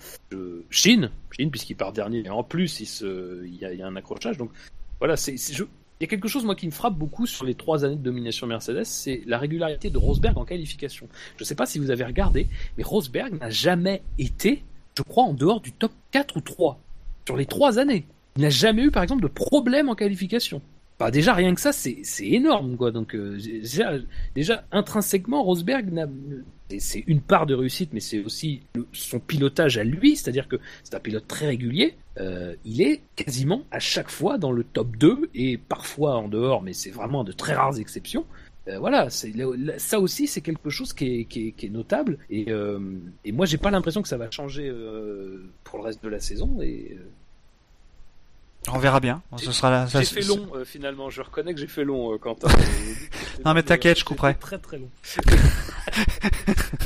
Chine, 0.71 1.11
Chine 1.31 1.51
puisqu'il 1.51 1.77
part 1.77 1.93
dernier, 1.93 2.25
et 2.25 2.31
en 2.31 2.45
plus 2.45 2.81
il, 2.81 2.87
se, 2.87 3.45
il, 3.45 3.57
y 3.57 3.65
a, 3.65 3.73
il 3.73 3.79
y 3.79 3.83
a 3.83 3.87
un 3.87 3.97
accrochage, 3.97 4.39
donc 4.39 4.51
voilà, 4.99 5.17
c'est, 5.17 5.37
je, 5.37 5.65
il 6.03 6.07
y 6.07 6.09
a 6.09 6.09
quelque 6.09 6.27
chose 6.27 6.45
moi 6.45 6.57
qui 6.57 6.67
me 6.67 6.73
frappe 6.73 6.95
beaucoup 6.95 7.29
sur 7.29 7.45
les 7.45 7.55
trois 7.55 7.85
années 7.85 7.95
de 7.95 8.03
domination 8.03 8.49
Mercedes, 8.49 8.83
c'est 8.83 9.23
la 9.25 9.39
régularité 9.39 9.89
de 9.89 9.99
Rosberg 9.99 10.37
en 10.37 10.45
qualification. 10.45 11.07
Je 11.37 11.45
ne 11.45 11.47
sais 11.47 11.55
pas 11.55 11.65
si 11.65 11.79
vous 11.79 11.93
avez 11.93 12.03
regardé, 12.03 12.49
mais 12.77 12.83
Rosberg 12.83 13.41
n'a 13.41 13.51
jamais 13.51 14.03
été, 14.19 14.65
je 14.99 15.05
crois, 15.05 15.23
en 15.23 15.33
dehors 15.33 15.61
du 15.61 15.71
top 15.71 15.93
4 16.11 16.39
ou 16.39 16.41
3 16.41 16.81
sur 17.25 17.37
les 17.37 17.47
trois 17.47 17.79
années. 17.79 18.05
Il 18.35 18.43
n'a 18.43 18.51
jamais 18.51 18.83
eu, 18.83 18.91
par 18.91 19.05
exemple, 19.05 19.23
de 19.23 19.29
problème 19.29 19.89
en 19.89 19.95
qualification. 19.95 20.61
Bah 20.99 21.13
déjà 21.13 21.35
rien 21.35 21.55
que 21.55 21.61
ça, 21.61 21.71
c'est 21.71 22.03
énorme 22.21 22.77
quoi. 22.77 22.91
Donc 22.91 23.15
euh, 23.15 23.37
déjà, 23.37 23.93
déjà 24.35 24.65
intrinsèquement, 24.73 25.45
Rosberg 25.45 25.93
n'a 25.93 26.09
c'est 26.81 27.05
une 27.07 27.21
part 27.21 27.47
de 27.47 27.55
réussite, 27.55 27.91
mais 27.93 28.01
c'est 28.01 28.21
aussi 28.21 28.63
son 28.93 29.19
pilotage 29.19 29.79
à 29.79 29.85
lui, 29.85 30.17
c'est-à-dire 30.17 30.49
que 30.49 30.57
c'est 30.85 30.95
un 30.95 31.01
pilote 31.01 31.27
très 31.27 31.47
régulier. 31.47 31.95
Euh, 32.19 32.55
il 32.65 32.83
est 32.83 33.01
quasiment 33.17 33.65
à 33.71 33.79
chaque 33.79 34.11
fois 34.11 34.39
dans 34.39 34.53
le 34.53 34.65
top 34.65 34.97
2 34.97 35.31
et 35.35 35.57
parfois 35.57 36.17
en 36.17 36.29
dehors, 36.29 36.63
mais 36.63 36.73
c'est 36.73 36.91
vraiment 36.91 37.25
de 37.25 37.33
très 37.33 37.55
rares 37.55 37.79
exceptions. 37.79 38.27
Euh, 38.69 38.79
voilà, 38.79 39.09
ça 39.11 39.99
aussi 39.99 40.27
c'est 40.29 40.41
quelque 40.41 40.71
chose 40.71 40.93
qui 40.93 41.27
est, 41.29 41.71
notable 41.71 42.19
et, 42.31 42.45
euh, 42.49 42.79
et 43.25 43.33
moi 43.33 43.45
j'ai 43.45 43.59
pas 43.59 43.73
l'impression 43.73 44.03
que 44.03 44.09
ça 44.09 44.17
va 44.17 44.31
changer 44.31 44.73
pour 45.65 45.79
le 45.79 45.85
reste 45.85 46.03
de 46.05 46.09
la 46.09 46.21
saison 46.21 46.61
et 46.63 46.97
on 48.71 48.79
verra 48.79 49.01
bien. 49.01 49.23
Ce 49.37 49.53
sera 49.53 49.87
J'ai 49.87 50.05
fait 50.05 50.23
long 50.23 50.47
euh, 50.55 50.65
finalement. 50.65 51.11
Je 51.11 51.21
reconnais 51.23 51.55
que 51.55 51.61
j'ai 51.61 51.67
fait 51.67 51.85
long, 51.85 52.15
euh, 52.15 52.19
Quentin. 52.19 52.49
non 53.45 53.55
mais 53.55 53.63
t'inquiète, 53.63 53.99
je 53.99 54.05
couperai. 54.05 54.35
Très 54.35 54.59
très 54.59 54.79
long. 54.79 54.89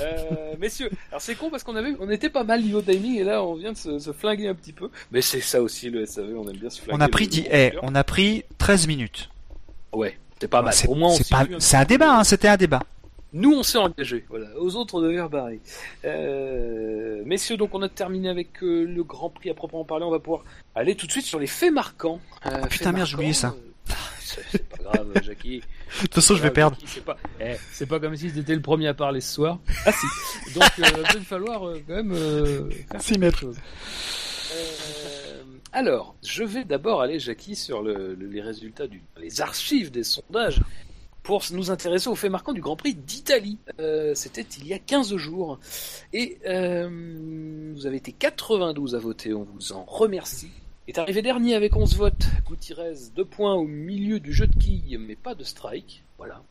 euh, 0.01 0.55
messieurs, 0.59 0.91
alors 1.11 1.21
c'est 1.21 1.35
con 1.35 1.51
parce 1.51 1.63
qu'on 1.63 1.77
avait, 1.77 1.95
on 2.01 2.11
était 2.11 2.31
pas 2.31 2.45
mal 2.45 2.63
niveau 2.63 2.81
timing 2.81 3.19
et 3.19 3.25
là 3.25 3.43
on 3.43 3.55
vient 3.55 3.73
de 3.73 3.77
se, 3.77 3.99
se 3.99 4.13
flinguer 4.13 4.49
un 4.49 4.55
petit 4.55 4.73
peu. 4.73 4.91
Mais 5.13 5.21
c'est 5.21 5.41
ça 5.41 5.61
aussi 5.61 5.91
le 5.91 6.07
SAV, 6.07 6.35
on 6.37 6.49
aime 6.49 6.57
bien 6.57 6.71
se 6.71 6.81
flinguer. 6.81 6.99
On 6.99 7.01
a 7.01 7.09
pris, 7.09 7.29
dit, 7.29 7.47
eh, 7.51 7.73
on 7.83 7.95
a 7.95 8.05
pris 8.05 8.45
13 8.59 8.87
minutes. 8.87 9.29
Ouais, 9.93 10.19
c'est 10.41 10.49
pas 10.49 10.63
mal. 10.63 10.75
Au 10.89 10.95
moins, 10.95 11.13
c'est 11.15 11.29
pas, 11.29 11.47
c'est 11.59 11.77
un 11.77 11.85
débat, 11.85 12.19
hein, 12.19 12.25
c'était 12.25 12.49
un 12.49 12.57
débat. 12.57 12.83
Nous, 13.37 13.53
on 13.53 13.63
s'est 13.63 13.77
engagé. 13.77 14.25
Voilà. 14.31 14.47
Aux 14.59 14.77
autres 14.77 15.03
de 15.03 15.13
faire 15.13 15.29
pareil. 15.29 15.61
Euh, 16.07 17.23
messieurs, 17.27 17.59
donc 17.59 17.75
on 17.75 17.83
a 17.83 17.89
terminé 17.91 18.31
avec 18.31 18.63
euh, 18.63 18.85
le 18.85 19.05
Grand 19.05 19.29
Prix 19.29 19.51
à 19.51 19.55
proprement 19.55 19.85
parler. 19.85 20.07
On 20.07 20.11
va 20.11 20.21
pouvoir 20.21 20.43
aller 20.75 20.95
tout 20.95 21.07
de 21.07 21.13
suite 21.13 21.27
sur 21.27 21.39
les 21.39 21.47
faits 21.47 21.71
marquants. 21.71 22.19
Euh, 22.47 22.61
ah, 22.63 22.67
putain, 22.67 22.93
merde, 22.93 23.07
j'ai 23.07 23.15
oublié 23.15 23.35
ça. 23.35 23.55
c'est 24.21 24.67
pas 24.67 24.79
grave, 24.79 25.13
Jackie. 25.23 25.59
De 25.59 26.01
toute 26.01 26.15
façon, 26.15 26.35
je 26.35 26.43
vais 26.43 26.51
perdre. 26.51 26.79
C'est 26.87 27.05
pas, 27.05 27.19
eh, 27.39 27.87
pas 27.87 28.01
comme 28.01 28.17
si 28.17 28.31
c'était 28.31 28.55
le 28.55 28.63
premier 28.63 28.89
à 28.89 28.95
parler 28.95 29.21
ce 29.21 29.35
soir. 29.35 29.59
Ah 29.85 29.93
si. 29.93 30.55
Donc, 30.55 30.65
il 30.79 30.85
va 30.85 31.21
falloir 31.21 31.61
quand 31.87 31.95
même 31.95 32.17
S'y 32.99 33.19
mettre. 33.19 33.45
alors, 35.73 36.15
je 36.25 36.43
vais 36.43 36.65
d'abord 36.65 37.03
aller, 37.03 37.19
Jackie, 37.19 37.55
sur 37.55 37.83
le, 37.83 38.15
les 38.19 38.41
résultats 38.41 38.87
du, 38.87 39.03
les 39.21 39.43
archives 39.43 39.91
des 39.91 40.05
sondages 40.05 40.63
pour 41.27 41.43
nous 41.51 41.73
intéresser 41.73 42.09
aux 42.09 42.15
faits 42.15 42.31
marquants 42.31 42.53
du 42.53 42.61
Grand 42.61 42.77
Prix 42.77 42.95
d'Italie. 42.95 43.59
Euh, 43.81 44.15
C'était 44.15 44.47
il 44.59 44.67
y 44.69 44.73
a 44.73 44.79
15 44.79 45.17
jours. 45.17 45.59
Et 46.13 46.39
euh, 46.47 47.73
vous 47.75 47.85
avez 47.85 47.97
été 47.97 48.13
92 48.13 48.95
à 48.95 48.99
voter, 48.99 49.35
on 49.35 49.43
vous 49.43 49.73
en 49.73 49.85
remercie. 49.85 50.51
Est 50.87 50.99
arrivé 50.99 51.23
dernier 51.23 51.57
avec 51.57 51.75
11 51.75 51.97
votes, 51.97 52.27
Gutiérrez, 52.49 52.95
2 53.17 53.25
points 53.25 53.55
au 53.55 53.67
milieu 53.67 54.21
du 54.21 54.33
jeu 54.33 54.47
de 54.47 54.55
quilles, 54.57 54.99
mais 54.99 55.17
pas 55.17 55.35
de 55.35 55.43
strike. 55.43 56.05
Voilà. 56.17 56.45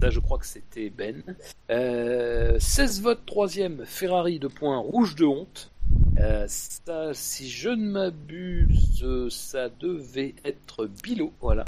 Là, 0.00 0.10
je 0.10 0.20
crois 0.20 0.38
que 0.38 0.46
c'était 0.46 0.90
Ben. 0.90 1.24
Euh, 1.70 2.56
16 2.60 3.02
votes, 3.02 3.26
troisième, 3.26 3.84
Ferrari, 3.84 4.38
2 4.38 4.48
points, 4.48 4.78
rouge 4.78 5.16
de 5.16 5.24
honte. 5.24 5.72
Euh, 6.20 6.44
ça, 6.46 7.10
si 7.14 7.50
je 7.50 7.70
ne 7.70 7.90
m'abuse, 7.90 9.04
ça 9.30 9.68
devait 9.80 10.34
être 10.44 10.86
Bilo, 11.02 11.32
voilà. 11.40 11.64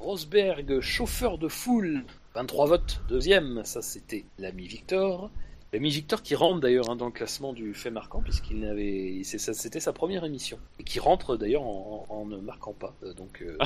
Rosberg, 0.00 0.80
chauffeur 0.80 1.38
de 1.38 1.48
foule, 1.48 2.04
23 2.34 2.66
votes, 2.66 3.00
deuxième, 3.08 3.64
ça 3.64 3.82
c'était 3.82 4.24
l'ami 4.38 4.66
Victor. 4.66 5.30
L'ami 5.72 5.90
Victor 5.90 6.22
qui 6.22 6.34
rentre 6.34 6.60
d'ailleurs 6.60 6.88
hein, 6.88 6.96
dans 6.96 7.06
le 7.06 7.12
classement 7.12 7.52
du 7.52 7.74
fait 7.74 7.90
marquant, 7.90 8.22
puisqu'il 8.22 8.60
n'avait, 8.60 9.20
c'était 9.24 9.80
sa 9.80 9.92
première 9.92 10.24
émission. 10.24 10.58
Et 10.78 10.84
qui 10.84 10.98
rentre 10.98 11.36
d'ailleurs 11.36 11.62
en, 11.62 12.24
ne 12.26 12.38
marquant 12.38 12.72
pas. 12.72 12.94
Euh, 13.02 13.12
donc 13.12 13.42
euh, 13.42 13.58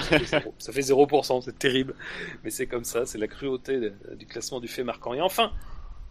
ça, 0.59 0.73
fait 0.73 0.81
0%, 0.81 1.43
c'est 1.45 1.59
terrible. 1.59 1.95
Mais 2.43 2.51
c'est 2.51 2.67
comme 2.67 2.85
ça, 2.85 3.07
c'est 3.07 3.19
la 3.19 3.29
cruauté 3.29 3.93
du 4.17 4.27
classement 4.27 4.59
du 4.59 4.69
fait 4.69 4.83
marquant. 4.83 5.15
Et 5.15 5.21
enfin, 5.21 5.53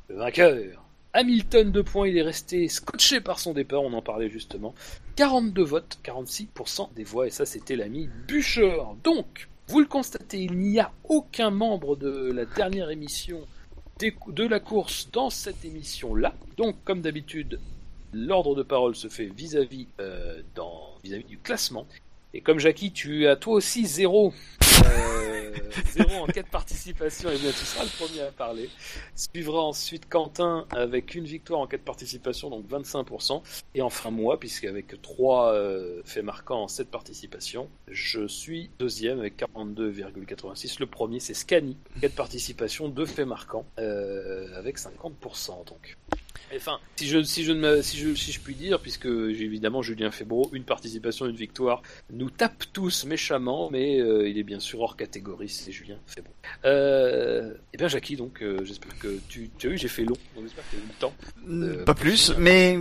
le 0.08 0.16
vainqueur. 0.16 0.84
Hamilton 1.14 1.74
de 1.74 1.82
points, 1.82 2.08
il 2.08 2.18
est 2.18 2.22
resté 2.22 2.70
scotché 2.70 3.20
par 3.20 3.40
son 3.40 3.54
départ, 3.54 3.82
on 3.82 3.92
en 3.92 4.02
parlait 4.02 4.30
justement. 4.30 4.74
42 5.18 5.62
votes, 5.62 6.00
46% 6.06 6.94
des 6.94 7.04
voix, 7.04 7.28
et 7.28 7.32
ça 7.32 7.46
c'était 7.46 7.76
l'ami 7.76 8.08
Bûcher. 8.28 8.78
Donc, 9.04 9.50
vous 9.72 9.80
le 9.80 9.86
constatez, 9.86 10.44
il 10.44 10.58
n'y 10.58 10.82
a 10.82 10.92
aucun 11.06 11.50
membre 11.50 11.96
de 11.96 12.30
la 12.34 12.44
dernière 12.44 12.90
émission 12.90 13.40
de 14.02 14.46
la 14.46 14.60
course 14.60 15.08
dans 15.14 15.30
cette 15.30 15.64
émission-là. 15.64 16.34
Donc, 16.58 16.76
comme 16.84 17.02
d'habitude, 17.02 17.58
l'ordre 18.12 18.54
de 18.54 18.64
parole 18.64 18.98
se 18.98 19.08
fait 19.08 19.28
vis-à-vis 19.28 19.88
euh, 20.02 20.42
du 21.06 21.38
classement. 21.38 21.88
Et 22.34 22.42
comme 22.42 22.60
Jackie, 22.60 22.92
tu 22.94 23.28
as 23.28 23.36
toi 23.36 23.56
aussi 23.56 23.86
zéro 23.86 24.34
euh, 24.86 25.52
zéro 25.92 26.24
en 26.24 26.28
quatre 26.28 26.50
participations, 26.50 27.30
et 27.30 27.36
eh 27.36 27.40
bien 27.40 27.52
tu 27.52 27.66
seras 27.66 27.84
le 27.84 27.90
premier 27.90 28.22
à 28.22 28.32
parler. 28.32 28.70
Suivra 29.16 29.62
ensuite 29.62 30.08
Quentin 30.08 30.66
avec 30.72 31.16
une 31.16 31.26
victoire 31.26 31.60
en 31.60 31.68
quatre 31.68 31.84
participations, 31.84 32.50
donc 32.50 32.70
25%. 32.70 33.42
Et 33.76 33.82
enfin 33.82 34.12
moi, 34.12 34.40
puisqu'avec 34.40 35.02
trois 35.02 35.54
euh, 35.54 36.02
faits 36.06 36.24
marquants 36.24 36.64
en 36.64 36.68
7 36.70 36.90
participations, 36.90 37.70
je 37.90 38.26
suis 38.28 38.70
deuxième 38.80 39.20
avec 39.20 39.38
42,86. 39.38 40.80
Le 40.80 40.86
premier 40.86 41.20
c'est 41.20 41.34
Scani, 41.34 41.76
4 42.00 42.16
participations, 42.16 42.88
2 42.88 43.06
faits 43.06 43.28
marquants, 43.28 43.66
euh, 43.78 44.58
avec 44.58 44.78
50%. 44.78 45.66
Donc 45.68 45.98
Enfin, 46.56 46.80
si 46.98 47.08
je, 47.08 47.24
si 47.24 47.44
je, 47.44 47.52
ne, 47.54 47.82
si 47.82 47.98
je, 47.98 48.14
si 48.14 48.32
je 48.32 48.40
puis 48.42 48.56
dire, 48.56 48.80
puisque 48.82 49.06
évidemment 49.06 49.82
Julien 49.82 50.12
Febro, 50.12 50.50
une 50.54 50.64
participation, 50.66 51.26
une 51.26 51.36
victoire, 51.36 51.82
nous 52.12 52.30
tape 52.30 52.64
tous 52.74 53.06
méchamment, 53.06 53.70
mais 53.72 54.00
euh, 54.02 54.28
il 54.28 54.38
est 54.38 54.44
bien 54.44 54.60
sûr 54.60 54.82
hors 54.82 54.98
catégorie, 54.98 55.48
c'est 55.50 55.72
Julien 55.72 55.98
Febro. 56.08 56.34
Euh, 56.66 57.54
eh 57.74 57.78
bien 57.78 57.88
Jackie, 57.88 58.16
donc 58.18 58.42
euh, 58.42 58.64
j'espère 58.66 58.98
que 59.00 59.20
tu, 59.30 59.50
tu 59.58 59.68
as 59.68 59.72
eu, 59.72 59.78
j'ai 59.78 59.88
fait 59.88 60.04
long, 60.04 60.18
donc 60.36 60.44
j'espère 60.44 60.64
que 60.66 60.70
tu 60.72 60.76
as 60.76 60.80
eu 60.80 60.88
le 60.88 61.00
temps. 61.00 61.14
Euh, 61.48 61.86
Pas 61.86 61.94
plus, 61.96 62.34
mais 62.38 62.78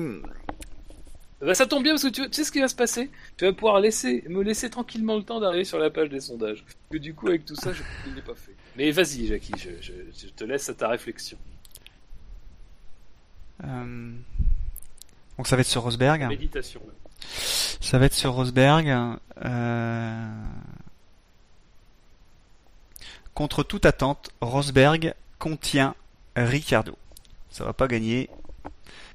Bah, 1.41 1.55
ça 1.55 1.67
tombe 1.67 1.83
bien 1.85 1.93
parce 1.93 2.03
que 2.03 2.09
tu, 2.09 2.23
tu 2.29 2.33
sais 2.33 2.45
ce 2.45 2.53
qui 2.53 2.61
va 2.61 2.69
se 2.69 2.75
passer? 2.75 3.09
Tu 3.39 3.45
vas 3.47 3.53
pouvoir 3.53 3.81
laisser, 3.81 4.25
me 4.29 4.43
laisser 4.43 4.69
tranquillement 4.69 5.17
le 5.17 5.23
temps 5.23 5.41
d'arriver 5.41 5.65
sur 5.65 5.79
la 5.79 5.89
page 5.91 6.11
des 6.11 6.21
sondages. 6.21 6.65
Parce 6.67 6.77
que 6.91 6.99
du 6.99 7.15
coup, 7.15 7.29
avec 7.29 7.45
tout 7.47 7.55
ça, 7.57 7.73
je 7.73 7.83
ne 8.11 8.15
l'ai 8.17 8.21
pas 8.23 8.35
fait. 8.35 8.55
Mais 8.77 8.91
vas-y, 8.91 9.27
Jackie, 9.27 9.53
je, 9.57 9.71
je, 9.81 9.93
je 10.17 10.27
te 10.29 10.45
laisse 10.45 10.69
à 10.69 10.75
ta 10.75 10.89
réflexion. 10.89 11.39
Euh, 13.65 14.13
Donc 15.37 15.47
ça 15.47 15.57
va 15.57 15.61
être 15.61 15.69
sur 15.69 15.83
Rosberg. 15.83 16.27
Méditation. 16.29 16.81
Ça 17.81 17.99
va 17.99 18.07
être 18.07 18.15
sur 18.15 18.33
Rosberg. 18.33 19.19
Euh... 19.45 20.29
Contre 23.35 23.63
toute 23.63 23.87
attente, 23.87 24.31
Rosberg 24.41 25.15
contient 25.39 25.95
Ricardo. 26.37 26.97
Ça 27.51 27.65
va 27.65 27.73
pas 27.73 27.89
gagner, 27.89 28.29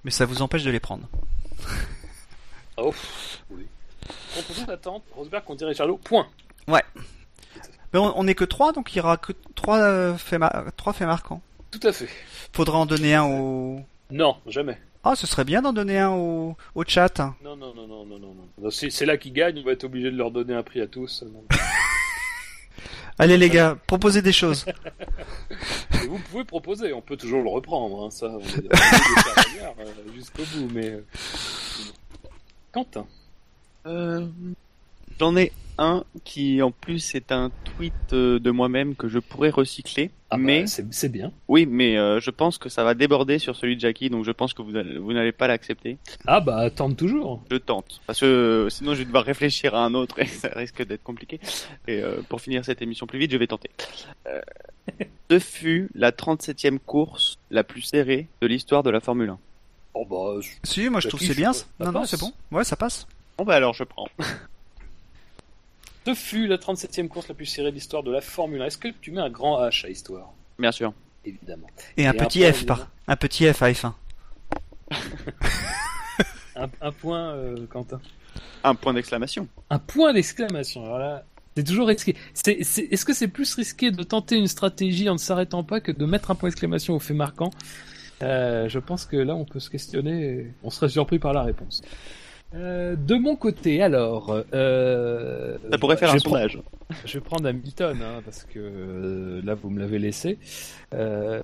mais 0.04 0.12
ça 0.12 0.26
vous 0.26 0.42
empêche 0.42 0.64
de 0.64 0.72
les 0.72 0.80
prendre. 0.80 1.08
Oh, 2.78 2.94
oui. 3.52 3.68
Contre 4.36 4.54
toute 4.60 4.70
attente, 4.70 5.04
Rosberg 5.16 5.44
contre 5.44 5.66
Richardo, 5.66 5.98
point. 5.98 6.28
Mais 6.68 6.82
on 7.94 8.18
on 8.20 8.28
est 8.28 8.36
que 8.36 8.44
trois, 8.46 8.74
donc 8.74 8.94
il 8.94 8.98
y 8.98 9.00
aura 9.02 9.18
que 9.18 9.32
trois 9.56 9.78
euh, 9.80 10.18
faits, 10.18 10.40
mar- 10.40 10.66
trois 10.76 10.92
faits 10.94 11.08
marquants. 11.08 11.42
Tout 11.72 11.80
à 11.88 11.94
fait. 11.94 12.10
Faudra 12.52 12.78
en 12.80 12.86
donner 12.86 13.16
un 13.16 13.24
au. 13.24 13.80
Non, 14.12 14.38
jamais. 14.48 14.78
Ah, 15.04 15.16
ce 15.16 15.28
serait 15.28 15.44
bien 15.44 15.62
d'en 15.62 15.74
donner 15.74 16.00
un 16.00 16.10
au, 16.12 16.58
au 16.74 16.84
chat. 16.86 17.20
Non, 17.44 17.56
non, 17.56 17.74
non, 17.76 17.88
non, 17.88 18.06
non, 18.06 18.20
non. 18.20 18.34
non. 18.34 18.48
Non, 18.62 18.72
C'est 18.72 18.90
c'est 18.90 19.06
là 19.06 19.18
qu'ils 19.18 19.34
gagnent, 19.34 19.60
on 19.60 19.64
va 19.64 19.72
être 19.74 19.84
obligé 19.84 20.10
de 20.12 20.18
leur 20.18 20.32
donner 20.32 20.54
un 20.54 20.64
prix 20.64 20.82
à 20.82 20.88
tous. 20.88 21.24
Non. 21.32 21.44
Allez 23.18 23.38
les 23.38 23.50
gars, 23.50 23.78
proposez 23.88 24.22
des 24.22 24.34
choses. 24.34 24.66
Et 26.04 26.08
vous 26.08 26.20
pouvez 26.20 26.44
proposer, 26.44 26.92
on 26.92 27.02
peut 27.02 27.16
toujours 27.16 27.42
le 27.44 27.50
reprendre, 27.50 28.06
hein, 28.06 28.10
ça, 28.12 28.26
on 28.28 28.40
est 28.40 28.44
on 28.44 28.58
est 28.58 28.62
des 28.62 28.70
carrières, 29.36 29.74
euh, 29.80 30.14
jusqu'au 30.14 30.44
bout, 30.54 30.70
mais... 30.74 30.90
euh, 30.90 31.06
Quentin. 32.74 33.06
Euh, 33.86 34.28
J'en 35.20 35.38
ai 35.38 35.54
un 35.78 36.04
qui 36.26 36.62
en 36.62 36.72
plus 36.72 37.16
est 37.16 37.32
un 37.32 37.52
tweet 37.64 37.94
euh, 38.12 38.38
de 38.40 38.52
moi-même 38.52 38.96
que 38.96 39.08
je 39.08 39.20
pourrais 39.20 39.50
recycler. 39.50 40.12
Ah 40.36 40.38
bah, 40.38 40.44
mais 40.44 40.68
c'est 40.68 40.86
c'est 40.94 41.10
bien. 41.10 41.32
oui, 41.48 41.66
mais 41.66 41.98
euh, 41.98 42.20
je 42.20 42.30
pense 42.30 42.58
que 42.58 42.70
ça 42.70 42.84
va 42.84 42.94
déborder 42.94 43.40
sur 43.40 43.56
celui 43.56 43.76
de 43.76 43.82
Jackie, 43.82 44.10
donc 44.10 44.24
je 44.26 44.32
pense 44.32 44.54
que 44.54 44.62
vous 44.62 44.72
vous 45.04 45.14
n'allez 45.14 45.32
pas 45.32 45.48
l'accepter. 45.48 45.98
Ah 46.28 46.40
bah, 46.40 46.70
tente 46.70 46.96
toujours. 46.98 47.44
Je 47.52 47.58
tente, 47.58 48.02
parce 48.08 48.20
que 48.20 48.26
euh, 48.26 48.70
sinon 48.70 48.94
je 48.94 49.00
vais 49.00 49.06
devoir 49.06 49.24
réfléchir 49.26 49.76
à 49.76 49.84
un 49.86 49.94
autre 49.94 50.20
et 50.22 50.26
ça 50.26 50.50
risque 50.56 50.86
d'être 50.86 51.04
compliqué. 51.04 51.40
Et 51.88 52.02
euh, 52.02 52.22
pour 52.30 52.42
finir 52.42 52.64
cette 52.64 52.82
émission 52.82 53.08
plus 53.08 53.20
vite, 53.20 53.32
je 53.32 53.38
vais 53.38 53.48
tenter. 53.48 53.70
Euh, 54.28 54.42
ce 55.32 55.40
fut 55.40 55.90
la 55.96 56.12
37e 56.12 56.78
course 56.80 57.40
la 57.50 57.64
plus 57.64 57.82
serrée 57.82 58.28
de 58.42 58.48
l'histoire 58.48 58.84
de 58.84 58.90
la 58.92 59.00
Formule 59.00 59.30
1. 59.30 59.40
Oh 59.96 60.06
bah, 60.10 60.42
je- 60.42 60.50
Si, 60.64 60.90
moi 60.90 61.00
je 61.00 61.08
trouve 61.08 61.22
c'est 61.22 61.36
bien. 61.36 61.54
ça. 61.54 61.66
Non, 61.80 61.92
non, 61.92 62.06
c'est 62.06 62.20
bon. 62.20 62.32
Ouais, 62.52 62.64
ça 62.64 62.76
passe. 62.76 63.08
Bon 63.38 63.44
bah 63.46 63.56
alors 63.56 63.74
je 63.74 63.84
prends. 63.84 64.08
ce 66.06 66.14
fut 66.14 66.48
la 66.48 66.58
37e 66.58 67.08
course 67.08 67.28
la 67.28 67.36
plus 67.36 67.46
serrée 67.46 67.70
de 67.72 67.76
l'histoire 67.76 68.04
de 68.04 68.12
la 68.12 68.22
Formule 68.22 68.62
1. 68.62 68.66
Est-ce 68.66 68.78
que 68.78 68.88
tu 69.02 69.12
mets 69.12 69.22
un 69.22 69.30
grand 69.30 69.60
H 69.62 69.86
à 69.86 69.90
histoire 69.90 70.34
Bien 70.60 70.72
sûr. 70.72 70.94
Évidemment. 71.26 71.68
Et 71.98 72.06
un 72.06 72.14
Et 72.14 72.20
un 72.20 72.26
petit 72.26 72.44
F 72.44 72.66
par. 72.66 72.90
Un 73.08 73.16
petit 73.16 73.52
F 73.52 73.62
à 73.62 73.72
F1. 73.72 73.94
Un, 76.58 76.70
un 76.82 76.92
point, 76.94 77.34
euh, 77.34 77.66
Quentin. 77.70 78.00
Un 78.64 78.76
point 78.76 78.94
d'exclamation. 78.94 79.48
Un 79.70 79.78
point 79.80 80.14
d'exclamation. 80.14 80.86
Alors 80.86 81.00
là, 81.00 81.26
c'est 81.58 81.66
toujours 81.66 81.88
risqué. 81.90 82.16
C'est, 82.34 82.64
c'est- 82.64 82.88
est-ce 82.92 83.04
que 83.04 83.14
c'est 83.14 83.28
plus 83.28 83.54
risqué 83.56 83.92
de 83.92 84.04
tenter 84.04 84.38
une 84.38 84.48
stratégie 84.48 85.10
en 85.10 85.14
ne 85.14 85.18
s'arrêtant 85.20 85.64
pas 85.66 85.82
que 85.82 85.92
de 85.92 86.06
mettre 86.06 86.32
un 86.32 86.36
point 86.36 86.48
d'exclamation 86.48 86.94
au 86.96 87.00
fait 87.00 87.14
marquant? 87.14 87.50
Euh, 88.24 88.70
Je 88.70 88.80
pense 88.80 89.06
que 89.06 89.18
là, 89.18 89.36
on 89.36 89.44
peut 89.44 89.60
se 89.60 89.70
questionner. 89.70 90.54
on 90.64 90.70
serait 90.70 90.88
surpris 90.88 91.20
par 91.20 91.34
la 91.34 91.44
réponse. 91.44 91.82
Euh, 92.56 92.96
de 92.96 93.16
mon 93.16 93.36
côté, 93.36 93.82
alors, 93.84 94.42
euh, 94.54 95.58
Ça 95.72 95.78
pourrait 95.78 95.98
faire 95.98 96.12
je 96.12 96.16
un 96.16 96.20
sondage. 96.20 96.60
Je 97.06 97.14
vais 97.18 97.20
prendre 97.20 97.48
Hamilton, 97.50 98.02
hein, 98.02 98.22
parce 98.24 98.44
que 98.46 98.60
euh, 98.60 99.42
là, 99.44 99.56
vous 99.56 99.70
me 99.70 99.80
l'avez 99.80 100.00
laissé. 100.00 100.40
Euh, 100.94 101.42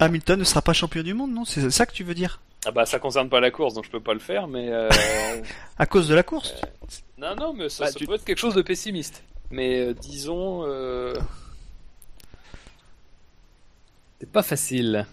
Hamilton 0.00 0.38
ne 0.38 0.44
sera 0.44 0.62
pas 0.62 0.72
champion 0.72 1.02
du 1.02 1.12
monde, 1.14 1.32
non? 1.32 1.44
C'est 1.44 1.70
ça 1.70 1.84
que 1.86 1.92
tu 1.92 2.04
veux 2.04 2.14
dire? 2.14 2.40
Ah 2.64 2.70
bah, 2.70 2.86
ça 2.86 2.98
concerne 2.98 3.28
pas 3.28 3.40
la 3.40 3.50
course, 3.50 3.74
donc 3.74 3.84
je 3.84 3.90
peux 3.90 4.00
pas 4.00 4.14
le 4.14 4.20
faire, 4.20 4.46
mais 4.48 4.68
euh, 4.70 4.88
À 5.78 5.84
cause 5.86 6.08
de 6.08 6.14
la 6.14 6.22
course? 6.22 6.54
Non, 7.18 7.34
non, 7.36 7.52
mais 7.52 7.68
ça, 7.68 7.84
Bah, 7.84 7.90
ça 7.90 7.98
tu- 7.98 8.06
peut 8.06 8.14
être 8.14 8.24
quelque 8.24 8.38
chose 8.38 8.54
de 8.54 8.62
pessimiste. 8.62 9.22
Mais 9.50 9.80
euh, 9.88 9.94
disons, 9.94 10.62
euh, 10.66 11.12
c'est 14.20 14.30
pas 14.30 14.42
facile. 14.42 15.06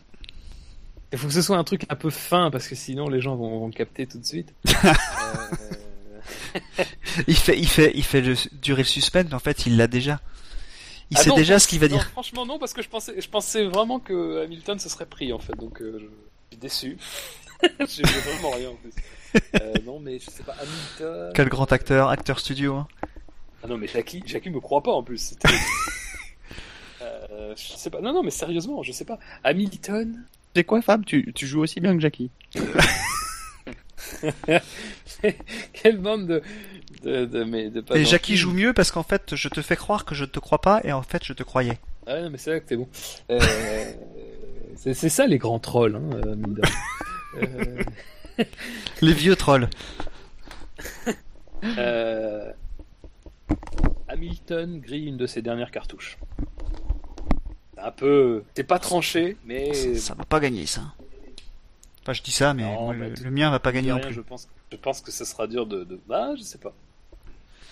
Il 1.12 1.18
faut 1.18 1.28
que 1.28 1.34
ce 1.34 1.42
soit 1.42 1.58
un 1.58 1.64
truc 1.64 1.86
un 1.90 1.96
peu 1.96 2.10
fin, 2.10 2.52
parce 2.52 2.68
que 2.68 2.76
sinon 2.76 3.10
les 3.10 3.20
gens 3.22 3.36
vont, 3.36 3.60
vont 3.60 3.68
le 3.68 3.74
capter 3.74 4.06
tout 4.08 4.18
de 4.20 4.26
suite. 4.26 4.54
Euh, 6.56 6.84
Il 7.28 7.36
fait, 7.36 7.58
il 7.58 7.68
fait, 7.68 7.92
il 7.96 8.04
fait 8.04 8.22
le- 8.22 8.36
durer 8.62 8.82
le 8.82 8.88
suspense, 8.88 9.26
mais 9.30 9.34
en 9.36 9.40
fait, 9.40 9.66
il 9.66 9.78
l'a 9.78 9.88
déjà. 9.88 10.20
Il 11.12 11.18
ah 11.18 11.22
sait 11.24 11.30
non, 11.30 11.36
déjà 11.36 11.60
ce 11.60 11.68
qu'il 11.68 11.80
va 11.80 11.88
non, 11.88 11.96
dire. 11.98 12.10
Franchement, 12.12 12.46
non, 12.46 12.60
parce 12.60 12.74
que 12.74 12.82
je 12.82 12.90
pensais, 12.90 13.20
je 13.20 13.28
pensais 13.30 13.66
vraiment 13.66 14.00
que 14.00 14.44
Hamilton 14.44 14.78
se 14.80 14.90
serait 14.90 15.06
pris 15.08 15.32
en 15.34 15.40
fait, 15.40 15.54
donc 15.56 15.82
euh, 15.82 15.98
je 16.00 16.06
je 16.06 16.56
suis 16.56 16.58
déçu. 16.60 16.98
J'ai 17.88 18.04
vu 18.04 18.20
vraiment 18.20 18.52
rien 18.52 18.70
en 18.70 18.76
plus. 18.76 18.92
Euh, 19.62 19.74
non, 19.86 20.00
mais 20.00 20.20
je 20.20 20.30
sais 20.30 20.44
pas, 20.44 20.56
Hamilton. 20.60 21.32
Quel 21.36 21.50
grand 21.50 21.72
acteur, 21.72 22.10
acteur 22.10 22.40
studio. 22.40 22.76
hein. 22.76 22.88
Ah 23.64 23.68
non, 23.68 23.78
mais 23.78 23.88
Jackie, 23.88 24.24
Jackie 24.26 24.50
me 24.50 24.60
croit 24.60 24.82
pas 24.84 24.92
en 24.92 25.04
plus. 25.04 25.34
Euh, 27.02 27.54
je 27.56 27.78
sais 27.78 27.90
pas. 27.90 28.02
Non, 28.02 28.12
non, 28.14 28.24
mais 28.24 28.32
sérieusement, 28.32 28.84
je 28.84 28.92
sais 28.92 29.06
pas. 29.06 29.20
Hamilton. 29.44 30.26
C'est 30.60 30.66
quoi 30.66 30.82
Fab? 30.82 31.06
Tu, 31.06 31.32
tu 31.34 31.48
joues 31.48 31.62
aussi 31.62 31.80
bien 31.80 31.96
que 31.96 32.02
Jackie. 32.02 32.32
Quelle 35.72 35.98
bande 36.00 36.28
de. 36.28 36.42
de, 37.04 37.24
de, 37.24 37.44
mais 37.46 37.70
de 37.70 37.80
pas 37.80 37.98
Et. 37.98 38.04
Jackie 38.04 38.36
joue 38.36 38.52
mieux 38.52 38.74
parce 38.74 38.92
qu'en 38.92 39.04
fait, 39.04 39.36
je 39.38 39.48
te 39.48 39.62
fais 39.62 39.78
croire 39.78 40.04
que 40.04 40.14
je 40.16 40.24
ne 40.24 40.30
te 40.30 40.40
crois 40.40 40.60
pas 40.60 40.82
et 40.84 40.92
en 40.92 41.02
fait, 41.02 41.24
je 41.24 41.32
te 41.32 41.44
croyais. 41.44 41.80
Ah 42.06 42.16
ouais, 42.16 42.24
non, 42.24 42.30
mais 42.30 42.38
c'est 42.38 42.52
là 42.52 42.60
que 42.60 42.66
t'es 42.68 42.76
bon. 42.76 42.90
Euh, 43.32 43.40
c'est 44.76 44.94
c'est 44.94 45.08
ça 45.08 45.28
les 45.28 45.38
grands 45.38 45.60
trolls, 45.60 45.96
hein, 45.96 46.10
euh. 46.26 46.36
Euh, 47.42 48.44
Les 49.02 49.14
vieux 49.14 49.38
trolls. 49.38 49.70
euh, 51.64 52.52
Hamilton 54.10 54.82
grille 54.82 55.06
une 55.08 55.16
de 55.16 55.26
ses 55.26 55.42
dernières 55.42 55.72
cartouches. 55.72 56.18
C'est 57.80 57.88
un 57.88 57.92
peu. 57.92 58.44
C'est 58.56 58.64
pas 58.64 58.80
tranché, 58.80 59.38
mais. 59.46 59.74
Ça, 59.74 59.96
ça 60.08 60.14
va 60.16 60.26
pas 60.26 60.40
gagner, 60.40 60.66
ça. 60.66 60.82
Enfin, 62.02 62.14
je 62.14 62.22
dis 62.22 62.32
ça, 62.32 62.54
mais 62.54 62.64
Non, 62.64 62.86
moi, 62.86 62.94
le, 62.94 63.10
le 63.24 63.32
mien 63.32 63.50
va 63.52 63.60
pas 63.60 63.72
gagner 63.72 63.90
non 63.90 63.96
rien, 63.96 64.06
plus. 64.06 64.14
Je 64.16 64.22
pense, 64.22 64.48
je 64.72 64.78
pense 64.78 65.02
que 65.02 65.12
ce 65.12 65.26
sera 65.26 65.48
dur 65.48 65.66
de, 65.66 65.84
de... 65.84 66.00
Ah, 66.10 66.32
je 66.38 66.42
sais 66.44 66.58
pas. 66.58 66.74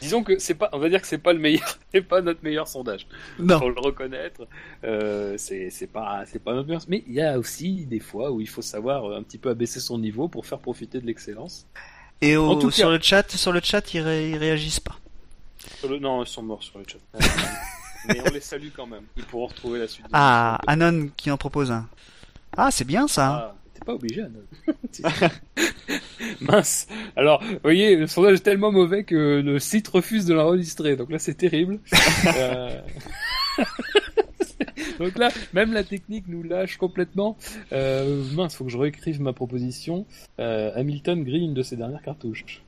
Disons 0.01 0.21
que 0.23 0.37
c'est 0.37 0.53
pas, 0.53 0.69
on 0.73 0.77
va 0.79 0.89
dire 0.89 1.01
que 1.01 1.07
c'est 1.07 1.17
pas 1.17 1.33
le 1.33 1.39
meilleur, 1.39 1.79
c'est 1.93 2.01
pas 2.03 2.21
notre 2.21 2.43
meilleur 2.43 2.67
sondage. 2.67 3.07
Non. 3.39 3.57
Faut 3.57 3.69
le 3.69 3.79
reconnaître. 3.79 4.47
Euh, 4.83 5.35
c'est, 5.39 5.69
c'est 5.71 5.87
pas, 5.87 6.23
c'est 6.27 6.37
pas 6.43 6.53
notre 6.53 6.67
meilleur. 6.67 6.83
Mais 6.87 7.03
il 7.07 7.13
y 7.13 7.21
a 7.21 7.39
aussi 7.39 7.85
des 7.87 7.99
fois 7.99 8.29
où 8.31 8.39
il 8.39 8.47
faut 8.49 8.61
savoir 8.61 9.11
un 9.15 9.23
petit 9.23 9.39
peu 9.39 9.49
abaisser 9.49 9.79
son 9.79 9.97
niveau 9.97 10.27
pour 10.27 10.45
faire 10.45 10.59
profiter 10.59 10.99
de 11.01 11.07
l'excellence. 11.07 11.65
Et 12.21 12.37
au- 12.37 12.45
En 12.51 12.55
tout 12.57 12.69
sur 12.69 12.87
cas- 12.89 12.91
le 12.97 13.01
chat, 13.01 13.31
sur 13.31 13.51
le 13.51 13.61
chat, 13.63 13.91
ils, 13.95 14.01
ré- 14.01 14.29
ils 14.29 14.37
réagissent 14.37 14.79
pas. 14.81 14.97
Sur 15.79 15.89
le- 15.89 15.97
Non, 15.99 16.23
ils 16.23 16.27
sont 16.27 16.43
morts 16.43 16.61
sur 16.61 16.77
le 16.77 16.85
chat. 16.87 16.99
Mais 18.07 18.21
on 18.25 18.31
les 18.31 18.41
salue 18.41 18.69
quand 18.75 18.87
même. 18.87 19.03
Ils 19.15 19.23
pourront 19.23 19.47
retrouver 19.47 19.79
la 19.79 19.87
suite. 19.87 20.05
Ah. 20.13 20.59
Anon 20.67 21.09
qui 21.15 21.31
en 21.31 21.37
propose 21.37 21.71
un. 21.71 21.87
Ah, 22.55 22.71
c'est 22.71 22.85
bien 22.85 23.07
ça. 23.07 23.27
Ah, 23.27 23.55
t'es 23.73 23.85
pas 23.85 23.93
obligé, 23.93 24.23
Anne. 24.23 24.35
Mince. 26.41 26.87
Alors, 27.15 27.43
vous 27.43 27.59
voyez, 27.63 27.95
le 27.95 28.07
sondage 28.07 28.37
est 28.37 28.43
tellement 28.43 28.71
mauvais 28.71 29.03
que 29.03 29.41
le 29.43 29.59
site 29.59 29.87
refuse 29.87 30.25
de 30.25 30.33
l'enregistrer. 30.33 30.95
Donc 30.95 31.11
là, 31.11 31.19
c'est 31.19 31.35
terrible. 31.35 31.79
Euh, 32.35 32.81
Donc 34.99 35.17
là, 35.17 35.29
même 35.53 35.73
la 35.73 35.83
technique 35.83 36.25
nous 36.27 36.43
lâche 36.43 36.77
complètement. 36.77 37.37
Euh, 37.71 38.23
mince, 38.33 38.55
faut 38.55 38.65
que 38.65 38.71
je 38.71 38.77
réécrive 38.77 39.21
ma 39.21 39.33
proposition. 39.33 40.05
Euh, 40.39 40.71
Hamilton 40.75 41.23
grille 41.23 41.45
une 41.45 41.53
de 41.53 41.63
ses 41.63 41.75
dernières 41.75 42.01
cartouches. 42.01 42.63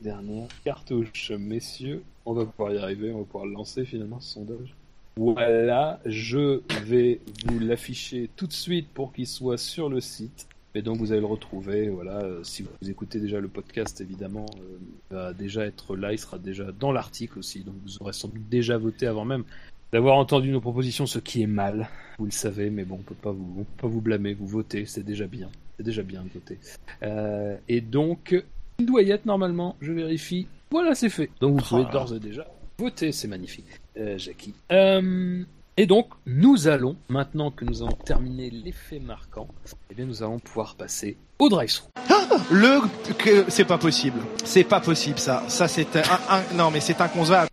Dernière 0.00 0.48
cartouche, 0.64 1.32
messieurs. 1.32 2.02
On 2.24 2.34
va 2.34 2.44
pouvoir 2.44 2.72
y 2.72 2.78
arriver, 2.78 3.12
on 3.12 3.18
va 3.18 3.24
pouvoir 3.24 3.46
lancer 3.46 3.84
finalement 3.84 4.20
ce 4.20 4.34
sondage. 4.34 4.74
Voilà, 5.16 6.00
je 6.06 6.60
vais 6.84 7.20
vous 7.46 7.58
l'afficher 7.58 8.30
tout 8.36 8.46
de 8.46 8.52
suite 8.52 8.88
pour 8.88 9.12
qu'il 9.12 9.26
soit 9.26 9.58
sur 9.58 9.88
le 9.88 10.00
site. 10.00 10.48
Et 10.74 10.82
donc 10.82 10.98
vous 10.98 11.12
allez 11.12 11.20
le 11.20 11.26
retrouver, 11.26 11.90
voilà, 11.90 12.22
euh, 12.22 12.42
si 12.44 12.62
vous 12.62 12.90
écoutez 12.90 13.20
déjà 13.20 13.40
le 13.40 13.48
podcast 13.48 14.00
évidemment, 14.00 14.46
euh, 14.56 14.78
il 15.10 15.14
va 15.14 15.34
déjà 15.34 15.66
être 15.66 15.96
là, 15.96 16.12
il 16.12 16.18
sera 16.18 16.38
déjà 16.38 16.72
dans 16.72 16.92
l'article 16.92 17.40
aussi, 17.40 17.62
donc 17.62 17.74
vous 17.82 17.98
aurez 18.00 18.14
sans 18.14 18.28
doute 18.28 18.48
déjà 18.48 18.78
voté 18.78 19.06
avant 19.06 19.26
même 19.26 19.44
d'avoir 19.92 20.16
entendu 20.16 20.50
nos 20.50 20.62
propositions, 20.62 21.04
ce 21.04 21.18
qui 21.18 21.42
est 21.42 21.46
mal, 21.46 21.90
vous 22.18 22.24
le 22.24 22.30
savez, 22.30 22.70
mais 22.70 22.84
bon, 22.84 22.94
on 22.94 23.02
peut 23.02 23.14
pas 23.14 23.32
vous, 23.32 23.64
peut 23.76 23.82
pas 23.82 23.86
vous 23.86 24.00
blâmer, 24.00 24.32
vous 24.32 24.46
votez, 24.46 24.86
c'est 24.86 25.04
déjà 25.04 25.26
bien, 25.26 25.50
c'est 25.76 25.82
déjà 25.82 26.02
bien 26.02 26.22
de 26.22 26.30
voter. 26.30 26.58
Euh, 27.02 27.58
et 27.68 27.82
donc, 27.82 28.42
il 28.78 28.86
doit 28.86 29.02
y 29.02 29.10
être 29.10 29.26
normalement, 29.26 29.76
je 29.80 29.92
vérifie, 29.92 30.46
voilà 30.70 30.94
c'est 30.94 31.08
fait. 31.10 31.30
Donc 31.40 31.60
vous 31.60 31.66
pouvez 31.66 31.84
d'ores 31.92 32.14
et 32.14 32.20
déjà 32.20 32.46
voter, 32.78 33.12
c'est 33.12 33.28
magnifique, 33.28 33.66
euh, 33.96 34.18
Jackie. 34.18 34.54
Euh, 34.72 35.44
Et 35.78 35.86
donc, 35.86 36.08
nous 36.26 36.68
allons, 36.68 36.96
maintenant 37.08 37.50
que 37.50 37.64
nous 37.64 37.82
avons 37.82 37.92
terminé 38.04 38.50
l'effet 38.50 38.98
marquant, 38.98 39.48
eh 39.90 39.94
bien, 39.94 40.04
nous 40.04 40.22
allons 40.22 40.38
pouvoir 40.38 40.74
passer 40.74 41.16
au 41.38 41.48
drive-thru. 41.48 41.88
Le 42.50 42.80
que 43.14 43.44
c'est 43.48 43.64
pas 43.64 43.78
possible. 43.78 44.20
C'est 44.44 44.64
pas 44.64 44.80
possible 44.80 45.18
ça. 45.18 45.44
Ça 45.48 45.68
c'est 45.68 45.96
un, 45.96 46.02
un- 46.28 46.56
non 46.56 46.70
mais 46.70 46.80
c'est 46.80 47.00
inconcevable. 47.00 47.48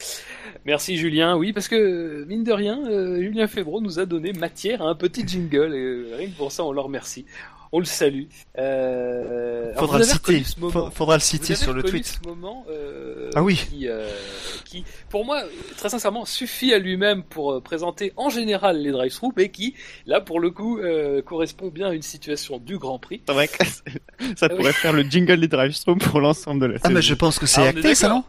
Merci 0.66 0.98
Julien, 0.98 1.38
oui, 1.38 1.54
parce 1.54 1.68
que, 1.70 2.26
mine 2.28 2.44
de 2.44 2.52
rien, 2.52 2.80
euh, 2.90 3.22
Julien 3.22 3.48
Febro 3.48 3.80
nous 3.82 4.00
a 4.00 4.06
donné 4.06 4.34
matière 4.34 4.82
à 4.82 4.90
un 4.90 4.96
petit 4.96 5.26
jingle, 5.28 5.74
et 5.74 6.16
rien 6.16 6.28
que 6.30 6.38
pour 6.38 6.52
ça, 6.52 6.64
on 6.66 6.72
le 6.74 6.82
remercie. 6.82 7.26
On 7.72 7.78
le 7.80 7.86
salue. 7.86 8.24
Euh, 8.58 9.74
Faudra 9.76 10.00
le 10.00 10.04
citer. 10.04 10.44
moment. 10.58 10.90
Faudra 10.92 11.16
le 11.16 11.22
citer 11.22 11.56
sur 11.56 11.72
le 11.74 11.84
tweet. 11.84 12.06
ce 12.24 12.28
moment 12.28 12.66
euh, 12.70 13.30
Ah 13.36 13.44
oui. 13.44 13.64
qui, 13.70 13.88
euh, 13.88 14.10
qui, 14.66 14.84
pour 15.10 15.24
moi, 15.24 15.44
très 15.78 15.90
sincèrement, 15.90 16.26
suffit 16.26 16.74
à 16.74 16.80
lui-même 16.80 17.22
pour 17.24 17.54
euh, 17.54 17.62
présenter 17.62 18.12
en 18.18 18.30
général 18.30 18.82
les 18.82 18.92
drive-thru, 18.92 19.30
mais 19.38 19.50
qui, 19.50 19.76
là, 20.08 20.20
pour 20.20 20.40
le 20.40 20.50
coup, 20.50 20.80
euh, 20.80 21.22
correspond 21.22 21.68
bien 21.68 21.90
à 21.90 21.94
une 21.94 22.02
situation 22.02 22.58
du 22.58 22.78
Grand 22.80 22.98
Prix. 22.98 23.22
C'est 23.28 23.34
vrai 23.34 23.48
que 23.48 23.64
ça 23.66 23.82
Ah 24.42 24.48
oui. 24.50 24.56
pourrait 24.58 24.74
faire 24.74 24.94
le 24.94 25.04
jingle 25.04 25.40
des 25.40 25.48
drive-thru 25.48 25.96
pour 25.98 26.22
l'ensemble 26.22 26.62
de 26.62 26.66
la 26.74 26.80
Ah 26.84 26.90
mais 26.90 27.02
je 27.04 27.14
pense 27.14 27.38
que 27.38 27.46
c'est 27.46 27.62
Ah, 27.62 27.70
acté 27.70 27.94
ça 27.94 28.10
non? 28.10 28.24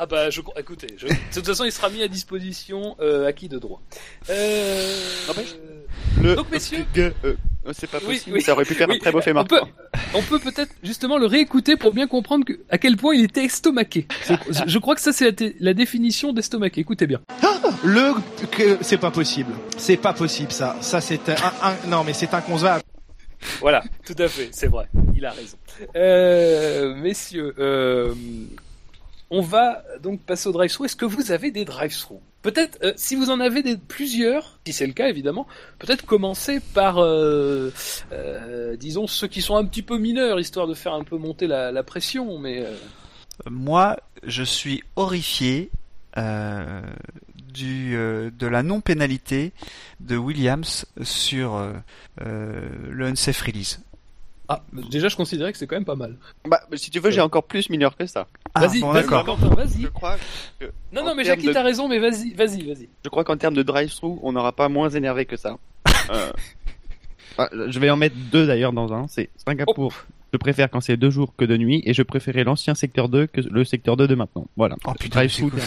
Ah 0.00 0.06
bah, 0.06 0.30
je, 0.30 0.40
écoutez, 0.56 0.86
je- 0.96 1.08
de 1.08 1.12
toute 1.34 1.44
façon, 1.44 1.64
il 1.64 1.72
sera 1.72 1.90
mis 1.90 2.02
à 2.02 2.08
disposition 2.08 2.96
euh, 3.00 3.26
acquis 3.26 3.48
de 3.48 3.58
droit? 3.58 3.82
Euh, 4.30 4.96
Ah 5.28 5.32
bah, 5.34 5.42
Le- 6.22 6.36
Donc, 6.36 6.50
messieurs- 6.52 6.86
euh, 6.96 7.34
c'est 7.72 7.86
pas 7.86 7.98
Oui, 8.06 8.14
possible. 8.16 8.36
oui. 8.36 8.42
Ça 8.42 8.52
aurait 8.52 8.64
pu 8.64 8.74
faire 8.74 8.88
Oui, 8.88 8.96
un 8.96 8.98
très 8.98 9.12
beau 9.12 9.20
fait 9.20 9.36
on 9.36 9.44
peut, 9.44 9.60
on 10.14 10.22
peut 10.22 10.38
peut-être 10.38 10.72
justement 10.82 11.18
le 11.18 11.26
réécouter 11.26 11.76
pour 11.76 11.92
bien 11.92 12.06
comprendre 12.06 12.44
que, 12.44 12.54
à 12.70 12.78
quel 12.78 12.96
point 12.96 13.14
il 13.14 13.24
était 13.24 13.44
estomaqué. 13.44 14.06
Je, 14.26 14.34
je 14.66 14.78
crois 14.78 14.94
que 14.94 15.00
ça 15.00 15.12
c'est 15.12 15.40
la, 15.60 15.74
définition 15.74 16.32
d'estomaqué. 16.32 16.80
Écoutez 16.80 17.06
bien. 17.06 17.20
Le 17.84 18.12
que 18.50 18.78
c'est 18.80 18.96
pas 18.98 19.10
possible. 19.10 19.52
C'est 19.76 19.96
pas 19.96 20.12
possible 20.12 20.50
ça. 20.52 20.76
Ça 20.80 21.00
c'est 21.00 21.28
un, 21.28 21.34
un- 21.62 21.88
non 21.88 22.04
mais 22.04 22.12
c'est 22.12 22.32
inconcevable. 22.34 22.82
Voilà, 23.60 23.84
tout 24.04 24.16
à 24.18 24.26
fait, 24.28 24.48
c'est 24.50 24.66
vrai. 24.66 24.88
Il 25.14 25.24
a 25.24 25.30
raison. 25.30 25.56
Euh, 25.94 26.94
messieurs, 26.96 27.54
euh, 27.60 28.12
on 29.30 29.42
va 29.42 29.84
donc 30.02 30.20
passer 30.22 30.48
au 30.48 30.52
drive-thru. 30.52 30.86
Est-ce 30.86 30.96
que 30.96 31.04
vous 31.04 31.30
avez 31.30 31.50
des 31.52 31.64
drive-thru? 31.64 32.16
Peut-être, 32.48 32.78
euh, 32.82 32.94
si 32.96 33.14
vous 33.14 33.28
en 33.28 33.40
avez 33.40 33.76
plusieurs, 33.76 34.58
si 34.66 34.72
c'est 34.72 34.86
le 34.86 34.94
cas 34.94 35.08
évidemment, 35.08 35.46
peut-être 35.78 36.06
commencer 36.06 36.60
par, 36.60 36.96
euh, 36.96 37.70
euh, 38.10 38.74
disons, 38.74 39.06
ceux 39.06 39.26
qui 39.26 39.42
sont 39.42 39.56
un 39.56 39.66
petit 39.66 39.82
peu 39.82 39.98
mineurs, 39.98 40.40
histoire 40.40 40.66
de 40.66 40.72
faire 40.72 40.94
un 40.94 41.04
peu 41.04 41.18
monter 41.18 41.46
la, 41.46 41.70
la 41.72 41.82
pression. 41.82 42.38
Mais 42.38 42.64
Moi, 43.50 43.98
je 44.22 44.42
suis 44.42 44.82
horrifié 44.96 45.70
du 46.16 47.92
de 47.92 48.46
la 48.46 48.62
non 48.62 48.80
pénalité 48.80 49.52
de 50.00 50.16
Williams 50.16 50.86
sur 51.02 51.62
le 52.18 53.04
unsafe 53.04 53.42
release. 53.42 53.78
Ah, 54.48 54.62
déjà, 54.90 55.08
je 55.08 55.16
considérais 55.16 55.52
que 55.52 55.58
c'est 55.58 55.66
quand 55.66 55.76
même 55.76 55.84
pas 55.84 55.94
mal. 55.96 56.16
Bah, 56.46 56.60
si 56.74 56.90
tu 56.90 57.00
veux, 57.00 57.10
j'ai 57.10 57.20
encore 57.20 57.44
plus 57.44 57.68
mineur 57.70 57.96
que 57.96 58.06
ça. 58.06 58.26
Ah, 58.54 58.66
vas-y, 58.66 58.80
bon, 58.80 58.92
vas-y, 58.92 59.02
d'accord. 59.02 59.36
Vas-y. 59.36 59.82
Je 59.82 59.88
crois, 59.88 60.16
que, 60.58 60.66
Non, 60.92 61.04
non, 61.04 61.14
mais 61.14 61.24
Jackie, 61.24 61.46
de- 61.46 61.52
t'as 61.52 61.62
raison, 61.62 61.88
mais 61.88 61.98
vas-y, 61.98 62.32
vas-y, 62.34 62.62
vas-y. 62.66 62.88
je 63.04 63.08
crois 63.10 63.24
qu'en 63.24 63.36
termes 63.36 63.54
de 63.54 63.62
drive-thru, 63.62 64.18
on 64.22 64.32
n'aura 64.32 64.52
pas 64.52 64.68
moins 64.68 64.88
énervé 64.90 65.24
que 65.26 65.36
ça. 65.36 65.58
Euh, 66.10 66.30
ah, 67.36 67.48
je 67.68 67.78
vais 67.78 67.90
en 67.90 67.96
mettre 67.96 68.16
deux 68.32 68.46
d'ailleurs 68.46 68.72
dans 68.72 68.92
un. 68.94 69.06
C'est 69.08 69.28
Singapour. 69.46 69.92
Je 70.32 70.38
préfère 70.38 70.70
quand 70.70 70.80
c'est 70.80 70.96
deux 70.96 71.10
jours 71.10 71.34
que 71.36 71.44
de 71.44 71.56
nuit 71.56 71.82
et 71.84 71.92
je 71.92 72.02
préférais 72.02 72.44
l'ancien 72.44 72.74
secteur 72.74 73.08
2 73.10 73.26
que 73.26 73.42
le 73.42 73.64
secteur 73.64 73.96
2 73.96 74.08
de 74.08 74.14
maintenant. 74.14 74.46
Voilà. 74.56 74.76
Oh, 74.86 74.92
putain, 74.98 75.26
terminé. 75.26 75.62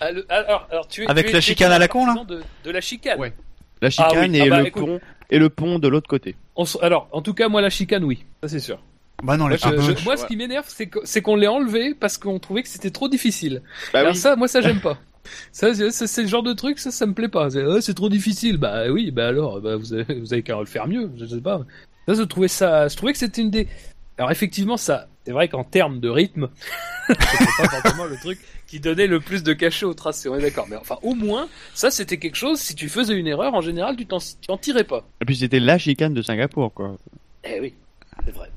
Ah, 0.00 0.12
le- 0.12 0.24
alors, 0.32 0.66
alors, 0.70 0.86
tu 0.88 1.02
es, 1.02 1.10
Avec 1.10 1.26
tu 1.26 1.30
es- 1.30 1.34
la 1.34 1.40
chicane 1.40 1.72
à 1.72 1.78
la 1.80 1.88
con, 1.88 2.06
là 2.06 2.14
de, 2.26 2.42
de 2.64 2.70
la 2.70 2.80
chicane. 2.80 3.18
Ouais. 3.18 3.32
La 3.80 3.88
Ah 3.88 3.90
chicane 3.90 4.30
oui, 4.30 4.38
et 4.38 4.42
ah 4.42 4.50
bah, 4.50 4.60
le 4.60 4.66
écoute. 4.68 4.86
pont 4.86 5.00
et 5.32 5.38
le 5.38 5.48
pont 5.48 5.78
de 5.80 5.88
l'autre 5.88 6.08
côté. 6.08 6.36
On 6.54 6.62
s- 6.64 6.78
alors, 6.82 7.08
en 7.10 7.22
tout 7.22 7.34
cas, 7.34 7.48
moi, 7.48 7.60
la 7.60 7.70
chicane, 7.70 8.04
oui, 8.04 8.24
ça 8.42 8.48
c'est 8.48 8.60
sûr. 8.60 8.78
Bah 9.24 9.36
non, 9.36 9.44
Moi, 9.44 9.52
les 9.52 9.56
je- 9.58 9.94
je- 9.98 10.04
moi, 10.04 10.16
ce 10.16 10.26
qui 10.26 10.36
m'énerve, 10.36 10.64
c'est 10.68 10.86
que- 10.88 10.98
c'est 11.04 11.22
qu'on 11.22 11.36
l'ait 11.36 11.46
enlevé 11.46 11.94
parce 11.94 12.18
qu'on 12.18 12.38
trouvait 12.38 12.62
que 12.62 12.68
c'était 12.68 12.90
trop 12.90 13.08
difficile. 13.08 13.62
Bah 13.92 14.00
alors 14.00 14.12
oui. 14.12 14.18
ça, 14.18 14.36
moi, 14.36 14.46
ça 14.48 14.60
j'aime 14.60 14.80
pas. 14.80 14.98
Ça, 15.52 15.72
c'est 15.72 15.92
c'est- 15.92 16.08
c'est 16.08 16.22
le 16.22 16.28
genre 16.28 16.42
de 16.42 16.52
truc, 16.52 16.80
ça, 16.80 16.90
ça 16.90 17.06
me 17.06 17.14
plaît 17.14 17.28
pas. 17.28 17.48
C'est, 17.48 17.62
Ah, 17.64 17.80
c'est 17.80 17.94
trop 17.94 18.08
difficile. 18.08 18.56
Bah 18.58 18.90
oui, 18.90 19.12
bah 19.12 19.28
alors, 19.28 19.60
bah, 19.60 19.76
vous 19.76 19.92
avez, 19.94 20.14
vous 20.18 20.32
avez 20.32 20.42
qu'à 20.42 20.58
le 20.58 20.64
faire 20.66 20.88
mieux. 20.88 21.10
Je 21.16 21.24
sais 21.26 21.40
pas. 21.40 21.60
Ça, 22.08 22.14
je 22.14 22.22
trouvais 22.22 22.48
ça, 22.48 22.88
je 22.88 22.96
trouvais 22.96 23.12
que 23.12 23.18
c'était 23.18 23.40
une 23.42 23.50
des. 23.50 23.68
Alors 24.22 24.30
effectivement, 24.30 24.76
ça, 24.76 25.08
c'est 25.24 25.32
vrai 25.32 25.48
qu'en 25.48 25.64
termes 25.64 25.98
de 25.98 26.08
rythme, 26.08 26.48
c'était 27.08 27.44
pas 27.58 27.68
forcément 27.68 28.04
le 28.04 28.14
truc 28.14 28.38
qui 28.68 28.78
donnait 28.78 29.08
le 29.08 29.18
plus 29.18 29.42
de 29.42 29.52
cachet 29.52 29.84
au 29.84 29.94
tracé. 29.94 30.28
On 30.28 30.36
est 30.36 30.42
d'accord. 30.42 30.68
Mais 30.70 30.76
enfin, 30.76 30.96
au 31.02 31.16
moins, 31.16 31.48
ça, 31.74 31.90
c'était 31.90 32.18
quelque 32.18 32.36
chose. 32.36 32.60
Si 32.60 32.76
tu 32.76 32.88
faisais 32.88 33.14
une 33.14 33.26
erreur, 33.26 33.52
en 33.52 33.60
général, 33.60 33.96
tu 33.96 34.06
t'en, 34.06 34.20
tirais 34.58 34.84
pas. 34.84 35.04
Et 35.20 35.24
puis 35.24 35.34
c'était 35.34 35.58
la 35.58 35.76
chicane 35.76 36.14
de 36.14 36.22
Singapour, 36.22 36.72
quoi. 36.72 36.94
Eh 37.42 37.58
oui, 37.58 37.74
c'est 38.24 38.30
vrai. 38.30 38.48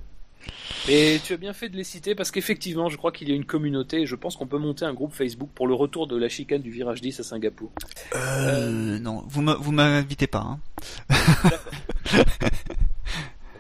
Mais 0.88 1.20
tu 1.24 1.34
as 1.34 1.38
bien 1.38 1.54
fait 1.54 1.70
de 1.70 1.78
les 1.78 1.84
citer 1.84 2.14
parce 2.14 2.30
qu'effectivement, 2.30 2.90
je 2.90 2.98
crois 2.98 3.12
qu'il 3.12 3.28
y 3.28 3.32
a 3.32 3.36
une 3.36 3.46
communauté 3.46 4.02
et 4.02 4.06
je 4.06 4.16
pense 4.16 4.36
qu'on 4.36 4.46
peut 4.46 4.60
monter 4.60 4.86
un 4.86 4.94
groupe 4.94 5.16
Facebook 5.16 5.50
pour 5.56 5.66
le 5.66 5.74
retour 5.74 6.06
de 6.06 6.16
la 6.16 6.30
chicane 6.30 6.62
du 6.62 6.70
virage 6.70 7.02
10 7.02 7.22
à 7.22 7.24
Singapour. 7.24 7.72
euh, 8.16 9.00
non, 9.00 9.24
vous 9.28 9.44
vous 9.60 9.72
m'invitez 9.72 10.28
pas. 10.28 10.46
Hein. 10.46 10.60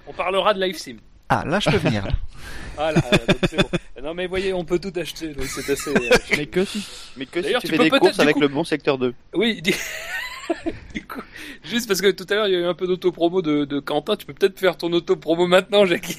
On 0.05 0.13
parlera 0.13 0.53
de 0.53 0.61
live 0.61 0.77
sim. 0.77 0.97
Ah 1.29 1.43
là, 1.45 1.59
je 1.59 1.69
peux 1.69 1.77
venir. 1.77 2.05
là. 2.05 2.11
Voilà, 2.75 2.99
euh, 2.99 3.17
donc 3.27 3.37
c'est 3.49 3.57
bon. 3.57 3.69
Non 4.03 4.13
mais 4.13 4.27
voyez, 4.27 4.53
on 4.53 4.65
peut 4.65 4.77
tout 4.79 4.91
acheter, 4.99 5.29
donc 5.29 5.45
c'est 5.45 5.67
assez. 5.71 5.89
euh, 5.89 6.09
Mais 6.37 6.45
que 6.45 6.65
si, 6.65 6.85
mais 7.17 7.25
que 7.25 7.41
si 7.41 7.49
tu 7.53 7.59
tu 7.61 7.67
fais 7.69 7.77
peux 7.77 7.83
des 7.85 7.89
peut-être, 7.89 8.01
courses 8.01 8.15
du 8.17 8.21
avec 8.21 8.35
coup- 8.35 8.41
le 8.41 8.47
bon 8.49 8.63
secteur 8.63 8.97
2. 8.97 9.13
Oui, 9.33 9.61
dis- 9.61 9.73
du 10.93 11.03
coup, 11.07 11.21
juste 11.63 11.87
parce 11.87 12.01
que 12.01 12.11
tout 12.11 12.25
à 12.29 12.35
l'heure 12.35 12.47
il 12.47 12.53
y 12.53 12.55
a 12.55 12.59
eu 12.59 12.65
un 12.65 12.75
peu 12.75 12.85
d'auto-promo 12.85 13.41
de, 13.41 13.65
de 13.65 13.79
Quentin, 13.79 14.15
tu 14.15 14.25
peux 14.27 14.33
peut-être 14.33 14.59
faire 14.59 14.77
ton 14.77 14.91
auto-promo 14.93 15.47
maintenant, 15.47 15.85
Jackie. 15.87 16.17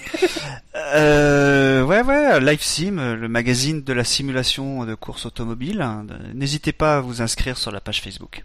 Euh, 0.74 1.82
ouais, 1.84 2.02
ouais, 2.02 2.40
Live 2.40 2.62
Sim, 2.62 2.98
euh, 2.98 3.14
le 3.16 3.28
magazine 3.28 3.82
de 3.82 3.92
la 3.92 4.02
simulation 4.04 4.84
de 4.84 4.94
course 4.94 5.26
automobile. 5.26 5.86
N'hésitez 6.34 6.72
pas 6.72 6.96
à 6.96 7.00
vous 7.00 7.22
inscrire 7.22 7.56
sur 7.58 7.70
la 7.70 7.80
page 7.80 8.00
Facebook. 8.02 8.42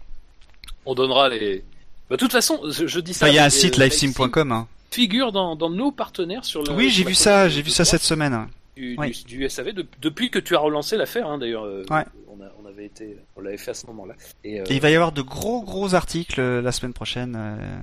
On 0.86 0.94
donnera 0.94 1.28
les. 1.28 1.64
Bah, 2.10 2.16
de 2.16 2.20
toute 2.20 2.32
façon, 2.32 2.60
je, 2.70 2.86
je 2.86 3.00
dis 3.00 3.14
ça. 3.14 3.24
Enfin, 3.26 3.32
il 3.32 3.36
y 3.36 3.38
a 3.38 3.44
un 3.44 3.46
euh, 3.46 3.50
site 3.50 3.76
Livesim 3.76 4.08
livesim.com. 4.08 4.52
Hein. 4.52 4.68
Figure 4.92 5.32
dans, 5.32 5.56
dans 5.56 5.70
nos 5.70 5.90
partenaires 5.90 6.44
sur 6.44 6.62
le. 6.62 6.72
Oui, 6.72 6.90
j'ai 6.90 7.04
vu 7.04 7.14
ça, 7.14 7.48
j'ai 7.48 7.62
vu 7.62 7.70
ça 7.70 7.84
cette 7.84 8.02
semaine. 8.02 8.32
hein. 8.34 8.48
du, 8.76 8.94
Oui. 8.98 9.10
du, 9.26 9.38
du 9.38 9.48
SAV 9.48 9.72
de- 9.72 9.86
depuis 10.00 10.30
que 10.30 10.38
tu 10.38 10.54
as 10.54 10.58
relancé 10.58 10.96
l'affaire 10.96 11.26
hein, 11.28 11.38
d'ailleurs 11.38 11.64
euh, 11.64 11.84
Ouais. 11.90 12.04
on, 12.28 12.40
a, 12.42 12.46
on 12.62 12.66
avait 12.66 12.86
été 12.86 13.16
on 13.36 13.40
l'avait 13.40 13.58
fait 13.58 13.70
à 13.72 13.74
ce 13.74 13.86
moment-là 13.88 14.14
et, 14.44 14.60
euh, 14.60 14.64
Et 14.68 14.74
il 14.76 14.80
va 14.80 14.90
y 14.90 14.94
avoir 14.94 15.12
de 15.12 15.20
gros 15.22 15.62
gros 15.62 15.94
articles 15.94 16.40
euh, 16.40 16.62
la 16.62 16.72
semaine 16.72 16.92
prochaine 16.94 17.34
euh, 17.36 17.78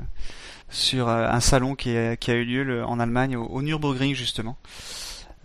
sur 0.69 1.07
euh, 1.07 1.27
un 1.27 1.39
salon 1.41 1.75
qui 1.75 1.95
a, 1.95 2.15
qui 2.15 2.31
a 2.31 2.35
eu 2.35 2.43
lieu 2.45 2.63
le- 2.63 2.83
en 2.85 2.99
Allemagne 2.99 3.35
au, 3.37 3.45
au 3.45 3.61
Nürburgring 3.61 4.15
justement 4.15 4.57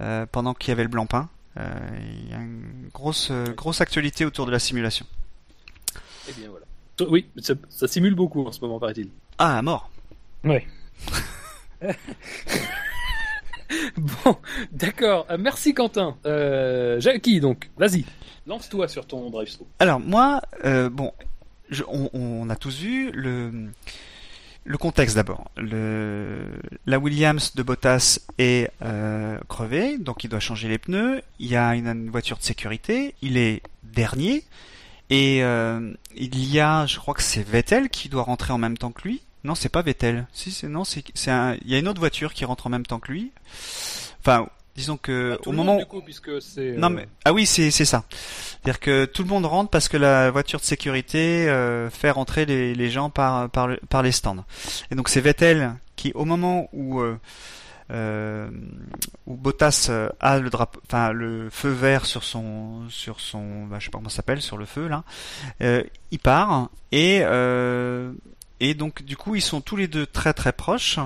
euh, 0.00 0.24
pendant 0.30 0.54
qu'il 0.54 0.68
y 0.68 0.72
avait 0.72 0.82
le 0.84 0.88
blanc-pain. 0.88 1.28
Il 1.56 2.30
y 2.30 2.34
a 2.34 2.38
une 2.38 2.88
grosse 2.92 3.28
euh, 3.30 3.44
grosse 3.54 3.80
actualité 3.80 4.24
autour 4.24 4.44
de 4.46 4.50
la 4.50 4.58
simulation. 4.58 5.06
eh 6.28 6.32
bien 6.32 6.48
voilà 6.50 6.66
oui 7.10 7.26
ça, 7.38 7.54
ça 7.68 7.86
simule 7.86 8.14
beaucoup 8.14 8.44
en 8.46 8.52
ce 8.52 8.60
moment 8.60 8.78
paraît-il 8.80 9.08
Ah, 9.38 9.58
à 9.58 9.62
mort. 9.62 9.90
ouais 10.44 10.66
bon 13.96 14.36
d'accord 14.72 15.26
Euh, 15.30 15.36
merci 15.38 15.74
Quentin 15.74 16.16
euh, 16.26 17.00
Jackie 17.00 17.40
donc? 17.40 17.70
Vas-y 17.76 18.04
lance-toi 18.46 18.88
sur 18.88 19.06
ton 19.06 19.30
drive 19.30 19.50
thru 19.50 19.64
Alors 19.78 20.00
moi, 20.00 20.42
euh, 20.66 20.90
bon, 20.90 21.12
je- 21.70 21.82
on, 21.88 22.10
on 22.12 22.50
a 22.50 22.56
tous 22.56 22.78
vu 22.78 23.10
le 23.12 23.70
le 24.66 24.78
contexte 24.78 25.14
d'abord. 25.16 25.50
La 25.58 26.98
Williams 26.98 27.54
de 27.54 27.62
Bottas 27.62 28.18
est 28.38 28.70
euh, 28.82 29.38
crevée, 29.48 29.98
donc 29.98 30.24
il 30.24 30.28
doit 30.28 30.40
changer 30.40 30.68
les 30.68 30.78
pneus. 30.78 31.20
Il 31.38 31.48
y 31.48 31.56
a 31.56 31.74
une, 31.74 31.86
une 31.86 32.08
voiture 32.10 32.38
de 32.38 32.42
sécurité. 32.42 33.14
Il 33.20 33.36
est 33.36 33.60
dernier 33.82 34.42
et 35.10 35.42
euh, 35.44 35.92
il 36.16 36.50
y 36.50 36.60
a, 36.60 36.86
je 36.86 36.98
crois 36.98 37.12
que 37.12 37.22
c'est 37.22 37.46
Vettel 37.46 37.90
qui 37.90 38.08
doit 38.08 38.22
rentrer 38.22 38.54
en 38.54 38.58
même 38.58 38.78
temps 38.78 38.90
que 38.90 39.06
lui. 39.06 39.20
Non, 39.44 39.54
c'est 39.54 39.68
pas 39.68 39.82
Vettel. 39.82 40.26
Si 40.32 40.50
c'est 40.50 40.68
non, 40.68 40.84
c'est 40.84 41.04
c'est 41.14 41.30
un. 41.30 41.54
Il 41.64 41.70
y 41.70 41.74
a 41.74 41.78
une 41.78 41.88
autre 41.88 42.00
voiture 42.00 42.32
qui 42.34 42.44
rentre 42.44 42.66
en 42.66 42.70
même 42.70 42.86
temps 42.86 42.98
que 42.98 43.12
lui. 43.12 43.30
Enfin, 44.20 44.48
disons 44.74 44.96
que 44.96 45.36
Tout 45.42 45.50
au 45.50 45.52
le 45.52 45.56
moment 45.58 45.72
monde, 45.74 45.80
du 45.82 45.86
coup 45.86 46.00
puisque 46.00 46.40
c'est 46.42 46.72
non 46.72 46.88
euh, 46.88 46.94
mais 46.94 47.08
ah 47.26 47.32
oui 47.32 47.44
c'est 47.46 47.70
c'est 47.70 47.84
ça. 47.84 48.04
C'est-à-dire 48.10 48.80
que 48.80 49.04
tout 49.04 49.22
le 49.22 49.28
monde 49.28 49.44
rentre 49.46 49.70
parce 49.70 49.88
que 49.88 49.96
la 49.98 50.30
voiture 50.30 50.58
de 50.60 50.64
sécurité 50.64 51.48
euh, 51.48 51.90
fait 51.90 52.10
rentrer 52.10 52.46
les, 52.46 52.74
les 52.74 52.90
gens 52.90 53.10
par 53.10 53.50
par 53.50 53.68
le- 53.68 53.78
par 53.88 54.02
les 54.02 54.12
stands. 54.12 54.44
Et 54.90 54.94
donc 54.94 55.08
c'est 55.10 55.20
Vettel 55.20 55.74
qui 55.94 56.10
au 56.14 56.24
moment 56.24 56.68
où 56.72 57.00
euh, 57.00 57.18
euh, 57.90 58.48
où 59.26 59.36
Bottas 59.36 59.88
euh, 59.90 60.08
a 60.20 60.38
le 60.38 60.48
drapeau, 60.48 60.80
enfin 60.86 61.12
le 61.12 61.50
feu 61.50 61.68
vert 61.68 62.06
sur 62.06 62.24
son 62.24 62.88
sur 62.88 63.20
son, 63.20 63.66
bah, 63.66 63.76
je 63.78 63.84
sais 63.84 63.90
pas 63.90 63.98
comment 63.98 64.08
ça 64.08 64.16
s'appelle, 64.16 64.40
sur 64.40 64.56
le 64.56 64.64
feu 64.64 64.88
là, 64.88 65.04
euh, 65.60 65.82
il 66.10 66.18
part 66.18 66.70
et 66.92 67.20
euh, 67.22 68.12
et 68.60 68.74
donc 68.74 69.02
du 69.02 69.16
coup 69.16 69.34
ils 69.34 69.42
sont 69.42 69.60
tous 69.60 69.76
les 69.76 69.88
deux 69.88 70.06
très 70.06 70.32
très 70.32 70.52
proches, 70.52 70.98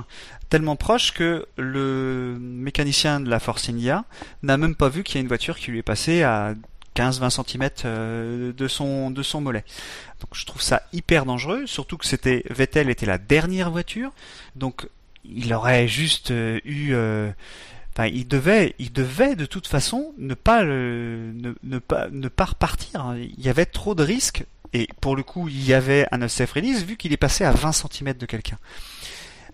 tellement 0.49 0.77
proches 0.77 1.13
que 1.13 1.47
le 1.57 2.37
mécanicien 2.41 3.21
de 3.21 3.29
la 3.29 3.41
Force 3.41 3.69
India 3.69 4.05
n'a 4.43 4.57
même 4.57 4.75
pas 4.75 4.89
vu 4.89 5.03
qu'il 5.03 5.17
y 5.17 5.19
a 5.19 5.23
une 5.23 5.29
voiture 5.29 5.59
qui 5.59 5.71
lui 5.71 5.79
est 5.79 5.83
passée 5.83 6.23
à 6.23 6.55
15-20 6.97 7.31
cm 7.31 8.53
de 8.55 8.69
son 8.69 9.11
de 9.11 9.23
son 9.23 9.41
mollet. 9.41 9.65
Donc 10.21 10.31
je 10.33 10.45
trouve 10.47 10.63
ça 10.63 10.83
hyper 10.93 11.25
dangereux, 11.25 11.67
surtout 11.67 11.97
que 11.97 12.07
c'était 12.07 12.45
Vettel 12.51 12.91
était 12.91 13.07
la 13.07 13.19
dernière 13.19 13.71
voiture, 13.71 14.13
donc 14.57 14.89
il 15.25 15.53
aurait 15.53 15.89
juste 15.89 16.31
eu 16.31 16.95
Enfin, 17.99 18.11
il 18.15 18.29
devait, 18.29 18.77
il 18.79 18.93
devait 18.93 19.35
de 19.35 19.45
toute 19.45 19.67
façon 19.67 20.15
ne 20.19 20.35
pas, 20.35 20.63
ne, 20.63 21.55
ne, 21.65 21.79
pas, 21.81 22.07
ne 22.13 22.29
pas 22.29 22.45
repartir. 22.45 23.17
Il 23.17 23.45
y 23.45 23.49
avait 23.49 23.67
trop 23.67 23.97
de 23.97 24.05
risques 24.05 24.45
et 24.73 24.89
pour 25.01 25.17
le 25.17 25.23
coup, 25.23 25.49
il 25.49 25.65
y 25.65 25.75
avait 25.75 26.07
un 26.13 26.23
unsafe 26.23 26.53
release 26.53 26.85
vu 26.85 26.97
qu'il 26.97 27.13
est 27.13 27.19
passé 27.19 27.45
à 27.45 27.53
20 27.53 27.73
cm 27.73 28.15
de 28.15 28.27
quelqu'un. 28.27 28.59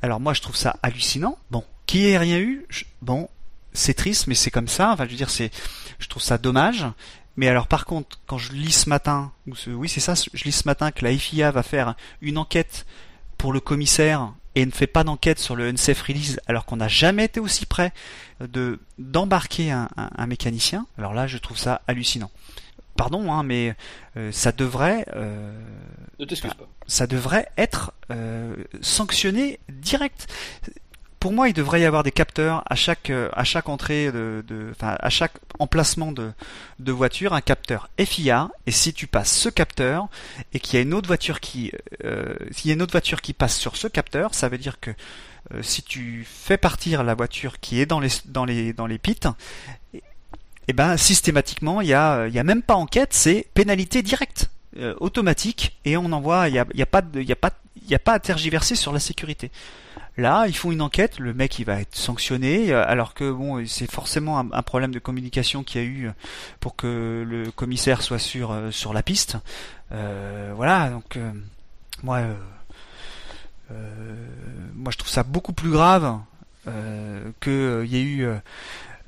Alors 0.02 0.20
moi, 0.20 0.34
je 0.34 0.42
trouve 0.42 0.56
ça 0.56 0.76
hallucinant. 0.82 1.38
Bon, 1.50 1.64
qui 1.86 2.06
ait 2.06 2.18
rien 2.18 2.38
eu, 2.38 2.66
bon, 3.02 3.28
c'est 3.72 3.94
triste, 3.94 4.26
mais 4.26 4.34
c'est 4.34 4.50
comme 4.50 4.68
ça. 4.68 4.92
Enfin, 4.92 5.04
je 5.04 5.10
veux 5.10 5.16
dire, 5.16 5.30
c'est, 5.30 5.50
je 5.98 6.08
trouve 6.08 6.22
ça 6.22 6.38
dommage. 6.38 6.86
Mais 7.36 7.48
alors, 7.48 7.66
par 7.66 7.84
contre, 7.84 8.20
quand 8.26 8.38
je 8.38 8.52
lis 8.52 8.72
ce 8.72 8.88
matin, 8.88 9.32
oui, 9.66 9.88
c'est 9.88 10.00
ça, 10.00 10.14
je 10.14 10.44
lis 10.44 10.52
ce 10.52 10.68
matin 10.68 10.92
que 10.92 11.04
la 11.04 11.16
FIA 11.16 11.50
va 11.50 11.62
faire 11.62 11.94
une 12.20 12.38
enquête 12.38 12.86
pour 13.38 13.52
le 13.52 13.60
commissaire 13.60 14.32
et 14.54 14.64
ne 14.64 14.70
fait 14.70 14.86
pas 14.86 15.02
d'enquête 15.02 15.40
sur 15.40 15.56
le 15.56 15.68
unsafe 15.68 16.02
release 16.02 16.40
alors 16.46 16.64
qu'on 16.64 16.76
n'a 16.76 16.86
jamais 16.86 17.24
été 17.24 17.40
aussi 17.40 17.66
près 17.66 17.92
de 18.40 18.80
d'embarquer 18.98 19.72
un, 19.72 19.88
un, 19.96 20.26
mécanicien. 20.26 20.86
Alors 20.96 21.12
là, 21.12 21.26
je 21.26 21.38
trouve 21.38 21.58
ça 21.58 21.82
hallucinant 21.88 22.30
pardon, 22.96 23.32
hein, 23.32 23.42
mais 23.42 23.74
euh, 24.16 24.32
ça 24.32 24.52
devrait, 24.52 25.06
euh, 25.14 25.52
ça 26.86 27.06
devrait 27.06 27.48
être 27.56 27.92
euh, 28.10 28.56
sanctionné 28.80 29.58
direct. 29.68 30.26
Pour 31.20 31.32
moi, 31.32 31.48
il 31.48 31.54
devrait 31.54 31.80
y 31.80 31.84
avoir 31.86 32.02
des 32.02 32.12
capteurs 32.12 32.62
à 32.66 32.74
chaque 32.74 33.10
à 33.10 33.44
chaque 33.44 33.70
entrée 33.70 34.12
de, 34.12 34.44
enfin, 34.72 34.94
à 35.00 35.08
chaque 35.08 35.32
emplacement 35.58 36.12
de, 36.12 36.32
de 36.80 36.92
voiture, 36.92 37.32
un 37.32 37.40
capteur 37.40 37.88
FIA. 37.98 38.50
Et 38.66 38.70
si 38.70 38.92
tu 38.92 39.06
passes 39.06 39.34
ce 39.34 39.48
capteur 39.48 40.08
et 40.52 40.60
qu'il 40.60 40.74
y 40.74 40.76
a 40.76 40.82
une 40.82 40.92
autre 40.92 41.06
voiture 41.06 41.40
qui, 41.40 41.72
s'il 42.50 42.68
y 42.68 42.72
a 42.72 42.74
une 42.74 42.82
autre 42.82 42.92
voiture 42.92 43.22
qui 43.22 43.32
passe 43.32 43.56
sur 43.56 43.78
ce 43.78 43.88
capteur, 43.88 44.34
ça 44.34 44.50
veut 44.50 44.58
dire 44.58 44.80
que 44.80 44.90
si 45.62 45.82
tu 45.82 46.26
fais 46.28 46.58
partir 46.58 47.02
la 47.02 47.14
voiture 47.14 47.58
qui 47.58 47.80
est 47.80 47.86
dans 47.86 48.00
les 48.00 48.10
dans 48.26 48.44
les 48.44 48.74
dans 48.74 48.86
les 48.86 48.98
pits, 48.98 49.16
et 50.66 50.70
eh 50.70 50.72
ben 50.72 50.96
systématiquement 50.96 51.82
il 51.82 51.88
y 51.88 51.94
a, 51.94 52.26
il 52.26 52.34
y 52.34 52.38
a 52.38 52.44
même 52.44 52.62
pas 52.62 52.74
enquête, 52.74 53.12
c'est 53.12 53.46
pénalité 53.52 54.02
directe, 54.02 54.50
euh, 54.78 54.94
automatique, 54.98 55.78
et 55.84 55.96
on 55.96 56.10
envoie, 56.12 56.48
il 56.48 56.54
y 56.54 56.58
a, 56.58 56.66
il 56.72 56.78
y 56.78 56.82
a 56.82 56.86
pas 56.86 57.02
de, 57.02 57.20
y 57.20 57.32
a 57.32 57.36
pas, 57.36 57.50
y 57.88 57.94
a 57.94 57.98
pas 57.98 58.14
à 58.14 58.18
tergiverser 58.18 58.74
sur 58.74 58.92
la 58.92 59.00
sécurité. 59.00 59.50
Là, 60.16 60.46
ils 60.46 60.56
font 60.56 60.70
une 60.70 60.80
enquête, 60.80 61.18
le 61.18 61.34
mec 61.34 61.58
il 61.58 61.64
va 61.64 61.80
être 61.80 61.96
sanctionné, 61.96 62.72
euh, 62.72 62.84
alors 62.86 63.14
que 63.14 63.32
bon, 63.32 63.66
c'est 63.66 63.90
forcément 63.90 64.38
un, 64.38 64.62
problème 64.62 64.92
de 64.92 65.00
communication 65.00 65.64
qu'il 65.64 65.80
y 65.80 65.84
a 65.84 65.86
eu 65.86 66.10
pour 66.60 66.76
que 66.76 67.24
le 67.26 67.50
commissaire 67.50 68.00
soit 68.00 68.20
sur 68.20 68.52
euh, 68.52 68.70
sur 68.70 68.92
la 68.92 69.02
piste. 69.02 69.36
Euh, 69.90 70.52
voilà, 70.54 70.90
donc 70.90 71.18
moi, 72.02 72.22
moi 74.74 74.92
je 74.92 74.98
trouve 74.98 75.10
ça 75.10 75.24
beaucoup 75.24 75.52
plus 75.52 75.70
grave 75.70 76.20
qu'il 77.40 77.86
y 77.86 77.96
ait 77.96 78.02
eu 78.02 78.28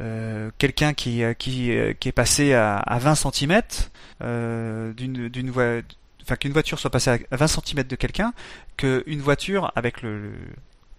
euh, 0.00 0.50
quelqu'un 0.58 0.92
qui, 0.92 1.22
euh, 1.22 1.32
euh, 1.48 1.92
qui 1.94 2.08
est 2.08 2.12
passé 2.12 2.52
à, 2.52 2.76
à 2.76 2.98
20 2.98 3.14
cm 3.14 3.62
d'une 4.94 5.28
d'une 5.28 5.50
voie 5.50 5.80
enfin 6.22 6.36
qu'une 6.36 6.52
voiture 6.52 6.78
soit 6.78 6.90
passée 6.90 7.24
à 7.30 7.36
20 7.36 7.46
cm 7.46 7.84
de 7.84 7.96
quelqu'un 7.96 8.34
qu'une 8.76 9.20
voiture 9.20 9.72
avec 9.74 10.02
le, 10.02 10.32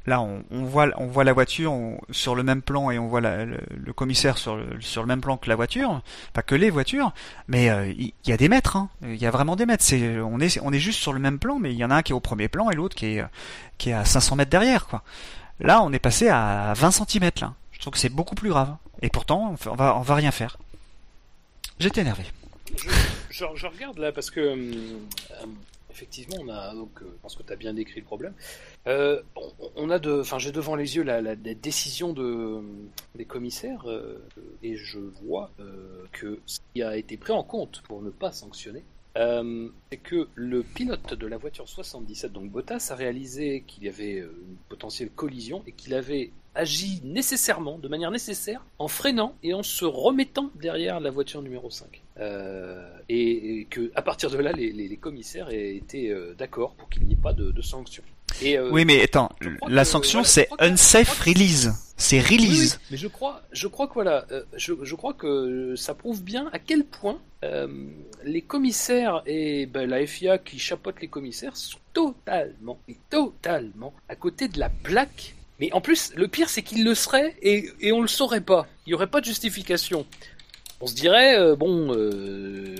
là 0.07 0.21
on, 0.21 0.63
voit 0.63 1.23
la 1.23 1.33
voiture 1.33 1.73
sur 2.09 2.33
le 2.33 2.41
même 2.41 2.63
plan 2.63 2.89
et 2.89 2.97
on 2.97 3.07
voit 3.07 3.21
le, 3.21 3.93
commissaire 3.93 4.37
sur 4.37 4.55
le, 4.55 5.05
même 5.05 5.21
plan 5.21 5.37
que 5.37 5.49
la 5.49 5.55
voiture 5.55 6.01
pas 6.33 6.41
que 6.41 6.55
les 6.55 6.69
voitures 6.69 7.11
mais 7.47 7.67
il 7.97 8.13
y, 8.25 8.31
a 8.31 8.37
des 8.37 8.49
mètres 8.49 8.77
hein. 8.77 8.89
il 9.03 9.17
y 9.17 9.25
a 9.27 9.31
vraiment 9.31 9.55
des 9.55 9.65
mètres 9.65 9.85
on 10.23 10.39
est 10.39 10.79
juste 10.79 10.99
sur 10.99 11.13
le 11.13 11.19
même 11.19 11.39
plan 11.39 11.59
mais 11.59 11.71
il 11.71 11.77
y 11.77 11.85
en 11.85 11.91
a 11.91 11.95
un 11.95 12.01
qui 12.01 12.13
est 12.13 12.15
au 12.15 12.19
premier 12.19 12.47
plan 12.47 12.69
et 12.69 12.75
l'autre 12.75 12.95
qui 12.95 13.17
est 13.17 13.93
à 13.93 14.05
500 14.05 14.37
mètres 14.37 14.51
derrière 14.51 14.87
là 15.59 15.81
on 15.83 15.91
est 15.91 15.99
passé 15.99 16.29
à 16.29 16.73
20 16.75 16.91
cm 16.91 17.29
là 17.41 17.53
je 17.77 17.81
trouve 17.81 17.93
que 17.93 17.99
c'est 17.99 18.09
beaucoup 18.09 18.35
plus 18.35 18.49
grave. 18.49 18.75
Et 19.01 19.09
pourtant, 19.09 19.55
on 19.65 19.75
va, 19.75 19.97
on 19.97 20.01
va 20.01 20.15
rien 20.15 20.31
faire. 20.31 20.57
J'étais 21.79 22.01
énervé. 22.01 22.23
Je, 23.29 23.67
regarde 23.67 23.97
là 23.97 24.11
parce 24.11 24.31
que 24.31 24.39
euh, 24.39 24.73
effectivement, 25.89 26.37
on 26.41 26.49
a 26.49 26.73
donc, 26.73 27.01
euh, 27.01 27.05
je 27.05 27.21
pense 27.21 27.35
que 27.35 27.43
tu 27.43 27.53
as 27.53 27.55
bien 27.55 27.73
décrit 27.73 27.99
le 27.99 28.05
problème. 28.05 28.33
Euh, 28.87 29.21
on, 29.75 29.89
a 29.89 29.99
de, 29.99 30.21
enfin, 30.21 30.39
j'ai 30.39 30.51
devant 30.51 30.75
les 30.75 30.95
yeux 30.95 31.03
la, 31.03 31.35
décision 31.35 32.13
de 32.13 32.61
des 33.15 33.25
commissaires 33.25 33.85
et 34.63 34.75
je 34.75 34.99
vois 35.23 35.51
que 36.11 36.39
ce 36.45 36.59
qui 36.73 36.81
a 36.81 36.97
été 36.97 37.17
pris 37.17 37.33
en 37.33 37.43
compte 37.43 37.81
pour 37.83 38.01
ne 38.01 38.09
pas 38.09 38.31
sanctionner, 38.31 38.83
c'est 39.15 39.97
que 39.97 40.27
le 40.35 40.63
pilote 40.63 41.13
de 41.13 41.27
la 41.27 41.37
voiture 41.37 41.67
77, 41.67 42.31
donc 42.31 42.49
Bottas, 42.49 42.89
a 42.91 42.95
réalisé 42.95 43.63
qu'il 43.67 43.83
y 43.83 43.89
avait 43.89 44.19
une 44.19 44.57
potentielle 44.69 45.09
collision 45.09 45.63
et 45.67 45.71
qu'il 45.71 45.93
avait 45.93 46.31
agit 46.57 47.01
nécessairement, 47.03 47.77
de 47.77 47.87
manière 47.87 48.11
nécessaire, 48.11 48.65
en 48.79 48.87
freinant 48.87 49.35
et 49.43 49.53
en 49.53 49.63
se 49.63 49.85
remettant 49.85 50.49
derrière 50.55 50.99
la 50.99 51.11
voiture 51.11 51.41
numéro 51.41 51.69
5. 51.69 52.01
Euh, 52.19 52.89
et, 53.09 53.67
que 53.69 53.91
à 53.95 54.01
partir 54.01 54.29
de 54.31 54.37
là, 54.37 54.51
les, 54.51 54.97
commissaires 54.97 55.49
aient 55.51 55.75
été 55.75 56.09
euh, 56.09 56.33
d'accord 56.37 56.73
pour 56.75 56.89
qu'il 56.89 57.03
n'y 57.03 57.13
ait 57.13 57.21
pas 57.21 57.33
de, 57.33 57.51
de 57.51 57.61
sanction. 57.61 58.03
Et, 58.41 58.57
euh, 58.57 58.69
oui, 58.71 58.85
mais 58.85 59.03
attends, 59.03 59.29
la 59.67 59.85
sanction 59.85 60.23
c'est 60.23 60.49
unsafe 60.59 61.19
release, 61.21 61.93
c'est 61.95 62.19
release. 62.19 62.79
mais 62.91 62.97
je 62.97 63.07
crois, 63.07 63.41
je 63.51 63.67
crois 63.67 63.87
que 63.87 63.93
voilà, 63.93 64.25
je, 64.55 64.73
je, 64.81 64.95
crois 64.95 65.13
que 65.13 65.75
ça 65.75 65.93
prouve 65.93 66.23
bien 66.23 66.49
à 66.51 66.59
quel 66.59 66.83
point 66.83 67.19
les 68.23 68.41
commissaires 68.41 69.21
et 69.25 69.65
ben, 69.65 69.89
la 69.89 70.05
FIA 70.05 70.39
qui 70.39 70.59
chapeaute 70.59 70.99
les 71.01 71.07
commissaires 71.07 71.55
sont 71.55 71.79
totalement, 71.93 72.79
et 72.87 72.97
totalement 73.09 73.93
à 74.09 74.15
côté 74.15 74.47
de 74.47 74.59
la 74.59 74.69
plaque 74.69 75.36
mais 75.59 75.71
en 75.73 75.81
plus, 75.81 76.13
le 76.15 76.27
pire, 76.27 76.49
c'est 76.49 76.61
qu'il 76.61 76.83
le 76.83 76.93
serait 76.93 77.35
et, 77.41 77.91
on 77.91 78.01
le 78.01 78.07
saurait 78.07 78.41
pas. 78.41 78.67
Il 78.85 78.91
y 78.91 78.93
aurait 78.93 79.07
pas 79.07 79.21
de 79.21 79.25
justification 79.25 80.05
on 80.79 80.87
se 80.87 80.93
dirait 80.93 81.39
euh, 81.39 81.55
bon, 81.55 81.91
euh, 81.91 82.75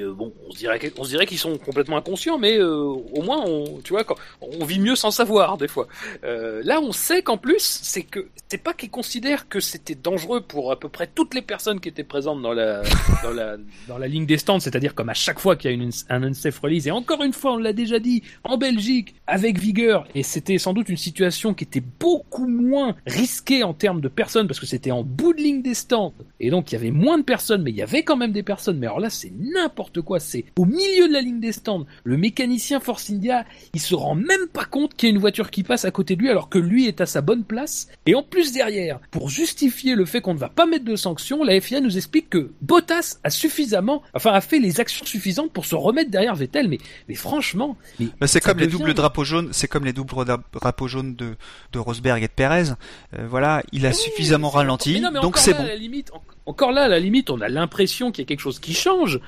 euh, 0.00 0.14
bon, 0.14 0.32
on 0.48 0.52
se 0.52 0.58
dirait, 0.58 0.92
on 0.98 1.04
se 1.04 1.10
dirait 1.10 1.26
qu'ils 1.26 1.38
sont 1.38 1.58
complètement 1.58 1.96
inconscients, 1.98 2.38
mais 2.38 2.58
au 2.60 3.22
moins, 3.22 3.42
on, 3.46 3.80
tu 3.84 3.92
vois, 3.92 4.04
on 4.40 4.64
vit 4.64 4.78
mieux 4.78 4.96
sans 4.96 5.10
savoir 5.10 5.56
des 5.58 5.68
fois. 5.68 5.86
là, 6.22 6.80
on 6.80 6.92
sait 6.92 7.22
qu'en 7.22 7.36
plus, 7.36 7.80
c'est 7.82 8.02
que 8.02 8.28
c'est 8.48 8.62
pas 8.62 8.72
qu'ils 8.72 8.90
considèrent 8.90 9.48
que 9.48 9.60
c'était 9.60 9.94
dangereux 9.94 10.40
pour 10.40 10.70
à 10.70 10.78
peu 10.78 10.88
près 10.88 11.08
toutes 11.12 11.34
les 11.34 11.42
personnes 11.42 11.80
qui 11.80 11.88
étaient 11.88 12.04
présentes 12.04 12.42
dans 12.42 12.52
la 12.52 12.82
dans 13.22 13.32
la 13.32 13.56
dans 13.88 13.98
la 13.98 14.06
ligne 14.06 14.26
des 14.26 14.38
stands, 14.38 14.60
c'est-à-dire 14.60 14.94
comme 14.94 15.08
à 15.08 15.14
chaque 15.14 15.38
fois 15.38 15.56
qu'il 15.56 15.70
y 15.70 15.74
a 15.74 15.76
une, 15.76 15.90
un 16.08 16.22
unsafe 16.22 16.58
release. 16.60 16.86
Et 16.86 16.90
encore 16.90 17.22
une 17.22 17.32
fois, 17.32 17.54
on 17.54 17.58
l'a 17.58 17.72
déjà 17.72 17.98
dit, 17.98 18.22
en 18.44 18.56
Belgique, 18.56 19.14
avec 19.26 19.58
vigueur, 19.58 20.06
et 20.14 20.22
c'était 20.22 20.58
sans 20.58 20.72
doute 20.72 20.88
une 20.88 20.96
situation 20.96 21.54
qui 21.54 21.64
était 21.64 21.82
beaucoup 22.00 22.46
moins 22.46 22.96
risquée 23.06 23.62
en 23.62 23.74
termes 23.74 24.00
de 24.00 24.08
personnes 24.08 24.46
parce 24.46 24.60
que 24.60 24.66
c'était 24.66 24.90
en 24.90 25.02
bout 25.02 25.32
de 25.34 25.42
ligne 25.42 25.62
des 25.62 25.74
stands, 25.74 26.14
et 26.40 26.50
donc 26.50 26.72
il 26.72 26.76
y 26.76 26.78
avait 26.78 26.90
moins 26.90 27.18
de 27.18 27.25
personnes, 27.26 27.62
mais 27.62 27.70
il 27.70 27.76
y 27.76 27.82
avait 27.82 28.02
quand 28.02 28.16
même 28.16 28.32
des 28.32 28.42
personnes. 28.42 28.78
Mais 28.78 28.86
alors 28.86 29.00
là, 29.00 29.10
c'est 29.10 29.32
n'importe 29.38 30.00
quoi. 30.00 30.20
C'est 30.20 30.46
au 30.56 30.64
milieu 30.64 31.08
de 31.08 31.12
la 31.12 31.20
ligne 31.20 31.40
des 31.40 31.52
stands. 31.52 31.84
Le 32.04 32.16
mécanicien 32.16 32.80
Force 32.80 33.10
India, 33.10 33.44
il 33.74 33.80
se 33.80 33.94
rend 33.94 34.14
même 34.14 34.46
pas 34.52 34.64
compte 34.64 34.94
qu'il 34.94 35.08
y 35.08 35.12
a 35.12 35.14
une 35.14 35.20
voiture 35.20 35.50
qui 35.50 35.62
passe 35.62 35.84
à 35.84 35.90
côté 35.90 36.16
de 36.16 36.22
lui 36.22 36.30
alors 36.30 36.48
que 36.48 36.58
lui 36.58 36.86
est 36.86 37.00
à 37.00 37.06
sa 37.06 37.20
bonne 37.20 37.44
place. 37.44 37.88
Et 38.06 38.14
en 38.14 38.22
plus 38.22 38.52
derrière, 38.52 39.00
pour 39.10 39.28
justifier 39.28 39.94
le 39.94 40.06
fait 40.06 40.20
qu'on 40.20 40.34
ne 40.34 40.38
va 40.38 40.48
pas 40.48 40.66
mettre 40.66 40.84
de 40.84 40.96
sanctions, 40.96 41.44
la 41.44 41.60
FIA 41.60 41.80
nous 41.80 41.96
explique 41.96 42.30
que 42.30 42.50
Bottas 42.62 43.18
a 43.24 43.30
suffisamment, 43.30 44.02
enfin 44.14 44.32
a 44.32 44.40
fait 44.40 44.58
les 44.58 44.80
actions 44.80 45.04
suffisantes 45.04 45.52
pour 45.52 45.66
se 45.66 45.74
remettre 45.74 46.10
derrière 46.10 46.34
Vettel. 46.34 46.68
Mais, 46.68 46.78
mais 47.08 47.14
franchement, 47.14 47.76
c'est 48.24 48.40
comme 48.40 48.58
les 48.58 48.68
doubles 48.68 48.94
drapeaux 48.94 49.24
jaunes, 49.24 49.48
c'est 49.52 49.68
comme 49.68 49.84
les 49.84 49.92
doubles 49.92 50.24
drapeaux 50.52 50.88
jaunes 50.88 51.14
de, 51.14 51.36
de 51.72 51.78
Rosberg 51.78 52.22
et 52.22 52.28
de 52.28 52.32
Perez. 52.32 52.70
Euh, 53.18 53.26
voilà, 53.28 53.62
il 53.72 53.86
a 53.86 53.92
suffisamment 53.92 54.50
ralenti, 54.50 55.00
donc 55.22 55.38
c'est 55.38 55.54
bon. 55.54 55.62
À 55.62 55.66
la 55.66 55.76
limite, 55.76 56.12
encore 56.46 56.70
là, 56.70 56.82
à 56.82 56.88
la 56.88 57.00
limite, 57.00 57.15
on 57.28 57.40
a 57.40 57.48
l'impression 57.48 58.10
qu'il 58.10 58.22
y 58.22 58.26
a 58.26 58.28
quelque 58.28 58.40
chose 58.40 58.58
qui 58.58 58.74
change, 58.74 59.20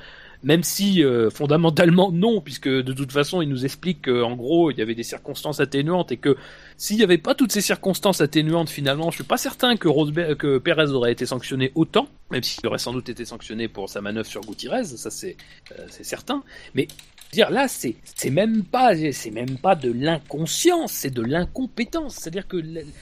même 0.43 0.63
si 0.63 1.03
euh, 1.03 1.29
fondamentalement 1.29 2.11
non, 2.11 2.41
puisque 2.41 2.69
de 2.69 2.93
toute 2.93 3.11
façon, 3.11 3.41
il 3.41 3.49
nous 3.49 3.65
explique 3.65 4.05
qu'en 4.05 4.35
gros, 4.35 4.71
il 4.71 4.77
y 4.77 4.81
avait 4.81 4.95
des 4.95 5.03
circonstances 5.03 5.59
atténuantes 5.59 6.11
et 6.11 6.17
que 6.17 6.37
s'il 6.77 6.97
n'y 6.97 7.03
avait 7.03 7.17
pas 7.17 7.35
toutes 7.35 7.51
ces 7.51 7.61
circonstances 7.61 8.21
atténuantes, 8.21 8.69
finalement, 8.69 9.11
je 9.11 9.15
suis 9.15 9.23
pas 9.23 9.37
certain 9.37 9.75
que, 9.75 9.87
Rosberg, 9.87 10.37
que 10.37 10.57
Perez 10.57 10.91
aurait 10.91 11.11
été 11.11 11.25
sanctionné 11.25 11.71
autant, 11.75 12.07
même 12.31 12.43
s'il 12.43 12.65
aurait 12.67 12.77
sans 12.77 12.93
doute 12.93 13.09
été 13.09 13.25
sanctionné 13.25 13.67
pour 13.67 13.89
sa 13.89 14.01
manœuvre 14.01 14.27
sur 14.27 14.41
Gutiérrez, 14.41 14.85
ça 14.85 15.11
c'est 15.11 15.35
euh, 15.77 15.85
certain. 15.89 16.43
Mais 16.73 16.87
dire 17.31 17.49
là, 17.49 17.67
c'est 17.67 17.95
c'est 18.15 18.29
même 18.29 18.63
pas 18.63 18.93
c'est 19.11 19.31
même 19.31 19.57
pas 19.57 19.75
de 19.75 19.91
l'inconscience, 19.91 20.91
c'est 20.91 21.13
de 21.13 21.21
l'incompétence. 21.21 22.15
C'est-à-dire 22.15 22.47
que 22.47 22.57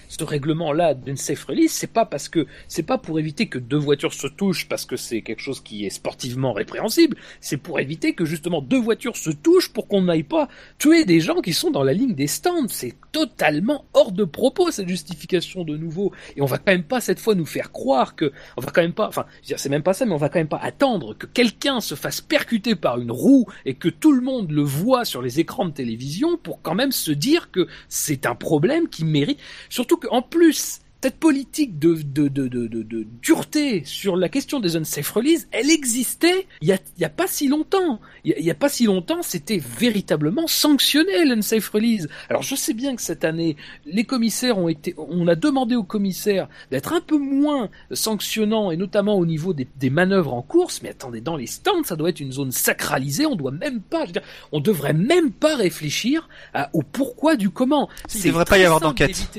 ce 0.09 0.23
règlement-là 0.23 0.93
d'une 0.93 1.17
safe 1.17 1.45
release, 1.45 1.71
c'est 1.71 1.91
pas 1.91 2.05
parce 2.05 2.29
que 2.29 2.45
c'est 2.67 2.83
pas 2.83 2.97
pour 2.97 3.19
éviter 3.19 3.47
que 3.47 3.59
deux 3.59 3.77
voitures 3.77 4.13
se 4.13 4.27
touchent 4.27 4.67
parce 4.67 4.85
que 4.85 4.97
c'est 4.97 5.21
quelque 5.21 5.41
chose 5.41 5.61
qui 5.61 5.85
est 5.85 5.89
sportivement 5.89 6.53
répréhensible. 6.53 7.17
C'est 7.41 7.57
pour 7.57 7.79
éviter 7.79 8.13
que 8.13 8.25
justement 8.25 8.61
deux 8.61 8.79
voitures 8.79 9.17
se 9.17 9.29
touchent 9.29 9.69
pour 9.69 9.87
qu'on 9.87 10.03
n'aille 10.03 10.23
pas 10.23 10.47
tuer 10.77 11.05
des 11.05 11.19
gens 11.19 11.41
qui 11.41 11.53
sont 11.53 11.71
dans 11.71 11.83
la 11.83 11.93
ligne 11.93 12.13
des 12.13 12.27
stands. 12.27 12.67
C'est 12.69 12.95
totalement 13.18 13.85
hors 13.94 14.11
de 14.11 14.23
propos 14.26 14.69
cette 14.69 14.88
justification 14.88 15.64
de 15.64 15.76
nouveau. 15.76 16.11
Et 16.35 16.41
on 16.44 16.45
va 16.45 16.60
quand 16.60 16.72
même 16.72 16.84
pas 16.84 17.02
cette 17.02 17.19
fois 17.19 17.34
nous 17.34 17.48
faire 17.48 17.72
croire 17.72 18.15
que 18.15 18.31
on 18.57 18.61
va 18.61 18.69
quand 18.69 18.84
même 18.84 18.94
pas, 18.94 19.07
enfin, 19.07 19.26
c'est 19.41 19.69
même 19.69 19.81
pas 19.81 19.94
ça, 19.94 20.06
mais 20.06 20.14
on 20.14 20.18
va 20.18 20.30
quand 20.30 20.38
même 20.38 20.48
pas 20.48 20.60
attendre 20.61 21.18
que 21.18 21.26
quelqu'un 21.26 21.80
se 21.80 21.95
fasse 21.95 22.22
percuter 22.22 22.76
par 22.76 22.99
une 22.99 23.10
roue 23.11 23.48
et 23.65 23.73
que 23.73 23.89
tout 23.89 24.11
le 24.11 24.22
monde 24.22 24.52
le 24.52 24.61
voit 24.61 25.03
sur 25.03 25.23
les 25.23 25.39
écrans 25.39 25.65
de 25.65 25.72
télévision 25.72 26.38
pour 26.38 26.61
quand 26.61 26.76
même 26.76 26.91
se 26.91 27.10
dire 27.10 27.49
que 27.49 27.68
c'est 27.89 28.27
un 28.27 28.35
problème 28.35 28.88
qui 28.88 29.03
mérite. 29.03 29.39
Surtout 29.69 29.98
qu'en 29.98 30.22
plus, 30.22 30.81
cette 31.03 31.18
politique 31.18 31.80
de, 31.80 31.94
de, 31.94 32.28
de, 32.28 32.48
de, 32.48 32.68
de, 32.68 32.82
de 32.84 33.07
dureté 33.22 33.84
sur 33.86 34.18
la 34.18 34.30
question 34.30 34.60
des 34.60 34.76
unsafe 34.76 35.10
release, 35.11 35.48
elle 35.52 35.69
existait 35.69 36.48
il 36.61 36.68
y 36.68 36.72
a, 36.72 36.80
il 36.98 37.02
y 37.02 37.06
a 37.06 37.10
pas 37.10 37.28
si 37.28 37.48
longtemps. 37.48 37.99
Il 38.26 38.32
y 38.32 38.34
a, 38.34 38.40
il 38.40 38.45
y 38.45 38.52
a 38.52 38.56
pas 38.56 38.68
si 38.68 38.86
longtemps, 38.86 39.22
c'était 39.22 39.60
véritablement 39.60 40.48
sanctionné 40.48 41.24
l'unsafe 41.26 41.69
release. 41.69 42.10
Alors 42.30 42.41
je 42.41 42.56
sais 42.56 42.74
bien 42.74 42.95
que 42.95 43.02
cette 43.02 43.24
année, 43.24 43.56
les 43.86 44.03
commissaires 44.06 44.57
ont 44.57 44.68
été, 44.69 44.95
on 44.98 45.28
a 45.28 45.36
demandé 45.36 45.76
aux 45.76 45.84
commissaires 45.84 46.49
d'être 46.72 46.94
un 46.94 47.02
peu 47.02 47.18
moins 47.18 47.69
sanctionnants 47.91 48.72
et 48.72 48.78
notamment 48.78 49.15
au 49.18 49.26
niveau 49.26 49.53
des, 49.53 49.68
des 49.80 49.90
manœuvres 49.90 50.34
en 50.34 50.41
course. 50.41 50.82
Mais 50.82 50.90
attendez, 50.90 51.22
dans 51.22 51.36
les 51.38 51.48
stands, 51.48 51.84
ça 51.84 51.95
doit 51.95 52.10
être 52.10 52.19
une 52.19 52.32
zone 52.32 52.52
sacralisée. 52.52 53.26
On 53.26 53.36
doit 53.36 53.52
même 53.52 53.82
pas, 53.82 54.02
je 54.02 54.07
veux 54.07 54.14
dire, 54.14 54.24
on 54.52 54.60
devrait 54.60 54.94
même 54.94 55.32
pas 55.32 55.56
réfléchir 55.56 56.28
à- 56.53 56.69
au 56.74 56.82
pourquoi 56.82 57.36
du 57.36 57.49
comment. 57.49 57.88
Il 58.14 58.19
C'est 58.22 58.28
devrait 58.30 58.45
pas 58.45 58.57
y 58.57 58.64
avoir 58.65 58.80
d'enquête. 58.82 59.30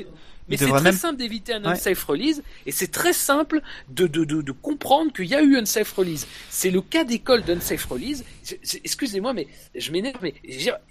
Mais 0.49 0.57
c'est 0.57 0.67
très 0.67 0.81
même- 0.81 0.93
simple 0.95 1.17
d'éviter 1.17 1.53
un 1.53 1.61
Ouais. 1.63 1.69
unsafe 1.71 2.03
release 2.03 2.41
et 2.65 2.71
c'est 2.71 2.87
très 2.91 3.13
simple 3.13 3.61
de, 3.89 4.07
de, 4.07 4.23
de, 4.25 4.41
de 4.41 4.51
comprendre 4.51 5.11
qu'il 5.13 5.25
y 5.25 5.35
a 5.35 5.41
eu 5.41 5.55
un 5.55 5.61
unsafe 5.61 5.91
release. 5.93 6.27
C'est 6.49 6.71
le 6.71 6.81
cas 6.81 7.03
d'école 7.03 7.43
d'unsafe 7.43 7.85
release. 7.85 8.23
Excusez-moi, 8.83 9.33
mais 9.33 9.47
je 9.75 9.91
m'énerve, 9.91 10.17
mais 10.21 10.33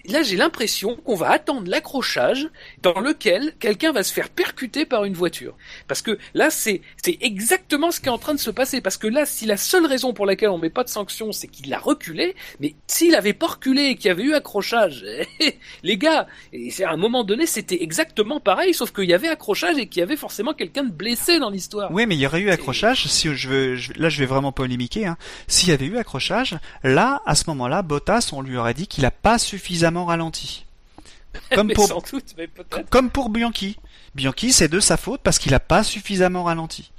là 0.06 0.22
j'ai 0.22 0.36
l'impression 0.36 0.96
qu'on 0.96 1.14
va 1.14 1.30
attendre 1.30 1.68
l'accrochage 1.70 2.48
dans 2.82 3.00
lequel 3.00 3.54
quelqu'un 3.58 3.92
va 3.92 4.02
se 4.02 4.12
faire 4.12 4.28
percuter 4.28 4.84
par 4.84 5.04
une 5.04 5.14
voiture. 5.14 5.56
Parce 5.86 6.02
que 6.02 6.18
là 6.34 6.50
c'est 6.50 6.80
exactement 7.06 7.90
ce 7.90 8.00
qui 8.00 8.06
est 8.06 8.10
en 8.10 8.18
train 8.18 8.34
de 8.34 8.38
se 8.40 8.50
passer. 8.50 8.80
Parce 8.80 8.96
que 8.96 9.06
là, 9.06 9.26
si 9.26 9.46
la 9.46 9.56
seule 9.56 9.86
raison 9.86 10.12
pour 10.12 10.26
laquelle 10.26 10.50
on 10.50 10.58
met 10.58 10.70
pas 10.70 10.84
de 10.84 10.88
sanction, 10.88 11.32
c'est 11.32 11.48
qu'il 11.48 11.72
a 11.72 11.78
reculé, 11.78 12.34
mais 12.60 12.74
s'il 12.86 13.14
avait 13.14 13.32
pas 13.32 13.46
reculé 13.48 13.82
et 13.84 13.94
qu'il 13.96 14.06
y 14.06 14.10
avait 14.10 14.22
eu 14.22 14.34
accrochage, 14.34 15.04
les 15.82 15.96
gars, 15.96 16.26
et 16.52 16.70
à 16.84 16.90
un 16.92 16.96
moment 16.96 17.24
donné, 17.24 17.46
c'était 17.46 17.82
exactement 17.82 18.40
pareil, 18.40 18.74
sauf 18.74 18.92
qu'il 18.92 19.04
y 19.08 19.14
avait 19.14 19.28
accrochage 19.28 19.78
et 19.78 19.86
qu'il 19.86 20.00
y 20.00 20.02
avait 20.02 20.16
forcément 20.16 20.54
quelqu'un 20.54 20.84
de 20.84 20.90
blessé 20.92 21.38
dans 21.38 21.50
l'histoire. 21.50 21.90
Oui, 21.92 22.06
mais 22.06 22.14
il 22.16 22.20
y 22.20 22.26
aurait 22.26 22.40
eu 22.40 22.50
accrochage. 22.50 23.06
Si 23.06 23.28
je 23.34 23.48
veux, 23.48 23.74
je- 23.76 23.92
là, 23.96 24.08
je 24.08 24.18
vais 24.20 24.26
vraiment 24.26 24.52
polémiquer. 24.52 25.06
Hein. 25.06 25.16
S'il 25.46 25.68
y 25.70 25.72
avait 25.72 25.86
eu 25.86 25.96
accrochage, 25.96 26.56
là, 26.82 27.22
à 27.26 27.34
ce 27.34 27.47
moment-là, 27.48 27.82
Bottas, 27.82 28.30
on 28.32 28.40
lui 28.42 28.56
aurait 28.56 28.74
dit 28.74 28.86
qu'il 28.86 29.04
a 29.04 29.10
pas 29.10 29.38
suffisamment 29.38 30.04
ralenti. 30.06 30.64
Comme 31.54 31.72
pour, 31.72 31.86
sans 31.88 32.02
doute, 32.10 32.34
mais 32.36 32.46
peut-être. 32.46 32.88
comme 32.90 33.10
pour 33.10 33.28
Bianchi. 33.28 33.78
Bianchi, 34.14 34.52
c'est 34.52 34.68
de 34.68 34.80
sa 34.80 34.96
faute 34.96 35.20
parce 35.22 35.38
qu'il 35.38 35.54
a 35.54 35.60
pas 35.60 35.84
suffisamment 35.84 36.44
ralenti. 36.44 36.90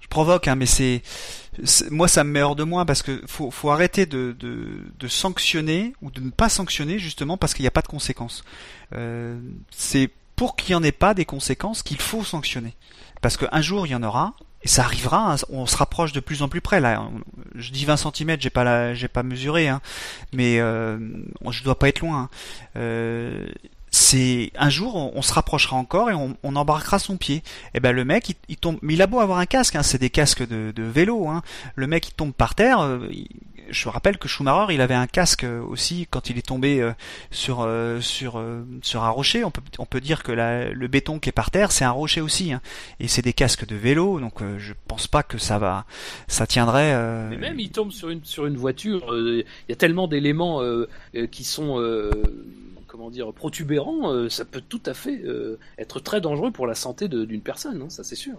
Je 0.00 0.06
provoque, 0.08 0.46
hein, 0.48 0.54
mais 0.54 0.66
c'est, 0.66 1.02
c'est- 1.64 1.90
moi, 1.90 2.06
ça 2.06 2.22
me 2.22 2.30
met 2.30 2.42
hors 2.42 2.54
de 2.56 2.62
moi 2.62 2.84
parce 2.86 3.02
que 3.02 3.20
faut, 3.26 3.50
faut 3.50 3.70
arrêter 3.70 4.06
de, 4.06 4.34
de, 4.38 4.78
de 4.98 5.08
sanctionner 5.08 5.92
ou 6.00 6.10
de 6.12 6.20
ne 6.20 6.30
pas 6.30 6.48
sanctionner 6.48 6.98
justement 7.00 7.36
parce 7.36 7.52
qu'il 7.54 7.64
n'y 7.64 7.68
a 7.68 7.72
pas 7.72 7.82
de 7.82 7.88
conséquences. 7.88 8.44
Euh, 8.94 9.38
c'est 9.70 10.08
pour 10.36 10.54
qu'il 10.54 10.70
n'y 10.74 10.80
en 10.80 10.82
ait 10.84 10.92
pas 10.92 11.12
des 11.12 11.24
conséquences 11.24 11.82
qu'il 11.82 12.00
faut 12.00 12.22
sanctionner. 12.24 12.74
Parce 13.20 13.36
qu'un 13.36 13.60
jour, 13.62 13.86
il 13.86 13.90
y 13.90 13.94
en 13.96 14.02
aura, 14.04 14.34
et 14.66 14.68
ça 14.68 14.82
arrivera, 14.82 15.32
hein, 15.32 15.36
on 15.48 15.64
se 15.64 15.76
rapproche 15.76 16.10
de 16.10 16.18
plus 16.18 16.42
en 16.42 16.48
plus 16.48 16.60
près. 16.60 16.80
Là, 16.80 17.08
je 17.54 17.70
dis 17.70 17.84
20 17.84 17.96
cm, 17.96 18.36
j'ai 18.40 18.50
pas 18.50 18.94
j'ai 18.94 19.06
pas 19.06 19.22
mesuré, 19.22 19.68
hein, 19.68 19.80
mais 20.32 20.58
euh, 20.58 20.98
je 21.50 21.62
dois 21.62 21.78
pas 21.78 21.88
être 21.88 22.00
loin. 22.00 22.22
hein. 22.22 22.28
Euh, 22.74 23.46
c'est 23.92 24.50
un 24.58 24.68
jour, 24.68 24.96
on, 24.96 25.22
se 25.22 25.32
rapprochera 25.32 25.76
encore 25.76 26.10
et 26.10 26.14
on, 26.14 26.56
embarquera 26.56 26.98
son 26.98 27.16
pied. 27.16 27.44
Et 27.74 27.80
ben 27.80 27.92
le 27.92 28.04
mec, 28.04 28.36
il, 28.48 28.56
tombe. 28.56 28.78
Mais 28.82 28.94
il 28.94 29.02
a 29.02 29.06
beau 29.06 29.20
avoir 29.20 29.38
un 29.38 29.46
casque, 29.46 29.76
hein, 29.76 29.84
c'est 29.84 29.98
des 29.98 30.10
casques 30.10 30.46
de, 30.46 30.82
vélo. 30.82 31.28
Hein. 31.28 31.42
Le 31.76 31.86
mec, 31.86 32.08
il 32.08 32.12
tombe 32.12 32.32
par 32.32 32.56
terre. 32.56 32.80
euh, 32.80 33.08
je 33.70 33.88
rappelle 33.88 34.18
que 34.18 34.28
Schumacher, 34.28 34.72
il 34.74 34.80
avait 34.80 34.94
un 34.94 35.06
casque 35.06 35.44
euh, 35.44 35.60
aussi 35.62 36.06
quand 36.10 36.30
il 36.30 36.38
est 36.38 36.46
tombé 36.46 36.80
euh, 36.80 36.92
sur 37.30 37.62
euh, 37.62 38.00
sur 38.00 38.42
sur 38.82 39.04
un 39.04 39.10
rocher. 39.10 39.44
On 39.44 39.50
peut 39.50 39.62
on 39.78 39.86
peut 39.86 40.00
dire 40.00 40.22
que 40.22 40.32
la- 40.32 40.70
le 40.70 40.88
béton 40.88 41.18
qui 41.18 41.28
est 41.28 41.32
par 41.32 41.50
terre, 41.50 41.72
c'est 41.72 41.84
un 41.84 41.90
rocher 41.90 42.20
aussi. 42.20 42.52
Hein. 42.52 42.60
Et 43.00 43.08
c'est 43.08 43.22
des 43.22 43.32
casques 43.32 43.66
de 43.66 43.76
vélo, 43.76 44.20
donc 44.20 44.34
je 44.58 44.72
pense 44.88 45.06
pas 45.06 45.22
que 45.22 45.38
ça 45.38 45.58
va, 45.58 45.84
ça 46.28 46.46
tiendrait. 46.46 46.92
euh, 46.94 47.28
Mais 47.30 47.36
même, 47.36 47.60
il 47.60 47.70
tombe 47.70 47.90
sur 47.92 48.08
une, 48.10 48.24
sur 48.24 48.46
une 48.46 48.56
voiture, 48.56 49.06
il 49.16 49.44
y 49.68 49.72
a 49.72 49.76
tellement 49.76 50.08
d'éléments 50.08 50.62
euh, 50.62 50.86
qui 51.30 51.44
sont, 51.44 51.80
comment 52.86 53.10
dire, 53.10 53.32
protubérants, 53.32 54.28
ça 54.28 54.44
peut 54.44 54.62
tout 54.66 54.80
à 54.86 54.94
fait 54.94 55.22
être 55.78 56.00
très 56.00 56.20
dangereux 56.20 56.50
pour 56.50 56.66
la 56.66 56.74
santé 56.74 57.08
d'une 57.08 57.40
personne, 57.42 57.82
hein, 57.82 57.88
ça 57.90 58.04
c'est 58.04 58.14
sûr. 58.16 58.36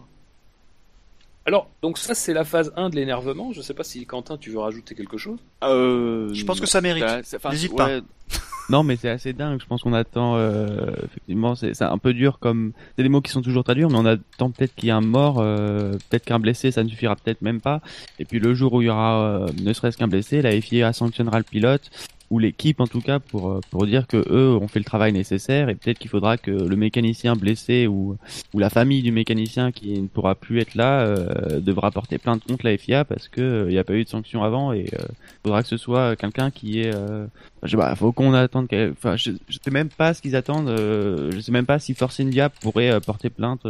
Alors, 1.47 1.69
donc 1.81 1.97
ça 1.97 2.13
c'est 2.13 2.33
la 2.33 2.43
phase 2.43 2.71
1 2.75 2.89
de 2.89 2.95
l'énervement, 2.95 3.53
je 3.53 3.61
sais 3.61 3.73
pas 3.73 3.83
si 3.85 4.05
Quentin 4.05 4.37
tu 4.37 4.51
veux 4.51 4.59
rajouter 4.59 4.93
quelque 4.95 5.17
chose 5.17 5.39
Euh, 5.63 6.29
Je 6.33 6.43
pense 6.45 6.59
que 6.59 6.67
ça 6.67 6.81
mérite. 6.81 7.03
ça- 7.07 7.23
ça- 7.23 7.37
enfin, 7.37 7.49
N'hésite 7.51 7.71
ouais. 7.73 8.01
Non, 8.69 8.83
mais 8.83 8.97
c'est 8.97 9.07
assez 9.07 9.31
dingue. 9.31 9.61
Je 9.61 9.65
pense 9.65 9.81
qu'on 9.81 9.93
attend. 9.93 10.35
Euh, 10.35 10.91
effectivement, 11.05 11.55
c'est 11.55 11.73
c'est 11.73 11.85
un 11.85 11.97
peu 11.97 12.13
dur 12.13 12.37
comme. 12.39 12.73
C'est 12.97 13.03
des 13.03 13.07
mots 13.07 13.21
qui 13.21 13.31
sont 13.31 13.41
toujours 13.41 13.63
très 13.63 13.75
durs, 13.75 13.89
mais 13.89 13.95
on 13.97 14.05
attend 14.05 14.51
peut-être 14.51 14.75
qu'il 14.75 14.87
y 14.87 14.89
ait 14.89 14.91
un 14.91 14.99
mort, 14.99 15.37
euh, 15.39 15.93
peut-être 16.09 16.25
qu'un 16.25 16.37
blessé, 16.39 16.71
ça 16.71 16.83
ne 16.83 16.89
suffira 16.89 17.15
peut-être 17.15 17.41
même 17.41 17.61
pas. 17.61 17.79
Et 18.19 18.25
puis 18.25 18.39
le 18.39 18.53
jour 18.53 18.73
où 18.73 18.81
il 18.81 18.87
y 18.87 18.89
aura 18.89 19.21
euh, 19.21 19.47
ne 19.63 19.71
serait-ce 19.71 19.97
qu'un 19.97 20.09
blessé, 20.09 20.41
la 20.41 20.51
FIA 20.59 20.91
sanctionnera 20.91 21.37
le 21.37 21.45
pilote 21.45 21.89
ou 22.29 22.39
l'équipe 22.39 22.81
en 22.81 22.87
tout 22.87 23.01
cas 23.01 23.19
pour 23.19 23.49
euh, 23.49 23.61
pour 23.71 23.85
dire 23.85 24.07
que 24.07 24.17
eux 24.17 24.57
ont 24.57 24.67
fait 24.67 24.79
le 24.79 24.85
travail 24.85 25.13
nécessaire 25.13 25.69
et 25.69 25.75
peut-être 25.75 25.97
qu'il 25.97 26.09
faudra 26.09 26.37
que 26.37 26.51
le 26.51 26.75
mécanicien 26.75 27.35
blessé 27.35 27.87
ou 27.87 28.17
ou 28.53 28.59
la 28.59 28.69
famille 28.69 29.01
du 29.01 29.11
mécanicien 29.11 29.71
qui 29.71 30.01
ne 30.01 30.07
pourra 30.07 30.35
plus 30.35 30.59
être 30.59 30.75
là 30.75 31.01
euh, 31.01 31.59
devra 31.59 31.91
porter 31.91 32.17
plainte 32.17 32.43
contre 32.43 32.65
la 32.65 32.77
FIA 32.77 33.05
parce 33.05 33.27
que 33.27 33.41
euh, 33.41 33.65
il 33.69 33.73
n'y 33.73 33.79
a 33.79 33.83
pas 33.83 33.93
eu 33.93 34.03
de 34.03 34.09
sanction 34.09 34.43
avant 34.43 34.73
et 34.73 34.89
euh, 34.93 35.05
faudra 35.43 35.63
que 35.63 35.69
ce 35.69 35.77
soit 35.77 36.15
quelqu'un 36.15 36.51
qui 36.51 36.81
est 36.81 36.93
euh, 36.93 37.27
je 37.63 37.71
sais 37.71 37.77
pas, 37.77 37.95
faut 37.95 38.11
qu'on 38.11 38.33
attende 38.33 38.67
enfin 38.91 39.15
je, 39.15 39.31
je 39.47 39.57
sais 39.63 39.71
même 39.71 39.89
pas 39.89 40.13
ce 40.13 40.21
qu'ils 40.21 40.35
attendent 40.35 40.73
je 40.77 41.39
sais 41.39 41.51
même 41.51 41.65
pas 41.65 41.79
si 41.79 41.93
Force 41.93 42.19
India 42.19 42.49
pourrait 42.49 42.99
porter 43.01 43.29
plainte 43.29 43.65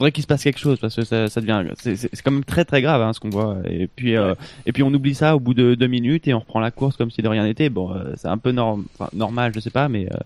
faudrait 0.00 0.12
qu'il 0.12 0.22
se 0.22 0.26
passe 0.26 0.42
quelque 0.42 0.58
chose 0.58 0.78
parce 0.80 0.96
que 0.96 1.04
ça, 1.04 1.28
ça 1.28 1.40
devient 1.40 1.62
c'est 1.78 2.22
quand 2.24 2.30
même 2.30 2.42
très 2.44 2.64
très 2.64 2.80
grave 2.82 3.02
hein, 3.02 3.12
ce 3.12 3.20
qu'on 3.20 3.28
voit 3.30 3.58
et 3.66 3.86
puis 3.86 4.16
euh, 4.16 4.34
et 4.66 4.72
puis 4.72 4.82
on 4.82 4.92
oublie 4.94 5.14
ça 5.14 5.36
au 5.36 5.40
bout 5.40 5.54
de 5.54 5.74
deux 5.74 5.86
minutes 5.86 6.26
et 6.26 6.32
on 6.34 6.38
reprend 6.40 6.58
la 6.60 6.70
course 6.70 6.96
comme 6.96 7.10
si 7.10 7.20
de 7.22 7.28
rien 7.28 7.44
n'était 7.44 7.68
bon 7.68 7.94
euh, 7.94 8.14
c'est 8.16 8.28
un 8.28 8.38
peu 8.38 8.50
norm- 8.50 8.86
enfin, 8.98 9.10
normal 9.12 9.52
je 9.54 9.60
sais 9.60 9.70
pas 9.70 9.88
mais 9.88 10.06
euh, 10.10 10.16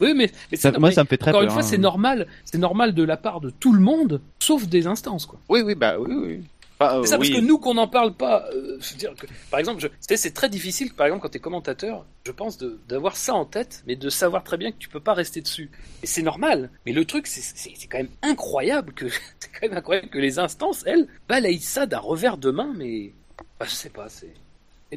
Oui, 0.00 0.14
mais, 0.16 0.30
mais 0.50 0.56
ça, 0.56 0.70
moi 0.72 0.88
mais 0.88 0.94
ça 0.94 1.02
me 1.02 1.08
fait 1.08 1.16
très 1.16 1.30
encore 1.30 1.40
peur 1.42 1.48
une 1.48 1.52
fois, 1.52 1.62
hein. 1.62 1.68
c'est 1.68 1.78
normal, 1.78 2.26
c'est 2.44 2.58
normal 2.58 2.94
de 2.94 3.02
la 3.02 3.16
part 3.16 3.40
de 3.40 3.50
tout 3.50 3.72
le 3.72 3.80
monde, 3.80 4.20
sauf 4.38 4.66
des 4.68 4.86
instances, 4.86 5.26
quoi. 5.26 5.38
Oui, 5.48 5.60
oui, 5.64 5.74
bah 5.74 5.94
oui, 6.00 6.14
oui. 6.16 6.40
Enfin, 6.82 6.98
euh, 6.98 7.02
C'est 7.02 7.10
ça, 7.10 7.18
oui. 7.18 7.30
parce 7.30 7.40
que 7.40 7.46
nous, 7.46 7.58
qu'on 7.58 7.74
n'en 7.74 7.88
parle 7.88 8.14
pas, 8.14 8.48
euh, 8.52 8.76
je 8.80 8.92
veux 8.92 8.98
dire 8.98 9.14
que, 9.14 9.26
par 9.50 9.60
exemple, 9.60 9.88
c'est 10.00 10.34
très 10.34 10.48
difficile, 10.48 10.92
par 10.94 11.06
exemple, 11.06 11.22
quand 11.22 11.30
tu 11.30 11.38
es 11.38 11.40
commentateur, 11.40 12.04
je 12.26 12.32
pense, 12.32 12.58
d'avoir 12.88 13.16
ça 13.16 13.34
en 13.34 13.44
tête, 13.44 13.82
mais 13.86 13.96
de 13.96 14.08
savoir 14.08 14.44
très 14.44 14.56
bien 14.56 14.72
que 14.72 14.78
tu 14.78 14.88
peux 14.88 15.00
pas 15.00 15.14
rester 15.14 15.40
dessus. 15.40 15.70
Et 16.02 16.06
c'est 16.06 16.22
normal. 16.22 16.70
Mais 16.86 16.92
le 16.92 17.04
truc, 17.04 17.26
c'est 17.26 17.86
quand 17.88 17.98
même 17.98 18.08
incroyable 18.22 18.92
que, 18.92 19.08
c'est 19.38 19.50
quand 19.52 19.68
même 19.68 19.76
incroyable 19.76 20.08
que 20.08 20.18
les 20.18 20.38
instances, 20.38 20.84
elles, 20.86 21.08
balayent 21.28 21.60
ça 21.60 21.86
d'un 21.86 21.98
revers 21.98 22.36
de 22.38 22.50
main, 22.50 22.72
mais, 22.76 23.12
bah, 23.58 23.66
je 23.68 23.74
sais 23.74 23.90
pas, 23.90 24.08
c'est. 24.08 24.34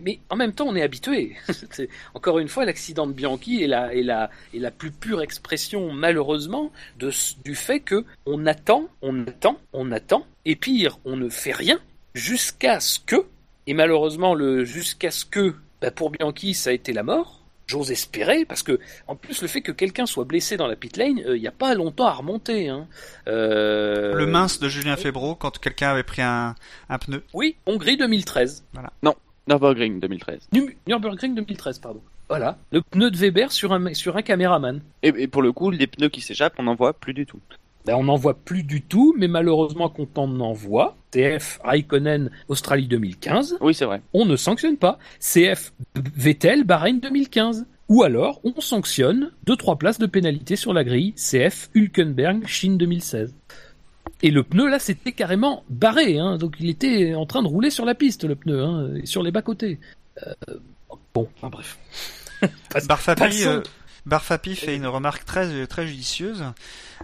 Mais 0.01 0.19
en 0.30 0.35
même 0.35 0.53
temps, 0.53 0.65
on 0.67 0.76
est 0.76 0.81
habitué. 0.81 1.35
C'est- 1.72 1.89
Encore 2.13 2.39
une 2.39 2.47
fois, 2.47 2.65
l'accident 2.65 3.07
de 3.07 3.13
Bianchi 3.13 3.63
est 3.63 3.67
la, 3.67 3.93
est, 3.93 4.03
la, 4.03 4.30
est 4.53 4.59
la 4.59 4.72
plus 4.72 4.91
pure 4.91 5.22
expression, 5.22 5.91
malheureusement, 5.93 6.72
de, 6.99 7.11
du 7.43 7.55
fait 7.55 7.80
que 7.80 8.05
on 8.26 8.45
attend, 8.45 8.88
on 9.01 9.26
attend, 9.27 9.57
on 9.73 9.91
attend, 9.91 10.26
et 10.45 10.55
pire, 10.55 10.99
on 11.05 11.15
ne 11.17 11.30
fait 11.30 11.53
rien 11.53 11.80
jusqu'à 12.13 12.80
ce 12.80 12.99
que, 12.99 13.26
et 13.67 13.73
malheureusement, 13.73 14.34
le 14.34 14.63
jusqu'à 14.65 15.11
ce 15.11 15.26
que, 15.26 15.55
bah, 15.81 15.91
pour 15.91 16.09
Bianchi, 16.11 16.53
ça 16.53 16.69
a 16.69 16.73
été 16.73 16.93
la 16.93 17.03
mort. 17.03 17.41
J'ose 17.67 17.89
espérer, 17.91 18.45
parce 18.45 18.61
que, 18.61 18.80
en 19.07 19.15
plus, 19.15 19.41
le 19.41 19.47
fait 19.47 19.61
que 19.61 19.72
quelqu'un 19.72 20.05
soit 20.05 20.23
blessé 20.26 20.55
dans 20.55 20.67
la 20.67 20.76
pit 20.76 20.95
lane, 20.97 21.19
euh, 21.26 21.35
il 21.35 21.41
n'y 21.41 21.47
a 21.47 21.51
pas 21.51 21.73
longtemps 21.73 22.05
à 22.05 22.13
remonter. 22.13 22.69
Hein. 22.69 22.88
Euh, 23.27 24.13
Le 24.13 24.27
mince 24.27 24.59
de 24.59 24.69
Julien 24.69 24.95
Febro 24.97 25.34
quand 25.34 25.57
quelqu'un 25.57 25.89
avait 25.89 26.03
pris 26.03 26.22
un, 26.22 26.53
un 26.89 26.97
pneu. 26.99 27.23
Oui, 27.34 27.55
Hongrie 27.65 27.97
2013. 27.97 28.63
Nürburgring 29.47 29.99
2013 29.99 30.49
Nu- 30.53 30.76
Nürburgring 30.88 31.35
2013, 31.35 31.80
pardon. 31.80 32.01
Voilà, 32.30 32.57
le 32.72 32.81
pneu 32.81 33.11
de 33.11 33.17
Weber 33.17 33.51
sur 33.51 33.72
un, 33.73 33.93
sur 33.93 34.17
un 34.17 34.22
caméraman. 34.23 34.81
et, 35.03 35.13
et 35.17 35.28
pour 35.28 35.41
le 35.44 35.52
coup 35.52 35.70
les 35.70 35.86
pneus 35.87 36.10
qui 36.10 36.21
s'échappent 36.21 36.55
on 36.57 36.63
n'en 36.63 36.73
voit 36.76 36.94
plus 36.94 37.13
du 37.13 37.26
tout 37.28 37.39
Ben, 37.86 37.94
on 37.95 38.05
n'en 38.05 38.15
voit 38.15 38.34
plus 38.34 38.63
du 38.63 38.81
tout, 38.81 39.13
mais 39.15 39.28
malheureusement, 39.28 39.89
quand 39.89 40.18
on 40.18 40.39
en 40.39 40.53
voit, 40.53 40.97
CF 41.11 41.60
Raikkonen 41.63 42.31
Australie 42.47 42.87
2015, 42.87 43.57
Oui, 43.61 43.76
c'est 43.76 43.86
vrai. 43.86 44.02
on 44.13 44.26
ne 44.26 44.36
sanctionne 44.36 44.78
pas. 44.78 44.97
CF 45.20 45.71
Vettel 46.15 46.63
Bahreïn 46.63 46.97
2015. 46.99 47.68
Ou 47.87 48.02
alors, 48.02 48.41
on 48.44 48.60
sanctionne 48.60 49.29
2-3 49.45 49.78
places 49.78 49.99
de 49.99 50.07
pénalité 50.07 50.55
sur 50.55 50.73
la 50.73 50.84
grille 50.84 51.13
CF 51.13 51.70
Hülkenberg 51.76 52.47
Chine 52.47 52.79
2016. 52.79 53.36
Et 54.21 54.31
le 54.31 54.44
pneu, 54.44 54.69
là, 54.69 54.79
c'était 54.79 55.11
carrément 55.11 55.63
barré. 55.69 56.18
Hein, 56.19 56.37
donc, 56.37 56.55
il 56.60 56.69
était 56.69 57.13
en 57.15 57.26
train 57.26 57.44
de 57.44 57.47
rouler 57.47 57.69
sur 57.69 57.85
la 57.85 57.95
piste, 57.95 58.23
le 58.23 58.35
pneu, 58.35 58.63
hein, 58.63 58.89
et 58.95 59.05
sur 59.05 59.23
les 59.23 59.31
bas-côtés. 59.31 59.79
Euh, 60.26 60.34
bon, 61.13 61.27
enfin, 61.37 61.49
bref. 61.49 61.77
Barfapi, 62.87 63.45
euh, 63.45 63.61
Barfapi 64.05 64.55
fait 64.55 64.76
une 64.76 64.87
remarque 64.87 65.26
très 65.26 65.65
très 65.68 65.87
judicieuse. 65.87 66.44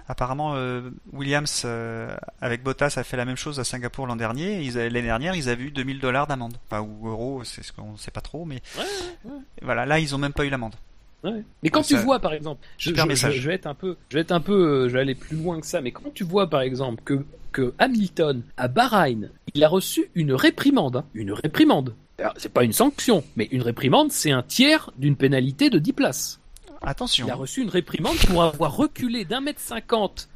Apparemment, 0.08 0.54
euh, 0.56 0.90
Williams 1.14 1.64
euh, 1.66 2.16
avec 2.42 2.64
Bottas 2.64 2.94
a 2.98 3.04
fait 3.04 3.18
la 3.18 3.26
même 3.26 3.38
chose 3.38 3.60
à 3.60 3.64
Singapour 3.64 4.08
l'an 4.08 4.16
dernier. 4.16 4.64
L'année 4.72 5.02
dernière, 5.02 5.36
ils 5.36 5.50
avaient 5.50 5.64
eu 5.64 5.72
2000 5.72 6.00
dollars 6.00 6.28
d'amende, 6.28 6.58
enfin 6.70 6.82
ou 6.82 7.08
euros, 7.08 7.44
c'est 7.44 7.64
ce 7.64 7.72
qu'on 7.72 7.98
sait 7.98 8.12
pas 8.12 8.22
trop, 8.22 8.46
mais 8.46 8.62
Ouais, 8.78 8.84
ouais. 9.26 9.40
voilà, 9.62 9.86
là 9.86 10.00
ils 10.00 10.14
ont 10.16 10.18
même 10.18 10.34
pas 10.34 10.46
eu 10.46 10.50
l'amende. 10.50 10.76
Ouais. 11.24 11.44
Mais 11.62 11.70
quand 11.70 11.84
Ça- 11.84 11.96
tu 11.98 12.04
vois, 12.04 12.20
par 12.20 12.34
exemple, 12.34 12.66
je, 12.78 12.90
Super 12.90 13.04
je- 13.04 13.08
message. 13.10 13.34
je- 13.36 13.42
je 13.42 13.48
vais 13.48 13.54
être 13.56 13.68
un 13.68 13.76
peu, 13.76 13.96
je 14.10 14.16
vais 14.16 14.22
être 14.22 14.32
un 14.32 14.40
peu, 14.42 14.54
euh, 14.54 14.90
je 14.90 14.94
vais 14.94 15.02
aller 15.02 15.16
plus 15.16 15.38
loin 15.38 15.60
que 15.60 15.68
ça. 15.68 15.80
Mais 15.82 15.92
quand 15.92 16.12
tu 16.14 16.24
vois, 16.24 16.50
par 16.50 16.62
exemple, 16.62 17.02
que 17.04 17.26
que 17.52 17.74
Hamilton 17.80 18.44
à 18.56 18.70
Bahreïn, 18.70 19.30
il 19.54 19.64
a 19.64 19.68
reçu 19.68 20.10
une 20.16 20.32
réprimande, 20.34 20.96
hein, 20.98 21.06
une 21.14 21.34
réprimande. 21.34 21.94
C'est 22.38 22.54
pas 22.54 22.64
une 22.64 22.72
sanction, 22.72 23.24
mais 23.36 23.50
une 23.52 23.62
réprimande, 23.62 24.12
c'est 24.12 24.32
un 24.32 24.42
tiers 24.44 24.90
d'une 24.98 25.16
pénalité 25.18 25.70
de 25.70 25.78
10 25.78 25.92
places. 25.92 26.40
Attention. 26.82 27.28
Il 27.28 27.32
a 27.32 27.36
reçu 27.36 27.62
une 27.62 27.70
réprimande 27.70 28.16
pour 28.30 28.42
avoir 28.44 28.76
reculé 28.78 29.26
d'un 29.26 29.42
mètre 29.42 29.60
cinquante 29.60 30.30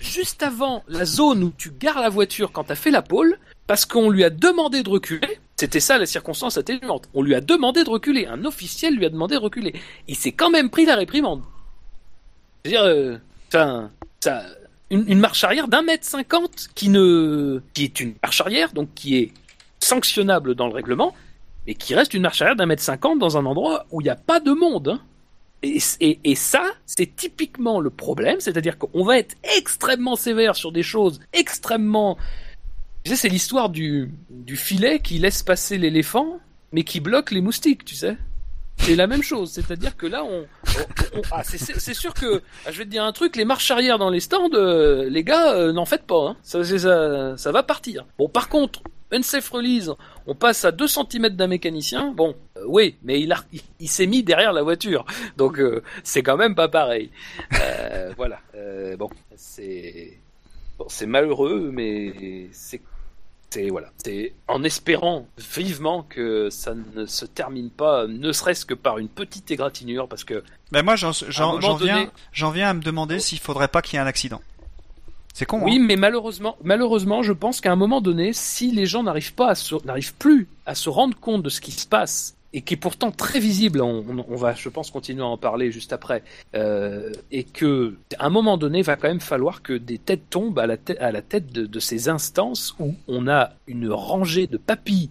juste 0.00 0.42
avant 0.42 0.82
la 0.88 1.04
zone 1.04 1.42
où 1.44 1.52
tu 1.56 1.70
gares 1.70 2.00
la 2.00 2.08
voiture 2.08 2.50
quand 2.52 2.64
t'as 2.64 2.74
fait 2.74 2.90
la 2.90 3.02
pole, 3.02 3.38
parce 3.68 3.84
qu'on 3.84 4.08
lui 4.08 4.24
a 4.24 4.30
demandé 4.30 4.82
de 4.82 4.88
reculer. 4.88 5.38
C'était 5.56 5.78
ça 5.78 5.98
la 5.98 6.06
circonstance 6.06 6.56
atténuante. 6.56 7.08
On 7.14 7.22
lui 7.22 7.34
a 7.34 7.40
demandé 7.40 7.84
de 7.84 7.90
reculer. 7.90 8.26
Un 8.26 8.44
officiel 8.46 8.96
lui 8.96 9.04
a 9.04 9.10
demandé 9.10 9.34
de 9.34 9.40
reculer. 9.40 9.74
Il 10.08 10.16
s'est 10.16 10.32
quand 10.32 10.50
même 10.50 10.70
pris 10.70 10.86
la 10.86 10.96
réprimande. 10.96 11.42
C'est-à-dire, 12.64 12.84
euh, 12.84 13.18
ça, 13.50 14.46
une, 14.90 15.18
marche 15.18 15.44
arrière 15.44 15.68
d'un 15.68 15.82
mètre 15.82 16.06
cinquante 16.06 16.68
qui 16.74 16.88
ne, 16.88 17.60
qui 17.74 17.84
est 17.84 18.00
une 18.00 18.14
marche 18.22 18.40
arrière, 18.40 18.72
donc 18.72 18.88
qui 18.94 19.18
est 19.18 19.32
sanctionnable 19.80 20.54
dans 20.54 20.66
le 20.66 20.72
règlement, 20.72 21.14
mais 21.66 21.74
qui 21.74 21.94
reste 21.94 22.14
une 22.14 22.22
marche 22.22 22.40
arrière 22.40 22.56
d'un 22.56 22.66
mètre 22.66 22.82
cinquante 22.82 23.18
dans 23.18 23.36
un 23.36 23.44
endroit 23.44 23.84
où 23.90 24.00
il 24.00 24.04
n'y 24.04 24.10
a 24.10 24.16
pas 24.16 24.40
de 24.40 24.52
monde. 24.52 24.88
hein. 24.88 25.00
Et 25.62 26.34
ça, 26.36 26.64
c'est 26.86 27.16
typiquement 27.16 27.80
le 27.80 27.90
problème, 27.90 28.40
c'est-à-dire 28.40 28.78
qu'on 28.78 29.04
va 29.04 29.18
être 29.18 29.36
extrêmement 29.58 30.16
sévère 30.16 30.56
sur 30.56 30.72
des 30.72 30.82
choses 30.82 31.20
extrêmement... 31.34 32.16
Tu 33.04 33.10
sais, 33.10 33.16
c'est 33.16 33.28
l'histoire 33.28 33.68
du, 33.70 34.10
du 34.30 34.56
filet 34.56 35.00
qui 35.00 35.18
laisse 35.18 35.42
passer 35.42 35.78
l'éléphant, 35.78 36.40
mais 36.72 36.84
qui 36.84 37.00
bloque 37.00 37.30
les 37.30 37.40
moustiques, 37.40 37.84
tu 37.84 37.94
sais. 37.94 38.16
C'est 38.80 38.94
la 38.94 39.06
même 39.08 39.22
chose, 39.22 39.50
c'est-à-dire 39.50 39.96
que 39.96 40.06
là, 40.06 40.24
on... 40.24 40.46
ah, 41.32 41.42
c'est- 41.42 41.94
sûr 41.94 42.14
que, 42.14 42.42
ah, 42.64 42.70
je 42.70 42.78
vais 42.78 42.84
te 42.84 42.90
dire 42.90 43.02
un 43.02 43.12
truc, 43.12 43.34
les 43.34 43.44
marches 43.44 43.70
arrière 43.72 43.98
dans 43.98 44.08
les 44.08 44.20
stands, 44.20 44.50
euh, 44.54 45.08
les 45.10 45.24
gars, 45.24 45.52
euh, 45.54 45.72
n'en 45.72 45.84
faites 45.84 46.04
pas, 46.06 46.28
hein. 46.28 46.36
ça, 46.42 46.62
ça, 46.62 47.36
ça 47.36 47.52
va 47.52 47.62
partir. 47.64 48.06
Bon, 48.18 48.28
par 48.28 48.48
contre, 48.48 48.82
unsafe 49.10 49.50
release, 49.50 49.90
on 50.26 50.34
passe 50.36 50.64
à 50.64 50.70
2 50.70 50.86
cm 50.86 51.30
d'un 51.30 51.48
mécanicien, 51.48 52.12
bon, 52.12 52.36
euh, 52.56 52.62
oui, 52.68 52.96
mais 53.02 53.20
il, 53.20 53.34
il, 53.80 53.88
s'est 53.88 54.06
mis 54.06 54.22
derrière 54.22 54.52
la 54.52 54.62
voiture, 54.62 55.04
donc 55.36 55.60
c'est 56.04 56.22
quand 56.22 56.36
même 56.36 56.54
pas 56.54 56.68
pareil. 56.68 57.10
Voilà, 58.16 58.40
bon, 58.96 59.10
c'est 59.34 60.18
bon, 60.78 60.86
c'est 60.88 61.06
malheureux, 61.06 61.70
mais 61.72 62.48
c'est 62.52 62.80
c'est 63.50 63.70
voilà, 63.70 63.90
c'est 64.04 64.34
en 64.46 64.62
espérant 64.62 65.26
vivement 65.38 66.02
que 66.02 66.50
ça 66.50 66.74
ne 66.74 67.06
se 67.06 67.24
termine 67.24 67.70
pas, 67.70 68.06
ne 68.06 68.30
serait-ce 68.30 68.66
que 68.66 68.74
par 68.74 68.98
une 68.98 69.08
petite 69.08 69.50
égratignure, 69.50 70.06
parce 70.06 70.24
que 70.24 70.44
Ben 70.70 70.82
moi, 70.84 70.96
j'en 70.96 71.12
donné- 71.78 71.84
viens, 71.84 72.10
j'en 72.32 72.50
viens 72.50 72.68
à 72.68 72.74
me 72.74 72.82
demander 72.82 73.18
s'il 73.20 73.38
faudrait 73.38 73.68
pas 73.68 73.80
qu'il 73.80 73.94
y 73.94 73.96
ait 73.96 74.02
un 74.02 74.06
accident. 74.06 74.42
C'est 75.32 75.46
con. 75.46 75.62
Oui, 75.62 75.78
hein 75.80 75.84
mais 75.86 75.96
malheureusement, 75.96 76.56
malheureusement, 76.62 77.22
je 77.22 77.32
pense 77.32 77.60
qu'à 77.60 77.72
un 77.72 77.76
moment 77.76 78.00
donné, 78.00 78.32
si 78.32 78.70
les 78.72 78.86
gens 78.86 79.02
n'arrivent 79.04 79.34
pas 79.34 79.54
n'arrivent 79.84 80.14
plus 80.14 80.48
à 80.66 80.74
se 80.74 80.90
rendre 80.90 81.16
compte 81.18 81.42
de 81.42 81.48
ce 81.48 81.60
qui 81.60 81.72
se 81.72 81.86
passe 81.86 82.34
et 82.52 82.62
qui 82.62 82.74
est 82.74 82.78
pourtant 82.78 83.10
très 83.10 83.40
visible, 83.40 83.80
on, 83.82 84.04
on- 84.28 84.36
va, 84.36 84.54
je 84.54 84.68
pense, 84.70 84.90
continuer 84.90 85.22
à 85.22 85.26
en 85.26 85.36
parler 85.36 85.70
juste 85.70 85.92
après, 85.92 86.22
euh, 86.54 87.12
et 87.30 87.44
que 87.44 87.98
à 88.18 88.26
un 88.26 88.30
moment 88.30 88.56
donné, 88.56 88.82
va 88.82 88.96
quand 88.96 89.08
même 89.08 89.20
falloir 89.20 89.62
que 89.62 89.74
des 89.74 89.98
têtes 89.98 90.30
tombent 90.30 90.58
à 90.58 90.66
la 90.66 90.76
tête, 90.78 90.98
à 91.00 91.12
la 91.12 91.20
tête 91.22 91.52
de, 91.52 91.66
de 91.66 91.80
ces 91.80 92.08
instances 92.08 92.74
où 92.78 92.94
on 93.06 93.28
a 93.28 93.50
une 93.66 93.90
rangée 93.90 94.46
de 94.46 94.56
papilles. 94.56 95.10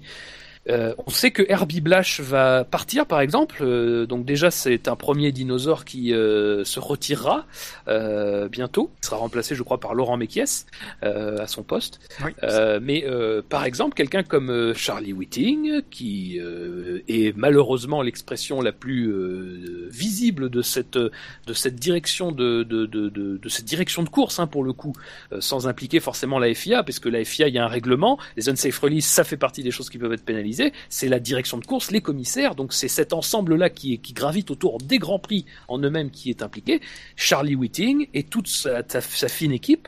Euh, 0.70 0.94
on 1.06 1.10
sait 1.10 1.32
que 1.32 1.44
Herbie 1.48 1.82
Blash 1.82 2.20
va 2.20 2.64
partir, 2.64 3.06
par 3.06 3.22
exemple. 3.22 3.58
Euh, 3.62 4.06
donc 4.06 4.26
déjà, 4.26 4.52
c'est 4.52 4.88
un 4.88 4.96
premier 4.96 5.32
dinosaure 5.32 5.86
qui 5.86 6.14
euh, 6.14 6.64
se 6.64 6.80
retirera 6.80 7.46
euh, 7.88 8.50
bientôt. 8.50 8.92
Il 9.02 9.06
sera 9.06 9.18
remplacé, 9.18 9.56
je 9.56 9.64
crois, 9.64 9.80
par 9.80 9.94
Laurent 9.94 10.18
Mekies 10.18 10.66
euh, 11.04 11.38
à 11.38 11.48
son 11.48 11.64
poste. 11.64 12.00
Oui. 12.24 12.32
Euh, 12.44 12.80
mais 12.82 13.06
euh, 13.06 13.42
par 13.48 13.66
exemple, 13.66 13.96
quelqu'un 13.96 14.24
comme 14.24 14.74
Charlie 14.74 15.14
Whiting, 15.14 15.82
qui 15.90 16.40
euh, 16.40 17.02
est 17.08 17.36
malheureusement 17.38 18.02
l'expression 18.02 18.62
la 18.62 18.72
plus 18.72 19.08
euh, 19.08 19.88
visible 19.90 20.50
de 20.50 20.62
cette 20.62 20.98
de 20.98 21.54
cette 21.54 21.76
direction 21.76 22.32
de 22.32 22.64
de, 22.64 22.86
de, 22.86 23.10
de, 23.10 23.38
de 23.38 23.50
cette 23.50 23.66
direction 23.66 24.04
de 24.04 24.10
course, 24.10 24.40
hein, 24.40 24.48
pour 24.48 24.64
le 24.64 24.74
coup, 24.74 24.94
euh, 25.32 25.42
sans 25.42 25.68
impliquer 25.68 26.00
forcément 26.00 26.40
la 26.40 26.54
FIA, 26.54 26.84
parce 26.84 27.00
que 27.00 27.10
la 27.10 27.24
FIA, 27.24 27.48
il 27.48 27.54
y 27.54 27.60
a 27.60 27.64
un 27.64 27.68
règlement. 27.68 28.20
Les 28.36 28.50
unsafe 28.50 28.80
release, 28.80 29.06
ça 29.06 29.24
fait 29.24 29.38
partie 29.38 29.64
des 29.64 29.72
choses 29.72 29.90
qui 29.90 29.98
peuvent 29.98 30.14
être 30.14 30.26
pénalisées. 30.26 30.57
C'est 30.90 31.10
la 31.10 31.20
direction 31.20 31.58
de 31.58 31.66
course, 31.66 31.92
les 31.92 32.02
commissaires. 32.02 32.56
Donc 32.56 32.74
c'est 32.74 32.88
cet 32.88 33.14
ensemble-là 33.14 33.70
qui, 33.70 33.98
gravite 34.14 34.52
autour 34.52 34.78
des 34.80 34.98
grands 34.98 35.20
prix 35.20 35.46
en 35.68 35.80
eux-mêmes 35.80 36.12
qui 36.12 36.30
est 36.30 36.42
impliqué. 36.42 36.82
Charlie 37.16 37.56
Whiting 37.56 38.08
et 38.14 38.24
toute 38.24 38.48
sa, 38.48 38.84
fine 39.02 39.52
équipe. 39.52 39.88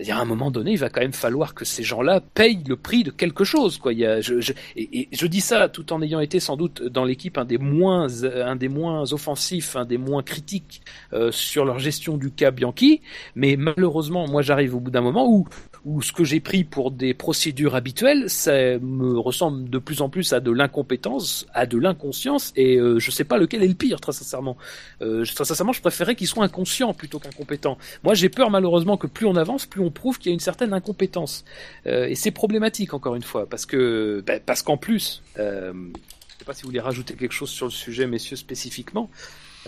Y 0.00 0.12
a 0.12 0.18
un 0.18 0.24
moment 0.24 0.52
donné, 0.52 0.72
il 0.72 0.78
va 0.78 0.90
quand 0.90 1.00
même 1.00 1.12
falloir 1.12 1.54
que 1.54 1.64
ces 1.64 1.82
gens-là 1.82 2.20
payent 2.20 2.62
le 2.68 2.76
prix 2.76 3.02
de 3.02 3.10
quelque 3.10 3.42
chose. 3.42 3.78
Quoi. 3.78 3.92
Je, 3.92 4.52
et 4.76 5.08
je 5.10 5.26
dis 5.26 5.40
ça 5.40 5.68
tout 5.68 5.92
en 5.92 6.00
ayant 6.02 6.20
été 6.20 6.38
sans 6.38 6.56
doute 6.56 6.84
dans 6.84 7.04
l'équipe 7.04 7.36
un 7.36 7.44
des 7.44 7.58
moins, 7.58 8.06
un 8.24 8.54
des 8.54 8.68
moins 8.68 9.12
offensifs, 9.12 9.74
un 9.74 9.84
des 9.84 9.98
moins 9.98 10.22
critiques 10.22 10.82
euh, 11.12 11.32
sur 11.32 11.64
leur 11.64 11.80
gestion 11.80 12.16
du 12.16 12.30
cas 12.30 12.52
Bianchi. 12.52 13.00
Mais 13.34 13.56
malheureusement, 13.56 14.28
moi, 14.28 14.40
j'arrive 14.40 14.76
au 14.76 14.80
bout 14.80 14.92
d'un 14.92 15.00
moment 15.00 15.28
où, 15.28 15.48
où 15.84 16.02
ce 16.02 16.12
que 16.12 16.24
j'ai 16.24 16.40
pris 16.40 16.64
pour 16.64 16.90
des 16.90 17.14
procédures 17.14 17.74
habituelles, 17.74 18.28
ça 18.28 18.52
me 18.78 19.18
ressemble 19.18 19.70
de 19.70 19.78
plus 19.78 20.02
en 20.02 20.08
plus 20.08 20.32
à 20.32 20.40
de 20.40 20.50
l'incompétence, 20.50 21.46
à 21.54 21.66
de 21.66 21.78
l'inconscience, 21.78 22.52
et 22.56 22.76
euh, 22.76 22.98
je 22.98 23.10
sais 23.10 23.24
pas 23.24 23.38
lequel 23.38 23.62
est 23.62 23.68
le 23.68 23.74
pire, 23.74 24.00
très 24.00 24.12
sincèrement. 24.12 24.56
Euh, 25.02 25.24
très 25.24 25.44
sincèrement, 25.44 25.72
je 25.72 25.80
préférais 25.80 26.16
qu'ils 26.16 26.26
soient 26.26 26.44
inconscients 26.44 26.94
plutôt 26.94 27.18
qu'incompétents. 27.18 27.78
Moi, 28.04 28.14
j'ai 28.14 28.28
peur 28.28 28.50
malheureusement 28.50 28.96
que 28.96 29.06
plus 29.06 29.26
on 29.26 29.36
avance, 29.36 29.66
plus 29.66 29.80
on 29.80 29.90
prouve 29.90 30.18
qu'il 30.18 30.30
y 30.30 30.32
a 30.32 30.34
une 30.34 30.40
certaine 30.40 30.72
incompétence, 30.72 31.44
Euh, 31.86 32.06
et 32.06 32.14
c'est 32.14 32.30
problématique 32.30 32.94
encore 32.94 33.14
une 33.14 33.22
fois, 33.22 33.46
parce 33.48 33.66
que 33.66 34.22
ben, 34.26 34.40
parce 34.44 34.62
qu'en 34.62 34.76
plus, 34.76 35.22
euh, 35.38 35.72
je 35.72 36.38
sais 36.38 36.44
pas 36.44 36.54
si 36.54 36.62
vous 36.62 36.68
voulez 36.68 36.80
rajouter 36.80 37.14
quelque 37.14 37.32
chose 37.32 37.50
sur 37.50 37.66
le 37.66 37.72
sujet, 37.72 38.06
messieurs 38.06 38.36
spécifiquement, 38.36 39.10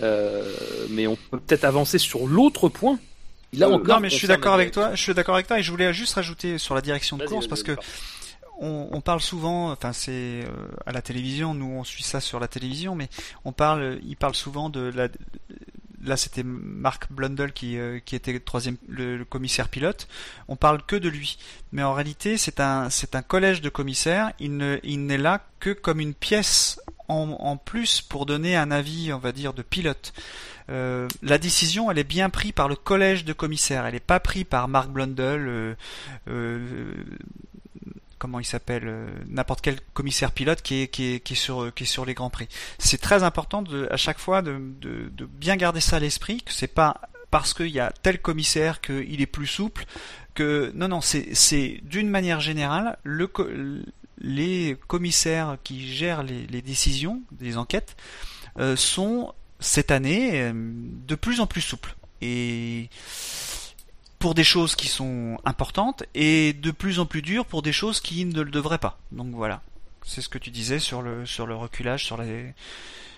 euh, 0.03 0.53
mais 0.91 1.07
on 1.07 1.17
peut 1.17 1.39
peut-être 1.39 1.65
avancer 1.65 1.99
sur 1.99 2.27
l'autre 2.27 2.69
point. 2.69 2.99
Là 3.53 3.69
Euh, 3.69 3.73
encore, 3.73 3.97
non, 3.97 4.01
mais 4.01 4.11
je 4.11 4.17
suis 4.17 4.29
d'accord 4.29 4.55
avec 4.55 4.71
toi. 4.73 4.95
Je 4.95 5.03
suis 5.03 5.15
d'accord 5.15 5.35
avec 5.35 5.47
toi 5.47 5.59
et 5.59 5.63
je 5.63 5.71
voulais 5.71 5.93
juste 5.93 6.15
rajouter 6.15 6.59
sur 6.59 6.75
la 6.75 6.81
direction 6.81 7.17
de 7.17 7.27
course 7.27 7.47
parce 7.49 7.63
que 7.63 7.77
on, 8.61 8.89
on 8.93 9.01
parle 9.01 9.21
souvent, 9.21 9.71
enfin 9.73 9.93
c'est 9.93 10.11
euh, 10.45 10.47
à 10.87 10.93
la 10.93 11.01
télévision, 11.03 11.55
nous 11.55 11.67
on 11.67 11.83
suit 11.85 12.03
ça 12.03 12.21
sur 12.21 12.39
la 12.39 12.47
télévision, 12.47 12.95
mais 12.95 13.09
on 13.45 13.53
parle, 13.53 13.99
il 14.07 14.17
parle 14.17 14.35
souvent 14.35 14.69
de 14.69 14.81
la. 14.95 15.09
Là, 16.03 16.17
c'était 16.17 16.43
Mark 16.43 17.13
Blundell 17.13 17.53
qui, 17.53 17.77
euh, 17.77 17.99
qui 18.03 18.17
était 18.17 18.33
le 18.33 18.41
troisième, 18.41 18.77
le, 18.89 19.19
le 19.19 19.25
commissaire 19.27 19.69
pilote. 19.69 20.09
On 20.49 20.57
parle 20.57 20.83
que 20.83 20.97
de 20.97 21.11
lui, 21.11 21.37
mais 21.73 21.83
en 21.83 21.93
réalité, 21.93 22.39
c'est 22.39 22.59
un, 22.59 22.89
c'est 22.89 23.15
un 23.15 23.21
collège 23.21 23.61
de 23.61 23.69
commissaires. 23.69 24.33
Il 24.39 24.57
ne, 24.57 24.79
il 24.83 25.05
n'est 25.05 25.19
là 25.19 25.45
que 25.59 25.71
comme 25.71 26.01
une 26.01 26.15
pièce 26.15 26.81
en, 27.11 27.57
plus 27.57 28.01
pour 28.01 28.27
donner 28.27 28.57
un 28.57 28.71
avis, 28.71 29.13
on 29.13 29.19
va 29.19 29.33
dire, 29.33 29.53
de 29.53 29.63
pilote. 29.63 30.13
Euh, 30.71 31.09
la 31.23 31.39
décision, 31.39 31.91
elle 31.91 31.99
est 31.99 32.05
bien 32.05 32.31
prise 32.31 32.53
par 32.53 32.69
le 32.69 32.77
collège 32.77 33.25
de 33.25 33.33
commissaires. 33.33 33.87
Elle 33.87 33.95
n'est 33.95 34.01
pas 34.01 34.21
prise 34.21 34.45
par 34.45 34.69
Mark 34.69 34.89
Blundell, 34.91 35.47
euh, 35.47 35.75
euh, 36.29 36.95
comment 38.19 38.39
il 38.39 38.45
s'appelle, 38.45 38.93
n'importe 39.29 39.61
quel 39.63 39.81
commissaire 39.93 40.31
pilote 40.33 40.63
qui 40.63 40.83
est, 40.83 41.35
sur, 41.35 42.05
les 42.05 42.15
grands 42.15 42.31
prix. 42.31 42.49
C'est 42.79 43.01
très 43.01 43.23
important 43.23 43.65
à 43.91 43.97
chaque 43.97 44.19
fois 44.19 44.43
de, 44.43 44.61
bien 45.19 45.57
garder 45.57 45.81
ça 45.81 45.97
à 45.97 46.01
l'esprit, 46.01 46.43
que 46.43 46.53
c'est 46.53 46.69
pas 46.69 47.01
parce 47.31 47.55
qu'il 47.55 47.69
y 47.69 47.81
a 47.81 47.93
tel 48.03 48.21
commissaire 48.21 48.81
qu'il 48.81 49.21
est 49.21 49.27
plus 49.27 49.47
souple, 49.47 49.87
non 50.75 50.89
non 50.89 51.01
c'est 51.01 51.81
d'une 51.83 52.09
manière 52.09 52.41
générale 52.41 52.99
le 53.03 53.29
les 54.21 54.77
commissaires 54.87 55.59
qui 55.65 55.87
gèrent 55.93 56.23
les, 56.23 56.63
décisions 56.63 57.23
des 57.33 57.57
enquêtes 57.57 57.97
euh, 58.59 58.77
sont 58.77 59.35
cette 59.59 59.91
année 59.91 60.43
euh, 60.43 60.53
de 60.55 61.15
plus 61.15 61.41
en 61.41 61.47
plus 61.47 61.61
souples 61.61 61.97
et 62.21 62.89
pour 64.19 64.35
des 64.35 64.45
choses 64.45 64.77
qui 64.77 64.89
sont 64.89 65.39
importantes 65.45 66.05
et 66.15 66.53
de 66.53 66.71
plus 66.71 66.99
en 66.99 67.07
plus 67.07 67.23
dur 67.23 67.47
pour 67.47 67.63
des 67.63 67.73
choses 67.73 68.01
qui 68.01 68.25
ne 68.27 68.43
le 68.43 68.51
devraient 68.51 68.79
pas. 68.79 68.99
Donc 69.13 69.29
voilà, 69.35 69.63
c'est 70.05 70.21
ce 70.21 70.29
que 70.29 70.39
tu 70.39 70.51
disais 70.51 70.79
sur 70.79 71.01
le 71.01 71.25
sur 71.25 71.47
le 71.47 71.55
reculage, 71.55 72.05
sur 72.05 72.19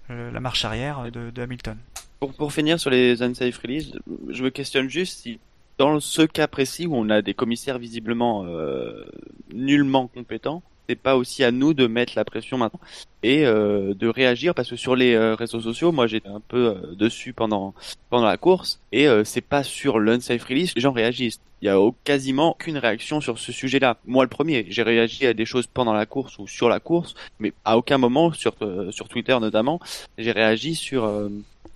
la 0.09 0.41
marche 0.41 0.65
arrière 0.65 1.11
de, 1.11 1.31
de 1.31 1.43
Hamilton. 1.43 1.77
Pour, 2.21 2.33
pour 2.35 2.53
finir 2.53 2.79
sur 2.79 2.91
les 2.91 3.21
unsafe 3.23 3.59
release, 3.59 3.99
je 4.29 4.45
me 4.45 4.51
questionne 4.51 4.89
juste 4.89 5.23
si 5.23 5.41
dans 5.79 5.99
ce 6.01 6.23
cas 6.23 6.47
précis 6.47 6.87
où 6.87 6.95
on 6.95 7.11
a 7.11 7.23
des 7.23 7.35
commissaires 7.35 7.79
visiblement 7.79 8.45
euh, 8.47 9.05
nullement 9.53 10.07
compétents, 10.07 10.63
c'est 10.93 10.97
pas 10.97 11.17
aussi 11.17 11.43
à 11.43 11.51
nous 11.51 11.73
de 11.73 11.87
mettre 11.87 12.13
la 12.17 12.25
pression 12.27 12.59
maintenant 12.59 12.81
et 13.23 13.47
euh, 13.47 13.95
de 13.95 14.09
réagir 14.09 14.55
parce 14.55 14.69
que 14.69 14.77
sur 14.77 14.95
les 14.95 15.15
euh, 15.15 15.35
réseaux 15.35 15.63
sociaux, 15.63 15.91
moi 15.91 16.07
j'étais 16.07 16.29
un 16.29 16.43
peu 16.47 16.77
euh, 16.77 16.95
dessus 16.95 17.33
pendant 17.33 17.73
pendant 18.11 18.27
la 18.27 18.37
course 18.37 18.79
et 18.93 19.07
c'est 19.25 19.41
pas 19.41 19.63
sur 19.63 19.99
l'unsafe 19.99 20.45
release 20.45 20.75
les 20.75 20.83
gens 20.83 20.93
réagissent. 20.93 21.41
Il 21.63 21.67
y 21.67 21.69
a 21.71 21.79
quasiment 22.05 22.51
aucune 22.51 22.77
réaction 22.77 23.23
sur 23.23 23.39
ce 23.39 23.53
sujet-là. 23.53 23.97
Moi 24.05 24.25
le 24.25 24.29
premier, 24.29 24.67
j'ai 24.69 24.83
réagi 24.83 25.27
à 25.27 25.33
des 25.33 25.47
choses 25.47 25.67
pendant 25.67 25.95
la 25.95 26.05
course 26.05 26.39
ou 26.39 26.47
sur 26.47 26.69
la 26.69 26.79
course, 26.79 27.15
mais 27.39 27.55
à 27.65 27.79
aucun 27.79 27.97
moment 27.97 28.33
sur 28.33 28.55
sur 28.91 29.09
Twitter 29.09 29.39
notamment, 29.41 29.81
j'ai 30.19 30.33
réagi 30.33 30.75
sur 30.75 31.11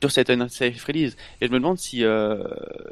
sur 0.07 0.12
cette 0.12 0.31
unsafe 0.31 0.85
release. 0.85 1.17
Et 1.41 1.47
je 1.47 1.52
me 1.52 1.59
demande 1.59 1.78
si 1.78 2.05
euh, 2.05 2.44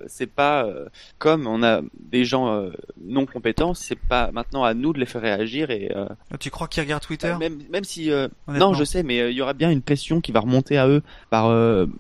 c'est 0.07 0.27
pas 0.27 0.65
euh, 0.65 0.87
comme 1.19 1.47
on 1.47 1.63
a 1.63 1.81
des 1.99 2.25
gens 2.25 2.53
euh, 2.53 2.71
non 3.03 3.27
compétents, 3.27 3.75
c'est 3.75 3.99
pas 3.99 4.31
maintenant 4.33 4.65
à 4.65 4.75
nous 4.75 4.93
de 4.93 4.99
les 4.99 5.07
faire 5.07 5.23
réagir 5.23 5.71
et 5.71 5.93
euh, 5.95 6.07
Tu 6.41 6.51
crois 6.51 6.69
qu'ils 6.69 6.83
regardent 6.83 7.03
Twitter 7.03 7.35
même 7.39 7.59
même 7.71 7.85
si 7.85 8.11
non 8.49 8.75
je 8.75 8.85
sais 8.85 9.03
mais 9.03 9.31
il 9.31 9.37
y 9.37 9.43
aura 9.43 9.53
bien 9.53 9.71
une 9.71 9.83
pression 9.83 10.21
qui 10.21 10.33
va 10.33 10.41
remonter 10.41 10.79
à 10.79 10.89
eux 10.89 11.03
par 11.31 11.49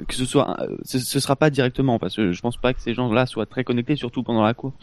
que 0.09 0.15
ce 0.15 0.25
soit 0.25 0.57
ce, 0.84 0.99
ce 0.99 1.20
sera 1.20 1.36
pas 1.36 1.51
directement 1.51 1.99
parce 1.99 2.17
que 2.17 2.33
je 2.33 2.41
pense 2.41 2.57
pas 2.57 2.75
que 2.75 2.81
ces 2.81 2.94
gens-là 2.94 3.26
soient 3.26 3.47
très 3.47 3.65
connectés 3.65 3.97
surtout 3.97 4.23
pendant 4.23 4.43
la 4.43 4.55
course 4.55 4.75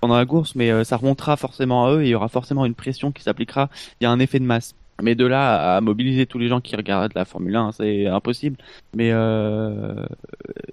pendant 0.00 0.16
la 0.16 0.26
course 0.26 0.54
mais 0.54 0.84
ça 0.84 0.96
remontera 0.96 1.36
forcément 1.36 1.86
à 1.86 1.92
eux 1.92 2.02
et 2.02 2.06
il 2.06 2.10
y 2.10 2.14
aura 2.14 2.28
forcément 2.28 2.64
une 2.64 2.74
pression 2.74 3.12
qui 3.12 3.22
s'appliquera. 3.22 3.70
Il 4.00 4.04
y 4.04 4.06
a 4.06 4.10
un 4.10 4.18
effet 4.18 4.38
de 4.38 4.44
masse 4.44 4.74
mais 5.02 5.14
de 5.14 5.26
là 5.26 5.76
à 5.76 5.80
mobiliser 5.80 6.26
tous 6.26 6.38
les 6.38 6.48
gens 6.48 6.60
qui 6.60 6.76
regardent 6.76 7.12
la 7.14 7.24
Formule 7.24 7.56
1, 7.56 7.72
c'est 7.72 8.06
impossible. 8.06 8.56
Mais 8.94 9.10
euh... 9.12 10.06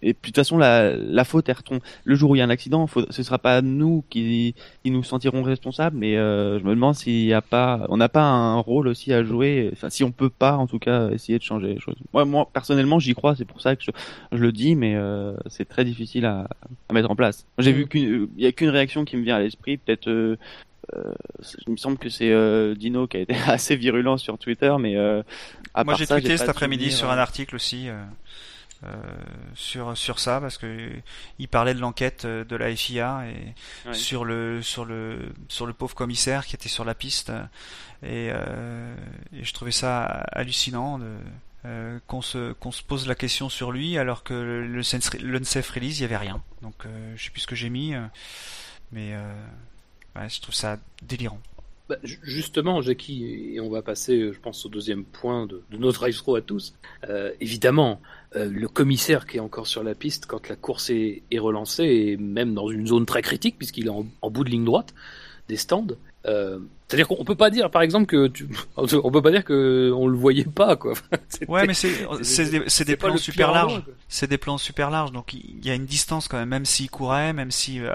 et 0.02 0.14
puis 0.14 0.32
de 0.32 0.36
toute 0.36 0.36
façon, 0.36 0.58
la, 0.58 0.96
la 0.96 1.24
faute 1.24 1.48
retombe. 1.48 1.80
Le 2.04 2.16
jour 2.16 2.32
où 2.32 2.36
il 2.36 2.40
y 2.40 2.42
a 2.42 2.46
un 2.46 2.50
accident, 2.50 2.86
faut... 2.88 3.06
ce 3.10 3.24
sera 3.24 3.40
pas 3.40 3.62
nous 3.62 4.04
qui, 4.10 4.56
qui 4.84 4.92
nous 4.92 5.04
sentirons 5.04 5.42
responsables. 5.44 5.98
Mais 5.98 6.18
euh, 6.18 6.60
je 6.60 6.64
me 6.64 6.72
demande 6.72 6.96
s'il 6.96 7.26
y 7.26 7.34
a 7.34 7.42
pas, 7.42 7.86
on 7.90 7.98
n'a 7.98 8.10
pas 8.10 8.24
un 8.24 8.60
rôle 8.60 8.88
aussi 8.88 9.12
à 9.14 9.24
jouer. 9.24 9.70
Enfin, 9.74 9.90
si 9.90 10.04
on 10.04 10.12
peut 10.12 10.30
pas, 10.30 10.56
en 10.56 10.68
tout 10.68 10.80
cas, 10.80 11.10
essayer 11.10 11.40
de 11.40 11.44
changer 11.44 11.74
les 11.74 11.80
choses. 11.80 11.96
Moi, 12.14 12.26
moi 12.26 12.48
personnellement, 12.54 13.00
j'y 13.00 13.14
crois. 13.16 13.36
C'est 13.36 13.46
pour 13.46 13.62
ça 13.62 13.76
que 13.76 13.84
je, 13.84 13.92
je 14.32 14.38
le 14.42 14.52
dis, 14.52 14.76
mais 14.76 14.96
euh, 14.96 15.34
c'est 15.48 15.68
très 15.68 15.84
difficile 15.86 16.26
à, 16.26 16.48
à 16.90 16.94
mettre 16.94 17.10
en 17.10 17.16
place. 17.16 17.48
J'ai 17.58 17.74
vu 17.74 17.88
qu'une, 17.88 18.28
il 18.38 18.44
y 18.44 18.48
a 18.48 18.52
qu'une 18.52 18.70
réaction 18.70 19.04
qui 19.04 19.18
me 19.18 19.24
vient 19.24 19.38
à 19.38 19.40
l'esprit, 19.40 19.78
peut-être. 19.78 20.38
Euh, 20.96 21.14
il 21.68 21.72
me 21.74 21.78
semble 21.78 21.98
que 21.98 22.10
c'est 22.10 22.32
euh, 22.32 22.76
Dino 22.76 23.08
qui 23.08 23.18
a 23.18 23.20
été 23.22 23.36
assez 23.48 23.76
virulent 23.76 24.18
sur 24.18 24.38
Twitter, 24.38 24.74
mais 24.80 24.96
euh, 24.98 25.24
à 25.74 25.84
Moi 25.84 25.96
j'ai 25.96 26.08
tweeté 26.08 26.38
cet 26.38 26.50
après-midi 26.50 26.86
souvenir, 26.86 26.98
sur 26.98 27.12
un 27.12 27.18
article 27.18 27.56
aussi 27.56 27.88
euh, 28.84 28.88
sur 29.54 29.96
sur 29.96 30.18
ça 30.20 30.42
parce 30.42 30.58
que 30.58 30.90
il 31.38 31.48
parlait 31.48 31.76
de 31.76 31.80
l'enquête 31.80 32.26
de 32.26 32.56
la 32.56 32.76
FIA 32.76 33.26
et 33.28 33.54
Ouais. 33.88 33.94
sur 33.94 34.26
le 34.26 34.64
sur 34.64 34.86
le 34.86 35.32
sur 35.50 35.68
le 35.68 35.74
pauvre 35.74 35.94
commissaire 35.94 36.46
qui 36.48 36.56
était 36.56 36.68
sur 36.70 36.84
la 36.84 36.96
piste 36.96 37.30
et, 38.02 38.30
euh, 38.34 38.96
et 39.34 39.44
je 39.44 39.54
trouvais 39.54 39.72
ça 39.72 40.04
hallucinant 40.32 40.98
de 40.98 41.06
euh, 41.66 42.00
qu'on 42.08 42.24
se 42.24 42.54
qu'on 42.54 42.72
se 42.72 42.82
pose 42.82 43.08
la 43.08 43.14
question 43.14 43.50
sur 43.50 43.72
lui 43.72 44.00
alors 44.00 44.24
que 44.24 44.34
le 44.34 44.82
l'unsafe 45.22 45.70
release 45.70 46.00
il 46.00 46.02
y 46.02 46.06
avait 46.06 46.18
rien 46.18 46.42
donc 46.64 46.74
je 47.16 47.24
sais 47.24 47.30
plus 47.30 47.42
ce 47.42 47.48
que 47.48 47.56
j'ai 47.56 47.70
mis 47.70 47.94
mais 48.92 49.14
je 50.28 50.42
trouve 50.42 50.56
ça 50.56 50.78
délirant 51.04 51.40
Bah, 51.90 51.98
ju- 52.04 52.20
justement, 52.24 52.82
Jackie, 52.82 53.54
et 53.56 53.60
on 53.60 53.70
va 53.70 53.82
passer, 53.82 54.32
je 54.34 54.40
pense, 54.40 54.66
au 54.66 54.70
deuxième 54.70 55.04
point 55.04 55.46
de, 55.48 55.62
de 55.72 55.78
notre 55.78 56.10
through 56.10 56.38
à 56.38 56.42
tous. 56.42 56.74
Euh, 57.10 57.32
évidemment, 57.42 58.02
euh, 58.36 58.50
le 58.50 58.68
commissaire 58.68 59.26
qui 59.26 59.38
est 59.38 59.42
encore 59.42 59.68
sur 59.68 59.84
la 59.84 59.96
piste 59.96 60.26
quand 60.26 60.48
la 60.48 60.56
course 60.56 60.90
est, 60.90 61.24
relancée, 61.38 61.84
et 61.86 62.18
même 62.18 62.54
dans 62.54 62.70
une 62.70 62.88
zone 62.88 63.06
très 63.06 63.22
critique, 63.22 63.58
puisqu'il 63.58 63.88
est 63.88 63.90
en 63.90 64.30
bout 64.30 64.44
de 64.44 64.50
ligne 64.50 64.66
droite 64.66 64.94
des 65.48 65.58
stands. 65.58 65.88
Euh, 66.28 66.60
C'est-à-dire 66.88 67.08
qu'on 67.08 67.24
peut 67.26 67.34
pas 67.36 67.50
dire, 67.50 67.72
par 67.72 67.82
exemple, 67.82 68.06
que 68.06 68.28
tu... 68.28 68.48
on 68.78 69.12
peut 69.12 69.22
pas 69.24 69.32
dire 69.32 69.44
que 69.44 69.92
on 69.96 70.08
le 70.08 70.16
voyait 70.16 70.44
pas, 70.46 70.76
quoi. 70.76 70.94
Ouais 71.48 71.66
mais 71.66 71.74
c'est 71.74 71.92
c'est 72.22 72.50
des, 72.52 72.62
c'est 72.68 72.86
des 72.86 72.96
pas 72.96 73.08
plans 73.08 73.18
super 73.18 73.52
larges 73.52 73.82
c'est 74.08 74.30
des 74.30 74.38
plans 74.38 74.58
super 74.60 74.90
larges, 74.92 75.12
donc 75.12 75.34
il 75.34 75.66
y 75.66 75.72
a 75.72 75.74
une 75.74 75.86
distance 75.86 76.28
quand 76.28 76.38
même, 76.38 76.50
même 76.50 76.66
s'il 76.66 76.90
courait, 76.92 77.34
même 77.34 77.50
si 77.50 77.80
euh, 77.80 77.92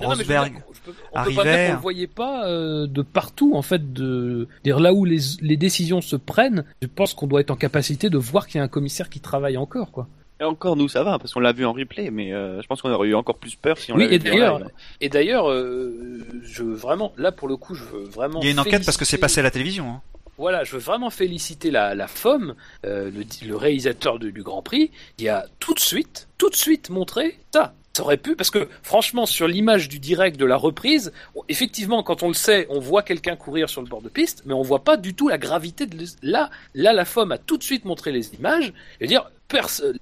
Non, 0.00 0.08
Rosberg. 0.08 0.52
dire, 0.52 0.62
je 0.72 0.80
peux- 0.80 0.90
on 0.90 0.92
peut 0.92 1.12
pas 1.12 1.20
arrivait, 1.20 1.42
dire 1.66 1.70
hein. 1.72 1.74
le 1.74 1.80
voyait 1.82 2.06
pas 2.06 2.46
euh, 2.48 2.86
de 2.86 3.02
partout 3.02 3.54
en 3.54 3.62
fait 3.62 3.92
de 3.92 4.48
dire 4.64 4.80
là 4.80 4.94
où 4.94 5.04
les, 5.04 5.18
les 5.42 5.56
décisions 5.58 6.00
se 6.00 6.16
prennent 6.16 6.64
je 6.80 6.86
pense 6.86 7.12
qu'on 7.12 7.26
doit 7.26 7.40
être 7.42 7.50
en 7.50 7.56
capacité 7.56 8.08
de 8.08 8.16
voir 8.18 8.46
qu'il 8.46 8.56
y 8.58 8.60
a 8.60 8.64
un 8.64 8.68
commissaire 8.68 9.10
qui 9.10 9.20
travaille 9.20 9.56
encore 9.58 9.90
quoi 9.90 10.08
Et 10.40 10.44
encore, 10.44 10.74
nous, 10.76 10.88
ça 10.88 11.02
va, 11.02 11.18
parce 11.18 11.34
qu'on 11.34 11.40
l'a 11.40 11.52
vu 11.52 11.66
en 11.66 11.72
replay, 11.72 12.10
mais 12.10 12.32
euh, 12.32 12.62
je 12.62 12.66
pense 12.66 12.80
qu'on 12.80 12.90
aurait 12.90 13.08
eu 13.08 13.14
encore 13.14 13.36
plus 13.36 13.56
peur 13.56 13.76
si 13.76 13.92
on 13.92 13.96
Oui, 13.96 14.04
l'avait 14.04 14.16
et 14.16 14.18
vu 14.18 14.30
en 14.30 14.32
d'ailleurs, 14.32 14.60
et 15.02 15.08
d'ailleurs 15.10 15.50
euh, 15.50 16.18
je 16.42 16.62
veux 16.62 16.74
vraiment 16.74 17.12
là 17.18 17.30
pour 17.30 17.46
le 17.46 17.56
coup 17.58 17.74
je 17.74 17.84
veux 17.84 18.04
vraiment 18.04 18.40
Il 18.40 18.46
y 18.46 18.48
a 18.48 18.52
une 18.52 18.58
enquête 18.58 18.84
parce 18.86 18.96
que 18.96 19.04
c'est 19.04 19.16
féliciter- 19.16 19.20
passé 19.20 19.40
à 19.40 19.42
la 19.42 19.50
télévision. 19.50 19.84
Hein. 19.90 20.02
Voilà, 20.38 20.64
je 20.64 20.72
veux 20.72 20.78
vraiment 20.78 21.10
féliciter 21.10 21.70
la, 21.70 21.94
la 21.94 22.06
FOM, 22.06 22.54
euh, 22.86 23.10
le, 23.10 23.24
le 23.46 23.56
réalisateur 23.56 24.18
de- 24.18 24.30
du 24.30 24.42
Grand 24.42 24.62
Prix, 24.62 24.90
qui 25.18 25.28
a 25.28 25.44
tout 25.58 25.74
de 25.74 25.80
suite, 25.80 26.28
tout 26.38 26.48
de 26.48 26.56
suite 26.56 26.88
montré 26.88 27.38
ça. 27.52 27.74
Aurait 28.00 28.16
pu, 28.16 28.34
parce 28.34 28.50
que 28.50 28.66
franchement, 28.82 29.26
sur 29.26 29.46
l'image 29.46 29.88
du 29.88 29.98
direct 29.98 30.38
de 30.38 30.46
la 30.46 30.56
reprise, 30.56 31.12
effectivement, 31.48 32.02
quand 32.02 32.22
on 32.22 32.28
le 32.28 32.34
sait, 32.34 32.66
on 32.70 32.80
voit 32.80 33.02
quelqu'un 33.02 33.36
courir 33.36 33.68
sur 33.68 33.82
le 33.82 33.88
bord 33.88 34.00
de 34.00 34.08
piste, 34.08 34.42
mais 34.46 34.54
on 34.54 34.62
voit 34.62 34.84
pas 34.84 34.96
du 34.96 35.12
tout 35.14 35.28
la 35.28 35.36
gravité 35.36 35.86
de 35.86 35.96
là. 36.22 36.48
Là, 36.74 36.92
la 36.94 37.04
FOM 37.04 37.30
a 37.30 37.38
tout 37.38 37.58
de 37.58 37.62
suite 37.62 37.84
montré 37.84 38.10
les 38.10 38.34
images. 38.34 38.72
Et 39.00 39.06
dire, 39.06 39.30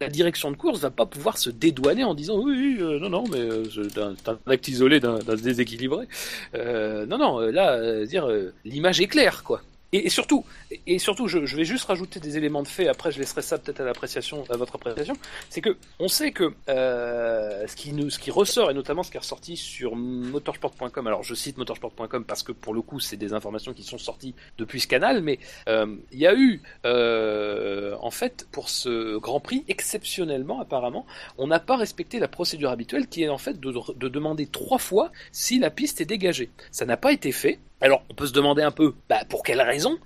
la 0.01 0.09
direction 0.09 0.51
de 0.51 0.57
course 0.57 0.81
va 0.81 0.91
pas 0.91 1.07
pouvoir 1.07 1.39
se 1.39 1.51
dédouaner 1.51 2.05
en 2.05 2.15
disant 2.15 2.39
oui, 2.39 2.77
euh, 2.81 2.99
non, 3.01 3.09
non, 3.09 3.25
mais 3.29 3.41
euh, 3.41 3.65
c'est 3.71 3.99
un, 3.99 4.15
c'est 4.17 4.29
un 4.29 4.39
acte 4.47 4.69
isolé 4.69 5.01
d'un 5.01 5.19
déséquilibré. 5.19 6.07
Euh, 6.55 7.07
non, 7.07 7.19
non, 7.19 7.41
euh, 7.41 7.51
là, 7.51 7.73
euh, 7.73 8.07
dire 8.07 8.29
euh, 8.29 8.53
l'image 8.65 9.01
est 9.01 9.07
claire, 9.07 9.43
quoi. 9.45 9.63
Et, 9.93 10.07
et 10.07 10.09
surtout, 10.11 10.45
et- 10.87 10.99
surtout, 10.99 11.29
je, 11.29 11.47
je 11.47 11.57
vais 11.57 11.65
juste 11.65 11.85
rajouter 11.87 12.21
des 12.21 12.37
éléments 12.37 12.63
de 12.63 12.69
fait. 12.69 12.89
Après, 12.89 13.11
je 13.11 13.19
laisserai 13.19 13.41
ça 13.43 13.57
peut-être 13.59 13.81
à 13.81 13.85
l'appréciation, 13.85 14.45
à 14.51 14.57
votre 14.57 14.75
appréciation. 14.77 15.15
C'est 15.49 15.61
que 15.63 15.77
on 15.99 16.09
sait 16.09 16.31
que 16.33 16.53
euh, 16.69 17.67
ce 17.67 17.75
qui 17.75 17.93
nous, 17.95 18.11
ce 18.11 18.19
qui 18.19 18.31
ressort 18.31 18.71
et 18.71 18.75
notamment 18.75 19.03
ce 19.03 19.11
qui 19.11 19.17
est 19.17 19.21
ressorti 19.21 19.57
sur 19.57 19.97
motorsport.com. 19.97 21.07
Alors, 21.07 21.23
je 21.23 21.35
cite 21.35 21.57
motorsport.com 21.57 22.25
parce 22.25 22.43
que 22.43 22.53
pour 22.53 22.75
le 22.75 22.83
coup, 22.83 23.01
c'est 23.01 23.17
des 23.17 23.33
informations 23.33 23.73
qui 23.73 23.83
sont 23.83 23.99
sorties 23.99 24.35
depuis 24.59 24.81
ce 24.81 24.87
canal, 24.89 25.23
mais 25.23 25.39
euh, 25.69 25.97
il 26.13 26.19
y 26.19 26.27
a 26.27 26.35
eu, 26.35 26.61
euh, 26.85 27.97
en 28.01 28.11
fait, 28.11 28.47
pour 28.53 28.69
ce 28.69 29.17
Grand 29.19 29.41
Prix, 29.41 29.65
exceptionnellement, 29.69 30.61
apparemment, 30.61 31.07
on 31.39 31.47
n'a 31.47 31.61
pas 31.61 31.77
respecté 31.77 32.19
la 32.19 32.29
procédure 32.29 32.71
habituelle 32.71 33.07
qui 33.09 33.23
est 33.23 33.29
en 33.29 33.39
fait 33.39 33.59
de, 33.59 33.73
de 33.97 34.09
demander 34.09 34.47
trois 34.47 34.79
fois 34.79 35.11
si 35.33 35.59
la 35.59 35.71
piste 35.71 36.01
est 36.01 36.07
dégagée. 36.07 36.51
Ça 36.73 36.85
n'a 36.85 36.97
pas 36.97 37.13
été 37.13 37.33
fait. 37.33 37.59
Alors, 37.81 38.03
on 38.11 38.15
peut 38.15 38.27
se 38.27 38.33
demander 38.33 38.63
un 38.63 38.71
peu, 38.71 38.95
bah, 39.09 39.25
pour 39.29 39.43
quelle 39.43 39.61
raison? 39.61 39.99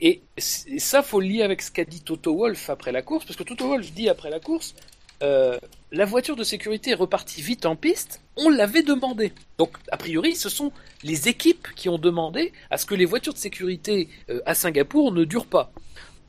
Et 0.00 0.22
et 0.36 0.78
ça, 0.78 1.02
faut 1.02 1.20
le 1.20 1.26
lier 1.26 1.42
avec 1.42 1.62
ce 1.62 1.70
qu'a 1.70 1.84
dit 1.84 2.00
Toto 2.00 2.36
Wolff 2.36 2.68
après 2.70 2.92
la 2.92 3.02
course, 3.02 3.24
parce 3.24 3.36
que 3.36 3.44
Toto 3.44 3.68
Wolff 3.68 3.92
dit 3.92 4.08
après 4.08 4.30
la 4.30 4.40
course, 4.40 4.74
euh, 5.22 5.58
la 5.92 6.04
voiture 6.04 6.36
de 6.36 6.44
sécurité 6.44 6.90
est 6.90 6.94
repartie 6.94 7.40
vite 7.40 7.66
en 7.66 7.76
piste, 7.76 8.20
on 8.36 8.50
l'avait 8.50 8.82
demandé. 8.82 9.32
Donc, 9.58 9.76
a 9.90 9.96
priori, 9.96 10.34
ce 10.34 10.48
sont 10.48 10.72
les 11.02 11.28
équipes 11.28 11.68
qui 11.76 11.88
ont 11.88 11.98
demandé 11.98 12.52
à 12.70 12.78
ce 12.78 12.84
que 12.84 12.94
les 12.94 13.04
voitures 13.04 13.32
de 13.32 13.38
sécurité 13.38 14.08
euh, 14.28 14.40
à 14.44 14.54
Singapour 14.54 15.12
ne 15.12 15.24
durent 15.24 15.46
pas. 15.46 15.72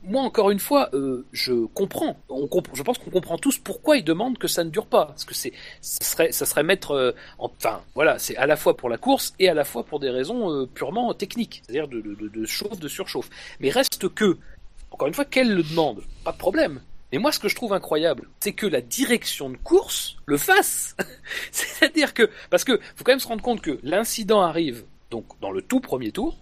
Moi, 0.08 0.22
encore 0.22 0.50
une 0.50 0.60
fois, 0.60 0.88
euh, 0.94 1.26
je 1.32 1.52
comprends. 1.66 2.16
Je 2.74 2.82
pense 2.82 2.98
qu'on 2.98 3.10
comprend 3.10 3.38
tous 3.38 3.58
pourquoi 3.58 3.96
ils 3.96 4.04
demandent 4.04 4.38
que 4.38 4.46
ça 4.46 4.62
ne 4.62 4.70
dure 4.70 4.86
pas. 4.86 5.06
Parce 5.06 5.24
que 5.24 5.34
ça 5.34 5.48
serait, 5.80 6.30
ça 6.30 6.46
serait 6.46 6.62
mettre, 6.62 6.92
euh, 6.92 7.12
en- 7.38 7.50
enfin, 7.58 7.82
voilà, 7.96 8.18
c'est 8.20 8.36
à 8.36 8.46
la 8.46 8.56
fois 8.56 8.76
pour 8.76 8.88
la 8.88 8.98
course 8.98 9.34
et 9.40 9.48
à 9.48 9.54
la 9.54 9.64
fois 9.64 9.84
pour 9.84 9.98
des 9.98 10.10
raisons 10.10 10.50
euh, 10.52 10.66
purement 10.66 11.12
techniques, 11.12 11.62
c'est-à-dire 11.66 11.88
de, 11.88 12.00
de, 12.00 12.14
de, 12.14 12.28
de 12.28 12.46
chauffe, 12.46 12.78
de 12.78 12.86
surchauffe. 12.86 13.28
Mais 13.58 13.68
reste 13.70 14.08
que, 14.14 14.38
encore 14.92 15.08
une 15.08 15.14
fois, 15.14 15.24
qu'elle 15.24 15.52
le 15.52 15.64
demande, 15.64 16.02
pas 16.24 16.30
de 16.32 16.38
problème. 16.38 16.80
Mais 17.12 17.18
moi, 17.18 17.32
ce 17.32 17.40
que 17.40 17.48
je 17.48 17.56
trouve 17.56 17.72
incroyable, 17.72 18.28
c'est 18.40 18.52
que 18.52 18.66
la 18.66 18.80
direction 18.80 19.50
de 19.50 19.56
course 19.56 20.16
le 20.26 20.38
fasse. 20.38 20.96
C'est-à-dire 21.50 22.14
que, 22.14 22.30
parce 22.50 22.62
que 22.62 22.78
faut 22.94 23.02
quand 23.02 23.12
même 23.12 23.20
se 23.20 23.28
rendre 23.28 23.42
compte 23.42 23.60
que 23.60 23.78
l'incident 23.82 24.40
arrive 24.42 24.84
donc 25.10 25.24
dans 25.40 25.50
le 25.50 25.62
tout 25.62 25.80
premier 25.80 26.12
tour. 26.12 26.36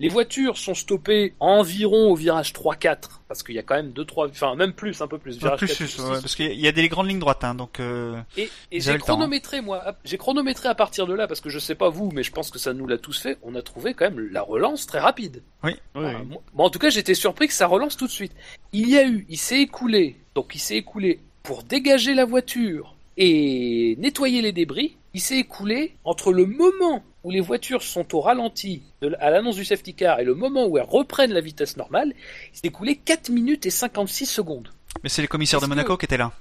Les 0.00 0.08
voitures 0.08 0.58
sont 0.58 0.74
stoppées 0.74 1.34
environ 1.38 2.10
au 2.10 2.16
virage 2.16 2.52
3-4, 2.52 3.20
parce 3.28 3.44
qu'il 3.44 3.54
y 3.54 3.60
a 3.60 3.62
quand 3.62 3.76
même 3.76 3.92
2-3, 3.92 4.28
enfin 4.30 4.56
même 4.56 4.72
plus, 4.72 5.00
un 5.00 5.06
peu 5.06 5.18
plus. 5.18 5.38
Virage 5.38 5.58
plus, 5.58 5.68
4, 5.68 5.76
plus, 5.76 5.86
6. 5.88 6.00
ouais, 6.02 6.08
parce 6.20 6.34
qu'il 6.34 6.58
y 6.60 6.66
a 6.66 6.72
des 6.72 6.88
grandes 6.88 7.08
lignes 7.08 7.20
droites, 7.20 7.44
hein, 7.44 7.54
donc 7.54 7.78
euh, 7.78 8.20
Et, 8.36 8.48
j'ai 8.72 8.90
hein. 8.90 8.98
chronométré, 8.98 9.60
moi, 9.60 9.78
à- 9.90 9.96
j'ai 10.04 10.18
chronométré 10.18 10.68
à 10.68 10.74
partir 10.74 11.06
de 11.06 11.14
là, 11.14 11.28
parce 11.28 11.40
que 11.40 11.48
je 11.48 11.60
sais 11.60 11.76
pas 11.76 11.90
vous, 11.90 12.10
mais 12.12 12.24
je 12.24 12.32
pense 12.32 12.50
que 12.50 12.58
ça 12.58 12.72
nous 12.72 12.88
l'a 12.88 12.98
tous 12.98 13.20
fait, 13.20 13.38
on 13.44 13.54
a 13.54 13.62
trouvé 13.62 13.94
quand 13.94 14.10
même 14.10 14.28
la 14.32 14.42
relance 14.42 14.86
très 14.86 14.98
rapide. 14.98 15.42
Oui. 15.62 15.72
Voilà, 15.94 16.18
moi- 16.24 16.42
bon, 16.54 16.64
en 16.64 16.70
tout 16.70 16.80
cas, 16.80 16.90
j'étais 16.90 17.14
surpris 17.14 17.46
que 17.46 17.54
ça 17.54 17.68
relance 17.68 17.96
tout 17.96 18.06
de 18.06 18.12
suite. 18.12 18.32
Il 18.72 18.88
y 18.90 18.98
a 18.98 19.06
eu, 19.06 19.24
il 19.28 19.38
s'est 19.38 19.60
écoulé, 19.60 20.16
donc 20.34 20.50
il 20.56 20.60
s'est 20.60 20.76
écoulé 20.76 21.20
pour 21.44 21.62
dégager 21.62 22.14
la 22.14 22.24
voiture 22.24 22.96
et 23.16 23.94
nettoyer 24.00 24.42
les 24.42 24.52
débris, 24.52 24.96
il 25.14 25.20
s'est 25.20 25.38
écoulé 25.38 25.94
entre 26.04 26.32
le 26.32 26.46
moment 26.46 27.04
où 27.24 27.30
les 27.30 27.40
voitures 27.40 27.82
sont 27.82 28.14
au 28.14 28.20
ralenti 28.20 28.82
de- 29.00 29.14
à 29.18 29.30
l'annonce 29.30 29.56
du 29.56 29.64
safety 29.64 29.94
car 29.94 30.20
et 30.20 30.24
le 30.24 30.34
moment 30.34 30.66
où 30.66 30.78
elles 30.78 30.84
reprennent 30.86 31.32
la 31.32 31.40
vitesse 31.40 31.76
normale, 31.76 32.12
il 32.52 32.56
s'est 32.58 32.66
écoulé 32.68 32.96
4 32.96 33.30
minutes 33.30 33.66
et 33.66 33.70
56 33.70 34.26
secondes. 34.26 34.68
Mais 35.02 35.08
c'est 35.08 35.22
les 35.22 35.28
commissaires 35.28 35.60
de 35.60 35.66
Monaco 35.66 35.96
que- 35.96 36.00
qui 36.00 36.04
étaient 36.04 36.16
là. 36.18 36.32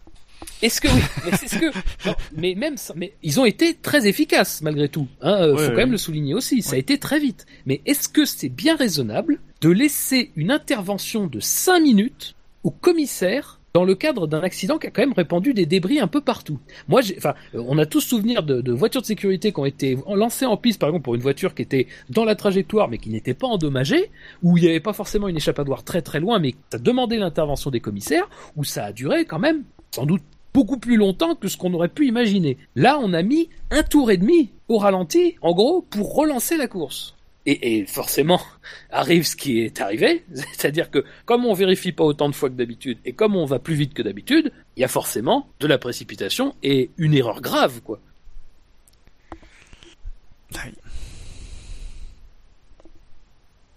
Est-ce 0.61 0.81
que 0.81 0.89
oui 0.89 1.01
Mais 1.25 1.37
c'est 1.37 1.47
ce 1.47 1.57
que 1.57 1.65
non, 2.05 2.15
mais 2.35 2.53
même 2.55 2.75
mais 2.95 3.13
ils 3.23 3.39
ont 3.39 3.45
été 3.45 3.75
très 3.75 4.07
efficaces 4.07 4.61
malgré 4.61 4.89
tout. 4.89 5.07
Hein, 5.21 5.31
euh, 5.41 5.51
Ouais, 5.53 5.57
faut 5.57 5.63
quand 5.63 5.69
ouais. 5.71 5.75
même 5.77 5.91
le 5.91 5.97
souligner 5.97 6.33
aussi. 6.33 6.61
Ça 6.61 6.75
a 6.75 6.77
été 6.79 6.99
très 6.99 7.19
vite. 7.19 7.45
Mais 7.65 7.81
est-ce 7.85 8.09
que 8.09 8.25
c'est 8.25 8.49
bien 8.49 8.75
raisonnable 8.75 9.39
de 9.61 9.69
laisser 9.69 10.31
une 10.35 10.51
intervention 10.51 11.27
de 11.27 11.39
5 11.39 11.79
minutes 11.79 12.35
au 12.63 12.71
commissaire 12.71 13.59
dans 13.73 13.85
le 13.85 13.95
cadre 13.95 14.27
d'un 14.27 14.41
accident 14.41 14.77
qui 14.77 14.85
a 14.85 14.91
quand 14.91 15.01
même 15.01 15.13
répandu 15.13 15.55
des 15.55 15.65
débris 15.65 15.99
un 15.99 16.07
peu 16.07 16.21
partout. 16.21 16.59
Moi, 16.87 17.01
enfin, 17.17 17.33
euh, 17.55 17.63
on 17.67 17.79
a 17.79 17.87
tous 17.87 18.01
souvenir 18.01 18.43
de, 18.43 18.61
de 18.61 18.71
voitures 18.71 19.01
de 19.01 19.07
sécurité 19.07 19.51
qui 19.51 19.59
ont 19.59 19.65
été 19.65 19.97
lancées 20.13 20.45
en 20.45 20.57
piste, 20.57 20.79
par 20.79 20.89
exemple, 20.89 21.03
pour 21.03 21.15
une 21.15 21.21
voiture 21.21 21.55
qui 21.55 21.63
était 21.63 21.87
dans 22.09 22.23
la 22.23 22.35
trajectoire 22.35 22.87
mais 22.87 22.99
qui 22.99 23.09
n'était 23.09 23.33
pas 23.33 23.47
endommagée, 23.47 24.11
où 24.43 24.57
il 24.57 24.63
n'y 24.63 24.69
avait 24.69 24.79
pas 24.79 24.93
forcément 24.93 25.27
une 25.27 25.37
échappatoire 25.37 25.83
très 25.83 26.03
très 26.03 26.19
loin, 26.19 26.37
mais 26.37 26.53
ça 26.71 26.77
demandait 26.77 27.17
l'intervention 27.17 27.71
des 27.71 27.79
commissaires, 27.79 28.29
où 28.55 28.63
ça 28.63 28.85
a 28.85 28.91
duré 28.91 29.25
quand 29.25 29.39
même, 29.39 29.63
sans 29.89 30.05
doute 30.05 30.21
beaucoup 30.53 30.77
plus 30.77 30.97
longtemps 30.97 31.33
que 31.33 31.47
ce 31.47 31.57
qu'on 31.57 31.73
aurait 31.73 31.87
pu 31.87 32.07
imaginer. 32.07 32.57
Là, 32.75 32.99
on 33.01 33.11
a 33.13 33.23
mis 33.23 33.49
un 33.71 33.81
tour 33.81 34.11
et 34.11 34.17
demi 34.17 34.51
au 34.67 34.77
ralenti, 34.77 35.35
en 35.41 35.53
gros, 35.53 35.81
pour 35.81 36.13
relancer 36.13 36.57
la 36.57 36.67
course. 36.67 37.15
Et, 37.45 37.79
et 37.79 37.85
forcément, 37.85 38.41
arrive 38.89 39.25
ce 39.25 39.35
qui 39.35 39.59
est 39.59 39.81
arrivé, 39.81 40.23
c'est-à-dire 40.33 40.89
que 40.89 41.03
comme 41.25 41.45
on 41.45 41.53
vérifie 41.53 41.91
pas 41.91 42.05
autant 42.05 42.29
de 42.29 42.35
fois 42.35 42.49
que 42.49 42.55
d'habitude, 42.55 42.99
et 43.03 43.13
comme 43.13 43.35
on 43.35 43.45
va 43.45 43.59
plus 43.59 43.75
vite 43.75 43.93
que 43.93 44.01
d'habitude, 44.01 44.51
il 44.77 44.81
y 44.81 44.83
a 44.83 44.87
forcément 44.87 45.49
de 45.59 45.67
la 45.67 45.77
précipitation 45.77 46.55
et 46.63 46.89
une 46.97 47.13
erreur 47.13 47.41
grave, 47.41 47.81
quoi. 47.81 47.99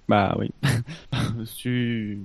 Bah 0.08 0.36
oui. 0.38 0.50
tu 1.56 2.20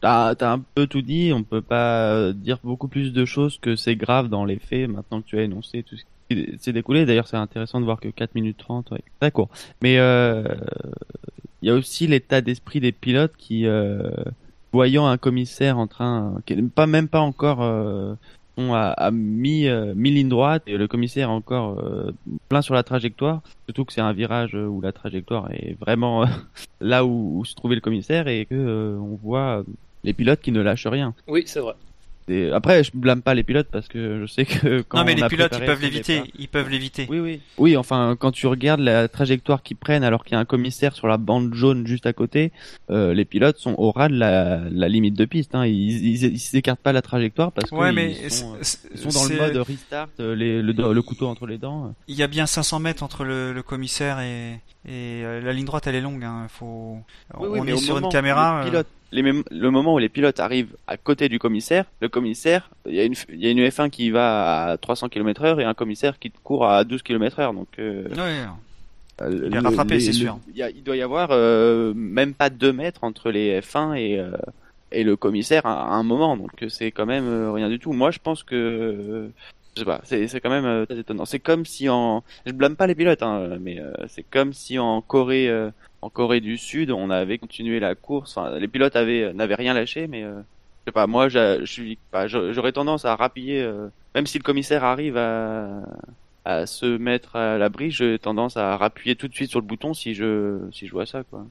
t'as 0.00 0.34
un 0.40 0.60
peu 0.60 0.86
tout 0.86 1.02
dit. 1.02 1.32
On 1.32 1.42
peut 1.42 1.62
pas 1.62 2.32
dire 2.32 2.58
beaucoup 2.62 2.88
plus 2.88 3.12
de 3.12 3.24
choses 3.24 3.58
que 3.58 3.76
c'est 3.76 3.96
grave 3.96 4.28
dans 4.28 4.44
les 4.44 4.58
faits. 4.58 4.88
Maintenant 4.88 5.22
que 5.22 5.26
tu 5.26 5.38
as 5.38 5.42
énoncé 5.42 5.82
tout 5.82 5.96
ce 5.96 6.02
qui 6.02 6.10
s'est 6.58 6.72
découlé. 6.72 7.06
D'ailleurs, 7.06 7.28
c'est 7.28 7.36
intéressant 7.36 7.80
de 7.80 7.84
voir 7.84 8.00
que 8.00 8.08
4 8.08 8.34
minutes 8.34 8.58
30, 8.58 8.90
ouais, 8.90 9.02
très 9.20 9.30
court. 9.30 9.48
Mais 9.82 9.98
euh, 9.98 10.44
il 11.62 11.68
y 11.68 11.70
a 11.70 11.74
aussi 11.74 12.06
l'état 12.06 12.40
d'esprit 12.40 12.80
des 12.80 12.92
pilotes 12.92 13.34
qui, 13.36 13.66
euh, 13.66 14.10
voyant 14.72 15.06
un 15.06 15.18
commissaire 15.18 15.78
en 15.78 15.86
train, 15.86 16.40
qui 16.46 16.56
n'est 16.56 16.62
pas 16.68 16.86
même 16.86 17.08
pas 17.08 17.20
encore 17.20 17.62
euh, 17.62 18.14
sont 18.58 18.74
à, 18.74 18.88
à 18.88 19.10
mi, 19.10 19.66
euh, 19.66 19.92
mi 19.94 20.10
ligne 20.10 20.28
droite 20.28 20.62
et 20.66 20.76
le 20.76 20.88
commissaire 20.88 21.30
encore 21.30 21.78
euh, 21.78 22.12
plein 22.48 22.62
sur 22.62 22.74
la 22.74 22.82
trajectoire. 22.82 23.40
Surtout 23.66 23.84
que 23.84 23.92
c'est 23.92 24.00
un 24.00 24.12
virage 24.12 24.54
où 24.54 24.80
la 24.80 24.92
trajectoire 24.92 25.50
est 25.52 25.76
vraiment 25.80 26.24
euh, 26.24 26.26
là 26.80 27.04
où, 27.04 27.38
où 27.38 27.44
se 27.44 27.54
trouvait 27.54 27.76
le 27.76 27.80
commissaire 27.80 28.28
et 28.28 28.46
que 28.46 28.54
euh, 28.54 28.98
on 28.98 29.16
voit 29.16 29.58
euh, 29.58 29.62
les 30.04 30.12
pilotes 30.12 30.40
qui 30.40 30.52
ne 30.52 30.60
lâchent 30.60 30.86
rien. 30.86 31.14
Oui, 31.26 31.44
c'est 31.46 31.60
vrai. 31.60 31.74
Après, 32.52 32.84
je 32.84 32.90
blâme 32.94 33.22
pas 33.22 33.34
les 33.34 33.42
pilotes 33.42 33.68
parce 33.70 33.88
que 33.88 34.20
je 34.20 34.26
sais 34.26 34.44
que 34.44 34.82
quand 34.82 34.98
non, 34.98 35.04
mais 35.04 35.12
on 35.14 35.16
les 35.16 35.22
a 35.22 35.28
pilotes, 35.28 35.56
ils 35.58 35.66
peuvent 35.66 35.80
l'éviter. 35.80 36.22
Ils 36.38 36.48
peuvent 36.48 36.68
l'éviter. 36.68 37.06
Oui, 37.08 37.20
oui. 37.20 37.40
Oui, 37.58 37.76
enfin, 37.76 38.16
quand 38.18 38.32
tu 38.32 38.46
regardes 38.46 38.80
la 38.80 39.08
trajectoire 39.08 39.62
qu'ils 39.62 39.76
prennent 39.76 40.04
alors 40.04 40.24
qu'il 40.24 40.34
y 40.34 40.36
a 40.36 40.38
un 40.38 40.44
commissaire 40.44 40.94
sur 40.94 41.06
la 41.06 41.16
bande 41.16 41.54
jaune 41.54 41.86
juste 41.86 42.06
à 42.06 42.12
côté, 42.12 42.52
euh, 42.90 43.14
les 43.14 43.24
pilotes 43.24 43.58
sont 43.58 43.74
au 43.78 43.90
ras 43.90 44.08
de 44.08 44.16
la, 44.16 44.60
la 44.70 44.88
limite 44.88 45.14
de 45.14 45.24
piste. 45.24 45.54
Hein. 45.54 45.66
Ils, 45.66 46.38
s'écartent 46.38 46.80
pas 46.80 46.92
la 46.92 47.02
trajectoire 47.02 47.52
parce 47.52 47.70
que 47.70 47.74
Ouais, 47.74 47.92
ils 48.22 48.30
sont, 48.30 48.54
euh, 48.54 48.58
ils 48.92 48.98
sont 48.98 49.08
dans 49.08 49.28
le 49.28 49.36
mode 49.36 49.56
restart, 49.66 50.08
euh, 50.20 50.34
les, 50.34 50.62
le, 50.62 50.72
le 50.72 51.02
couteau 51.02 51.26
entre 51.26 51.46
les 51.46 51.58
dents. 51.58 51.94
Il 52.08 52.16
y 52.16 52.22
a 52.22 52.26
bien 52.26 52.46
500 52.46 52.80
mètres 52.80 53.02
entre 53.02 53.24
le, 53.24 53.52
le 53.52 53.62
commissaire 53.62 54.20
et, 54.20 54.60
et 54.88 55.22
la 55.22 55.52
ligne 55.52 55.66
droite, 55.66 55.86
elle 55.86 55.94
est 55.94 56.00
longue. 56.00 56.24
Hein. 56.24 56.46
Faut... 56.48 56.98
Oui, 57.38 57.58
on 57.60 57.66
est 57.66 57.76
sur 57.76 57.94
moment 57.94 58.08
une 58.08 58.12
caméra. 58.12 58.64
Les 59.12 59.22
le 59.22 59.70
moment 59.70 59.94
où 59.94 59.98
les 59.98 60.08
pilotes 60.08 60.38
arrivent 60.40 60.76
à 60.86 60.96
côté 60.96 61.28
du 61.28 61.38
commissaire, 61.38 61.84
le 62.00 62.08
commissaire, 62.08 62.70
il 62.86 62.94
y 62.94 63.00
a 63.00 63.04
une, 63.04 63.14
y 63.30 63.46
a 63.46 63.50
une 63.50 63.60
F1 63.66 63.88
qui 63.90 64.10
va 64.10 64.66
à 64.72 64.76
300 64.76 65.08
km 65.08 65.42
heure 65.44 65.60
et 65.60 65.64
un 65.64 65.74
commissaire 65.74 66.18
qui 66.18 66.30
court 66.30 66.66
à 66.66 66.84
12 66.84 67.02
km 67.02 67.38
heure. 67.40 67.54
Donc, 67.54 67.68
euh, 67.78 68.04
Ouais, 68.10 68.44
euh, 69.22 69.42
Il 69.46 69.54
est 69.54 69.58
rattrapé, 69.58 69.98
c'est 70.00 70.12
sûr. 70.12 70.38
Il, 70.48 70.56
y 70.56 70.62
a- 70.62 70.70
il 70.70 70.82
doit 70.82 70.96
y 70.96 71.02
avoir 71.02 71.30
euh, 71.32 71.92
même 71.94 72.34
pas 72.34 72.50
2 72.50 72.72
mètres 72.72 73.02
entre 73.04 73.30
les 73.30 73.60
F1 73.60 73.94
et, 73.94 74.22
et 74.92 75.04
le 75.04 75.16
commissaire 75.16 75.66
à, 75.66 75.88
à 75.90 75.94
un 75.94 76.02
moment. 76.02 76.36
Donc, 76.36 76.50
c'est 76.68 76.90
quand 76.92 77.06
même 77.06 77.50
rien 77.50 77.68
du 77.68 77.78
tout. 77.78 77.92
Moi, 77.92 78.10
je 78.10 78.18
pense 78.20 78.42
que. 78.44 79.30
je 79.74 79.80
sais 79.80 79.84
pas, 79.86 80.00
c'est 80.04 80.40
quand 80.40 80.50
même 80.50 80.86
très 80.86 80.98
étonnant. 80.98 81.24
C'est 81.24 81.40
comme 81.40 81.64
si 81.64 81.88
en. 81.88 82.22
Je 82.46 82.52
blâme 82.52 82.76
pas 82.76 82.86
les 82.86 82.94
pilotes, 82.94 83.22
hein, 83.22 83.56
mais 83.60 83.80
euh, 83.80 83.92
c'est 84.08 84.22
comme 84.24 84.52
si 84.52 84.78
en 84.78 85.00
Corée. 85.00 85.48
euh, 85.48 85.70
en 86.02 86.10
Corée 86.10 86.40
du 86.40 86.56
Sud, 86.58 86.90
on 86.90 87.10
avait 87.10 87.38
continué 87.38 87.80
la 87.80 87.94
course. 87.94 88.38
Les 88.58 88.68
pilotes 88.68 88.96
avaient 88.96 89.32
n'avaient 89.32 89.54
rien 89.54 89.74
lâché, 89.74 90.06
mais 90.06 90.22
euh, 90.22 90.38
je 90.38 90.90
sais 90.90 90.92
pas. 90.92 91.06
Moi, 91.06 91.28
je 91.28 91.64
suis, 91.64 91.98
j'aurais 92.26 92.72
tendance 92.72 93.04
à 93.04 93.16
rappuyer, 93.16 93.62
euh, 93.62 93.88
même 94.14 94.26
si 94.26 94.38
le 94.38 94.44
commissaire 94.44 94.84
arrive 94.84 95.16
à 95.16 95.82
à 96.44 96.66
se 96.66 96.86
mettre 96.86 97.36
à 97.36 97.58
l'abri, 97.58 97.90
j'ai 97.90 98.18
tendance 98.18 98.56
à 98.56 98.76
rappuyer 98.78 99.16
tout 99.16 99.28
de 99.28 99.34
suite 99.34 99.50
sur 99.50 99.60
le 99.60 99.66
bouton 99.66 99.92
si 99.92 100.14
je 100.14 100.60
si 100.72 100.86
je 100.86 100.92
vois 100.92 101.04
ça 101.04 101.22
quoi. 101.24 101.44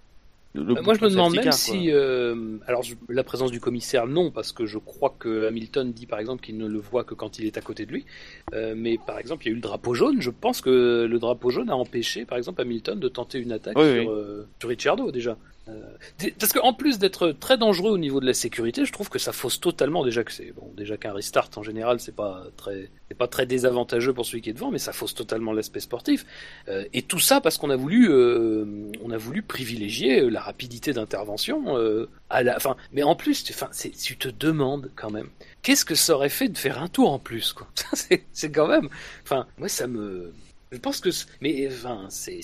Le- 0.62 0.78
Euh, 0.78 0.82
Moi, 0.82 0.94
je 0.96 1.04
me 1.04 1.10
demande 1.10 1.34
même 1.36 1.44
car, 1.44 1.54
si, 1.54 1.92
euh, 1.92 2.58
alors 2.68 2.84
la 3.10 3.24
présence 3.24 3.52
du 3.52 3.60
commissaire, 3.60 4.08
non, 4.08 4.32
parce 4.32 4.52
que 4.52 4.66
je 4.66 4.78
crois 4.78 5.16
que 5.18 5.46
Hamilton 5.48 5.92
dit 5.92 6.06
par 6.06 6.20
exemple 6.20 6.44
qu'il 6.44 6.58
ne 6.58 6.68
le 6.68 6.80
voit 6.80 7.04
que 7.04 7.14
quand 7.14 7.40
il 7.40 7.46
est 7.46 7.58
à 7.58 7.62
côté 7.62 7.86
de 7.86 7.92
lui. 7.92 8.06
Euh, 8.54 8.74
mais 8.76 8.98
par 9.06 9.20
exemple, 9.20 9.44
il 9.46 9.48
y 9.48 9.50
a 9.50 9.52
eu 9.54 9.56
le 9.56 9.62
drapeau 9.62 9.94
jaune. 9.94 10.22
Je 10.22 10.32
pense 10.32 10.62
que 10.62 11.06
le 11.10 11.20
drapeau 11.20 11.50
jaune 11.50 11.70
a 11.70 11.76
empêché, 11.76 12.26
par 12.26 12.38
exemple, 12.38 12.62
Hamilton 12.62 13.00
de 13.00 13.08
tenter 13.08 13.40
une 13.40 13.52
attaque 13.52 13.78
Oui, 13.78 13.84
sur, 13.84 14.02
oui. 14.02 14.08
euh, 14.10 14.44
sur 14.60 14.70
Ricciardo 14.70 15.12
déjà. 15.12 15.38
Euh, 15.70 16.30
parce 16.40 16.54
qu'en 16.54 16.74
plus 16.74 17.00
d'être 17.00 17.32
très 17.32 17.58
dangereux 17.58 17.92
au 17.92 17.98
niveau 17.98 18.20
de 18.20 18.26
la 18.26 18.34
sécurité, 18.34 18.86
je 18.86 18.92
trouve 18.92 19.10
que 19.10 19.20
ça 19.20 19.32
fausse 19.32 19.60
totalement 19.60 20.04
déjà 20.04 20.24
que 20.24 20.32
c'est 20.32 20.52
bon 20.52 20.72
déjà 20.76 20.98
qu'un 20.98 21.14
restart 21.14 21.50
en 21.58 21.64
général 21.64 22.00
c'est 22.00 22.16
pas 22.16 22.44
très 22.56 22.90
c'est 23.08 23.18
pas 23.18 23.28
très 23.28 23.46
désavantageux 23.46 24.14
pour 24.14 24.26
celui 24.26 24.42
qui 24.42 24.50
est 24.50 24.54
devant, 24.54 24.72
mais 24.72 24.80
ça 24.80 24.92
fausse 24.92 25.14
totalement 25.14 25.54
l'aspect 25.54 25.80
sportif. 25.80 26.26
Euh, 26.68 26.84
et 26.94 27.02
tout 27.02 27.20
ça 27.20 27.40
parce 27.40 27.58
qu'on 27.58 27.70
a 27.70 27.76
voulu, 27.76 28.10
euh, 28.10 28.66
on 29.02 29.12
a 29.12 29.18
voulu 29.18 29.42
privilégier 29.42 30.30
la 30.30 30.42
rapidité 30.42 30.94
d'intervention. 30.94 31.78
Euh, 31.78 32.10
la, 32.30 32.56
enfin, 32.56 32.76
mais 32.92 33.04
en 33.04 33.16
plus, 33.16 33.44
tu, 33.44 33.54
enfin, 33.54 33.70
tu 33.74 34.18
te 34.18 34.28
demandes 34.28 34.92
quand 34.96 35.10
même, 35.10 35.30
qu'est-ce 35.62 35.86
que 35.86 35.96
ça 35.96 36.16
aurait 36.16 36.30
fait 36.30 36.50
de 36.50 36.58
faire 36.58 36.82
un 36.82 36.88
tour 36.88 37.12
en 37.12 37.20
plus, 37.20 37.54
quoi? 37.54 37.68
C'est 38.34 38.52
quand 38.52 38.68
même, 38.68 38.90
enfin, 39.24 39.48
moi 39.58 39.70
ça 39.70 39.88
me, 39.88 40.34
je 40.72 40.78
pense 40.78 41.00
que, 41.00 41.10
mais 41.42 41.68
enfin, 41.68 42.08
c'est, 42.10 42.42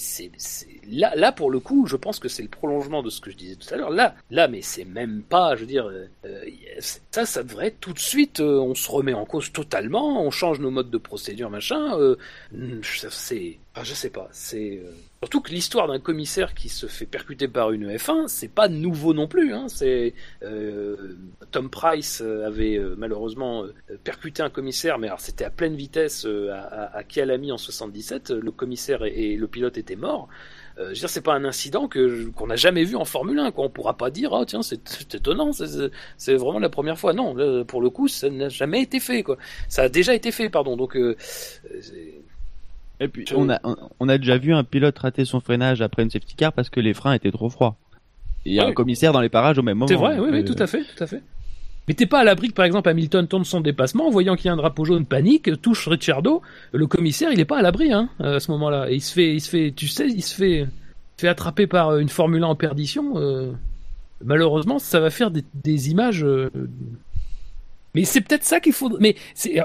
là, 0.89 1.13
là 1.15 1.31
pour 1.31 1.51
le 1.51 1.59
coup, 1.59 1.87
je 1.87 1.97
pense 1.97 2.19
que 2.19 2.29
c'est 2.29 2.41
le 2.41 2.47
prolongement 2.49 3.03
de 3.03 3.09
ce 3.09 3.19
que 3.19 3.29
je 3.29 3.35
disais 3.35 3.55
tout 3.55 3.71
à 3.73 3.77
l'heure. 3.77 3.89
Là, 3.89 4.15
là, 4.31 4.47
mais 4.47 4.61
c'est 4.61 4.85
même 4.85 5.23
pas, 5.23 5.55
je 5.55 5.61
veux 5.61 5.67
dire, 5.67 5.87
euh, 5.87 6.07
euh, 6.25 6.45
ça, 7.11 7.25
ça 7.25 7.43
devrait 7.43 7.67
être 7.67 7.79
tout 7.81 7.93
de 7.93 7.99
suite, 7.99 8.39
euh, 8.39 8.59
on 8.59 8.75
se 8.75 8.89
remet 8.89 9.13
en 9.13 9.25
cause 9.25 9.51
totalement, 9.51 10.25
on 10.25 10.31
change 10.31 10.59
nos 10.59 10.71
modes 10.71 10.89
de 10.89 10.97
procédure, 10.97 11.49
machin. 11.49 11.97
Euh, 11.99 12.15
c'est, 12.81 13.57
je 13.81 13.93
sais 13.93 14.09
pas, 14.09 14.29
c'est 14.31 14.81
surtout 15.23 15.39
que 15.39 15.51
l'histoire 15.51 15.87
d'un 15.87 15.99
commissaire 15.99 16.53
qui 16.53 16.67
se 16.67 16.85
fait 16.85 17.05
percuter 17.05 17.47
par 17.47 17.71
une 17.71 17.89
F1, 17.95 18.27
c'est 18.27 18.49
pas 18.49 18.67
nouveau 18.67 19.13
non 19.13 19.25
plus. 19.25 19.53
Hein, 19.53 19.67
euh, 20.43 21.15
Tom 21.51 21.69
Price 21.69 22.21
euh, 22.21 22.45
avait 22.45 22.77
euh, 22.77 22.95
malheureusement 22.97 23.63
percuté 24.03 24.43
un 24.43 24.49
commissaire, 24.49 24.99
mais 24.99 25.07
alors 25.07 25.21
c'était 25.21 25.45
à 25.45 25.49
pleine 25.49 25.75
vitesse 25.77 26.27
à, 26.51 26.93
à, 26.93 27.03
Kialami 27.03 27.53
en 27.53 27.57
77. 27.57 28.31
Le 28.31 28.51
commissaire 28.51 29.05
et, 29.05 29.37
le 29.37 29.47
pilote 29.47 29.77
étaient 29.77 29.95
morts. 29.95 30.27
Euh, 30.77 30.85
je 30.85 30.89
veux 30.89 30.93
dire, 30.95 31.09
c'est 31.09 31.21
pas 31.21 31.35
un 31.35 31.45
incident 31.45 31.87
que 31.87 32.25
qu'on 32.31 32.47
n'a 32.47 32.55
jamais 32.55 32.83
vu 32.83 32.95
en 32.95 33.05
Formule 33.05 33.39
1. 33.39 33.51
Quoi. 33.51 33.65
On 33.65 33.69
pourra 33.69 33.95
pas 33.95 34.09
dire, 34.09 34.33
ah 34.33 34.43
tiens, 34.45 34.63
c'est 34.63 35.13
étonnant, 35.13 35.51
c'est- 35.53 36.33
vraiment 36.35 36.59
la 36.59 36.69
première 36.69 36.97
fois. 36.97 37.13
Non, 37.13 37.35
pour 37.65 37.81
le 37.81 37.89
coup, 37.89 38.07
ça 38.07 38.29
n'a 38.29 38.49
jamais 38.49 38.81
été 38.81 38.99
fait. 38.99 39.23
Ça 39.69 39.83
a 39.83 39.89
déjà 39.89 40.15
été 40.15 40.31
fait, 40.31 40.49
pardon. 40.49 40.75
Donc, 40.75 40.95
euh, 40.97 41.15
Et 43.03 43.07
puis 43.09 43.25
Je- 43.27 43.35
on 43.35 43.49
a 43.49 43.59
on 43.99 44.07
a 44.09 44.17
déjà 44.17 44.37
vu 44.37 44.53
un 44.53 44.63
pilote 44.63 44.97
rater 44.97 45.25
son 45.25 45.39
freinage 45.39 45.81
après 45.81 46.03
une 46.03 46.09
safety 46.09 46.35
car 46.35 46.53
parce 46.53 46.69
que 46.69 46.79
les 46.79 46.93
freins 46.93 47.13
étaient 47.13 47.31
trop 47.31 47.49
froids. 47.49 47.75
Il 48.45 48.53
y 48.53 48.59
a 48.59 48.63
Ouais. 48.63 48.69
un 48.71 48.73
commissaire 48.73 49.11
dans 49.13 49.21
les 49.21 49.29
parages 49.29 49.57
au 49.57 49.61
même 49.63 49.77
moment. 49.77 49.87
c'est 49.87 49.95
vrai, 49.95 50.19
oui, 50.19 50.29
oui, 50.31 50.39
euh, 50.39 50.43
tout 50.43 50.55
à 50.57 50.67
fait, 50.67 50.83
tout 50.83 51.03
à 51.03 51.07
fait. 51.07 51.21
Mais 51.87 51.93
t'es 51.93 52.05
pas 52.05 52.19
à 52.19 52.23
l'abri 52.23 52.47
que, 52.47 52.53
par 52.53 52.63
exemple, 52.65 52.87
Hamilton 52.87 53.27
tourne 53.27 53.43
son 53.43 53.59
dépassement, 53.59 54.07
en 54.07 54.09
voyant 54.09 54.35
qu'il 54.37 54.45
y 54.45 54.49
a 54.49 54.53
un 54.53 54.57
drapeau 54.57 54.85
jaune, 54.85 55.05
panique, 55.05 55.49
touche 55.61 55.87
Ricciardo. 55.89 56.41
Le 56.71 56.87
commissaire, 56.87 57.29
il 57.33 57.39
est 57.41 57.45
pas 57.45 57.57
à 57.57 57.61
l'abri, 57.61 57.91
hein, 57.91 58.07
à 58.19 58.39
ce 58.39 58.51
moment-là. 58.51 58.89
Et 58.89 58.95
il 58.95 59.01
se 59.01 59.13
fait, 59.13 59.33
il 59.33 59.41
se 59.41 59.49
fait, 59.49 59.73
tu 59.75 59.89
sais, 59.89 60.07
il 60.07 60.21
se 60.21 60.33
fait, 60.33 60.65
fait 61.17 61.27
attraper 61.27 61.67
par 61.67 61.89
euh, 61.89 61.99
une 61.99 62.07
Formule 62.07 62.43
1 62.43 62.47
en 62.47 62.55
perdition. 62.55 63.17
euh, 63.17 63.51
malheureusement, 64.23 64.79
ça 64.79 65.01
va 65.01 65.09
faire 65.09 65.29
des, 65.29 65.43
des 65.55 65.89
images. 65.91 66.23
euh, 66.23 66.49
mais 67.95 68.05
c'est 68.05 68.21
peut-être 68.21 68.43
ça 68.45 68.59
qu'il 68.59 68.73
faut. 68.73 68.97
Mais 68.99 69.15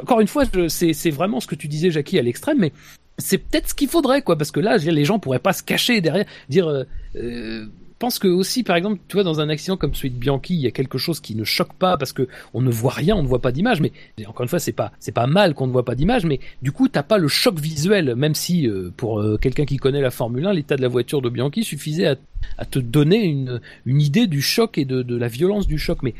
encore 0.02 0.20
une 0.20 0.26
fois, 0.28 0.44
c'est 0.68 1.10
vraiment 1.10 1.40
ce 1.40 1.46
que 1.46 1.54
tu 1.54 1.68
disais, 1.68 1.90
Jackie, 1.90 2.18
à 2.18 2.22
l'extrême. 2.22 2.58
Mais 2.58 2.72
c'est 3.18 3.38
peut-être 3.38 3.68
ce 3.68 3.74
qu'il 3.74 3.88
faudrait, 3.88 4.22
quoi, 4.22 4.36
parce 4.36 4.50
que 4.50 4.60
là, 4.60 4.76
les 4.76 5.04
gens 5.04 5.18
pourraient 5.18 5.38
pas 5.38 5.52
se 5.52 5.62
cacher 5.62 6.00
derrière, 6.00 6.26
dire. 6.48 6.68
euh, 6.68 6.84
euh, 7.16 7.66
pense 7.98 8.18
que 8.18 8.28
aussi, 8.28 8.62
par 8.62 8.76
exemple, 8.76 9.00
tu 9.08 9.14
vois, 9.16 9.24
dans 9.24 9.40
un 9.40 9.48
accident 9.48 9.76
comme 9.76 9.94
celui 9.94 10.10
de 10.10 10.18
Bianchi, 10.18 10.54
il 10.54 10.60
y 10.60 10.66
a 10.66 10.70
quelque 10.70 10.98
chose 10.98 11.20
qui 11.20 11.34
ne 11.34 11.44
choque 11.44 11.72
pas 11.74 11.96
parce 11.96 12.12
que 12.12 12.28
on 12.54 12.62
ne 12.62 12.70
voit 12.70 12.92
rien, 12.92 13.16
on 13.16 13.22
ne 13.22 13.28
voit 13.28 13.40
pas 13.40 13.52
d'image. 13.52 13.80
Mais 13.80 13.92
encore 14.26 14.42
une 14.42 14.48
fois, 14.48 14.58
c'est 14.58 14.72
pas 14.72 14.92
c'est 15.00 15.12
pas 15.12 15.26
mal 15.26 15.54
qu'on 15.54 15.66
ne 15.66 15.72
voit 15.72 15.84
pas 15.84 15.94
d'image, 15.94 16.24
mais 16.24 16.40
du 16.62 16.72
coup, 16.72 16.88
t'as 16.88 17.02
pas 17.02 17.18
le 17.18 17.28
choc 17.28 17.58
visuel, 17.58 18.14
même 18.14 18.34
si 18.34 18.68
euh, 18.68 18.90
pour 18.96 19.20
euh, 19.20 19.36
quelqu'un 19.36 19.64
qui 19.64 19.76
connaît 19.76 20.00
la 20.00 20.10
Formule 20.10 20.46
1, 20.46 20.52
l'état 20.52 20.76
de 20.76 20.82
la 20.82 20.88
voiture 20.88 21.22
de 21.22 21.28
Bianchi 21.28 21.64
suffisait 21.64 22.06
à, 22.06 22.16
à 22.56 22.64
te 22.64 22.78
donner 22.78 23.24
une 23.24 23.60
une 23.84 24.00
idée 24.00 24.26
du 24.26 24.42
choc 24.42 24.78
et 24.78 24.84
de, 24.84 25.02
de 25.02 25.16
la 25.16 25.28
violence 25.28 25.66
du 25.66 25.78
choc. 25.78 25.98
Mais 26.02 26.14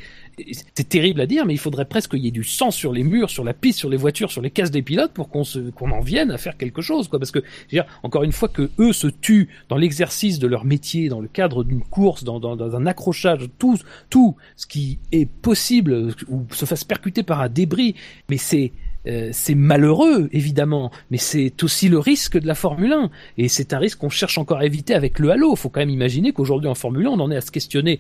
c'est 0.75 0.89
terrible 0.89 1.21
à 1.21 1.27
dire, 1.27 1.47
mais 1.47 1.55
il 1.55 1.59
faudrait 1.59 1.85
presque 1.85 2.13
qu'il 2.13 2.25
y 2.25 2.29
ait 2.29 2.33
du 2.33 2.45
sang 2.45 2.71
sur 2.71 2.93
les 2.93 3.05
murs, 3.05 3.31
sur 3.31 3.45
la 3.45 3.55
piste, 3.55 3.79
sur 3.79 3.91
les 3.91 3.97
voitures, 3.97 4.31
sur 4.31 4.43
les 4.43 4.51
cases 4.51 4.71
des 4.71 4.83
pilotes 4.83 5.13
pour 5.13 5.29
qu'on 5.29 5.45
se, 5.45 5.59
qu'on 5.71 5.91
en 5.91 6.01
vienne 6.01 6.31
à 6.31 6.39
faire 6.39 6.57
quelque 6.57 6.83
chose, 6.83 7.09
quoi. 7.09 7.19
Parce 7.19 7.31
que, 7.31 7.41
je 7.41 7.77
veux 7.77 7.83
dire, 7.83 7.87
encore 8.03 8.23
une 8.23 8.33
fois 8.33 8.49
que 8.49 8.71
eux 8.79 8.93
se 8.93 9.07
tuent 9.07 9.49
dans 9.69 9.77
l'exercice 9.77 10.39
de 10.39 10.47
leur 10.47 10.65
métier, 10.65 11.09
dans 11.09 11.21
le 11.21 11.29
cadre 11.29 11.65
d'une 11.65 11.83
course, 11.83 12.25
dans, 12.25 12.41
dans, 12.41 12.57
dans, 12.57 12.77
un 12.77 12.87
accrochage, 12.87 13.49
tout, 13.59 13.79
tout 14.11 14.37
ce 14.57 14.67
qui 14.67 14.99
est 15.13 15.27
possible 15.27 16.15
ou 16.29 16.47
se 16.53 16.65
fasse 16.65 16.85
percuter 16.85 17.23
par 17.23 17.41
un 17.41 17.49
débris, 17.49 17.95
mais 18.29 18.37
c'est, 18.37 18.73
euh, 19.07 19.31
c'est 19.33 19.55
malheureux, 19.55 20.29
évidemment, 20.33 20.91
mais 21.11 21.19
c'est 21.19 21.63
aussi 21.63 21.89
le 21.89 21.99
risque 21.99 22.39
de 22.39 22.47
la 22.47 22.55
Formule 22.55 22.93
1. 22.93 23.11
Et 23.39 23.49
c'est 23.49 23.73
un 23.73 23.79
risque 23.79 23.99
qu'on 23.99 24.11
cherche 24.11 24.39
encore 24.39 24.59
à 24.59 24.67
éviter 24.67 24.95
avec 24.95 25.19
le 25.19 25.31
halo. 25.31 25.57
Faut 25.57 25.69
quand 25.69 25.81
même 25.81 25.91
imaginer 25.91 26.33
qu'aujourd'hui 26.33 26.69
en 26.69 26.75
Formule 26.75 27.07
1, 27.07 27.11
on 27.11 27.21
en 27.21 27.31
est 27.31 27.37
à 27.37 27.41
se 27.41 27.51
questionner 27.51 27.99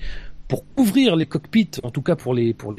pour 0.49 0.65
couvrir 0.75 1.15
les 1.15 1.27
cockpits, 1.27 1.70
en 1.83 1.91
tout 1.91 2.02
cas 2.02 2.17
pour 2.17 2.35
les, 2.35 2.55
pour 2.55 2.75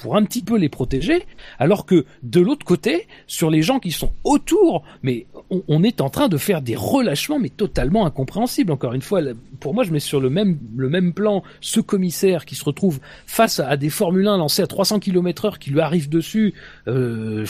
pour 0.00 0.16
un 0.16 0.24
petit 0.24 0.42
peu 0.42 0.56
les 0.56 0.68
protéger, 0.68 1.26
alors 1.58 1.84
que 1.84 2.06
de 2.22 2.40
l'autre 2.40 2.64
côté, 2.64 3.06
sur 3.26 3.50
les 3.50 3.62
gens 3.62 3.78
qui 3.78 3.92
sont 3.92 4.12
autour, 4.24 4.82
mais 5.02 5.26
on, 5.50 5.82
est 5.82 6.00
en 6.00 6.08
train 6.08 6.28
de 6.28 6.38
faire 6.38 6.62
des 6.62 6.76
relâchements, 6.76 7.38
mais 7.38 7.50
totalement 7.50 8.06
incompréhensibles. 8.06 8.72
Encore 8.72 8.94
une 8.94 9.02
fois, 9.02 9.20
pour 9.58 9.74
moi, 9.74 9.84
je 9.84 9.92
mets 9.92 10.00
sur 10.00 10.20
le 10.20 10.30
même, 10.30 10.58
le 10.76 10.88
même 10.88 11.12
plan 11.12 11.42
ce 11.60 11.80
commissaire 11.80 12.44
qui 12.44 12.54
se 12.54 12.64
retrouve 12.64 13.00
face 13.26 13.60
à, 13.60 13.76
des 13.76 13.90
Formule 13.90 14.26
1 14.26 14.38
lancés 14.38 14.62
à 14.62 14.66
300 14.66 15.00
km 15.00 15.44
heure 15.44 15.58
qui 15.58 15.70
lui 15.70 15.80
arrivent 15.80 16.08
dessus, 16.08 16.54
euh, 16.88 17.44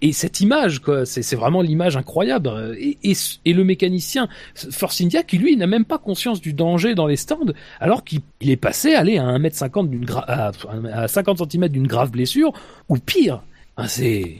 et 0.00 0.12
cette 0.12 0.40
image, 0.40 0.80
quoi, 0.80 1.06
c'est 1.06 1.36
vraiment 1.36 1.62
l'image 1.62 1.96
incroyable. 1.96 2.76
Et, 2.78 3.14
le 3.52 3.64
mécanicien 3.64 4.28
Force 4.54 5.00
India 5.00 5.22
qui 5.22 5.38
lui 5.38 5.56
n'a 5.56 5.66
même 5.66 5.84
pas 5.84 5.98
conscience 5.98 6.40
du 6.40 6.52
danger 6.52 6.94
dans 6.94 7.06
les 7.06 7.16
stands, 7.16 7.52
alors 7.80 8.04
qu'il 8.04 8.22
est 8.40 8.56
passé 8.56 8.94
aller 8.94 9.18
à 9.18 9.24
1m50 9.24 9.88
d'une 9.88 10.06
à, 10.10 10.52
à 10.92 11.08
50 11.08 11.50
cm 11.50 11.68
d'une 11.68 11.86
grave 11.86 12.10
blessure, 12.10 12.52
ou 12.88 12.98
pire. 12.98 13.42
C'est 13.86 14.38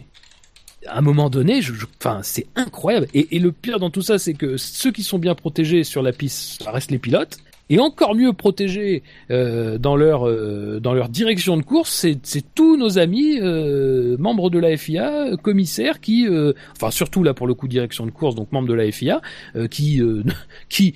à 0.87 0.99
un 0.99 1.03
moment 1.03 1.31
donné, 1.31 1.63
je, 1.63 1.73
je 1.73 1.87
enfin, 1.99 2.21
c'est 2.23 2.47
incroyable. 2.57 3.07
Et, 3.15 3.37
et, 3.37 3.39
le 3.39 3.53
pire 3.53 3.79
dans 3.79 3.91
tout 3.91 4.03
ça, 4.03 4.19
c'est 4.19 4.35
que 4.35 4.57
ceux 4.57 4.93
qui 4.93 5.03
sont 5.03 5.19
bien 5.19 5.35
protégés 5.35 5.85
sur 5.85 6.03
la 6.03 6.13
piste, 6.13 6.63
ça 6.63 6.71
reste 6.71 6.91
les 6.91 6.99
pilotes 6.99 7.39
et 7.71 7.79
encore 7.79 8.15
mieux 8.15 8.33
protégés 8.33 9.03
euh, 9.31 9.79
dans 9.79 9.97
leur 9.97 10.29
euh, 10.29 10.81
dans 10.81 10.93
leur 10.93 11.09
direction 11.09 11.57
de 11.57 11.63
course, 11.63 11.93
c'est 11.93 12.19
c'est 12.23 12.45
tous 12.55 12.77
nos 12.77 12.99
amis 12.99 13.39
euh, 13.41 14.17
membres 14.19 14.51
de 14.51 14.59
la 14.59 14.77
FIA, 14.77 15.37
commissaires 15.43 16.01
qui, 16.01 16.27
euh, 16.27 16.53
enfin 16.77 16.91
surtout 16.91 17.23
là 17.23 17.35
pour 17.35 17.47
le 17.47 17.55
coup 17.55 17.69
direction 17.69 18.07
de 18.07 18.11
course, 18.11 18.35
donc 18.35 18.53
membres 18.53 18.69
de 18.69 18.75
la 18.75 18.91
FIA, 18.91 19.23
euh, 19.57 19.67
qui 19.67 20.03
euh, 20.03 20.23
qui 20.69 20.95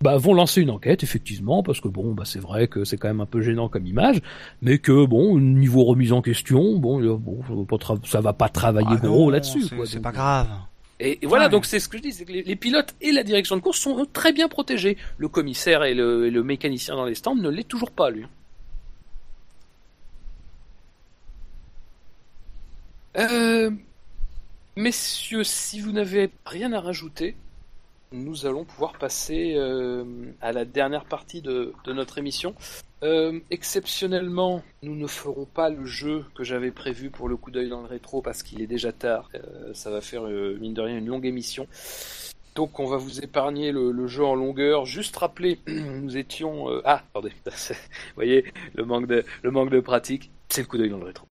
bah, 0.00 0.16
vont 0.16 0.34
lancer 0.34 0.60
une 0.60 0.70
enquête 0.70 1.02
effectivement 1.02 1.62
parce 1.62 1.80
que 1.80 1.88
bon 1.88 2.12
bah 2.12 2.24
c'est 2.26 2.40
vrai 2.40 2.66
que 2.66 2.84
c'est 2.84 2.96
quand 2.96 3.08
même 3.08 3.20
un 3.20 3.26
peu 3.26 3.40
gênant 3.40 3.68
comme 3.68 3.86
image, 3.86 4.20
mais 4.62 4.78
que 4.78 5.06
bon 5.06 5.38
niveau 5.38 5.84
remise 5.84 6.12
en 6.12 6.22
question, 6.22 6.78
bon 6.78 7.00
bon 7.16 7.40
ça 8.04 8.20
va 8.20 8.32
pas 8.32 8.48
travailler 8.48 8.88
ah 8.90 9.06
gros 9.06 9.30
là-dessus. 9.30 9.64
C'est 9.84 10.02
pas 10.02 10.12
grave. 10.12 10.48
Et, 11.00 11.18
et 11.22 11.26
voilà, 11.26 11.48
donc 11.48 11.64
c'est 11.64 11.80
ce 11.80 11.88
que 11.88 11.96
je 11.96 12.02
dis, 12.02 12.12
c'est 12.12 12.26
que 12.26 12.32
les, 12.32 12.42
les, 12.42 12.56
pilotes 12.56 12.94
et 13.00 13.10
la 13.10 13.22
direction 13.22 13.56
de 13.56 13.62
course 13.62 13.78
sont 13.78 14.06
très 14.12 14.32
bien 14.32 14.48
protégés. 14.48 14.98
Le 15.16 15.28
commissaire 15.28 15.82
et 15.82 15.94
le, 15.94 16.26
et 16.26 16.30
le 16.30 16.42
mécanicien 16.42 16.94
dans 16.94 17.06
les 17.06 17.14
stands 17.14 17.34
ne 17.34 17.48
l'est 17.48 17.66
toujours 17.66 17.90
pas, 17.90 18.10
lui. 18.10 18.26
Euh, 23.16 23.70
messieurs, 24.76 25.42
si 25.42 25.80
vous 25.80 25.90
n'avez 25.90 26.30
rien 26.44 26.72
à 26.74 26.80
rajouter, 26.80 27.34
nous 28.12 28.44
allons 28.44 28.64
pouvoir 28.64 28.92
passer 28.92 29.54
euh, 29.56 30.04
à 30.42 30.52
la 30.52 30.66
dernière 30.66 31.06
partie 31.06 31.40
de, 31.40 31.72
de 31.84 31.92
notre 31.94 32.18
émission. 32.18 32.54
Euh, 33.02 33.40
exceptionnellement, 33.50 34.62
nous 34.82 34.94
ne 34.94 35.06
ferons 35.06 35.46
pas 35.46 35.70
le 35.70 35.86
jeu 35.86 36.24
que 36.34 36.44
j'avais 36.44 36.70
prévu 36.70 37.10
pour 37.10 37.28
le 37.28 37.36
coup 37.36 37.50
d'œil 37.50 37.70
dans 37.70 37.80
le 37.80 37.86
rétro 37.86 38.20
parce 38.20 38.42
qu'il 38.42 38.60
est 38.60 38.66
déjà 38.66 38.92
tard. 38.92 39.30
Euh, 39.34 39.72
ça 39.72 39.90
va 39.90 40.00
faire 40.00 40.26
euh, 40.26 40.58
mine 40.60 40.74
de 40.74 40.82
rien 40.82 40.98
une 40.98 41.06
longue 41.06 41.24
émission. 41.24 41.66
Donc 42.54 42.78
on 42.78 42.86
va 42.86 42.98
vous 42.98 43.20
épargner 43.20 43.72
le, 43.72 43.90
le 43.90 44.06
jeu 44.06 44.24
en 44.24 44.34
longueur. 44.34 44.84
Juste 44.84 45.16
rappeler, 45.16 45.60
nous 45.66 46.16
étions 46.16 46.66
ah 46.84 47.02
attendez, 47.14 47.32
vous 47.46 47.74
voyez 48.16 48.44
le 48.74 48.84
manque 48.84 49.06
de 49.06 49.24
le 49.42 49.50
manque 49.50 49.70
de 49.70 49.80
pratique, 49.80 50.30
c'est 50.48 50.60
le 50.60 50.66
coup 50.66 50.76
d'œil 50.76 50.90
dans 50.90 50.98
le 50.98 51.06
rétro. 51.06 51.26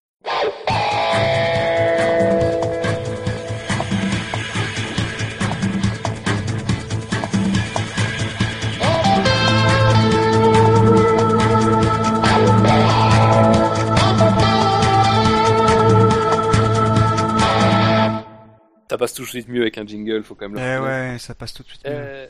Tout 19.19 19.25
de 19.25 19.30
suite 19.30 19.49
mieux 19.49 19.61
avec 19.61 19.77
un 19.77 19.85
jingle, 19.85 20.23
faut 20.23 20.35
quand 20.35 20.48
même 20.49 20.57
le 20.57 20.61
Eh 20.61 20.80
ouais, 20.80 21.17
ça 21.19 21.35
passe 21.35 21.53
tout 21.53 21.64
de 21.64 21.67
suite 21.67 21.83
mieux. 21.83 21.91
Euh, 21.93 22.27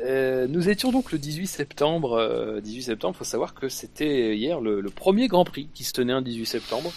euh, 0.00 0.46
nous 0.48 0.68
étions 0.68 0.92
donc 0.92 1.10
le 1.10 1.18
18 1.18 1.46
septembre. 1.46 2.12
Euh, 2.12 2.60
18 2.60 2.82
septembre, 2.82 3.16
faut 3.16 3.24
savoir 3.24 3.54
que 3.54 3.68
c'était 3.68 4.36
hier 4.36 4.60
le, 4.60 4.80
le, 4.80 4.90
premier 4.90 5.26
Grand 5.26 5.44
Prix 5.44 5.68
qui 5.74 5.82
se 5.82 5.92
tenait 5.92 6.12
un 6.12 6.22
18 6.22 6.46
septembre. 6.46 6.92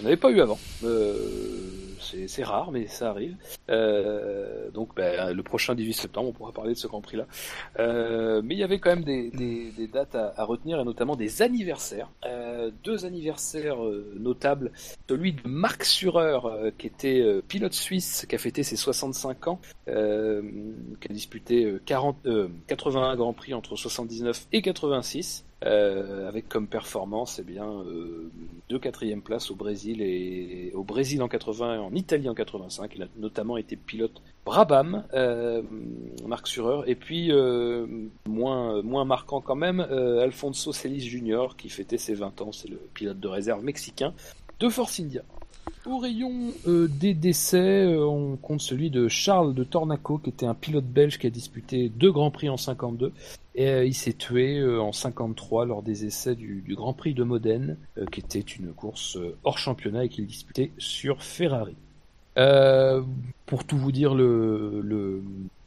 On 0.00 0.04
n'avait 0.04 0.16
pas 0.16 0.30
eu 0.30 0.40
avant. 0.40 0.58
Euh, 0.84 1.12
c'est 2.26 2.44
rare, 2.44 2.72
mais 2.72 2.86
ça 2.86 3.10
arrive. 3.10 3.36
Euh, 3.70 4.70
donc 4.70 4.94
ben, 4.94 5.32
le 5.32 5.42
prochain 5.42 5.74
18 5.74 5.92
septembre, 5.92 6.28
on 6.30 6.32
pourra 6.32 6.52
parler 6.52 6.74
de 6.74 6.78
ce 6.78 6.86
Grand 6.86 7.00
Prix-là. 7.00 7.26
Euh, 7.78 8.42
mais 8.44 8.54
il 8.54 8.58
y 8.58 8.64
avait 8.64 8.78
quand 8.78 8.90
même 8.90 9.04
des, 9.04 9.88
dates 9.92 10.14
à, 10.14 10.34
à, 10.36 10.44
retenir, 10.44 10.80
et 10.80 10.84
notamment 10.84 11.16
des 11.16 11.42
anniversaires. 11.42 12.10
Euh, 12.24 12.70
deux 12.84 13.04
anniversaires 13.04 13.78
notables. 14.18 14.72
Celui 15.08 15.32
de 15.32 15.42
Marc 15.46 15.84
Surer, 15.84 16.38
qui 16.78 16.86
était 16.86 17.42
pilote 17.48 17.72
suisse, 17.72 18.26
qui 18.28 18.34
a 18.34 18.38
fêté 18.38 18.62
ses 18.62 18.76
65 18.76 19.48
ans, 19.48 19.60
qui 19.86 19.92
a 19.92 21.12
disputé 21.12 21.76
40, 21.86 22.16
81 22.66 23.16
Grands 23.16 23.32
Prix 23.32 23.54
entre 23.54 23.76
79 23.76 24.46
et 24.52 24.62
86. 24.62 25.45
Euh, 25.64 26.28
avec 26.28 26.50
comme 26.50 26.66
performance 26.66 27.38
eh 27.38 27.42
bien 27.42 27.66
euh, 27.66 28.30
deux 28.68 28.78
quatrième 28.78 29.22
places 29.22 29.50
au 29.50 29.54
Brésil 29.54 30.02
et 30.02 30.70
au 30.74 30.84
Brésil 30.84 31.22
en 31.22 31.28
80 31.28 31.76
et 31.76 31.78
en 31.78 31.94
Italie 31.94 32.28
en 32.28 32.34
85 32.34 32.92
il 32.94 33.02
a 33.04 33.06
notamment 33.16 33.56
été 33.56 33.74
pilote 33.74 34.20
Brabham 34.44 35.06
euh, 35.14 35.62
Marc 36.26 36.46
Surer. 36.46 36.82
Et 36.90 36.94
puis 36.94 37.32
euh, 37.32 37.86
moins 38.28 38.82
moins 38.82 39.06
marquant 39.06 39.40
quand 39.40 39.56
même 39.56 39.80
Alfonso 39.80 40.74
Celis 40.74 41.00
Jr 41.00 41.46
qui 41.56 41.70
fêtait 41.70 41.96
ses 41.96 42.12
20 42.12 42.42
ans 42.42 42.52
c'est 42.52 42.68
le 42.68 42.76
pilote 42.92 43.18
de 43.18 43.28
réserve 43.28 43.64
mexicain 43.64 44.12
de 44.60 44.68
Force 44.68 45.00
India 45.00 45.22
au 45.86 45.98
rayon 45.98 46.52
euh, 46.66 46.88
des 46.88 47.14
décès, 47.14 47.84
euh, 47.84 48.04
on 48.04 48.36
compte 48.36 48.60
celui 48.60 48.90
de 48.90 49.08
Charles 49.08 49.54
de 49.54 49.64
Tornaco, 49.64 50.18
qui 50.18 50.30
était 50.30 50.46
un 50.46 50.54
pilote 50.54 50.84
belge 50.84 51.18
qui 51.18 51.26
a 51.26 51.30
disputé 51.30 51.88
deux 51.88 52.12
Grands 52.12 52.30
Prix 52.30 52.48
en 52.48 52.56
52. 52.56 53.12
Et 53.54 53.68
euh, 53.68 53.84
il 53.84 53.94
s'est 53.94 54.12
tué 54.12 54.62
en 54.64 54.92
53 54.92 55.64
lors 55.64 55.82
des 55.82 56.04
essais 56.04 56.34
du, 56.34 56.62
Grand 56.76 56.92
Prix 56.92 57.14
de 57.14 57.24
Modène, 57.24 57.78
qui 58.12 58.20
était 58.20 58.40
une 58.40 58.72
course 58.72 59.18
hors 59.44 59.58
championnat 59.58 60.04
et 60.04 60.08
qu'il 60.08 60.26
disputait 60.26 60.72
sur 60.78 61.22
Ferrari. 61.22 61.76
pour 63.46 63.64
tout 63.64 63.78
vous 63.78 63.92
dire, 63.92 64.14
le, 64.14 65.22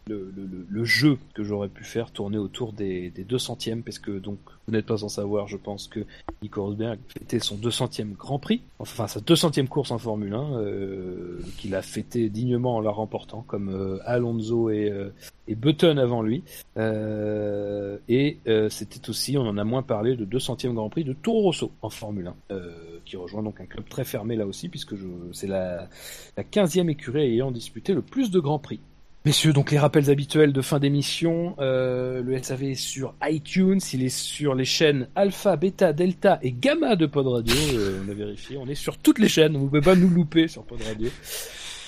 le, 0.10 0.34
le, 0.36 0.66
le, 0.68 0.84
jeu 0.84 1.18
que 1.34 1.44
j'aurais 1.44 1.70
pu 1.70 1.84
faire 1.84 2.12
tourner 2.12 2.38
autour 2.38 2.74
des, 2.74 3.10
des 3.12 3.24
200e, 3.24 3.84
parce 3.84 4.00
que 4.00 4.12
donc 4.12 4.40
vous 4.70 4.76
n'êtes 4.76 4.86
pas 4.86 4.98
sans 4.98 5.10
savoir, 5.10 5.48
je 5.48 5.58
pense 5.58 5.88
que 5.88 6.02
Nico 6.42 6.64
Rosberg 6.64 7.00
fêtait 7.08 7.40
son 7.40 7.58
200e 7.58 8.14
Grand 8.14 8.38
Prix, 8.38 8.62
enfin 8.78 9.08
sa 9.08 9.20
200e 9.20 9.68
course 9.68 9.92
en 9.92 9.98
Formule 9.98 10.34
1, 10.34 10.60
euh, 10.60 11.40
qu'il 11.58 11.74
a 11.74 11.82
fêté 11.82 12.30
dignement 12.30 12.76
en 12.76 12.82
la 12.82 12.92
remportant, 12.92 13.44
comme 13.48 13.70
euh, 13.70 13.98
Alonso 14.06 14.70
et, 14.70 14.90
euh, 14.92 15.10
et 15.48 15.56
Button 15.56 15.98
avant 15.98 16.22
lui. 16.22 16.44
Et 16.78 18.38
c'était 18.70 19.10
aussi, 19.10 19.38
on 19.38 19.42
en 19.48 19.58
a 19.58 19.64
moins 19.64 19.84
parlé, 19.84 20.16
de 20.16 20.26
200e 20.26 20.74
Grand 20.74 20.90
Prix 20.90 21.04
de 21.04 21.14
Toro 21.14 21.42
Rosso 21.42 21.72
en 21.82 21.90
Formule 21.90 22.32
1, 22.50 22.56
qui 23.06 23.18
rejoint 23.18 23.42
donc 23.42 23.60
un 23.60 23.66
club 23.66 23.88
très 23.90 24.04
fermé 24.04 24.36
là 24.36 24.46
aussi, 24.46 24.70
puisque 24.70 24.94
c'est 25.34 25.48
la, 25.48 25.90
la 26.38 26.44
15e 26.44 26.90
écurie 26.90 27.24
ayant 27.24 27.52
disputé 27.52 27.94
le 27.94 28.02
plus 28.02 28.30
de 28.30 28.40
Grands 28.40 28.60
Prix. 28.60 28.80
Messieurs, 29.30 29.54
donc 29.54 29.70
les 29.70 29.78
rappels 29.78 30.10
habituels 30.10 30.54
de 30.54 30.62
fin 30.64 30.80
d'émission. 30.80 31.56
Euh, 31.60 32.24
le 32.24 32.42
SAV 32.42 32.64
est 32.64 32.74
sur 32.74 33.14
iTunes, 33.22 33.80
il 33.94 34.04
est 34.04 34.10
sur 34.10 34.56
les 34.56 34.66
chaînes 34.66 35.08
Alpha, 35.16 35.56
Beta, 35.56 35.94
Delta 35.94 36.40
et 36.42 36.52
Gamma 36.52 36.96
de 36.96 37.06
Pod 37.06 37.28
Radio. 37.28 37.54
Euh, 37.76 38.02
on 38.04 38.10
a 38.10 38.16
vérifié, 38.16 38.58
on 38.58 38.66
est 38.66 38.74
sur 38.74 38.98
toutes 38.98 39.20
les 39.20 39.30
chaînes. 39.30 39.56
Vous 39.56 39.68
pouvez 39.68 39.82
pas 39.82 39.94
nous 39.94 40.10
louper 40.10 40.48
sur 40.48 40.64
Pod 40.64 40.82
Radio. 40.82 41.12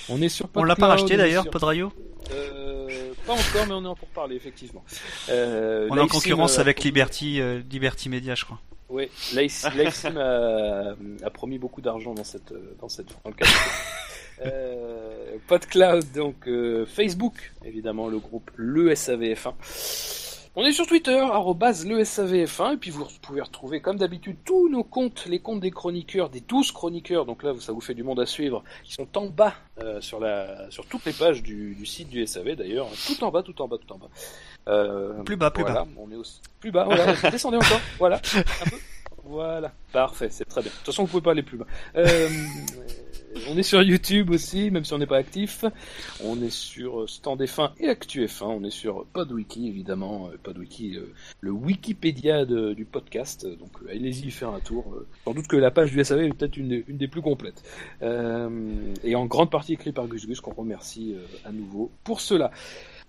On 0.10 0.22
est 0.22 0.30
sur. 0.30 0.50
On 0.53 0.64
l'a 0.64 0.76
pas 0.76 0.86
racheté 0.86 1.18
d'ailleurs, 1.18 1.50
Pod 1.50 1.64
Radio. 1.64 1.92
Euh, 2.32 2.88
pas 3.26 3.34
encore, 3.34 3.66
mais 3.68 3.74
on 3.74 3.86
est 3.86 3.88
en 3.88 3.95
pour 3.95 4.10
parler 4.10 4.36
effectivement. 4.36 4.84
On 5.28 5.98
est 5.98 6.00
en 6.00 6.08
concurrence 6.08 6.60
avec 6.60 6.84
Liberty, 6.84 7.42
Liberty 7.72 8.08
Media, 8.10 8.36
je 8.36 8.45
crois. 8.45 8.60
Oui, 8.88 9.10
Live 9.34 9.52
Live 9.76 9.95
Sim 9.95 10.16
a, 10.18 10.94
a 11.24 11.30
promis 11.32 11.58
beaucoup 11.58 11.82
d'argent 11.82 12.14
dans 12.14 12.24
cette 12.24 12.53
dans 12.80 12.88
cette 12.88 13.08
dans 13.24 13.32
le. 13.32 13.36
Euh, 14.45 15.38
PodCloud, 15.48 16.11
donc 16.14 16.48
euh, 16.48 16.86
Facebook, 16.86 17.53
évidemment 17.66 18.08
le 18.08 18.20
groupe 18.20 18.52
le 18.56 18.94
SAVF1. 18.94 19.53
On 20.53 20.66
est 20.66 20.74
sur 20.74 20.86
Twitter, 20.86 21.18
arrobase 21.18 21.86
le 21.86 22.00
SAVF1, 22.00 22.74
et 22.74 22.78
puis 22.78 22.92
vous 22.92 23.08
pouvez 23.22 23.40
retrouver 23.40 23.80
comme 23.80 23.95
d'habitude 23.95 24.36
tous 24.44 24.68
nos 24.68 24.84
comptes, 24.84 25.26
les 25.26 25.40
comptes 25.40 25.61
des 25.61 25.72
chroniqueurs, 25.72 26.30
des 26.30 26.42
12 26.42 26.74
chroniqueurs, 26.74 27.26
donc 27.26 27.44
là 27.44 27.53
ça 27.60 27.72
vous 27.72 27.80
fait 27.80 27.94
du 27.94 28.03
monde 28.03 28.20
à 28.20 28.26
suivre, 28.26 28.61
qui 28.84 28.94
sont 28.94 29.08
en 29.18 29.28
bas 29.28 29.53
euh, 29.82 30.02
sur, 30.02 30.20
la, 30.20 30.70
sur 30.70 30.86
toutes 30.88 31.06
les 31.06 31.14
pages 31.14 31.42
du, 31.42 31.74
du 31.74 31.86
site 31.86 32.10
du 32.10 32.26
SAV 32.28 32.56
d'ailleurs, 32.56 32.90
tout 33.08 33.24
en 33.24 33.32
bas, 33.32 33.44
tout 33.44 33.61
en 33.61 33.70
bas, 33.70 33.78
tout 33.78 33.94
en 33.94 33.98
bas. 33.98 34.10
Euh, 34.68 35.24
Plus 35.24 35.38
bas, 35.38 35.52
plus 35.52 35.64
voilà, 35.64 35.88
On 35.98 36.11
est 36.11 36.18
aussi... 36.18 36.42
Plus 36.60 36.72
bas, 36.72 36.84
voilà, 36.84 37.14
descendez 37.32 37.58
encore, 37.58 37.80
voilà, 37.98 38.18
un 38.18 38.70
peu. 38.70 38.78
Voilà, 39.24 39.72
parfait, 39.94 40.28
c'est 40.30 40.45
très 40.45 40.61
bien. 40.61 40.72
De 40.72 40.76
toute 40.78 40.88
façon, 40.88 41.03
vous 41.03 41.10
pouvez 41.10 41.24
pas 41.24 41.32
aller 41.32 41.44
plus 41.44 41.58
bas. 41.58 41.68
Euh, 41.95 42.28
on 43.50 43.58
est 43.58 43.64
sur 43.64 43.82
YouTube 43.82 44.30
aussi, 44.30 44.72
même 44.72 44.84
si 44.85 44.93
on 44.93 44.98
n'est 44.98 45.06
pas 45.08 45.18
actif. 45.18 45.66
On 46.24 46.42
est 46.42 46.50
sur 46.51 47.10
Stand 47.10 47.42
F1 47.42 47.72
et 47.80 47.88
Actu 47.90 48.26
F1. 48.26 48.45
On 48.45 48.64
est 48.64 48.69
sur 48.72 49.06
PodWiki, 49.14 49.68
évidemment. 49.68 50.30
Euh, 50.32 50.38
PodWiki, 50.42 50.98
euh, 50.98 51.11
le 51.40 51.51
Wikipédia 51.51 52.45
du 52.45 52.85
podcast. 52.85 53.45
Donc, 53.45 53.72
euh, 53.84 53.92
allez-y 53.92 54.30
faire 54.32 54.50
un 54.50 54.60
tour. 54.60 54.93
Euh, 54.95 55.08
Sans 55.26 55.34
doute 55.34 55.48
que 55.48 55.58
la 55.58 55.72
page 55.72 55.92
du 55.92 56.03
SAV 56.03 56.22
est 56.24 56.34
peut-être 56.34 56.58
une, 56.58 56.84
des- 56.88 57.08
plus 57.08 57.22
complètes. 57.22 57.64
Euh, 58.01 58.50
et 59.03 59.16
en 59.16 59.26
grande 59.26 59.50
partie 59.51 59.74
écrit 59.74 59.92
par 59.92 60.08
Gus 60.08 60.27
Gus, 60.27 60.40
qu'on 60.42 60.53
remercie 60.53 61.14
euh, 61.16 61.26
à 61.50 61.51
nouveau 61.51 61.92
pour 62.03 62.22
cela. 62.22 62.51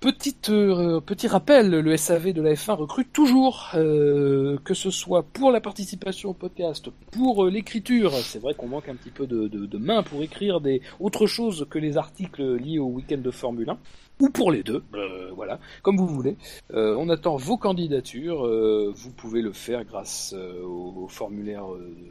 Euh, 0.04 1.00
petit 1.00 1.28
rappel, 1.28 1.70
le 1.70 1.96
SAV 1.96 2.32
de 2.32 2.42
la 2.42 2.54
F1 2.54 2.72
recrute 2.74 3.12
toujours, 3.12 3.70
euh, 3.74 4.58
que 4.64 4.74
ce 4.74 4.90
soit 4.90 5.22
pour 5.22 5.52
la 5.52 5.60
participation 5.60 6.30
au 6.30 6.34
podcast, 6.34 6.88
pour 7.12 7.44
euh, 7.44 7.50
l'écriture. 7.50 8.12
C'est 8.12 8.40
vrai 8.40 8.54
qu'on 8.54 8.66
manque 8.66 8.88
un 8.88 8.96
petit 8.96 9.10
peu 9.10 9.28
de, 9.28 9.46
de, 9.46 9.64
de 9.64 9.78
main 9.78 10.02
pour 10.02 10.22
écrire 10.22 10.60
des 10.60 10.82
autre 10.98 11.26
chose 11.26 11.66
que 11.70 11.78
les 11.78 11.96
articles 11.98 12.56
liés 12.56 12.80
au 12.80 12.86
week-end 12.86 13.18
de 13.18 13.30
Formule 13.30 13.70
1. 13.70 13.78
Ou 14.20 14.28
pour 14.28 14.52
les 14.52 14.62
deux, 14.62 14.84
euh, 14.94 15.30
voilà, 15.34 15.58
comme 15.82 15.96
vous 15.96 16.06
voulez. 16.06 16.36
Euh, 16.72 16.94
on 16.96 17.08
attend 17.08 17.36
vos 17.36 17.56
candidatures. 17.56 18.46
euh, 18.46 18.92
vous 18.94 19.10
pouvez 19.10 19.42
le 19.42 19.52
faire 19.52 19.84
grâce 19.84 20.34
au, 20.64 21.08
formulaire 21.08 21.64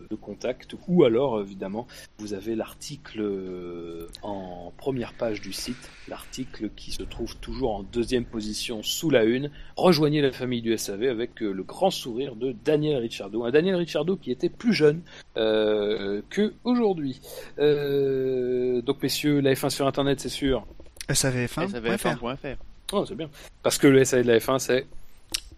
de 0.09 0.15
contact, 0.15 0.75
ou 0.87 1.03
alors 1.05 1.39
évidemment 1.39 1.87
vous 2.17 2.33
avez 2.33 2.55
l'article 2.55 4.07
en 4.21 4.73
première 4.77 5.13
page 5.13 5.41
du 5.41 5.53
site, 5.53 5.89
l'article 6.07 6.69
qui 6.75 6.91
se 6.91 7.03
trouve 7.03 7.37
toujours 7.37 7.75
en 7.75 7.83
deuxième 7.83 8.25
position 8.25 8.83
sous 8.83 9.09
la 9.09 9.23
une. 9.23 9.49
Rejoignez 9.77 10.21
la 10.21 10.31
famille 10.31 10.61
du 10.61 10.77
SAV 10.77 11.03
avec 11.03 11.39
le 11.39 11.63
grand 11.63 11.89
sourire 11.89 12.35
de 12.35 12.53
Daniel 12.65 12.97
Ricciardo. 12.97 13.43
Un 13.45 13.51
Daniel 13.51 13.75
Ricciardo 13.75 14.17
qui 14.17 14.31
était 14.31 14.49
plus 14.49 14.73
jeune 14.73 15.01
que 15.35 16.53
aujourd'hui. 16.63 17.21
Donc 17.57 19.01
messieurs, 19.01 19.39
la 19.39 19.53
F1 19.53 19.69
sur 19.69 19.87
internet 19.87 20.19
c'est 20.19 20.29
sûr. 20.29 20.65
SAVF1.fr. 21.13 21.69
SAVF1.fr. 21.71 22.55
Oh, 22.93 23.05
c'est 23.05 23.15
bien. 23.15 23.29
Parce 23.63 23.77
que 23.77 23.87
le 23.87 24.03
SAV 24.03 24.23
de 24.23 24.31
la 24.31 24.37
F1 24.39 24.59
c'est... 24.59 24.85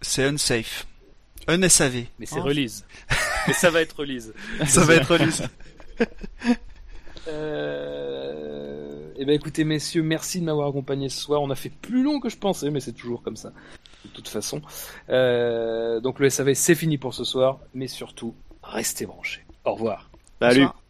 C'est 0.00 0.24
unsafe. 0.24 0.86
Un 1.48 1.68
SAV. 1.68 2.04
Mais 2.18 2.26
c'est 2.26 2.38
Oh. 2.38 2.42
release. 2.42 2.84
Mais 3.46 3.52
ça 3.52 3.70
va 3.70 3.80
être 3.82 3.96
release. 3.96 4.32
Ça 4.66 4.84
va 4.84 4.94
être 4.94 5.16
lisse. 5.16 5.42
Euh... 7.28 9.12
Eh 9.16 9.24
ben 9.24 9.32
écoutez 9.34 9.64
messieurs, 9.64 10.02
merci 10.02 10.40
de 10.40 10.44
m'avoir 10.44 10.68
accompagné 10.68 11.08
ce 11.08 11.20
soir. 11.20 11.40
On 11.40 11.48
a 11.50 11.54
fait 11.54 11.70
plus 11.70 12.02
long 12.02 12.20
que 12.20 12.28
je 12.28 12.36
pensais, 12.36 12.70
mais 12.70 12.80
c'est 12.80 12.92
toujours 12.92 13.22
comme 13.22 13.36
ça. 13.36 13.52
De 14.04 14.10
toute 14.10 14.28
façon. 14.28 14.60
Euh, 15.08 16.00
Donc 16.00 16.18
le 16.20 16.28
SAV 16.28 16.52
c'est 16.54 16.74
fini 16.74 16.98
pour 16.98 17.14
ce 17.14 17.24
soir, 17.24 17.60
mais 17.72 17.86
surtout 17.88 18.34
restez 18.62 19.06
branchés. 19.06 19.44
Au 19.64 19.74
revoir. 19.74 20.10
Salut. 20.40 20.60
Bonsoir. 20.60 20.80